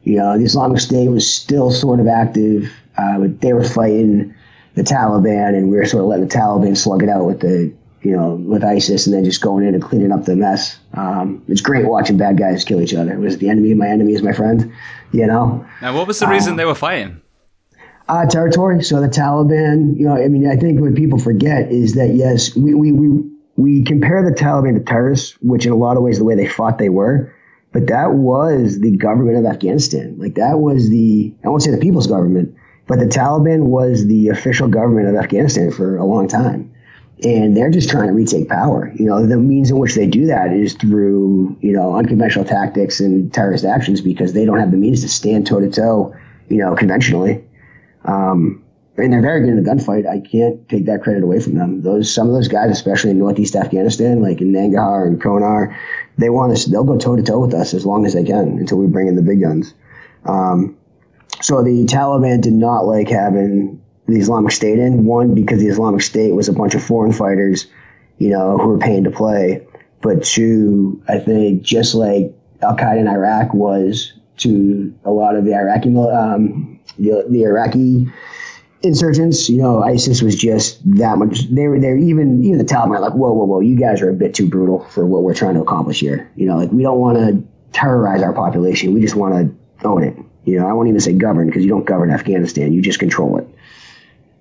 You 0.04 0.18
know, 0.18 0.38
the 0.38 0.44
Islamic 0.44 0.80
State 0.80 1.08
was 1.08 1.30
still 1.32 1.70
sort 1.70 1.98
of 1.98 2.06
active, 2.06 2.72
uh, 2.96 3.18
but 3.18 3.40
they 3.40 3.52
were 3.52 3.64
fighting 3.64 4.34
the 4.76 4.82
Taliban, 4.82 5.56
and 5.56 5.70
we 5.70 5.76
were 5.76 5.86
sort 5.86 6.04
of 6.04 6.08
letting 6.08 6.28
the 6.28 6.34
Taliban 6.34 6.76
slug 6.76 7.02
it 7.02 7.08
out 7.08 7.24
with 7.24 7.40
the 7.40 7.74
you 8.02 8.16
know 8.16 8.34
with 8.34 8.62
ISIS, 8.62 9.06
and 9.06 9.14
then 9.14 9.24
just 9.24 9.40
going 9.40 9.66
in 9.66 9.74
and 9.74 9.82
cleaning 9.82 10.12
up 10.12 10.24
the 10.24 10.36
mess. 10.36 10.78
Um, 10.92 11.42
it's 11.48 11.62
great 11.62 11.86
watching 11.86 12.16
bad 12.16 12.38
guys 12.38 12.64
kill 12.64 12.80
each 12.80 12.94
other. 12.94 13.12
It 13.12 13.18
was 13.18 13.38
the 13.38 13.48
enemy 13.48 13.72
of 13.72 13.78
my 13.78 13.88
enemy 13.88 14.12
is 14.12 14.22
my 14.22 14.32
friend, 14.32 14.72
you 15.12 15.26
know. 15.26 15.66
Now, 15.82 15.96
what 15.96 16.06
was 16.06 16.20
the 16.20 16.28
reason 16.28 16.52
um, 16.52 16.56
they 16.58 16.66
were 16.66 16.74
fighting? 16.74 17.20
Uh, 18.08 18.26
territory. 18.26 18.84
So 18.84 19.00
the 19.00 19.08
Taliban, 19.08 19.98
you 19.98 20.06
know, 20.06 20.14
I 20.14 20.28
mean, 20.28 20.48
I 20.48 20.56
think 20.56 20.80
what 20.80 20.94
people 20.94 21.18
forget 21.18 21.72
is 21.72 21.94
that 21.94 22.14
yes, 22.14 22.54
we 22.54 22.74
we 22.74 22.92
we, 22.92 23.30
we 23.56 23.82
compare 23.82 24.22
the 24.22 24.36
Taliban 24.36 24.74
to 24.74 24.84
terrorists, 24.84 25.36
which 25.40 25.64
in 25.64 25.72
a 25.72 25.76
lot 25.76 25.96
of 25.96 26.02
ways 26.02 26.18
the 26.18 26.24
way 26.24 26.36
they 26.36 26.46
fought 26.46 26.78
they 26.78 26.90
were. 26.90 27.34
But 27.72 27.88
that 27.88 28.12
was 28.12 28.78
the 28.78 28.96
government 28.96 29.38
of 29.38 29.44
Afghanistan. 29.46 30.16
Like 30.18 30.34
that 30.34 30.60
was 30.60 30.90
the 30.90 31.34
I 31.44 31.48
won't 31.48 31.62
say 31.62 31.70
the 31.70 31.78
people's 31.78 32.06
government, 32.06 32.54
but 32.86 32.98
the 32.98 33.06
Taliban 33.06 33.64
was 33.64 34.06
the 34.06 34.28
official 34.28 34.68
government 34.68 35.08
of 35.08 35.16
Afghanistan 35.16 35.70
for 35.70 35.96
a 35.96 36.04
long 36.04 36.28
time. 36.28 36.72
And 37.24 37.56
they're 37.56 37.70
just 37.70 37.88
trying 37.88 38.08
to 38.08 38.12
retake 38.12 38.48
power. 38.48 38.92
You 38.94 39.06
know, 39.06 39.26
the 39.26 39.38
means 39.38 39.70
in 39.70 39.78
which 39.78 39.94
they 39.94 40.06
do 40.06 40.26
that 40.26 40.52
is 40.52 40.74
through, 40.74 41.56
you 41.60 41.72
know, 41.72 41.96
unconventional 41.96 42.44
tactics 42.44 43.00
and 43.00 43.32
terrorist 43.32 43.64
actions 43.64 44.02
because 44.02 44.34
they 44.34 44.44
don't 44.44 44.58
have 44.58 44.70
the 44.70 44.76
means 44.76 45.00
to 45.00 45.08
stand 45.08 45.46
toe 45.46 45.60
to 45.60 45.70
toe, 45.70 46.14
you 46.48 46.58
know, 46.58 46.76
conventionally. 46.76 47.42
Um, 48.04 48.62
and 48.98 49.12
they're 49.12 49.22
very 49.22 49.40
good 49.40 49.50
in 49.50 49.62
the 49.62 49.68
gunfight. 49.68 50.08
I 50.08 50.20
can't 50.26 50.66
take 50.68 50.86
that 50.86 51.02
credit 51.02 51.22
away 51.22 51.40
from 51.40 51.54
them. 51.54 51.82
Those 51.82 52.12
some 52.12 52.28
of 52.28 52.34
those 52.34 52.48
guys, 52.48 52.70
especially 52.70 53.10
in 53.10 53.18
northeast 53.18 53.56
Afghanistan, 53.56 54.22
like 54.22 54.40
in 54.40 54.52
Nangarhar 54.52 55.06
and 55.06 55.20
Konar, 55.20 55.76
they 56.18 56.30
want 56.30 56.52
us. 56.52 56.64
They'll 56.64 56.84
go 56.84 56.96
toe 56.96 57.16
to 57.16 57.22
toe 57.22 57.40
with 57.40 57.54
us 57.54 57.74
as 57.74 57.84
long 57.84 58.06
as 58.06 58.14
they 58.14 58.24
can 58.24 58.58
until 58.58 58.78
we 58.78 58.86
bring 58.86 59.08
in 59.08 59.16
the 59.16 59.22
big 59.22 59.42
guns. 59.42 59.74
Um, 60.24 60.76
so 61.40 61.62
the 61.62 61.84
Taliban 61.84 62.40
did 62.40 62.52
not 62.52 62.86
like 62.86 63.08
having 63.08 63.82
the 64.06 64.18
Islamic 64.18 64.52
State 64.52 64.78
in. 64.78 65.04
One, 65.04 65.34
because 65.34 65.60
the 65.60 65.68
Islamic 65.68 66.02
State 66.02 66.34
was 66.34 66.48
a 66.48 66.52
bunch 66.52 66.74
of 66.74 66.82
foreign 66.82 67.12
fighters, 67.12 67.66
you 68.18 68.30
know, 68.30 68.58
who 68.58 68.68
were 68.68 68.78
paying 68.78 69.04
to 69.04 69.10
play. 69.10 69.66
But 70.02 70.24
two, 70.24 71.02
I 71.08 71.18
think 71.18 71.62
just 71.62 71.94
like 71.94 72.32
Al 72.62 72.76
Qaeda 72.76 73.00
in 73.00 73.08
Iraq 73.08 73.52
was 73.54 74.12
to 74.38 74.94
a 75.04 75.10
lot 75.10 75.36
of 75.36 75.44
the 75.44 75.54
Iraqi, 75.54 75.96
um, 75.96 76.78
the, 76.98 77.26
the 77.28 77.42
Iraqi 77.42 78.06
insurgents, 78.82 79.48
you 79.48 79.58
know, 79.58 79.82
ISIS 79.82 80.22
was 80.22 80.36
just 80.36 80.80
that 80.98 81.18
much. 81.18 81.48
They 81.48 81.66
were 81.68 81.80
there. 81.80 81.96
Even 81.96 82.42
even 82.44 82.58
the 82.58 82.64
Taliban, 82.64 83.00
like, 83.00 83.14
whoa, 83.14 83.32
whoa, 83.32 83.44
whoa, 83.44 83.60
you 83.60 83.76
guys 83.76 84.00
are 84.02 84.10
a 84.10 84.14
bit 84.14 84.34
too 84.34 84.48
brutal 84.48 84.84
for 84.90 85.06
what 85.06 85.22
we're 85.22 85.34
trying 85.34 85.54
to 85.54 85.62
accomplish 85.62 86.00
here. 86.00 86.30
You 86.36 86.46
know, 86.46 86.56
like 86.56 86.70
we 86.70 86.82
don't 86.82 86.98
want 86.98 87.18
to 87.18 87.42
terrorize 87.72 88.22
our 88.22 88.32
population. 88.32 88.94
We 88.94 89.00
just 89.00 89.16
want 89.16 89.34
to 89.34 89.86
own 89.86 90.04
it. 90.04 90.16
You 90.46 90.60
know, 90.60 90.66
I 90.66 90.72
won't 90.72 90.88
even 90.88 91.00
say 91.00 91.12
govern 91.12 91.48
because 91.48 91.64
you 91.64 91.68
don't 91.68 91.84
govern 91.84 92.10
Afghanistan. 92.10 92.72
You 92.72 92.80
just 92.80 92.98
control 92.98 93.36
it. 93.38 93.48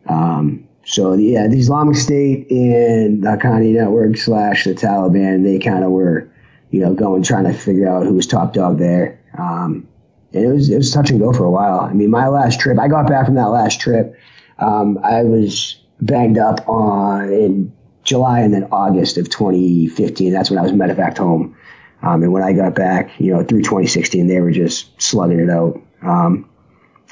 Um, 0.08 0.68
so 0.86 1.14
yeah, 1.14 1.48
the 1.48 1.58
Islamic 1.58 1.96
State 1.96 2.50
and 2.52 3.24
the 3.24 3.30
Haqqani 3.30 3.74
Network 3.74 4.16
slash 4.18 4.66
the 4.66 4.76
Taliban, 4.76 5.44
they 5.44 5.58
kind 5.58 5.84
of 5.84 5.92
were, 5.92 6.32
you 6.70 6.80
know, 6.80 6.94
going 6.94 7.24
trying 7.24 7.46
to 7.46 7.54
figure 7.54 7.90
out 7.90 8.06
who 8.06 8.14
was 8.14 8.28
top 8.28 8.54
dog 8.54 8.78
there. 8.78 9.20
Um, 9.38 9.88
and 10.34 10.46
it 10.46 10.54
was 10.54 10.70
it 10.70 10.78
was 10.78 10.92
touch 10.92 11.10
and 11.10 11.20
go 11.20 11.34
for 11.34 11.44
a 11.44 11.52
while. 11.52 11.80
I 11.80 11.94
mean, 11.94 12.12
my 12.12 12.28
last 12.28 12.60
trip, 12.60 12.78
I 12.78 12.88
got 12.88 13.08
back 13.08 13.26
from 13.26 13.36
that 13.36 13.50
last 13.50 13.82
trip. 13.82 14.16
Um, 14.60 15.00
I 15.04 15.24
was 15.24 15.82
banged 16.02 16.38
up 16.38 16.68
on 16.70 17.34
in 17.34 17.74
July 18.04 18.42
and 18.42 18.54
then 18.54 18.68
August 18.72 19.18
of 19.18 19.30
2015. 19.30 20.32
That's 20.32 20.52
when 20.52 20.60
I 20.60 20.62
was 20.62 20.72
medevaced 20.72 21.18
home. 21.18 21.58
Um, 22.04 22.22
and 22.22 22.32
when 22.32 22.44
I 22.44 22.54
got 22.54 22.76
back, 22.76 23.20
you 23.20 23.34
know, 23.34 23.44
through 23.44 23.64
2016, 23.64 24.28
they 24.28 24.40
were 24.40 24.52
just 24.52 25.02
slugging 25.02 25.40
it 25.40 25.50
out. 25.50 25.82
Um, 26.06 26.50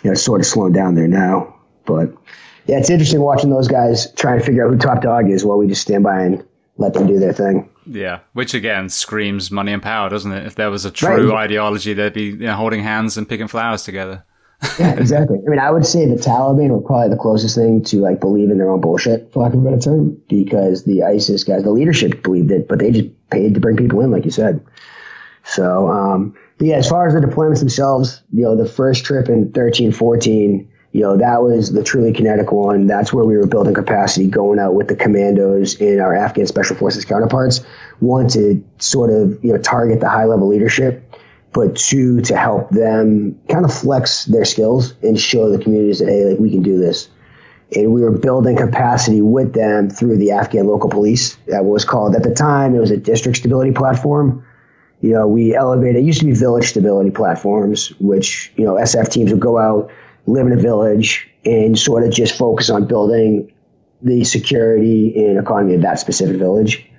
you 0.04 0.10
know, 0.10 0.16
sort 0.16 0.42
of 0.42 0.46
slowing 0.46 0.74
down 0.74 0.96
there 0.96 1.08
now. 1.08 1.56
But 1.86 2.14
yeah, 2.66 2.78
it's 2.78 2.90
interesting 2.90 3.22
watching 3.22 3.50
those 3.50 3.68
guys 3.68 4.12
try 4.14 4.36
and 4.36 4.44
figure 4.44 4.66
out 4.66 4.72
who 4.72 4.78
top 4.78 5.02
dog 5.02 5.30
is 5.30 5.46
while 5.46 5.58
we 5.58 5.68
just 5.68 5.82
stand 5.82 6.04
by 6.04 6.22
and 6.22 6.46
let 6.78 6.94
them 6.94 7.08
do 7.08 7.20
their 7.20 7.34
thing. 7.34 7.70
Yeah, 7.86 8.20
which 8.34 8.54
again 8.54 8.90
screams 8.90 9.52
money 9.52 9.74
and 9.74 9.82
power, 9.82 10.10
doesn't 10.10 10.32
it? 10.32 10.46
If 10.46 10.56
there 10.56 10.72
was 10.72 10.86
a 10.86 10.92
true 10.92 11.32
right. 11.32 11.44
ideology, 11.44 11.94
they'd 11.94 12.14
be 12.14 12.24
you 12.24 12.38
know, 12.38 12.56
holding 12.56 12.82
hands 12.82 13.18
and 13.18 13.28
picking 13.28 13.48
flowers 13.48 13.84
together. 13.84 14.24
yeah, 14.80 14.94
exactly. 14.98 15.40
I 15.46 15.50
mean, 15.50 15.60
I 15.60 15.72
would 15.72 15.86
say 15.86 16.06
the 16.06 16.16
Taliban 16.16 16.70
were 16.70 16.80
probably 16.80 17.10
the 17.10 17.22
closest 17.22 17.56
thing 17.56 17.84
to 17.84 18.00
like 18.00 18.22
believing 18.22 18.58
their 18.58 18.70
own 18.70 18.80
bullshit, 18.80 19.32
for 19.34 19.44
lack 19.44 19.54
of 19.54 19.60
a 19.60 19.64
better 19.64 19.80
term, 19.80 20.18
because 20.30 20.86
the 20.86 21.04
ISIS 21.04 21.44
guys, 21.44 21.64
the 21.64 21.72
leadership 21.72 22.24
believed 22.24 22.52
it, 22.52 22.70
but 22.70 22.80
they 22.80 22.92
just 22.92 23.10
paid 23.30 23.54
to 23.54 23.60
bring 23.60 23.76
people 23.76 24.00
in, 24.00 24.12
like 24.12 24.24
you 24.24 24.32
said. 24.32 24.66
So, 25.44 25.90
um, 25.90 26.38
but 26.58 26.68
yeah, 26.68 26.76
as 26.76 26.88
far 26.88 27.08
as 27.08 27.14
the 27.14 27.20
deployments 27.20 27.60
themselves, 27.60 28.22
you 28.32 28.44
know, 28.44 28.56
the 28.56 28.70
first 28.70 29.06
trip 29.06 29.30
in 29.30 29.52
13, 29.52 29.92
14, 29.92 30.70
you 30.94 31.02
know, 31.02 31.18
that 31.18 31.42
was 31.42 31.74
the 31.74 31.84
truly 31.84 32.14
kinetic 32.14 32.52
one. 32.52 32.86
That's 32.86 33.12
where 33.12 33.26
we 33.26 33.36
were 33.36 33.48
building 33.48 33.74
capacity, 33.74 34.28
going 34.28 34.60
out 34.60 34.76
with 34.76 34.88
the 34.88 34.96
commandos 34.96 35.80
and 35.82 36.00
our 36.00 36.16
Afghan 36.16 36.46
special 36.46 36.76
forces 36.76 37.04
counterparts. 37.04 37.62
One 38.00 38.28
to 38.30 38.64
sort 38.78 39.10
of, 39.10 39.44
you 39.44 39.52
know, 39.52 39.58
target 39.58 40.00
the 40.00 40.10
high 40.10 40.26
level 40.26 40.48
leadership, 40.48 41.04
but 41.52 41.76
two 41.76 42.22
to 42.22 42.38
help 42.38 42.70
them 42.70 43.40
kind 43.50 43.66
of 43.66 43.74
flex 43.74 44.26
their 44.26 44.46
skills 44.46 44.94
and 45.02 45.20
show 45.20 45.50
the 45.50 45.62
communities 45.62 45.98
that, 45.98 46.10
hey, 46.10 46.26
like 46.26 46.40
we 46.40 46.52
can 46.52 46.62
do 46.62 46.78
this. 46.78 47.10
And 47.76 47.92
we 47.92 48.02
were 48.02 48.12
building 48.12 48.56
capacity 48.56 49.24
with 49.24 49.54
them 49.54 49.90
through 49.90 50.18
the 50.18 50.30
Afghan 50.30 50.68
local 50.68 50.92
police. 50.92 51.38
That 51.48 51.66
was 51.66 51.86
called, 51.86 52.16
at 52.16 52.22
the 52.22 52.34
time, 52.34 52.76
it 52.76 52.80
was 52.80 52.92
a 52.92 52.98
district 52.98 53.40
stability 53.40 53.72
platform. 53.72 54.46
You 55.04 55.12
know, 55.12 55.28
we 55.28 55.54
elevated, 55.54 55.98
it 55.98 56.06
used 56.06 56.22
to 56.22 56.26
be 56.26 56.32
village 56.32 56.70
stability 56.70 57.12
platforms, 57.12 57.90
which, 58.00 58.54
you 58.56 58.64
know, 58.64 58.76
SF 58.76 59.10
teams 59.10 59.32
would 59.32 59.42
go 59.42 59.58
out, 59.58 59.92
live 60.28 60.48
in 60.48 60.54
a 60.54 60.58
village 60.58 61.30
and 61.44 61.78
sort 61.78 62.04
of 62.04 62.14
just 62.14 62.38
focus 62.38 62.70
on 62.70 62.86
building 62.86 63.52
the 64.02 64.24
security 64.24 65.14
and 65.26 65.38
economy 65.38 65.76
of 65.76 65.82
that 65.82 66.00
specific 66.00 66.38
village. 66.38 66.90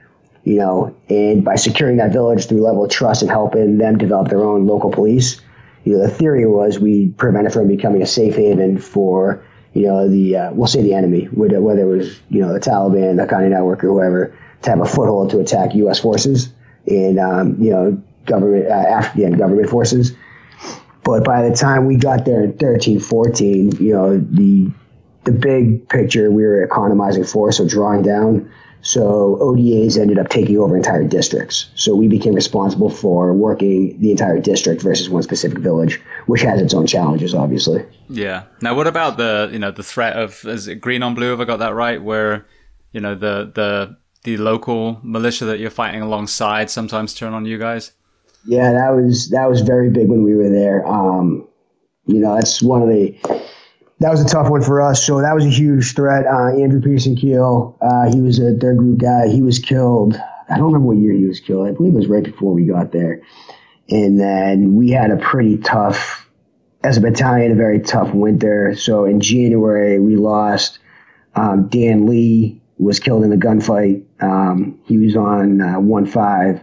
You 0.43 0.57
know, 0.57 0.95
and 1.09 1.43
by 1.43 1.55
securing 1.55 1.97
that 1.97 2.13
village 2.13 2.47
through 2.47 2.61
level 2.61 2.85
of 2.85 2.91
trust 2.91 3.23
and 3.23 3.31
helping 3.31 3.79
them 3.79 3.97
develop 3.97 4.29
their 4.29 4.45
own 4.45 4.67
local 4.67 4.91
police, 4.91 5.41
you 5.85 5.97
know, 5.97 6.03
the 6.03 6.11
theory 6.11 6.45
was 6.45 6.79
we 6.79 7.09
prevent 7.09 7.47
it 7.47 7.55
from 7.55 7.69
becoming 7.69 8.03
a 8.03 8.07
safe 8.07 8.35
haven 8.37 8.77
for, 8.77 9.43
you 9.73 9.87
know, 9.87 10.11
the, 10.11 10.37
uh, 10.37 10.53
we'll 10.53 10.67
say 10.67 10.83
the 10.83 10.93
enemy, 10.93 11.25
whether 11.33 11.57
it 11.57 11.87
was, 11.87 12.21
you 12.29 12.43
know, 12.43 12.53
the 12.53 12.61
Taliban, 12.61 13.17
the 13.17 13.25
Haqqani 13.25 13.49
Network, 13.49 13.83
or 13.83 13.89
whoever, 13.89 14.37
to 14.61 14.71
have 14.71 14.81
a 14.83 14.85
foothold 14.85 15.31
to 15.31 15.41
attack 15.41 15.75
U.S. 15.75 16.01
forces 16.01 16.53
and, 16.87 17.19
um, 17.19 17.57
you 17.61 17.71
know, 17.71 18.03
government, 18.27 18.67
uh, 18.69 19.11
government 19.37 19.69
forces. 19.69 20.15
But 21.05 21.25
by 21.25 21.47
the 21.49 21.55
time 21.55 21.87
we 21.87 21.97
got 21.97 22.25
there 22.25 22.43
in 22.43 22.57
13, 22.57 22.99
14, 22.99 23.73
you 23.73 23.93
know, 23.93 24.19
the 24.19 24.71
the 25.25 25.33
big 25.33 25.89
picture 25.89 26.31
we 26.31 26.43
were 26.43 26.63
economizing 26.63 27.25
force 27.25 27.59
or 27.59 27.67
drawing 27.67 28.03
down. 28.03 28.51
So 28.83 29.39
ODAs 29.41 29.97
ended 29.97 30.19
up 30.19 30.29
taking 30.29 30.59
over 30.59 30.77
entire 30.77 31.05
districts. 31.05 31.71
So 31.75 31.95
we 31.95 32.07
became 32.07 32.35
responsible 32.35 32.91
for 32.91 33.33
working 33.33 33.99
the 33.99 34.11
entire 34.11 34.39
district 34.39 34.83
versus 34.83 35.09
one 35.09 35.23
specific 35.23 35.59
village, 35.59 36.03
which 36.27 36.43
has 36.43 36.61
its 36.61 36.75
own 36.75 36.87
challenges, 36.87 37.35
obviously. 37.35 37.83
Yeah. 38.11 38.43
Now, 38.61 38.75
what 38.75 38.87
about 38.87 39.17
the 39.17 39.49
you 39.51 39.59
know 39.59 39.71
the 39.71 39.83
threat 39.83 40.17
of 40.17 40.45
is 40.45 40.69
it 40.69 40.77
green 40.77 41.03
on 41.03 41.15
blue? 41.15 41.31
Have 41.31 41.41
I 41.41 41.45
got 41.45 41.61
that 41.61 41.75
right? 41.75 42.03
Where 42.03 42.47
you 42.93 43.01
know 43.01 43.15
the 43.15 43.51
the 43.55 43.97
the 44.25 44.37
local 44.37 44.99
militia 45.03 45.45
that 45.45 45.61
you're 45.61 45.71
fighting 45.71 46.03
alongside 46.03 46.71
sometimes 46.71 47.15
turn 47.15 47.33
on 47.33 47.45
you 47.47 47.59
guys. 47.59 47.93
Yeah, 48.47 48.73
that 48.73 48.91
was 48.91 49.31
that 49.31 49.49
was 49.49 49.63
very 49.63 49.91
big 49.91 50.09
when 50.09 50.23
we 50.23 50.35
were 50.35 50.51
there. 50.51 50.87
Um, 50.87 51.49
you 52.07 52.21
know, 52.21 52.35
that's 52.35 52.63
one 52.63 52.83
of 52.83 52.89
the 52.89 53.17
that 54.01 54.11
was 54.11 54.21
a 54.21 54.29
tough 54.29 54.51
one 54.51 54.63
for 54.63 54.83
us. 54.83 55.05
So 55.05 55.21
that 55.21 55.35
was 55.35 55.45
a 55.45 55.51
huge 55.51 55.95
threat. 55.95 56.27
Uh, 56.27 56.61
Andrew 56.61 56.81
Pearson 56.81 57.17
Keel, 57.17 57.79
uh, 57.81 58.13
he 58.13 58.21
was 58.21 58.39
a 58.39 58.55
third 58.59 58.79
group 58.79 58.99
guy. 58.99 59.29
He 59.29 59.41
was 59.41 59.59
killed. 59.59 60.21
I 60.51 60.57
don't 60.57 60.67
remember 60.67 60.89
what 60.89 60.99
year 60.99 61.15
he 61.15 61.27
was 61.27 61.41
killed. 61.41 61.69
I 61.69 61.71
believe 61.71 61.95
it 61.95 61.99
was 61.99 62.09
right 62.09 62.25
before 62.25 62.53
we 62.53 62.67
got 62.67 62.93
there. 62.93 63.23
And 63.89 64.21
then 64.21 64.75
we 64.75 64.91
had 64.91 65.11
a 65.11 65.17
pretty 65.17 65.59
tough, 65.59 66.29
as 66.83 66.97
a 66.97 67.01
battalion, 67.01 67.53
a 67.53 67.55
very 67.55 67.81
tough 67.81 68.13
winter. 68.13 68.75
So 68.77 69.05
in 69.05 69.21
January, 69.21 70.01
we 70.01 70.17
lost 70.17 70.81
um, 71.35 71.69
Dan 71.69 72.07
Lee 72.07 72.61
was 72.79 72.99
killed 72.99 73.25
in 73.25 73.33
a 73.33 73.37
gunfight. 73.37 74.05
Um, 74.21 74.79
he 74.85 74.99
was 74.99 75.17
on 75.17 75.61
uh, 75.61 75.81
one 75.81 76.07
five, 76.07 76.63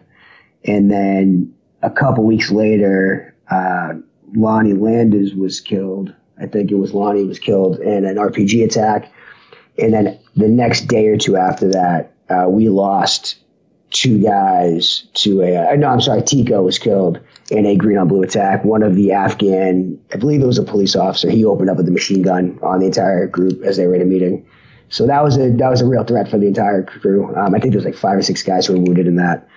and 0.66 0.91
then 0.91 1.53
a 1.82 1.89
couple 1.89 2.26
weeks 2.26 2.51
later, 2.51 3.36
uh, 3.49 3.93
Lonnie 4.36 4.74
Landers 4.74 5.34
was 5.34 5.59
killed. 5.59 6.14
I 6.39 6.47
think 6.47 6.72
it 6.72 6.76
was 6.76 6.93
Lonnie 6.93 7.26
was 7.26 7.39
killed 7.39 7.80
in 7.80 8.05
an 8.05 8.16
RPG 8.16 8.64
attack. 8.64 9.12
And 9.78 9.93
then 9.93 10.20
the 10.36 10.47
next 10.47 10.88
day 10.88 11.07
or 11.07 11.18
two 11.18 11.38
after 11.38 11.70
that, 11.70 12.14
uh, 12.30 12.47
we 12.49 12.70
lost 12.70 13.38
two 13.91 14.22
guys 14.22 15.05
to 15.14 15.41
a, 15.41 15.57
uh, 15.57 15.76
no, 15.76 15.88
I'm 15.88 16.01
sorry, 16.01 16.22
Tico 16.22 16.64
was 16.64 16.80
killed 16.80 17.20
in 17.49 17.66
a 17.66 17.76
green 17.76 17.97
on 17.97 18.07
blue 18.07 18.24
attack. 18.24 18.64
One 18.64 18.84
of 18.84 18.95
the 18.95 19.12
Afghan, 19.12 19.99
I 20.14 20.18
believe 20.18 20.41
it 20.41 20.45
was 20.45 20.57
a 20.57 20.64
police 20.64 20.95
officer, 20.95 21.30
he 21.30 21.43
opened 21.43 21.70
up 21.70 21.78
with 21.78 21.88
a 21.88 21.91
machine 21.91 22.22
gun 22.22 22.57
on 22.64 22.80
the 22.80 22.86
entire 22.86 23.28
group 23.28 23.62
as 23.64 23.78
they 23.78 23.88
were 23.88 23.95
in 23.95 24.01
a 24.01 24.05
meeting. 24.05 24.45
So 24.92 25.08
that 25.08 25.24
was 25.24 25.38
a, 25.38 25.50
that 25.50 25.70
was 25.70 25.82
a 25.82 25.86
real 25.86 26.04
threat 26.04 26.30
for 26.30 26.38
the 26.38 26.48
entire 26.48 26.84
crew. 26.84 27.34
Um, 27.36 27.56
I 27.56 27.60
think 27.60 27.72
there 27.74 27.80
was 27.80 27.86
like 27.86 27.96
five 27.96 28.18
or 28.18 28.22
six 28.22 28.44
guys 28.44 28.68
who 28.68 28.74
were 28.74 28.80
wounded 28.82 29.08
in 29.08 29.16
that. 29.16 29.48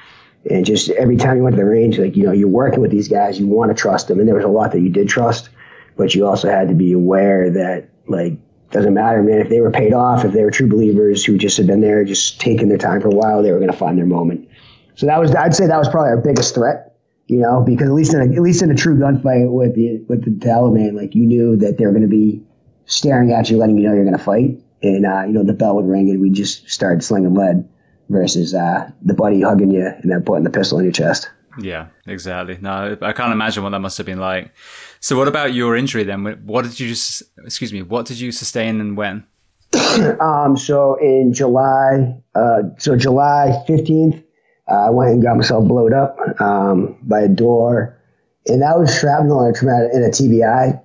And 0.49 0.64
just 0.64 0.91
every 0.91 1.16
time 1.16 1.37
you 1.37 1.43
went 1.43 1.57
to 1.57 1.62
the 1.62 1.68
range, 1.68 1.99
like, 1.99 2.16
you 2.16 2.22
know, 2.22 2.32
you're 2.32 2.49
working 2.49 2.80
with 2.80 2.91
these 2.91 3.09
guys, 3.09 3.41
you 3.41 3.47
want 3.47 3.70
to 3.70 3.74
trust 3.74 4.09
them. 4.09 4.20
And 4.20 4.28
there 4.28 4.37
was 4.37 4.45
a 4.45 4.49
lot 4.49 4.72
that 4.72 4.80
you 4.80 4.91
did 4.91 5.09
trust, 5.09 5.49
but 5.97 6.14
you 6.14 6.26
also 6.26 6.49
had 6.49 6.68
to 6.68 6.74
be 6.74 6.93
aware 6.93 7.51
that, 7.51 7.89
like, 8.07 8.35
doesn't 8.70 8.95
matter, 8.95 9.22
man. 9.22 9.41
If 9.41 9.49
they 9.49 9.61
were 9.61 9.70
paid 9.70 9.93
off, 9.93 10.24
if 10.24 10.32
they 10.32 10.45
were 10.45 10.51
true 10.51 10.68
believers 10.68 11.24
who 11.24 11.37
just 11.37 11.57
had 11.57 11.66
been 11.66 11.80
there, 11.80 12.05
just 12.05 12.41
taking 12.41 12.68
their 12.68 12.78
time 12.78 13.01
for 13.01 13.09
a 13.09 13.14
while, 13.14 13.43
they 13.43 13.51
were 13.51 13.59
going 13.59 13.70
to 13.70 13.76
find 13.76 13.99
their 13.99 14.07
moment. 14.07 14.49
So 14.95 15.07
that 15.07 15.18
was, 15.18 15.35
I'd 15.35 15.55
say 15.55 15.66
that 15.66 15.78
was 15.78 15.89
probably 15.89 16.11
our 16.11 16.20
biggest 16.20 16.55
threat, 16.55 16.97
you 17.26 17.39
know, 17.39 17.62
because 17.62 17.89
at 17.89 17.95
least 17.95 18.14
in 18.14 18.20
a, 18.20 18.35
at 18.35 18.43
least 18.43 18.62
in 18.62 18.70
a 18.70 18.74
true 18.76 18.97
gunfight 18.97 19.51
with 19.51 19.74
the, 19.74 20.05
with 20.09 20.24
the 20.24 20.30
Taliban, 20.30 20.95
like, 20.95 21.14
you 21.14 21.26
knew 21.26 21.57
that 21.57 21.78
they 21.78 21.87
were 21.87 21.93
going 21.93 22.03
to 22.03 22.09
be 22.09 22.41
staring 22.87 23.32
at 23.32 23.51
you, 23.51 23.57
letting 23.57 23.78
you 23.78 23.89
know 23.89 23.95
you're 23.95 24.05
going 24.05 24.16
to 24.16 24.22
fight. 24.22 24.61
And, 24.85 25.07
uh, 25.07 25.22
you 25.26 25.32
know, 25.32 25.43
the 25.43 25.55
bell 25.55 25.76
would 25.76 25.87
ring 25.87 26.11
and 26.11 26.20
we 26.20 26.28
just 26.28 26.68
started 26.68 27.03
slinging 27.03 27.35
lead 27.35 27.66
versus 28.11 28.55
uh, 28.55 28.91
the 29.03 29.14
buddy 29.14 29.41
hugging 29.41 29.70
you 29.70 29.87
and 29.87 30.11
then 30.11 30.22
putting 30.22 30.45
the 30.45 30.51
pistol 30.51 30.78
in 30.78 30.85
your 30.85 30.93
chest. 30.93 31.30
Yeah, 31.59 31.87
exactly. 32.07 32.59
No, 32.61 32.99
I 33.01 33.12
can't 33.12 33.32
imagine 33.32 33.62
what 33.62 33.70
that 33.70 33.80
must 33.80 33.97
have 33.97 34.07
been 34.07 34.20
like. 34.20 34.53
So, 35.01 35.16
what 35.16 35.28
about 35.28 35.55
your 35.55 35.74
injury 35.74 36.05
then? 36.05 36.24
What 36.45 36.64
did 36.64 36.78
you 36.78 36.89
just, 36.89 37.22
excuse 37.45 37.72
me, 37.72 37.83
what 37.83 38.07
did 38.07 38.21
you 38.21 38.33
sustain 38.33 38.80
and 38.80 38.96
when? 38.96 39.25
um, 40.21 40.57
so 40.57 40.96
in 40.96 41.33
July, 41.33 42.14
uh, 42.34 42.63
so 42.79 42.96
July 42.96 43.64
15th, 43.68 44.22
uh, 44.71 44.87
I 44.87 44.91
went 44.91 45.13
and 45.13 45.22
got 45.22 45.37
myself 45.37 45.67
blowed 45.67 45.92
up 45.92 46.18
um, 46.41 46.99
by 47.03 47.21
a 47.21 47.29
door, 47.29 47.99
and 48.46 48.63
that 48.63 48.79
was 48.79 48.95
shrapnel 48.95 49.41
and 49.41 49.54
a 49.54 49.58
traumatic 49.58 49.91
in 49.95 50.03
a 50.03 50.08
TBI. 50.08 50.83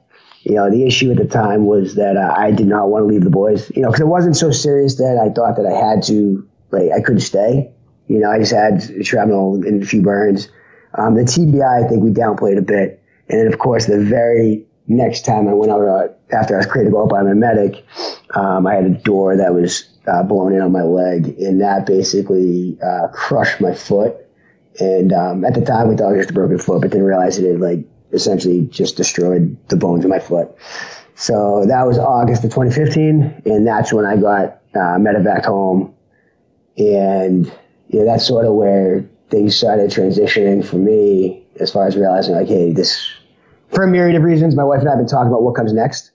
You 0.49 0.55
know, 0.55 0.71
the 0.71 0.83
issue 0.83 1.11
at 1.11 1.17
the 1.17 1.27
time 1.27 1.67
was 1.67 1.93
that 1.93 2.17
uh, 2.17 2.33
I 2.35 2.49
did 2.49 2.65
not 2.65 2.89
want 2.89 3.03
to 3.03 3.05
leave 3.05 3.23
the 3.23 3.29
boys. 3.29 3.71
You 3.75 3.83
know, 3.83 3.89
because 3.89 4.01
it 4.01 4.07
wasn't 4.07 4.35
so 4.35 4.49
serious 4.49 4.95
that 4.95 5.19
I 5.21 5.29
thought 5.31 5.57
that 5.57 5.67
I 5.67 5.77
had 5.77 6.01
to 6.05 6.43
like 6.71 6.91
I 6.91 7.01
couldn't 7.01 7.21
stay. 7.21 7.71
You 8.07 8.17
know, 8.17 8.31
I 8.31 8.39
just 8.39 8.51
had 8.51 9.05
shrapnel 9.05 9.55
and 9.57 9.83
a 9.83 9.85
few 9.85 10.01
burns. 10.01 10.49
Um, 10.95 11.13
the 11.13 11.21
TBI, 11.21 11.85
I 11.85 11.87
think 11.87 12.03
we 12.03 12.09
downplayed 12.09 12.57
a 12.57 12.63
bit. 12.63 12.99
And 13.29 13.39
then, 13.39 13.45
of 13.45 13.59
course, 13.59 13.85
the 13.85 14.03
very 14.03 14.65
next 14.87 15.23
time 15.23 15.47
I 15.47 15.53
went 15.53 15.71
out 15.71 15.87
uh, 15.87 16.07
after 16.35 16.55
I 16.55 16.57
was 16.57 16.65
cleared 16.65 16.87
to 16.87 16.91
go 16.91 17.03
out 17.03 17.09
by 17.09 17.21
my 17.21 17.35
medic, 17.35 17.85
um, 18.33 18.65
I 18.65 18.73
had 18.73 18.85
a 18.85 18.89
door 18.89 19.37
that 19.37 19.53
was 19.53 19.87
uh, 20.07 20.23
blown 20.23 20.53
in 20.53 20.61
on 20.61 20.71
my 20.71 20.81
leg, 20.81 21.27
and 21.37 21.61
that 21.61 21.85
basically 21.85 22.75
uh, 22.83 23.09
crushed 23.09 23.61
my 23.61 23.75
foot. 23.75 24.15
And 24.79 25.13
um, 25.13 25.45
at 25.45 25.53
the 25.53 25.61
time, 25.61 25.89
we 25.89 25.95
thought 25.95 26.09
it 26.13 26.17
was 26.17 26.25
just 26.25 26.31
a 26.31 26.33
broken 26.33 26.57
foot, 26.57 26.81
but 26.81 26.89
didn't 26.89 27.05
realize 27.05 27.37
it 27.37 27.47
had 27.47 27.59
like 27.59 27.85
essentially 28.11 28.67
just 28.67 28.97
destroyed 28.97 29.57
the 29.69 29.75
bones 29.75 30.03
of 30.03 30.09
my 30.09 30.19
foot. 30.19 30.49
So 31.15 31.65
that 31.67 31.85
was 31.85 31.97
August 31.97 32.43
of 32.43 32.51
2015, 32.51 33.43
and 33.45 33.67
that's 33.67 33.91
when 33.91 34.05
I 34.05 34.15
got 34.15 34.61
uh, 34.73 34.97
medevaced 34.97 35.45
home 35.45 35.93
and 36.77 37.51
you 37.89 37.99
know, 37.99 38.05
that's 38.05 38.25
sort 38.25 38.45
of 38.45 38.53
where 38.53 39.05
things 39.29 39.55
started 39.55 39.91
transitioning 39.91 40.65
for 40.65 40.77
me 40.77 41.43
as 41.59 41.71
far 41.71 41.87
as 41.87 41.95
realizing 41.95 42.35
like, 42.35 42.47
hey, 42.47 42.71
this, 42.71 43.11
for 43.73 43.83
a 43.83 43.87
myriad 43.87 44.15
of 44.15 44.23
reasons, 44.23 44.55
my 44.55 44.63
wife 44.63 44.79
and 44.79 44.87
I 44.87 44.91
have 44.91 44.99
been 44.99 45.07
talking 45.07 45.27
about 45.27 45.43
what 45.43 45.55
comes 45.55 45.73
next. 45.73 46.11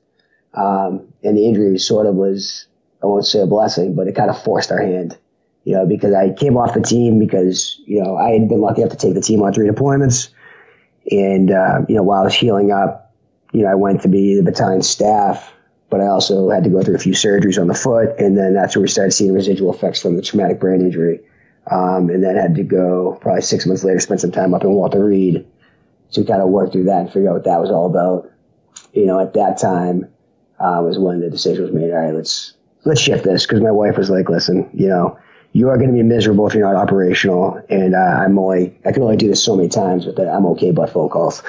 Um, 0.54 1.06
and 1.22 1.36
the 1.36 1.46
injury 1.46 1.78
sort 1.78 2.06
of 2.06 2.14
was, 2.14 2.66
I 3.02 3.06
won't 3.06 3.26
say 3.26 3.40
a 3.40 3.46
blessing, 3.46 3.94
but 3.94 4.06
it 4.06 4.14
kind 4.14 4.30
of 4.30 4.42
forced 4.42 4.70
our 4.70 4.78
hand, 4.78 5.18
you 5.64 5.74
know, 5.74 5.84
because 5.84 6.14
I 6.14 6.32
came 6.32 6.56
off 6.56 6.74
the 6.74 6.80
team 6.80 7.18
because, 7.18 7.78
you 7.86 8.02
know, 8.02 8.16
I 8.16 8.30
had 8.30 8.48
been 8.48 8.60
lucky 8.60 8.82
enough 8.82 8.96
to 8.96 8.98
take 8.98 9.14
the 9.14 9.20
team 9.20 9.42
on 9.42 9.52
three 9.52 9.68
deployments. 9.68 10.28
And, 11.10 11.50
uh, 11.50 11.82
you 11.88 11.96
know, 11.96 12.02
while 12.02 12.20
I 12.20 12.24
was 12.24 12.34
healing 12.34 12.72
up, 12.72 13.14
you 13.52 13.62
know, 13.62 13.68
I 13.68 13.74
went 13.74 14.02
to 14.02 14.08
be 14.08 14.36
the 14.36 14.42
battalion 14.42 14.82
staff 14.82 15.54
but 15.94 16.00
I 16.00 16.08
also 16.08 16.50
had 16.50 16.64
to 16.64 16.70
go 16.70 16.82
through 16.82 16.96
a 16.96 16.98
few 16.98 17.12
surgeries 17.12 17.60
on 17.60 17.68
the 17.68 17.74
foot, 17.74 18.18
and 18.18 18.36
then 18.36 18.52
that's 18.52 18.74
where 18.74 18.82
we 18.82 18.88
started 18.88 19.12
seeing 19.12 19.32
residual 19.32 19.72
effects 19.72 20.02
from 20.02 20.16
the 20.16 20.22
traumatic 20.22 20.58
brain 20.58 20.80
injury. 20.80 21.20
Um, 21.70 22.10
and 22.10 22.20
then 22.20 22.34
had 22.34 22.56
to 22.56 22.64
go 22.64 23.16
probably 23.20 23.42
six 23.42 23.64
months 23.64 23.84
later, 23.84 24.00
spend 24.00 24.20
some 24.20 24.32
time 24.32 24.54
up 24.54 24.64
in 24.64 24.72
Walter 24.72 25.04
Reed 25.04 25.46
to 26.10 26.24
kind 26.24 26.42
of 26.42 26.48
work 26.48 26.72
through 26.72 26.84
that 26.86 27.02
and 27.02 27.12
figure 27.12 27.30
out 27.30 27.34
what 27.34 27.44
that 27.44 27.60
was 27.60 27.70
all 27.70 27.86
about. 27.86 28.28
You 28.92 29.06
know, 29.06 29.20
at 29.20 29.34
that 29.34 29.56
time 29.56 30.08
uh, 30.58 30.82
was 30.82 30.98
when 30.98 31.20
the 31.20 31.30
decision 31.30 31.62
was 31.62 31.72
made. 31.72 31.92
All 31.92 31.98
right, 31.98 32.12
let's 32.12 32.54
let's 32.84 33.00
shift 33.00 33.22
this 33.22 33.46
because 33.46 33.62
my 33.62 33.70
wife 33.70 33.96
was 33.96 34.10
like, 34.10 34.28
listen, 34.28 34.68
you 34.74 34.88
know, 34.88 35.16
you 35.54 35.68
are 35.68 35.78
going 35.78 35.88
to 35.88 35.94
be 35.94 36.02
miserable 36.02 36.48
if 36.48 36.52
you're 36.52 36.64
not 36.64 36.74
operational. 36.74 37.62
And 37.70 37.94
uh, 37.94 37.98
I'm 37.98 38.36
only, 38.40 38.76
I 38.84 38.90
can 38.90 39.04
only 39.04 39.16
do 39.16 39.28
this 39.28 39.42
so 39.42 39.54
many 39.54 39.68
times, 39.68 40.04
but 40.04 40.28
I'm 40.28 40.44
okay 40.46 40.72
by 40.72 40.86
phone 40.86 41.08
calls. 41.08 41.44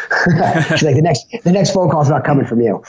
She's 0.70 0.84
like, 0.84 0.96
the 0.96 1.02
next, 1.02 1.26
the 1.44 1.52
next 1.52 1.72
phone 1.72 1.90
call 1.90 2.04
is 2.04 2.10
not 2.10 2.24
coming 2.24 2.46
from 2.46 2.62
you. 2.62 2.84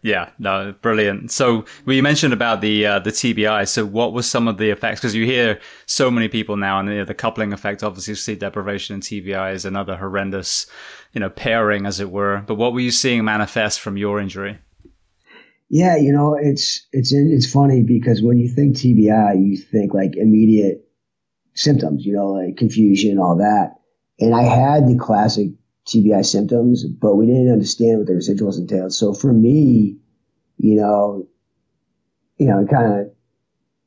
Yeah, 0.00 0.30
no, 0.38 0.74
brilliant. 0.80 1.30
So 1.30 1.66
you 1.86 2.02
mentioned 2.02 2.32
about 2.32 2.62
the 2.62 2.86
uh, 2.86 2.98
the 2.98 3.10
TBI. 3.10 3.68
So 3.68 3.84
what 3.84 4.12
was 4.12 4.28
some 4.28 4.48
of 4.48 4.56
the 4.56 4.70
effects? 4.70 5.00
Because 5.00 5.14
you 5.14 5.26
hear 5.26 5.60
so 5.86 6.10
many 6.10 6.28
people 6.28 6.56
now, 6.56 6.80
and 6.80 6.88
the, 6.88 7.04
the 7.04 7.14
coupling 7.14 7.52
effect, 7.52 7.84
obviously, 7.84 8.14
sleep 8.14 8.40
deprivation 8.40 8.94
and 8.94 9.02
TBI 9.02 9.54
is 9.54 9.64
another 9.64 9.96
horrendous, 9.96 10.66
you 11.12 11.20
know, 11.20 11.30
pairing, 11.30 11.86
as 11.86 12.00
it 12.00 12.10
were. 12.10 12.42
But 12.46 12.56
what 12.56 12.72
were 12.72 12.80
you 12.80 12.90
seeing 12.90 13.24
manifest 13.24 13.78
from 13.78 13.96
your 13.96 14.18
injury? 14.18 14.58
Yeah, 15.72 15.96
you 15.96 16.12
know, 16.12 16.34
it's 16.34 16.86
it's 16.92 17.14
it's 17.14 17.50
funny 17.50 17.82
because 17.82 18.20
when 18.20 18.36
you 18.36 18.46
think 18.46 18.76
TBI, 18.76 19.42
you 19.42 19.56
think 19.56 19.94
like 19.94 20.16
immediate 20.16 20.86
symptoms, 21.54 22.04
you 22.04 22.12
know, 22.12 22.32
like 22.32 22.58
confusion, 22.58 23.18
all 23.18 23.38
that. 23.38 23.76
And 24.20 24.34
I 24.34 24.42
had 24.42 24.86
the 24.86 24.98
classic 24.98 25.48
TBI 25.88 26.26
symptoms, 26.26 26.84
but 26.84 27.16
we 27.16 27.24
didn't 27.24 27.50
understand 27.50 27.96
what 27.96 28.06
the 28.06 28.12
residuals 28.12 28.58
entailed. 28.58 28.92
So 28.92 29.14
for 29.14 29.32
me, 29.32 29.96
you 30.58 30.76
know, 30.76 31.26
you 32.36 32.48
know, 32.48 32.66
kind 32.66 33.00
of 33.00 33.12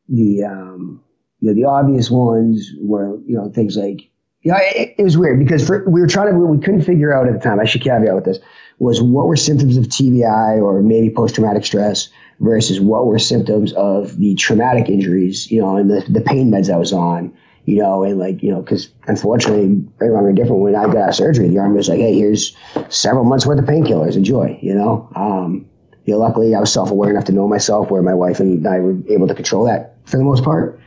the 0.09 0.43
um, 0.43 1.03
you 1.39 1.49
know 1.49 1.53
the 1.53 1.65
obvious 1.65 2.09
ones 2.09 2.71
were 2.81 3.19
you 3.27 3.37
know 3.37 3.51
things 3.51 3.77
like 3.77 4.09
you 4.41 4.51
know 4.51 4.57
it, 4.59 4.95
it 4.97 5.03
was 5.03 5.19
weird 5.19 5.37
because 5.37 5.67
for, 5.67 5.87
we 5.87 6.01
were 6.01 6.07
trying 6.07 6.33
to 6.33 6.39
we 6.39 6.57
couldn't 6.57 6.81
figure 6.81 7.13
out 7.13 7.27
at 7.27 7.33
the 7.33 7.39
time. 7.39 7.59
I 7.59 7.65
should 7.65 7.83
caveat 7.83 8.15
with 8.15 8.25
this 8.25 8.39
was 8.79 9.01
what 9.01 9.27
were 9.27 9.35
symptoms 9.35 9.77
of 9.77 9.85
TBI 9.85 10.61
or 10.61 10.81
maybe 10.81 11.09
post 11.09 11.35
traumatic 11.35 11.65
stress 11.65 12.09
versus 12.39 12.79
what 12.79 13.05
were 13.05 13.19
symptoms 13.19 13.73
of 13.73 14.17
the 14.17 14.35
traumatic 14.35 14.89
injuries, 14.89 15.49
you 15.49 15.61
know, 15.61 15.77
and 15.77 15.89
the, 15.89 16.05
the 16.09 16.21
pain 16.21 16.51
meds 16.51 16.73
I 16.73 16.77
was 16.77 16.91
on, 16.91 17.33
you 17.63 17.77
know, 17.77 18.03
and 18.03 18.19
like, 18.19 18.43
you 18.43 18.51
know, 18.51 18.61
because 18.61 18.89
unfortunately, 19.07 19.85
or 20.01 20.33
different, 20.33 20.61
when 20.61 20.75
I 20.75 20.85
got 20.85 20.97
out 20.97 21.09
of 21.09 21.15
surgery, 21.15 21.47
the 21.47 21.59
army 21.59 21.77
was 21.77 21.87
like, 21.87 21.99
hey, 21.99 22.13
here's 22.13 22.55
several 22.89 23.23
months 23.23 23.45
worth 23.45 23.59
of 23.59 23.65
painkillers, 23.65 24.15
enjoy, 24.15 24.59
you 24.61 24.75
know. 24.75 25.09
Um, 25.15 25.65
you 26.03 26.13
know, 26.13 26.19
luckily 26.19 26.53
I 26.53 26.59
was 26.59 26.71
self 26.71 26.91
aware 26.91 27.09
enough 27.09 27.25
to 27.25 27.31
know 27.31 27.47
myself 27.47 27.89
where 27.89 28.01
my 28.01 28.13
wife 28.13 28.39
and 28.39 28.67
I 28.67 28.79
were 28.79 28.97
able 29.09 29.27
to 29.27 29.33
control 29.33 29.65
that 29.65 29.95
for 30.05 30.17
the 30.17 30.23
most 30.23 30.43
part. 30.43 30.79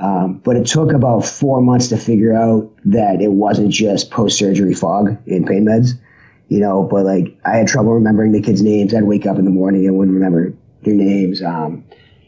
Um, 0.00 0.38
but 0.38 0.56
it 0.56 0.66
took 0.66 0.92
about 0.92 1.24
four 1.24 1.60
months 1.60 1.88
to 1.88 1.96
figure 1.96 2.34
out 2.34 2.72
that 2.86 3.22
it 3.22 3.30
wasn't 3.30 3.70
just 3.70 4.10
post 4.10 4.36
surgery 4.36 4.74
fog 4.74 5.16
in 5.26 5.46
pain 5.46 5.64
meds 5.64 5.92
you 6.48 6.60
know, 6.60 6.82
but 6.82 7.04
like 7.04 7.36
I 7.44 7.56
had 7.56 7.68
trouble 7.68 7.92
remembering 7.94 8.32
the 8.32 8.42
kids' 8.42 8.62
names. 8.62 8.94
I'd 8.94 9.04
wake 9.04 9.26
up 9.26 9.38
in 9.38 9.44
the 9.44 9.50
morning 9.50 9.86
and 9.86 9.96
wouldn't 9.96 10.14
remember 10.14 10.54
their 10.82 10.94
names. 10.94 11.42
Um, 11.42 11.84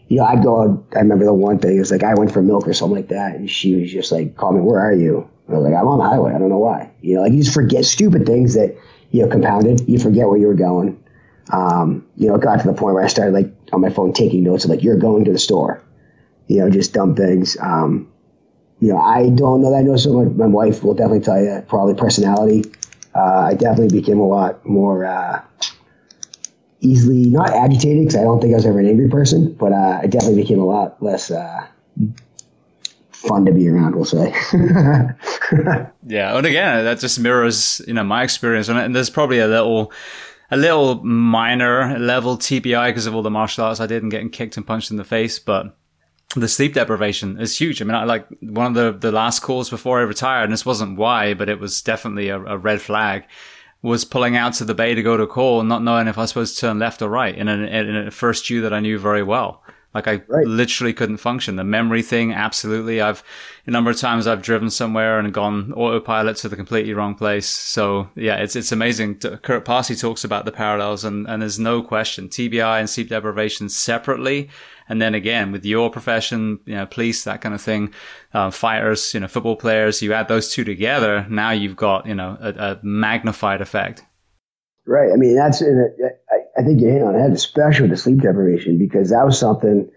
you 0.08 0.18
know, 0.18 0.24
I'd 0.24 0.42
go, 0.42 0.84
I 0.94 1.00
remember 1.00 1.24
the 1.24 1.34
one 1.34 1.58
thing, 1.58 1.76
it 1.76 1.80
was 1.80 1.90
like 1.90 2.04
I 2.04 2.14
went 2.14 2.32
for 2.32 2.42
milk 2.42 2.68
or 2.68 2.72
something 2.72 2.96
like 2.96 3.08
that. 3.08 3.34
And 3.34 3.50
she 3.50 3.74
was 3.74 3.92
just 3.92 4.12
like, 4.12 4.36
call 4.36 4.52
me, 4.52 4.60
where 4.60 4.80
are 4.80 4.92
you? 4.92 5.28
I 5.48 5.52
was 5.52 5.64
like, 5.64 5.74
I'm 5.74 5.86
on 5.88 5.98
the 5.98 6.04
highway. 6.04 6.34
I 6.34 6.38
don't 6.38 6.48
know 6.48 6.58
why. 6.58 6.90
You 7.00 7.16
know, 7.16 7.22
like 7.22 7.32
you 7.32 7.42
just 7.42 7.54
forget 7.54 7.84
stupid 7.84 8.26
things 8.26 8.54
that, 8.54 8.76
you 9.10 9.22
know, 9.22 9.28
compounded. 9.28 9.88
You 9.88 9.98
forget 9.98 10.28
where 10.28 10.38
you 10.38 10.46
were 10.46 10.54
going. 10.54 11.02
Um, 11.52 12.06
you 12.16 12.28
know, 12.28 12.34
it 12.36 12.40
got 12.40 12.60
to 12.60 12.66
the 12.66 12.74
point 12.74 12.94
where 12.94 13.04
I 13.04 13.08
started 13.08 13.32
like 13.32 13.52
on 13.72 13.80
my 13.80 13.90
phone 13.90 14.12
taking 14.12 14.42
notes 14.44 14.64
of 14.64 14.70
like, 14.70 14.82
you're 14.82 14.98
going 14.98 15.24
to 15.24 15.32
the 15.32 15.38
store. 15.38 15.82
You 16.48 16.60
know, 16.60 16.70
just 16.70 16.92
dumb 16.92 17.16
things. 17.16 17.56
Um, 17.60 18.10
you 18.80 18.92
know, 18.92 18.98
I 18.98 19.30
don't 19.30 19.62
know 19.62 19.70
that 19.70 19.78
I 19.78 19.82
know 19.82 19.96
so 19.96 20.12
much. 20.12 20.32
My 20.34 20.46
wife 20.46 20.84
will 20.84 20.94
definitely 20.94 21.20
tell 21.20 21.42
you 21.42 21.64
probably 21.66 21.94
personality 21.94 22.64
I 23.18 23.54
definitely 23.54 23.98
became 24.00 24.18
a 24.18 24.26
lot 24.26 24.64
more 24.66 25.04
uh, 25.04 25.42
easily 26.80 27.28
not 27.30 27.50
agitated 27.50 28.06
because 28.06 28.16
I 28.16 28.22
don't 28.22 28.40
think 28.40 28.52
I 28.52 28.56
was 28.56 28.66
ever 28.66 28.78
an 28.78 28.86
angry 28.86 29.08
person, 29.08 29.52
but 29.54 29.72
uh, 29.72 30.00
I 30.02 30.06
definitely 30.06 30.42
became 30.42 30.60
a 30.60 30.66
lot 30.66 31.02
less 31.02 31.30
uh, 31.30 31.66
fun 33.10 33.44
to 33.46 33.52
be 33.52 33.68
around. 33.68 33.94
We'll 33.94 34.04
say. 34.04 34.34
yeah, 36.06 36.36
and 36.36 36.46
again, 36.46 36.84
that 36.84 36.98
just 37.00 37.18
mirrors 37.18 37.80
you 37.86 37.94
know 37.94 38.04
my 38.04 38.22
experience, 38.22 38.68
and 38.68 38.94
there's 38.94 39.10
probably 39.10 39.38
a 39.38 39.48
little 39.48 39.92
a 40.50 40.56
little 40.56 41.02
minor 41.04 41.98
level 41.98 42.36
TBI 42.36 42.88
because 42.88 43.06
of 43.06 43.14
all 43.14 43.22
the 43.22 43.30
martial 43.30 43.64
arts 43.64 43.80
I 43.80 43.86
did 43.86 44.02
and 44.02 44.12
getting 44.12 44.30
kicked 44.30 44.56
and 44.56 44.66
punched 44.66 44.90
in 44.90 44.96
the 44.96 45.04
face, 45.04 45.38
but 45.38 45.76
the 46.40 46.48
sleep 46.48 46.74
deprivation 46.74 47.40
is 47.40 47.58
huge. 47.58 47.80
I 47.80 47.84
mean, 47.84 47.94
I 47.94 48.04
like 48.04 48.26
one 48.40 48.66
of 48.66 48.74
the, 48.74 49.08
the 49.08 49.12
last 49.12 49.40
calls 49.40 49.70
before 49.70 49.98
I 49.98 50.02
retired, 50.02 50.44
and 50.44 50.52
this 50.52 50.66
wasn't 50.66 50.98
why, 50.98 51.34
but 51.34 51.48
it 51.48 51.60
was 51.60 51.82
definitely 51.82 52.28
a, 52.28 52.40
a 52.40 52.58
red 52.58 52.80
flag, 52.80 53.24
was 53.82 54.04
pulling 54.04 54.36
out 54.36 54.54
to 54.54 54.64
the 54.64 54.74
bay 54.74 54.94
to 54.94 55.02
go 55.02 55.16
to 55.16 55.26
call 55.26 55.60
and 55.60 55.68
not 55.68 55.82
knowing 55.82 56.08
if 56.08 56.18
I 56.18 56.22
was 56.22 56.30
supposed 56.30 56.54
to 56.56 56.60
turn 56.60 56.78
left 56.78 57.02
or 57.02 57.08
right 57.08 57.36
in 57.36 57.48
a, 57.48 57.52
in 57.52 57.96
a 57.96 58.10
first 58.10 58.46
due 58.46 58.62
that 58.62 58.72
I 58.72 58.80
knew 58.80 58.98
very 58.98 59.22
well. 59.22 59.62
Like 59.96 60.08
I 60.08 60.22
right. 60.28 60.46
literally 60.46 60.92
couldn't 60.92 61.16
function. 61.16 61.56
The 61.56 61.64
memory 61.64 62.02
thing, 62.02 62.30
absolutely. 62.34 63.00
I've 63.00 63.24
a 63.66 63.70
number 63.70 63.90
of 63.90 63.96
times 63.96 64.26
I've 64.26 64.42
driven 64.42 64.68
somewhere 64.68 65.18
and 65.18 65.32
gone 65.32 65.72
autopilot 65.72 66.36
to 66.38 66.50
the 66.50 66.56
completely 66.56 66.92
wrong 66.92 67.14
place. 67.14 67.46
So 67.46 68.10
yeah, 68.14 68.36
it's 68.36 68.54
it's 68.56 68.72
amazing. 68.72 69.20
Kirk 69.20 69.64
Parsley 69.64 69.96
talks 69.96 70.22
about 70.22 70.44
the 70.44 70.52
parallels, 70.52 71.02
and 71.02 71.26
and 71.26 71.40
there's 71.40 71.58
no 71.58 71.82
question 71.82 72.28
TBI 72.28 72.78
and 72.78 72.90
sleep 72.90 73.08
deprivation 73.08 73.70
separately 73.70 74.50
and 74.88 75.00
then 75.00 75.14
again, 75.14 75.52
with 75.52 75.64
your 75.64 75.90
profession, 75.90 76.60
you 76.64 76.74
know, 76.74 76.86
police, 76.86 77.24
that 77.24 77.40
kind 77.40 77.54
of 77.54 77.60
thing, 77.60 77.92
uh, 78.32 78.50
fighters, 78.50 79.12
you 79.14 79.20
know, 79.20 79.28
football 79.28 79.56
players, 79.56 80.02
you 80.02 80.12
add 80.12 80.28
those 80.28 80.50
two 80.52 80.64
together, 80.64 81.26
now 81.28 81.50
you've 81.50 81.76
got, 81.76 82.06
you 82.06 82.14
know, 82.14 82.36
a, 82.40 82.48
a 82.50 82.80
magnified 82.82 83.60
effect. 83.60 84.04
Right. 84.86 85.10
I 85.12 85.16
mean, 85.16 85.34
that's, 85.34 85.62
I 85.62 86.62
think 86.62 86.80
you 86.80 86.88
hit 86.88 87.02
on 87.02 87.14
head, 87.14 87.32
especially 87.32 87.82
with 87.82 87.90
the 87.90 87.96
sleep 87.96 88.20
deprivation, 88.20 88.78
because 88.78 89.10
that 89.10 89.24
was 89.24 89.38
something 89.38 89.90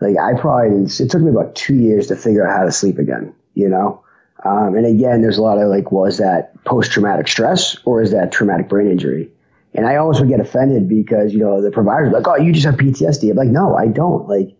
like 0.00 0.16
I 0.18 0.40
probably, 0.40 0.84
it 0.84 1.10
took 1.10 1.20
me 1.20 1.30
about 1.30 1.54
two 1.54 1.74
years 1.74 2.06
to 2.06 2.16
figure 2.16 2.46
out 2.46 2.56
how 2.56 2.64
to 2.64 2.72
sleep 2.72 2.98
again, 2.98 3.34
you 3.54 3.68
know? 3.68 4.02
Um, 4.44 4.74
and 4.74 4.86
again, 4.86 5.22
there's 5.22 5.38
a 5.38 5.42
lot 5.42 5.58
of 5.58 5.68
like, 5.68 5.92
was 5.92 6.18
that 6.18 6.52
post 6.64 6.90
traumatic 6.90 7.28
stress 7.28 7.76
or 7.84 8.02
is 8.02 8.10
that 8.10 8.32
traumatic 8.32 8.68
brain 8.68 8.90
injury? 8.90 9.30
And 9.74 9.86
I 9.86 9.96
always 9.96 10.20
would 10.20 10.28
get 10.28 10.40
offended 10.40 10.88
because, 10.88 11.32
you 11.32 11.40
know, 11.40 11.62
the 11.62 11.70
providers 11.70 12.12
like, 12.12 12.28
oh, 12.28 12.36
you 12.36 12.52
just 12.52 12.66
have 12.66 12.74
PTSD. 12.74 13.30
I'm 13.30 13.36
like, 13.36 13.48
no, 13.48 13.74
I 13.74 13.86
don't. 13.86 14.28
Like, 14.28 14.54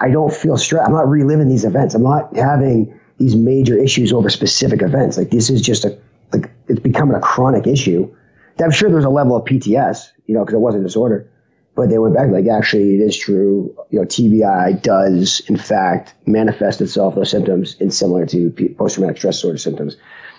I 0.00 0.10
don't 0.10 0.32
feel 0.32 0.56
stress. 0.56 0.86
I'm 0.86 0.92
not 0.92 1.08
reliving 1.08 1.48
these 1.48 1.64
events. 1.64 1.94
I'm 1.94 2.02
not 2.02 2.34
having 2.36 2.98
these 3.18 3.36
major 3.36 3.78
issues 3.78 4.12
over 4.12 4.28
specific 4.28 4.82
events. 4.82 5.16
Like, 5.16 5.30
this 5.30 5.50
is 5.50 5.62
just 5.62 5.84
a, 5.84 5.98
like, 6.32 6.50
it's 6.68 6.80
becoming 6.80 7.16
a 7.16 7.20
chronic 7.20 7.66
issue. 7.66 8.12
I'm 8.58 8.70
sure 8.70 8.90
there's 8.90 9.04
a 9.04 9.10
level 9.10 9.36
of 9.36 9.44
PTS, 9.44 10.10
you 10.26 10.34
know, 10.34 10.44
because 10.44 10.54
it 10.54 10.60
wasn't 10.60 10.82
a 10.82 10.86
disorder. 10.86 11.30
But 11.76 11.90
they 11.90 11.98
went 11.98 12.14
back, 12.14 12.30
like, 12.30 12.46
actually, 12.48 12.96
it 12.96 13.00
is 13.00 13.16
true. 13.16 13.76
You 13.90 14.00
know, 14.00 14.06
TBI 14.06 14.82
does, 14.82 15.40
in 15.40 15.58
fact, 15.58 16.14
manifest 16.26 16.80
itself, 16.80 17.14
those 17.14 17.30
symptoms, 17.30 17.76
in 17.78 17.90
similar 17.90 18.24
to 18.26 18.50
post 18.78 18.94
traumatic 18.94 19.18
stress 19.18 19.36
disorder 19.36 19.58
symptoms. 19.58 19.96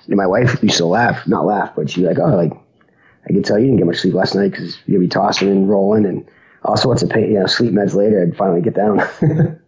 And 0.07 0.17
my 0.17 0.25
wife 0.25 0.61
used 0.63 0.77
to 0.77 0.85
laugh, 0.85 1.27
not 1.27 1.45
laugh, 1.45 1.73
but 1.75 1.89
she's 1.89 2.05
like, 2.05 2.17
oh, 2.17 2.35
like, 2.35 2.53
I 3.27 3.33
can 3.33 3.43
tell 3.43 3.59
you 3.59 3.65
didn't 3.65 3.77
get 3.77 3.87
much 3.87 3.97
sleep 3.97 4.13
last 4.13 4.35
night 4.35 4.51
because 4.51 4.77
you'll 4.85 5.01
be 5.01 5.07
tossing 5.07 5.49
and 5.49 5.69
rolling 5.69 6.05
and 6.05 6.29
all 6.63 6.77
sorts 6.77 7.03
of 7.03 7.09
pain, 7.09 7.31
you 7.31 7.39
know, 7.39 7.45
sleep 7.45 7.73
meds 7.73 7.93
later. 7.93 8.21
I'd 8.21 8.37
finally 8.37 8.61
get 8.61 8.75
down. 8.75 8.97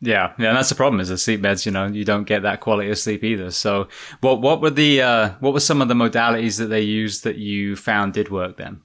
yeah, 0.00 0.32
yeah, 0.38 0.48
and 0.48 0.56
that's 0.56 0.70
the 0.70 0.74
problem 0.74 1.00
is 1.00 1.08
the 1.08 1.18
sleep 1.18 1.40
meds. 1.40 1.66
You 1.66 1.72
know, 1.72 1.86
you 1.86 2.04
don't 2.04 2.24
get 2.24 2.42
that 2.42 2.60
quality 2.60 2.90
of 2.90 2.98
sleep 2.98 3.22
either. 3.22 3.50
So, 3.50 3.88
what 4.20 4.40
what 4.40 4.62
were 4.62 4.70
the 4.70 5.02
uh, 5.02 5.30
what 5.40 5.52
were 5.52 5.60
some 5.60 5.82
of 5.82 5.88
the 5.88 5.94
modalities 5.94 6.58
that 6.58 6.66
they 6.66 6.80
used 6.80 7.24
that 7.24 7.36
you 7.36 7.76
found 7.76 8.14
did 8.14 8.30
work 8.30 8.56
then? 8.56 8.80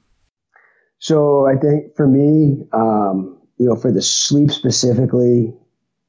So, 1.00 1.48
I 1.48 1.56
think 1.56 1.96
for 1.96 2.08
me, 2.08 2.66
um, 2.74 3.38
you 3.58 3.68
know, 3.68 3.76
for 3.76 3.92
the 3.92 4.02
sleep 4.02 4.52
specifically, 4.52 5.54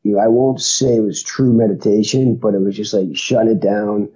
you 0.03 0.13
know, 0.13 0.19
I 0.19 0.29
won't 0.29 0.61
say 0.61 0.97
it 0.97 1.01
was 1.01 1.23
true 1.23 1.53
meditation, 1.53 2.37
but 2.37 2.55
it 2.55 2.61
was 2.61 2.77
just 2.77 2.95
like 2.95 3.17
shutting 3.17 3.53
it 3.53 3.61
down 3.61 4.09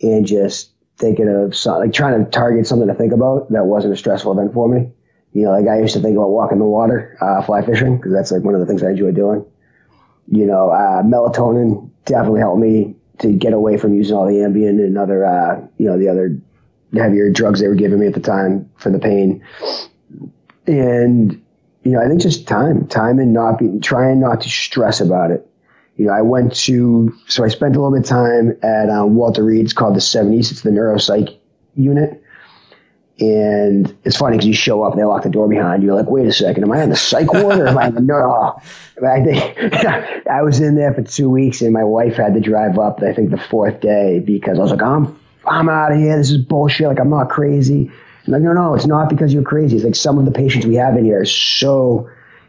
and 0.00 0.26
just 0.26 0.70
thinking 0.98 1.28
of 1.28 1.54
like 1.66 1.92
trying 1.92 2.24
to 2.24 2.30
target 2.30 2.66
something 2.66 2.88
to 2.88 2.94
think 2.94 3.12
about 3.12 3.50
that 3.52 3.66
wasn't 3.66 3.94
a 3.94 3.96
stressful 3.96 4.32
event 4.32 4.52
for 4.52 4.68
me. 4.68 4.90
You 5.32 5.44
know, 5.44 5.52
like 5.52 5.68
I 5.68 5.80
used 5.80 5.94
to 5.94 6.00
think 6.00 6.16
about 6.16 6.30
walking 6.30 6.58
the 6.58 6.64
water, 6.64 7.16
uh, 7.20 7.42
fly 7.42 7.62
fishing, 7.62 7.96
because 7.96 8.12
that's 8.12 8.32
like 8.32 8.42
one 8.42 8.54
of 8.54 8.60
the 8.60 8.66
things 8.66 8.82
I 8.82 8.90
enjoy 8.90 9.12
doing. 9.12 9.44
You 10.30 10.46
know, 10.46 10.70
uh, 10.70 11.02
melatonin 11.02 11.90
definitely 12.04 12.40
helped 12.40 12.60
me 12.60 12.96
to 13.18 13.32
get 13.32 13.52
away 13.52 13.76
from 13.76 13.94
using 13.94 14.16
all 14.16 14.26
the 14.26 14.34
Ambien 14.34 14.84
and 14.84 14.98
other, 14.98 15.24
uh, 15.24 15.60
you 15.78 15.86
know, 15.86 15.98
the 15.98 16.08
other 16.08 16.38
heavier 16.94 17.30
drugs 17.30 17.60
they 17.60 17.68
were 17.68 17.74
giving 17.74 18.00
me 18.00 18.06
at 18.06 18.14
the 18.14 18.20
time 18.20 18.68
for 18.76 18.90
the 18.90 18.98
pain. 18.98 19.44
And, 20.66 21.42
you 21.82 21.92
know, 21.92 22.00
I 22.00 22.08
think 22.08 22.20
just 22.20 22.46
time, 22.48 22.86
time 22.88 23.18
and 23.18 23.32
not 23.32 23.58
being, 23.58 23.80
trying 23.80 24.20
not 24.20 24.40
to 24.42 24.48
stress 24.48 25.00
about 25.00 25.30
it 25.30 25.48
you 25.98 26.06
know, 26.06 26.12
I 26.12 26.22
went 26.22 26.54
to, 26.56 27.14
so 27.26 27.44
I 27.44 27.48
spent 27.48 27.76
a 27.76 27.80
little 27.80 27.92
bit 27.92 28.04
of 28.04 28.08
time 28.08 28.56
at 28.62 28.88
um, 28.88 29.16
Walter 29.16 29.44
Reed's 29.44 29.72
called 29.72 29.96
the 29.96 30.00
7 30.00 30.32
East. 30.32 30.52
It's 30.52 30.62
the 30.62 30.70
neuropsych 30.70 31.36
unit. 31.74 32.22
And 33.20 33.96
it's 34.04 34.16
funny 34.16 34.36
because 34.36 34.46
you 34.46 34.54
show 34.54 34.84
up 34.84 34.92
and 34.92 35.00
they 35.00 35.04
lock 35.04 35.24
the 35.24 35.28
door 35.28 35.48
behind 35.48 35.82
you. 35.82 35.88
You're 35.88 35.96
like, 35.96 36.08
wait 36.08 36.26
a 36.26 36.32
second, 36.32 36.62
am 36.62 36.70
I 36.70 36.84
in 36.84 36.90
the 36.90 36.96
psych 36.96 37.32
ward 37.32 37.58
or 37.58 37.66
am 37.66 37.76
I 37.76 37.88
in 37.88 37.94
the 37.96 38.00
no? 38.00 38.60
I 39.04 39.24
think 39.24 39.86
I 40.30 40.42
was 40.42 40.60
in 40.60 40.76
there 40.76 40.94
for 40.94 41.02
two 41.02 41.28
weeks 41.28 41.60
and 41.60 41.72
my 41.72 41.82
wife 41.82 42.14
had 42.14 42.34
to 42.34 42.40
drive 42.40 42.78
up. 42.78 43.02
I 43.02 43.12
think 43.12 43.30
the 43.30 43.38
fourth 43.38 43.80
day 43.80 44.20
because 44.20 44.56
I 44.56 44.62
was 44.62 44.70
like, 44.70 44.82
I'm 44.82 45.18
I'm 45.46 45.68
out 45.68 45.92
of 45.92 45.98
here. 45.98 46.16
This 46.16 46.30
is 46.30 46.38
bullshit. 46.38 46.86
Like 46.86 47.00
I'm 47.00 47.10
not 47.10 47.28
crazy. 47.28 47.90
I'm 48.26 48.32
like, 48.32 48.42
no, 48.42 48.52
no, 48.52 48.74
it's 48.74 48.86
not 48.86 49.08
because 49.08 49.32
you're 49.32 49.42
crazy. 49.42 49.76
It's 49.76 49.84
like 49.84 49.96
some 49.96 50.18
of 50.18 50.24
the 50.24 50.30
patients 50.30 50.66
we 50.66 50.74
have 50.76 50.96
in 50.96 51.04
here 51.04 51.22
are 51.22 51.24
so, 51.24 52.08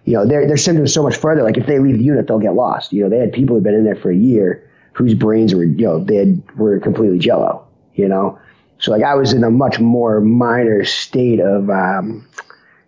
you 0.10 0.15
know, 0.15 0.26
their 0.26 0.48
their 0.48 0.57
symptoms 0.57 0.91
so 0.91 1.03
much 1.03 1.15
further. 1.15 1.44
Like 1.44 1.57
if 1.57 1.68
they 1.68 1.77
leave 1.77 1.99
the 1.99 2.03
unit, 2.03 2.26
they'll 2.26 2.40
get 2.40 2.56
lost. 2.56 2.91
You 2.91 3.03
know, 3.03 3.10
they 3.10 3.19
had 3.19 3.31
people 3.31 3.56
who've 3.56 3.64
been 3.64 3.76
in 3.76 3.84
there 3.84 3.95
for 3.95 4.10
a 4.10 4.15
year 4.15 4.68
whose 4.94 5.14
brains 5.14 5.53
were, 5.53 5.65
you 5.65 5.86
know, 5.86 6.03
they 6.03 6.15
had, 6.15 6.57
were 6.57 6.80
completely 6.80 7.19
jello. 7.19 7.68
You 7.94 8.07
know, 8.07 8.40
so 8.80 8.91
like 8.91 9.03
I 9.03 9.14
was 9.14 9.34
in 9.34 9.44
a 9.44 9.52
much 9.52 9.80
more 9.80 10.19
minor 10.19 10.84
state 10.84 11.40
of, 11.40 11.69
um, 11.69 12.27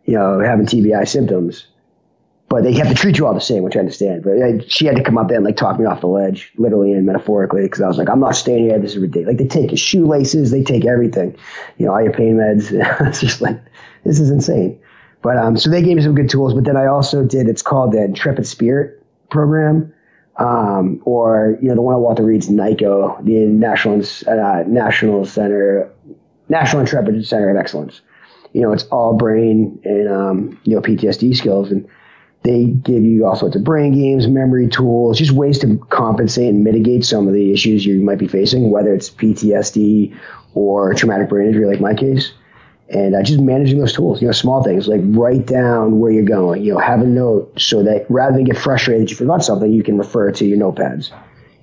you 0.05 0.15
know, 0.15 0.39
having 0.39 0.65
TBI 0.65 1.07
symptoms, 1.07 1.67
but 2.49 2.63
they 2.63 2.73
have 2.73 2.87
to 2.87 2.95
treat 2.95 3.19
you 3.19 3.27
all 3.27 3.35
the 3.35 3.39
same, 3.39 3.61
which 3.61 3.75
I 3.75 3.79
understand. 3.81 4.23
But 4.23 4.41
I, 4.41 4.57
she 4.67 4.87
had 4.87 4.95
to 4.95 5.03
come 5.03 5.19
up 5.19 5.27
there 5.27 5.37
and 5.37 5.45
like 5.45 5.57
talk 5.57 5.79
me 5.79 5.85
off 5.85 6.01
the 6.01 6.07
ledge, 6.07 6.51
literally 6.57 6.91
and 6.91 7.05
metaphorically, 7.05 7.61
because 7.61 7.81
I 7.81 7.87
was 7.87 7.99
like, 7.99 8.09
I'm 8.09 8.19
not 8.19 8.35
staying 8.35 8.63
here. 8.63 8.79
This 8.79 8.93
is 8.93 8.97
ridiculous. 8.97 9.27
Like 9.27 9.37
they 9.37 9.47
take 9.47 9.69
your 9.69 9.77
shoelaces, 9.77 10.49
they 10.49 10.63
take 10.63 10.85
everything, 10.85 11.37
you 11.77 11.85
know, 11.85 11.93
all 11.93 12.01
your 12.01 12.13
pain 12.13 12.37
meds. 12.37 12.71
it's 13.07 13.21
just 13.21 13.41
like 13.41 13.61
this 14.05 14.19
is 14.19 14.31
insane. 14.31 14.79
But 15.21 15.37
um, 15.37 15.57
so 15.57 15.69
they 15.69 15.81
gave 15.81 15.97
me 15.97 16.03
some 16.03 16.15
good 16.15 16.29
tools. 16.29 16.53
But 16.53 16.63
then 16.63 16.77
I 16.77 16.87
also 16.87 17.23
did. 17.23 17.47
It's 17.47 17.61
called 17.61 17.91
the 17.93 18.03
Intrepid 18.03 18.47
Spirit 18.47 19.03
program 19.29 19.93
um, 20.37 21.01
or 21.05 21.57
you 21.61 21.69
know 21.69 21.75
the 21.75 21.81
one 21.81 21.95
at 21.95 21.99
Walter 21.99 22.23
Reed's 22.23 22.49
NICoE, 22.49 23.23
the 23.23 23.45
National 23.45 24.03
uh, 24.27 24.63
National 24.67 25.25
Center, 25.25 25.91
National 26.49 26.81
Intrepid 26.81 27.25
Center 27.27 27.49
of 27.49 27.57
Excellence. 27.57 28.01
You 28.53 28.61
know, 28.61 28.73
it's 28.73 28.83
all 28.85 29.13
brain 29.13 29.79
and 29.83 30.09
um, 30.09 30.59
you 30.63 30.75
know 30.75 30.81
PTSD 30.81 31.35
skills, 31.35 31.71
and 31.71 31.87
they 32.43 32.65
give 32.65 33.03
you 33.03 33.25
all 33.25 33.35
sorts 33.35 33.55
of 33.55 33.63
brain 33.63 33.93
games, 33.93 34.27
memory 34.27 34.67
tools, 34.67 35.19
just 35.19 35.31
ways 35.31 35.59
to 35.59 35.77
compensate 35.89 36.49
and 36.49 36.63
mitigate 36.63 37.05
some 37.05 37.27
of 37.27 37.33
the 37.33 37.53
issues 37.53 37.85
you 37.85 38.01
might 38.01 38.17
be 38.17 38.27
facing, 38.27 38.71
whether 38.71 38.93
it's 38.93 39.09
PTSD 39.09 40.17
or 40.53 40.93
traumatic 40.93 41.29
brain 41.29 41.47
injury, 41.47 41.67
like 41.67 41.79
my 41.79 41.93
case 41.93 42.33
and 42.91 43.15
uh, 43.15 43.23
just 43.23 43.39
managing 43.39 43.79
those 43.79 43.93
tools, 43.93 44.21
you 44.21 44.27
know, 44.27 44.33
small 44.33 44.61
things 44.63 44.87
like 44.87 44.99
write 45.03 45.45
down 45.45 45.99
where 45.99 46.11
you're 46.11 46.23
going, 46.23 46.61
you 46.61 46.73
know, 46.73 46.79
have 46.79 47.01
a 47.01 47.07
note 47.07 47.59
so 47.59 47.83
that 47.83 48.05
rather 48.09 48.35
than 48.35 48.43
get 48.43 48.57
frustrated 48.57 49.07
that 49.07 49.11
you 49.11 49.15
forgot 49.15 49.43
something, 49.43 49.71
you 49.71 49.81
can 49.81 49.97
refer 49.97 50.31
to 50.31 50.45
your 50.45 50.57
notepads. 50.57 51.11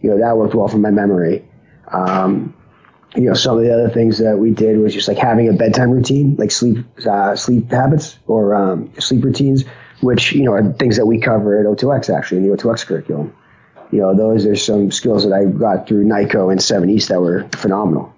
You 0.00 0.10
know, 0.10 0.18
that 0.18 0.38
worked 0.38 0.54
well 0.54 0.68
for 0.68 0.78
my 0.78 0.90
memory. 0.90 1.44
Um, 1.92 2.54
you 3.14 3.22
know, 3.22 3.34
some 3.34 3.58
of 3.58 3.64
the 3.64 3.72
other 3.72 3.90
things 3.90 4.18
that 4.18 4.38
we 4.38 4.52
did 4.52 4.78
was 4.78 4.94
just 4.94 5.06
like 5.06 5.18
having 5.18 5.48
a 5.48 5.52
bedtime 5.52 5.90
routine, 5.90 6.34
like 6.36 6.50
sleep, 6.50 6.78
uh, 7.06 7.36
sleep 7.36 7.70
habits 7.70 8.18
or 8.26 8.54
um, 8.54 8.90
sleep 8.98 9.22
routines, 9.22 9.64
which, 10.00 10.32
you 10.32 10.44
know, 10.44 10.52
are 10.52 10.72
things 10.74 10.96
that 10.96 11.06
we 11.06 11.20
cover 11.20 11.60
at 11.60 11.66
O2X 11.66 12.14
actually 12.14 12.38
in 12.38 12.48
the 12.48 12.56
O2X 12.56 12.86
curriculum. 12.86 13.34
You 13.90 14.00
know, 14.00 14.14
those 14.14 14.46
are 14.46 14.56
some 14.56 14.90
skills 14.90 15.24
that 15.24 15.32
I 15.34 15.44
got 15.44 15.88
through 15.88 16.04
NICoE 16.04 16.50
and 16.50 16.62
7 16.62 16.88
East 16.88 17.08
that 17.08 17.20
were 17.20 17.48
phenomenal. 17.54 18.14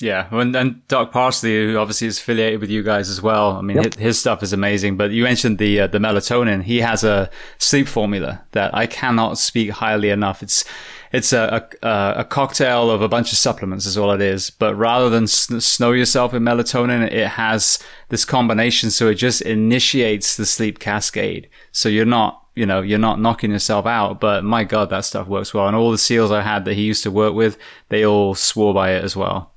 Yeah, 0.00 0.26
and, 0.32 0.54
and 0.56 0.86
Doc 0.88 1.12
Parsley, 1.12 1.54
who 1.54 1.78
obviously 1.78 2.08
is 2.08 2.18
affiliated 2.18 2.60
with 2.60 2.68
you 2.68 2.82
guys 2.82 3.08
as 3.08 3.22
well. 3.22 3.52
I 3.52 3.60
mean, 3.60 3.76
yep. 3.76 3.94
his, 3.94 4.02
his, 4.02 4.18
stuff 4.18 4.42
is 4.42 4.52
amazing. 4.52 4.96
But 4.96 5.12
you 5.12 5.22
mentioned 5.22 5.58
the 5.58 5.82
uh, 5.82 5.86
the 5.86 5.98
melatonin. 5.98 6.64
He 6.64 6.80
has 6.80 7.04
a 7.04 7.30
sleep 7.58 7.86
formula 7.86 8.44
that 8.52 8.74
I 8.74 8.86
cannot 8.86 9.38
speak 9.38 9.70
highly 9.70 10.10
enough. 10.10 10.42
It's 10.42 10.64
it's 11.12 11.32
a, 11.32 11.68
a, 11.80 12.14
a 12.18 12.24
cocktail 12.24 12.90
of 12.90 13.02
a 13.02 13.08
bunch 13.08 13.30
of 13.30 13.38
supplements, 13.38 13.86
is 13.86 13.96
all 13.96 14.10
it 14.10 14.20
is. 14.20 14.50
But 14.50 14.74
rather 14.74 15.08
than 15.08 15.28
snow 15.28 15.92
yourself 15.92 16.34
in 16.34 16.42
melatonin, 16.42 17.08
it 17.12 17.28
has 17.28 17.78
this 18.08 18.24
combination, 18.24 18.90
so 18.90 19.06
it 19.06 19.14
just 19.14 19.42
initiates 19.42 20.36
the 20.36 20.44
sleep 20.44 20.80
cascade. 20.80 21.48
So 21.70 21.88
you're 21.88 22.04
not 22.04 22.40
you 22.56 22.66
know, 22.66 22.82
you're 22.82 22.98
not 22.98 23.20
knocking 23.20 23.50
yourself 23.50 23.86
out, 23.86 24.20
but 24.20 24.44
my 24.44 24.64
God, 24.64 24.90
that 24.90 25.04
stuff 25.04 25.26
works 25.26 25.52
well. 25.52 25.66
And 25.66 25.76
all 25.76 25.90
the 25.90 25.98
SEALs 25.98 26.30
I 26.30 26.42
had 26.42 26.64
that 26.64 26.74
he 26.74 26.82
used 26.82 27.02
to 27.02 27.10
work 27.10 27.34
with, 27.34 27.58
they 27.88 28.04
all 28.04 28.34
swore 28.34 28.72
by 28.72 28.92
it 28.92 29.02
as 29.02 29.16
well. 29.16 29.53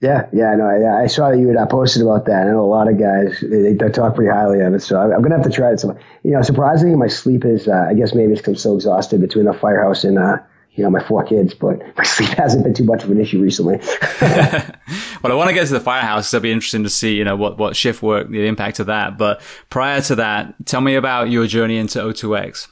Yeah, 0.00 0.28
yeah, 0.32 0.54
no, 0.56 0.76
yeah. 0.76 0.96
I 0.96 1.06
saw 1.06 1.30
that 1.30 1.38
you 1.38 1.48
had 1.48 1.56
uh, 1.56 1.66
posted 1.66 2.02
about 2.02 2.26
that. 2.26 2.46
I 2.46 2.50
know 2.50 2.60
a 2.60 2.66
lot 2.66 2.88
of 2.88 2.98
guys 2.98 3.40
they, 3.40 3.72
they 3.72 3.88
talk 3.88 4.14
pretty 4.14 4.30
highly 4.30 4.60
of 4.60 4.74
it, 4.74 4.80
so 4.80 5.00
I'm, 5.00 5.12
I'm 5.12 5.22
gonna 5.22 5.36
have 5.36 5.44
to 5.44 5.50
try 5.50 5.72
it. 5.72 5.80
So, 5.80 5.96
you 6.22 6.32
know, 6.32 6.42
surprisingly, 6.42 6.96
my 6.96 7.06
sleep 7.06 7.44
is. 7.44 7.68
Uh, 7.68 7.86
I 7.88 7.94
guess 7.94 8.14
maybe 8.14 8.32
it's 8.32 8.40
because 8.40 8.54
I'm 8.54 8.58
so 8.58 8.74
exhausted 8.74 9.20
between 9.20 9.46
the 9.46 9.54
firehouse 9.54 10.04
and 10.04 10.18
uh, 10.18 10.38
you 10.72 10.84
know 10.84 10.90
my 10.90 11.02
four 11.02 11.24
kids, 11.24 11.54
but 11.54 11.80
my 11.96 12.04
sleep 12.04 12.30
hasn't 12.30 12.64
been 12.64 12.74
too 12.74 12.84
much 12.84 13.04
of 13.04 13.10
an 13.10 13.20
issue 13.20 13.40
recently. 13.40 13.76
well, 14.20 15.32
I 15.32 15.34
want 15.34 15.48
to 15.48 15.54
get 15.54 15.66
to 15.68 15.72
the 15.72 15.80
firehouse. 15.80 16.32
It'll 16.34 16.42
be 16.42 16.52
interesting 16.52 16.82
to 16.82 16.90
see, 16.90 17.14
you 17.14 17.24
know, 17.24 17.36
what 17.36 17.56
what 17.58 17.76
shift 17.76 18.02
work, 18.02 18.28
the 18.30 18.46
impact 18.46 18.80
of 18.80 18.86
that. 18.86 19.16
But 19.16 19.40
prior 19.70 20.00
to 20.02 20.16
that, 20.16 20.54
tell 20.66 20.80
me 20.80 20.96
about 20.96 21.30
your 21.30 21.46
journey 21.46 21.76
into 21.78 22.00
O2X. 22.00 22.68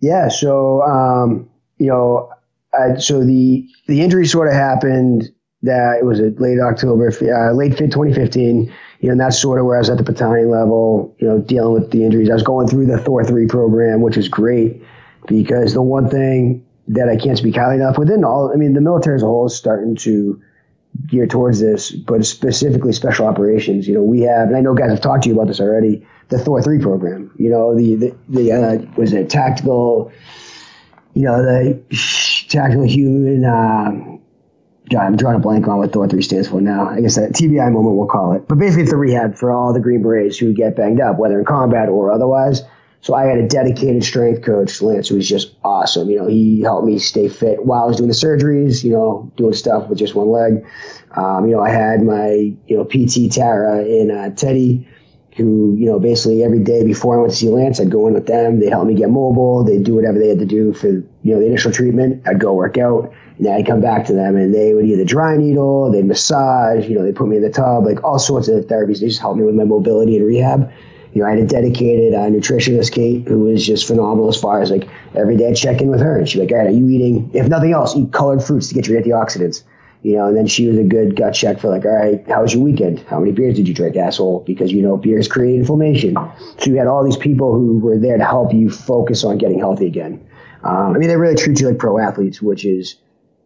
Yeah, 0.00 0.28
so 0.28 0.82
um, 0.82 1.48
you 1.78 1.86
know, 1.86 2.30
I, 2.74 2.98
so 2.98 3.24
the 3.24 3.66
the 3.86 4.02
injury 4.02 4.26
sort 4.26 4.48
of 4.48 4.54
happened 4.54 5.30
that 5.62 5.98
it 6.00 6.04
was 6.04 6.20
a 6.20 6.30
late 6.38 6.58
October, 6.58 7.08
uh, 7.08 7.52
late 7.52 7.76
2015. 7.76 8.72
You 9.00 9.08
know, 9.08 9.12
and 9.12 9.20
that's 9.20 9.40
sort 9.40 9.58
of 9.58 9.66
where 9.66 9.76
I 9.76 9.80
was 9.80 9.90
at 9.90 9.98
the 9.98 10.04
battalion 10.04 10.50
level, 10.50 11.14
you 11.18 11.26
know, 11.26 11.38
dealing 11.38 11.72
with 11.72 11.90
the 11.90 12.04
injuries. 12.04 12.30
I 12.30 12.34
was 12.34 12.42
going 12.42 12.68
through 12.68 12.86
the 12.86 12.98
THOR3 12.98 13.48
program, 13.48 14.00
which 14.00 14.16
was 14.16 14.28
great 14.28 14.82
because 15.26 15.74
the 15.74 15.82
one 15.82 16.08
thing 16.08 16.64
that 16.88 17.08
I 17.08 17.16
can't 17.16 17.38
speak 17.38 17.56
highly 17.56 17.76
enough 17.76 17.98
within 17.98 18.24
all, 18.24 18.52
I 18.52 18.56
mean, 18.56 18.74
the 18.74 18.80
military 18.80 19.16
as 19.16 19.22
a 19.22 19.26
whole 19.26 19.46
is 19.46 19.56
starting 19.56 19.96
to 19.96 20.40
gear 21.06 21.26
towards 21.26 21.60
this, 21.60 21.90
but 21.90 22.24
specifically 22.26 22.92
special 22.92 23.26
operations. 23.26 23.88
You 23.88 23.94
know, 23.94 24.02
we 24.02 24.20
have, 24.22 24.48
and 24.48 24.56
I 24.56 24.60
know 24.60 24.74
guys 24.74 24.90
have 24.90 25.00
talked 25.00 25.24
to 25.24 25.28
you 25.28 25.34
about 25.34 25.48
this 25.48 25.60
already, 25.60 26.06
the 26.28 26.36
THOR3 26.36 26.82
program. 26.82 27.32
You 27.38 27.50
know, 27.50 27.76
the, 27.76 27.94
the, 27.94 28.16
the 28.28 28.52
uh, 28.52 28.78
was 28.96 29.12
it 29.12 29.30
tactical, 29.30 30.12
you 31.14 31.24
know, 31.24 31.42
the 31.42 31.82
tactical 32.48 32.84
human, 32.84 33.44
uh, 33.44 34.18
I'm 35.00 35.16
drawing 35.16 35.36
a 35.36 35.38
blank 35.38 35.66
on 35.68 35.78
what 35.78 35.92
THOR3 35.92 36.22
stands 36.22 36.48
for 36.48 36.60
now. 36.60 36.88
I 36.88 37.00
guess 37.00 37.16
that 37.16 37.32
TBI 37.32 37.72
moment 37.72 37.96
we'll 37.96 38.06
call 38.06 38.32
it. 38.32 38.48
But 38.48 38.58
basically, 38.58 38.82
it's 38.82 38.92
the 38.92 38.96
rehab 38.96 39.36
for 39.36 39.50
all 39.50 39.72
the 39.72 39.80
Green 39.80 40.02
Berets 40.02 40.38
who 40.38 40.52
get 40.52 40.76
banged 40.76 41.00
up, 41.00 41.18
whether 41.18 41.38
in 41.38 41.44
combat 41.44 41.88
or 41.88 42.12
otherwise. 42.12 42.62
So 43.02 43.14
I 43.14 43.24
had 43.24 43.38
a 43.38 43.48
dedicated 43.48 44.04
strength 44.04 44.42
coach, 44.42 44.80
Lance, 44.80 45.08
who 45.08 45.16
was 45.16 45.28
just 45.28 45.56
awesome. 45.64 46.08
You 46.08 46.20
know, 46.20 46.28
he 46.28 46.62
helped 46.62 46.86
me 46.86 47.00
stay 47.00 47.28
fit 47.28 47.66
while 47.66 47.82
I 47.82 47.86
was 47.86 47.96
doing 47.96 48.08
the 48.08 48.14
surgeries, 48.14 48.84
you 48.84 48.92
know, 48.92 49.30
doing 49.36 49.54
stuff 49.54 49.88
with 49.88 49.98
just 49.98 50.14
one 50.14 50.30
leg. 50.30 50.64
Um, 51.16 51.48
you 51.48 51.56
know, 51.56 51.60
I 51.60 51.70
had 51.70 52.02
my, 52.02 52.54
you 52.68 52.76
know, 52.76 52.84
PT 52.84 53.32
Tara 53.32 53.78
and 53.78 54.12
uh, 54.12 54.30
Teddy, 54.30 54.88
who, 55.36 55.74
you 55.76 55.86
know, 55.86 55.98
basically 55.98 56.44
every 56.44 56.62
day 56.62 56.84
before 56.84 57.16
I 57.16 57.20
went 57.22 57.32
to 57.32 57.36
see 57.36 57.48
Lance, 57.48 57.80
I'd 57.80 57.90
go 57.90 58.06
in 58.06 58.14
with 58.14 58.26
them. 58.26 58.60
They'd 58.60 58.70
help 58.70 58.86
me 58.86 58.94
get 58.94 59.10
mobile. 59.10 59.64
They'd 59.64 59.82
do 59.82 59.96
whatever 59.96 60.20
they 60.20 60.28
had 60.28 60.38
to 60.38 60.46
do 60.46 60.72
for, 60.72 60.86
you 60.86 61.34
know, 61.34 61.40
the 61.40 61.46
initial 61.46 61.72
treatment. 61.72 62.22
I'd 62.28 62.38
go 62.38 62.52
work 62.54 62.78
out. 62.78 63.12
And 63.44 63.54
I'd 63.54 63.66
come 63.66 63.80
back 63.80 64.06
to 64.06 64.12
them 64.12 64.36
and 64.36 64.54
they 64.54 64.72
would 64.72 64.84
either 64.84 65.04
dry 65.04 65.36
needle, 65.36 65.90
they'd 65.90 66.04
massage, 66.04 66.86
you 66.86 66.94
know, 66.94 67.02
they 67.02 67.10
put 67.10 67.26
me 67.26 67.38
in 67.38 67.42
the 67.42 67.50
tub, 67.50 67.84
like 67.84 68.04
all 68.04 68.18
sorts 68.18 68.46
of 68.46 68.66
therapies. 68.66 69.00
They 69.00 69.08
just 69.08 69.20
helped 69.20 69.38
me 69.38 69.44
with 69.44 69.56
my 69.56 69.64
mobility 69.64 70.16
and 70.16 70.24
rehab. 70.24 70.72
You 71.12 71.22
know, 71.22 71.26
I 71.26 71.30
had 71.30 71.40
a 71.40 71.46
dedicated 71.46 72.14
uh, 72.14 72.28
nutritionist, 72.30 72.92
Kate, 72.92 73.26
who 73.26 73.40
was 73.40 73.66
just 73.66 73.86
phenomenal 73.86 74.28
as 74.28 74.40
far 74.40 74.62
as 74.62 74.70
like 74.70 74.88
every 75.16 75.36
day 75.36 75.48
I'd 75.48 75.56
check 75.56 75.80
in 75.80 75.88
with 75.88 76.00
her 76.00 76.16
and 76.16 76.28
she'd 76.28 76.38
be 76.38 76.44
like, 76.44 76.52
all 76.52 76.58
right, 76.58 76.68
are 76.68 76.70
you 76.70 76.88
eating, 76.88 77.32
if 77.34 77.48
nothing 77.48 77.72
else, 77.72 77.96
eat 77.96 78.12
colored 78.12 78.44
fruits 78.44 78.68
to 78.68 78.74
get 78.74 78.86
your 78.86 79.02
antioxidants. 79.02 79.64
You 80.02 80.16
know, 80.16 80.26
and 80.26 80.36
then 80.36 80.46
she 80.46 80.68
was 80.68 80.78
a 80.78 80.84
good 80.84 81.16
gut 81.16 81.34
check 81.34 81.58
for 81.58 81.68
like, 81.68 81.84
all 81.84 81.96
right, 81.96 82.24
how 82.28 82.42
was 82.42 82.54
your 82.54 82.62
weekend? 82.62 83.00
How 83.08 83.18
many 83.18 83.32
beers 83.32 83.56
did 83.56 83.66
you 83.66 83.74
drink, 83.74 83.96
asshole? 83.96 84.44
Because 84.46 84.72
you 84.72 84.82
know 84.82 84.96
beers 84.96 85.28
create 85.28 85.56
inflammation. 85.56 86.16
So 86.58 86.70
you 86.70 86.76
had 86.76 86.88
all 86.88 87.04
these 87.04 87.16
people 87.16 87.52
who 87.52 87.78
were 87.78 87.98
there 87.98 88.18
to 88.18 88.24
help 88.24 88.52
you 88.52 88.68
focus 88.68 89.22
on 89.22 89.38
getting 89.38 89.60
healthy 89.60 89.86
again. 89.86 90.24
Um, 90.64 90.94
I 90.94 90.98
mean, 90.98 91.08
they 91.08 91.16
really 91.16 91.36
treat 91.36 91.60
you 91.60 91.68
like 91.68 91.78
pro 91.78 91.98
athletes, 91.98 92.42
which 92.42 92.64
is 92.64 92.96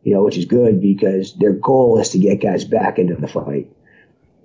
you 0.07 0.15
know, 0.15 0.23
which 0.23 0.39
is 0.39 0.45
good 0.45 0.81
because 0.81 1.35
their 1.35 1.53
goal 1.53 1.99
is 1.99 2.11
to 2.11 2.19
get 2.21 2.41
guys 2.41 2.65
back 2.65 3.01
into 3.01 3.17
the 3.17 3.27
fight. 3.27 3.69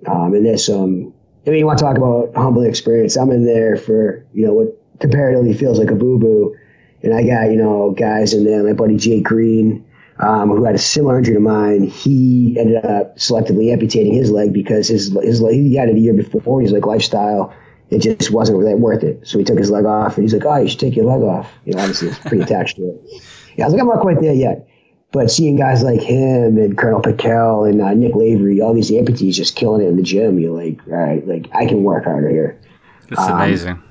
Um, 0.08 0.34
and 0.34 0.44
there's 0.44 0.66
some, 0.66 1.14
I 1.46 1.50
mean, 1.50 1.60
you 1.60 1.66
want 1.66 1.78
to 1.78 1.84
talk 1.84 1.96
about 1.96 2.34
humbling 2.34 2.68
experience. 2.68 3.16
I'm 3.16 3.30
in 3.30 3.46
there 3.46 3.76
for, 3.76 4.26
you 4.34 4.44
know, 4.44 4.54
what 4.54 4.76
comparatively 4.98 5.54
feels 5.54 5.78
like 5.78 5.92
a 5.92 5.94
boo 5.94 6.18
boo. 6.18 6.56
And 7.04 7.14
I 7.14 7.22
got, 7.22 7.52
you 7.52 7.56
know, 7.56 7.92
guys 7.92 8.34
in 8.34 8.42
there, 8.42 8.64
my 8.64 8.72
buddy 8.72 8.96
Jay 8.96 9.20
Green, 9.20 9.86
um, 10.18 10.48
who 10.48 10.64
had 10.64 10.74
a 10.74 10.78
similar 10.78 11.16
injury 11.16 11.34
to 11.34 11.40
mine. 11.40 11.84
He 11.84 12.56
ended 12.58 12.84
up 12.84 13.18
selectively 13.18 13.72
amputating 13.72 14.14
his 14.14 14.32
leg 14.32 14.52
because 14.52 14.88
his, 14.88 15.16
his 15.22 15.40
leg, 15.40 15.54
he 15.54 15.76
had 15.76 15.88
it 15.88 15.94
a 15.94 16.00
year 16.00 16.12
before. 16.12 16.60
He's 16.60 16.72
like, 16.72 16.86
lifestyle, 16.86 17.54
it 17.88 18.00
just 18.00 18.32
wasn't 18.32 18.58
really 18.58 18.74
worth 18.74 19.04
it. 19.04 19.28
So 19.28 19.38
he 19.38 19.44
took 19.44 19.58
his 19.58 19.70
leg 19.70 19.84
off 19.84 20.16
and 20.16 20.24
he's 20.24 20.34
like, 20.34 20.44
oh, 20.44 20.56
you 20.56 20.68
should 20.68 20.80
take 20.80 20.96
your 20.96 21.04
leg 21.04 21.22
off. 21.22 21.52
You 21.64 21.74
know, 21.74 21.82
obviously 21.82 22.08
it's 22.08 22.18
pretty 22.18 22.42
attached 22.42 22.78
to 22.78 22.82
it. 22.82 23.22
Yeah, 23.54 23.64
I 23.64 23.68
was 23.68 23.74
like, 23.74 23.82
I'm 23.82 23.86
not 23.86 24.00
quite 24.00 24.20
there 24.20 24.34
yet. 24.34 24.66
But 25.12 25.30
seeing 25.30 25.56
guys 25.56 25.82
like 25.82 26.00
him 26.00 26.56
and 26.56 26.76
Colonel 26.76 27.02
Pikel 27.02 27.68
and 27.68 27.82
uh, 27.82 27.92
Nick 27.92 28.14
Lavery, 28.14 28.62
all 28.62 28.72
these 28.72 28.90
amputees 28.90 29.34
just 29.34 29.56
killing 29.56 29.82
it 29.82 29.88
in 29.88 29.96
the 29.96 30.02
gym, 30.02 30.38
you're 30.38 30.56
like, 30.56 30.80
all 30.86 30.94
right, 30.94 31.26
like 31.26 31.48
I 31.52 31.66
can 31.66 31.82
work 31.84 32.04
harder 32.04 32.30
here. 32.30 32.58
It's 33.08 33.20
um, 33.20 33.32
amazing. 33.32 33.82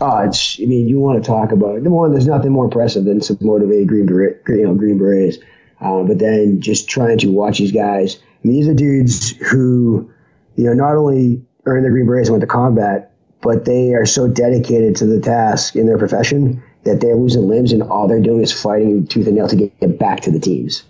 Oh, 0.00 0.18
it's. 0.18 0.58
I 0.60 0.64
mean, 0.64 0.88
you 0.88 0.98
want 0.98 1.22
to 1.22 1.26
talk 1.26 1.52
about 1.52 1.74
number 1.74 1.90
one. 1.90 2.12
There's 2.12 2.26
nothing 2.26 2.52
more 2.52 2.64
impressive 2.64 3.04
than 3.04 3.20
some 3.20 3.38
motivated 3.40 3.88
Green 3.88 4.06
Beret, 4.06 4.42
you 4.48 4.64
know, 4.64 4.74
Green 4.74 4.98
Berets. 4.98 5.38
Uh, 5.80 6.02
but 6.02 6.18
then 6.18 6.60
just 6.60 6.88
trying 6.88 7.18
to 7.18 7.30
watch 7.30 7.58
these 7.58 7.72
guys. 7.72 8.16
I 8.16 8.48
mean, 8.48 8.56
these 8.56 8.68
are 8.68 8.74
dudes 8.74 9.30
who, 9.50 10.10
you 10.56 10.64
know, 10.64 10.72
not 10.72 10.96
only 10.96 11.42
earned 11.66 11.84
the 11.84 11.90
Green 11.90 12.06
Berets 12.06 12.28
and 12.28 12.34
went 12.34 12.40
to 12.40 12.46
combat, 12.46 13.12
but 13.42 13.66
they 13.66 13.92
are 13.92 14.06
so 14.06 14.26
dedicated 14.26 14.96
to 14.96 15.06
the 15.06 15.20
task 15.20 15.76
in 15.76 15.86
their 15.86 15.98
profession 15.98 16.62
that 16.86 17.00
they're 17.00 17.16
losing 17.16 17.48
limbs 17.48 17.72
and 17.72 17.82
all 17.82 18.08
they're 18.08 18.20
doing 18.20 18.42
is 18.42 18.52
fighting 18.52 19.06
tooth 19.06 19.26
and 19.26 19.36
nail 19.36 19.48
to 19.48 19.56
get 19.56 19.98
back 19.98 20.20
to 20.20 20.30
the 20.30 20.40
teams. 20.40 20.82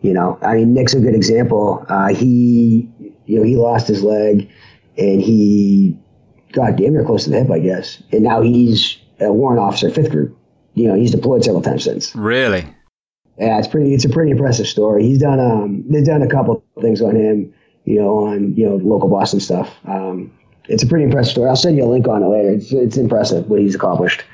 You 0.00 0.12
know, 0.12 0.38
I 0.42 0.56
mean, 0.56 0.74
Nick's 0.74 0.94
a 0.94 1.00
good 1.00 1.14
example. 1.14 1.84
Uh, 1.88 2.08
he, 2.08 2.88
you 3.26 3.38
know, 3.38 3.42
he 3.44 3.56
lost 3.56 3.88
his 3.88 4.02
leg 4.02 4.50
and 4.96 5.20
he 5.20 5.98
got 6.52 6.76
damn 6.76 6.92
near 6.92 7.04
close 7.04 7.24
to 7.24 7.30
the 7.30 7.38
hip, 7.40 7.50
I 7.50 7.58
guess. 7.58 8.02
And 8.12 8.22
now 8.22 8.42
he's 8.42 8.98
a 9.20 9.32
warrant 9.32 9.60
officer, 9.60 9.90
fifth 9.90 10.10
group. 10.10 10.38
You 10.74 10.88
know, 10.88 10.94
he's 10.94 11.10
deployed 11.10 11.44
several 11.44 11.62
times 11.62 11.84
since. 11.84 12.14
Really? 12.14 12.66
Yeah, 13.38 13.58
it's 13.58 13.68
pretty. 13.68 13.94
It's 13.94 14.04
a 14.04 14.08
pretty 14.08 14.30
impressive 14.30 14.66
story. 14.66 15.04
He's 15.04 15.18
done. 15.18 15.40
Um, 15.40 15.84
they've 15.88 16.04
done 16.04 16.22
a 16.22 16.28
couple 16.28 16.64
things 16.80 17.00
on 17.00 17.16
him. 17.16 17.52
You 17.84 18.00
know, 18.00 18.18
on 18.26 18.54
you 18.56 18.68
know 18.68 18.76
local 18.76 19.08
Boston 19.08 19.40
stuff. 19.40 19.74
Um, 19.86 20.32
it's 20.68 20.82
a 20.82 20.86
pretty 20.86 21.04
impressive 21.04 21.32
story. 21.32 21.48
I'll 21.48 21.56
send 21.56 21.76
you 21.76 21.84
a 21.84 21.90
link 21.90 22.08
on 22.08 22.22
it 22.22 22.26
later. 22.26 22.50
It's, 22.50 22.72
it's 22.72 22.96
impressive 22.96 23.48
what 23.48 23.60
he's 23.60 23.74
accomplished. 23.74 24.24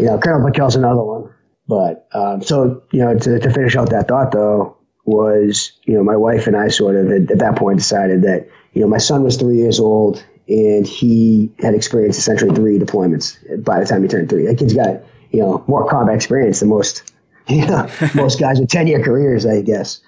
You 0.00 0.06
know, 0.06 0.18
Colonel 0.18 0.48
McKell's 0.48 0.76
another 0.76 1.02
one. 1.02 1.32
But 1.68 2.08
um, 2.12 2.42
so 2.42 2.82
you 2.90 3.00
know, 3.00 3.16
to, 3.16 3.38
to 3.38 3.50
finish 3.52 3.76
out 3.76 3.90
that 3.90 4.08
thought 4.08 4.32
though, 4.32 4.76
was, 5.04 5.72
you 5.84 5.94
know, 5.94 6.02
my 6.02 6.16
wife 6.16 6.46
and 6.46 6.56
I 6.56 6.68
sort 6.68 6.96
of 6.96 7.10
at, 7.10 7.30
at 7.30 7.38
that 7.38 7.56
point 7.56 7.78
decided 7.78 8.22
that, 8.22 8.48
you 8.72 8.80
know, 8.80 8.88
my 8.88 8.98
son 8.98 9.22
was 9.22 9.36
three 9.36 9.56
years 9.56 9.80
old 9.80 10.24
and 10.48 10.86
he 10.86 11.52
had 11.58 11.74
experienced 11.74 12.18
essentially 12.18 12.54
three 12.54 12.78
deployments 12.78 13.36
by 13.64 13.80
the 13.80 13.86
time 13.86 14.02
he 14.02 14.08
turned 14.08 14.28
three. 14.28 14.46
That 14.46 14.58
kid's 14.58 14.74
got, 14.74 15.02
you 15.30 15.40
know, 15.40 15.64
more 15.66 15.88
combat 15.88 16.14
experience 16.14 16.60
than 16.60 16.68
most, 16.68 17.12
you 17.48 17.66
know, 17.66 17.90
most 18.14 18.38
guys 18.40 18.60
with 18.60 18.68
10 18.68 18.86
year 18.86 19.02
careers, 19.02 19.46
I 19.46 19.62
guess. 19.62 20.00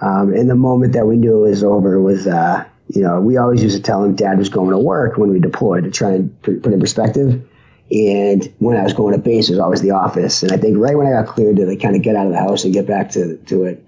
Um, 0.00 0.32
and 0.32 0.48
the 0.48 0.54
moment 0.54 0.92
that 0.92 1.06
we 1.06 1.16
knew 1.16 1.44
it 1.44 1.50
was 1.50 1.64
over 1.64 2.00
was, 2.00 2.26
uh, 2.26 2.64
you 2.88 3.02
know, 3.02 3.20
we 3.20 3.36
always 3.36 3.62
used 3.62 3.76
to 3.76 3.82
tell 3.82 4.02
him 4.04 4.14
dad 4.14 4.38
was 4.38 4.48
going 4.48 4.70
to 4.70 4.78
work 4.78 5.18
when 5.18 5.30
we 5.30 5.40
deployed 5.40 5.84
to 5.84 5.90
try 5.90 6.12
and 6.12 6.42
put 6.42 6.64
in 6.66 6.80
perspective. 6.80 7.46
And 7.90 8.52
when 8.58 8.76
I 8.76 8.82
was 8.82 8.92
going 8.92 9.14
to 9.14 9.18
base, 9.18 9.48
it 9.48 9.52
was 9.52 9.60
always 9.60 9.80
the 9.80 9.92
office. 9.92 10.42
And 10.42 10.52
I 10.52 10.58
think 10.58 10.76
right 10.76 10.96
when 10.96 11.06
I 11.06 11.22
got 11.22 11.26
cleared 11.26 11.56
to 11.56 11.66
like, 11.66 11.80
kind 11.80 11.96
of 11.96 12.02
get 12.02 12.16
out 12.16 12.26
of 12.26 12.32
the 12.32 12.38
house 12.38 12.64
and 12.64 12.74
get 12.74 12.86
back 12.86 13.10
to, 13.10 13.36
to 13.36 13.64
it, 13.64 13.84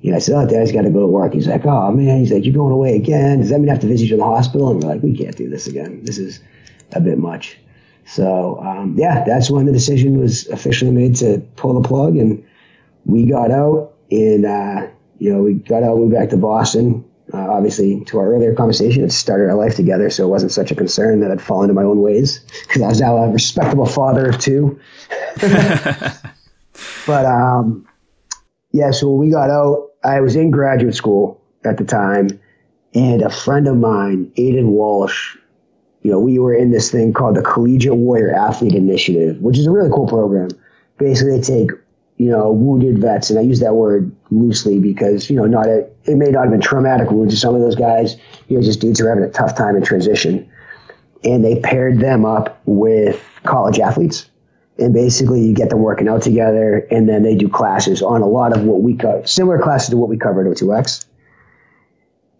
you 0.00 0.10
know, 0.10 0.16
I 0.16 0.20
said, 0.20 0.34
oh, 0.36 0.48
Dad's 0.48 0.72
got 0.72 0.82
to 0.82 0.90
go 0.90 1.00
to 1.00 1.06
work. 1.06 1.32
He's 1.32 1.46
like, 1.46 1.64
oh, 1.64 1.92
man. 1.92 2.18
He's 2.18 2.32
like, 2.32 2.44
you're 2.44 2.54
going 2.54 2.72
away 2.72 2.96
again. 2.96 3.40
Does 3.40 3.50
that 3.50 3.60
mean 3.60 3.68
I 3.68 3.72
have 3.72 3.82
to 3.82 3.86
visit 3.86 4.06
you 4.06 4.14
in 4.14 4.20
the 4.20 4.26
hospital? 4.26 4.70
And 4.70 4.82
we're 4.82 4.88
like, 4.88 5.02
we 5.02 5.16
can't 5.16 5.36
do 5.36 5.48
this 5.48 5.66
again. 5.66 6.02
This 6.04 6.18
is 6.18 6.40
a 6.92 7.00
bit 7.00 7.18
much. 7.18 7.58
So, 8.04 8.58
um, 8.60 8.96
yeah, 8.98 9.22
that's 9.24 9.50
when 9.50 9.66
the 9.66 9.72
decision 9.72 10.18
was 10.18 10.48
officially 10.48 10.90
made 10.90 11.16
to 11.16 11.38
pull 11.56 11.80
the 11.80 11.86
plug. 11.86 12.16
And 12.16 12.44
we 13.04 13.26
got 13.26 13.50
out 13.50 13.92
and, 14.10 14.44
uh, 14.44 14.88
you 15.18 15.32
know, 15.32 15.42
we 15.42 15.54
got 15.54 15.82
out, 15.84 15.98
moved 15.98 16.14
back 16.14 16.30
to 16.30 16.36
Boston. 16.36 17.04
Uh, 17.32 17.50
obviously, 17.50 18.04
to 18.04 18.18
our 18.18 18.34
earlier 18.34 18.54
conversation, 18.54 19.02
it 19.02 19.10
started 19.10 19.48
our 19.48 19.56
life 19.56 19.74
together, 19.74 20.10
so 20.10 20.24
it 20.24 20.28
wasn't 20.28 20.52
such 20.52 20.70
a 20.70 20.74
concern 20.74 21.20
that 21.20 21.30
I'd 21.30 21.40
fall 21.40 21.62
into 21.62 21.72
my 21.72 21.82
own 21.82 22.02
ways 22.02 22.40
because 22.66 22.82
I 22.82 22.88
was 22.88 23.00
now 23.00 23.16
a 23.16 23.30
respectable 23.30 23.86
father 23.86 24.28
of 24.28 24.38
two. 24.38 24.78
but 27.06 27.24
um, 27.24 27.88
yeah, 28.72 28.90
so 28.90 29.10
when 29.10 29.26
we 29.26 29.32
got 29.32 29.48
out, 29.48 29.92
I 30.04 30.20
was 30.20 30.36
in 30.36 30.50
graduate 30.50 30.94
school 30.94 31.40
at 31.64 31.78
the 31.78 31.84
time, 31.84 32.38
and 32.94 33.22
a 33.22 33.30
friend 33.30 33.66
of 33.66 33.76
mine, 33.76 34.30
Aiden 34.36 34.66
Walsh, 34.66 35.36
you 36.02 36.10
know, 36.10 36.18
we 36.18 36.38
were 36.38 36.52
in 36.52 36.70
this 36.70 36.90
thing 36.90 37.12
called 37.12 37.36
the 37.36 37.42
Collegiate 37.42 37.94
Warrior 37.94 38.34
Athlete 38.34 38.74
Initiative, 38.74 39.40
which 39.40 39.56
is 39.56 39.66
a 39.66 39.70
really 39.70 39.90
cool 39.90 40.06
program. 40.06 40.48
Basically, 40.98 41.38
they 41.38 41.42
take, 41.42 41.70
you 42.16 42.28
know, 42.28 42.52
wounded 42.52 42.98
vets, 42.98 43.30
and 43.30 43.38
I 43.38 43.42
use 43.42 43.60
that 43.60 43.74
word 43.74 44.14
loosely 44.32 44.78
because, 44.78 45.28
you 45.28 45.36
know, 45.36 45.44
not 45.44 45.66
a, 45.66 45.88
it 46.04 46.16
may 46.16 46.30
not 46.30 46.42
have 46.42 46.50
been 46.50 46.60
traumatic 46.60 47.10
wounds 47.10 47.34
to 47.34 47.40
some 47.40 47.54
of 47.54 47.60
those 47.60 47.76
guys, 47.76 48.16
you 48.48 48.56
know, 48.56 48.62
just 48.62 48.80
dudes 48.80 49.00
who 49.00 49.06
are 49.06 49.10
having 49.10 49.24
a 49.24 49.30
tough 49.30 49.56
time 49.56 49.76
in 49.76 49.82
transition. 49.82 50.50
And 51.24 51.44
they 51.44 51.60
paired 51.60 52.00
them 52.00 52.24
up 52.24 52.60
with 52.66 53.22
college 53.44 53.78
athletes. 53.78 54.28
And 54.78 54.92
basically 54.92 55.42
you 55.42 55.54
get 55.54 55.70
them 55.70 55.80
working 55.80 56.08
out 56.08 56.22
together 56.22 56.86
and 56.90 57.08
then 57.08 57.22
they 57.22 57.36
do 57.36 57.48
classes 57.48 58.02
on 58.02 58.22
a 58.22 58.26
lot 58.26 58.56
of 58.56 58.64
what 58.64 58.80
we 58.80 58.96
cover 58.96 59.24
similar 59.26 59.60
classes 59.60 59.90
to 59.90 59.96
what 59.96 60.08
we 60.08 60.16
covered 60.16 60.46
at 60.46 60.56
O2X 60.56 61.04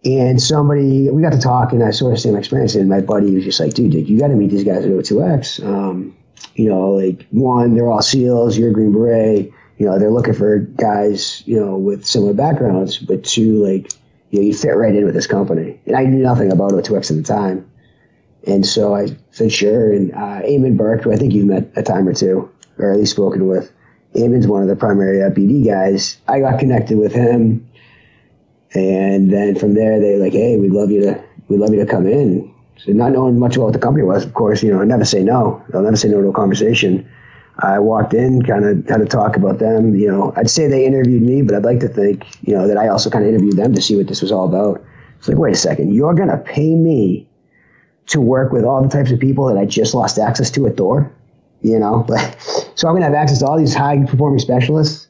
and 0.05 0.41
somebody 0.41 1.09
we 1.09 1.21
got 1.21 1.31
to 1.31 1.39
talk 1.39 1.71
and 1.71 1.83
i 1.83 1.91
sort 1.91 2.13
of 2.13 2.19
same 2.19 2.35
experience 2.35 2.75
and 2.75 2.89
my 2.89 2.99
buddy 2.99 3.33
was 3.33 3.43
just 3.43 3.59
like 3.59 3.73
dude, 3.73 3.91
dude 3.91 4.07
you 4.07 4.19
got 4.19 4.27
to 4.27 4.35
meet 4.35 4.49
these 4.49 4.63
guys 4.63 4.85
at 4.85 4.91
O2X 4.91 5.65
um, 5.65 6.15
you 6.55 6.67
know 6.67 6.91
like 6.91 7.25
one 7.31 7.73
they're 7.75 7.89
all 7.89 8.01
seals 8.01 8.57
you're 8.57 8.69
a 8.69 8.73
green 8.73 8.91
beret 8.91 9.51
you 9.77 9.85
know 9.85 9.97
they're 9.99 10.11
looking 10.11 10.33
for 10.33 10.59
guys 10.59 11.43
you 11.45 11.59
know 11.59 11.75
with 11.77 12.05
similar 12.05 12.33
backgrounds 12.33 12.97
but 12.97 13.23
two 13.23 13.63
like 13.65 13.91
you 14.29 14.39
know 14.39 14.45
you 14.45 14.53
fit 14.53 14.75
right 14.75 14.95
in 14.95 15.05
with 15.05 15.13
this 15.13 15.27
company 15.27 15.79
and 15.85 15.95
i 15.95 16.03
knew 16.03 16.21
nothing 16.21 16.51
about 16.51 16.71
O2X 16.71 17.11
at 17.11 17.17
the 17.17 17.23
time 17.23 17.69
and 18.45 18.65
so 18.65 18.93
I 18.93 19.15
said, 19.31 19.51
sure. 19.51 19.91
And 19.91 20.11
uh, 20.11 20.41
Eamon 20.45 20.77
Burke, 20.77 21.03
who 21.03 21.13
I 21.13 21.15
think 21.15 21.33
you've 21.33 21.47
met 21.47 21.71
a 21.75 21.83
time 21.83 22.07
or 22.07 22.13
two, 22.13 22.51
or 22.77 22.91
at 22.91 22.99
least 22.99 23.11
spoken 23.11 23.47
with, 23.47 23.71
Eamon's 24.15 24.47
one 24.47 24.61
of 24.61 24.67
the 24.67 24.75
primary 24.75 25.19
BD 25.31 25.65
guys. 25.65 26.17
I 26.27 26.39
got 26.39 26.59
connected 26.59 26.97
with 26.97 27.13
him. 27.13 27.67
And 28.73 29.31
then 29.31 29.55
from 29.55 29.75
there, 29.75 29.99
they 29.99 30.13
were 30.13 30.23
like, 30.23 30.33
hey, 30.33 30.57
we'd 30.57 30.71
love 30.71 30.91
you 30.91 31.01
to, 31.01 31.23
we'd 31.47 31.59
love 31.59 31.73
you 31.73 31.85
to 31.85 31.89
come 31.89 32.05
in. 32.05 32.53
So 32.77 32.91
not 32.91 33.11
knowing 33.11 33.39
much 33.39 33.55
about 33.55 33.65
what 33.65 33.73
the 33.73 33.79
company 33.79 34.03
was, 34.03 34.25
of 34.25 34.33
course, 34.33 34.61
you 34.61 34.73
know, 34.73 34.81
I 34.81 34.85
never 34.85 35.05
say 35.05 35.23
no. 35.23 35.63
I'll 35.73 35.81
never 35.81 35.95
say 35.95 36.09
no 36.09 36.21
to 36.21 36.27
a 36.27 36.33
conversation. 36.33 37.09
I 37.59 37.79
walked 37.79 38.13
in, 38.13 38.41
kind 38.43 38.65
of 38.65 38.87
had 38.87 38.97
to 38.97 39.05
talk 39.05 39.37
about 39.37 39.59
them. 39.59 39.95
You 39.95 40.11
know, 40.11 40.33
I'd 40.35 40.49
say 40.49 40.67
they 40.67 40.85
interviewed 40.85 41.21
me, 41.21 41.41
but 41.41 41.55
I'd 41.55 41.63
like 41.63 41.79
to 41.81 41.87
think, 41.87 42.25
you 42.41 42.55
know, 42.55 42.67
that 42.67 42.77
I 42.77 42.87
also 42.87 43.09
kind 43.09 43.23
of 43.23 43.29
interviewed 43.29 43.57
them 43.57 43.73
to 43.73 43.81
see 43.81 43.95
what 43.95 44.07
this 44.07 44.21
was 44.21 44.31
all 44.31 44.45
about. 44.47 44.83
It's 45.19 45.27
like, 45.27 45.37
wait 45.37 45.53
a 45.53 45.57
second, 45.57 45.93
you're 45.93 46.13
to 46.13 46.37
pay 46.37 46.75
me 46.75 47.27
to 48.07 48.19
work 48.19 48.51
with 48.51 48.65
all 48.65 48.81
the 48.81 48.89
types 48.89 49.11
of 49.11 49.19
people 49.19 49.45
that 49.47 49.57
I 49.57 49.65
just 49.65 49.93
lost 49.93 50.19
access 50.19 50.51
to 50.51 50.67
at 50.67 50.77
Thor, 50.77 51.11
you 51.61 51.79
know. 51.79 52.03
But 52.07 52.19
so 52.75 52.87
I'm 52.87 52.95
gonna 52.95 53.05
have 53.05 53.13
access 53.13 53.39
to 53.39 53.47
all 53.47 53.57
these 53.57 53.73
high 53.73 54.03
performing 54.05 54.39
specialists, 54.39 55.07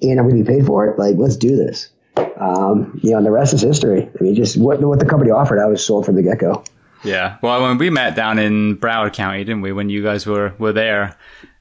and 0.00 0.18
I'm 0.18 0.28
gonna 0.28 0.42
be 0.42 0.48
paid 0.48 0.66
for 0.66 0.88
it. 0.88 0.98
Like, 0.98 1.16
let's 1.16 1.36
do 1.36 1.56
this. 1.56 1.90
Um, 2.36 2.98
you 3.02 3.12
know, 3.12 3.18
and 3.18 3.26
the 3.26 3.30
rest 3.30 3.54
is 3.54 3.60
history. 3.60 4.08
I 4.18 4.22
mean, 4.22 4.34
just 4.34 4.56
what 4.56 4.80
what 4.80 4.98
the 4.98 5.06
company 5.06 5.30
offered, 5.30 5.60
I 5.60 5.66
was 5.66 5.84
sold 5.84 6.06
from 6.06 6.16
the 6.16 6.22
get 6.22 6.38
go. 6.38 6.64
Yeah. 7.04 7.36
Well, 7.42 7.62
when 7.62 7.78
we 7.78 7.90
met 7.90 8.14
down 8.14 8.38
in 8.38 8.76
Broward 8.76 9.12
County, 9.12 9.44
didn't 9.44 9.62
we? 9.62 9.72
When 9.72 9.88
you 9.90 10.02
guys 10.02 10.26
were 10.26 10.54
were 10.58 10.72
there, 10.72 11.16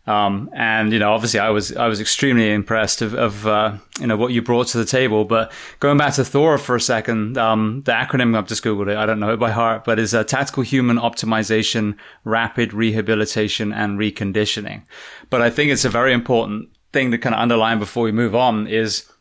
um, 0.08 0.50
and 0.54 0.92
you 0.92 1.00
know, 1.00 1.14
obviously, 1.14 1.40
I 1.40 1.50
was 1.50 1.76
I 1.76 1.88
was 1.88 2.02
extremely 2.02 2.52
impressed 2.52 3.04
of, 3.04 3.14
of 3.14 3.46
uh, 3.46 3.78
you 4.00 4.08
know 4.08 4.18
what 4.18 4.34
you 4.34 4.42
brought 4.42 4.68
to 4.68 4.80
the 4.80 4.86
table. 4.86 5.26
But 5.26 5.52
going 5.80 5.98
back 5.98 6.16
to 6.16 6.26
Thor 6.26 6.58
for 6.58 6.76
a 6.76 6.82
second, 6.82 7.38
um, 7.38 7.84
the 7.86 7.92
acronym 7.92 8.36
I've 8.36 8.48
just 8.48 8.64
googled 8.64 8.92
it. 8.92 8.98
I 8.98 9.06
don't 9.06 9.20
know 9.20 9.34
it 9.34 9.38
by 9.38 9.52
heart, 9.52 9.84
but 9.84 10.00
is 10.00 10.16
uh, 10.16 10.24
Tactical 10.24 10.64
Human 10.64 10.98
Optimization, 10.98 11.98
Rapid 12.24 12.74
Rehabilitation, 12.74 13.72
and 13.72 14.00
Reconditioning. 14.00 14.84
But 15.30 15.44
I 15.44 15.52
think 15.52 15.72
it's 15.72 15.86
a 15.86 15.90
very 15.90 16.14
important 16.14 16.70
thing 16.92 17.12
to 17.12 17.20
kind 17.20 17.36
of 17.36 17.42
underline 17.42 17.78
before 17.78 18.04
we 18.04 18.12
move 18.12 18.34
on. 18.34 18.66
Is 18.66 19.12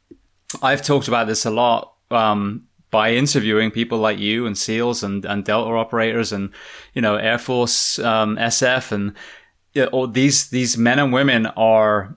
I've 0.63 0.83
talked 0.83 1.09
about 1.09 1.27
this 1.27 1.45
a 1.45 1.51
lot 1.51 1.93
um, 2.11 2.67
by 2.91 3.13
interviewing 3.13 3.71
people 3.71 3.99
like 3.99 4.19
you 4.19 4.47
and 4.47 4.57
SEALs 4.57 5.03
and, 5.03 5.25
and 5.25 5.45
Delta 5.45 5.71
operators 5.71 6.33
and, 6.33 6.51
you 6.95 7.03
know, 7.03 7.17
Air 7.17 7.39
Force, 7.39 7.99
um, 8.01 8.37
SF 8.37 8.93
and 8.93 9.15
yeah, 9.75 9.87
or 9.93 10.09
these 10.09 10.49
these 10.51 10.77
men 10.77 10.99
and 10.99 11.13
women 11.13 11.47
are 11.47 12.17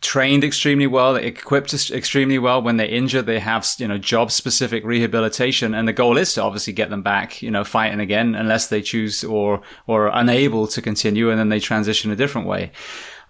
trained 0.00 0.44
extremely 0.44 0.86
well, 0.86 1.16
equipped 1.16 1.72
extremely 1.90 2.38
well. 2.38 2.62
When 2.62 2.76
they're 2.76 2.86
injured, 2.86 3.26
they 3.26 3.40
have 3.40 3.66
you 3.78 3.88
know 3.88 3.98
job 3.98 4.30
specific 4.30 4.84
rehabilitation, 4.84 5.74
and 5.74 5.88
the 5.88 5.92
goal 5.92 6.16
is 6.16 6.34
to 6.34 6.42
obviously 6.42 6.72
get 6.72 6.90
them 6.90 7.02
back, 7.02 7.42
you 7.42 7.50
know, 7.50 7.64
fighting 7.64 8.00
again, 8.00 8.34
unless 8.34 8.68
they 8.68 8.82
choose 8.82 9.24
or 9.24 9.62
or 9.86 10.10
unable 10.12 10.66
to 10.68 10.82
continue, 10.82 11.30
and 11.30 11.38
then 11.38 11.48
they 11.48 11.60
transition 11.60 12.10
a 12.10 12.16
different 12.16 12.46
way. 12.46 12.72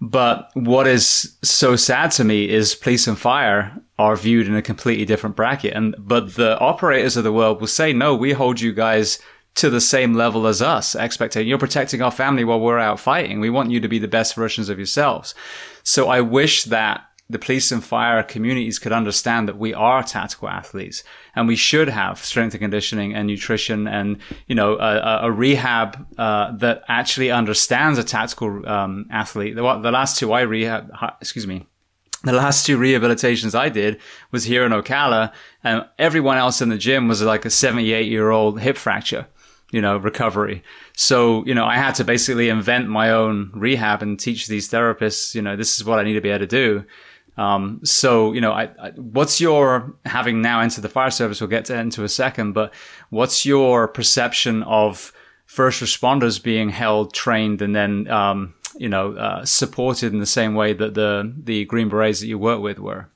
But 0.02 0.50
what 0.54 0.86
is 0.86 1.36
so 1.42 1.76
sad 1.76 2.10
to 2.12 2.24
me 2.24 2.48
is 2.48 2.74
police 2.74 3.06
and 3.06 3.18
fire 3.18 3.78
are 3.98 4.16
viewed 4.16 4.46
in 4.48 4.56
a 4.56 4.62
completely 4.62 5.04
different 5.04 5.36
bracket, 5.36 5.74
and 5.74 5.94
but 5.98 6.34
the 6.34 6.58
operators 6.58 7.16
of 7.16 7.24
the 7.24 7.32
world 7.32 7.60
will 7.60 7.68
say, 7.68 7.92
no, 7.92 8.14
we 8.14 8.32
hold 8.32 8.60
you 8.60 8.72
guys 8.72 9.20
to 9.60 9.70
the 9.70 9.80
same 9.80 10.14
level 10.14 10.46
as 10.46 10.62
us, 10.62 10.94
expecting 10.94 11.46
you're 11.46 11.58
protecting 11.58 12.00
our 12.00 12.10
family 12.10 12.44
while 12.44 12.60
we're 12.60 12.78
out 12.78 12.98
fighting. 12.98 13.40
We 13.40 13.50
want 13.50 13.70
you 13.70 13.80
to 13.80 13.88
be 13.88 13.98
the 13.98 14.08
best 14.08 14.34
versions 14.34 14.68
of 14.68 14.78
yourselves. 14.78 15.34
So 15.82 16.08
I 16.08 16.20
wish 16.22 16.64
that 16.64 17.04
the 17.28 17.38
police 17.38 17.70
and 17.70 17.84
fire 17.84 18.22
communities 18.22 18.78
could 18.78 18.90
understand 18.90 19.46
that 19.48 19.58
we 19.58 19.72
are 19.72 20.02
tactical 20.02 20.48
athletes 20.48 21.04
and 21.36 21.46
we 21.46 21.54
should 21.56 21.88
have 21.88 22.18
strength 22.18 22.54
and 22.54 22.60
conditioning 22.60 23.14
and 23.14 23.28
nutrition 23.28 23.86
and, 23.86 24.18
you 24.48 24.54
know, 24.54 24.76
a, 24.78 25.20
a 25.24 25.30
rehab, 25.30 26.06
uh, 26.18 26.56
that 26.56 26.82
actually 26.88 27.30
understands 27.30 27.98
a 27.98 28.04
tactical, 28.04 28.68
um, 28.68 29.06
athlete. 29.10 29.54
The, 29.54 29.62
the 29.78 29.92
last 29.92 30.18
two 30.18 30.32
I 30.32 30.40
rehab, 30.40 30.90
excuse 31.20 31.46
me, 31.46 31.66
the 32.24 32.32
last 32.32 32.66
two 32.66 32.78
rehabilitations 32.78 33.54
I 33.54 33.68
did 33.68 34.00
was 34.32 34.44
here 34.44 34.64
in 34.64 34.72
Ocala 34.72 35.32
and 35.62 35.86
everyone 35.98 36.36
else 36.36 36.60
in 36.60 36.68
the 36.68 36.78
gym 36.78 37.08
was 37.08 37.22
like 37.22 37.44
a 37.44 37.50
78 37.50 38.08
year 38.08 38.30
old 38.30 38.60
hip 38.60 38.76
fracture 38.76 39.26
you 39.70 39.80
know, 39.80 39.96
recovery. 39.96 40.62
So, 40.96 41.44
you 41.46 41.54
know, 41.54 41.64
I 41.64 41.76
had 41.76 41.94
to 41.96 42.04
basically 42.04 42.48
invent 42.48 42.88
my 42.88 43.10
own 43.10 43.50
rehab 43.54 44.02
and 44.02 44.18
teach 44.18 44.46
these 44.46 44.68
therapists, 44.68 45.34
you 45.34 45.42
know, 45.42 45.56
this 45.56 45.76
is 45.76 45.84
what 45.84 45.98
I 45.98 46.02
need 46.02 46.14
to 46.14 46.20
be 46.20 46.30
able 46.30 46.40
to 46.40 46.46
do. 46.46 46.84
Um, 47.36 47.80
so, 47.84 48.32
you 48.32 48.40
know, 48.40 48.52
I, 48.52 48.64
I, 48.82 48.90
what's 48.96 49.40
your 49.40 49.94
having 50.04 50.42
now 50.42 50.60
entered 50.60 50.82
the 50.82 50.88
fire 50.88 51.10
service? 51.10 51.40
We'll 51.40 51.48
get 51.48 51.64
to 51.66 51.78
into 51.78 52.04
a 52.04 52.08
second, 52.08 52.52
but 52.52 52.74
what's 53.10 53.46
your 53.46 53.88
perception 53.88 54.62
of 54.64 55.12
first 55.46 55.82
responders 55.82 56.42
being 56.42 56.68
held, 56.68 57.14
trained, 57.14 57.62
and 57.62 57.74
then, 57.74 58.08
um, 58.08 58.54
you 58.76 58.88
know, 58.88 59.14
uh, 59.14 59.44
supported 59.44 60.12
in 60.12 60.18
the 60.18 60.26
same 60.26 60.54
way 60.54 60.72
that 60.74 60.94
the 60.94 61.32
the 61.42 61.64
Green 61.64 61.88
Berets 61.88 62.20
that 62.20 62.26
you 62.26 62.38
work 62.38 62.60
with 62.60 62.78
were? 62.78 63.08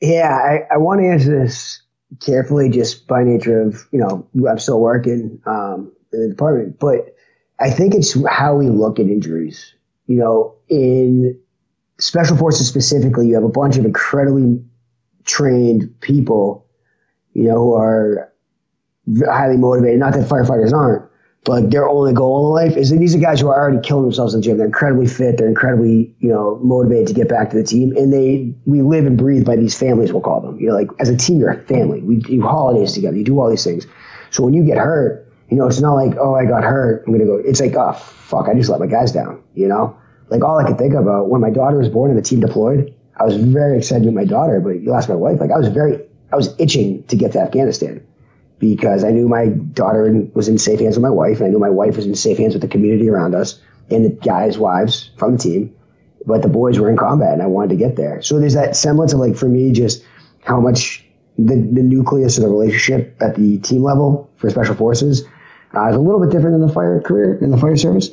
Yeah, 0.00 0.30
I, 0.32 0.74
I 0.74 0.78
want 0.78 1.00
to 1.00 1.06
answer 1.06 1.44
this 1.44 1.82
carefully, 2.20 2.70
just 2.70 3.06
by 3.06 3.22
nature 3.22 3.60
of 3.60 3.86
you 3.92 3.98
know 3.98 4.26
I'm 4.48 4.58
still 4.58 4.80
working 4.80 5.40
um, 5.46 5.92
in 6.12 6.22
the 6.22 6.28
department, 6.28 6.78
but 6.78 7.14
I 7.60 7.70
think 7.70 7.94
it's 7.94 8.16
how 8.28 8.54
we 8.56 8.68
look 8.68 8.98
at 8.98 9.06
injuries. 9.06 9.74
You 10.06 10.16
know, 10.16 10.54
in 10.68 11.38
special 11.98 12.36
forces 12.36 12.66
specifically, 12.66 13.28
you 13.28 13.34
have 13.34 13.44
a 13.44 13.48
bunch 13.48 13.76
of 13.76 13.84
incredibly 13.84 14.62
trained 15.24 15.94
people, 16.00 16.66
you 17.34 17.44
know, 17.44 17.56
who 17.56 17.74
are 17.74 18.32
highly 19.26 19.56
motivated. 19.56 20.00
Not 20.00 20.14
that 20.14 20.28
firefighters 20.28 20.72
aren't, 20.72 21.07
but 21.44 21.70
their 21.70 21.88
only 21.88 22.12
goal 22.12 22.46
in 22.46 22.52
life 22.52 22.76
is 22.76 22.90
that 22.90 22.98
these 22.98 23.14
are 23.14 23.18
guys 23.18 23.40
who 23.40 23.48
are 23.48 23.58
already 23.58 23.80
killing 23.80 24.02
themselves 24.02 24.34
in 24.34 24.40
the 24.40 24.44
gym. 24.44 24.58
They're 24.58 24.66
incredibly 24.66 25.06
fit. 25.06 25.38
They're 25.38 25.48
incredibly, 25.48 26.14
you 26.18 26.28
know, 26.28 26.58
motivated 26.62 27.06
to 27.08 27.14
get 27.14 27.28
back 27.28 27.50
to 27.50 27.56
the 27.56 27.62
team. 27.62 27.96
And 27.96 28.12
they, 28.12 28.54
we 28.66 28.82
live 28.82 29.06
and 29.06 29.16
breathe 29.16 29.46
by 29.46 29.56
these 29.56 29.78
families, 29.78 30.12
we'll 30.12 30.20
call 30.20 30.40
them. 30.40 30.60
You 30.60 30.68
know, 30.68 30.74
like 30.74 30.88
as 30.98 31.08
a 31.08 31.16
team, 31.16 31.40
you're 31.40 31.50
a 31.50 31.62
family. 31.62 32.02
We 32.02 32.16
do 32.16 32.42
holidays 32.42 32.92
together. 32.92 33.16
You 33.16 33.24
do 33.24 33.40
all 33.40 33.48
these 33.48 33.64
things. 33.64 33.86
So 34.30 34.42
when 34.42 34.52
you 34.52 34.62
get 34.64 34.76
hurt, 34.76 35.32
you 35.48 35.56
know, 35.56 35.66
it's 35.66 35.80
not 35.80 35.94
like, 35.94 36.18
oh, 36.20 36.34
I 36.34 36.44
got 36.44 36.64
hurt. 36.64 37.04
I'm 37.06 37.14
going 37.14 37.20
to 37.20 37.26
go. 37.26 37.36
It's 37.42 37.60
like, 37.60 37.74
oh, 37.76 37.94
fuck, 37.94 38.48
I 38.48 38.54
just 38.54 38.68
let 38.68 38.80
my 38.80 38.86
guys 38.86 39.12
down, 39.12 39.42
you 39.54 39.68
know? 39.68 39.96
Like 40.28 40.44
all 40.44 40.58
I 40.58 40.66
could 40.66 40.76
think 40.76 40.92
about 40.92 41.30
when 41.30 41.40
my 41.40 41.50
daughter 41.50 41.78
was 41.78 41.88
born 41.88 42.10
and 42.10 42.18
the 42.18 42.22
team 42.22 42.40
deployed, 42.40 42.94
I 43.18 43.24
was 43.24 43.36
very 43.36 43.78
excited 43.78 44.04
with 44.04 44.14
my 44.14 44.26
daughter, 44.26 44.60
but 44.60 44.82
you 44.82 44.90
lost 44.90 45.08
my 45.08 45.14
wife. 45.14 45.40
Like 45.40 45.50
I 45.50 45.56
was 45.56 45.68
very, 45.68 45.98
I 46.30 46.36
was 46.36 46.54
itching 46.58 47.04
to 47.04 47.16
get 47.16 47.32
to 47.32 47.40
Afghanistan 47.40 48.06
because 48.58 49.04
I 49.04 49.10
knew 49.10 49.28
my 49.28 49.46
daughter 49.48 50.10
was 50.34 50.48
in 50.48 50.58
safe 50.58 50.80
hands 50.80 50.96
with 50.96 51.02
my 51.02 51.10
wife, 51.10 51.38
and 51.38 51.46
I 51.46 51.50
knew 51.50 51.58
my 51.58 51.70
wife 51.70 51.96
was 51.96 52.06
in 52.06 52.14
safe 52.14 52.38
hands 52.38 52.54
with 52.54 52.62
the 52.62 52.68
community 52.68 53.08
around 53.08 53.34
us 53.34 53.60
and 53.90 54.04
the 54.04 54.10
guys' 54.10 54.58
wives 54.58 55.10
from 55.16 55.32
the 55.32 55.38
team. 55.38 55.74
But 56.26 56.42
the 56.42 56.48
boys 56.48 56.78
were 56.78 56.90
in 56.90 56.96
combat, 56.96 57.32
and 57.32 57.42
I 57.42 57.46
wanted 57.46 57.70
to 57.70 57.76
get 57.76 57.96
there. 57.96 58.20
So 58.22 58.38
there's 58.38 58.54
that 58.54 58.76
semblance 58.76 59.12
of 59.12 59.20
like 59.20 59.36
for 59.36 59.48
me, 59.48 59.72
just 59.72 60.04
how 60.44 60.60
much 60.60 61.04
the, 61.38 61.54
the 61.54 61.82
nucleus 61.82 62.36
of 62.36 62.42
the 62.42 62.50
relationship 62.50 63.16
at 63.20 63.36
the 63.36 63.58
team 63.58 63.82
level 63.82 64.28
for 64.36 64.50
special 64.50 64.74
forces 64.74 65.24
uh, 65.74 65.88
is 65.88 65.96
a 65.96 66.00
little 66.00 66.20
bit 66.20 66.30
different 66.30 66.58
than 66.58 66.66
the 66.66 66.72
fire 66.72 67.00
career 67.00 67.38
in 67.40 67.50
the 67.50 67.56
fire 67.56 67.76
service. 67.76 68.10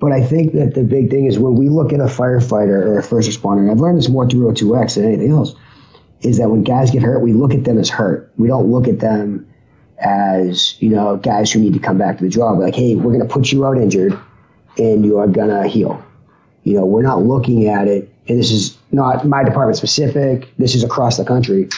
But 0.00 0.12
I 0.12 0.22
think 0.22 0.52
that 0.54 0.74
the 0.74 0.84
big 0.84 1.10
thing 1.10 1.26
is 1.26 1.38
when 1.38 1.56
we 1.56 1.68
look 1.68 1.92
at 1.92 1.98
a 1.98 2.04
firefighter 2.04 2.86
or 2.86 2.98
a 2.98 3.02
first 3.02 3.28
responder, 3.28 3.62
and 3.62 3.70
I've 3.70 3.80
learned 3.80 3.98
this 3.98 4.08
more 4.08 4.28
through 4.28 4.52
O2X 4.52 4.94
than 4.94 5.04
anything 5.04 5.32
else, 5.32 5.56
is 6.20 6.38
that 6.38 6.50
when 6.50 6.62
guys 6.62 6.92
get 6.92 7.02
hurt, 7.02 7.20
we 7.20 7.32
look 7.32 7.52
at 7.52 7.64
them 7.64 7.78
as 7.78 7.90
hurt. 7.90 8.32
We 8.36 8.46
don't 8.46 8.70
look 8.70 8.86
at 8.86 9.00
them 9.00 9.48
as, 10.00 10.80
you 10.80 10.90
know, 10.90 11.16
guys 11.16 11.52
who 11.52 11.60
need 11.60 11.74
to 11.74 11.78
come 11.78 11.98
back 11.98 12.18
to 12.18 12.24
the 12.24 12.30
job. 12.30 12.58
Like, 12.58 12.74
hey, 12.74 12.94
we're 12.94 13.12
going 13.12 13.26
to 13.26 13.32
put 13.32 13.52
you 13.52 13.66
out 13.66 13.76
injured 13.76 14.18
and 14.78 15.04
you 15.04 15.18
are 15.18 15.26
going 15.26 15.48
to 15.48 15.68
heal. 15.68 16.02
You 16.64 16.74
know, 16.74 16.86
we're 16.86 17.02
not 17.02 17.22
looking 17.22 17.66
at 17.68 17.88
it, 17.88 18.12
and 18.28 18.38
this 18.38 18.50
is 18.50 18.76
not 18.92 19.26
my 19.26 19.42
department 19.42 19.76
specific, 19.76 20.48
this 20.58 20.74
is 20.74 20.84
across 20.84 21.16
the 21.16 21.24
country. 21.24 21.68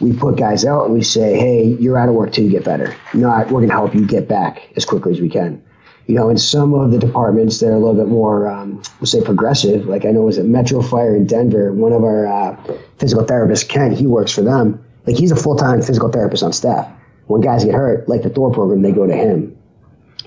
We 0.00 0.12
put 0.12 0.36
guys 0.36 0.64
out 0.64 0.86
and 0.86 0.94
we 0.94 1.02
say, 1.02 1.38
hey, 1.38 1.76
you're 1.78 1.96
out 1.96 2.08
of 2.08 2.16
work 2.16 2.32
till 2.32 2.44
you 2.44 2.50
get 2.50 2.64
better. 2.64 2.96
Not, 3.14 3.46
we're 3.46 3.60
going 3.60 3.68
to 3.68 3.74
help 3.74 3.94
you 3.94 4.04
get 4.04 4.26
back 4.26 4.68
as 4.74 4.84
quickly 4.84 5.12
as 5.12 5.20
we 5.20 5.28
can 5.28 5.62
you 6.06 6.14
know, 6.16 6.28
in 6.28 6.38
some 6.38 6.74
of 6.74 6.90
the 6.90 6.98
departments 6.98 7.60
that 7.60 7.68
are 7.68 7.74
a 7.74 7.78
little 7.78 7.94
bit 7.94 8.08
more, 8.08 8.48
um, 8.48 8.82
we'll 9.00 9.06
say 9.06 9.22
progressive, 9.22 9.86
like 9.86 10.04
I 10.04 10.10
know 10.10 10.22
it 10.22 10.24
was 10.24 10.38
at 10.38 10.46
Metro 10.46 10.82
Fire 10.82 11.14
in 11.14 11.26
Denver, 11.26 11.72
one 11.72 11.92
of 11.92 12.02
our 12.02 12.26
uh, 12.26 12.56
physical 12.98 13.24
therapists, 13.24 13.68
Ken, 13.68 13.92
he 13.92 14.06
works 14.06 14.32
for 14.32 14.42
them. 14.42 14.84
Like 15.06 15.16
he's 15.16 15.30
a 15.30 15.36
full 15.36 15.56
time 15.56 15.80
physical 15.82 16.10
therapist 16.10 16.42
on 16.42 16.52
staff. 16.52 16.90
When 17.26 17.40
guys 17.40 17.64
get 17.64 17.74
hurt, 17.74 18.08
like 18.08 18.22
the 18.22 18.30
Thor 18.30 18.52
program, 18.52 18.82
they 18.82 18.92
go 18.92 19.06
to 19.06 19.14
him. 19.14 19.56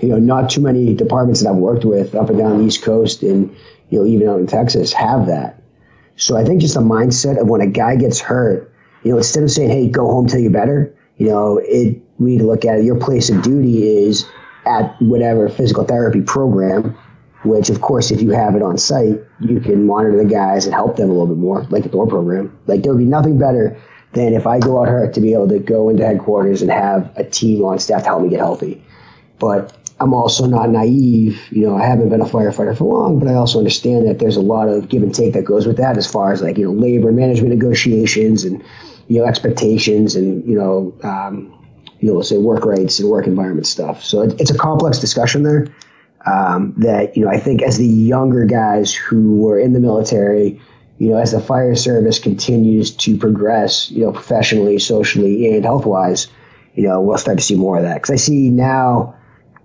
You 0.00 0.08
know, 0.08 0.18
not 0.18 0.50
too 0.50 0.60
many 0.60 0.94
departments 0.94 1.42
that 1.42 1.50
I've 1.50 1.56
worked 1.56 1.84
with 1.84 2.14
up 2.14 2.28
and 2.28 2.38
down 2.38 2.58
the 2.58 2.64
East 2.64 2.82
Coast 2.82 3.22
and, 3.22 3.54
you 3.90 3.98
know, 3.98 4.06
even 4.06 4.28
out 4.28 4.40
in 4.40 4.46
Texas 4.46 4.92
have 4.92 5.26
that. 5.26 5.62
So 6.16 6.36
I 6.36 6.44
think 6.44 6.60
just 6.60 6.74
the 6.74 6.80
mindset 6.80 7.40
of 7.40 7.48
when 7.48 7.60
a 7.60 7.66
guy 7.66 7.96
gets 7.96 8.20
hurt, 8.20 8.72
you 9.04 9.12
know, 9.12 9.18
instead 9.18 9.42
of 9.42 9.50
saying, 9.50 9.70
hey, 9.70 9.88
go 9.88 10.06
home 10.06 10.26
till 10.26 10.40
you're 10.40 10.50
better, 10.50 10.94
you 11.16 11.28
know, 11.28 11.58
it, 11.62 12.02
we 12.18 12.32
need 12.32 12.38
to 12.38 12.46
look 12.46 12.64
at 12.64 12.78
it. 12.78 12.84
Your 12.84 12.98
place 12.98 13.30
of 13.30 13.42
duty 13.42 13.86
is 13.86 14.26
at 14.66 15.00
whatever 15.00 15.48
physical 15.48 15.84
therapy 15.84 16.22
program, 16.22 16.96
which 17.44 17.70
of 17.70 17.80
course, 17.80 18.10
if 18.10 18.20
you 18.20 18.30
have 18.30 18.54
it 18.54 18.62
on 18.62 18.76
site, 18.76 19.20
you 19.40 19.60
can 19.60 19.86
monitor 19.86 20.16
the 20.16 20.28
guys 20.28 20.66
and 20.66 20.74
help 20.74 20.96
them 20.96 21.08
a 21.08 21.12
little 21.12 21.28
bit 21.28 21.38
more, 21.38 21.62
like 21.64 21.84
the 21.84 21.88
Thor 21.88 22.06
program. 22.06 22.58
Like 22.66 22.82
there 22.82 22.92
would 22.92 22.98
be 22.98 23.04
nothing 23.04 23.38
better 23.38 23.80
than 24.12 24.32
if 24.34 24.46
I 24.46 24.58
go 24.58 24.80
out 24.80 24.88
hurt 24.88 25.14
to 25.14 25.20
be 25.20 25.32
able 25.34 25.48
to 25.48 25.58
go 25.58 25.88
into 25.88 26.04
headquarters 26.04 26.62
and 26.62 26.70
have 26.70 27.12
a 27.16 27.24
team 27.24 27.64
on 27.64 27.78
staff 27.78 28.02
to 28.02 28.08
help 28.08 28.22
me 28.22 28.30
get 28.30 28.40
healthy. 28.40 28.82
But 29.38 29.76
I'm 30.00 30.14
also 30.14 30.46
not 30.46 30.70
naive. 30.70 31.40
You 31.50 31.66
know, 31.66 31.76
I 31.76 31.86
haven't 31.86 32.08
been 32.08 32.20
a 32.20 32.26
firefighter 32.26 32.76
for 32.76 32.84
long, 32.84 33.18
but 33.18 33.28
I 33.28 33.34
also 33.34 33.58
understand 33.58 34.06
that 34.06 34.18
there's 34.18 34.36
a 34.36 34.42
lot 34.42 34.68
of 34.68 34.88
give 34.88 35.02
and 35.02 35.14
take 35.14 35.34
that 35.34 35.44
goes 35.44 35.66
with 35.66 35.76
that 35.78 35.96
as 35.96 36.10
far 36.10 36.32
as 36.32 36.42
like, 36.42 36.58
you 36.58 36.64
know, 36.64 36.72
labor 36.72 37.12
management 37.12 37.54
negotiations 37.54 38.44
and, 38.44 38.62
you 39.08 39.20
know, 39.20 39.26
expectations 39.26 40.16
and, 40.16 40.46
you 40.46 40.56
know, 40.56 40.94
um, 41.02 41.52
you 42.00 42.12
know, 42.12 42.20
say 42.22 42.38
work 42.38 42.64
rights 42.64 42.98
and 43.00 43.08
work 43.08 43.26
environment 43.26 43.66
stuff. 43.66 44.04
So 44.04 44.22
it, 44.22 44.40
it's 44.40 44.50
a 44.50 44.58
complex 44.58 44.98
discussion 44.98 45.42
there. 45.42 45.66
Um, 46.26 46.74
that 46.78 47.16
you 47.16 47.24
know, 47.24 47.30
I 47.30 47.38
think 47.38 47.62
as 47.62 47.78
the 47.78 47.86
younger 47.86 48.46
guys 48.46 48.92
who 48.92 49.36
were 49.36 49.60
in 49.60 49.74
the 49.74 49.78
military, 49.80 50.60
you 50.98 51.10
know, 51.10 51.16
as 51.16 51.32
the 51.32 51.40
fire 51.40 51.74
service 51.74 52.18
continues 52.18 52.92
to 52.92 53.18
progress, 53.18 53.90
you 53.90 54.04
know, 54.04 54.12
professionally, 54.12 54.78
socially, 54.78 55.54
and 55.54 55.64
health 55.64 55.84
wise, 55.84 56.28
you 56.74 56.88
know, 56.88 57.00
we'll 57.00 57.18
start 57.18 57.38
to 57.38 57.44
see 57.44 57.54
more 57.54 57.76
of 57.76 57.82
that. 57.82 57.94
Because 57.94 58.10
I 58.10 58.16
see 58.16 58.50
now 58.50 59.16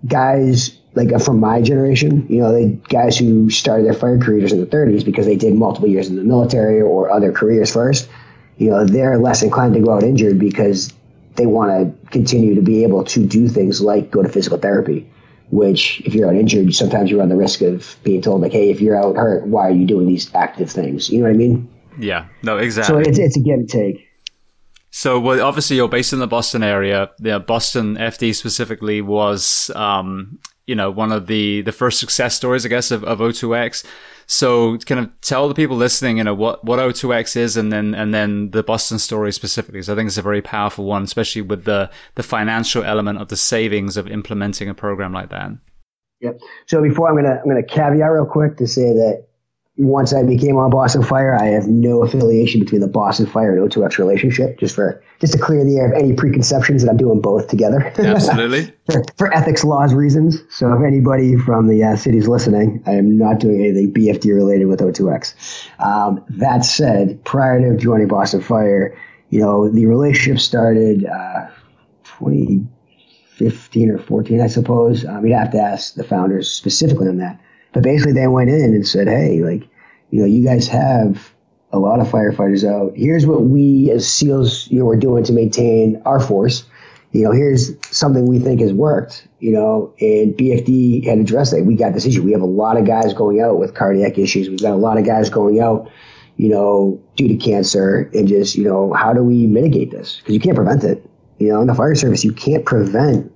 guys 0.06 0.78
like 0.94 1.18
from 1.22 1.40
my 1.40 1.62
generation, 1.62 2.28
you 2.30 2.40
know, 2.40 2.52
they 2.52 2.68
guys 2.68 3.18
who 3.18 3.50
started 3.50 3.86
their 3.86 3.94
fire 3.94 4.18
careers 4.18 4.52
in 4.52 4.60
the 4.60 4.66
30s 4.66 5.06
because 5.06 5.26
they 5.26 5.38
did 5.38 5.54
multiple 5.54 5.88
years 5.88 6.10
in 6.10 6.16
the 6.16 6.24
military 6.24 6.82
or 6.82 7.10
other 7.10 7.32
careers 7.32 7.72
first. 7.72 8.10
You 8.58 8.72
know, 8.72 8.86
they're 8.86 9.18
less 9.18 9.42
inclined 9.42 9.74
to 9.76 9.80
go 9.80 9.94
out 9.94 10.04
injured 10.04 10.38
because 10.38 10.94
they 11.36 11.46
want 11.46 11.72
to 11.72 12.10
continue 12.10 12.56
to 12.56 12.62
be 12.62 12.84
able 12.84 13.06
to 13.06 13.26
do 13.26 13.48
things 13.48 13.82
like 13.82 14.12
go 14.12 14.22
to 14.22 14.30
physical 14.30 14.58
therapy, 14.58 15.10
which 15.52 16.02
if 16.02 16.14
you're 16.14 16.30
out 16.30 16.36
injured, 16.36 16.74
sometimes 16.74 17.12
you 17.12 17.20
run 17.20 17.30
the 17.30 17.36
risk 17.36 17.62
of 17.62 17.98
being 18.04 18.22
told 18.22 18.42
like, 18.42 18.54
hey, 18.54 18.70
if 18.70 18.82
you're 18.82 18.96
out 18.96 19.16
hurt, 19.16 19.46
why 19.46 19.68
are 19.68 19.72
you 19.72 19.86
doing 19.86 20.08
these 20.08 20.34
active 20.34 20.72
things? 20.72 21.10
You 21.10 21.20
know 21.20 21.26
what 21.26 21.34
I 21.34 21.38
mean? 21.38 21.70
Yeah, 22.00 22.28
no, 22.42 22.58
exactly. 22.58 23.04
So 23.04 23.10
it's, 23.10 23.20
it's 23.20 23.38
a 23.38 23.40
give 23.42 23.60
and 23.60 23.70
take. 23.70 24.08
So, 24.92 25.20
well, 25.20 25.46
obviously, 25.46 25.78
you're 25.78 25.88
based 25.88 26.12
in 26.12 26.20
the 26.20 26.28
Boston 26.28 26.64
area. 26.64 27.12
The 27.20 27.40
Boston 27.40 27.96
FD 27.96 28.36
specifically 28.36 29.02
was, 29.02 29.72
um, 29.76 30.40
you 30.68 30.76
know, 30.76 30.92
one 30.92 31.12
of 31.12 31.28
the 31.28 31.62
the 31.62 31.72
first 31.72 32.00
success 32.00 32.36
stories, 32.36 32.66
I 32.66 32.70
guess, 32.70 32.92
of, 32.92 33.04
of 33.06 33.20
O2X. 33.20 33.86
So 34.32 34.78
kind 34.78 35.02
of 35.02 35.10
tell 35.20 35.50
the 35.50 35.54
people 35.54 35.76
listening, 35.76 36.18
you 36.18 36.24
know, 36.24 36.34
what, 36.34 36.64
what 36.64 36.80
O2X 36.80 37.36
is 37.36 37.58
and 37.58 37.70
then, 37.70 37.94
and 37.94 38.14
then 38.14 38.52
the 38.52 38.64
Boston 38.64 38.98
story 38.98 39.34
specifically. 39.34 39.82
So 39.82 39.92
I 39.92 39.98
think 39.98 40.08
it's 40.08 40.18
a 40.18 40.22
very 40.22 40.42
powerful 40.42 40.86
one, 40.86 41.04
especially 41.04 41.42
with 41.42 41.66
the, 41.66 41.92
the 42.16 42.24
financial 42.24 42.82
element 42.82 43.20
of 43.20 43.28
the 43.28 43.36
savings 43.36 43.98
of 43.98 44.08
implementing 44.08 44.70
a 44.70 44.74
program 44.74 45.12
like 45.12 45.32
that. 45.32 45.52
Yep. 46.22 46.40
So 46.68 46.82
before 46.82 47.10
I'm 47.10 47.16
gonna 47.16 47.42
I'm 47.42 47.50
gonna 47.50 47.62
caveat 47.62 48.10
real 48.10 48.26
quick 48.26 48.56
to 48.58 48.68
say 48.68 48.94
that 48.94 49.28
once 49.82 50.14
I 50.14 50.22
became 50.22 50.58
on 50.58 50.70
Boston 50.70 51.02
Fire, 51.02 51.36
I 51.36 51.46
have 51.48 51.68
no 51.68 52.04
affiliation 52.04 52.60
between 52.60 52.82
the 52.82 52.88
Boston 52.88 53.26
Fire 53.26 53.58
and 53.58 53.68
O2X 53.68 53.98
relationship. 53.98 54.60
Just 54.60 54.76
for 54.76 55.04
just 55.20 55.34
to 55.34 55.40
clear 55.40 55.66
the 55.66 55.78
air 55.78 55.92
of 55.92 56.00
any 56.00 56.14
preconceptions 56.14 56.84
that 56.84 56.92
I'm 56.92 56.98
doing 56.98 57.20
both 57.20 57.48
together. 57.48 57.92
Absolutely. 57.98 58.72
for, 58.86 59.04
for, 59.18 59.34
ethics 59.34 59.64
laws 59.64 59.94
reasons. 59.94 60.38
So 60.50 60.72
if 60.74 60.84
anybody 60.86 61.36
from 61.36 61.68
the 61.68 61.84
uh, 61.84 61.96
city's 61.96 62.28
listening, 62.28 62.84
I 62.86 62.92
am 62.92 63.18
not 63.18 63.40
doing 63.40 63.60
anything 63.62 63.92
BFD 63.92 64.36
related 64.36 64.66
with 64.66 64.82
O2X. 64.82 65.34
Um, 65.80 66.24
that 66.30 66.64
said, 66.64 67.24
prior 67.26 67.60
to 67.60 67.76
joining 67.78 68.08
Boston 68.08 68.42
Fire, 68.42 68.96
you 69.30 69.40
know 69.40 69.68
the 69.68 69.88
relationship 69.88 70.40
started 70.40 71.06
uh, 71.06 71.48
2015 72.04 73.90
or 73.90 73.98
14, 73.98 74.42
I 74.42 74.48
suppose. 74.48 75.06
Um, 75.06 75.26
you'd 75.26 75.36
have 75.36 75.52
to 75.52 75.60
ask 75.60 75.96
the 75.96 76.04
founders 76.04 76.52
specifically 76.52 77.08
on 77.08 77.18
that 77.18 77.42
but 77.74 77.84
basically, 77.84 78.14
they 78.14 78.28
went 78.28 78.50
in 78.50 78.74
and 78.74 78.88
said, 78.88 79.08
"Hey, 79.08 79.42
like, 79.42 79.68
you 80.12 80.20
know, 80.20 80.26
you 80.26 80.44
guys 80.46 80.68
have 80.68 81.34
a 81.72 81.80
lot 81.80 82.00
of 82.00 82.08
firefighters 82.08 82.70
out. 82.70 82.94
Here's 82.96 83.26
what 83.26 83.44
we 83.44 83.90
as 83.92 84.08
SEALs, 84.08 84.70
you 84.70 84.80
know, 84.80 84.86
we're 84.86 84.98
doing 84.98 85.24
to 85.24 85.34
maintain 85.34 86.02
our 86.06 86.20
force. 86.20 86.66
You 87.12 87.24
know, 87.24 87.32
here's 87.32 87.72
something 87.96 88.26
we 88.26 88.40
think 88.40 88.62
has 88.62 88.74
worked. 88.74 89.28
You 89.40 89.54
know, 89.54 89.94
and 90.00 90.34
BFD 90.34 91.06
had 91.06 91.18
addressed 91.18 91.52
that. 91.52 91.66
We 91.66 91.76
got 91.76 91.94
this 91.94 92.06
issue. 92.06 92.22
We 92.24 92.32
have 92.34 92.42
a 92.42 92.46
lot 92.46 92.78
of 92.78 92.86
guys 92.86 93.14
going 93.14 93.42
out 93.42 93.58
with 93.58 93.74
cardiac 93.74 94.18
issues. 94.18 94.50
We've 94.50 94.62
got 94.62 94.74
a 94.74 94.76
lot 94.76 94.98
of 94.98 95.06
guys 95.06 95.30
going 95.30 95.60
out." 95.60 95.90
You 96.38 96.50
know, 96.50 97.02
due 97.18 97.28
to 97.28 97.36
cancer, 97.36 98.10
and 98.14 98.28
just 98.28 98.56
you 98.56 98.64
know, 98.64 98.94
how 98.94 99.14
do 99.14 99.24
we 99.24 99.46
mitigate 99.48 99.92
this? 99.92 100.18
Because 100.18 100.34
you 100.34 100.40
can't 100.40 100.56
prevent 100.56 100.84
it. 100.84 101.06
You 101.40 101.50
know, 101.50 101.62
in 101.62 101.68
the 101.68 101.76
fire 101.76 101.96
service, 101.96 102.24
you 102.24 102.32
can't 102.32 102.66
prevent, 102.66 103.32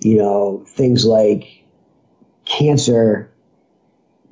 you 0.00 0.16
know, 0.16 0.64
things 0.66 1.04
like 1.04 1.64
cancer 2.44 3.31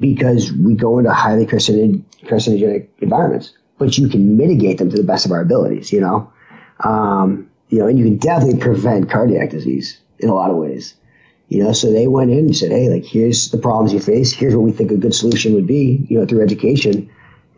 because 0.01 0.51
we 0.53 0.75
go 0.75 0.99
into 0.99 1.13
highly 1.13 1.47
carcinogenic 1.47 2.89
environments, 2.99 3.53
but 3.79 3.97
you 3.99 4.09
can 4.09 4.37
mitigate 4.37 4.79
them 4.79 4.91
to 4.91 4.97
the 4.97 5.05
best 5.05 5.27
of 5.27 5.33
our 5.33 5.43
abilities, 5.43 5.93
you 5.93 6.01
know? 6.01 6.33
Um, 6.83 7.51
you 7.69 7.79
know, 7.79 7.87
and 7.87 7.99
you 7.99 8.05
can 8.05 8.17
definitely 8.17 8.59
prevent 8.59 9.11
cardiac 9.11 9.51
disease 9.51 10.01
in 10.19 10.29
a 10.29 10.35
lot 10.35 10.51
of 10.51 10.57
ways. 10.57 10.95
You 11.49 11.65
know, 11.65 11.73
so 11.73 11.91
they 11.91 12.07
went 12.07 12.31
in 12.31 12.39
and 12.39 12.57
said, 12.57 12.71
"Hey, 12.71 12.89
like 12.89 13.05
here's 13.05 13.51
the 13.51 13.59
problems 13.59 13.93
you 13.93 13.99
face. 13.99 14.33
Here's 14.33 14.55
what 14.55 14.63
we 14.63 14.71
think 14.71 14.93
a 14.93 14.97
good 14.97 15.15
solution 15.15 15.55
would 15.55 15.67
be. 15.67 16.07
You 16.09 16.21
know, 16.21 16.27
through 16.27 16.43
education." 16.43 17.11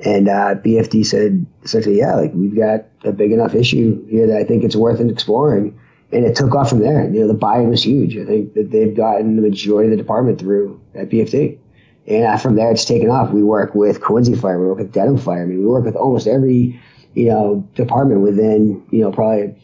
And 0.04 0.28
uh, 0.28 0.54
BFD 0.64 1.04
said 1.04 1.44
essentially, 1.62 1.98
"Yeah, 1.98 2.14
like 2.16 2.32
we've 2.34 2.56
got 2.56 2.86
a 3.04 3.12
big 3.12 3.32
enough 3.32 3.54
issue 3.54 4.06
here 4.06 4.26
that 4.28 4.38
I 4.38 4.44
think 4.44 4.64
it's 4.64 4.76
worth 4.76 5.00
exploring." 5.00 5.78
And 6.10 6.24
it 6.24 6.36
took 6.36 6.54
off 6.54 6.70
from 6.70 6.80
there. 6.80 7.04
You 7.04 7.20
know, 7.20 7.28
the 7.28 7.34
buy-in 7.34 7.68
was 7.68 7.82
huge. 7.82 8.16
I 8.16 8.24
think 8.24 8.54
that 8.54 8.70
they've 8.70 8.94
gotten 8.94 9.36
the 9.36 9.42
majority 9.42 9.90
of 9.90 9.96
the 9.96 10.02
department 10.02 10.38
through 10.38 10.80
at 10.94 11.08
BFD. 11.08 11.58
And 12.06 12.40
from 12.40 12.56
there, 12.56 12.70
it's 12.70 12.84
taken 12.84 13.10
off. 13.10 13.30
We 13.30 13.42
work 13.42 13.74
with 13.74 14.00
Quincy 14.00 14.34
Fire. 14.34 14.60
We 14.60 14.66
work 14.66 14.78
with 14.78 14.92
Dedham 14.92 15.18
Fire. 15.18 15.42
I 15.42 15.46
mean, 15.46 15.60
we 15.60 15.66
work 15.66 15.84
with 15.84 15.94
almost 15.94 16.26
every, 16.26 16.80
you 17.14 17.26
know, 17.26 17.68
department 17.74 18.22
within, 18.22 18.84
you 18.90 19.00
know, 19.00 19.12
probably 19.12 19.54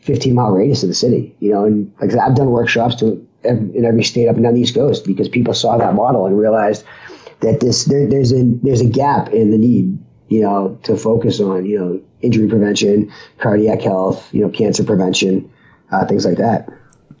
15 0.00 0.34
mile 0.34 0.50
radius 0.50 0.82
of 0.82 0.88
the 0.88 0.94
city. 0.94 1.36
You 1.38 1.52
know, 1.52 1.64
and 1.64 1.92
like 2.00 2.12
I've 2.14 2.34
done 2.34 2.50
workshops 2.50 2.96
to 2.96 3.26
in 3.44 3.84
every 3.84 4.04
state 4.04 4.28
up 4.28 4.36
and 4.36 4.44
down 4.44 4.54
the 4.54 4.60
East 4.60 4.74
Coast 4.74 5.04
because 5.04 5.28
people 5.28 5.54
saw 5.54 5.76
that 5.76 5.94
model 5.94 6.26
and 6.26 6.38
realized 6.38 6.84
that 7.40 7.60
this 7.60 7.84
there, 7.84 8.06
there's 8.08 8.32
a 8.32 8.42
there's 8.62 8.80
a 8.80 8.88
gap 8.88 9.30
in 9.30 9.50
the 9.50 9.58
need 9.58 9.98
you 10.28 10.40
know 10.40 10.78
to 10.84 10.96
focus 10.96 11.40
on 11.40 11.66
you 11.66 11.78
know 11.78 12.00
injury 12.20 12.48
prevention, 12.48 13.12
cardiac 13.38 13.80
health, 13.80 14.32
you 14.32 14.42
know 14.42 14.48
cancer 14.48 14.84
prevention, 14.84 15.50
uh, 15.90 16.06
things 16.06 16.24
like 16.24 16.38
that. 16.38 16.68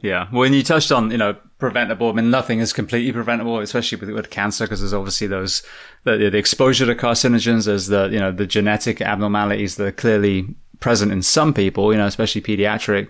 Yeah, 0.02 0.26
when 0.30 0.52
you 0.52 0.62
touched 0.62 0.92
on 0.92 1.10
you 1.10 1.16
know 1.16 1.36
preventable. 1.58 2.10
I 2.10 2.12
mean, 2.12 2.28
nothing 2.28 2.58
is 2.58 2.72
completely 2.72 3.12
preventable, 3.12 3.60
especially 3.60 3.96
with, 3.98 4.10
with 4.10 4.30
cancer, 4.30 4.64
because 4.64 4.80
there's 4.80 4.92
obviously 4.92 5.28
those 5.28 5.62
the, 6.02 6.16
the 6.16 6.36
exposure 6.36 6.86
to 6.86 6.94
carcinogens, 6.96 7.66
there's 7.66 7.86
the 7.86 8.08
you 8.08 8.18
know 8.18 8.32
the 8.32 8.46
genetic 8.46 9.00
abnormalities 9.00 9.76
that 9.76 9.86
are 9.86 9.92
clearly 9.92 10.56
present 10.80 11.12
in 11.12 11.22
some 11.22 11.54
people, 11.54 11.92
you 11.92 11.98
know, 11.98 12.06
especially 12.06 12.42
pediatric. 12.42 13.08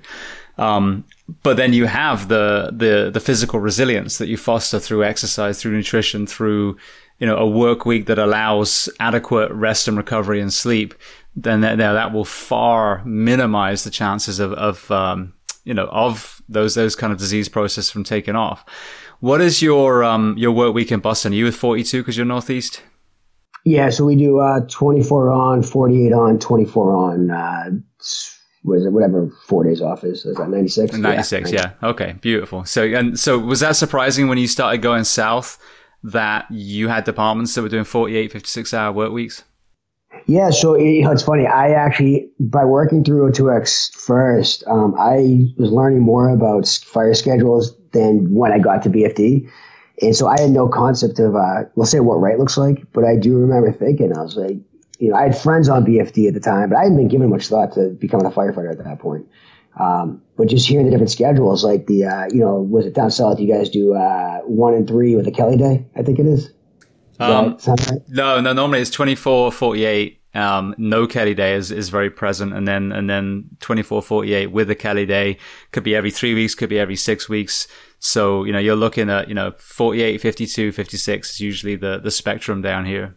Um, 0.59 1.05
but 1.43 1.57
then 1.57 1.73
you 1.73 1.87
have 1.87 2.29
the, 2.29 2.71
the, 2.73 3.11
the 3.11 3.21
physical 3.21 3.59
resilience 3.59 4.19
that 4.19 4.29
you 4.29 4.37
foster 4.37 4.79
through 4.79 5.03
exercise, 5.03 5.61
through 5.61 5.73
nutrition, 5.73 6.27
through, 6.27 6.77
you 7.19 7.27
know, 7.27 7.37
a 7.37 7.49
work 7.49 7.87
week 7.87 8.05
that 8.07 8.19
allows 8.19 8.91
adequate 9.01 9.51
rest 9.51 9.89
and 9.89 9.97
recovery 9.97 10.41
and 10.41 10.53
sleep. 10.53 10.95
Then 11.35 11.63
that, 11.63 11.77
that 11.77 12.13
will 12.13 12.27
far 12.27 13.03
minimize 13.07 13.85
the 13.85 13.91
chances 13.91 14.39
of, 14.39 14.53
of, 14.53 14.91
um, 14.91 15.33
you 15.65 15.75
know, 15.75 15.87
of 15.87 16.43
those, 16.49 16.75
those 16.75 16.97
kind 16.97 17.13
of 17.13 17.19
disease 17.19 17.49
process 17.49 17.91
from 17.91 18.05
taking 18.05 18.37
off. 18.37 18.65
What 19.21 19.41
is 19.41 19.63
your, 19.63 20.03
um, 20.03 20.37
your 20.37 20.53
work 20.53 20.75
week 20.75 20.91
in 20.91 21.01
Boston? 21.01 21.33
Are 21.33 21.37
you 21.37 21.45
with 21.45 21.57
42 21.57 22.01
because 22.01 22.17
you're 22.17 22.27
Northeast? 22.27 22.83
Yeah, 23.65 23.91
so 23.91 24.05
we 24.05 24.17
do 24.17 24.41
uh, 24.41 24.61
24 24.69 25.31
on, 25.31 25.63
48 25.63 26.13
on, 26.13 26.39
24 26.39 26.97
on. 26.97 27.31
Uh, 27.31 27.71
what 28.63 28.79
is 28.79 28.87
it, 28.87 28.93
whatever 28.93 29.29
four 29.47 29.65
days 29.65 29.81
off 29.81 30.05
is. 30.05 30.25
Is 30.25 30.37
that 30.37 30.49
96? 30.49 30.95
96, 30.95 31.53
yeah. 31.53 31.73
yeah. 31.83 31.89
Okay, 31.89 32.15
beautiful. 32.21 32.65
So, 32.65 32.85
and 32.85 33.19
so 33.19 33.39
was 33.39 33.61
that 33.61 33.77
surprising 33.77 34.29
when 34.29 34.39
you 34.39 34.47
started 34.47 34.83
going 34.83 35.05
south 35.05 35.59
that 36.05 36.47
you 36.51 36.89
had 36.89 37.05
departments 37.05 37.55
that 37.55 37.63
were 37.63 37.69
doing 37.69 37.85
48, 37.85 38.33
56 38.33 38.75
hour 38.75 38.93
work 38.93 39.13
weeks? 39.13 39.45
Yeah, 40.27 40.51
so 40.51 40.77
you 40.77 41.03
know, 41.03 41.11
it's 41.11 41.23
funny. 41.23 41.47
I 41.47 41.71
actually, 41.71 42.31
by 42.39 42.65
working 42.65 43.05
through 43.05 43.31
O2X 43.31 43.95
first, 43.95 44.63
um, 44.67 44.95
I 44.99 45.53
was 45.57 45.71
learning 45.73 46.01
more 46.01 46.29
about 46.29 46.67
fire 46.85 47.15
schedules 47.15 47.77
than 47.93 48.35
when 48.35 48.53
I 48.53 48.59
got 48.59 48.83
to 48.85 48.91
BFD. 48.91 49.49
And 50.01 50.17
so 50.17 50.27
I 50.27 50.41
had 50.41 50.51
no 50.51 50.69
concept 50.69 51.19
of, 51.19 51.37
uh, 51.37 51.65
we'll 51.75 51.87
say 51.87 52.01
what 52.01 52.17
right 52.17 52.39
looks 52.39 52.57
like, 52.57 52.85
but 52.93 53.05
I 53.05 53.17
do 53.17 53.37
remember 53.37 53.73
thinking, 53.73 54.17
I 54.17 54.23
was 54.23 54.37
like, 54.37 54.57
you 54.99 55.11
know, 55.11 55.17
I 55.17 55.23
had 55.25 55.37
friends 55.37 55.69
on 55.69 55.85
BFD 55.85 56.29
at 56.29 56.35
the 56.35 56.41
time, 56.41 56.71
but 56.71 56.77
I 56.77 56.83
hadn't 56.83 56.97
been 56.97 57.09
given 57.09 57.29
much 57.29 57.49
thought 57.49 57.73
to 57.75 57.91
becoming 57.91 58.27
a 58.27 58.31
firefighter 58.31 58.71
at 58.71 58.83
that 58.83 58.99
point. 58.99 59.27
Um, 59.79 60.23
but 60.37 60.49
just 60.49 60.69
hearing 60.69 60.87
the 60.87 60.91
different 60.91 61.11
schedules, 61.11 61.65
like 61.65 61.87
the, 61.87 62.05
uh, 62.05 62.27
you 62.33 62.41
know, 62.41 62.57
was 62.57 62.87
it 62.87 62.95
down 62.95 63.11
south? 63.11 63.41
You 63.41 63.53
guys 63.53 63.71
do 63.71 63.95
uh, 63.95 64.39
one 64.41 64.75
and 64.75 64.87
three 64.87 65.17
with 65.17 65.25
the 65.25 65.31
Kelly 65.31 65.57
Day, 65.57 65.87
I 65.97 66.03
think 66.03 66.19
it 66.19 66.27
is. 66.27 66.53
Um, 67.21 67.59
right? 67.67 67.91
No, 68.09 68.41
no, 68.41 68.53
normally 68.53 68.81
it's 68.81 68.91
24, 68.91 69.53
48. 69.53 70.19
Um, 70.35 70.75
no 70.79 71.07
Kelly 71.07 71.35
Day 71.35 71.55
is, 71.55 71.71
is 71.71 71.91
very 71.91 72.11
present. 72.11 72.55
And 72.55 72.67
then, 72.67 72.91
and 72.91 73.09
then 73.09 73.51
24, 73.61 74.03
48 74.03 74.47
with 74.47 74.71
a 74.71 74.75
Kelly 74.75 75.05
Day 75.05 75.37
could 75.73 75.83
be 75.83 75.95
every 75.95 76.11
three 76.11 76.35
weeks, 76.35 76.55
could 76.55 76.71
be 76.71 76.79
every 76.79 76.97
six 76.97 77.29
weeks. 77.29 77.69
So, 77.99 78.45
you 78.45 78.53
know, 78.53 78.59
you're 78.59 78.77
looking 78.77 79.11
at, 79.11 79.29
you 79.29 79.35
know, 79.35 79.53
48, 79.59 80.21
52, 80.21 80.73
56 80.73 81.31
is 81.31 81.41
usually 81.41 81.77
the, 81.77 82.01
the 82.03 82.11
spectrum 82.11 82.63
down 82.63 82.87
here. 82.87 83.17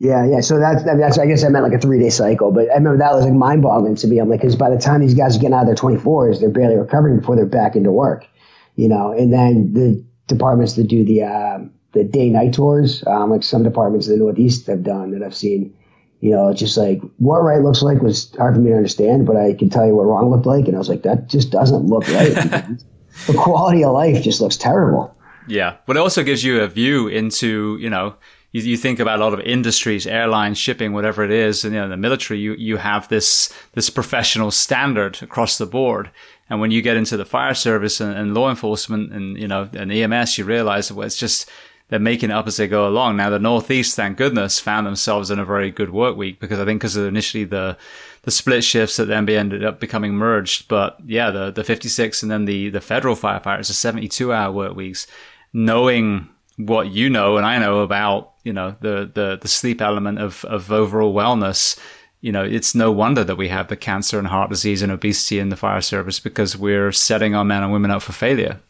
Yeah, 0.00 0.26
yeah. 0.26 0.40
So 0.40 0.58
that's 0.58 0.82
that's 0.82 1.18
I 1.18 1.26
guess 1.26 1.44
I 1.44 1.48
meant 1.48 1.64
like 1.64 1.72
a 1.72 1.78
three 1.78 2.00
day 2.00 2.10
cycle, 2.10 2.50
but 2.50 2.68
I 2.70 2.74
remember 2.74 2.98
that 2.98 3.14
was 3.14 3.24
like 3.24 3.32
mind 3.32 3.62
boggling 3.62 3.94
to 3.96 4.08
me. 4.08 4.18
I'm 4.18 4.28
like, 4.28 4.40
because 4.40 4.56
by 4.56 4.68
the 4.68 4.76
time 4.76 5.00
these 5.00 5.14
guys 5.14 5.36
are 5.36 5.38
getting 5.38 5.54
out 5.54 5.62
of 5.62 5.66
their 5.66 5.76
24s, 5.76 6.40
they're 6.40 6.50
barely 6.50 6.76
recovering 6.76 7.20
before 7.20 7.36
they're 7.36 7.46
back 7.46 7.76
into 7.76 7.92
work, 7.92 8.26
you 8.74 8.88
know. 8.88 9.12
And 9.12 9.32
then 9.32 9.72
the 9.72 10.04
departments 10.26 10.74
that 10.74 10.88
do 10.88 11.04
the 11.04 11.22
uh, 11.22 11.58
the 11.94 12.04
day 12.04 12.28
night 12.28 12.52
tours, 12.52 13.04
um, 13.06 13.30
like 13.30 13.42
some 13.42 13.62
departments 13.62 14.06
in 14.06 14.14
the 14.14 14.18
Northeast 14.18 14.66
have 14.66 14.82
done 14.82 15.12
that 15.12 15.22
I've 15.22 15.34
seen. 15.34 15.74
You 16.20 16.30
know, 16.30 16.48
it's 16.48 16.60
just 16.60 16.76
like 16.76 17.00
what 17.18 17.42
right 17.42 17.60
looks 17.60 17.82
like 17.82 18.00
was 18.00 18.34
hard 18.36 18.54
for 18.54 18.60
me 18.60 18.70
to 18.70 18.76
understand, 18.76 19.26
but 19.26 19.36
I 19.36 19.54
can 19.54 19.68
tell 19.68 19.86
you 19.86 19.94
what 19.94 20.04
wrong 20.04 20.30
looked 20.30 20.46
like, 20.46 20.66
and 20.66 20.74
I 20.74 20.78
was 20.78 20.88
like, 20.88 21.02
that 21.02 21.28
just 21.28 21.50
doesn't 21.50 21.86
look 21.86 22.06
right. 22.08 22.34
the 23.26 23.34
quality 23.36 23.84
of 23.84 23.92
life 23.92 24.22
just 24.22 24.40
looks 24.40 24.56
terrible. 24.56 25.16
Yeah, 25.46 25.76
but 25.86 25.96
it 25.96 26.00
also 26.00 26.22
gives 26.22 26.42
you 26.42 26.62
a 26.62 26.68
view 26.68 27.08
into 27.08 27.76
you 27.78 27.90
know 27.90 28.16
you, 28.54 28.62
you 28.62 28.76
think 28.76 29.00
about 29.00 29.18
a 29.18 29.24
lot 29.24 29.34
of 29.34 29.40
industries, 29.40 30.06
airlines, 30.06 30.56
shipping, 30.56 30.92
whatever 30.92 31.24
it 31.24 31.32
is, 31.32 31.64
and 31.64 31.74
you 31.74 31.80
know, 31.80 31.88
the 31.88 31.96
military, 31.96 32.38
you, 32.38 32.54
you 32.54 32.76
have 32.76 33.08
this, 33.08 33.52
this 33.72 33.90
professional 33.90 34.52
standard 34.52 35.20
across 35.22 35.58
the 35.58 35.66
board. 35.66 36.10
And 36.48 36.60
when 36.60 36.70
you 36.70 36.80
get 36.80 36.96
into 36.96 37.16
the 37.16 37.24
fire 37.24 37.54
service 37.54 38.00
and, 38.00 38.16
and 38.16 38.32
law 38.32 38.48
enforcement 38.48 39.12
and, 39.12 39.36
you 39.36 39.48
know, 39.48 39.68
and 39.72 39.90
EMS, 39.90 40.38
you 40.38 40.44
realize 40.44 40.92
well, 40.92 41.04
it's 41.04 41.18
just, 41.18 41.50
they're 41.88 41.98
making 41.98 42.30
it 42.30 42.34
up 42.34 42.46
as 42.46 42.56
they 42.56 42.66
go 42.66 42.88
along. 42.88 43.16
Now, 43.16 43.30
the 43.30 43.38
Northeast, 43.38 43.94
thank 43.94 44.16
goodness, 44.16 44.58
found 44.58 44.86
themselves 44.86 45.30
in 45.30 45.38
a 45.38 45.44
very 45.44 45.70
good 45.70 45.90
work 45.90 46.16
week 46.16 46.40
because 46.40 46.58
I 46.58 46.64
think 46.64 46.80
because 46.80 46.96
of 46.96 47.06
initially 47.06 47.44
the, 47.44 47.76
the 48.22 48.30
split 48.30 48.64
shifts 48.64 48.96
that 48.96 49.06
then 49.06 49.28
ended 49.28 49.64
up 49.64 49.80
becoming 49.80 50.14
merged. 50.14 50.68
But 50.68 50.98
yeah, 51.04 51.30
the, 51.30 51.50
the 51.50 51.64
56 51.64 52.22
and 52.22 52.30
then 52.32 52.46
the, 52.46 52.70
the 52.70 52.80
federal 52.80 53.16
firefighters, 53.16 53.68
the 53.68 53.74
72 53.74 54.32
hour 54.32 54.50
work 54.50 54.74
weeks, 54.74 55.06
knowing 55.52 56.28
what 56.56 56.90
you 56.90 57.10
know 57.10 57.36
and 57.36 57.44
I 57.44 57.58
know 57.58 57.80
about, 57.80 58.32
you 58.44 58.52
know, 58.52 58.76
the, 58.80 59.10
the, 59.12 59.38
the 59.40 59.48
sleep 59.48 59.82
element 59.82 60.18
of, 60.20 60.44
of 60.46 60.72
overall 60.72 61.12
wellness, 61.12 61.78
you 62.22 62.32
know, 62.32 62.44
it's 62.44 62.74
no 62.74 62.90
wonder 62.90 63.22
that 63.24 63.36
we 63.36 63.48
have 63.48 63.68
the 63.68 63.76
cancer 63.76 64.18
and 64.18 64.28
heart 64.28 64.48
disease 64.48 64.80
and 64.80 64.90
obesity 64.90 65.38
in 65.38 65.50
the 65.50 65.56
fire 65.56 65.82
service 65.82 66.18
because 66.18 66.56
we're 66.56 66.92
setting 66.92 67.34
our 67.34 67.44
men 67.44 67.62
and 67.62 67.72
women 67.72 67.90
up 67.90 68.00
for 68.00 68.12
failure. 68.12 68.60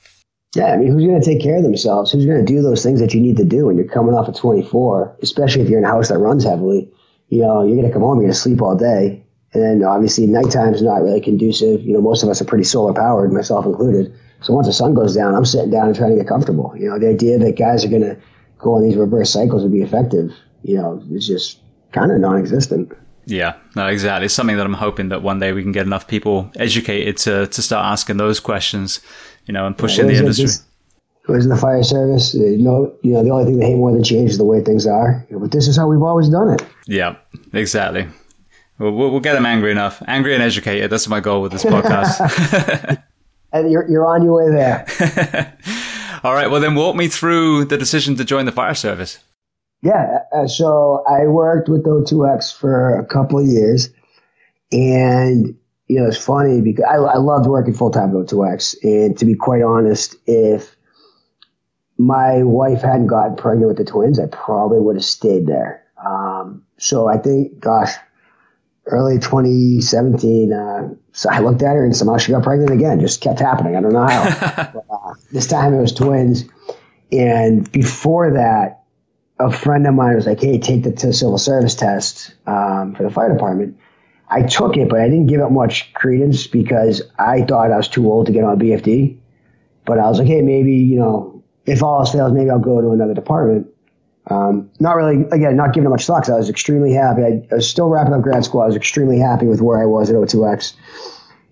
Yeah, 0.54 0.66
I 0.66 0.76
mean, 0.76 0.92
who's 0.92 1.04
going 1.04 1.20
to 1.20 1.24
take 1.24 1.42
care 1.42 1.56
of 1.56 1.62
themselves? 1.62 2.12
Who's 2.12 2.26
going 2.26 2.44
to 2.44 2.52
do 2.52 2.62
those 2.62 2.82
things 2.82 3.00
that 3.00 3.12
you 3.14 3.20
need 3.20 3.36
to 3.38 3.44
do 3.44 3.66
when 3.66 3.76
you're 3.76 3.88
coming 3.88 4.14
off 4.14 4.28
at 4.28 4.36
24, 4.36 5.16
especially 5.22 5.62
if 5.62 5.68
you're 5.68 5.78
in 5.78 5.84
a 5.84 5.88
house 5.88 6.08
that 6.08 6.18
runs 6.18 6.44
heavily? 6.44 6.90
You 7.28 7.42
know, 7.42 7.64
you're 7.64 7.76
going 7.76 7.88
to 7.88 7.92
come 7.92 8.02
home, 8.02 8.18
you're 8.18 8.26
going 8.26 8.34
to 8.34 8.38
sleep 8.38 8.62
all 8.62 8.76
day. 8.76 9.24
And 9.52 9.62
then 9.62 9.84
obviously 9.84 10.26
nighttime 10.26 10.74
is 10.74 10.82
not 10.82 11.02
really 11.02 11.20
conducive. 11.20 11.82
You 11.82 11.94
know, 11.94 12.00
most 12.00 12.22
of 12.22 12.28
us 12.28 12.40
are 12.40 12.44
pretty 12.44 12.64
solar 12.64 12.92
powered, 12.92 13.32
myself 13.32 13.64
included. 13.66 14.12
So 14.40 14.52
once 14.52 14.66
the 14.66 14.72
sun 14.72 14.94
goes 14.94 15.14
down, 15.14 15.34
I'm 15.34 15.44
sitting 15.44 15.70
down 15.70 15.86
and 15.86 15.96
trying 15.96 16.10
to 16.10 16.16
get 16.16 16.28
comfortable. 16.28 16.74
You 16.76 16.90
know, 16.90 16.98
the 16.98 17.08
idea 17.08 17.38
that 17.38 17.56
guys 17.56 17.84
are 17.84 17.88
going 17.88 18.02
to 18.02 18.16
go 18.58 18.74
on 18.74 18.82
these 18.82 18.96
reverse 18.96 19.30
cycles 19.30 19.62
and 19.62 19.72
be 19.72 19.82
effective, 19.82 20.32
you 20.62 20.76
know, 20.76 21.02
is 21.12 21.26
just 21.26 21.60
kind 21.92 22.10
of 22.10 22.18
non-existent. 22.18 22.92
Yeah, 23.26 23.54
no, 23.74 23.86
exactly. 23.86 24.26
It's 24.26 24.34
something 24.34 24.56
that 24.56 24.66
I'm 24.66 24.74
hoping 24.74 25.08
that 25.08 25.22
one 25.22 25.38
day 25.38 25.52
we 25.52 25.62
can 25.62 25.72
get 25.72 25.86
enough 25.86 26.06
people 26.06 26.50
educated 26.56 27.16
to 27.18 27.46
to 27.46 27.62
start 27.62 27.86
asking 27.86 28.18
those 28.18 28.38
questions, 28.38 29.00
you 29.46 29.54
know, 29.54 29.66
and 29.66 29.76
pushing 29.76 30.06
yeah, 30.06 30.12
the 30.12 30.18
industry. 30.18 30.64
Who 31.22 31.34
is 31.34 31.44
in 31.44 31.50
the 31.50 31.56
fire 31.56 31.82
service? 31.82 32.34
You 32.34 32.58
know, 32.58 32.94
you 33.02 33.12
know, 33.12 33.24
the 33.24 33.30
only 33.30 33.44
thing 33.46 33.58
they 33.58 33.66
hate 33.66 33.76
more 33.76 33.92
than 33.92 34.04
change 34.04 34.30
is 34.30 34.38
the 34.38 34.44
way 34.44 34.62
things 34.62 34.86
are. 34.86 35.26
But 35.30 35.52
this 35.52 35.68
is 35.68 35.76
how 35.76 35.88
we've 35.88 36.02
always 36.02 36.28
done 36.28 36.50
it. 36.50 36.64
Yeah, 36.86 37.16
exactly. 37.52 38.06
We'll, 38.78 38.92
we'll 38.92 39.20
get 39.20 39.34
them 39.34 39.46
angry 39.46 39.70
enough, 39.70 40.02
angry 40.06 40.34
and 40.34 40.42
educated. 40.42 40.90
That's 40.90 41.08
my 41.08 41.20
goal 41.20 41.40
with 41.42 41.52
this 41.52 41.64
podcast. 41.64 43.02
and 43.52 43.70
you're, 43.70 43.88
you're 43.88 44.06
on 44.06 44.22
your 44.24 44.44
way 44.44 44.50
there. 44.52 45.56
All 46.24 46.34
right. 46.34 46.50
Well, 46.50 46.60
then 46.60 46.74
walk 46.74 46.96
me 46.96 47.08
through 47.08 47.66
the 47.66 47.78
decision 47.78 48.16
to 48.16 48.24
join 48.24 48.46
the 48.46 48.52
fire 48.52 48.74
service. 48.74 49.20
Yeah. 49.82 50.20
Uh, 50.34 50.48
so 50.48 51.04
I 51.08 51.26
worked 51.26 51.68
with 51.68 51.84
O2X 51.84 52.58
for 52.58 52.98
a 52.98 53.06
couple 53.06 53.38
of 53.38 53.46
years. 53.46 53.90
And, 54.72 55.56
you 55.94 56.00
know, 56.00 56.08
it's 56.08 56.16
funny 56.16 56.60
because 56.60 56.84
I, 56.90 56.96
I 56.96 57.18
loved 57.18 57.46
working 57.46 57.72
full 57.72 57.92
time 57.92 58.08
at 58.10 58.16
O2X. 58.16 58.82
And 58.82 59.16
to 59.16 59.24
be 59.24 59.36
quite 59.36 59.62
honest, 59.62 60.16
if 60.26 60.74
my 61.98 62.42
wife 62.42 62.82
hadn't 62.82 63.06
gotten 63.06 63.36
pregnant 63.36 63.68
with 63.68 63.76
the 63.76 63.84
twins, 63.84 64.18
I 64.18 64.26
probably 64.26 64.80
would 64.80 64.96
have 64.96 65.04
stayed 65.04 65.46
there. 65.46 65.84
Um, 66.04 66.64
so 66.78 67.06
I 67.06 67.16
think, 67.16 67.60
gosh, 67.60 67.92
early 68.86 69.20
2017, 69.20 70.52
uh, 70.52 70.88
so 71.12 71.30
I 71.30 71.38
looked 71.38 71.62
at 71.62 71.76
her 71.76 71.84
and 71.84 71.96
somehow 71.96 72.16
she 72.16 72.32
got 72.32 72.42
pregnant 72.42 72.72
again. 72.72 72.98
Just 72.98 73.20
kept 73.20 73.38
happening. 73.38 73.76
I 73.76 73.80
don't 73.80 73.92
know 73.92 74.04
how. 74.04 74.72
but, 74.74 74.84
uh, 74.90 75.14
this 75.30 75.46
time 75.46 75.74
it 75.74 75.80
was 75.80 75.94
twins. 75.94 76.44
And 77.12 77.70
before 77.70 78.32
that, 78.32 78.82
a 79.38 79.52
friend 79.52 79.86
of 79.86 79.94
mine 79.94 80.16
was 80.16 80.26
like, 80.26 80.40
"Hey, 80.40 80.58
take 80.58 80.82
the 80.82 81.12
civil 81.12 81.38
service 81.38 81.76
test 81.76 82.34
um, 82.46 82.96
for 82.96 83.04
the 83.04 83.10
fire 83.10 83.32
department." 83.32 83.76
I 84.28 84.42
took 84.42 84.76
it, 84.76 84.88
but 84.88 85.00
I 85.00 85.08
didn't 85.08 85.26
give 85.26 85.40
it 85.40 85.50
much 85.50 85.92
credence 85.94 86.46
because 86.46 87.02
I 87.18 87.42
thought 87.42 87.70
I 87.70 87.76
was 87.76 87.88
too 87.88 88.10
old 88.10 88.26
to 88.26 88.32
get 88.32 88.44
on 88.44 88.58
BFD. 88.58 89.18
But 89.84 89.98
I 89.98 90.08
was 90.08 90.18
like, 90.18 90.28
"Hey, 90.28 90.40
maybe 90.40 90.72
you 90.72 90.98
know, 90.98 91.42
if 91.66 91.82
all 91.82 92.00
else 92.00 92.12
fails, 92.12 92.32
maybe 92.32 92.50
I'll 92.50 92.58
go 92.58 92.80
to 92.80 92.90
another 92.90 93.14
department." 93.14 93.66
Um, 94.28 94.70
not 94.80 94.96
really, 94.96 95.26
again, 95.32 95.54
not 95.56 95.74
giving 95.74 95.86
it 95.86 95.90
much 95.90 96.06
thought. 96.06 96.30
I 96.30 96.36
was 96.36 96.48
extremely 96.48 96.92
happy. 96.92 97.22
I, 97.22 97.42
I, 97.52 97.56
was 97.56 97.68
still 97.68 97.90
wrapping 97.90 98.14
up 98.14 98.22
grad 98.22 98.42
school. 98.42 98.62
I 98.62 98.66
was 98.66 98.76
extremely 98.76 99.18
happy 99.18 99.46
with 99.46 99.60
where 99.60 99.82
I 99.82 99.84
was 99.84 100.08
at 100.08 100.16
O2X. 100.16 100.72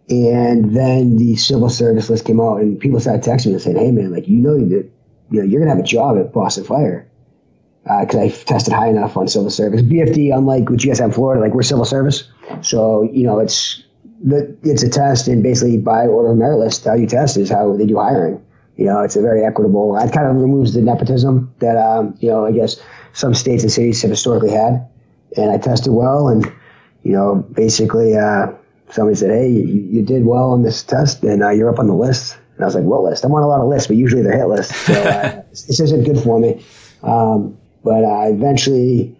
And 0.08 0.74
then 0.74 1.16
the 1.18 1.36
civil 1.36 1.68
service 1.68 2.08
list 2.08 2.24
came 2.24 2.40
out, 2.40 2.60
and 2.62 2.80
people 2.80 2.98
started 2.98 3.22
texting 3.22 3.48
me 3.48 3.52
and 3.52 3.62
saying, 3.62 3.76
"Hey, 3.76 3.90
man, 3.90 4.12
like 4.12 4.26
you 4.26 4.38
know, 4.38 4.56
you, 4.56 4.90
you 5.30 5.40
know, 5.40 5.46
you're 5.46 5.60
gonna 5.60 5.70
have 5.70 5.84
a 5.84 5.86
job 5.86 6.16
at 6.16 6.32
Boston 6.32 6.64
Fire." 6.64 7.06
Because 7.84 8.14
uh, 8.14 8.20
I 8.20 8.28
tested 8.30 8.72
high 8.72 8.88
enough 8.88 9.16
on 9.16 9.26
civil 9.26 9.50
service. 9.50 9.82
BFD, 9.82 10.34
unlike 10.36 10.68
with 10.68 10.84
in 10.84 11.12
Florida, 11.12 11.40
like 11.40 11.52
we're 11.52 11.62
civil 11.62 11.84
service, 11.84 12.24
so 12.60 13.02
you 13.12 13.24
know 13.24 13.40
it's 13.40 13.82
the, 14.22 14.56
it's 14.62 14.82
a 14.82 14.88
test, 14.88 15.26
and 15.26 15.42
basically 15.42 15.78
by 15.78 16.06
order 16.06 16.30
of 16.30 16.36
merit 16.36 16.58
list, 16.58 16.84
how 16.84 16.94
you 16.94 17.06
test 17.06 17.36
is 17.36 17.50
how 17.50 17.76
they 17.76 17.86
do 17.86 17.98
hiring. 17.98 18.40
You 18.76 18.86
know, 18.86 19.00
it's 19.00 19.16
a 19.16 19.20
very 19.20 19.44
equitable. 19.44 19.94
That 19.94 20.12
kind 20.12 20.26
of 20.26 20.36
removes 20.36 20.74
the 20.74 20.80
nepotism 20.80 21.52
that 21.58 21.76
um, 21.76 22.16
you 22.20 22.28
know 22.28 22.46
I 22.46 22.52
guess 22.52 22.80
some 23.14 23.34
states 23.34 23.62
and 23.62 23.72
cities 23.72 24.00
have 24.02 24.10
historically 24.10 24.50
had. 24.50 24.88
And 25.36 25.50
I 25.50 25.58
tested 25.58 25.92
well, 25.92 26.28
and 26.28 26.44
you 27.02 27.12
know, 27.12 27.36
basically, 27.52 28.16
uh, 28.16 28.48
somebody 28.90 29.16
said, 29.16 29.30
"Hey, 29.30 29.48
you, 29.48 29.64
you, 29.64 30.02
did 30.02 30.24
well 30.24 30.50
on 30.50 30.62
this 30.62 30.82
test, 30.82 31.22
and 31.24 31.42
uh, 31.42 31.50
you're 31.50 31.70
up 31.70 31.78
on 31.78 31.86
the 31.86 31.94
list." 31.94 32.36
And 32.54 32.64
I 32.64 32.66
was 32.66 32.74
like, 32.74 32.84
"What 32.84 33.02
list? 33.02 33.24
I'm 33.24 33.32
on 33.32 33.42
a 33.42 33.48
lot 33.48 33.60
of 33.60 33.68
lists, 33.68 33.88
but 33.88 33.96
usually 33.96 34.22
they're 34.22 34.36
hit 34.36 34.46
lists, 34.46 34.76
so 34.76 34.92
uh, 34.92 35.42
this 35.50 35.80
isn't 35.80 36.04
good 36.04 36.22
for 36.22 36.38
me." 36.38 36.64
Um, 37.02 37.58
but 37.84 38.04
I 38.04 38.28
eventually 38.28 39.16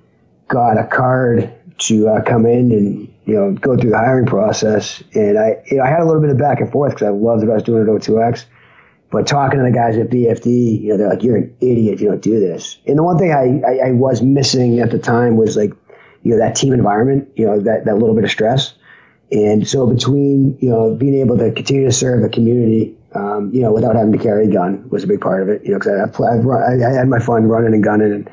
got 0.48 0.78
a 0.78 0.86
card 0.86 1.52
to 1.78 2.08
uh, 2.08 2.22
come 2.22 2.46
in 2.46 2.70
and 2.72 3.14
you 3.24 3.34
know 3.34 3.52
go 3.52 3.76
through 3.76 3.90
the 3.90 3.98
hiring 3.98 4.26
process. 4.26 5.02
And 5.14 5.38
I 5.38 5.62
you 5.70 5.78
know, 5.78 5.84
I 5.84 5.88
had 5.88 6.00
a 6.00 6.04
little 6.04 6.20
bit 6.20 6.30
of 6.30 6.38
back 6.38 6.60
and 6.60 6.70
forth 6.70 6.92
because 6.94 7.06
I 7.06 7.10
loved 7.10 7.42
what 7.42 7.50
I 7.50 7.54
was 7.54 7.62
doing 7.62 7.82
at 7.82 7.88
O2X. 7.88 8.44
But 9.10 9.26
talking 9.26 9.58
to 9.58 9.64
the 9.64 9.72
guys 9.72 9.98
at 9.98 10.08
BFD, 10.08 10.82
you 10.82 10.88
know, 10.88 10.96
they're 10.96 11.08
like, 11.08 11.22
"You're 11.22 11.36
an 11.36 11.54
idiot 11.60 11.94
if 11.94 12.00
you 12.00 12.08
don't 12.08 12.22
do 12.22 12.40
this." 12.40 12.78
And 12.86 12.98
the 12.98 13.02
one 13.02 13.18
thing 13.18 13.32
I, 13.32 13.60
I, 13.66 13.88
I 13.88 13.92
was 13.92 14.22
missing 14.22 14.80
at 14.80 14.90
the 14.90 14.98
time 14.98 15.36
was 15.36 15.56
like, 15.56 15.72
you 16.22 16.30
know, 16.30 16.38
that 16.38 16.56
team 16.56 16.72
environment, 16.72 17.28
you 17.36 17.46
know, 17.46 17.60
that 17.60 17.84
that 17.84 17.98
little 17.98 18.14
bit 18.14 18.24
of 18.24 18.30
stress. 18.30 18.74
And 19.30 19.66
so 19.66 19.86
between 19.86 20.56
you 20.60 20.70
know 20.70 20.94
being 20.94 21.14
able 21.14 21.36
to 21.38 21.52
continue 21.52 21.84
to 21.86 21.92
serve 21.92 22.22
the 22.22 22.28
community 22.28 22.96
um, 23.14 23.50
you 23.52 23.60
know, 23.60 23.72
without 23.72 23.94
having 23.94 24.12
to 24.12 24.18
carry 24.18 24.46
a 24.46 24.50
gun 24.50 24.88
was 24.88 25.04
a 25.04 25.06
big 25.06 25.20
part 25.20 25.42
of 25.42 25.48
it. 25.48 25.64
You 25.64 25.72
know, 25.72 25.78
because 25.78 26.20
I, 26.20 26.84
I, 26.84 26.90
I, 26.90 26.92
had 26.92 27.08
my 27.08 27.18
fun 27.18 27.46
running 27.46 27.74
and 27.74 27.82
gunning, 27.82 28.12
and 28.12 28.30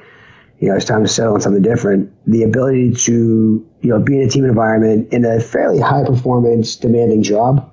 you 0.59 0.67
know, 0.67 0.75
it's 0.75 0.85
time 0.85 1.03
to 1.03 1.07
settle 1.07 1.33
on 1.33 1.41
something 1.41 1.61
different. 1.61 2.11
The 2.27 2.43
ability 2.43 2.93
to, 2.93 3.65
you 3.81 3.89
know, 3.89 3.99
be 3.99 4.19
in 4.19 4.27
a 4.27 4.29
team 4.29 4.45
environment 4.45 5.13
in 5.13 5.23
a 5.23 5.39
fairly 5.39 5.79
high 5.79 6.03
performance, 6.03 6.75
demanding 6.75 7.23
job, 7.23 7.71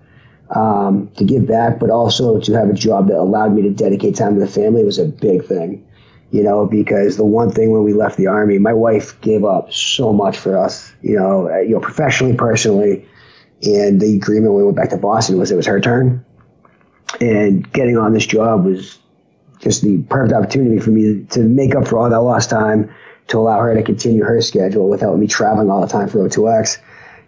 um, 0.54 1.10
to 1.16 1.24
give 1.24 1.46
back, 1.46 1.80
but 1.80 1.90
also 1.90 2.38
to 2.40 2.52
have 2.52 2.68
a 2.70 2.74
job 2.74 3.08
that 3.08 3.16
allowed 3.16 3.54
me 3.54 3.62
to 3.62 3.70
dedicate 3.70 4.14
time 4.14 4.34
to 4.34 4.40
the 4.40 4.46
family 4.46 4.84
was 4.84 4.98
a 4.98 5.06
big 5.06 5.44
thing. 5.44 5.84
You 6.30 6.42
know, 6.42 6.66
because 6.66 7.16
the 7.16 7.24
one 7.24 7.50
thing 7.50 7.70
when 7.70 7.84
we 7.84 7.92
left 7.92 8.16
the 8.16 8.26
army, 8.26 8.58
my 8.58 8.72
wife 8.72 9.20
gave 9.20 9.44
up 9.44 9.72
so 9.72 10.12
much 10.12 10.36
for 10.36 10.58
us. 10.58 10.92
You 11.02 11.16
know, 11.16 11.48
uh, 11.48 11.58
you 11.58 11.70
know, 11.70 11.80
professionally, 11.80 12.36
personally, 12.36 13.06
and 13.62 14.00
the 14.00 14.16
agreement 14.16 14.52
when 14.52 14.62
we 14.62 14.64
went 14.64 14.76
back 14.76 14.90
to 14.90 14.96
Boston 14.96 15.38
was 15.38 15.50
it 15.50 15.56
was 15.56 15.66
her 15.66 15.80
turn, 15.80 16.24
and 17.20 17.70
getting 17.72 17.96
on 17.96 18.12
this 18.12 18.26
job 18.26 18.64
was 18.64 18.98
just 19.66 19.82
the 19.82 20.01
perfect 20.05 20.32
opportunity 20.32 20.78
for 20.78 20.90
me 20.90 21.24
to 21.30 21.40
make 21.40 21.74
up 21.74 21.88
for 21.88 21.98
all 21.98 22.09
that 22.09 22.20
lost 22.20 22.51
time 22.51 22.88
to 23.26 23.38
allow 23.38 23.59
her 23.59 23.74
to 23.74 23.82
continue 23.82 24.22
her 24.22 24.40
schedule 24.40 24.88
without 24.88 25.18
me 25.18 25.26
traveling 25.26 25.68
all 25.68 25.80
the 25.80 25.88
time 25.88 26.09
for 26.09 26.18
O2X. 26.18 26.78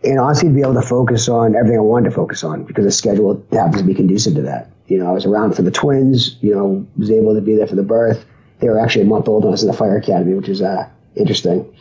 And 0.05 0.21
honestly, 0.21 0.49
to 0.49 0.55
be 0.55 0.61
able 0.61 0.75
to 0.75 0.83
focus 0.83 1.29
on 1.29 1.57
everything 1.57 1.79
I 1.79 1.83
wanted 1.83 2.11
to 2.11 2.15
focus 2.15 2.45
on 2.45 2.63
because 2.63 2.85
the 2.85 2.93
schedule 2.93 3.45
happens 3.51 3.79
to 3.79 3.83
be 3.83 3.93
conducive 3.93 4.37
to 4.37 4.43
that. 4.43 4.71
You 4.87 4.99
know, 4.99 5.09
I 5.09 5.11
was 5.11 5.27
around 5.27 5.57
for 5.57 5.63
the 5.63 5.73
twins, 5.73 6.37
you 6.41 6.55
know, 6.55 6.87
was 6.97 7.11
able 7.11 7.35
to 7.35 7.41
be 7.41 7.57
there 7.57 7.67
for 7.67 7.75
the 7.75 7.83
birth. 7.83 8.25
They 8.61 8.69
were 8.69 8.79
actually 8.79 9.03
a 9.03 9.09
month 9.09 9.27
old 9.27 9.43
when 9.43 9.51
I 9.51 9.53
was 9.53 9.65
in 9.65 9.71
the 9.71 9.77
fire 9.77 9.97
academy, 9.97 10.35
which 10.35 10.49
is 10.49 10.63
uh, 10.63 10.89
interesting. 11.17 11.75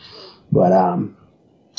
But, 0.50 0.72
um, 0.72 1.16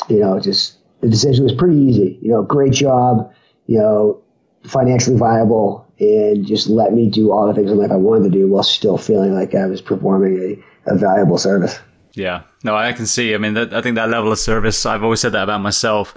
you 0.08 0.20
know, 0.20 0.40
just 0.40 0.78
the 1.02 1.08
decision 1.08 1.44
was 1.44 1.52
pretty 1.52 1.76
easy. 1.76 2.18
You 2.22 2.30
know, 2.30 2.42
great 2.42 2.72
job, 2.72 3.30
you 3.66 3.78
know, 3.78 4.22
financially 4.64 5.18
viable, 5.18 5.86
and 6.00 6.46
just 6.46 6.68
let 6.68 6.92
me 6.92 7.08
do 7.08 7.30
all 7.30 7.46
the 7.46 7.54
things 7.54 7.70
in 7.70 7.78
life 7.78 7.90
I 7.90 7.96
wanted 7.96 8.24
to 8.24 8.30
do 8.30 8.48
while 8.48 8.62
still 8.62 8.98
feeling 8.98 9.34
like 9.34 9.54
I 9.54 9.66
was 9.66 9.80
performing 9.80 10.62
a, 10.86 10.92
a 10.92 10.96
valuable 10.96 11.38
service. 11.38 11.78
Yeah, 12.14 12.42
no, 12.64 12.74
I 12.74 12.92
can 12.92 13.06
see. 13.06 13.34
I 13.34 13.38
mean, 13.38 13.54
that, 13.54 13.72
I 13.72 13.82
think 13.82 13.94
that 13.94 14.08
level 14.08 14.32
of 14.32 14.38
service. 14.38 14.84
I've 14.84 15.04
always 15.04 15.20
said 15.20 15.32
that 15.32 15.44
about 15.44 15.60
myself. 15.60 16.14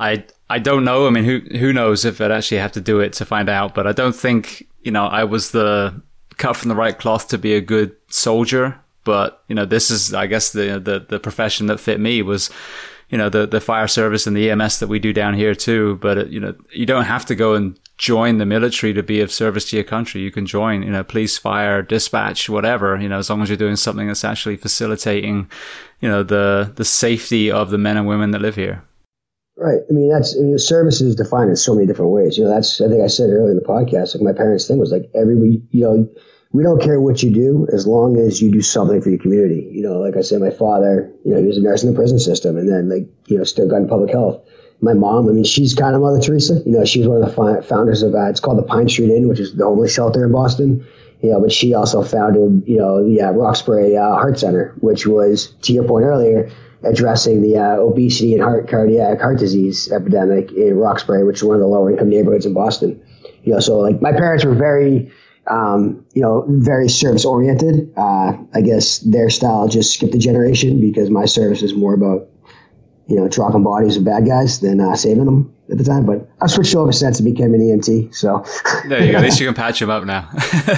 I 0.00 0.24
I 0.50 0.58
don't 0.58 0.84
know. 0.84 1.06
I 1.06 1.10
mean, 1.10 1.24
who 1.24 1.40
who 1.58 1.72
knows 1.72 2.04
if 2.04 2.20
I'd 2.20 2.32
actually 2.32 2.58
have 2.58 2.72
to 2.72 2.80
do 2.80 3.00
it 3.00 3.12
to 3.14 3.24
find 3.24 3.48
out? 3.48 3.74
But 3.74 3.86
I 3.86 3.92
don't 3.92 4.16
think 4.16 4.66
you 4.82 4.90
know 4.90 5.06
I 5.06 5.24
was 5.24 5.50
the 5.50 6.02
cut 6.38 6.56
from 6.56 6.68
the 6.68 6.74
right 6.74 6.98
cloth 6.98 7.28
to 7.28 7.38
be 7.38 7.54
a 7.54 7.60
good 7.60 7.94
soldier. 8.08 8.80
But 9.04 9.42
you 9.48 9.54
know, 9.54 9.64
this 9.64 9.90
is 9.90 10.14
I 10.14 10.26
guess 10.26 10.52
the 10.52 10.80
the 10.80 11.04
the 11.08 11.20
profession 11.20 11.66
that 11.66 11.80
fit 11.80 12.00
me 12.00 12.22
was 12.22 12.50
you 13.10 13.18
know 13.18 13.28
the 13.28 13.46
the 13.46 13.60
fire 13.60 13.88
service 13.88 14.26
and 14.26 14.36
the 14.36 14.50
EMS 14.50 14.80
that 14.80 14.88
we 14.88 14.98
do 14.98 15.12
down 15.12 15.34
here 15.34 15.54
too. 15.54 15.98
But 16.00 16.18
it, 16.18 16.28
you 16.28 16.40
know, 16.40 16.54
you 16.72 16.86
don't 16.86 17.04
have 17.04 17.26
to 17.26 17.34
go 17.34 17.54
and 17.54 17.78
join 17.98 18.38
the 18.38 18.46
military 18.46 18.92
to 18.94 19.02
be 19.02 19.20
of 19.20 19.30
service 19.30 19.68
to 19.70 19.76
your 19.76 19.84
country. 19.84 20.20
You 20.20 20.30
can 20.30 20.46
join, 20.46 20.82
you 20.82 20.90
know, 20.90 21.02
police, 21.02 21.36
fire, 21.36 21.82
dispatch, 21.82 22.48
whatever. 22.48 22.96
You 22.96 23.08
know, 23.08 23.18
as 23.18 23.28
long 23.28 23.42
as 23.42 23.50
you're 23.50 23.58
doing 23.58 23.76
something 23.76 24.06
that's 24.06 24.24
actually 24.24 24.56
facilitating, 24.56 25.50
you 26.00 26.08
know, 26.08 26.22
the 26.22 26.72
the 26.74 26.84
safety 26.84 27.50
of 27.50 27.70
the 27.70 27.78
men 27.78 27.96
and 27.96 28.06
women 28.06 28.30
that 28.30 28.40
live 28.40 28.54
here. 28.54 28.84
Right. 29.56 29.80
I 29.90 29.92
mean, 29.92 30.08
that's 30.08 30.36
I 30.36 30.40
mean, 30.40 30.58
service 30.58 31.00
is 31.00 31.16
defined 31.16 31.50
in 31.50 31.56
so 31.56 31.74
many 31.74 31.86
different 31.86 32.12
ways. 32.12 32.38
You 32.38 32.44
know, 32.44 32.50
that's 32.50 32.80
I 32.80 32.88
think 32.88 33.02
I 33.02 33.08
said 33.08 33.30
earlier 33.30 33.50
in 33.50 33.56
the 33.56 33.62
podcast. 33.62 34.14
Like 34.14 34.22
my 34.22 34.32
parents' 34.32 34.68
thing 34.68 34.78
was 34.78 34.92
like 34.92 35.10
every 35.14 35.60
you 35.70 35.82
know 35.82 36.08
we 36.52 36.62
don't 36.62 36.80
care 36.80 37.00
what 37.00 37.22
you 37.22 37.30
do 37.30 37.66
as 37.72 37.86
long 37.86 38.16
as 38.16 38.40
you 38.40 38.50
do 38.50 38.62
something 38.62 39.02
for 39.02 39.10
your 39.10 39.18
community. 39.18 39.68
You 39.70 39.82
know, 39.82 39.98
like 39.98 40.16
I 40.16 40.22
said, 40.22 40.40
my 40.40 40.50
father, 40.50 41.12
you 41.24 41.34
know, 41.34 41.40
he 41.40 41.46
was 41.46 41.58
a 41.58 41.62
nurse 41.62 41.82
in 41.82 41.90
the 41.90 41.96
prison 41.96 42.18
system 42.18 42.56
and 42.56 42.68
then 42.68 42.88
like, 42.88 43.06
you 43.26 43.36
know, 43.36 43.44
still 43.44 43.68
got 43.68 43.76
in 43.78 43.88
public 43.88 44.10
health. 44.10 44.47
My 44.80 44.92
mom, 44.92 45.28
I 45.28 45.32
mean, 45.32 45.44
she's 45.44 45.74
kind 45.74 45.94
of 45.96 46.02
Mother 46.02 46.20
Teresa. 46.20 46.62
You 46.64 46.72
know, 46.72 46.84
she 46.84 47.00
was 47.00 47.08
one 47.08 47.22
of 47.22 47.28
the 47.28 47.62
founders 47.62 48.02
of, 48.02 48.14
uh, 48.14 48.28
it's 48.30 48.38
called 48.38 48.58
the 48.58 48.62
Pine 48.62 48.88
Street 48.88 49.10
Inn, 49.10 49.28
which 49.28 49.40
is 49.40 49.54
the 49.54 49.64
homeless 49.64 49.92
shelter 49.92 50.24
in 50.24 50.30
Boston. 50.30 50.86
You 51.20 51.32
know, 51.32 51.40
but 51.40 51.50
she 51.50 51.74
also 51.74 52.04
founded, 52.04 52.62
you 52.68 52.78
know, 52.78 53.04
yeah, 53.04 53.30
Roxbury 53.30 53.96
uh, 53.96 54.14
Heart 54.14 54.38
Center, 54.38 54.74
which 54.78 55.04
was, 55.04 55.48
to 55.62 55.72
your 55.72 55.82
point 55.82 56.04
earlier, 56.04 56.48
addressing 56.84 57.42
the 57.42 57.56
uh, 57.56 57.76
obesity 57.76 58.34
and 58.34 58.42
heart 58.42 58.68
cardiac 58.68 59.20
heart 59.20 59.38
disease 59.40 59.90
epidemic 59.90 60.52
in 60.52 60.76
Roxbury, 60.76 61.24
which 61.24 61.38
is 61.38 61.44
one 61.44 61.56
of 61.56 61.60
the 61.60 61.66
lower 61.66 61.90
income 61.90 62.08
neighborhoods 62.08 62.46
in 62.46 62.54
Boston. 62.54 63.02
You 63.42 63.54
know, 63.54 63.60
so 63.60 63.80
like 63.80 64.00
my 64.00 64.12
parents 64.12 64.44
were 64.44 64.54
very, 64.54 65.10
um, 65.48 66.04
you 66.14 66.22
know, 66.22 66.44
very 66.48 66.88
service 66.88 67.24
oriented. 67.24 67.92
Uh, 67.96 68.36
I 68.54 68.60
guess 68.60 68.98
their 69.00 69.28
style 69.28 69.66
just 69.66 69.94
skipped 69.94 70.14
a 70.14 70.18
generation 70.18 70.80
because 70.80 71.10
my 71.10 71.24
service 71.24 71.62
is 71.62 71.74
more 71.74 71.94
about, 71.94 72.28
you 73.08 73.16
know, 73.16 73.26
dropping 73.26 73.62
bodies 73.62 73.96
of 73.96 74.04
bad 74.04 74.26
guys 74.26 74.60
than 74.60 74.80
uh, 74.80 74.94
saving 74.94 75.24
them 75.24 75.52
at 75.70 75.78
the 75.78 75.84
time. 75.84 76.04
But 76.04 76.28
I 76.42 76.46
switched 76.46 76.76
over 76.76 76.92
since 76.92 77.18
and 77.18 77.34
became 77.34 77.54
an 77.54 77.60
EMT. 77.60 78.14
So 78.14 78.44
there 78.86 79.02
you 79.02 79.12
go. 79.12 79.18
At 79.18 79.24
least 79.24 79.40
you 79.40 79.46
can 79.48 79.54
patch 79.54 79.80
them 79.80 79.88
up 79.88 80.04
now. 80.04 80.28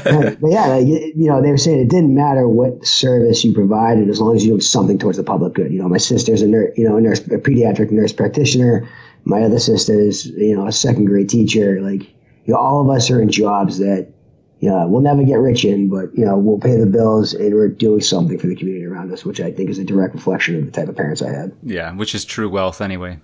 But 0.05 0.39
yeah, 0.45 0.67
like, 0.67 0.87
you 0.87 1.13
know, 1.17 1.43
they 1.43 1.51
were 1.51 1.59
saying 1.59 1.81
it 1.81 1.91
didn't 1.91 2.15
matter 2.15 2.49
what 2.49 2.87
service 2.87 3.45
you 3.45 3.53
provided 3.53 4.09
as 4.09 4.21
long 4.21 4.37
as 4.37 4.45
you 4.45 4.53
did 4.53 4.63
something 4.63 4.97
towards 4.97 5.19
the 5.19 5.25
public 5.25 5.55
good. 5.55 5.73
You 5.73 5.83
know, 5.83 5.89
my 5.89 5.99
sister's 5.99 6.41
a 6.41 6.47
nurse, 6.47 6.73
you 6.77 6.89
know, 6.89 6.97
a 6.97 7.01
nurse, 7.01 7.19
a 7.19 7.39
pediatric 7.39 7.91
nurse 7.91 8.13
practitioner. 8.13 8.89
My 9.25 9.43
other 9.43 9.59
sister's, 9.59 10.27
you 10.27 10.57
know, 10.57 10.69
a 10.69 10.73
second 10.73 11.07
grade 11.07 11.29
teacher. 11.29 11.81
Like, 11.81 12.05
you 12.45 12.55
know, 12.55 12.59
all 12.59 12.81
of 12.81 12.97
us 12.97 13.11
are 13.11 13.21
in 13.21 13.29
jobs 13.29 13.79
that 13.79 14.13
yeah, 14.61 14.85
we'll 14.85 15.01
never 15.01 15.25
get 15.25 15.39
rich 15.39 15.65
in, 15.65 15.89
but 15.89 16.15
you 16.17 16.25
know, 16.25 16.37
we'll 16.37 16.59
pay 16.59 16.77
the 16.77 16.87
bills 16.87 17.33
and 17.33 17.55
we're 17.55 17.69
doing 17.69 18.03
something 18.03 18.39
for 18.39 18.47
the 18.47 18.55
community 18.55 18.85
around 18.85 19.11
us, 19.11 19.25
which 19.25 19.41
I 19.41 19.51
think 19.51 19.71
is 19.71 19.79
a 19.79 19.85
direct 19.85 20.15
reflection 20.15 20.57
of 20.57 20.67
the 20.67 20.71
type 20.71 20.89
of 20.89 20.97
parents 20.97 21.23
I 21.23 21.31
had. 21.31 21.53
Yeah, 21.63 21.93
which 21.95 22.15
is 22.15 22.27
true 22.27 22.49
wealth 22.49 22.83
anyway. 22.83 23.19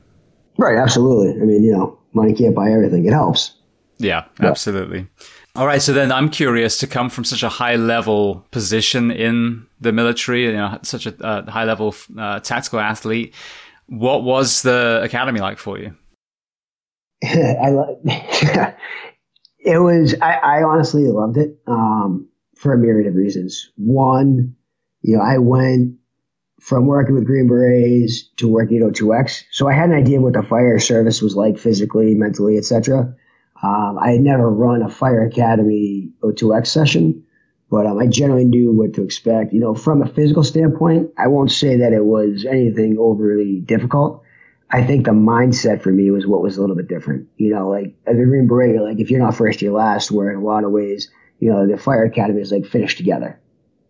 Right, 0.57 0.79
absolutely. 0.79 1.41
I 1.41 1.45
mean, 1.45 1.63
you 1.63 1.73
know, 1.73 1.99
money 2.15 2.33
can't 2.33 2.55
buy 2.55 2.73
everything. 2.73 3.05
It 3.05 3.13
helps. 3.13 3.55
Yeah, 3.99 4.25
yeah. 4.41 4.49
absolutely. 4.49 5.07
All 5.55 5.67
right, 5.67 5.81
so 5.81 5.93
then 5.93 6.11
I'm 6.11 6.31
curious 6.31 6.79
to 6.79 6.87
come 6.87 7.11
from 7.11 7.25
such 7.25 7.43
a 7.43 7.49
high 7.49 7.77
level 7.77 8.47
position 8.51 9.11
in 9.11 9.67
the 9.81 9.93
military, 9.93 10.45
you 10.45 10.53
know, 10.53 10.79
such 10.83 11.07
a 11.07 11.25
uh, 11.25 11.51
high 11.51 11.65
level 11.65 11.95
uh, 12.19 12.41
tactical 12.41 12.81
athlete. 12.81 13.35
What 13.89 14.25
was 14.25 14.63
the 14.63 15.01
academy 15.03 15.41
like 15.41 15.59
for 15.59 15.79
you? 15.79 15.95
I 17.25 17.71
It 19.67 19.79
was, 19.79 20.15
I, 20.23 20.35
I 20.35 20.63
honestly 20.63 21.09
loved 21.09 21.37
it 21.39 21.59
um, 21.67 22.29
for 22.55 22.73
a 22.73 22.79
myriad 22.79 23.09
of 23.09 23.17
reasons. 23.17 23.73
One, 23.77 24.55
you 25.03 25.17
know, 25.17 25.23
I 25.23 25.39
went 25.39 25.97
from 26.61 26.87
working 26.87 27.17
with 27.17 27.27
Green 27.27 27.49
Berets 27.49 28.29
to 28.37 28.47
working 28.47 28.77
at 28.77 28.93
O2X. 28.93 29.43
So 29.51 29.69
I 29.69 29.73
had 29.73 29.91
an 29.91 29.97
idea 29.97 30.21
what 30.21 30.35
the 30.35 30.45
fire 30.45 30.79
service 30.79 31.21
was 31.21 31.35
like 31.35 31.59
physically, 31.59 32.15
mentally, 32.15 32.59
etc. 32.59 33.13
Um, 33.61 33.99
I 34.01 34.13
had 34.13 34.21
never 34.21 34.49
run 34.49 34.83
a 34.83 34.89
fire 34.89 35.27
academy 35.27 36.11
O2X 36.23 36.69
session, 36.69 37.25
but 37.69 37.87
um, 37.87 37.99
I 37.99 38.07
generally 38.07 38.45
knew 38.45 38.73
what 38.73 38.95
to 38.95 39.03
expect. 39.03 39.53
You 39.53 39.59
know, 39.59 39.75
from 39.75 40.01
a 40.01 40.07
physical 40.07 40.45
standpoint, 40.45 41.11
I 41.19 41.27
won't 41.27 41.51
say 41.51 41.79
that 41.79 41.93
it 41.93 42.05
was 42.05 42.45
anything 42.49 42.99
overly 43.01 43.63
difficult. 43.67 44.23
I 44.71 44.85
think 44.85 45.05
the 45.05 45.13
mindset 45.13 45.83
for 45.83 45.93
me 45.93 46.11
was 46.11 46.27
what 46.27 46.43
was 46.43 46.57
a 46.57 46.61
little 46.61 46.77
bit 46.77 46.89
different. 46.89 47.29
You 47.37 47.55
know, 47.55 47.69
like 47.69 47.95
as 48.07 48.19
a 48.19 48.25
Green 48.25 48.49
Beret, 48.49 48.81
like 48.83 48.99
if 48.99 49.11
you're 49.11 49.21
not 49.21 49.37
first, 49.37 49.63
you're 49.63 49.73
last. 49.73 50.11
Where 50.11 50.31
in 50.31 50.37
a 50.37 50.45
lot 50.45 50.65
of 50.65 50.73
ways, 50.73 51.11
you 51.39 51.53
know, 51.53 51.67
the 51.67 51.77
fire 51.77 52.05
academy 52.05 52.41
is 52.41 52.51
like 52.51 52.67
finished 52.67 52.99
together. 52.99 53.41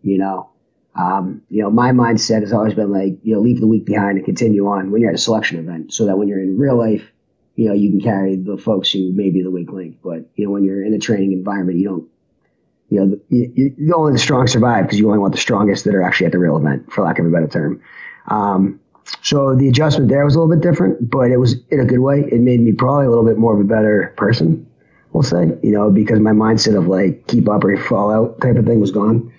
You 0.03 0.19
know, 0.19 0.51
um, 0.95 1.43
you 1.49 1.63
know, 1.63 1.71
my 1.71 1.93
mindset 1.93 2.43
has 2.43 2.53
always 2.53 2.75
been 2.75 2.93
like, 2.93 3.19
you 3.23 3.35
know, 3.35 3.41
leave 3.41 3.61
the 3.61 3.67
weak 3.67 3.87
behind 3.87 4.19
and 4.19 4.25
continue 4.25 4.67
on 4.67 4.91
when 4.91 5.01
you're 5.01 5.11
at 5.11 5.17
a 5.17 5.19
selection 5.19 5.59
event, 5.59 5.93
so 5.93 6.07
that 6.07 6.19
when 6.19 6.29
you're 6.29 6.43
in 6.43 6.59
real 6.59 6.77
life, 6.77 7.11
you 7.55 7.69
know, 7.69 7.75
you 7.75 7.91
can 7.91 8.01
carry 8.01 8.37
the 8.37 8.59
folks 8.59 8.91
who 8.91 9.13
may 9.13 9.31
be 9.31 9.43
the 9.43 9.51
weak 9.51 9.73
link. 9.73 9.99
But 10.03 10.31
you 10.35 10.45
know, 10.45 10.51
when 10.51 10.65
you're 10.65 10.85
in 10.85 10.93
a 10.93 10.99
training 10.99 11.33
environment, 11.33 11.79
you 11.79 11.89
don't 11.89 12.09
you 12.89 13.01
know, 13.01 13.19
you, 13.29 13.75
you, 13.77 13.95
only 13.95 14.13
the 14.13 14.19
strong 14.19 14.47
survive 14.47 14.85
because 14.85 14.99
you 14.99 15.07
only 15.07 15.19
want 15.19 15.35
the 15.35 15.41
strongest 15.41 15.85
that 15.85 15.95
are 15.95 16.03
actually 16.03 16.27
at 16.27 16.33
the 16.33 16.39
real 16.39 16.57
event, 16.57 16.93
for 16.93 17.05
lack 17.05 17.19
of 17.19 17.27
a 17.27 17.31
better 17.31 17.49
term. 17.49 17.83
Um, 18.29 18.81
so 19.23 19.55
the 19.55 19.69
adjustment 19.69 20.09
there 20.11 20.25
was 20.25 20.35
a 20.35 20.41
little 20.41 20.55
bit 20.55 20.63
different, 20.63 21.11
but 21.11 21.31
it 21.31 21.39
was 21.39 21.57
in 21.71 21.81
a 21.81 21.85
good 21.85 22.01
way. 22.01 22.21
It 22.31 22.41
made 22.41 22.61
me 22.61 22.73
probably 22.73 23.07
a 23.07 23.09
little 23.09 23.25
bit 23.25 23.39
more 23.39 23.55
of 23.55 23.61
a 23.61 23.65
better 23.65 24.15
person, 24.17 24.67
we'll 25.13 25.23
say, 25.23 25.51
you 25.63 25.73
know, 25.73 25.91
because 25.91 26.21
my 26.21 26.33
mindset 26.33 26.77
of 26.77 26.89
like 26.89 27.27
keep 27.27 27.49
up 27.49 27.65
or 27.65 27.77
fall 27.77 28.11
out 28.11 28.41
type 28.41 28.57
of 28.57 28.67
thing 28.67 28.81
was 28.81 28.91
gone. 28.91 29.33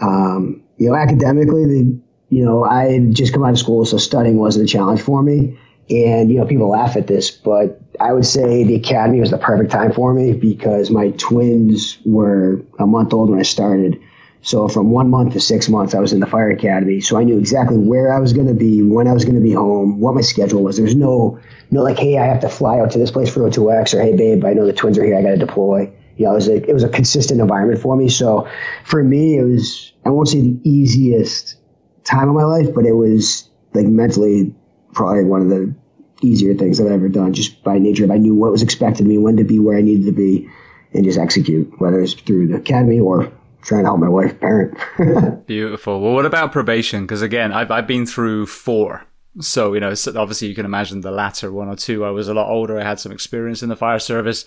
Um, 0.00 0.62
you 0.76 0.88
know, 0.88 0.96
academically, 0.96 1.64
the, 1.64 2.00
you 2.30 2.44
know, 2.44 2.64
I 2.64 2.84
had 2.92 3.14
just 3.14 3.32
come 3.32 3.44
out 3.44 3.52
of 3.52 3.58
school, 3.58 3.84
so 3.84 3.96
studying 3.96 4.38
wasn't 4.38 4.68
a 4.68 4.72
challenge 4.72 5.00
for 5.00 5.22
me. 5.22 5.58
And, 5.90 6.30
you 6.30 6.38
know, 6.38 6.44
people 6.44 6.68
laugh 6.68 6.96
at 6.96 7.06
this, 7.06 7.30
but 7.30 7.80
I 7.98 8.12
would 8.12 8.26
say 8.26 8.62
the 8.62 8.74
academy 8.74 9.20
was 9.20 9.30
the 9.30 9.38
perfect 9.38 9.70
time 9.70 9.92
for 9.92 10.12
me 10.12 10.34
because 10.34 10.90
my 10.90 11.10
twins 11.12 11.96
were 12.04 12.60
a 12.78 12.86
month 12.86 13.14
old 13.14 13.30
when 13.30 13.38
I 13.38 13.42
started. 13.42 13.98
So 14.42 14.68
from 14.68 14.90
one 14.90 15.10
month 15.10 15.32
to 15.32 15.40
six 15.40 15.68
months, 15.68 15.94
I 15.94 16.00
was 16.00 16.12
in 16.12 16.20
the 16.20 16.26
fire 16.26 16.50
academy. 16.50 17.00
So 17.00 17.18
I 17.18 17.24
knew 17.24 17.38
exactly 17.38 17.76
where 17.76 18.12
I 18.12 18.20
was 18.20 18.32
going 18.32 18.46
to 18.46 18.54
be, 18.54 18.82
when 18.82 19.08
I 19.08 19.12
was 19.12 19.24
going 19.24 19.34
to 19.34 19.40
be 19.40 19.52
home, 19.52 20.00
what 20.00 20.14
my 20.14 20.20
schedule 20.20 20.62
was. 20.62 20.76
There's 20.76 20.94
no, 20.94 21.38
no 21.70 21.82
like, 21.82 21.98
hey, 21.98 22.18
I 22.18 22.24
have 22.24 22.40
to 22.40 22.48
fly 22.48 22.78
out 22.78 22.92
to 22.92 22.98
this 22.98 23.10
place 23.10 23.32
for 23.32 23.40
O2X 23.40 23.94
or 23.94 24.02
hey, 24.02 24.16
babe, 24.16 24.44
I 24.44 24.52
know 24.52 24.66
the 24.66 24.72
twins 24.72 24.98
are 24.98 25.04
here. 25.04 25.18
I 25.18 25.22
got 25.22 25.30
to 25.30 25.36
deploy. 25.36 25.92
You 26.16 26.24
know, 26.24 26.32
it 26.32 26.34
was, 26.34 26.48
a, 26.48 26.68
it 26.68 26.72
was 26.72 26.84
a 26.84 26.88
consistent 26.88 27.40
environment 27.40 27.80
for 27.80 27.96
me. 27.96 28.08
So 28.08 28.48
for 28.84 29.02
me, 29.02 29.38
it 29.38 29.44
was, 29.44 29.92
I 30.04 30.10
won't 30.10 30.28
say 30.28 30.40
the 30.40 30.60
easiest 30.64 31.56
time 32.04 32.28
of 32.28 32.34
my 32.34 32.44
life, 32.44 32.74
but 32.74 32.86
it 32.86 32.92
was 32.92 33.48
like 33.74 33.86
mentally 33.86 34.54
probably 34.92 35.24
one 35.24 35.42
of 35.42 35.48
the 35.48 35.74
easier 36.22 36.54
things 36.54 36.78
that 36.78 36.86
I've 36.86 36.94
ever 36.94 37.08
done 37.08 37.32
just 37.32 37.62
by 37.62 37.78
nature 37.78 38.10
I 38.10 38.18
knew 38.18 38.34
what 38.34 38.50
was 38.50 38.62
expected 38.62 39.02
of 39.02 39.06
me, 39.08 39.18
when 39.18 39.36
to 39.36 39.44
be 39.44 39.58
where 39.58 39.76
I 39.76 39.82
needed 39.82 40.06
to 40.06 40.12
be, 40.12 40.48
and 40.92 41.04
just 41.04 41.18
execute, 41.18 41.72
whether 41.80 42.00
it's 42.00 42.14
through 42.14 42.48
the 42.48 42.56
academy 42.56 42.98
or 42.98 43.30
trying 43.62 43.82
to 43.82 43.88
help 43.88 44.00
my 44.00 44.08
wife 44.08 44.38
parent. 44.40 44.76
Beautiful. 45.46 46.00
Well, 46.00 46.14
what 46.14 46.26
about 46.26 46.52
probation? 46.52 47.02
Because 47.04 47.22
again, 47.22 47.52
I've, 47.52 47.70
I've 47.70 47.86
been 47.86 48.06
through 48.06 48.46
four. 48.46 49.04
So, 49.40 49.74
you 49.74 49.80
know, 49.80 49.94
obviously 50.16 50.48
you 50.48 50.54
can 50.54 50.64
imagine 50.64 51.00
the 51.00 51.10
latter 51.10 51.52
one 51.52 51.68
or 51.68 51.76
two. 51.76 52.04
I 52.04 52.10
was 52.10 52.28
a 52.28 52.34
lot 52.34 52.48
older. 52.48 52.78
I 52.78 52.84
had 52.84 52.98
some 52.98 53.12
experience 53.12 53.62
in 53.62 53.68
the 53.68 53.76
fire 53.76 53.98
service. 53.98 54.44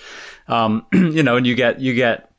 Um, 0.48 0.86
you 0.94 1.24
know, 1.24 1.38
and 1.38 1.48
you 1.48 1.56
get, 1.56 1.80
you 1.80 1.94
get 1.94 2.31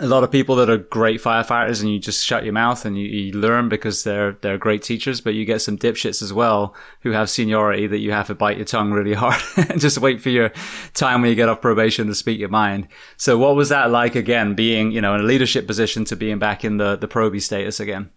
a 0.00 0.06
lot 0.06 0.24
of 0.24 0.30
people 0.30 0.56
that 0.56 0.70
are 0.70 0.78
great 0.78 1.20
firefighters 1.20 1.82
and 1.82 1.92
you 1.92 1.98
just 1.98 2.24
shut 2.24 2.44
your 2.44 2.52
mouth 2.54 2.84
and 2.86 2.96
you, 2.96 3.04
you, 3.04 3.32
learn 3.32 3.68
because 3.68 4.04
they're 4.04 4.32
they're 4.40 4.56
great 4.56 4.82
teachers 4.82 5.20
but 5.20 5.34
you 5.34 5.44
get 5.44 5.60
some 5.60 5.76
dipshits 5.76 6.22
as 6.22 6.32
well 6.32 6.74
who 7.00 7.10
have 7.10 7.28
seniority 7.28 7.86
that 7.86 7.98
you 7.98 8.10
have 8.10 8.26
to 8.26 8.34
bite 8.34 8.56
your 8.56 8.64
tongue 8.64 8.90
really 8.90 9.12
hard 9.14 9.40
and 9.68 9.80
just 9.80 9.98
wait 9.98 10.20
for 10.20 10.30
your 10.30 10.50
time 10.94 11.20
when 11.20 11.28
you 11.28 11.36
get 11.36 11.48
off 11.48 11.60
probation 11.60 12.06
to 12.06 12.14
speak 12.14 12.38
your 12.38 12.48
mind. 12.48 12.88
So 13.16 13.36
what 13.36 13.54
was 13.54 13.68
that 13.68 13.90
like 13.90 14.14
again 14.14 14.54
being 14.54 14.92
you 14.92 15.00
know 15.00 15.14
in 15.14 15.20
a 15.20 15.24
leadership 15.24 15.66
position 15.66 16.04
to 16.06 16.16
being 16.16 16.38
back 16.38 16.64
in 16.64 16.78
the 16.78 16.96
the 16.96 17.08
probie 17.08 17.42
status 17.42 17.78
again? 17.78 18.10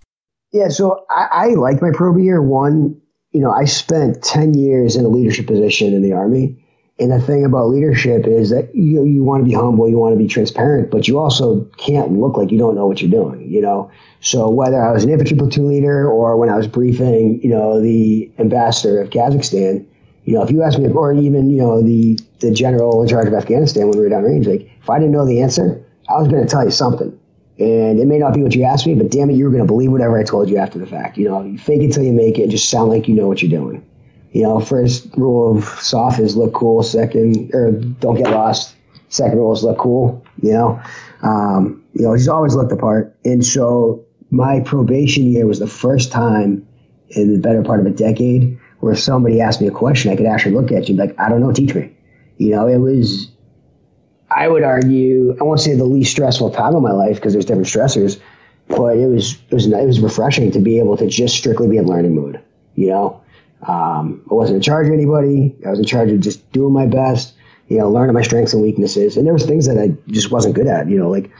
Yeah 0.54 0.70
so 0.70 1.06
i, 1.10 1.28
I 1.32 1.48
like 1.56 1.82
my 1.82 1.90
probie 1.90 2.24
year. 2.24 2.42
One 2.42 3.02
you 3.32 3.42
know 3.42 3.52
i 3.52 3.66
spent 3.66 4.24
10 4.24 4.54
years 4.54 4.96
in 4.96 5.04
a 5.04 5.10
leadership 5.10 5.48
position 5.48 5.94
in 5.94 6.02
the 6.02 6.14
army 6.14 6.65
and 6.98 7.12
the 7.12 7.20
thing 7.20 7.44
about 7.44 7.68
leadership 7.68 8.26
is 8.26 8.50
that 8.52 8.74
you 8.74 9.04
you 9.04 9.24
want 9.24 9.42
to 9.42 9.46
be 9.46 9.54
humble, 9.54 9.90
you 9.90 9.98
want 9.98 10.14
to 10.14 10.18
be 10.18 10.28
transparent, 10.28 10.92
but 10.92 11.08
you 11.08 11.20
also 11.20 11.66
can't 11.78 12.14
look 12.14 12.38
like 12.38 12.52
you 12.52 12.58
don't 12.58 12.76
know 12.76 12.88
what 12.88 13.02
you're 13.02 13.12
doing. 13.12 13.50
You 13.52 13.62
know, 13.62 13.92
so 14.22 14.50
whether 14.50 14.82
I 14.82 14.92
was 14.94 15.04
an 15.04 15.10
infantry 15.10 15.36
platoon 15.38 15.68
leader 15.68 16.10
or 16.10 16.38
when 16.38 16.50
I 16.50 16.56
was 16.56 16.68
briefing, 16.68 17.42
you 17.42 17.50
know, 17.50 17.82
the 17.82 18.32
ambassador 18.40 19.02
of 19.02 19.10
Kazakhstan, 19.10 19.86
you 20.24 20.34
know, 20.34 20.44
if 20.44 20.50
you 20.50 20.64
asked 20.64 20.80
me, 20.80 20.90
or 20.90 21.14
even 21.14 21.50
you 21.50 21.58
know 21.58 21.82
the 21.82 22.18
the 22.40 22.52
general 22.52 23.02
in 23.02 23.10
charge 23.10 23.28
of 23.28 23.34
Afghanistan 23.34 23.90
when 23.90 24.00
we 24.00 24.04
were 24.06 24.10
downrange, 24.10 24.48
like 24.48 24.72
if 24.82 24.90
I 24.90 24.98
didn't 24.98 25.12
know 25.12 25.26
the 25.26 25.42
answer, 25.42 25.84
I 26.08 26.18
was 26.18 26.30
going 26.30 26.44
to 26.44 26.50
tell 26.50 26.64
you 26.64 26.72
something, 26.72 27.12
and 27.60 28.00
it 28.00 28.08
may 28.08 28.20
not 28.20 28.34
be 28.34 28.42
what 28.42 28.56
you 28.56 28.64
asked 28.64 28.88
me, 28.88 28.96
but 28.96 29.12
damn 29.12 29.30
it, 29.30 29.36
you 29.36 29.44
were 29.44 29.52
going 29.52 29.64
to 29.64 29.68
believe 29.68 29.92
whatever 29.92 30.18
I 30.18 30.24
told 30.24 30.50
you 30.50 30.58
after 30.58 30.80
the 30.80 30.88
fact. 30.88 31.18
You 31.18 31.28
know, 31.28 31.44
you 31.44 31.58
fake 31.58 31.82
it 31.82 31.92
till 31.92 32.04
you 32.04 32.14
make 32.14 32.40
it, 32.40 32.44
and 32.44 32.52
just 32.52 32.70
sound 32.70 32.90
like 32.90 33.10
you 33.10 33.16
know 33.16 33.28
what 33.28 33.42
you're 33.42 33.52
doing 33.52 33.86
you 34.36 34.44
know, 34.44 34.60
first 34.60 35.08
rule 35.16 35.58
of 35.58 35.64
SOF 35.64 36.20
is 36.20 36.36
look 36.36 36.54
cool. 36.54 36.84
Second, 36.84 37.56
or 37.56 37.72
don't 37.72 38.18
get 38.18 38.32
lost. 38.32 38.76
Second 39.08 39.38
rule 39.38 39.54
is 39.54 39.64
look 39.64 39.78
cool. 39.78 40.26
You 40.42 40.52
know, 40.52 40.82
um, 41.22 41.82
you 41.94 42.02
know, 42.02 42.12
he's 42.12 42.28
always 42.28 42.54
looked 42.54 42.70
the 42.70 42.76
part. 42.76 43.16
And 43.24 43.46
so 43.46 44.04
my 44.32 44.60
probation 44.60 45.24
year 45.24 45.48
was 45.48 45.60
the 45.60 45.68
first 45.68 46.12
time 46.12 46.68
in 47.12 47.32
the 47.32 47.40
better 47.40 47.64
part 47.64 47.80
of 47.80 47.86
a 47.86 47.92
decade 47.92 48.60
where 48.82 48.94
somebody 48.94 49.40
asked 49.40 49.62
me 49.62 49.68
a 49.68 49.72
question, 49.72 50.12
I 50.12 50.18
could 50.18 50.26
actually 50.26 50.56
look 50.56 50.70
at 50.70 50.90
you 50.90 50.98
like, 50.98 51.18
I 51.18 51.30
don't 51.30 51.40
know, 51.40 51.54
teach 51.54 51.74
me. 51.74 51.96
You 52.38 52.52
know, 52.58 52.68
it 52.68 52.80
was, 52.80 53.32
I 54.30 54.50
would 54.50 54.64
argue, 54.64 55.38
I 55.40 55.46
won't 55.46 55.62
say 55.62 55.76
the 55.76 55.86
least 55.86 56.12
stressful 56.12 56.52
time 56.52 56.76
of 56.76 56.82
my 56.82 56.92
life 56.92 57.16
because 57.16 57.32
there's 57.32 57.46
different 57.46 57.68
stressors, 57.68 58.20
but 58.68 58.98
it 58.98 59.08
was, 59.08 59.36
it 59.50 59.54
was, 59.54 59.66
it 59.66 59.86
was 59.86 60.02
refreshing 60.02 60.52
to 60.52 60.60
be 60.60 60.78
able 60.78 60.98
to 60.98 61.08
just 61.08 61.38
strictly 61.38 61.70
be 61.70 61.78
in 61.78 61.86
learning 61.86 62.16
mode, 62.16 62.42
you 62.76 62.90
know? 62.90 63.22
Um, 63.62 64.26
I 64.30 64.34
wasn't 64.34 64.58
in 64.58 64.62
charge 64.62 64.88
of 64.88 64.94
anybody. 64.94 65.56
I 65.66 65.70
was 65.70 65.80
in 65.80 65.86
charge 65.86 66.12
of 66.12 66.20
just 66.20 66.52
doing 66.52 66.74
my 66.74 66.86
best, 66.86 67.34
you 67.68 67.78
know, 67.78 67.90
learning 67.90 68.14
my 68.14 68.22
strengths 68.22 68.54
and 68.54 68.62
weaknesses. 68.62 69.18
And 69.18 69.26
there 69.26 69.34
was 69.34 69.46
things 69.46 69.66
that 69.68 69.78
I 69.78 69.96
just 70.12 70.32
wasn't 70.32 70.56
good 70.56 70.68
at, 70.68 70.90
you 70.90 70.98
know, 70.98 71.10
like 71.10 71.32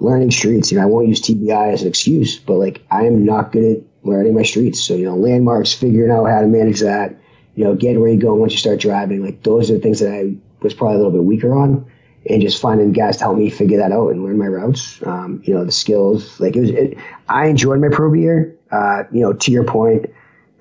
learning 0.00 0.30
streets. 0.30 0.70
You 0.70 0.78
know, 0.78 0.84
I 0.84 0.86
won't 0.86 1.08
use 1.08 1.20
TBI 1.20 1.72
as 1.72 1.82
an 1.82 1.88
excuse, 1.88 2.38
but 2.38 2.54
like 2.54 2.82
I 2.90 3.04
am 3.04 3.24
not 3.24 3.52
good 3.52 3.78
at 3.78 3.82
learning 4.02 4.34
my 4.34 4.42
streets. 4.42 4.80
So, 4.80 4.94
you 4.94 5.04
know, 5.04 5.16
landmarks, 5.16 5.72
figuring 5.72 6.10
out 6.10 6.24
how 6.24 6.40
to 6.40 6.46
manage 6.46 6.80
that, 6.80 7.16
you 7.54 7.64
know, 7.64 7.74
getting 7.74 8.00
where 8.00 8.10
you 8.10 8.20
go 8.20 8.34
once 8.34 8.52
you 8.52 8.58
start 8.58 8.80
driving. 8.80 9.22
Like 9.22 9.42
those 9.42 9.70
are 9.70 9.74
the 9.74 9.80
things 9.80 10.00
that 10.00 10.12
I 10.12 10.34
was 10.60 10.74
probably 10.74 10.94
a 10.94 10.98
little 10.98 11.12
bit 11.12 11.24
weaker 11.24 11.54
on. 11.54 11.90
And 12.30 12.40
just 12.40 12.58
finding 12.58 12.92
guys 12.92 13.18
to 13.18 13.24
help 13.24 13.36
me 13.36 13.50
figure 13.50 13.76
that 13.76 13.92
out 13.92 14.08
and 14.08 14.24
learn 14.24 14.38
my 14.38 14.46
routes. 14.46 14.98
Um, 15.04 15.42
you 15.44 15.52
know, 15.52 15.62
the 15.62 15.70
skills. 15.70 16.40
Like 16.40 16.56
it 16.56 16.60
was, 16.60 16.70
it, 16.70 16.98
I 17.28 17.48
enjoyed 17.48 17.80
my 17.80 17.90
pro 17.90 18.10
year. 18.14 18.56
Uh, 18.70 19.02
you 19.12 19.20
know, 19.20 19.34
to 19.34 19.52
your 19.52 19.64
point 19.64 20.06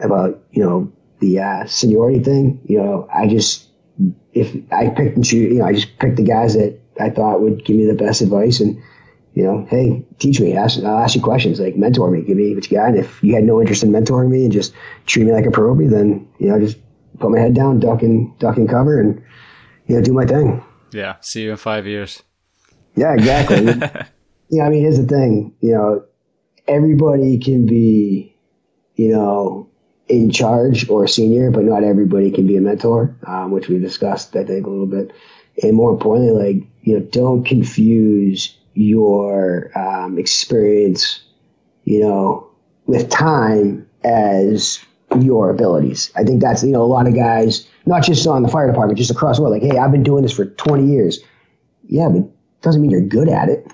about 0.01 0.43
you 0.51 0.61
know 0.61 0.91
the 1.23 1.39
uh, 1.39 1.65
seniority 1.65 2.19
thing, 2.19 2.59
you 2.65 2.77
know, 2.77 3.07
I 3.13 3.27
just 3.27 3.69
if 4.33 4.55
I 4.71 4.89
picked 4.89 5.15
and 5.15 5.23
choose, 5.23 5.53
you 5.53 5.59
know, 5.59 5.65
I 5.65 5.73
just 5.73 5.97
picked 5.99 6.17
the 6.17 6.23
guys 6.23 6.55
that 6.55 6.79
I 6.99 7.09
thought 7.09 7.41
would 7.41 7.63
give 7.63 7.77
me 7.77 7.85
the 7.85 7.93
best 7.93 8.21
advice 8.21 8.59
and 8.59 8.81
you 9.33 9.43
know, 9.43 9.65
hey, 9.67 10.05
teach 10.19 10.39
me. 10.39 10.55
Ask, 10.55 10.77
I'll 10.83 10.99
ask 10.99 11.15
you 11.15 11.21
questions 11.21 11.59
like 11.59 11.75
mentor 11.75 12.11
me, 12.11 12.21
give 12.21 12.37
me 12.37 12.53
what 12.53 12.69
you 12.69 12.77
got. 12.77 12.89
And 12.89 12.99
if 12.99 13.23
you 13.23 13.33
had 13.33 13.43
no 13.43 13.59
interest 13.59 13.81
in 13.81 13.89
mentoring 13.89 14.29
me 14.29 14.43
and 14.43 14.53
just 14.53 14.73
treat 15.07 15.25
me 15.25 15.31
like 15.31 15.47
a 15.47 15.49
probie, 15.49 15.89
then 15.89 16.27
you 16.37 16.49
know, 16.49 16.59
just 16.59 16.77
put 17.19 17.31
my 17.31 17.39
head 17.39 17.55
down, 17.55 17.79
duck 17.79 18.03
and 18.03 18.37
duck 18.37 18.57
and 18.57 18.69
cover, 18.69 18.99
and 18.99 19.23
you 19.87 19.95
know, 19.95 20.03
do 20.03 20.13
my 20.13 20.25
thing. 20.25 20.63
Yeah. 20.91 21.15
See 21.21 21.43
you 21.43 21.51
in 21.51 21.57
five 21.57 21.87
years. 21.87 22.21
Yeah, 22.95 23.13
exactly. 23.13 23.65
yeah, 24.49 24.65
I 24.65 24.69
mean, 24.69 24.81
here's 24.81 24.99
the 24.99 25.07
thing. 25.07 25.55
You 25.61 25.71
know, 25.71 26.05
everybody 26.67 27.39
can 27.39 27.65
be, 27.65 28.35
you 28.95 29.13
know, 29.13 29.67
in 30.07 30.31
charge 30.31 30.89
or 30.89 31.07
senior, 31.07 31.51
but 31.51 31.63
not 31.63 31.83
everybody 31.83 32.31
can 32.31 32.45
be 32.45 32.57
a 32.57 32.61
mentor, 32.61 33.15
um, 33.25 33.51
which 33.51 33.69
we 33.69 33.79
discussed, 33.79 34.35
I 34.35 34.43
think, 34.43 34.65
a 34.65 34.69
little 34.69 34.85
bit. 34.85 35.11
And 35.61 35.73
more 35.73 35.91
importantly, 35.91 36.31
like, 36.31 36.67
you 36.81 36.97
know, 36.97 37.05
don't 37.05 37.43
confuse 37.43 38.57
your 38.73 39.71
um, 39.77 40.17
experience, 40.17 41.23
you 41.85 41.99
know, 41.99 42.49
with 42.85 43.09
time 43.09 43.87
as 44.03 44.83
your 45.19 45.49
abilities. 45.49 46.11
I 46.15 46.23
think 46.23 46.41
that's, 46.41 46.63
you 46.63 46.71
know, 46.71 46.81
a 46.81 46.85
lot 46.85 47.07
of 47.07 47.15
guys, 47.15 47.67
not 47.85 48.03
just 48.03 48.27
on 48.27 48.43
the 48.43 48.49
fire 48.49 48.67
department, 48.67 48.97
just 48.97 49.11
across 49.11 49.37
the 49.37 49.43
world, 49.43 49.53
like, 49.53 49.71
hey, 49.71 49.77
I've 49.77 49.91
been 49.91 50.03
doing 50.03 50.23
this 50.23 50.33
for 50.33 50.45
20 50.45 50.91
years. 50.91 51.19
Yeah, 51.87 52.09
but 52.09 52.29
doesn't 52.61 52.81
mean 52.81 52.91
you're 52.91 53.01
good 53.01 53.29
at 53.29 53.49
it. 53.49 53.71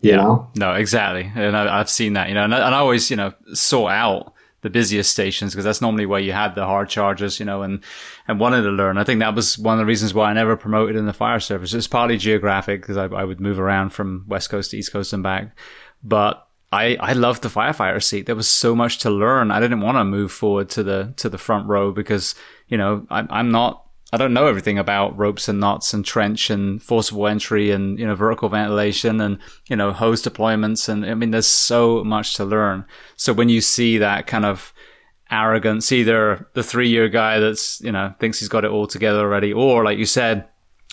Yeah. 0.00 0.12
You 0.12 0.16
know? 0.16 0.50
No, 0.56 0.74
exactly. 0.74 1.30
And 1.34 1.56
I, 1.56 1.78
have 1.78 1.90
seen 1.90 2.12
that, 2.12 2.28
you 2.28 2.34
know, 2.34 2.44
and 2.44 2.54
I, 2.54 2.66
and 2.66 2.74
I 2.74 2.78
always, 2.78 3.10
you 3.10 3.16
know, 3.16 3.32
sort 3.54 3.92
out 3.92 4.34
the 4.66 4.70
busiest 4.70 5.12
stations 5.12 5.52
because 5.52 5.64
that's 5.64 5.80
normally 5.80 6.06
where 6.06 6.18
you 6.18 6.32
had 6.32 6.56
the 6.56 6.64
hard 6.64 6.88
charges, 6.88 7.38
you 7.38 7.46
know, 7.46 7.62
and, 7.62 7.84
and 8.26 8.40
wanted 8.40 8.62
to 8.62 8.70
learn. 8.70 8.98
I 8.98 9.04
think 9.04 9.20
that 9.20 9.36
was 9.36 9.56
one 9.56 9.74
of 9.74 9.78
the 9.78 9.86
reasons 9.86 10.12
why 10.12 10.28
I 10.28 10.32
never 10.32 10.56
promoted 10.56 10.96
in 10.96 11.06
the 11.06 11.12
fire 11.12 11.38
service. 11.38 11.72
It's 11.72 11.86
partly 11.86 12.16
geographic 12.18 12.82
because 12.82 12.96
I, 12.96 13.04
I 13.04 13.22
would 13.22 13.40
move 13.40 13.60
around 13.60 13.90
from 13.90 14.24
West 14.26 14.50
Coast 14.50 14.72
to 14.72 14.76
East 14.76 14.92
Coast 14.92 15.12
and 15.12 15.22
back. 15.22 15.56
But 16.02 16.48
I, 16.72 16.96
I 16.96 17.12
loved 17.12 17.42
the 17.42 17.48
firefighter 17.48 18.02
seat. 18.02 18.26
There 18.26 18.34
was 18.34 18.48
so 18.48 18.74
much 18.74 18.98
to 18.98 19.10
learn. 19.10 19.52
I 19.52 19.60
didn't 19.60 19.82
want 19.82 19.98
to 19.98 20.04
move 20.04 20.32
forward 20.32 20.68
to 20.70 20.82
the, 20.82 21.14
to 21.18 21.28
the 21.28 21.38
front 21.38 21.68
row 21.68 21.92
because, 21.92 22.34
you 22.66 22.76
know, 22.76 23.06
I, 23.08 23.24
I'm 23.30 23.52
not 23.52 23.85
I 24.12 24.16
don't 24.18 24.34
know 24.34 24.46
everything 24.46 24.78
about 24.78 25.18
ropes 25.18 25.48
and 25.48 25.58
knots 25.58 25.92
and 25.92 26.04
trench 26.04 26.48
and 26.48 26.80
forcible 26.80 27.26
entry 27.26 27.72
and, 27.72 27.98
you 27.98 28.06
know, 28.06 28.14
vertical 28.14 28.48
ventilation 28.48 29.20
and, 29.20 29.38
you 29.68 29.74
know, 29.74 29.92
hose 29.92 30.22
deployments. 30.22 30.88
And 30.88 31.04
I 31.04 31.14
mean, 31.14 31.32
there's 31.32 31.46
so 31.46 32.04
much 32.04 32.34
to 32.34 32.44
learn. 32.44 32.84
So 33.16 33.32
when 33.32 33.48
you 33.48 33.60
see 33.60 33.98
that 33.98 34.28
kind 34.28 34.44
of 34.44 34.72
arrogance, 35.28 35.90
either 35.90 36.48
the 36.54 36.62
three 36.62 36.88
year 36.88 37.08
guy 37.08 37.40
that's, 37.40 37.80
you 37.80 37.90
know, 37.90 38.14
thinks 38.20 38.38
he's 38.38 38.48
got 38.48 38.64
it 38.64 38.70
all 38.70 38.86
together 38.86 39.20
already, 39.20 39.52
or 39.52 39.82
like 39.84 39.98
you 39.98 40.06
said, 40.06 40.46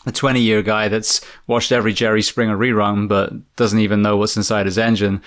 a 0.08 0.12
20 0.12 0.42
year 0.42 0.64
guy 0.64 0.88
that's 0.88 1.22
watched 1.46 1.72
every 1.72 1.94
Jerry 1.94 2.24
Springer 2.24 2.58
rerun, 2.58 3.08
but 3.08 3.32
doesn't 3.56 3.80
even 3.80 4.02
know 4.02 4.18
what's 4.18 4.36
inside 4.36 4.66
his 4.66 4.80
engine. 4.80 5.22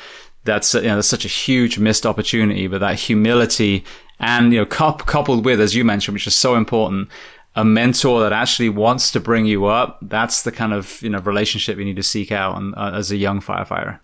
That's, 0.45 0.75
you 0.75 0.83
know, 0.83 0.97
that's 0.97 1.09
such 1.09 1.25
a 1.25 1.29
huge 1.29 1.79
missed 1.79 2.05
opportunity, 2.05 2.67
but 2.67 2.81
that 2.81 2.99
humility 2.99 3.85
and, 4.19 4.53
you 4.53 4.61
know, 4.61 4.67
coupled 4.67 5.45
with, 5.45 5.61
as 5.61 5.75
you 5.75 5.85
mentioned, 5.85 6.15
which 6.15 6.27
is 6.27 6.35
so 6.35 6.57
important, 6.57 7.09
a 7.57 7.65
mentor 7.65 8.21
that 8.21 8.33
actually 8.33 8.69
wants 8.69 9.11
to 9.13 9.21
bring 9.21 9.47
you 9.47 9.65
up, 9.65 9.99
that's 10.03 10.43
the 10.43 10.53
kind 10.53 10.73
of 10.73 11.01
you 11.03 11.11
know 11.11 11.19
relationship 11.21 11.79
you 11.79 11.85
need 11.85 11.97
to 11.97 12.03
seek 12.03 12.31
out 12.31 12.55
on, 12.55 12.75
uh, 12.75 12.93
as 12.95 13.11
a 13.11 13.17
young 13.17 13.41
firefighter. 13.41 13.99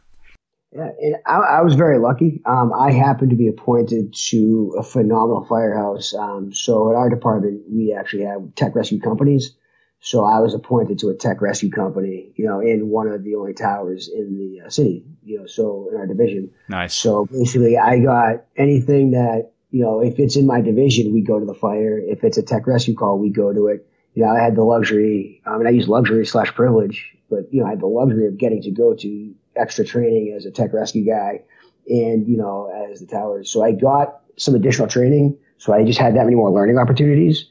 Yeah, 0.75 0.89
I, 1.27 1.37
I 1.37 1.61
was 1.61 1.75
very 1.75 1.99
lucky. 1.99 2.41
Um, 2.47 2.73
I 2.73 2.93
happened 2.93 3.29
to 3.29 3.37
be 3.37 3.47
appointed 3.47 4.15
to 4.31 4.75
a 4.79 4.83
phenomenal 4.83 5.45
firehouse. 5.45 6.15
Um, 6.15 6.55
so 6.55 6.89
in 6.89 6.97
our 6.97 7.11
department, 7.11 7.63
we 7.71 7.93
actually 7.93 8.25
have 8.25 8.55
tech 8.55 8.75
rescue 8.75 8.99
companies. 8.99 9.55
So 10.01 10.25
I 10.25 10.41
was 10.41 10.55
appointed 10.55 10.99
to 11.01 11.11
a 11.11 11.15
tech 11.15 11.43
rescue 11.43 11.71
company, 11.71 12.33
you 12.37 12.47
know, 12.47 12.61
in 12.61 12.89
one 12.89 13.07
of 13.07 13.23
the 13.23 13.35
only 13.35 13.53
towers 13.53 14.09
in 14.09 14.35
the 14.37 14.67
uh, 14.67 14.71
city, 14.71 15.05
you 15.23 15.39
know, 15.39 15.47
so 15.47 15.91
in 15.93 15.97
our 15.99 16.07
division. 16.07 16.51
Nice. 16.69 16.95
So 16.95 17.27
basically, 17.27 17.77
I 17.77 17.99
got 18.01 18.45
anything 18.57 19.11
that 19.11 19.53
you 19.73 19.83
know, 19.83 20.01
if 20.01 20.19
it's 20.19 20.37
in 20.37 20.47
my 20.47 20.61
division, 20.61 21.15
we 21.15 21.23
go 21.23 21.41
to 21.41 21.47
the 21.47 21.55
fire. 21.55 21.99
If 21.99 22.23
it's 22.25 22.37
a 22.37 22.43
tech 22.43 22.67
rescue 22.67 22.95
call, 22.95 23.19
we 23.19 23.31
go 23.31 23.53
to 23.53 23.69
it. 23.69 23.89
You 24.15 24.23
know, 24.23 24.31
I 24.31 24.39
had 24.39 24.55
the 24.55 24.63
luxury, 24.63 25.41
I 25.47 25.57
mean, 25.57 25.67
I 25.67 25.71
use 25.71 25.89
luxury 25.89 26.27
slash 26.27 26.53
privilege, 26.55 27.17
but, 27.31 27.51
you 27.51 27.61
know, 27.61 27.67
I 27.67 27.71
had 27.71 27.81
the 27.81 27.87
luxury 27.87 28.27
of 28.27 28.37
getting 28.37 28.61
to 28.63 28.71
go 28.71 28.95
to 28.95 29.35
extra 29.57 29.87
training 29.87 30.35
as 30.37 30.45
a 30.45 30.51
tech 30.51 30.75
rescue 30.75 31.07
guy 31.07 31.45
and, 31.89 32.29
you 32.29 32.37
know, 32.37 32.71
as 32.93 33.01
the 33.01 33.07
towers. 33.07 33.51
So 33.51 33.65
I 33.65 33.73
got 33.73 34.21
some 34.37 34.55
additional 34.55 34.89
training. 34.89 35.39
So 35.57 35.73
I 35.73 35.85
just 35.85 35.99
had 35.99 36.17
that 36.17 36.25
many 36.25 36.37
more 36.37 36.51
learning 36.51 36.77
opportunities. 36.77 37.47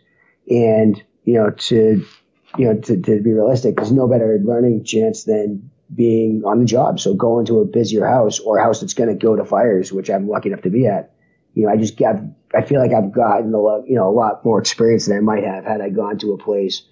And, 0.47 1.03
you 1.23 1.33
know, 1.33 1.49
to, 1.49 2.05
you 2.55 2.65
know, 2.65 2.79
to, 2.81 3.01
to 3.01 3.21
be 3.21 3.33
realistic, 3.33 3.77
there's 3.77 3.91
no 3.91 4.07
better 4.07 4.39
learning 4.43 4.83
chance 4.83 5.23
than 5.23 5.71
being 5.93 6.43
on 6.45 6.59
the 6.59 6.65
job. 6.65 6.99
So 6.99 7.15
going 7.15 7.47
to 7.47 7.61
a 7.61 7.65
busier 7.65 8.05
house 8.05 8.39
or 8.39 8.59
a 8.59 8.63
house 8.63 8.81
that's 8.81 8.93
going 8.93 9.09
to 9.09 9.15
go 9.15 9.35
to 9.35 9.43
fires, 9.43 9.91
which 9.91 10.11
I'm 10.11 10.29
lucky 10.29 10.49
enough 10.49 10.61
to 10.61 10.69
be 10.69 10.85
at 10.85 11.15
you 11.53 11.65
know, 11.65 11.71
I 11.71 11.77
just 11.77 11.97
got, 11.97 12.15
I 12.55 12.61
feel 12.61 12.79
like 12.79 12.93
I've 12.93 13.11
gotten 13.11 13.53
a 13.53 13.59
lot, 13.59 13.87
you 13.87 13.95
know, 13.95 14.09
a 14.09 14.11
lot 14.11 14.43
more 14.45 14.59
experience 14.59 15.07
than 15.07 15.17
I 15.17 15.21
might 15.21 15.43
have 15.43 15.65
had 15.65 15.81
I 15.81 15.89
gone 15.89 16.17
to 16.19 16.33
a 16.33 16.37
place, 16.37 16.83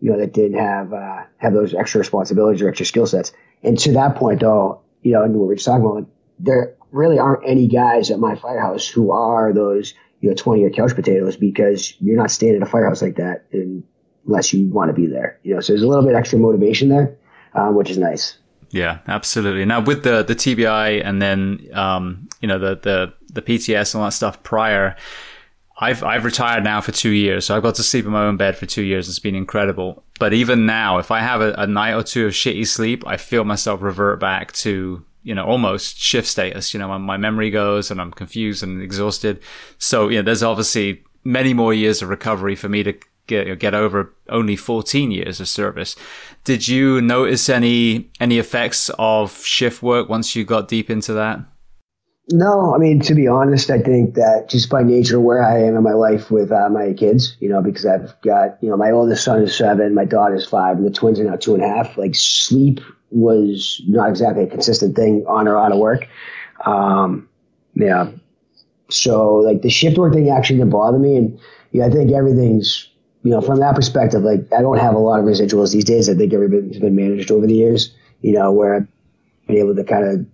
you 0.00 0.10
know, 0.10 0.18
that 0.18 0.32
didn't 0.32 0.58
have, 0.58 0.92
uh, 0.92 1.24
have 1.38 1.52
those 1.52 1.74
extra 1.74 1.98
responsibilities 2.00 2.62
or 2.62 2.68
extra 2.68 2.86
skill 2.86 3.06
sets. 3.06 3.32
And 3.62 3.78
to 3.80 3.92
that 3.92 4.16
point 4.16 4.40
though, 4.40 4.82
you 5.02 5.12
know, 5.12 5.22
and 5.22 5.34
what 5.34 5.48
we 5.48 5.54
are 5.54 5.56
just 5.56 5.66
talking 5.66 5.84
about, 5.84 6.08
there 6.38 6.74
really 6.90 7.18
aren't 7.18 7.46
any 7.46 7.66
guys 7.66 8.10
at 8.10 8.18
my 8.18 8.34
firehouse 8.34 8.88
who 8.88 9.10
are 9.10 9.52
those, 9.52 9.94
you 10.20 10.28
know, 10.28 10.34
20 10.34 10.60
year 10.60 10.70
couch 10.70 10.94
potatoes 10.94 11.36
because 11.36 11.94
you're 12.00 12.16
not 12.16 12.30
staying 12.30 12.56
at 12.56 12.62
a 12.62 12.66
firehouse 12.66 13.02
like 13.02 13.16
that 13.16 13.44
unless 13.52 14.52
you 14.52 14.68
want 14.68 14.88
to 14.88 14.94
be 14.94 15.06
there, 15.06 15.38
you 15.42 15.54
know, 15.54 15.60
so 15.60 15.72
there's 15.72 15.82
a 15.82 15.88
little 15.88 16.04
bit 16.04 16.14
extra 16.14 16.38
motivation 16.38 16.88
there, 16.88 17.16
um, 17.54 17.74
which 17.74 17.90
is 17.90 17.98
nice. 17.98 18.38
Yeah, 18.70 18.98
absolutely. 19.06 19.64
Now 19.64 19.80
with 19.80 20.02
the 20.02 20.22
the 20.22 20.34
TBI 20.34 21.02
and 21.04 21.22
then 21.22 21.68
um, 21.72 22.27
you 22.40 22.48
know 22.48 22.58
the 22.58 22.76
the 22.76 23.14
the 23.32 23.42
PTS 23.42 23.94
and 23.94 24.00
all 24.00 24.06
that 24.06 24.12
stuff 24.12 24.42
prior, 24.42 24.96
I've 25.80 26.02
I've 26.02 26.24
retired 26.24 26.64
now 26.64 26.80
for 26.80 26.92
two 26.92 27.10
years, 27.10 27.46
so 27.46 27.56
I've 27.56 27.62
got 27.62 27.76
to 27.76 27.82
sleep 27.82 28.04
in 28.04 28.10
my 28.10 28.24
own 28.24 28.36
bed 28.36 28.56
for 28.56 28.66
two 28.66 28.82
years. 28.82 29.08
It's 29.08 29.18
been 29.18 29.34
incredible. 29.34 30.02
But 30.18 30.32
even 30.32 30.66
now, 30.66 30.98
if 30.98 31.10
I 31.10 31.20
have 31.20 31.40
a, 31.40 31.52
a 31.52 31.66
night 31.66 31.94
or 31.94 32.02
two 32.02 32.26
of 32.26 32.32
shitty 32.32 32.66
sleep, 32.66 33.06
I 33.06 33.16
feel 33.16 33.44
myself 33.44 33.80
revert 33.80 34.18
back 34.18 34.52
to 34.52 35.04
you 35.22 35.34
know 35.34 35.44
almost 35.44 35.98
shift 35.98 36.26
status. 36.26 36.74
You 36.74 36.80
know, 36.80 36.88
my, 36.88 36.98
my 36.98 37.16
memory 37.16 37.50
goes 37.50 37.90
and 37.90 38.00
I'm 38.00 38.12
confused 38.12 38.62
and 38.62 38.82
exhausted. 38.82 39.40
So 39.78 40.08
yeah, 40.08 40.22
there's 40.22 40.42
obviously 40.42 41.04
many 41.24 41.54
more 41.54 41.74
years 41.74 42.02
of 42.02 42.08
recovery 42.08 42.56
for 42.56 42.68
me 42.68 42.82
to 42.82 42.94
get, 43.28 43.58
get 43.60 43.74
over 43.74 44.14
only 44.28 44.56
14 44.56 45.10
years 45.12 45.40
of 45.40 45.48
service. 45.48 45.94
Did 46.42 46.66
you 46.66 47.00
notice 47.00 47.48
any 47.48 48.10
any 48.18 48.38
effects 48.38 48.90
of 48.98 49.44
shift 49.44 49.82
work 49.82 50.08
once 50.08 50.34
you 50.34 50.44
got 50.44 50.66
deep 50.66 50.90
into 50.90 51.12
that? 51.12 51.40
No, 52.30 52.74
I 52.74 52.78
mean 52.78 53.00
to 53.00 53.14
be 53.14 53.26
honest, 53.26 53.70
I 53.70 53.80
think 53.80 54.14
that 54.14 54.48
just 54.48 54.68
by 54.68 54.82
nature 54.82 55.18
where 55.18 55.42
I 55.42 55.62
am 55.62 55.76
in 55.76 55.82
my 55.82 55.94
life 55.94 56.30
with 56.30 56.52
uh, 56.52 56.68
my 56.68 56.92
kids, 56.92 57.36
you 57.40 57.48
know, 57.48 57.62
because 57.62 57.86
I've 57.86 58.20
got 58.20 58.58
you 58.62 58.68
know 58.68 58.76
my 58.76 58.90
oldest 58.90 59.24
son 59.24 59.42
is 59.42 59.56
seven, 59.56 59.94
my 59.94 60.04
daughter 60.04 60.34
is 60.34 60.46
five, 60.46 60.76
and 60.76 60.84
the 60.84 60.90
twins 60.90 61.18
are 61.18 61.24
now 61.24 61.36
two 61.36 61.54
and 61.54 61.62
a 61.62 61.68
half. 61.68 61.96
Like 61.96 62.14
sleep 62.14 62.80
was 63.10 63.80
not 63.86 64.10
exactly 64.10 64.44
a 64.44 64.46
consistent 64.46 64.94
thing 64.94 65.24
on 65.26 65.48
or 65.48 65.56
out 65.56 65.72
of 65.72 65.78
work. 65.78 66.06
Um, 66.66 67.28
yeah, 67.74 68.10
so 68.90 69.36
like 69.36 69.62
the 69.62 69.70
shift 69.70 69.96
work 69.96 70.12
thing 70.12 70.28
actually 70.28 70.58
didn't 70.58 70.70
bother 70.70 70.98
me, 70.98 71.16
and 71.16 71.40
yeah, 71.72 71.86
I 71.86 71.90
think 71.90 72.12
everything's 72.12 72.90
you 73.22 73.30
know, 73.30 73.40
from 73.40 73.60
that 73.60 73.74
perspective, 73.74 74.22
like 74.22 74.40
I 74.56 74.62
don't 74.62 74.78
have 74.78 74.94
a 74.94 74.98
lot 74.98 75.18
of 75.20 75.26
residuals 75.26 75.72
these 75.72 75.84
days. 75.84 76.08
I 76.08 76.14
think 76.14 76.32
everything's 76.32 76.78
been 76.78 76.94
managed 76.94 77.30
over 77.30 77.46
the 77.46 77.54
years, 77.54 77.94
you 78.20 78.32
know, 78.32 78.52
where 78.52 78.76
I've 78.76 78.88
been 79.46 79.56
able 79.56 79.74
to 79.74 79.84
kind 79.84 80.04
of, 80.04 80.26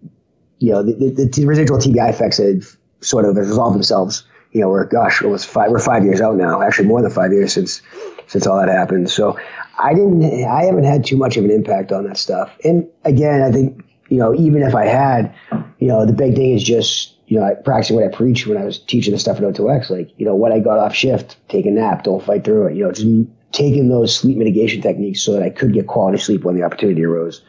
you 0.58 0.72
know, 0.72 0.82
the, 0.82 0.92
the, 0.92 1.24
the 1.26 1.46
residual 1.46 1.78
TBI 1.78 2.10
effects 2.10 2.38
have 2.38 2.76
sort 3.00 3.24
of 3.24 3.36
resolved 3.36 3.74
themselves. 3.74 4.24
You 4.52 4.60
know, 4.60 4.68
we're 4.68 4.84
gosh, 4.84 5.20
it 5.20 5.28
was 5.28 5.44
five, 5.44 5.70
we're 5.70 5.80
five 5.80 6.04
years 6.04 6.20
out 6.20 6.36
now. 6.36 6.62
Actually, 6.62 6.88
more 6.88 7.02
than 7.02 7.10
five 7.10 7.32
years 7.32 7.52
since 7.52 7.82
since 8.26 8.46
all 8.46 8.58
that 8.58 8.68
happened. 8.68 9.10
So 9.10 9.38
I 9.78 9.92
didn't, 9.92 10.24
I 10.44 10.64
haven't 10.64 10.84
had 10.84 11.04
too 11.04 11.16
much 11.16 11.36
of 11.36 11.44
an 11.44 11.50
impact 11.50 11.92
on 11.92 12.04
that 12.04 12.16
stuff. 12.16 12.56
And 12.64 12.88
again, 13.04 13.42
I 13.42 13.50
think 13.50 13.84
you 14.08 14.18
know, 14.18 14.34
even 14.34 14.62
if 14.62 14.74
I 14.74 14.86
had, 14.86 15.34
you 15.78 15.88
know, 15.88 16.06
the 16.06 16.12
big 16.12 16.36
thing 16.36 16.52
is 16.52 16.62
just 16.62 17.14
you 17.26 17.40
know, 17.40 17.54
practicing 17.64 17.96
what 17.96 18.04
I 18.04 18.14
preach 18.14 18.46
when 18.46 18.58
I 18.58 18.64
was 18.64 18.78
teaching 18.78 19.12
the 19.12 19.18
stuff 19.18 19.38
at 19.38 19.42
O2X, 19.42 19.90
like, 19.90 20.10
you 20.18 20.26
know, 20.26 20.34
when 20.34 20.52
I 20.52 20.58
got 20.58 20.78
off 20.78 20.94
shift, 20.94 21.36
take 21.48 21.66
a 21.66 21.70
nap, 21.70 22.04
don't 22.04 22.22
fight 22.22 22.44
through 22.44 22.66
it, 22.66 22.76
you 22.76 22.84
know, 22.84 22.92
just 22.92 23.06
taking 23.52 23.88
those 23.88 24.14
sleep 24.14 24.36
mitigation 24.36 24.82
techniques 24.82 25.22
so 25.22 25.32
that 25.32 25.42
I 25.42 25.50
could 25.50 25.72
get 25.72 25.86
quality 25.86 26.18
sleep 26.18 26.44
when 26.44 26.54
the 26.54 26.64
opportunity 26.64 27.04
arose. 27.04 27.42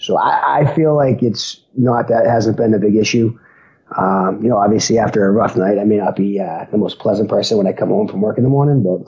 So 0.00 0.16
I, 0.16 0.60
I 0.60 0.74
feel 0.74 0.96
like 0.96 1.22
it's 1.22 1.60
not 1.76 2.08
that 2.08 2.26
hasn't 2.26 2.56
been 2.56 2.74
a 2.74 2.78
big 2.78 2.96
issue. 2.96 3.38
Um, 3.96 4.40
you 4.42 4.48
know, 4.48 4.56
obviously 4.56 4.98
after 4.98 5.26
a 5.26 5.32
rough 5.32 5.56
night, 5.56 5.78
I 5.78 5.84
may 5.84 5.96
not 5.96 6.14
be 6.14 6.38
uh, 6.38 6.64
the 6.70 6.78
most 6.78 7.00
pleasant 7.00 7.28
person 7.28 7.58
when 7.58 7.66
I 7.66 7.72
come 7.72 7.88
home 7.88 8.06
from 8.06 8.20
work 8.20 8.38
in 8.38 8.44
the 8.44 8.50
morning, 8.50 8.84
but 8.84 9.04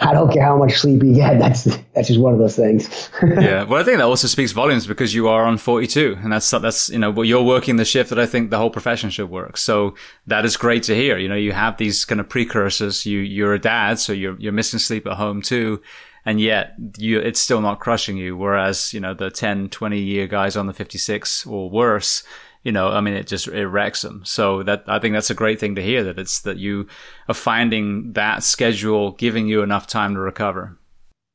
I 0.00 0.14
don't 0.14 0.32
care 0.32 0.42
how 0.42 0.56
much 0.56 0.78
sleep 0.78 1.02
you 1.02 1.14
get. 1.14 1.38
That's 1.38 1.64
that's 1.94 2.08
just 2.08 2.20
one 2.20 2.32
of 2.32 2.38
those 2.38 2.56
things. 2.56 3.10
yeah, 3.22 3.64
well, 3.64 3.80
I 3.80 3.84
think 3.84 3.98
that 3.98 4.04
also 4.04 4.26
speaks 4.26 4.52
volumes 4.52 4.86
because 4.86 5.14
you 5.14 5.28
are 5.28 5.44
on 5.44 5.58
42, 5.58 6.18
and 6.22 6.32
that's 6.32 6.50
that's 6.50 6.88
you 6.88 6.98
know 6.98 7.22
you're 7.22 7.42
working 7.42 7.76
the 7.76 7.84
shift 7.84 8.10
that 8.10 8.18
I 8.18 8.26
think 8.26 8.50
the 8.50 8.58
whole 8.58 8.70
profession 8.70 9.10
should 9.10 9.30
work. 9.30 9.56
So 9.56 9.94
that 10.26 10.44
is 10.44 10.56
great 10.56 10.82
to 10.84 10.94
hear. 10.94 11.18
You 11.18 11.28
know, 11.28 11.36
you 11.36 11.52
have 11.52 11.76
these 11.76 12.04
kind 12.04 12.20
of 12.20 12.28
precursors. 12.28 13.06
You 13.06 13.20
you're 13.20 13.54
a 13.54 13.58
dad, 13.58 13.98
so 13.98 14.12
you're 14.12 14.38
you're 14.38 14.52
missing 14.52 14.78
sleep 14.78 15.06
at 15.06 15.14
home 15.14 15.40
too 15.42 15.82
and 16.26 16.40
yet 16.40 16.74
you, 16.98 17.20
it's 17.20 17.40
still 17.40 17.60
not 17.60 17.78
crushing 17.78 18.16
you. 18.16 18.36
Whereas, 18.36 18.92
you 18.92 18.98
know, 18.98 19.14
the 19.14 19.30
10, 19.30 19.70
20 19.70 19.98
year 19.98 20.26
guys 20.26 20.56
on 20.56 20.66
the 20.66 20.72
56 20.72 21.46
or 21.46 21.70
worse, 21.70 22.24
you 22.64 22.72
know, 22.72 22.88
I 22.88 23.00
mean, 23.00 23.14
it 23.14 23.28
just 23.28 23.46
it 23.46 23.68
wrecks 23.68 24.02
them. 24.02 24.22
So 24.24 24.64
that 24.64 24.82
I 24.88 24.98
think 24.98 25.14
that's 25.14 25.30
a 25.30 25.34
great 25.34 25.60
thing 25.60 25.76
to 25.76 25.82
hear 25.82 26.02
that 26.02 26.18
it's 26.18 26.40
that 26.40 26.56
you 26.56 26.88
are 27.28 27.34
finding 27.34 28.12
that 28.14 28.42
schedule 28.42 29.12
giving 29.12 29.46
you 29.46 29.62
enough 29.62 29.86
time 29.86 30.14
to 30.14 30.20
recover. 30.20 30.76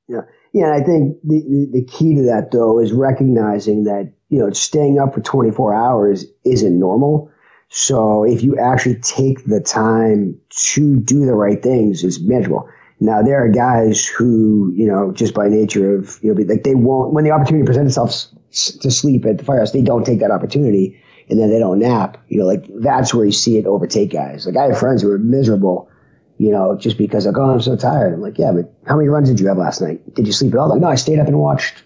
Yeah, 0.10 0.24
yeah. 0.52 0.74
I 0.74 0.84
think 0.84 1.16
the, 1.24 1.70
the, 1.72 1.86
key 1.86 2.16
to 2.16 2.24
that 2.24 2.52
though 2.52 2.80
is 2.80 2.92
recognizing 2.92 3.86
that 3.86 4.12
you 4.28 4.40
know 4.40 4.52
staying 4.52 5.00
up 5.00 5.14
for 5.14 5.22
24 5.22 5.74
hours 5.74 6.26
isn't 6.44 6.78
normal. 6.78 7.32
So 7.70 8.26
if 8.26 8.44
you 8.44 8.60
actually 8.60 9.00
take 9.00 9.46
the 9.46 9.62
time 9.62 10.38
to 10.50 11.00
do 11.00 11.26
the 11.26 11.34
right 11.34 11.64
things, 11.64 12.04
it's 12.04 12.20
manageable. 12.20 12.68
Now 13.02 13.24
there 13.24 13.44
are 13.44 13.50
guys 13.50 14.06
who, 14.06 14.72
you 14.76 14.88
know, 14.88 15.12
just 15.12 15.34
by 15.34 15.48
nature 15.50 15.96
of, 15.96 16.20
you 16.22 16.34
know, 16.34 16.42
like 16.44 16.64
they 16.64 16.76
won't, 16.76 17.14
when 17.14 17.24
the 17.24 17.32
opportunity 17.32 17.66
presents 17.66 17.98
itself 17.98 18.82
to 18.82 18.92
sleep 18.92 19.26
at 19.26 19.40
the 19.40 19.44
firehouse, 19.44 19.72
they 19.72 19.82
don't 19.82 20.06
take 20.06 20.20
that 20.20 20.30
opportunity 20.30 21.02
and 21.28 21.40
then 21.40 21.50
they 21.50 21.58
don't 21.58 21.80
nap. 21.80 22.18
You 22.30 22.40
know, 22.40 22.46
like 22.46 22.64
that's 22.76 23.12
where 23.12 23.26
you 23.26 23.32
see 23.32 23.58
it 23.58 23.66
overtake 23.66 24.12
guys. 24.12 24.46
Like 24.46 24.56
I 24.56 24.68
have 24.68 24.78
friends 24.78 25.02
who 25.02 25.12
are 25.12 25.18
miserable, 25.18 25.90
you 26.38 26.52
know, 26.52 26.78
just 26.78 27.00
because 27.00 27.26
like, 27.26 27.38
oh, 27.38 27.50
I'm 27.50 27.62
so 27.62 27.76
tired. 27.76 28.14
I'm 28.14 28.22
like, 28.22 28.38
yeah, 28.38 28.52
but 28.52 28.72
how 28.86 28.96
many 28.96 29.10
runs 29.10 29.30
did 29.30 29.40
you 29.40 29.48
have 29.48 29.58
last 29.58 29.82
night? 29.82 30.14
Did 30.14 30.28
you 30.28 30.34
sleep 30.34 30.54
at 30.54 30.60
all? 30.60 30.70
Like, 30.70 30.80
no, 30.80 30.88
I 30.88 30.96
stayed 30.96 31.18
up 31.18 31.28
and 31.28 31.40
watched 31.40 31.84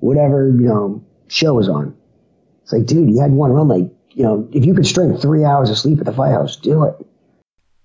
whatever, 0.00 0.48
you 0.48 0.68
know, 0.68 1.02
show 1.28 1.54
was 1.54 1.70
on. 1.70 1.96
It's 2.62 2.74
like, 2.74 2.84
dude, 2.84 3.08
you 3.08 3.20
had 3.20 3.32
one 3.32 3.52
run. 3.52 3.68
Like, 3.68 3.90
you 4.10 4.22
know, 4.22 4.46
if 4.52 4.66
you 4.66 4.74
could 4.74 4.86
string 4.86 5.16
three 5.16 5.44
hours 5.44 5.70
of 5.70 5.78
sleep 5.78 5.98
at 5.98 6.04
the 6.04 6.12
firehouse, 6.12 6.56
do 6.56 6.84
it. 6.84 6.94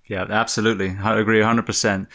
Yeah, 0.05 0.25
absolutely. 0.29 0.97
I 1.01 1.17
agree 1.17 1.39
100%. 1.39 2.07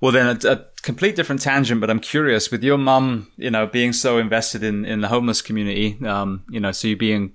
Well, 0.00 0.12
then 0.12 0.38
a, 0.44 0.48
a, 0.48 0.64
complete 0.82 1.16
different 1.16 1.42
tangent, 1.42 1.80
but 1.80 1.90
I'm 1.90 1.98
curious 1.98 2.50
with 2.50 2.62
your 2.62 2.78
mum, 2.78 3.30
you 3.36 3.50
know, 3.50 3.66
being 3.66 3.92
so 3.92 4.18
invested 4.18 4.62
in, 4.62 4.84
in 4.84 5.00
the 5.00 5.08
homeless 5.08 5.42
community, 5.42 5.98
um, 6.06 6.44
you 6.48 6.60
know, 6.60 6.70
so 6.70 6.88
you 6.88 6.96
being 6.96 7.32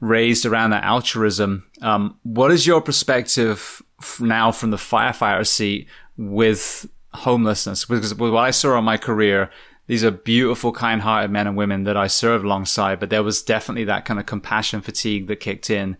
raised 0.00 0.44
around 0.44 0.70
that 0.70 0.82
altruism. 0.82 1.66
Um, 1.82 2.18
what 2.24 2.50
is 2.50 2.66
your 2.66 2.80
perspective 2.80 3.80
now 4.18 4.50
from 4.50 4.70
the 4.70 4.76
firefighter 4.76 5.46
seat 5.46 5.88
with 6.16 6.88
homelessness 7.12 7.84
because 7.84 8.14
what 8.14 8.34
I 8.36 8.50
saw 8.50 8.76
on 8.76 8.84
my 8.84 8.96
career, 8.96 9.50
these 9.86 10.04
are 10.04 10.10
beautiful, 10.10 10.72
kind-hearted 10.72 11.30
men 11.30 11.46
and 11.46 11.56
women 11.56 11.84
that 11.84 11.96
I 11.96 12.06
served 12.06 12.44
alongside, 12.44 13.00
but 13.00 13.10
there 13.10 13.22
was 13.22 13.42
definitely 13.42 13.84
that 13.84 14.04
kind 14.04 14.20
of 14.20 14.26
compassion 14.26 14.80
fatigue 14.80 15.26
that 15.28 15.36
kicked 15.36 15.70
in. 15.70 15.96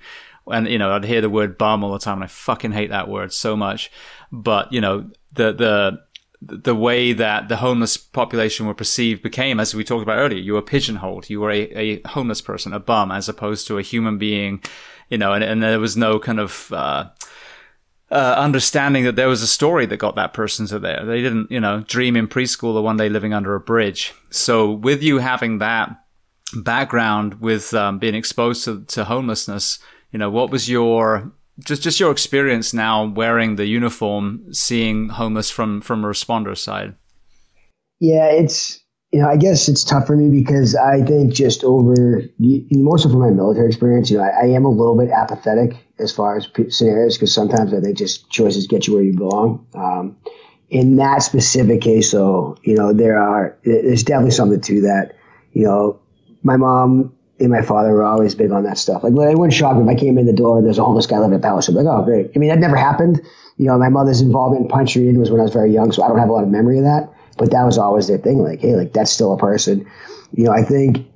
And, 0.47 0.69
you 0.69 0.79
know, 0.79 0.93
I'd 0.93 1.05
hear 1.05 1.21
the 1.21 1.31
word 1.31 1.59
bum 1.59 1.85
all 1.85 1.93
the 1.93 1.99
time 1.99 2.19
and 2.19 2.25
I 2.25 2.29
fucking 2.29 2.73
hate 2.73 2.91
that 2.91 3.09
word 3.09 3.33
so 3.33 3.57
much. 3.57 3.91
But, 4.33 4.73
you 4.73 4.81
know, 4.81 5.11
the, 5.33 5.53
the, 5.53 6.03
the 6.41 6.75
way 6.75 7.13
that 7.13 7.49
the 7.49 7.57
homeless 7.57 7.97
population 7.97 8.67
were 8.67 8.75
perceived 8.75 9.23
became, 9.23 9.61
as 9.61 9.75
we 9.75 9.85
talked 9.85 10.03
about 10.03 10.19
earlier, 10.19 10.39
you 10.39 10.55
were 10.55 10.63
pigeonholed. 10.63 11.29
You 11.29 11.41
were 11.41 11.51
a, 11.51 11.63
a 11.77 12.09
homeless 12.09 12.41
person, 12.41 12.73
a 12.73 12.81
bum, 12.81 13.13
as 13.13 13.29
opposed 13.29 13.67
to 13.67 13.79
a 13.79 13.83
human 13.83 14.19
being, 14.19 14.63
you 15.09 15.19
know, 15.19 15.33
and, 15.33 15.45
and 15.45 15.63
there 15.63 15.81
was 15.81 15.97
no 15.97 16.19
kind 16.19 16.41
of, 16.41 16.73
uh, 16.73 17.11
uh, 18.11 18.35
understanding 18.37 19.05
that 19.05 19.17
there 19.17 19.29
was 19.29 19.43
a 19.43 19.47
story 19.47 19.87
that 19.87 19.99
got 19.99 20.17
that 20.17 20.33
person 20.33 20.67
to 20.67 20.79
there. 20.79 21.05
They 21.05 21.23
didn't, 21.23 21.51
you 21.51 21.61
know, 21.61 21.85
dream 21.87 22.17
in 22.17 22.27
preschool 22.27 22.75
or 22.75 22.83
one 22.83 22.97
day 22.97 23.09
living 23.09 23.33
under 23.33 23.55
a 23.55 23.61
bridge. 23.61 24.13
So 24.31 24.71
with 24.73 25.03
you 25.03 25.19
having 25.19 25.59
that 25.59 26.05
background 26.57 27.41
with 27.41 27.73
um, 27.75 27.99
being 27.99 28.17
exposed 28.17 28.65
to, 28.65 28.85
to 28.87 29.05
homelessness, 29.05 29.79
you 30.11 30.19
know, 30.19 30.31
what 30.31 30.51
was 30.51 30.69
your 30.69 31.31
just 31.65 31.83
just 31.83 32.01
your 32.01 32.11
experience 32.11 32.75
now 32.75 33.05
wearing 33.05 33.57
the 33.57 33.67
uniform, 33.67 34.53
seeing 34.53 35.11
homeless 35.11 35.51
from 35.51 35.81
from 35.81 36.05
a 36.05 36.09
responder 36.09 36.57
side. 36.57 36.95
Yeah, 38.01 38.27
it's 38.27 38.81
you 39.13 39.21
know 39.21 39.29
I 39.29 39.37
guess 39.37 39.69
it's 39.69 39.85
tough 39.85 40.07
for 40.07 40.17
me 40.17 40.31
because 40.31 40.75
I 40.75 41.03
think 41.03 41.33
just 41.33 41.65
over 41.65 42.23
more 42.39 42.99
so 42.99 43.09
from 43.09 43.21
my 43.21 43.31
military 43.31 43.67
experience, 43.67 44.11
you 44.11 44.19
know, 44.19 44.25
I, 44.25 44.45
I 44.45 44.47
am 44.47 44.65
a 44.65 44.71
little 44.71 44.97
bit 44.97 45.11
apathetic 45.11 45.77
as 45.99 46.13
far 46.13 46.37
as 46.37 46.49
scenarios 46.69 47.17
because 47.17 47.35
sometimes 47.35 47.75
I 47.75 47.81
think 47.81 47.97
just 47.99 48.31
choices 48.31 48.67
get 48.67 48.87
you 48.87 48.95
where 48.95 49.03
you 49.03 49.17
belong. 49.17 49.67
Um, 49.75 50.17
in 50.71 50.97
that 50.97 51.23
specific 51.23 51.81
case, 51.81 52.13
though, 52.13 52.57
you 52.63 52.77
know, 52.77 52.93
there 52.93 53.19
are 53.19 53.59
there's 53.65 54.05
definitely 54.05 54.31
something 54.31 54.61
to 54.61 54.81
that. 54.83 55.17
You 55.53 55.65
know, 55.65 56.01
my 56.43 56.57
mom 56.57 57.13
and 57.41 57.51
my 57.51 57.63
father 57.63 57.93
were 57.93 58.05
always 58.05 58.35
big 58.35 58.51
on 58.51 58.65
that 58.65 58.77
stuff. 58.77 59.03
Like, 59.03 59.13
it 59.13 59.39
wouldn't 59.39 59.55
shock 59.55 59.77
me 59.77 59.83
if 59.83 59.89
I 59.89 59.99
came 59.99 60.19
in 60.19 60.27
the 60.27 60.33
door 60.33 60.59
and 60.59 60.67
there's 60.67 60.79
a 60.79 60.85
homeless 60.85 61.07
guy 61.07 61.19
living 61.19 61.35
at 61.35 61.43
the 61.43 61.49
house. 61.49 61.67
Be 61.67 61.73
like, 61.73 61.87
oh, 61.87 62.05
great. 62.05 62.31
I 62.37 62.39
mean, 62.39 62.51
that 62.51 62.59
never 62.59 62.77
happened. 62.77 63.21
You 63.57 63.67
know, 63.67 63.79
my 63.79 63.89
mother's 63.89 64.21
involvement 64.21 64.65
in 64.65 64.69
Pine 64.69 64.87
Street 64.87 65.17
was 65.17 65.31
when 65.31 65.41
I 65.41 65.45
was 65.45 65.53
very 65.53 65.73
young, 65.73 65.91
so 65.91 66.03
I 66.03 66.09
don't 66.09 66.19
have 66.19 66.29
a 66.29 66.33
lot 66.33 66.45
of 66.45 66.51
memory 66.51 66.79
of 66.79 66.85
that. 66.85 67.13
But 67.39 67.51
that 67.53 67.65
was 67.65 67.79
always 67.79 68.09
their 68.09 68.19
thing. 68.19 68.43
Like, 68.43 68.61
hey, 68.61 68.77
like 68.77 68.93
that's 68.93 69.11
still 69.11 69.33
a 69.33 69.39
person. 69.39 69.91
You 70.35 70.45
know, 70.45 70.53
I 70.53 70.63
think 70.63 71.07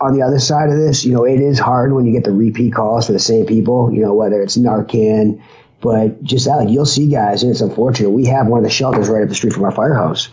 on 0.00 0.14
the 0.14 0.22
other 0.22 0.38
side 0.38 0.68
of 0.68 0.76
this, 0.76 1.04
you 1.04 1.12
know, 1.12 1.24
it 1.24 1.40
is 1.40 1.58
hard 1.58 1.94
when 1.94 2.04
you 2.04 2.12
get 2.12 2.24
the 2.24 2.32
repeat 2.32 2.74
calls 2.74 3.06
for 3.06 3.12
the 3.12 3.18
same 3.18 3.46
people. 3.46 3.92
You 3.92 4.02
know, 4.02 4.12
whether 4.12 4.42
it's 4.42 4.58
Narcan, 4.58 5.42
but 5.80 6.22
just 6.22 6.44
that, 6.44 6.56
like 6.56 6.68
you'll 6.68 6.84
see 6.84 7.08
guys, 7.08 7.42
and 7.42 7.50
it's 7.50 7.62
unfortunate. 7.62 8.10
We 8.10 8.26
have 8.26 8.46
one 8.48 8.58
of 8.58 8.64
the 8.64 8.70
shelters 8.70 9.08
right 9.08 9.22
up 9.22 9.28
the 9.30 9.34
street 9.34 9.54
from 9.54 9.64
our 9.64 9.72
firehouse, 9.72 10.28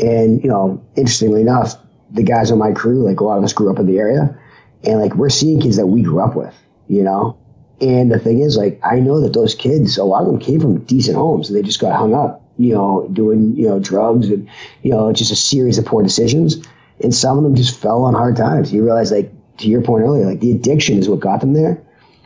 and 0.00 0.42
you 0.42 0.48
know, 0.48 0.84
interestingly 0.96 1.40
enough, 1.40 1.76
the 2.10 2.24
guys 2.24 2.50
on 2.50 2.58
my 2.58 2.72
crew, 2.72 3.08
like 3.08 3.20
a 3.20 3.24
lot 3.24 3.38
of 3.38 3.44
us 3.44 3.52
grew 3.52 3.70
up 3.72 3.78
in 3.78 3.86
the 3.86 3.98
area 3.98 4.36
and 4.86 5.00
like 5.00 5.14
we're 5.14 5.30
seeing 5.30 5.60
kids 5.60 5.76
that 5.76 5.86
we 5.86 6.02
grew 6.02 6.20
up 6.20 6.36
with, 6.36 6.54
you 6.88 7.02
know? 7.02 7.38
And 7.80 8.10
the 8.10 8.18
thing 8.18 8.40
is, 8.40 8.56
like, 8.56 8.80
I 8.84 9.00
know 9.00 9.20
that 9.20 9.32
those 9.32 9.54
kids, 9.54 9.98
a 9.98 10.04
lot 10.04 10.22
of 10.22 10.28
them 10.28 10.38
came 10.38 10.60
from 10.60 10.78
decent 10.84 11.16
homes 11.16 11.48
and 11.48 11.58
they 11.58 11.62
just 11.62 11.80
got 11.80 11.96
hung 11.98 12.14
up, 12.14 12.42
you 12.56 12.72
know, 12.72 13.08
doing, 13.12 13.56
you 13.56 13.68
know, 13.68 13.80
drugs 13.80 14.28
and, 14.28 14.48
you 14.82 14.92
know, 14.92 15.12
just 15.12 15.32
a 15.32 15.36
series 15.36 15.76
of 15.76 15.84
poor 15.84 16.02
decisions. 16.02 16.64
And 17.02 17.12
some 17.12 17.36
of 17.36 17.42
them 17.42 17.56
just 17.56 17.76
fell 17.76 18.04
on 18.04 18.14
hard 18.14 18.36
times. 18.36 18.72
You 18.72 18.84
realize, 18.84 19.10
like, 19.10 19.32
to 19.58 19.68
your 19.68 19.82
point 19.82 20.04
earlier, 20.04 20.24
like 20.24 20.40
the 20.40 20.52
addiction 20.52 20.98
is 20.98 21.08
what 21.08 21.20
got 21.20 21.40
them 21.40 21.52
there. 21.52 21.82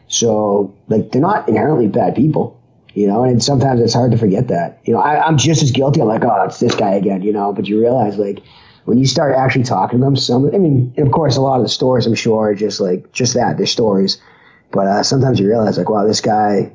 So, 0.07 0.75
like, 0.89 1.13
they're 1.13 1.23
not 1.23 1.49
inherently 1.49 1.89
bad 1.89 2.15
people, 2.15 2.61
you 2.93 3.07
know, 3.07 3.25
and 3.25 3.43
sometimes 3.43 3.81
it's 3.81 3.95
hard 3.95 4.13
to 4.13 4.19
forget 4.19 4.49
that. 4.49 4.81
You 4.85 4.95
know, 4.95 5.01
I, 5.01 5.27
I'm 5.27 5.39
just 5.39 5.63
as 5.63 5.71
guilty. 5.71 6.01
I'm 6.01 6.09
like, 6.09 6.25
oh, 6.25 6.45
it's 6.45 6.61
this 6.61 6.75
guy 6.75 6.93
again, 6.93 7.23
you 7.23 7.33
know, 7.33 7.53
but 7.53 7.67
you 7.67 7.81
realize, 7.81 8.19
like, 8.19 8.43
when 8.89 8.97
you 8.97 9.07
start 9.07 9.37
actually 9.37 9.65
talking 9.65 9.99
to 9.99 10.05
them, 10.07 10.17
some, 10.17 10.47
I 10.47 10.57
mean, 10.57 10.95
of 10.97 11.11
course, 11.13 11.37
a 11.37 11.43
lot 11.43 11.57
of 11.57 11.63
the 11.63 11.69
stories, 11.69 12.07
I'm 12.07 12.15
sure, 12.15 12.49
are 12.49 12.55
just 12.55 12.81
like, 12.81 13.13
just 13.13 13.35
that, 13.35 13.59
they're 13.59 13.67
stories. 13.67 14.17
But 14.73 14.87
uh, 14.87 15.03
sometimes 15.03 15.39
you 15.39 15.47
realize, 15.47 15.77
like, 15.77 15.91
wow, 15.91 16.07
this 16.07 16.23
guy, 16.23 16.73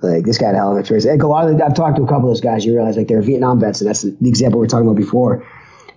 like, 0.00 0.24
this 0.24 0.38
guy 0.38 0.46
had 0.46 0.54
a 0.54 0.58
hell 0.58 0.74
of 0.74 0.82
a 0.82 0.82
choice. 0.82 1.04
Like, 1.04 1.22
a 1.22 1.26
lot 1.26 1.46
of 1.46 1.58
the, 1.58 1.62
I've 1.62 1.74
talked 1.74 1.96
to 1.96 2.04
a 2.04 2.06
couple 2.06 2.30
of 2.30 2.30
those 2.30 2.40
guys, 2.40 2.64
you 2.64 2.74
realize, 2.74 2.96
like, 2.96 3.06
they're 3.06 3.20
Vietnam 3.20 3.60
vets, 3.60 3.82
and 3.82 3.90
that's 3.90 4.00
the, 4.00 4.16
example 4.26 4.60
we 4.60 4.64
are 4.64 4.68
talking 4.68 4.86
about 4.86 4.96
before, 4.96 5.46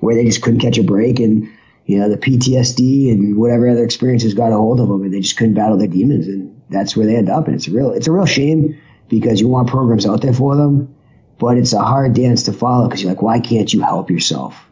where 0.02 0.14
they 0.14 0.26
just 0.26 0.42
couldn't 0.42 0.60
catch 0.60 0.78
a 0.78 0.84
break, 0.84 1.22
and, 1.22 1.48
you 1.86 2.00
know, 2.00 2.10
the 2.10 2.18
PTSD 2.18 3.10
and 3.14 3.38
whatever 3.38 3.70
other 3.70 3.86
experiences 3.86 4.34
got 4.34 4.52
a 4.52 4.58
hold 4.58 4.82
of 4.82 4.90
them, 4.90 5.04
and 5.04 5.14
they 5.14 5.22
just 5.22 5.38
couldn't 5.38 5.54
battle 5.54 5.78
their 5.78 5.88
demons, 5.88 6.28
and 6.28 6.54
that's 6.70 6.98
where 6.98 7.06
they 7.06 7.16
end 7.16 7.30
up. 7.30 7.48
And 7.48 7.56
it's 7.56 7.70
real, 7.70 7.94
it's 7.94 8.08
a 8.08 8.12
real 8.12 8.26
shame 8.26 8.78
because 9.08 9.40
you 9.40 9.48
want 9.48 9.70
programs 9.70 10.06
out 10.06 10.22
there 10.22 10.34
for 10.34 10.58
them, 10.58 10.94
but 11.40 11.58
it's 11.58 11.72
a 11.72 11.80
hard 11.80 12.14
dance 12.14 12.44
to 12.44 12.52
follow 12.52 12.90
because 12.90 13.02
you're 13.02 13.12
like, 13.14 13.22
why 13.22 13.40
can't 13.40 13.74
you 13.74 13.80
help 13.80 14.12
yourself? 14.12 14.66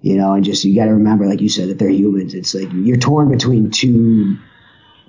You 0.00 0.16
know, 0.16 0.32
and 0.32 0.44
just 0.44 0.64
you 0.64 0.74
got 0.74 0.86
to 0.86 0.92
remember, 0.92 1.26
like 1.26 1.40
you 1.40 1.48
said, 1.48 1.68
that 1.68 1.78
they're 1.78 1.88
humans. 1.88 2.34
It's 2.34 2.54
like 2.54 2.68
you're 2.72 2.96
torn 2.96 3.30
between 3.30 3.70
two 3.70 4.38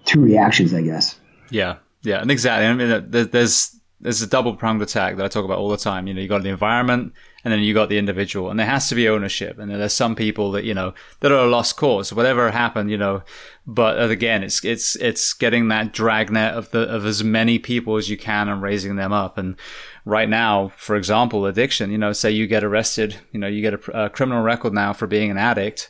two 0.06 0.22
reactions, 0.22 0.74
I 0.74 0.82
guess. 0.82 1.20
Yeah, 1.52 1.78
yeah, 2.04 2.22
and 2.22 2.32
exactly. 2.32 2.68
I 2.68 2.74
mean, 2.74 2.92
uh, 2.92 3.26
there's 3.32 3.80
there's 4.02 4.22
a 4.22 4.28
double 4.28 4.56
pronged 4.56 4.82
attack 4.82 5.18
that 5.18 5.26
I 5.26 5.28
talk 5.28 5.44
about 5.44 5.58
all 5.58 5.70
the 5.70 5.78
time. 5.78 6.08
You 6.08 6.14
know, 6.14 6.22
you 6.22 6.28
got 6.28 6.44
the 6.44 6.50
environment 6.50 7.14
and 7.44 7.52
then 7.52 7.60
you 7.60 7.74
got 7.74 7.90
the 7.90 7.98
individual 7.98 8.50
and 8.50 8.58
there 8.58 8.66
has 8.66 8.88
to 8.90 8.96
be 8.96 9.10
ownership. 9.10 9.60
And 9.60 9.70
there's 9.70 9.94
some 9.94 10.16
people 10.16 10.52
that, 10.52 10.64
you 10.64 10.74
know, 10.74 10.94
that 11.20 11.34
are 11.34 11.46
a 11.46 11.50
lost 11.50 11.76
cause, 11.76 12.14
whatever 12.14 12.50
happened, 12.50 12.90
you 12.90 12.98
know, 12.98 13.24
but 13.68 14.00
uh, 14.00 14.08
again, 14.08 14.42
it's, 14.42 14.64
it's, 14.64 14.96
it's 14.98 15.34
getting 15.34 15.68
that 15.68 15.92
dragnet 15.92 16.54
of 16.54 16.72
the, 16.72 16.82
of 16.84 17.06
as 17.06 17.24
many 17.26 17.60
people 17.60 17.98
as 17.98 18.10
you 18.10 18.18
can 18.18 18.48
and 18.48 18.62
raising 18.62 18.96
them 18.96 19.12
up. 19.12 19.38
And 19.38 19.58
right 20.06 20.30
now, 20.30 20.72
for 20.78 20.96
example, 20.96 21.46
addiction, 21.46 21.92
you 21.92 21.98
know, 21.98 22.14
say 22.14 22.32
you 22.32 22.48
get 22.48 22.64
arrested, 22.64 23.16
you 23.32 23.40
know, 23.40 23.48
you 23.48 23.62
get 23.62 23.74
a, 23.74 24.06
a 24.06 24.10
criminal 24.10 24.44
record 24.44 24.74
now 24.74 24.94
for 24.94 25.08
being 25.08 25.32
an 25.32 25.38
addict 25.38 25.90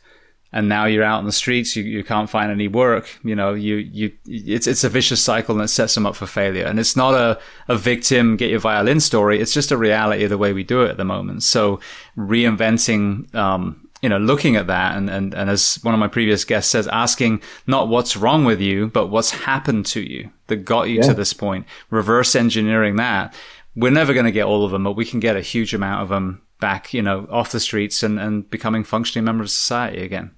and 0.52 0.68
now 0.68 0.86
you're 0.86 1.04
out 1.04 1.20
in 1.20 1.26
the 1.26 1.32
streets, 1.32 1.76
you, 1.76 1.84
you 1.84 2.04
can't 2.04 2.30
find 2.30 2.52
any 2.52 2.68
work, 2.68 3.20
you 3.24 3.36
know, 3.36 3.54
you, 3.54 3.76
you, 3.76 4.12
it's, 4.26 4.66
it's 4.66 4.84
a 4.84 4.90
vicious 4.90 5.22
cycle 5.22 5.54
and 5.56 5.64
it 5.64 5.68
sets 5.68 5.94
them 5.94 6.08
up 6.08 6.16
for 6.16 6.26
failure. 6.26 6.66
And 6.66 6.80
it's 6.80 6.96
not 6.96 7.14
a, 7.14 7.40
a 7.68 7.78
victim, 7.78 8.36
get 8.36 8.50
your 8.50 8.60
violin 8.60 9.00
story. 9.00 9.40
It's 9.40 9.54
just 9.54 9.72
a 9.72 9.78
reality 9.78 10.24
of 10.24 10.32
the 10.32 10.40
way 10.40 10.52
we 10.52 10.64
do 10.64 10.82
it 10.82 10.90
at 10.90 10.98
the 10.98 11.06
moment. 11.06 11.44
So 11.44 11.80
reinventing, 12.18 13.34
um, 13.36 13.88
you 14.02 14.10
know, 14.10 14.18
looking 14.18 14.56
at 14.56 14.66
that 14.68 14.98
and, 14.98 15.08
and, 15.10 15.36
and 15.36 15.52
as 15.52 15.76
one 15.84 15.94
of 15.94 16.00
my 16.00 16.08
previous 16.08 16.44
guests 16.46 16.72
says, 16.72 16.88
asking 16.88 17.44
not 17.68 17.88
what's 17.88 18.18
wrong 18.18 18.44
with 18.44 18.60
you, 18.60 18.88
but 18.88 19.08
what's 19.08 19.32
happened 19.32 19.86
to 19.88 20.02
you 20.02 20.32
that 20.48 20.58
got 20.58 20.90
you 20.90 20.96
yeah. 20.96 21.04
to 21.04 21.14
this 21.14 21.34
point, 21.34 21.68
reverse 21.92 22.36
engineering 22.36 22.96
that. 22.96 23.36
We're 23.76 23.92
never 23.92 24.14
going 24.14 24.26
to 24.26 24.32
get 24.32 24.46
all 24.46 24.66
of 24.66 24.72
them, 24.72 24.84
but 24.84 24.96
we 24.96 25.06
can 25.06 25.20
get 25.20 25.36
a 25.36 25.42
huge 25.42 25.74
amount 25.74 26.04
of 26.04 26.10
them 26.10 26.42
back, 26.60 26.94
you 26.94 27.02
know, 27.02 27.28
off 27.32 27.52
the 27.52 27.60
streets 27.60 28.04
and, 28.04 28.20
and 28.20 28.50
becoming 28.50 28.84
functioning 28.84 29.26
members 29.26 29.52
of 29.52 29.52
society 29.52 30.04
again. 30.04 30.32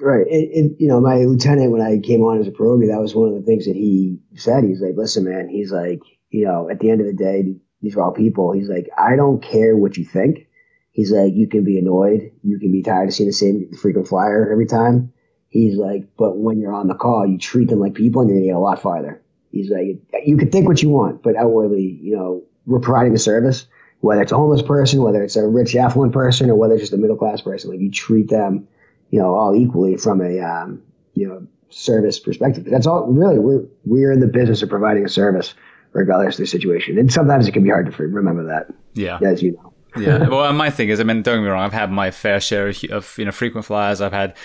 Right. 0.00 0.26
And, 0.28 0.52
and, 0.52 0.76
you 0.78 0.86
know, 0.86 1.00
my 1.00 1.16
lieutenant, 1.24 1.72
when 1.72 1.80
I 1.82 1.98
came 1.98 2.22
on 2.22 2.38
as 2.38 2.46
a 2.46 2.52
parolee, 2.52 2.88
that 2.88 3.00
was 3.00 3.14
one 3.14 3.28
of 3.28 3.34
the 3.34 3.42
things 3.42 3.66
that 3.66 3.74
he 3.74 4.18
said. 4.36 4.62
He's 4.62 4.80
like, 4.80 4.94
listen, 4.96 5.24
man, 5.24 5.48
he's 5.48 5.72
like, 5.72 6.00
you 6.30 6.44
know, 6.44 6.70
at 6.70 6.78
the 6.78 6.90
end 6.90 7.00
of 7.00 7.06
the 7.08 7.14
day, 7.14 7.56
these 7.82 7.96
are 7.96 8.02
all 8.02 8.12
people. 8.12 8.52
He's 8.52 8.68
like, 8.68 8.88
I 8.96 9.16
don't 9.16 9.42
care 9.42 9.76
what 9.76 9.96
you 9.96 10.04
think. 10.04 10.46
He's 10.92 11.10
like, 11.10 11.32
you 11.34 11.48
can 11.48 11.64
be 11.64 11.78
annoyed. 11.78 12.32
You 12.42 12.58
can 12.58 12.70
be 12.70 12.82
tired 12.82 13.08
of 13.08 13.14
seeing 13.14 13.28
the 13.28 13.32
same 13.32 13.72
frequent 13.80 14.08
flyer 14.08 14.50
every 14.50 14.66
time. 14.66 15.12
He's 15.48 15.76
like, 15.76 16.08
but 16.16 16.36
when 16.36 16.60
you're 16.60 16.74
on 16.74 16.88
the 16.88 16.94
call, 16.94 17.26
you 17.26 17.38
treat 17.38 17.68
them 17.68 17.80
like 17.80 17.94
people 17.94 18.20
and 18.20 18.30
you're 18.30 18.36
going 18.36 18.46
to 18.46 18.52
get 18.52 18.56
a 18.56 18.60
lot 18.60 18.82
farther. 18.82 19.22
He's 19.50 19.70
like, 19.70 20.02
you 20.24 20.36
can 20.36 20.50
think 20.50 20.68
what 20.68 20.82
you 20.82 20.90
want, 20.90 21.22
but 21.22 21.36
outwardly, 21.36 21.98
you 22.02 22.16
know, 22.16 22.44
we're 22.68 22.80
providing 22.80 23.14
a 23.14 23.18
service, 23.18 23.66
whether 24.00 24.22
it's 24.22 24.30
a 24.30 24.36
homeless 24.36 24.62
person, 24.62 25.02
whether 25.02 25.24
it's 25.24 25.34
a 25.34 25.46
rich, 25.46 25.74
affluent 25.74 26.12
person, 26.12 26.50
or 26.50 26.54
whether 26.54 26.74
it's 26.74 26.82
just 26.82 26.92
a 26.92 26.96
middle 26.96 27.16
class 27.16 27.40
person. 27.40 27.70
Like 27.70 27.80
you 27.80 27.90
treat 27.90 28.28
them 28.28 28.68
you 29.10 29.18
know, 29.18 29.34
all 29.34 29.54
equally 29.54 29.96
from 29.96 30.20
a, 30.20 30.40
um, 30.40 30.82
you 31.14 31.26
know, 31.26 31.46
service 31.70 32.18
perspective. 32.18 32.64
That's 32.64 32.86
all 32.86 33.06
really, 33.06 33.38
we're, 33.38 33.64
we're 33.84 34.12
in 34.12 34.20
the 34.20 34.26
business 34.26 34.62
of 34.62 34.68
providing 34.68 35.04
a 35.04 35.08
service 35.08 35.54
regardless 35.92 36.34
of 36.34 36.40
the 36.40 36.46
situation. 36.46 36.98
And 36.98 37.12
sometimes 37.12 37.48
it 37.48 37.52
can 37.52 37.62
be 37.62 37.70
hard 37.70 37.90
to 37.90 38.02
remember 38.02 38.44
that. 38.46 38.68
Yeah. 38.94 39.18
As 39.24 39.42
you 39.42 39.52
know. 39.52 39.72
yeah. 39.98 40.28
Well, 40.28 40.52
my 40.52 40.70
thing 40.70 40.90
is, 40.90 41.00
I 41.00 41.04
mean, 41.04 41.22
don't 41.22 41.38
get 41.38 41.42
me 41.42 41.48
wrong. 41.48 41.64
I've 41.64 41.72
had 41.72 41.90
my 41.90 42.10
fair 42.10 42.40
share 42.40 42.68
of, 42.68 43.14
you 43.18 43.24
know, 43.24 43.32
frequent 43.32 43.66
flyers. 43.66 44.00
I've 44.00 44.12
had, 44.12 44.36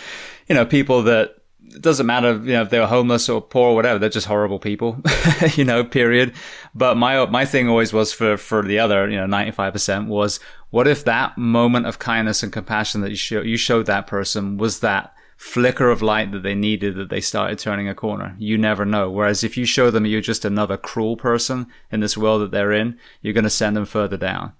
you 0.47 0.55
know, 0.55 0.65
people 0.65 1.03
that 1.03 1.35
it 1.73 1.81
doesn't 1.81 2.05
matter, 2.05 2.33
you 2.33 2.53
know, 2.53 2.61
if 2.61 2.69
they 2.69 2.79
were 2.79 2.87
homeless 2.87 3.29
or 3.29 3.41
poor 3.41 3.69
or 3.69 3.75
whatever. 3.75 3.99
They're 3.99 4.09
just 4.09 4.27
horrible 4.27 4.59
people, 4.59 5.01
you 5.55 5.65
know, 5.65 5.83
period. 5.83 6.33
But 6.75 6.97
my, 6.97 7.25
my 7.27 7.45
thing 7.45 7.69
always 7.69 7.93
was 7.93 8.13
for, 8.13 8.37
for 8.37 8.63
the 8.63 8.79
other, 8.79 9.09
you 9.09 9.17
know, 9.17 9.25
95% 9.25 10.07
was 10.07 10.39
what 10.69 10.87
if 10.87 11.03
that 11.05 11.37
moment 11.37 11.85
of 11.85 11.99
kindness 11.99 12.43
and 12.43 12.51
compassion 12.51 13.01
that 13.01 13.09
you 13.09 13.15
show, 13.15 13.41
you 13.41 13.57
showed 13.57 13.85
that 13.85 14.07
person 14.07 14.57
was 14.57 14.79
that 14.79 15.13
flicker 15.37 15.89
of 15.89 16.01
light 16.01 16.31
that 16.31 16.43
they 16.43 16.55
needed 16.55 16.95
that 16.95 17.09
they 17.09 17.21
started 17.21 17.59
turning 17.59 17.87
a 17.87 17.95
corner? 17.95 18.35
You 18.39 18.57
never 18.57 18.85
know. 18.85 19.09
Whereas 19.09 19.43
if 19.43 19.57
you 19.57 19.65
show 19.65 19.91
them 19.91 20.05
you're 20.05 20.21
just 20.21 20.45
another 20.45 20.77
cruel 20.77 21.17
person 21.17 21.67
in 21.91 21.99
this 21.99 22.17
world 22.17 22.41
that 22.41 22.51
they're 22.51 22.71
in, 22.71 22.97
you're 23.21 23.33
going 23.33 23.43
to 23.43 23.49
send 23.49 23.75
them 23.75 23.85
further 23.85 24.17
down. 24.17 24.53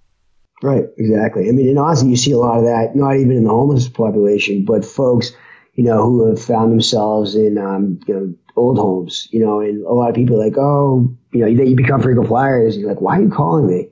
Right, 0.61 0.85
exactly. 0.97 1.49
I 1.49 1.51
mean, 1.51 1.67
in 1.67 1.75
Aussie, 1.75 2.09
you 2.09 2.15
see 2.15 2.31
a 2.31 2.37
lot 2.37 2.57
of 2.57 2.63
that, 2.63 2.95
not 2.95 3.17
even 3.17 3.31
in 3.31 3.43
the 3.43 3.49
homeless 3.49 3.89
population, 3.89 4.63
but 4.63 4.85
folks 4.85 5.33
you 5.73 5.83
know, 5.83 6.03
who 6.03 6.27
have 6.27 6.41
found 6.41 6.71
themselves 6.71 7.35
in, 7.35 7.57
um, 7.57 7.99
you 8.07 8.13
know, 8.13 8.33
old 8.55 8.77
homes, 8.77 9.27
you 9.31 9.43
know, 9.43 9.59
and 9.59 9.83
a 9.85 9.93
lot 9.93 10.09
of 10.09 10.15
people 10.15 10.39
are 10.39 10.45
like, 10.45 10.57
oh, 10.57 11.11
you 11.31 11.39
know, 11.39 11.47
you, 11.47 11.63
you 11.63 11.75
become 11.75 12.01
frequent 12.01 12.27
flyers. 12.27 12.77
You're 12.77 12.89
like, 12.89 13.01
why 13.01 13.17
are 13.17 13.23
you 13.23 13.29
calling 13.29 13.67
me? 13.67 13.89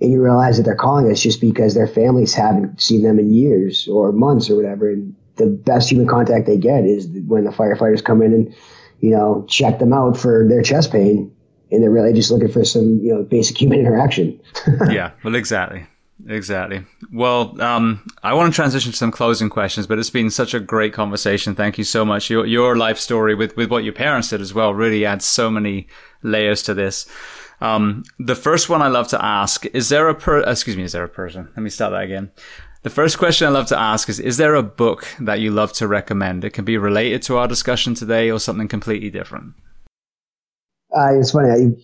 and 0.00 0.12
you 0.12 0.22
realize 0.22 0.56
that 0.56 0.64
they're 0.64 0.74
calling 0.74 1.10
us 1.10 1.20
just 1.20 1.40
because 1.40 1.74
their 1.74 1.86
families 1.86 2.34
haven't 2.34 2.80
seen 2.80 3.02
them 3.02 3.18
in 3.18 3.32
years 3.32 3.88
or 3.88 4.12
months 4.12 4.50
or 4.50 4.56
whatever. 4.56 4.90
And 4.90 5.14
the 5.36 5.46
best 5.46 5.90
human 5.90 6.06
contact 6.06 6.46
they 6.46 6.58
get 6.58 6.84
is 6.84 7.08
when 7.26 7.44
the 7.44 7.50
firefighters 7.50 8.04
come 8.04 8.20
in 8.20 8.32
and, 8.32 8.54
you 9.00 9.10
know, 9.10 9.46
check 9.48 9.78
them 9.78 9.92
out 9.92 10.16
for 10.16 10.46
their 10.48 10.62
chest 10.62 10.92
pain. 10.92 11.34
And 11.70 11.82
they're 11.82 11.90
really 11.90 12.12
just 12.12 12.30
looking 12.30 12.50
for 12.50 12.64
some, 12.64 13.00
you 13.02 13.14
know, 13.14 13.22
basic 13.22 13.60
human 13.60 13.80
interaction. 13.86 14.40
yeah, 14.90 15.12
well, 15.22 15.34
exactly. 15.34 15.86
Exactly. 16.26 16.84
Well, 17.12 17.60
um, 17.60 18.06
I 18.22 18.34
want 18.34 18.52
to 18.52 18.54
transition 18.54 18.92
to 18.92 18.96
some 18.96 19.10
closing 19.10 19.50
questions, 19.50 19.86
but 19.86 19.98
it's 19.98 20.10
been 20.10 20.30
such 20.30 20.54
a 20.54 20.60
great 20.60 20.92
conversation. 20.92 21.54
Thank 21.54 21.76
you 21.76 21.84
so 21.84 22.04
much. 22.04 22.30
Your, 22.30 22.46
your 22.46 22.76
life 22.76 22.98
story 22.98 23.34
with, 23.34 23.56
with 23.56 23.70
what 23.70 23.84
your 23.84 23.92
parents 23.92 24.28
did 24.28 24.40
as 24.40 24.54
well 24.54 24.72
really 24.72 25.04
adds 25.04 25.24
so 25.24 25.50
many 25.50 25.88
layers 26.22 26.62
to 26.62 26.74
this. 26.74 27.06
Um, 27.60 28.04
the 28.18 28.34
first 28.36 28.68
one 28.68 28.82
I 28.82 28.88
love 28.88 29.08
to 29.08 29.24
ask 29.24 29.66
is 29.66 29.88
there 29.88 30.08
a 30.08 30.14
per, 30.14 30.40
excuse 30.40 30.76
me, 30.76 30.84
is 30.84 30.92
there 30.92 31.04
a 31.04 31.08
person? 31.08 31.48
Let 31.56 31.62
me 31.62 31.70
start 31.70 31.92
that 31.92 32.02
again. 32.02 32.30
The 32.82 32.90
first 32.90 33.18
question 33.18 33.46
I 33.48 33.50
love 33.50 33.66
to 33.68 33.78
ask 33.78 34.08
is, 34.08 34.20
is 34.20 34.36
there 34.36 34.54
a 34.54 34.62
book 34.62 35.06
that 35.18 35.40
you 35.40 35.50
love 35.50 35.72
to 35.74 35.88
recommend? 35.88 36.44
It 36.44 36.50
can 36.50 36.64
be 36.64 36.76
related 36.76 37.22
to 37.22 37.38
our 37.38 37.48
discussion 37.48 37.94
today 37.94 38.30
or 38.30 38.38
something 38.38 38.68
completely 38.68 39.10
different. 39.10 39.54
Uh, 40.94 41.18
it's 41.18 41.32
funny 41.32 41.76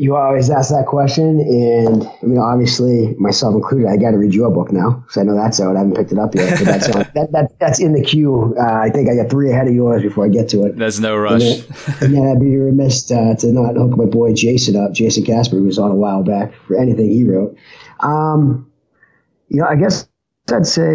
you 0.00 0.16
always 0.16 0.48
ask 0.48 0.70
that 0.70 0.86
question, 0.86 1.40
and 1.40 2.02
I 2.04 2.26
mean, 2.26 2.38
obviously, 2.38 3.14
myself 3.18 3.54
included, 3.54 3.86
I 3.86 3.98
got 3.98 4.12
to 4.12 4.16
read 4.16 4.32
your 4.32 4.50
book 4.50 4.72
now 4.72 4.92
because 4.92 5.18
I 5.18 5.24
know 5.24 5.34
that's 5.34 5.60
out. 5.60 5.76
I 5.76 5.80
haven't 5.80 5.94
picked 5.94 6.10
it 6.10 6.18
up 6.18 6.34
yet, 6.34 6.58
but 6.58 6.64
that's 6.64 6.88
on, 6.88 7.02
that, 7.14 7.32
that 7.32 7.58
that's 7.58 7.80
in 7.80 7.92
the 7.92 8.00
queue. 8.02 8.54
Uh, 8.58 8.62
I 8.62 8.88
think 8.88 9.10
I 9.10 9.14
got 9.14 9.28
three 9.28 9.50
ahead 9.50 9.68
of 9.68 9.74
yours 9.74 10.00
before 10.00 10.24
I 10.24 10.28
get 10.28 10.48
to 10.50 10.64
it. 10.64 10.78
There's 10.78 11.00
no 11.00 11.18
rush. 11.18 11.42
And 11.42 11.42
then, 11.42 11.96
and 12.00 12.14
then 12.14 12.28
I'd 12.28 12.40
be 12.40 12.56
remiss 12.56 13.10
uh, 13.10 13.34
to 13.40 13.52
not 13.52 13.76
hook 13.76 13.94
my 13.98 14.06
boy 14.06 14.32
Jason 14.32 14.74
up, 14.74 14.92
Jason 14.92 15.22
Kasper, 15.22 15.56
who 15.56 15.64
was 15.64 15.78
on 15.78 15.90
a 15.90 15.94
while 15.94 16.22
back 16.22 16.54
for 16.66 16.78
anything 16.78 17.10
he 17.10 17.24
wrote. 17.24 17.54
Um, 18.00 18.72
you 19.48 19.60
know, 19.60 19.66
I 19.66 19.76
guess 19.76 20.08
I'd 20.52 20.66
say, 20.66 20.90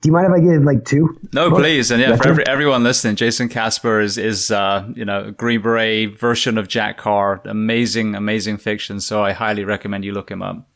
do 0.00 0.08
you 0.08 0.12
mind 0.12 0.26
if 0.26 0.32
I 0.32 0.40
give 0.40 0.62
like 0.62 0.84
two? 0.84 1.18
No, 1.32 1.50
please. 1.50 1.90
And 1.90 2.00
yeah, 2.00 2.16
for 2.16 2.28
every, 2.28 2.46
everyone 2.46 2.82
listening, 2.82 3.16
Jason 3.16 3.48
Kasper 3.48 4.00
is, 4.00 4.18
is, 4.18 4.50
uh, 4.50 4.88
you 4.94 5.04
know, 5.04 5.30
Green 5.30 5.62
Beret 5.62 6.18
version 6.18 6.58
of 6.58 6.68
Jack 6.68 6.98
Carr. 6.98 7.40
Amazing, 7.44 8.14
amazing 8.14 8.58
fiction. 8.58 9.00
So 9.00 9.22
I 9.22 9.32
highly 9.32 9.64
recommend 9.64 10.04
you 10.04 10.12
look 10.12 10.30
him 10.30 10.42
up. 10.42 10.68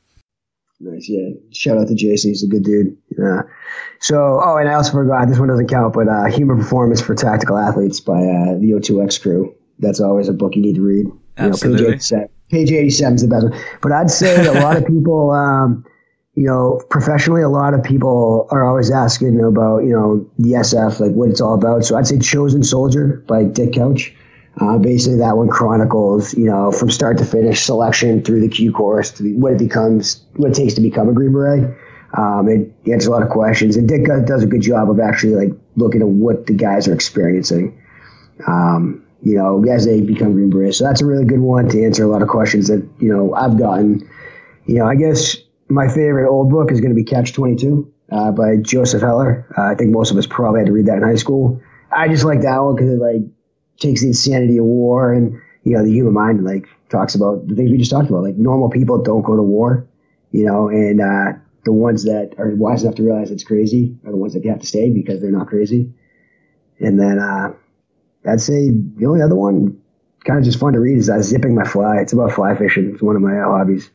Nice. 0.81 1.09
Yeah. 1.09 1.29
Shout 1.53 1.79
out 1.79 1.89
to 1.89 1.95
Jason. 1.95 2.31
He's 2.31 2.43
a 2.43 2.47
good 2.47 2.65
dude. 2.65 2.97
Yeah. 3.19 3.43
So, 4.01 4.41
oh, 4.43 4.57
and 4.57 4.69
I 4.69 4.75
also 4.75 4.93
forgot, 4.93 5.29
this 5.29 5.39
one 5.39 5.49
doesn't 5.49 5.69
count, 5.69 5.93
but, 5.93 6.09
uh, 6.09 6.25
Human 6.25 6.57
Performance 6.57 7.01
for 7.01 7.15
Tactical 7.15 7.59
Athletes 7.59 8.01
by, 8.01 8.15
uh, 8.15 8.59
the 8.59 8.73
O2X 8.77 9.21
crew. 9.21 9.55
That's 9.79 10.01
always 10.01 10.29
a 10.29 10.33
book 10.33 10.57
you 10.57 10.63
need 10.63 10.77
to 10.77 10.83
read. 10.83 11.07
Absolutely. 11.37 11.83
You 11.83 11.91
know, 11.91 11.93
page 11.93 11.97
87. 11.97 12.29
Page 12.51 12.73
87 12.73 13.15
is 13.15 13.23
the 13.23 13.29
best 13.29 13.51
one. 13.51 13.61
But 13.83 13.93
I'd 13.93 14.11
say 14.11 14.47
a 14.47 14.53
lot 14.53 14.77
of 14.77 14.87
people, 14.87 15.31
um, 15.31 15.85
you 16.35 16.47
know, 16.47 16.81
professionally, 16.91 17.43
a 17.43 17.49
lot 17.49 17.75
of 17.75 17.83
people 17.83 18.47
are 18.51 18.65
always 18.65 18.91
asking 18.91 19.41
about, 19.41 19.79
you 19.79 19.91
know, 19.91 20.29
the 20.39 20.53
SF, 20.53 21.01
like 21.01 21.13
what 21.13 21.29
it's 21.29 21.41
all 21.41 21.55
about. 21.55 21.85
So 21.85 21.97
I'd 21.97 22.07
say 22.07 22.19
Chosen 22.19 22.63
Soldier 22.63 23.25
by 23.27 23.45
Dick 23.45 23.75
Couch. 23.75 24.15
Uh, 24.61 24.79
basically, 24.79 25.19
that 25.19 25.37
one 25.37 25.49
chronicles, 25.49 26.35
you 26.35 26.45
know, 26.45 26.71
from 26.73 26.91
start 26.91 27.19
to 27.19 27.25
finish, 27.25 27.63
selection 27.63 28.23
through 28.23 28.41
the 28.41 28.49
Q 28.49 28.73
course 28.73 29.11
to 29.13 29.37
what 29.37 29.53
it 29.53 29.59
becomes, 29.59 30.25
what 30.37 30.51
it 30.51 30.55
takes 30.55 30.75
to 30.75 30.81
become 30.81 31.09
a 31.09 31.13
Green 31.13 31.33
Beret. 31.33 31.77
Um, 32.15 32.49
it 32.49 32.91
answers 32.91 33.07
a 33.07 33.11
lot 33.11 33.23
of 33.23 33.29
questions, 33.29 33.77
and 33.77 33.89
Dick 33.89 34.07
does 34.27 34.43
a 34.43 34.47
good 34.47 34.61
job 34.61 34.91
of 34.91 34.99
actually 34.99 35.35
like 35.35 35.57
looking 35.77 36.01
at 36.01 36.09
what 36.09 36.47
the 36.47 36.53
guys 36.53 36.89
are 36.89 36.93
experiencing. 36.93 37.81
Um, 38.47 39.07
you 39.23 39.37
know, 39.37 39.63
as 39.71 39.85
they 39.85 40.01
become 40.01 40.33
Green 40.33 40.51
Berets. 40.51 40.79
So 40.79 40.85
that's 40.85 41.01
a 41.01 41.07
really 41.07 41.25
good 41.25 41.41
one 41.41 41.69
to 41.69 41.85
answer 41.85 42.05
a 42.05 42.09
lot 42.09 42.23
of 42.23 42.29
questions 42.29 42.69
that 42.69 42.87
you 42.99 43.13
know 43.13 43.35
I've 43.35 43.59
gotten. 43.59 44.09
You 44.67 44.79
know, 44.79 44.87
I 44.87 44.95
guess 44.95 45.37
my 45.71 45.89
favorite 45.89 46.29
old 46.29 46.51
book 46.51 46.73
is 46.73 46.81
going 46.81 46.91
to 46.91 46.97
be 46.97 47.05
Catch 47.05 47.33
22 47.33 47.93
uh, 48.11 48.33
by 48.33 48.57
Joseph 48.57 49.03
Heller. 49.03 49.47
Uh, 49.57 49.63
I 49.63 49.75
think 49.77 49.93
most 49.93 50.11
of 50.11 50.17
us 50.17 50.27
probably 50.27 50.61
had 50.61 50.67
to 50.67 50.73
read 50.73 50.87
that 50.87 50.97
in 50.97 51.03
high 51.03 51.15
school. 51.15 51.61
I 51.93 52.09
just 52.09 52.25
like 52.25 52.43
that 52.43 52.59
one 52.59 52.75
because 52.75 52.91
it 52.91 52.99
like 52.99 53.23
takes 53.79 54.03
the 54.03 54.09
insanity 54.09 54.59
of 54.59 54.65
war 54.65 55.13
and 55.13 55.41
you 55.63 55.77
know 55.77 55.85
the 55.85 55.91
human 55.91 56.13
mind 56.13 56.39
and 56.39 56.47
like 56.47 56.67
talks 56.89 57.15
about 57.15 57.47
the 57.47 57.55
things 57.55 57.71
we 57.71 57.79
just 57.79 57.91
talked 57.91 58.11
about. 58.11 58.25
Like 58.25 58.37
normal 58.37 58.69
people 58.69 59.03
don't 59.03 59.23
go 59.23 59.37
to 59.37 59.43
war, 59.43 59.87
you 60.33 60.45
know, 60.45 60.69
and 60.69 61.01
uh, 61.01 61.39
the 61.65 61.73
ones 61.73 62.05
that 62.05 62.35
are 62.39 62.51
wise 62.57 62.83
enough 62.83 62.97
to 62.97 63.03
realize 63.03 63.31
it's 63.31 63.45
crazy 63.45 63.97
are 64.05 64.11
the 64.11 64.17
ones 64.17 64.35
that 64.35 64.45
have 64.45 64.61
to 64.61 64.67
stay 64.67 64.91
because 64.91 65.21
they're 65.21 65.31
not 65.31 65.47
crazy. 65.47 65.93
And 66.81 66.99
then 66.99 67.19
uh, 67.19 67.53
I'd 68.29 68.41
say 68.41 68.71
the 68.71 69.07
only 69.07 69.23
other 69.23 69.37
one, 69.37 69.81
kind 70.25 70.39
of 70.39 70.45
just 70.45 70.59
fun 70.59 70.73
to 70.73 70.81
read, 70.81 70.99
is 70.99 71.11
uh, 71.11 71.21
Zipping 71.21 71.55
My 71.55 71.65
Fly. 71.65 71.99
It's 71.99 72.13
about 72.13 72.33
fly 72.33 72.57
fishing. 72.57 72.91
It's 72.93 73.03
one 73.03 73.17
of 73.17 73.23
my 73.23 73.37
hobbies 73.37 73.91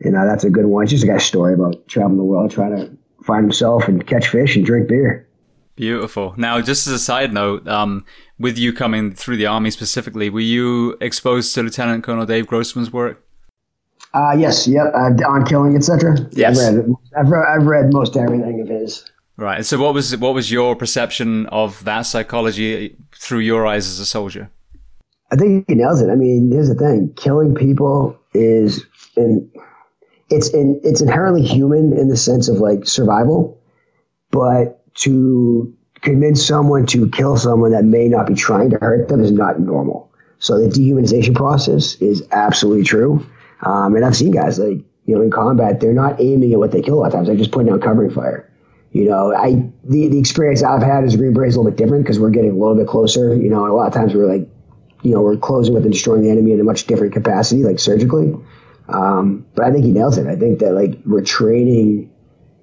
you 0.00 0.10
know, 0.10 0.26
that's 0.26 0.44
a 0.44 0.50
good 0.50 0.66
one. 0.66 0.84
It's 0.84 0.92
just 0.92 1.04
a 1.04 1.06
guy's 1.06 1.24
story 1.24 1.54
about 1.54 1.86
traveling 1.88 2.18
the 2.18 2.24
world, 2.24 2.50
trying 2.50 2.76
to 2.76 2.90
find 3.24 3.44
himself 3.44 3.88
and 3.88 4.06
catch 4.06 4.28
fish 4.28 4.56
and 4.56 4.64
drink 4.64 4.88
beer. 4.88 5.26
Beautiful. 5.76 6.34
Now, 6.36 6.60
just 6.60 6.86
as 6.86 6.92
a 6.92 6.98
side 6.98 7.32
note, 7.32 7.66
um, 7.68 8.04
with 8.38 8.58
you 8.58 8.72
coming 8.72 9.12
through 9.12 9.36
the 9.36 9.46
army 9.46 9.70
specifically, 9.70 10.28
were 10.28 10.40
you 10.40 10.96
exposed 11.00 11.54
to 11.54 11.62
Lieutenant 11.62 12.02
Colonel 12.02 12.26
Dave 12.26 12.46
Grossman's 12.48 12.92
work? 12.92 13.24
Uh, 14.14 14.34
yes, 14.36 14.66
yep, 14.66 14.86
uh, 14.94 15.10
on 15.28 15.44
killing, 15.44 15.76
etc. 15.76 16.16
Yes, 16.32 16.58
I've 16.58 16.74
read, 16.74 16.94
I've, 17.16 17.28
read, 17.28 17.46
I've 17.46 17.66
read 17.66 17.92
most 17.92 18.16
everything 18.16 18.60
of 18.60 18.68
his. 18.68 19.08
Right. 19.36 19.64
So, 19.64 19.78
what 19.78 19.94
was 19.94 20.16
what 20.16 20.34
was 20.34 20.50
your 20.50 20.74
perception 20.74 21.46
of 21.46 21.84
that 21.84 22.02
psychology 22.02 22.96
through 23.12 23.40
your 23.40 23.66
eyes 23.66 23.86
as 23.86 24.00
a 24.00 24.06
soldier? 24.06 24.50
I 25.30 25.36
think 25.36 25.64
he 25.68 25.74
nails 25.76 26.00
it. 26.00 26.10
I 26.10 26.16
mean, 26.16 26.50
here's 26.50 26.68
the 26.68 26.74
thing: 26.74 27.12
killing 27.16 27.54
people 27.54 28.18
is, 28.34 28.84
in 29.16 29.48
it's 30.30 30.48
in, 30.50 30.80
it's 30.84 31.00
inherently 31.00 31.42
human 31.42 31.92
in 31.92 32.08
the 32.08 32.16
sense 32.16 32.48
of 32.48 32.58
like 32.58 32.86
survival, 32.86 33.60
but 34.30 34.82
to 34.96 35.74
convince 36.00 36.44
someone 36.44 36.86
to 36.86 37.08
kill 37.10 37.36
someone 37.36 37.72
that 37.72 37.84
may 37.84 38.08
not 38.08 38.26
be 38.26 38.34
trying 38.34 38.70
to 38.70 38.78
hurt 38.78 39.08
them 39.08 39.20
is 39.20 39.32
not 39.32 39.60
normal. 39.60 40.10
So 40.38 40.58
the 40.60 40.68
dehumanization 40.68 41.34
process 41.34 41.96
is 41.96 42.22
absolutely 42.30 42.84
true. 42.84 43.26
Um, 43.62 43.96
and 43.96 44.04
I've 44.04 44.16
seen 44.16 44.30
guys 44.30 44.58
like, 44.58 44.78
you 45.04 45.14
know, 45.14 45.22
in 45.22 45.30
combat, 45.30 45.80
they're 45.80 45.92
not 45.92 46.20
aiming 46.20 46.52
at 46.52 46.58
what 46.58 46.70
they 46.70 46.82
kill 46.82 46.94
a 46.94 47.00
lot 47.00 47.06
of 47.06 47.12
times. 47.14 47.26
They're 47.28 47.36
just 47.36 47.50
putting 47.50 47.72
out 47.72 47.82
covering 47.82 48.10
fire. 48.10 48.48
You 48.92 49.06
know, 49.06 49.34
I, 49.34 49.70
the, 49.84 50.08
the 50.08 50.18
experience 50.18 50.62
I've 50.62 50.82
had 50.82 51.04
as 51.04 51.14
a 51.14 51.16
Green 51.18 51.32
Beret 51.32 51.48
is 51.48 51.56
a 51.56 51.58
little 51.58 51.70
bit 51.70 51.78
different 51.78 52.04
because 52.04 52.18
we're 52.18 52.30
getting 52.30 52.52
a 52.52 52.54
little 52.54 52.76
bit 52.76 52.86
closer. 52.86 53.34
You 53.34 53.50
know, 53.50 53.66
a 53.66 53.74
lot 53.74 53.86
of 53.86 53.94
times 53.94 54.14
we're 54.14 54.30
like, 54.30 54.48
you 55.02 55.12
know, 55.12 55.22
we're 55.22 55.36
closing 55.36 55.74
with 55.74 55.84
and 55.84 55.92
destroying 55.92 56.22
the 56.22 56.30
enemy 56.30 56.52
in 56.52 56.60
a 56.60 56.64
much 56.64 56.86
different 56.86 57.12
capacity, 57.12 57.64
like 57.64 57.78
surgically. 57.78 58.34
Um, 58.88 59.46
but 59.54 59.66
I 59.66 59.72
think 59.72 59.84
he 59.84 59.92
nails 59.92 60.18
it. 60.18 60.26
I 60.26 60.36
think 60.36 60.60
that 60.60 60.72
like 60.72 60.98
we're 61.04 61.22
training, 61.22 62.10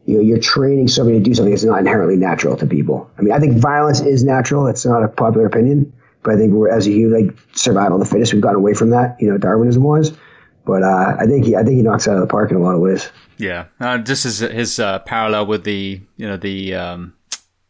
you 0.06 0.18
know, 0.18 0.22
you're 0.22 0.40
training 0.40 0.88
somebody 0.88 1.20
to 1.20 1.24
do 1.24 1.34
something 1.34 1.52
that's 1.52 1.64
not 1.64 1.80
inherently 1.80 2.18
natural 2.18 2.58
to 2.58 2.66
people. 2.66 3.10
I 3.18 3.22
mean, 3.22 3.34
I 3.34 3.40
think 3.40 3.58
violence 3.58 4.02
is 4.02 4.24
natural. 4.24 4.68
It's 4.68 4.86
not 4.86 5.04
a 5.04 5.08
popular 5.08 5.46
opinion, 5.46 5.94
but 6.24 6.34
I 6.34 6.38
think 6.38 6.54
we're 6.54 6.70
as 6.70 6.88
a 6.88 6.92
human, 6.92 7.28
like 7.28 7.38
survival 7.54 8.02
of 8.02 8.08
the 8.08 8.12
fittest, 8.12 8.34
we've 8.34 8.42
gotten 8.42 8.58
away 8.58 8.74
from 8.74 8.90
that. 8.90 9.18
You 9.20 9.32
know, 9.32 9.38
Darwinism 9.38 9.84
was. 9.84 10.18
But 10.66 10.82
uh, 10.82 11.16
I 11.20 11.28
think 11.28 11.46
he, 11.46 11.56
I 11.56 11.64
think 11.64 11.78
he 11.78 11.84
knocks 11.84 12.08
out 12.08 12.16
of 12.16 12.22
the 12.22 12.28
park 12.28 12.50
in 12.50 12.58
a 12.58 12.60
lot 12.60 12.74
of 12.74 12.82
ways. 12.82 13.12
Yeah, 13.38 13.66
uh, 13.80 14.00
this 14.00 14.26
is 14.26 14.40
his 14.40 14.80
uh, 14.80 15.00
parallel 15.00 15.46
with 15.46 15.64
the, 15.64 16.02
you 16.18 16.28
know, 16.28 16.38
the 16.38 16.74
um, 16.74 17.14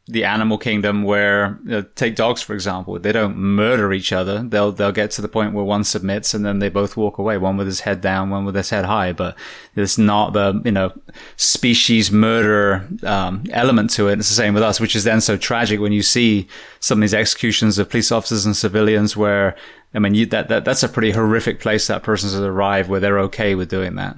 the 0.07 0.23
animal 0.23 0.60
kingdom 0.60 1.02
where 1.02 1.57
you 1.64 1.72
know, 1.72 1.82
take 1.95 2.15
dogs 2.15 2.40
for 2.40 2.53
example 2.53 2.99
they 2.99 3.11
don't 3.11 3.36
murder 3.36 3.91
each 3.91 4.14
other. 4.14 4.44
They'll 4.44 4.72
they'll 4.72 4.91
get 4.91 5.10
to 5.11 5.22
the 5.22 5.27
point 5.27 5.53
where 5.53 5.64
one 5.64 5.84
submits 5.84 6.36
and 6.36 6.45
then 6.45 6.60
they 6.60 6.69
both 6.69 6.95
walk 6.95 7.18
away 7.18 7.40
one 7.40 7.57
with 7.57 7.65
his 7.65 7.82
head 7.82 8.02
down 8.02 8.30
one 8.30 8.45
with 8.45 8.53
his 8.53 8.69
head 8.69 8.86
high. 8.86 9.14
But 9.14 9.36
it's 9.76 9.98
not 9.98 10.34
the 10.34 10.61
you 10.64 10.72
know 10.72 10.94
species 11.38 12.11
murder 12.11 12.88
um, 13.03 13.45
element 13.49 13.90
to 13.91 14.07
it. 14.07 14.19
It's 14.19 14.30
the 14.30 14.36
same 14.36 14.53
with 14.53 14.61
us 14.61 14.80
which 14.80 14.95
is 14.95 15.06
then 15.06 15.22
so 15.22 15.38
tragic 15.38 15.80
when 15.80 15.91
you 15.91 16.03
see 16.03 16.48
some 16.80 16.99
of 16.99 17.02
these 17.02 17.15
executions 17.15 17.80
of 17.80 17.90
police 17.90 18.11
officers 18.11 18.45
and 18.45 18.56
civilians 18.56 19.18
where 19.18 19.56
I 19.95 19.99
mean 19.99 20.14
you, 20.14 20.27
that, 20.27 20.49
that 20.49 20.65
that's 20.65 20.84
a 20.84 20.90
pretty 20.90 21.11
horrific 21.11 21.60
place 21.60 21.88
that 21.88 22.03
person's 22.03 22.36
arrived 22.36 22.90
where 22.90 22.99
they're 22.99 23.19
okay 23.22 23.56
with 23.56 23.69
doing 23.69 23.95
that 23.95 24.18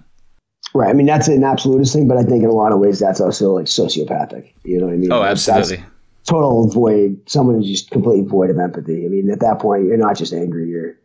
Right. 0.73 0.89
I 0.89 0.94
mean, 0.94 1.06
that's 1.06 1.27
an 1.27 1.44
absolutist 1.44 1.94
thing, 1.94 2.07
but 2.07 2.18
I 2.18 2.23
think 2.23 2.44
in 2.44 2.49
a 2.49 2.53
lot 2.53 2.72
of 2.72 2.80
ways 2.80 2.99
that's 2.99 3.22
also 3.22 3.53
like 3.53 3.65
sociopathic. 3.65 4.52
You 4.64 4.80
know 4.80 4.85
what 4.85 4.94
I 4.94 4.98
mean? 4.98 5.11
Oh, 5.11 5.23
absolutely. 5.23 5.84
Total 6.26 6.68
void. 6.68 7.22
Someone 7.26 7.56
who's 7.56 7.69
just 7.69 7.89
completely 7.89 8.27
void 8.27 8.49
of 8.49 8.60
empathy. 8.60 9.06
I 9.06 9.07
mean, 9.07 9.30
at 9.31 9.39
that 9.39 9.60
point, 9.60 9.85
you're 9.85 9.98
not 9.98 10.18
just 10.18 10.34
angry. 10.34 10.69
You're, 10.69 10.98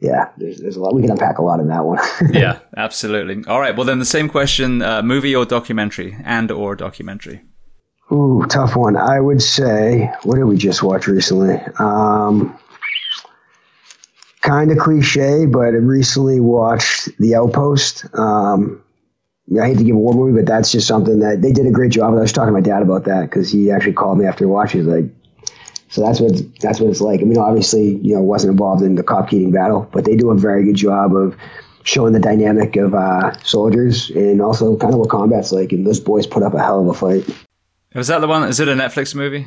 yeah, 0.00 0.28
there's, 0.36 0.60
there's 0.60 0.76
a 0.76 0.80
lot. 0.80 0.94
We 0.94 1.00
can 1.00 1.10
unpack 1.10 1.38
a 1.38 1.42
lot 1.42 1.60
in 1.60 1.68
that 1.68 1.84
one. 1.84 1.98
yeah, 2.30 2.58
absolutely. 2.76 3.42
All 3.46 3.58
right. 3.58 3.74
Well, 3.74 3.86
then 3.86 3.98
the 3.98 4.04
same 4.04 4.28
question: 4.28 4.82
uh, 4.82 5.02
movie 5.02 5.34
or 5.34 5.46
documentary, 5.46 6.16
and 6.22 6.50
or 6.50 6.76
documentary. 6.76 7.42
Ooh, 8.12 8.44
tough 8.48 8.76
one. 8.76 8.96
I 8.96 9.18
would 9.18 9.42
say. 9.42 10.12
What 10.24 10.36
did 10.36 10.44
we 10.44 10.58
just 10.58 10.82
watch 10.82 11.06
recently? 11.06 11.58
Um, 11.78 12.56
kind 14.42 14.70
of 14.70 14.78
cliche, 14.78 15.46
but 15.46 15.74
I 15.74 15.78
recently 15.78 16.40
watched 16.40 17.08
The 17.18 17.34
Outpost. 17.34 18.04
Um, 18.14 18.82
I 19.60 19.68
hate 19.68 19.78
to 19.78 19.84
give 19.84 19.94
a 19.94 19.98
war 19.98 20.12
movie, 20.12 20.40
but 20.40 20.46
that's 20.46 20.72
just 20.72 20.88
something 20.88 21.20
that 21.20 21.40
they 21.40 21.52
did 21.52 21.66
a 21.66 21.70
great 21.70 21.92
job. 21.92 22.14
I 22.14 22.20
was 22.20 22.32
talking 22.32 22.48
to 22.48 22.52
my 22.52 22.60
dad 22.60 22.82
about 22.82 23.04
that 23.04 23.22
because 23.22 23.50
he 23.50 23.70
actually 23.70 23.92
called 23.92 24.18
me 24.18 24.26
after 24.26 24.48
watching. 24.48 24.80
He's 24.80 24.88
like, 24.88 25.04
so 25.88 26.00
that's 26.02 26.20
what 26.20 26.32
that's 26.60 26.80
what 26.80 26.90
it's 26.90 27.00
like. 27.00 27.20
I 27.20 27.24
mean, 27.24 27.38
obviously, 27.38 27.96
you 28.02 28.14
know, 28.14 28.22
wasn't 28.22 28.52
involved 28.52 28.82
in 28.82 28.96
the 28.96 29.04
Cop 29.04 29.28
Keating 29.30 29.52
battle, 29.52 29.88
but 29.92 30.04
they 30.04 30.16
do 30.16 30.30
a 30.30 30.36
very 30.36 30.64
good 30.64 30.74
job 30.74 31.14
of 31.14 31.36
showing 31.84 32.12
the 32.12 32.18
dynamic 32.18 32.74
of 32.76 32.94
uh, 32.94 33.38
soldiers 33.44 34.10
and 34.10 34.42
also 34.42 34.76
kind 34.76 34.92
of 34.92 34.98
what 34.98 35.10
combat's 35.10 35.52
like. 35.52 35.70
And 35.70 35.86
those 35.86 36.00
boys 36.00 36.26
put 36.26 36.42
up 36.42 36.54
a 36.54 36.58
hell 36.58 36.80
of 36.80 36.88
a 36.88 36.94
fight. 36.94 37.24
Was 37.94 38.08
that 38.08 38.20
the 38.20 38.26
one? 38.26 38.42
Is 38.48 38.58
it 38.58 38.68
a 38.68 38.74
Netflix 38.74 39.14
movie? 39.14 39.46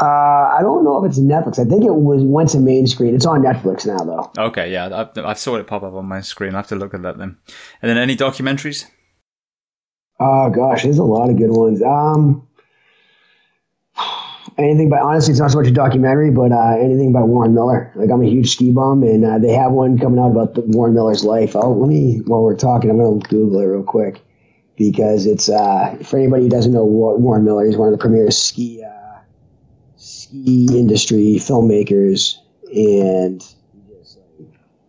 Uh, 0.00 0.04
I 0.04 0.58
don't 0.60 0.84
know 0.84 1.02
if 1.02 1.10
it's 1.10 1.18
Netflix. 1.18 1.58
I 1.58 1.68
think 1.68 1.84
it 1.84 1.92
was 1.92 2.22
went 2.22 2.50
to 2.50 2.60
main 2.60 2.86
screen. 2.86 3.14
It's 3.14 3.26
on 3.26 3.42
Netflix 3.42 3.84
now, 3.86 3.98
though. 3.98 4.30
Okay, 4.48 4.70
yeah, 4.70 5.08
I, 5.16 5.30
I 5.30 5.32
saw 5.32 5.56
it 5.56 5.66
pop 5.66 5.82
up 5.82 5.94
on 5.94 6.06
my 6.06 6.20
screen. 6.20 6.54
I 6.54 6.58
have 6.58 6.68
to 6.68 6.76
look 6.76 6.94
at 6.94 7.02
that 7.02 7.18
then. 7.18 7.36
And 7.82 7.88
then 7.88 7.96
any 7.98 8.16
documentaries? 8.16 8.84
Oh 10.20 10.50
gosh, 10.50 10.82
there's 10.82 10.98
a 10.98 11.04
lot 11.04 11.30
of 11.30 11.36
good 11.36 11.50
ones. 11.50 11.82
Um, 11.82 12.46
anything 14.58 14.88
by 14.88 14.98
honestly, 14.98 15.32
it's 15.32 15.40
not 15.40 15.50
so 15.50 15.58
much 15.58 15.68
a 15.68 15.72
documentary, 15.72 16.30
but 16.30 16.52
uh, 16.52 16.76
anything 16.78 17.12
by 17.12 17.22
Warren 17.22 17.54
Miller. 17.54 17.92
Like 17.94 18.10
I'm 18.10 18.22
a 18.22 18.26
huge 18.28 18.50
ski 18.50 18.72
bum, 18.72 19.02
and 19.02 19.24
uh, 19.24 19.38
they 19.38 19.52
have 19.52 19.72
one 19.72 19.98
coming 19.98 20.18
out 20.18 20.30
about 20.32 20.54
the, 20.54 20.62
Warren 20.62 20.94
Miller's 20.94 21.24
life. 21.24 21.54
Oh, 21.54 21.72
let 21.72 21.88
me 21.88 22.20
while 22.26 22.42
we're 22.42 22.56
talking, 22.56 22.90
I'm 22.90 22.98
gonna 22.98 23.18
Google 23.28 23.60
it 23.60 23.66
real 23.66 23.82
quick 23.84 24.20
because 24.76 25.26
it's 25.26 25.48
uh, 25.48 25.96
for 26.04 26.18
anybody 26.18 26.44
who 26.44 26.48
doesn't 26.48 26.72
know 26.72 26.84
Warren 26.84 27.44
Miller. 27.44 27.66
He's 27.66 27.76
one 27.76 27.88
of 27.88 27.92
the 27.92 27.98
premier 27.98 28.30
ski 28.30 28.82
uh, 28.84 29.18
ski 29.96 30.66
industry 30.72 31.36
filmmakers, 31.38 32.36
and 32.74 33.42
he 33.72 33.94
just, 33.94 34.18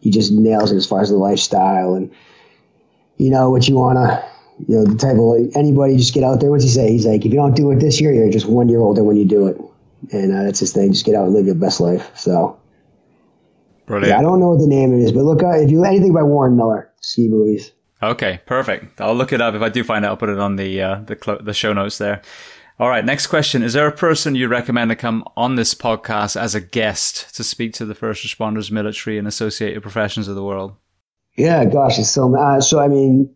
he 0.01 0.11
just 0.11 0.31
nails 0.31 0.71
it 0.71 0.77
as 0.77 0.87
far 0.87 1.01
as 1.01 1.09
the 1.09 1.17
lifestyle 1.17 1.93
and 1.93 2.11
you 3.17 3.29
know 3.29 3.49
what 3.49 3.67
you 3.67 3.75
wanna 3.75 4.25
you 4.67 4.75
know, 4.75 4.83
the 4.83 4.95
type 4.95 5.17
of 5.17 5.55
anybody 5.55 5.97
just 5.97 6.13
get 6.13 6.23
out 6.23 6.39
there. 6.39 6.49
What's 6.49 6.63
he 6.63 6.69
say? 6.69 6.91
He's 6.91 7.05
like, 7.05 7.25
if 7.25 7.31
you 7.31 7.37
don't 7.37 7.55
do 7.55 7.71
it 7.71 7.79
this 7.79 8.01
year, 8.01 8.13
you're 8.13 8.29
just 8.29 8.47
one 8.47 8.69
year 8.69 8.79
older 8.79 9.03
when 9.03 9.15
you 9.15 9.25
do 9.25 9.47
it, 9.47 9.57
and 10.11 10.33
uh, 10.33 10.43
that's 10.43 10.59
his 10.59 10.73
thing. 10.73 10.91
Just 10.91 11.05
get 11.05 11.15
out 11.15 11.25
and 11.25 11.33
live 11.33 11.45
your 11.45 11.55
best 11.55 11.79
life. 11.79 12.11
So, 12.17 12.59
Brilliant. 13.85 14.09
yeah, 14.09 14.19
I 14.19 14.21
don't 14.21 14.39
know 14.39 14.51
what 14.51 14.59
the 14.59 14.67
name 14.67 14.93
it 14.93 15.01
is, 15.01 15.11
but 15.11 15.23
look, 15.23 15.43
uh, 15.43 15.51
if 15.51 15.71
you 15.71 15.85
anything 15.85 16.13
by 16.13 16.23
Warren 16.23 16.57
Miller, 16.57 16.91
ski 17.01 17.27
movies. 17.27 17.71
Okay, 18.01 18.39
perfect. 18.45 19.01
I'll 19.01 19.15
look 19.15 19.33
it 19.33 19.41
up. 19.41 19.55
If 19.55 19.61
I 19.61 19.69
do 19.69 19.83
find 19.83 20.05
it, 20.05 20.07
I'll 20.07 20.17
put 20.17 20.29
it 20.29 20.39
on 20.39 20.55
the 20.55 20.81
uh, 20.81 20.95
the 21.05 21.39
the 21.41 21.53
show 21.53 21.73
notes 21.73 21.97
there. 21.97 22.21
All 22.79 22.87
right, 22.87 23.03
next 23.03 23.27
question. 23.27 23.61
Is 23.61 23.73
there 23.73 23.87
a 23.87 23.91
person 23.91 24.35
you 24.35 24.47
recommend 24.47 24.89
to 24.89 24.95
come 24.95 25.25
on 25.35 25.55
this 25.55 25.73
podcast 25.73 26.39
as 26.39 26.55
a 26.55 26.61
guest 26.61 27.35
to 27.35 27.43
speak 27.43 27.73
to 27.73 27.85
the 27.85 27.93
first 27.93 28.25
responders, 28.25 28.71
military, 28.71 29.17
and 29.17 29.27
associated 29.27 29.81
professions 29.81 30.29
of 30.29 30.35
the 30.35 30.43
world? 30.43 30.77
Yeah, 31.35 31.65
gosh, 31.65 31.99
it's 31.99 32.09
so. 32.09 32.33
Uh, 32.33 32.61
so 32.61 32.79
I 32.79 32.87
mean, 32.87 33.35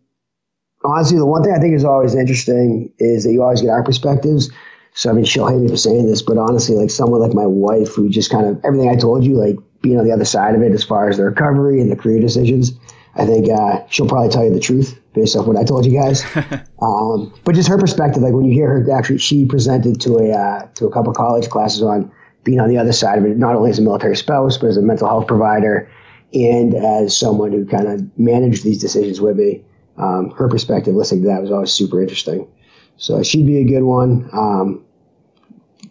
honestly, 0.84 1.18
the 1.18 1.26
one 1.26 1.42
thing 1.42 1.52
I 1.52 1.58
think 1.58 1.74
is 1.74 1.84
always 1.84 2.14
interesting 2.14 2.92
is 2.98 3.24
that 3.24 3.32
you 3.32 3.42
always 3.42 3.62
get 3.62 3.70
our 3.70 3.82
perspectives. 3.82 4.50
So, 4.92 5.10
I 5.10 5.12
mean, 5.12 5.24
she'll 5.24 5.48
hate 5.48 5.58
me 5.58 5.68
for 5.68 5.76
saying 5.76 6.06
this, 6.06 6.22
but 6.22 6.38
honestly, 6.38 6.76
like 6.76 6.90
someone 6.90 7.20
like 7.20 7.34
my 7.34 7.46
wife 7.46 7.94
who 7.94 8.08
just 8.08 8.30
kind 8.30 8.46
of 8.46 8.64
everything 8.64 8.88
I 8.88 8.96
told 8.96 9.24
you, 9.24 9.34
like 9.34 9.56
being 9.82 9.98
on 9.98 10.04
the 10.04 10.12
other 10.12 10.24
side 10.24 10.54
of 10.54 10.62
it 10.62 10.72
as 10.72 10.84
far 10.84 11.08
as 11.08 11.16
the 11.16 11.24
recovery 11.24 11.80
and 11.80 11.90
the 11.90 11.96
career 11.96 12.20
decisions, 12.20 12.72
I 13.16 13.26
think 13.26 13.48
uh, 13.50 13.80
she'll 13.88 14.08
probably 14.08 14.30
tell 14.30 14.44
you 14.44 14.52
the 14.52 14.60
truth 14.60 14.98
based 15.12 15.36
off 15.36 15.46
what 15.46 15.56
I 15.56 15.64
told 15.64 15.84
you 15.84 15.92
guys. 15.92 16.24
um, 16.82 17.32
but 17.44 17.54
just 17.54 17.68
her 17.68 17.78
perspective, 17.78 18.22
like 18.22 18.34
when 18.34 18.44
you 18.44 18.52
hear 18.52 18.68
her, 18.68 18.92
actually, 18.92 19.18
she 19.18 19.46
presented 19.46 20.00
to 20.02 20.18
a 20.18 20.32
uh, 20.32 20.66
to 20.74 20.86
a 20.86 20.92
couple 20.92 21.12
college 21.12 21.48
classes 21.48 21.82
on 21.82 22.12
being 22.44 22.60
on 22.60 22.68
the 22.68 22.78
other 22.78 22.92
side 22.92 23.18
of 23.18 23.24
it, 23.24 23.36
not 23.36 23.56
only 23.56 23.70
as 23.70 23.78
a 23.78 23.82
military 23.82 24.16
spouse, 24.16 24.58
but 24.58 24.68
as 24.68 24.76
a 24.76 24.82
mental 24.82 25.08
health 25.08 25.26
provider 25.26 25.90
and 26.34 26.74
as 26.74 27.16
someone 27.16 27.52
who 27.52 27.64
kind 27.64 27.88
of 27.88 28.18
managed 28.18 28.64
these 28.64 28.80
decisions 28.80 29.20
with 29.20 29.36
me 29.36 29.64
um, 29.96 30.30
her 30.30 30.48
perspective 30.48 30.94
listening 30.94 31.22
to 31.22 31.28
that 31.28 31.42
was 31.42 31.50
always 31.50 31.72
super 31.72 32.00
interesting. 32.02 32.48
So 32.96 33.22
she'd 33.22 33.46
be 33.46 33.58
a 33.58 33.64
good 33.64 33.82
one. 33.82 34.28
Um, 34.32 34.84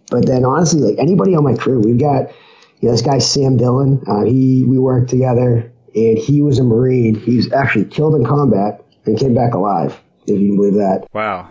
but 0.10 0.26
then 0.26 0.46
honestly, 0.46 0.82
like 0.82 1.00
anybody 1.00 1.36
on 1.36 1.44
my 1.44 1.56
crew, 1.56 1.80
we've 1.80 2.00
got 2.00 2.32
you 2.80 2.90
know, 2.90 2.92
this 2.92 3.02
guy 3.02 3.20
Sam 3.20 3.58
Dillon. 3.58 4.04
Uh, 4.08 4.24
he 4.24 4.66
we 4.66 4.78
worked 4.78 5.10
together, 5.10 5.72
and 5.96 6.18
he 6.18 6.42
was 6.42 6.60
a 6.60 6.64
Marine. 6.64 7.16
He 7.16 7.38
was 7.38 7.52
actually 7.52 7.86
killed 7.86 8.16
in 8.16 8.26
combat 8.26 8.84
and 9.06 9.18
came 9.18 9.34
back 9.34 9.54
alive. 9.54 10.00
If 10.28 10.40
you 10.40 10.50
can 10.50 10.56
believe 10.56 10.76
that. 10.76 11.08
Wow. 11.14 11.50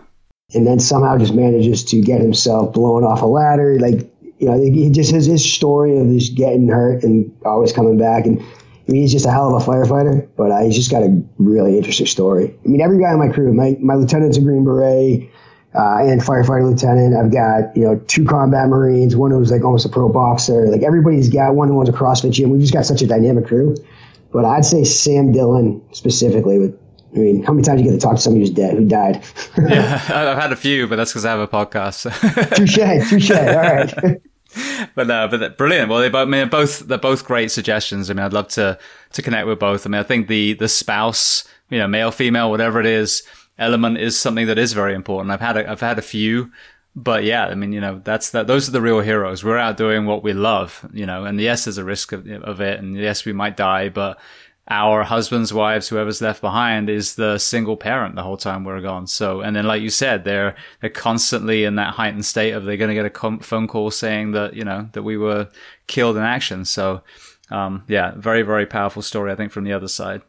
And 0.53 0.67
then 0.67 0.79
somehow 0.79 1.17
just 1.17 1.33
manages 1.33 1.83
to 1.85 2.01
get 2.01 2.21
himself 2.21 2.73
blown 2.73 3.03
off 3.03 3.21
a 3.21 3.25
ladder. 3.25 3.79
Like 3.79 4.11
you 4.39 4.47
know, 4.47 4.61
he 4.61 4.89
just 4.89 5.11
has 5.11 5.25
his 5.25 5.43
story 5.43 5.97
of 5.97 6.07
just 6.07 6.35
getting 6.35 6.67
hurt 6.67 7.03
and 7.03 7.31
always 7.45 7.71
coming 7.71 7.97
back. 7.97 8.25
And 8.25 8.43
he's 8.85 9.11
just 9.11 9.25
a 9.25 9.31
hell 9.31 9.55
of 9.55 9.61
a 9.61 9.65
firefighter, 9.65 10.27
but 10.35 10.51
uh, 10.51 10.61
he's 10.63 10.75
just 10.75 10.91
got 10.91 11.03
a 11.03 11.21
really 11.37 11.77
interesting 11.77 12.05
story. 12.05 12.55
I 12.65 12.67
mean, 12.67 12.81
every 12.81 12.99
guy 12.99 13.11
on 13.11 13.19
my 13.19 13.29
crew, 13.29 13.53
my, 13.53 13.77
my 13.79 13.95
lieutenant's 13.95 14.37
a 14.37 14.41
Green 14.41 14.63
Beret 14.63 15.29
uh, 15.75 16.03
and 16.03 16.21
firefighter 16.21 16.69
lieutenant. 16.69 17.15
I've 17.15 17.31
got, 17.31 17.75
you 17.75 17.83
know, 17.83 17.99
two 18.07 18.25
combat 18.25 18.67
Marines, 18.67 19.15
one 19.15 19.31
who's 19.31 19.51
like 19.51 19.63
almost 19.63 19.85
a 19.85 19.89
pro 19.89 20.09
boxer. 20.09 20.67
Like 20.67 20.83
everybody's 20.83 21.29
got 21.29 21.55
one 21.55 21.67
who 21.67 21.79
owns 21.79 21.89
a 21.89 21.93
CrossFit 21.93 22.31
gym. 22.31 22.49
We've 22.49 22.61
just 22.61 22.73
got 22.73 22.85
such 22.85 23.01
a 23.01 23.07
dynamic 23.07 23.47
crew. 23.47 23.75
But 24.31 24.45
I'd 24.45 24.65
say 24.65 24.83
Sam 24.83 25.31
Dillon 25.31 25.81
specifically 25.91 26.59
with 26.59 26.79
I 27.15 27.19
mean, 27.19 27.43
how 27.43 27.53
many 27.53 27.63
times 27.63 27.79
do 27.79 27.85
you 27.85 27.91
get 27.91 27.99
to 27.99 28.03
talk 28.03 28.15
to 28.15 28.21
somebody 28.21 28.39
who's 28.39 28.49
dead, 28.49 28.75
who 28.75 28.85
died? 28.85 29.23
yeah, 29.69 30.01
I've 30.09 30.41
had 30.41 30.51
a 30.51 30.55
few, 30.55 30.87
but 30.87 30.95
that's 30.95 31.11
because 31.11 31.25
I 31.25 31.29
have 31.29 31.39
a 31.41 31.47
podcast. 31.47 32.09
touche, 32.55 33.09
touche. 33.09 33.29
All 33.29 33.55
right. 33.55 34.21
but 34.95 35.09
uh, 35.09 35.27
but 35.27 35.57
brilliant. 35.57 35.89
Well, 35.89 35.99
they 35.99 36.09
both, 36.09 36.27
I 36.27 36.29
mean, 36.29 36.49
both 36.49 36.79
they're 36.79 36.97
both 36.97 37.25
great 37.25 37.51
suggestions. 37.51 38.09
I 38.09 38.13
mean, 38.13 38.25
I'd 38.25 38.33
love 38.33 38.47
to 38.49 38.77
to 39.13 39.21
connect 39.21 39.47
with 39.47 39.59
both. 39.59 39.85
I 39.85 39.89
mean, 39.89 39.99
I 39.99 40.03
think 40.03 40.27
the 40.27 40.53
the 40.53 40.67
spouse, 40.67 41.47
you 41.69 41.79
know, 41.79 41.87
male, 41.87 42.11
female, 42.11 42.49
whatever 42.49 42.79
it 42.79 42.85
is, 42.85 43.23
element 43.57 43.97
is 43.97 44.19
something 44.19 44.47
that 44.47 44.57
is 44.57 44.73
very 44.73 44.93
important. 44.93 45.31
I've 45.31 45.41
had 45.41 45.57
a, 45.57 45.69
I've 45.69 45.81
had 45.81 45.99
a 45.99 46.03
few, 46.03 46.51
but 46.95 47.23
yeah, 47.23 47.45
I 47.45 47.55
mean, 47.55 47.73
you 47.73 47.81
know, 47.81 48.01
that's 48.03 48.31
that. 48.31 48.47
Those 48.47 48.67
are 48.67 48.71
the 48.71 48.81
real 48.81 49.01
heroes. 49.01 49.43
We're 49.43 49.57
out 49.57 49.77
doing 49.77 50.05
what 50.05 50.23
we 50.23 50.33
love, 50.33 50.87
you 50.93 51.05
know, 51.05 51.25
and 51.25 51.39
yes, 51.39 51.65
there's 51.65 51.77
a 51.77 51.83
risk 51.83 52.11
of, 52.11 52.27
of 52.27 52.61
it, 52.61 52.79
and 52.79 52.95
yes, 52.95 53.25
we 53.25 53.33
might 53.33 53.57
die, 53.57 53.89
but 53.89 54.19
our 54.69 55.03
husbands, 55.03 55.53
wives, 55.53 55.89
whoever's 55.89 56.21
left 56.21 56.41
behind 56.41 56.89
is 56.89 57.15
the 57.15 57.37
single 57.37 57.75
parent 57.75 58.15
the 58.15 58.23
whole 58.23 58.37
time 58.37 58.63
we're 58.63 58.81
gone. 58.81 59.07
So, 59.07 59.41
and 59.41 59.55
then 59.55 59.65
like 59.65 59.81
you 59.81 59.89
said, 59.89 60.23
they're, 60.23 60.55
they're 60.79 60.89
constantly 60.89 61.65
in 61.65 61.75
that 61.75 61.95
heightened 61.95 62.25
state 62.25 62.51
of 62.51 62.63
they're 62.63 62.77
going 62.77 62.89
to 62.89 62.95
get 62.95 63.05
a 63.05 63.09
com- 63.09 63.39
phone 63.39 63.67
call 63.67 63.91
saying 63.91 64.31
that, 64.31 64.53
you 64.53 64.63
know, 64.63 64.87
that 64.93 65.03
we 65.03 65.17
were 65.17 65.49
killed 65.87 66.15
in 66.15 66.23
action. 66.23 66.63
So, 66.63 67.01
um, 67.51 67.83
yeah, 67.89 68.13
very, 68.15 68.41
very 68.41 68.65
powerful 68.65 69.01
story, 69.01 69.33
I 69.33 69.35
think, 69.35 69.51
from 69.51 69.65
the 69.65 69.73
other 69.73 69.89
side. 69.89 70.21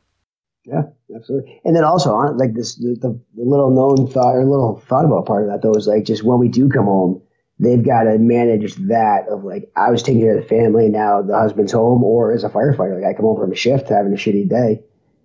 Yeah, 0.65 0.82
absolutely. 1.15 1.61
And 1.65 1.77
then 1.77 1.85
also 1.85 2.12
on 2.12 2.36
like 2.36 2.55
this, 2.55 2.74
the, 2.77 2.97
the, 3.01 3.20
the 3.36 3.43
little 3.43 3.70
known 3.70 4.11
thought 4.11 4.35
or 4.35 4.44
little 4.44 4.81
thought 4.81 5.05
about 5.05 5.27
part 5.27 5.44
of 5.44 5.51
that 5.51 5.62
though 5.62 5.74
is 5.74 5.86
like 5.86 6.05
just 6.05 6.24
when 6.24 6.39
we 6.40 6.48
do 6.48 6.69
come 6.69 6.86
home, 6.86 7.23
they've 7.59 7.85
got 7.85 8.05
to 8.05 8.18
manage 8.18 8.74
that 8.76 9.28
of 9.28 9.44
like 9.44 9.70
I 9.76 9.90
was 9.90 10.02
taking 10.02 10.20
care 10.22 10.36
of 10.36 10.43
the 10.43 10.48
family, 10.48 10.89
now 10.89 11.22
the 11.22 11.36
husband's 11.36 11.72
home, 11.72 12.02
or 12.02 12.32
as 12.32 12.44
a 12.44 12.48
firefighter, 12.48 13.01
like 13.01 13.09
I 13.09 13.14
come 13.14 13.26
home 13.26 13.40
from 13.40 13.52
a 13.52 13.56
shift 13.56 13.89
having 13.89 14.12
a 14.12 14.16
shitty 14.16 14.48
day, 14.48 14.82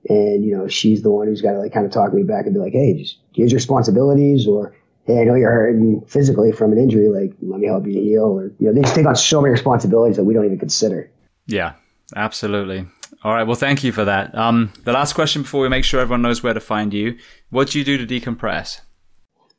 and 0.07 0.43
you 0.43 0.55
know 0.55 0.67
she's 0.67 1.01
the 1.01 1.09
one 1.09 1.27
who's 1.27 1.41
got 1.41 1.53
to 1.53 1.59
like 1.59 1.73
kind 1.73 1.85
of 1.85 1.91
talk 1.91 2.13
me 2.13 2.23
back 2.23 2.45
and 2.45 2.53
be 2.53 2.59
like, 2.59 2.73
hey, 2.73 2.95
just 2.97 3.17
here's 3.33 3.51
your 3.51 3.57
responsibilities, 3.57 4.47
or 4.47 4.75
hey, 5.05 5.21
I 5.21 5.23
know 5.23 5.35
you're 5.35 5.51
hurting 5.51 6.01
physically 6.07 6.51
from 6.51 6.71
an 6.71 6.77
injury, 6.77 7.09
like 7.09 7.35
let 7.41 7.59
me 7.59 7.67
help 7.67 7.85
you 7.87 7.93
heal, 7.93 8.25
or 8.25 8.51
you 8.59 8.67
know 8.67 8.73
they 8.73 8.81
just 8.81 8.95
take 8.95 9.05
on 9.05 9.15
so 9.15 9.41
many 9.41 9.51
responsibilities 9.51 10.17
that 10.17 10.23
we 10.23 10.33
don't 10.33 10.45
even 10.45 10.59
consider. 10.59 11.09
Yeah, 11.47 11.73
absolutely. 12.15 12.87
All 13.23 13.33
right, 13.33 13.43
well, 13.43 13.55
thank 13.55 13.83
you 13.83 13.91
for 13.91 14.05
that. 14.05 14.33
Um, 14.37 14.71
the 14.85 14.93
last 14.93 15.13
question 15.13 15.41
before 15.41 15.61
we 15.61 15.67
make 15.67 15.83
sure 15.83 15.99
everyone 15.99 16.21
knows 16.21 16.43
where 16.43 16.53
to 16.53 16.59
find 16.59 16.93
you: 16.93 17.17
What 17.49 17.71
do 17.71 17.79
you 17.79 17.85
do 17.85 17.97
to 17.97 18.05
decompress? 18.05 18.81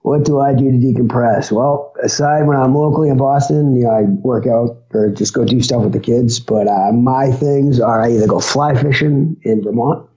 What 0.02 0.24
do 0.24 0.40
I 0.40 0.55
do 0.55 0.70
to 0.70 0.77
decompress? 0.78 1.52
Well, 1.52 1.93
aside 2.02 2.47
when 2.47 2.56
I'm 2.56 2.74
locally 2.74 3.10
in 3.10 3.18
Boston, 3.18 3.77
you 3.77 3.85
know, 3.85 3.90
I 3.90 4.02
work 4.02 4.47
out 4.47 4.82
or 4.93 5.10
just 5.10 5.35
go 5.35 5.44
do 5.44 5.60
stuff 5.62 5.82
with 5.82 5.93
the 5.93 6.01
kids. 6.01 6.40
But 6.40 6.68
uh, 6.68 6.93
my 6.93 7.31
things 7.31 7.81
are 7.81 8.02
I 8.02 8.12
either 8.12 8.27
go 8.27 8.40
fly 8.40 8.74
fishing 8.82 9.36
in 9.43 9.62
Vermont, 9.62 10.09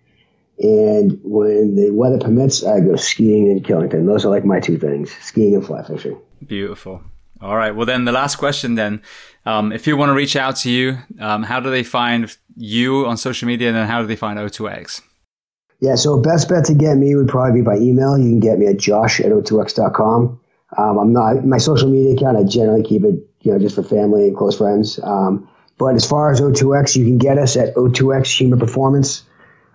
and 0.59 1.19
when 1.23 1.75
the 1.75 1.91
weather 1.91 2.17
permits, 2.17 2.63
I 2.63 2.79
go 2.79 2.95
skiing 2.95 3.51
in 3.51 3.61
Killington. 3.61 4.05
Those 4.05 4.25
are 4.25 4.29
like 4.29 4.45
my 4.45 4.59
two 4.59 4.77
things: 4.77 5.11
skiing 5.21 5.55
and 5.55 5.65
fly 5.65 5.83
fishing. 5.83 6.17
Beautiful. 6.45 7.01
All 7.41 7.57
right. 7.57 7.75
Well, 7.75 7.85
then 7.85 8.05
the 8.05 8.13
last 8.13 8.37
question 8.37 8.75
then. 8.75 9.01
Um, 9.45 9.73
if 9.73 9.85
you 9.85 9.97
want 9.97 10.09
to 10.09 10.13
reach 10.13 10.37
out 10.37 10.55
to 10.57 10.71
you, 10.71 10.97
um, 11.19 11.43
how 11.43 11.59
do 11.59 11.69
they 11.69 11.83
find 11.83 12.35
you 12.55 13.05
on 13.05 13.17
social 13.17 13.47
media 13.47 13.67
and 13.67 13.75
then 13.75 13.87
how 13.87 13.99
do 13.99 14.07
they 14.07 14.15
find 14.15 14.39
O2X? 14.39 15.01
Yeah, 15.83 15.95
so 15.95 16.17
best 16.17 16.47
bet 16.47 16.63
to 16.65 16.73
get 16.73 16.95
me 16.95 17.13
would 17.13 17.27
probably 17.27 17.59
be 17.59 17.65
by 17.65 17.75
email. 17.75 18.17
You 18.17 18.29
can 18.29 18.39
get 18.39 18.57
me 18.57 18.67
at 18.67 18.77
josh 18.77 19.19
at 19.19 19.33
o2x.com. 19.33 20.39
Um, 20.77 20.97
I'm 20.97 21.11
not, 21.11 21.45
my 21.45 21.57
social 21.57 21.89
media 21.89 22.15
account, 22.15 22.37
I 22.37 22.43
generally 22.43 22.83
keep 22.83 23.03
it, 23.03 23.15
you 23.41 23.51
know, 23.51 23.59
just 23.59 23.75
for 23.75 23.83
family 23.83 24.29
and 24.29 24.37
close 24.37 24.57
friends. 24.57 24.97
Um, 25.03 25.45
but 25.77 25.95
as 25.95 26.05
far 26.05 26.31
as 26.31 26.39
O2X, 26.39 26.95
you 26.95 27.03
can 27.03 27.17
get 27.17 27.37
us 27.37 27.57
at 27.57 27.75
O2X 27.75 28.39
Human 28.39 28.59
Performance. 28.59 29.25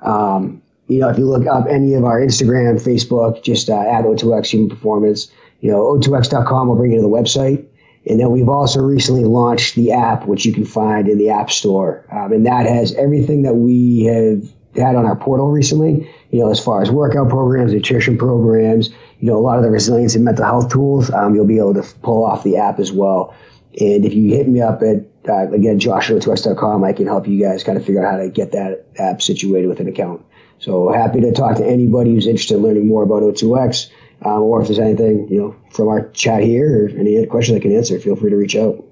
Um, 0.01 0.63
you 0.87 0.99
know, 0.99 1.11
if 1.11 1.19
you 1.19 1.29
look 1.29 1.47
up 1.47 1.67
any 1.69 1.93
of 1.93 2.05
our 2.05 2.19
Instagram, 2.19 2.83
Facebook, 2.83 3.43
just 3.43 3.69
uh, 3.69 3.79
at 3.79 4.05
O2X 4.07 4.47
Human 4.47 4.71
Performance, 4.71 5.31
you 5.61 5.71
know, 5.71 5.83
O2X.com 5.99 6.69
will 6.69 6.77
bring 6.77 6.93
you 6.93 6.97
to 6.97 7.03
the 7.03 7.09
website. 7.11 7.67
And 8.07 8.19
then 8.19 8.31
we've 8.31 8.49
also 8.49 8.81
recently 8.81 9.25
launched 9.25 9.75
the 9.75 9.93
app, 9.93 10.27
which 10.27 10.47
you 10.47 10.55
can 10.55 10.65
find 10.65 11.07
in 11.07 11.19
the 11.19 11.29
App 11.29 11.51
Store. 11.51 12.07
Um, 12.11 12.33
and 12.33 12.47
that 12.47 12.65
has 12.65 12.95
everything 12.95 13.43
that 13.43 13.57
we 13.57 14.05
have 14.05 14.51
had 14.77 14.95
on 14.95 15.07
our 15.07 15.17
portal 15.17 15.51
recently, 15.51 16.11
you 16.31 16.41
know, 16.41 16.51
as 16.51 16.63
far 16.63 16.83
as 16.83 16.91
workout 16.91 17.29
programs, 17.29 17.73
nutrition 17.73 18.19
programs, 18.19 18.91
you 19.19 19.31
know, 19.31 19.37
a 19.37 19.41
lot 19.41 19.59
of 19.59 19.65
the 19.65 19.71
resilience 19.71 20.15
and 20.15 20.25
mental 20.25 20.45
health 20.45 20.71
tools, 20.71 21.11
um, 21.11 21.35
you'll 21.35 21.47
be 21.47 21.59
able 21.59 21.75
to 21.75 21.83
pull 22.03 22.25
off 22.25 22.45
the 22.45 22.57
app 22.57 22.79
as 22.79 22.93
well. 22.93 23.35
And 23.81 24.05
if 24.05 24.15
you 24.15 24.35
hit 24.35 24.49
me 24.49 24.61
up 24.61 24.83
at, 24.83 25.05
uh, 25.29 25.51
again, 25.53 25.79
joshua2x.com, 25.79 26.85
I 26.85 26.93
can 26.93 27.07
help 27.07 27.27
you 27.27 27.43
guys 27.43 27.65
kind 27.65 27.79
of 27.79 27.85
figure 27.85 28.05
out 28.05 28.13
how 28.13 28.19
to 28.19 28.31
get 28.31 28.53
that 28.53 28.87
app 28.99 29.23
situated 29.23 29.69
with 29.69 29.81
an 29.81 29.89
account. 29.89 30.25
So 30.59 30.91
happy 30.93 31.21
to 31.21 31.33
talk 31.33 31.57
to 31.59 31.67
anybody 31.67 32.15
who's 32.15 32.27
interested 32.27 32.57
in 32.57 32.63
learning 32.63 32.89
more 32.89 33.03
about 33.03 33.23
O2X, 33.23 33.91
um, 34.25 34.43
or 34.43 34.61
if 34.61 34.69
there's 34.69 34.81
anything 34.81 35.29
you 35.29 35.41
know 35.41 35.57
from 35.71 35.89
our 35.89 36.09
chat 36.09 36.43
here 36.43 36.87
or 36.87 36.89
any 36.89 37.25
questions 37.27 37.57
I 37.57 37.61
can 37.61 37.75
answer, 37.75 37.99
feel 38.01 38.17
free 38.17 38.31
to 38.31 38.37
reach 38.37 38.57
out. 38.57 38.85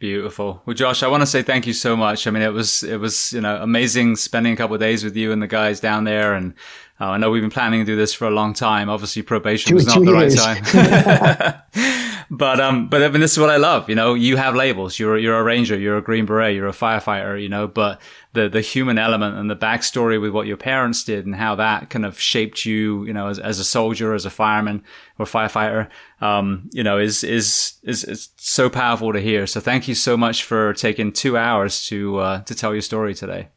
Beautiful. 0.00 0.62
Well, 0.64 0.72
Josh, 0.72 1.02
I 1.02 1.08
want 1.08 1.20
to 1.20 1.26
say 1.26 1.42
thank 1.42 1.66
you 1.66 1.74
so 1.74 1.94
much. 1.94 2.26
I 2.26 2.30
mean, 2.30 2.42
it 2.42 2.54
was 2.54 2.82
it 2.82 2.96
was 2.96 3.34
you 3.34 3.42
know 3.42 3.62
amazing 3.62 4.16
spending 4.16 4.54
a 4.54 4.56
couple 4.56 4.74
of 4.74 4.80
days 4.80 5.04
with 5.04 5.14
you 5.14 5.30
and 5.30 5.42
the 5.42 5.46
guys 5.46 5.78
down 5.78 6.04
there, 6.04 6.32
and 6.32 6.54
uh, 6.98 7.10
I 7.10 7.18
know 7.18 7.30
we've 7.30 7.42
been 7.42 7.50
planning 7.50 7.80
to 7.80 7.84
do 7.84 7.96
this 7.96 8.14
for 8.14 8.26
a 8.26 8.30
long 8.30 8.54
time. 8.54 8.88
Obviously, 8.88 9.20
probation 9.20 9.68
two, 9.68 9.74
was 9.74 9.86
not 9.86 10.02
the 10.02 10.10
years. 10.10 10.38
right 10.38 10.64
time. 10.64 11.62
but 12.30 12.60
um, 12.60 12.88
but 12.88 13.02
I 13.02 13.08
mean, 13.08 13.20
this 13.20 13.32
is 13.32 13.38
what 13.38 13.50
I 13.50 13.56
love. 13.56 13.88
You 13.88 13.96
know, 13.96 14.14
you 14.14 14.36
have 14.36 14.54
labels. 14.54 15.00
You're 15.00 15.18
you're 15.18 15.36
a 15.36 15.42
ranger. 15.42 15.76
You're 15.76 15.96
a 15.96 16.02
green 16.02 16.26
beret. 16.26 16.54
You're 16.54 16.68
a 16.68 16.72
firefighter. 16.72 17.42
You 17.42 17.48
know, 17.48 17.66
but 17.66 18.00
the 18.34 18.48
the 18.48 18.60
human 18.60 18.98
element 18.98 19.36
and 19.36 19.50
the 19.50 19.56
backstory 19.56 20.20
with 20.20 20.30
what 20.30 20.46
your 20.46 20.56
parents 20.56 21.02
did 21.02 21.26
and 21.26 21.34
how 21.34 21.56
that 21.56 21.90
kind 21.90 22.06
of 22.06 22.20
shaped 22.20 22.64
you. 22.64 23.04
You 23.04 23.12
know, 23.12 23.26
as, 23.26 23.40
as 23.40 23.58
a 23.58 23.64
soldier, 23.64 24.14
as 24.14 24.24
a 24.24 24.30
fireman 24.30 24.84
or 25.18 25.26
firefighter. 25.26 25.88
Um, 26.20 26.70
you 26.72 26.84
know, 26.84 26.98
is 26.98 27.24
is 27.24 27.74
is 27.82 28.04
is 28.04 28.28
so 28.36 28.70
powerful 28.70 29.12
to 29.12 29.20
hear. 29.20 29.48
So 29.48 29.58
thank 29.58 29.88
you 29.88 29.96
so 29.96 30.16
much 30.16 30.44
for 30.44 30.72
taking 30.74 31.12
two 31.12 31.36
hours 31.36 31.84
to 31.86 32.18
uh, 32.18 32.42
to 32.42 32.54
tell 32.54 32.72
your 32.72 32.82
story 32.82 33.12
today. 33.12 33.48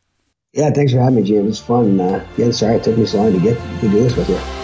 Yeah, 0.53 0.71
thanks 0.71 0.93
for 0.93 0.99
having 0.99 1.15
me, 1.15 1.23
Jim. 1.23 1.47
It's 1.47 1.59
fun. 1.59 1.99
Uh, 1.99 2.25
yeah, 2.37 2.49
sorry 2.49 2.77
it 2.77 2.83
took 2.83 2.97
me 2.97 3.05
so 3.05 3.17
long 3.17 3.33
to 3.33 3.39
get 3.39 3.57
to 3.81 3.89
do 3.89 4.01
this 4.01 4.15
with 4.15 4.29
you. 4.29 4.62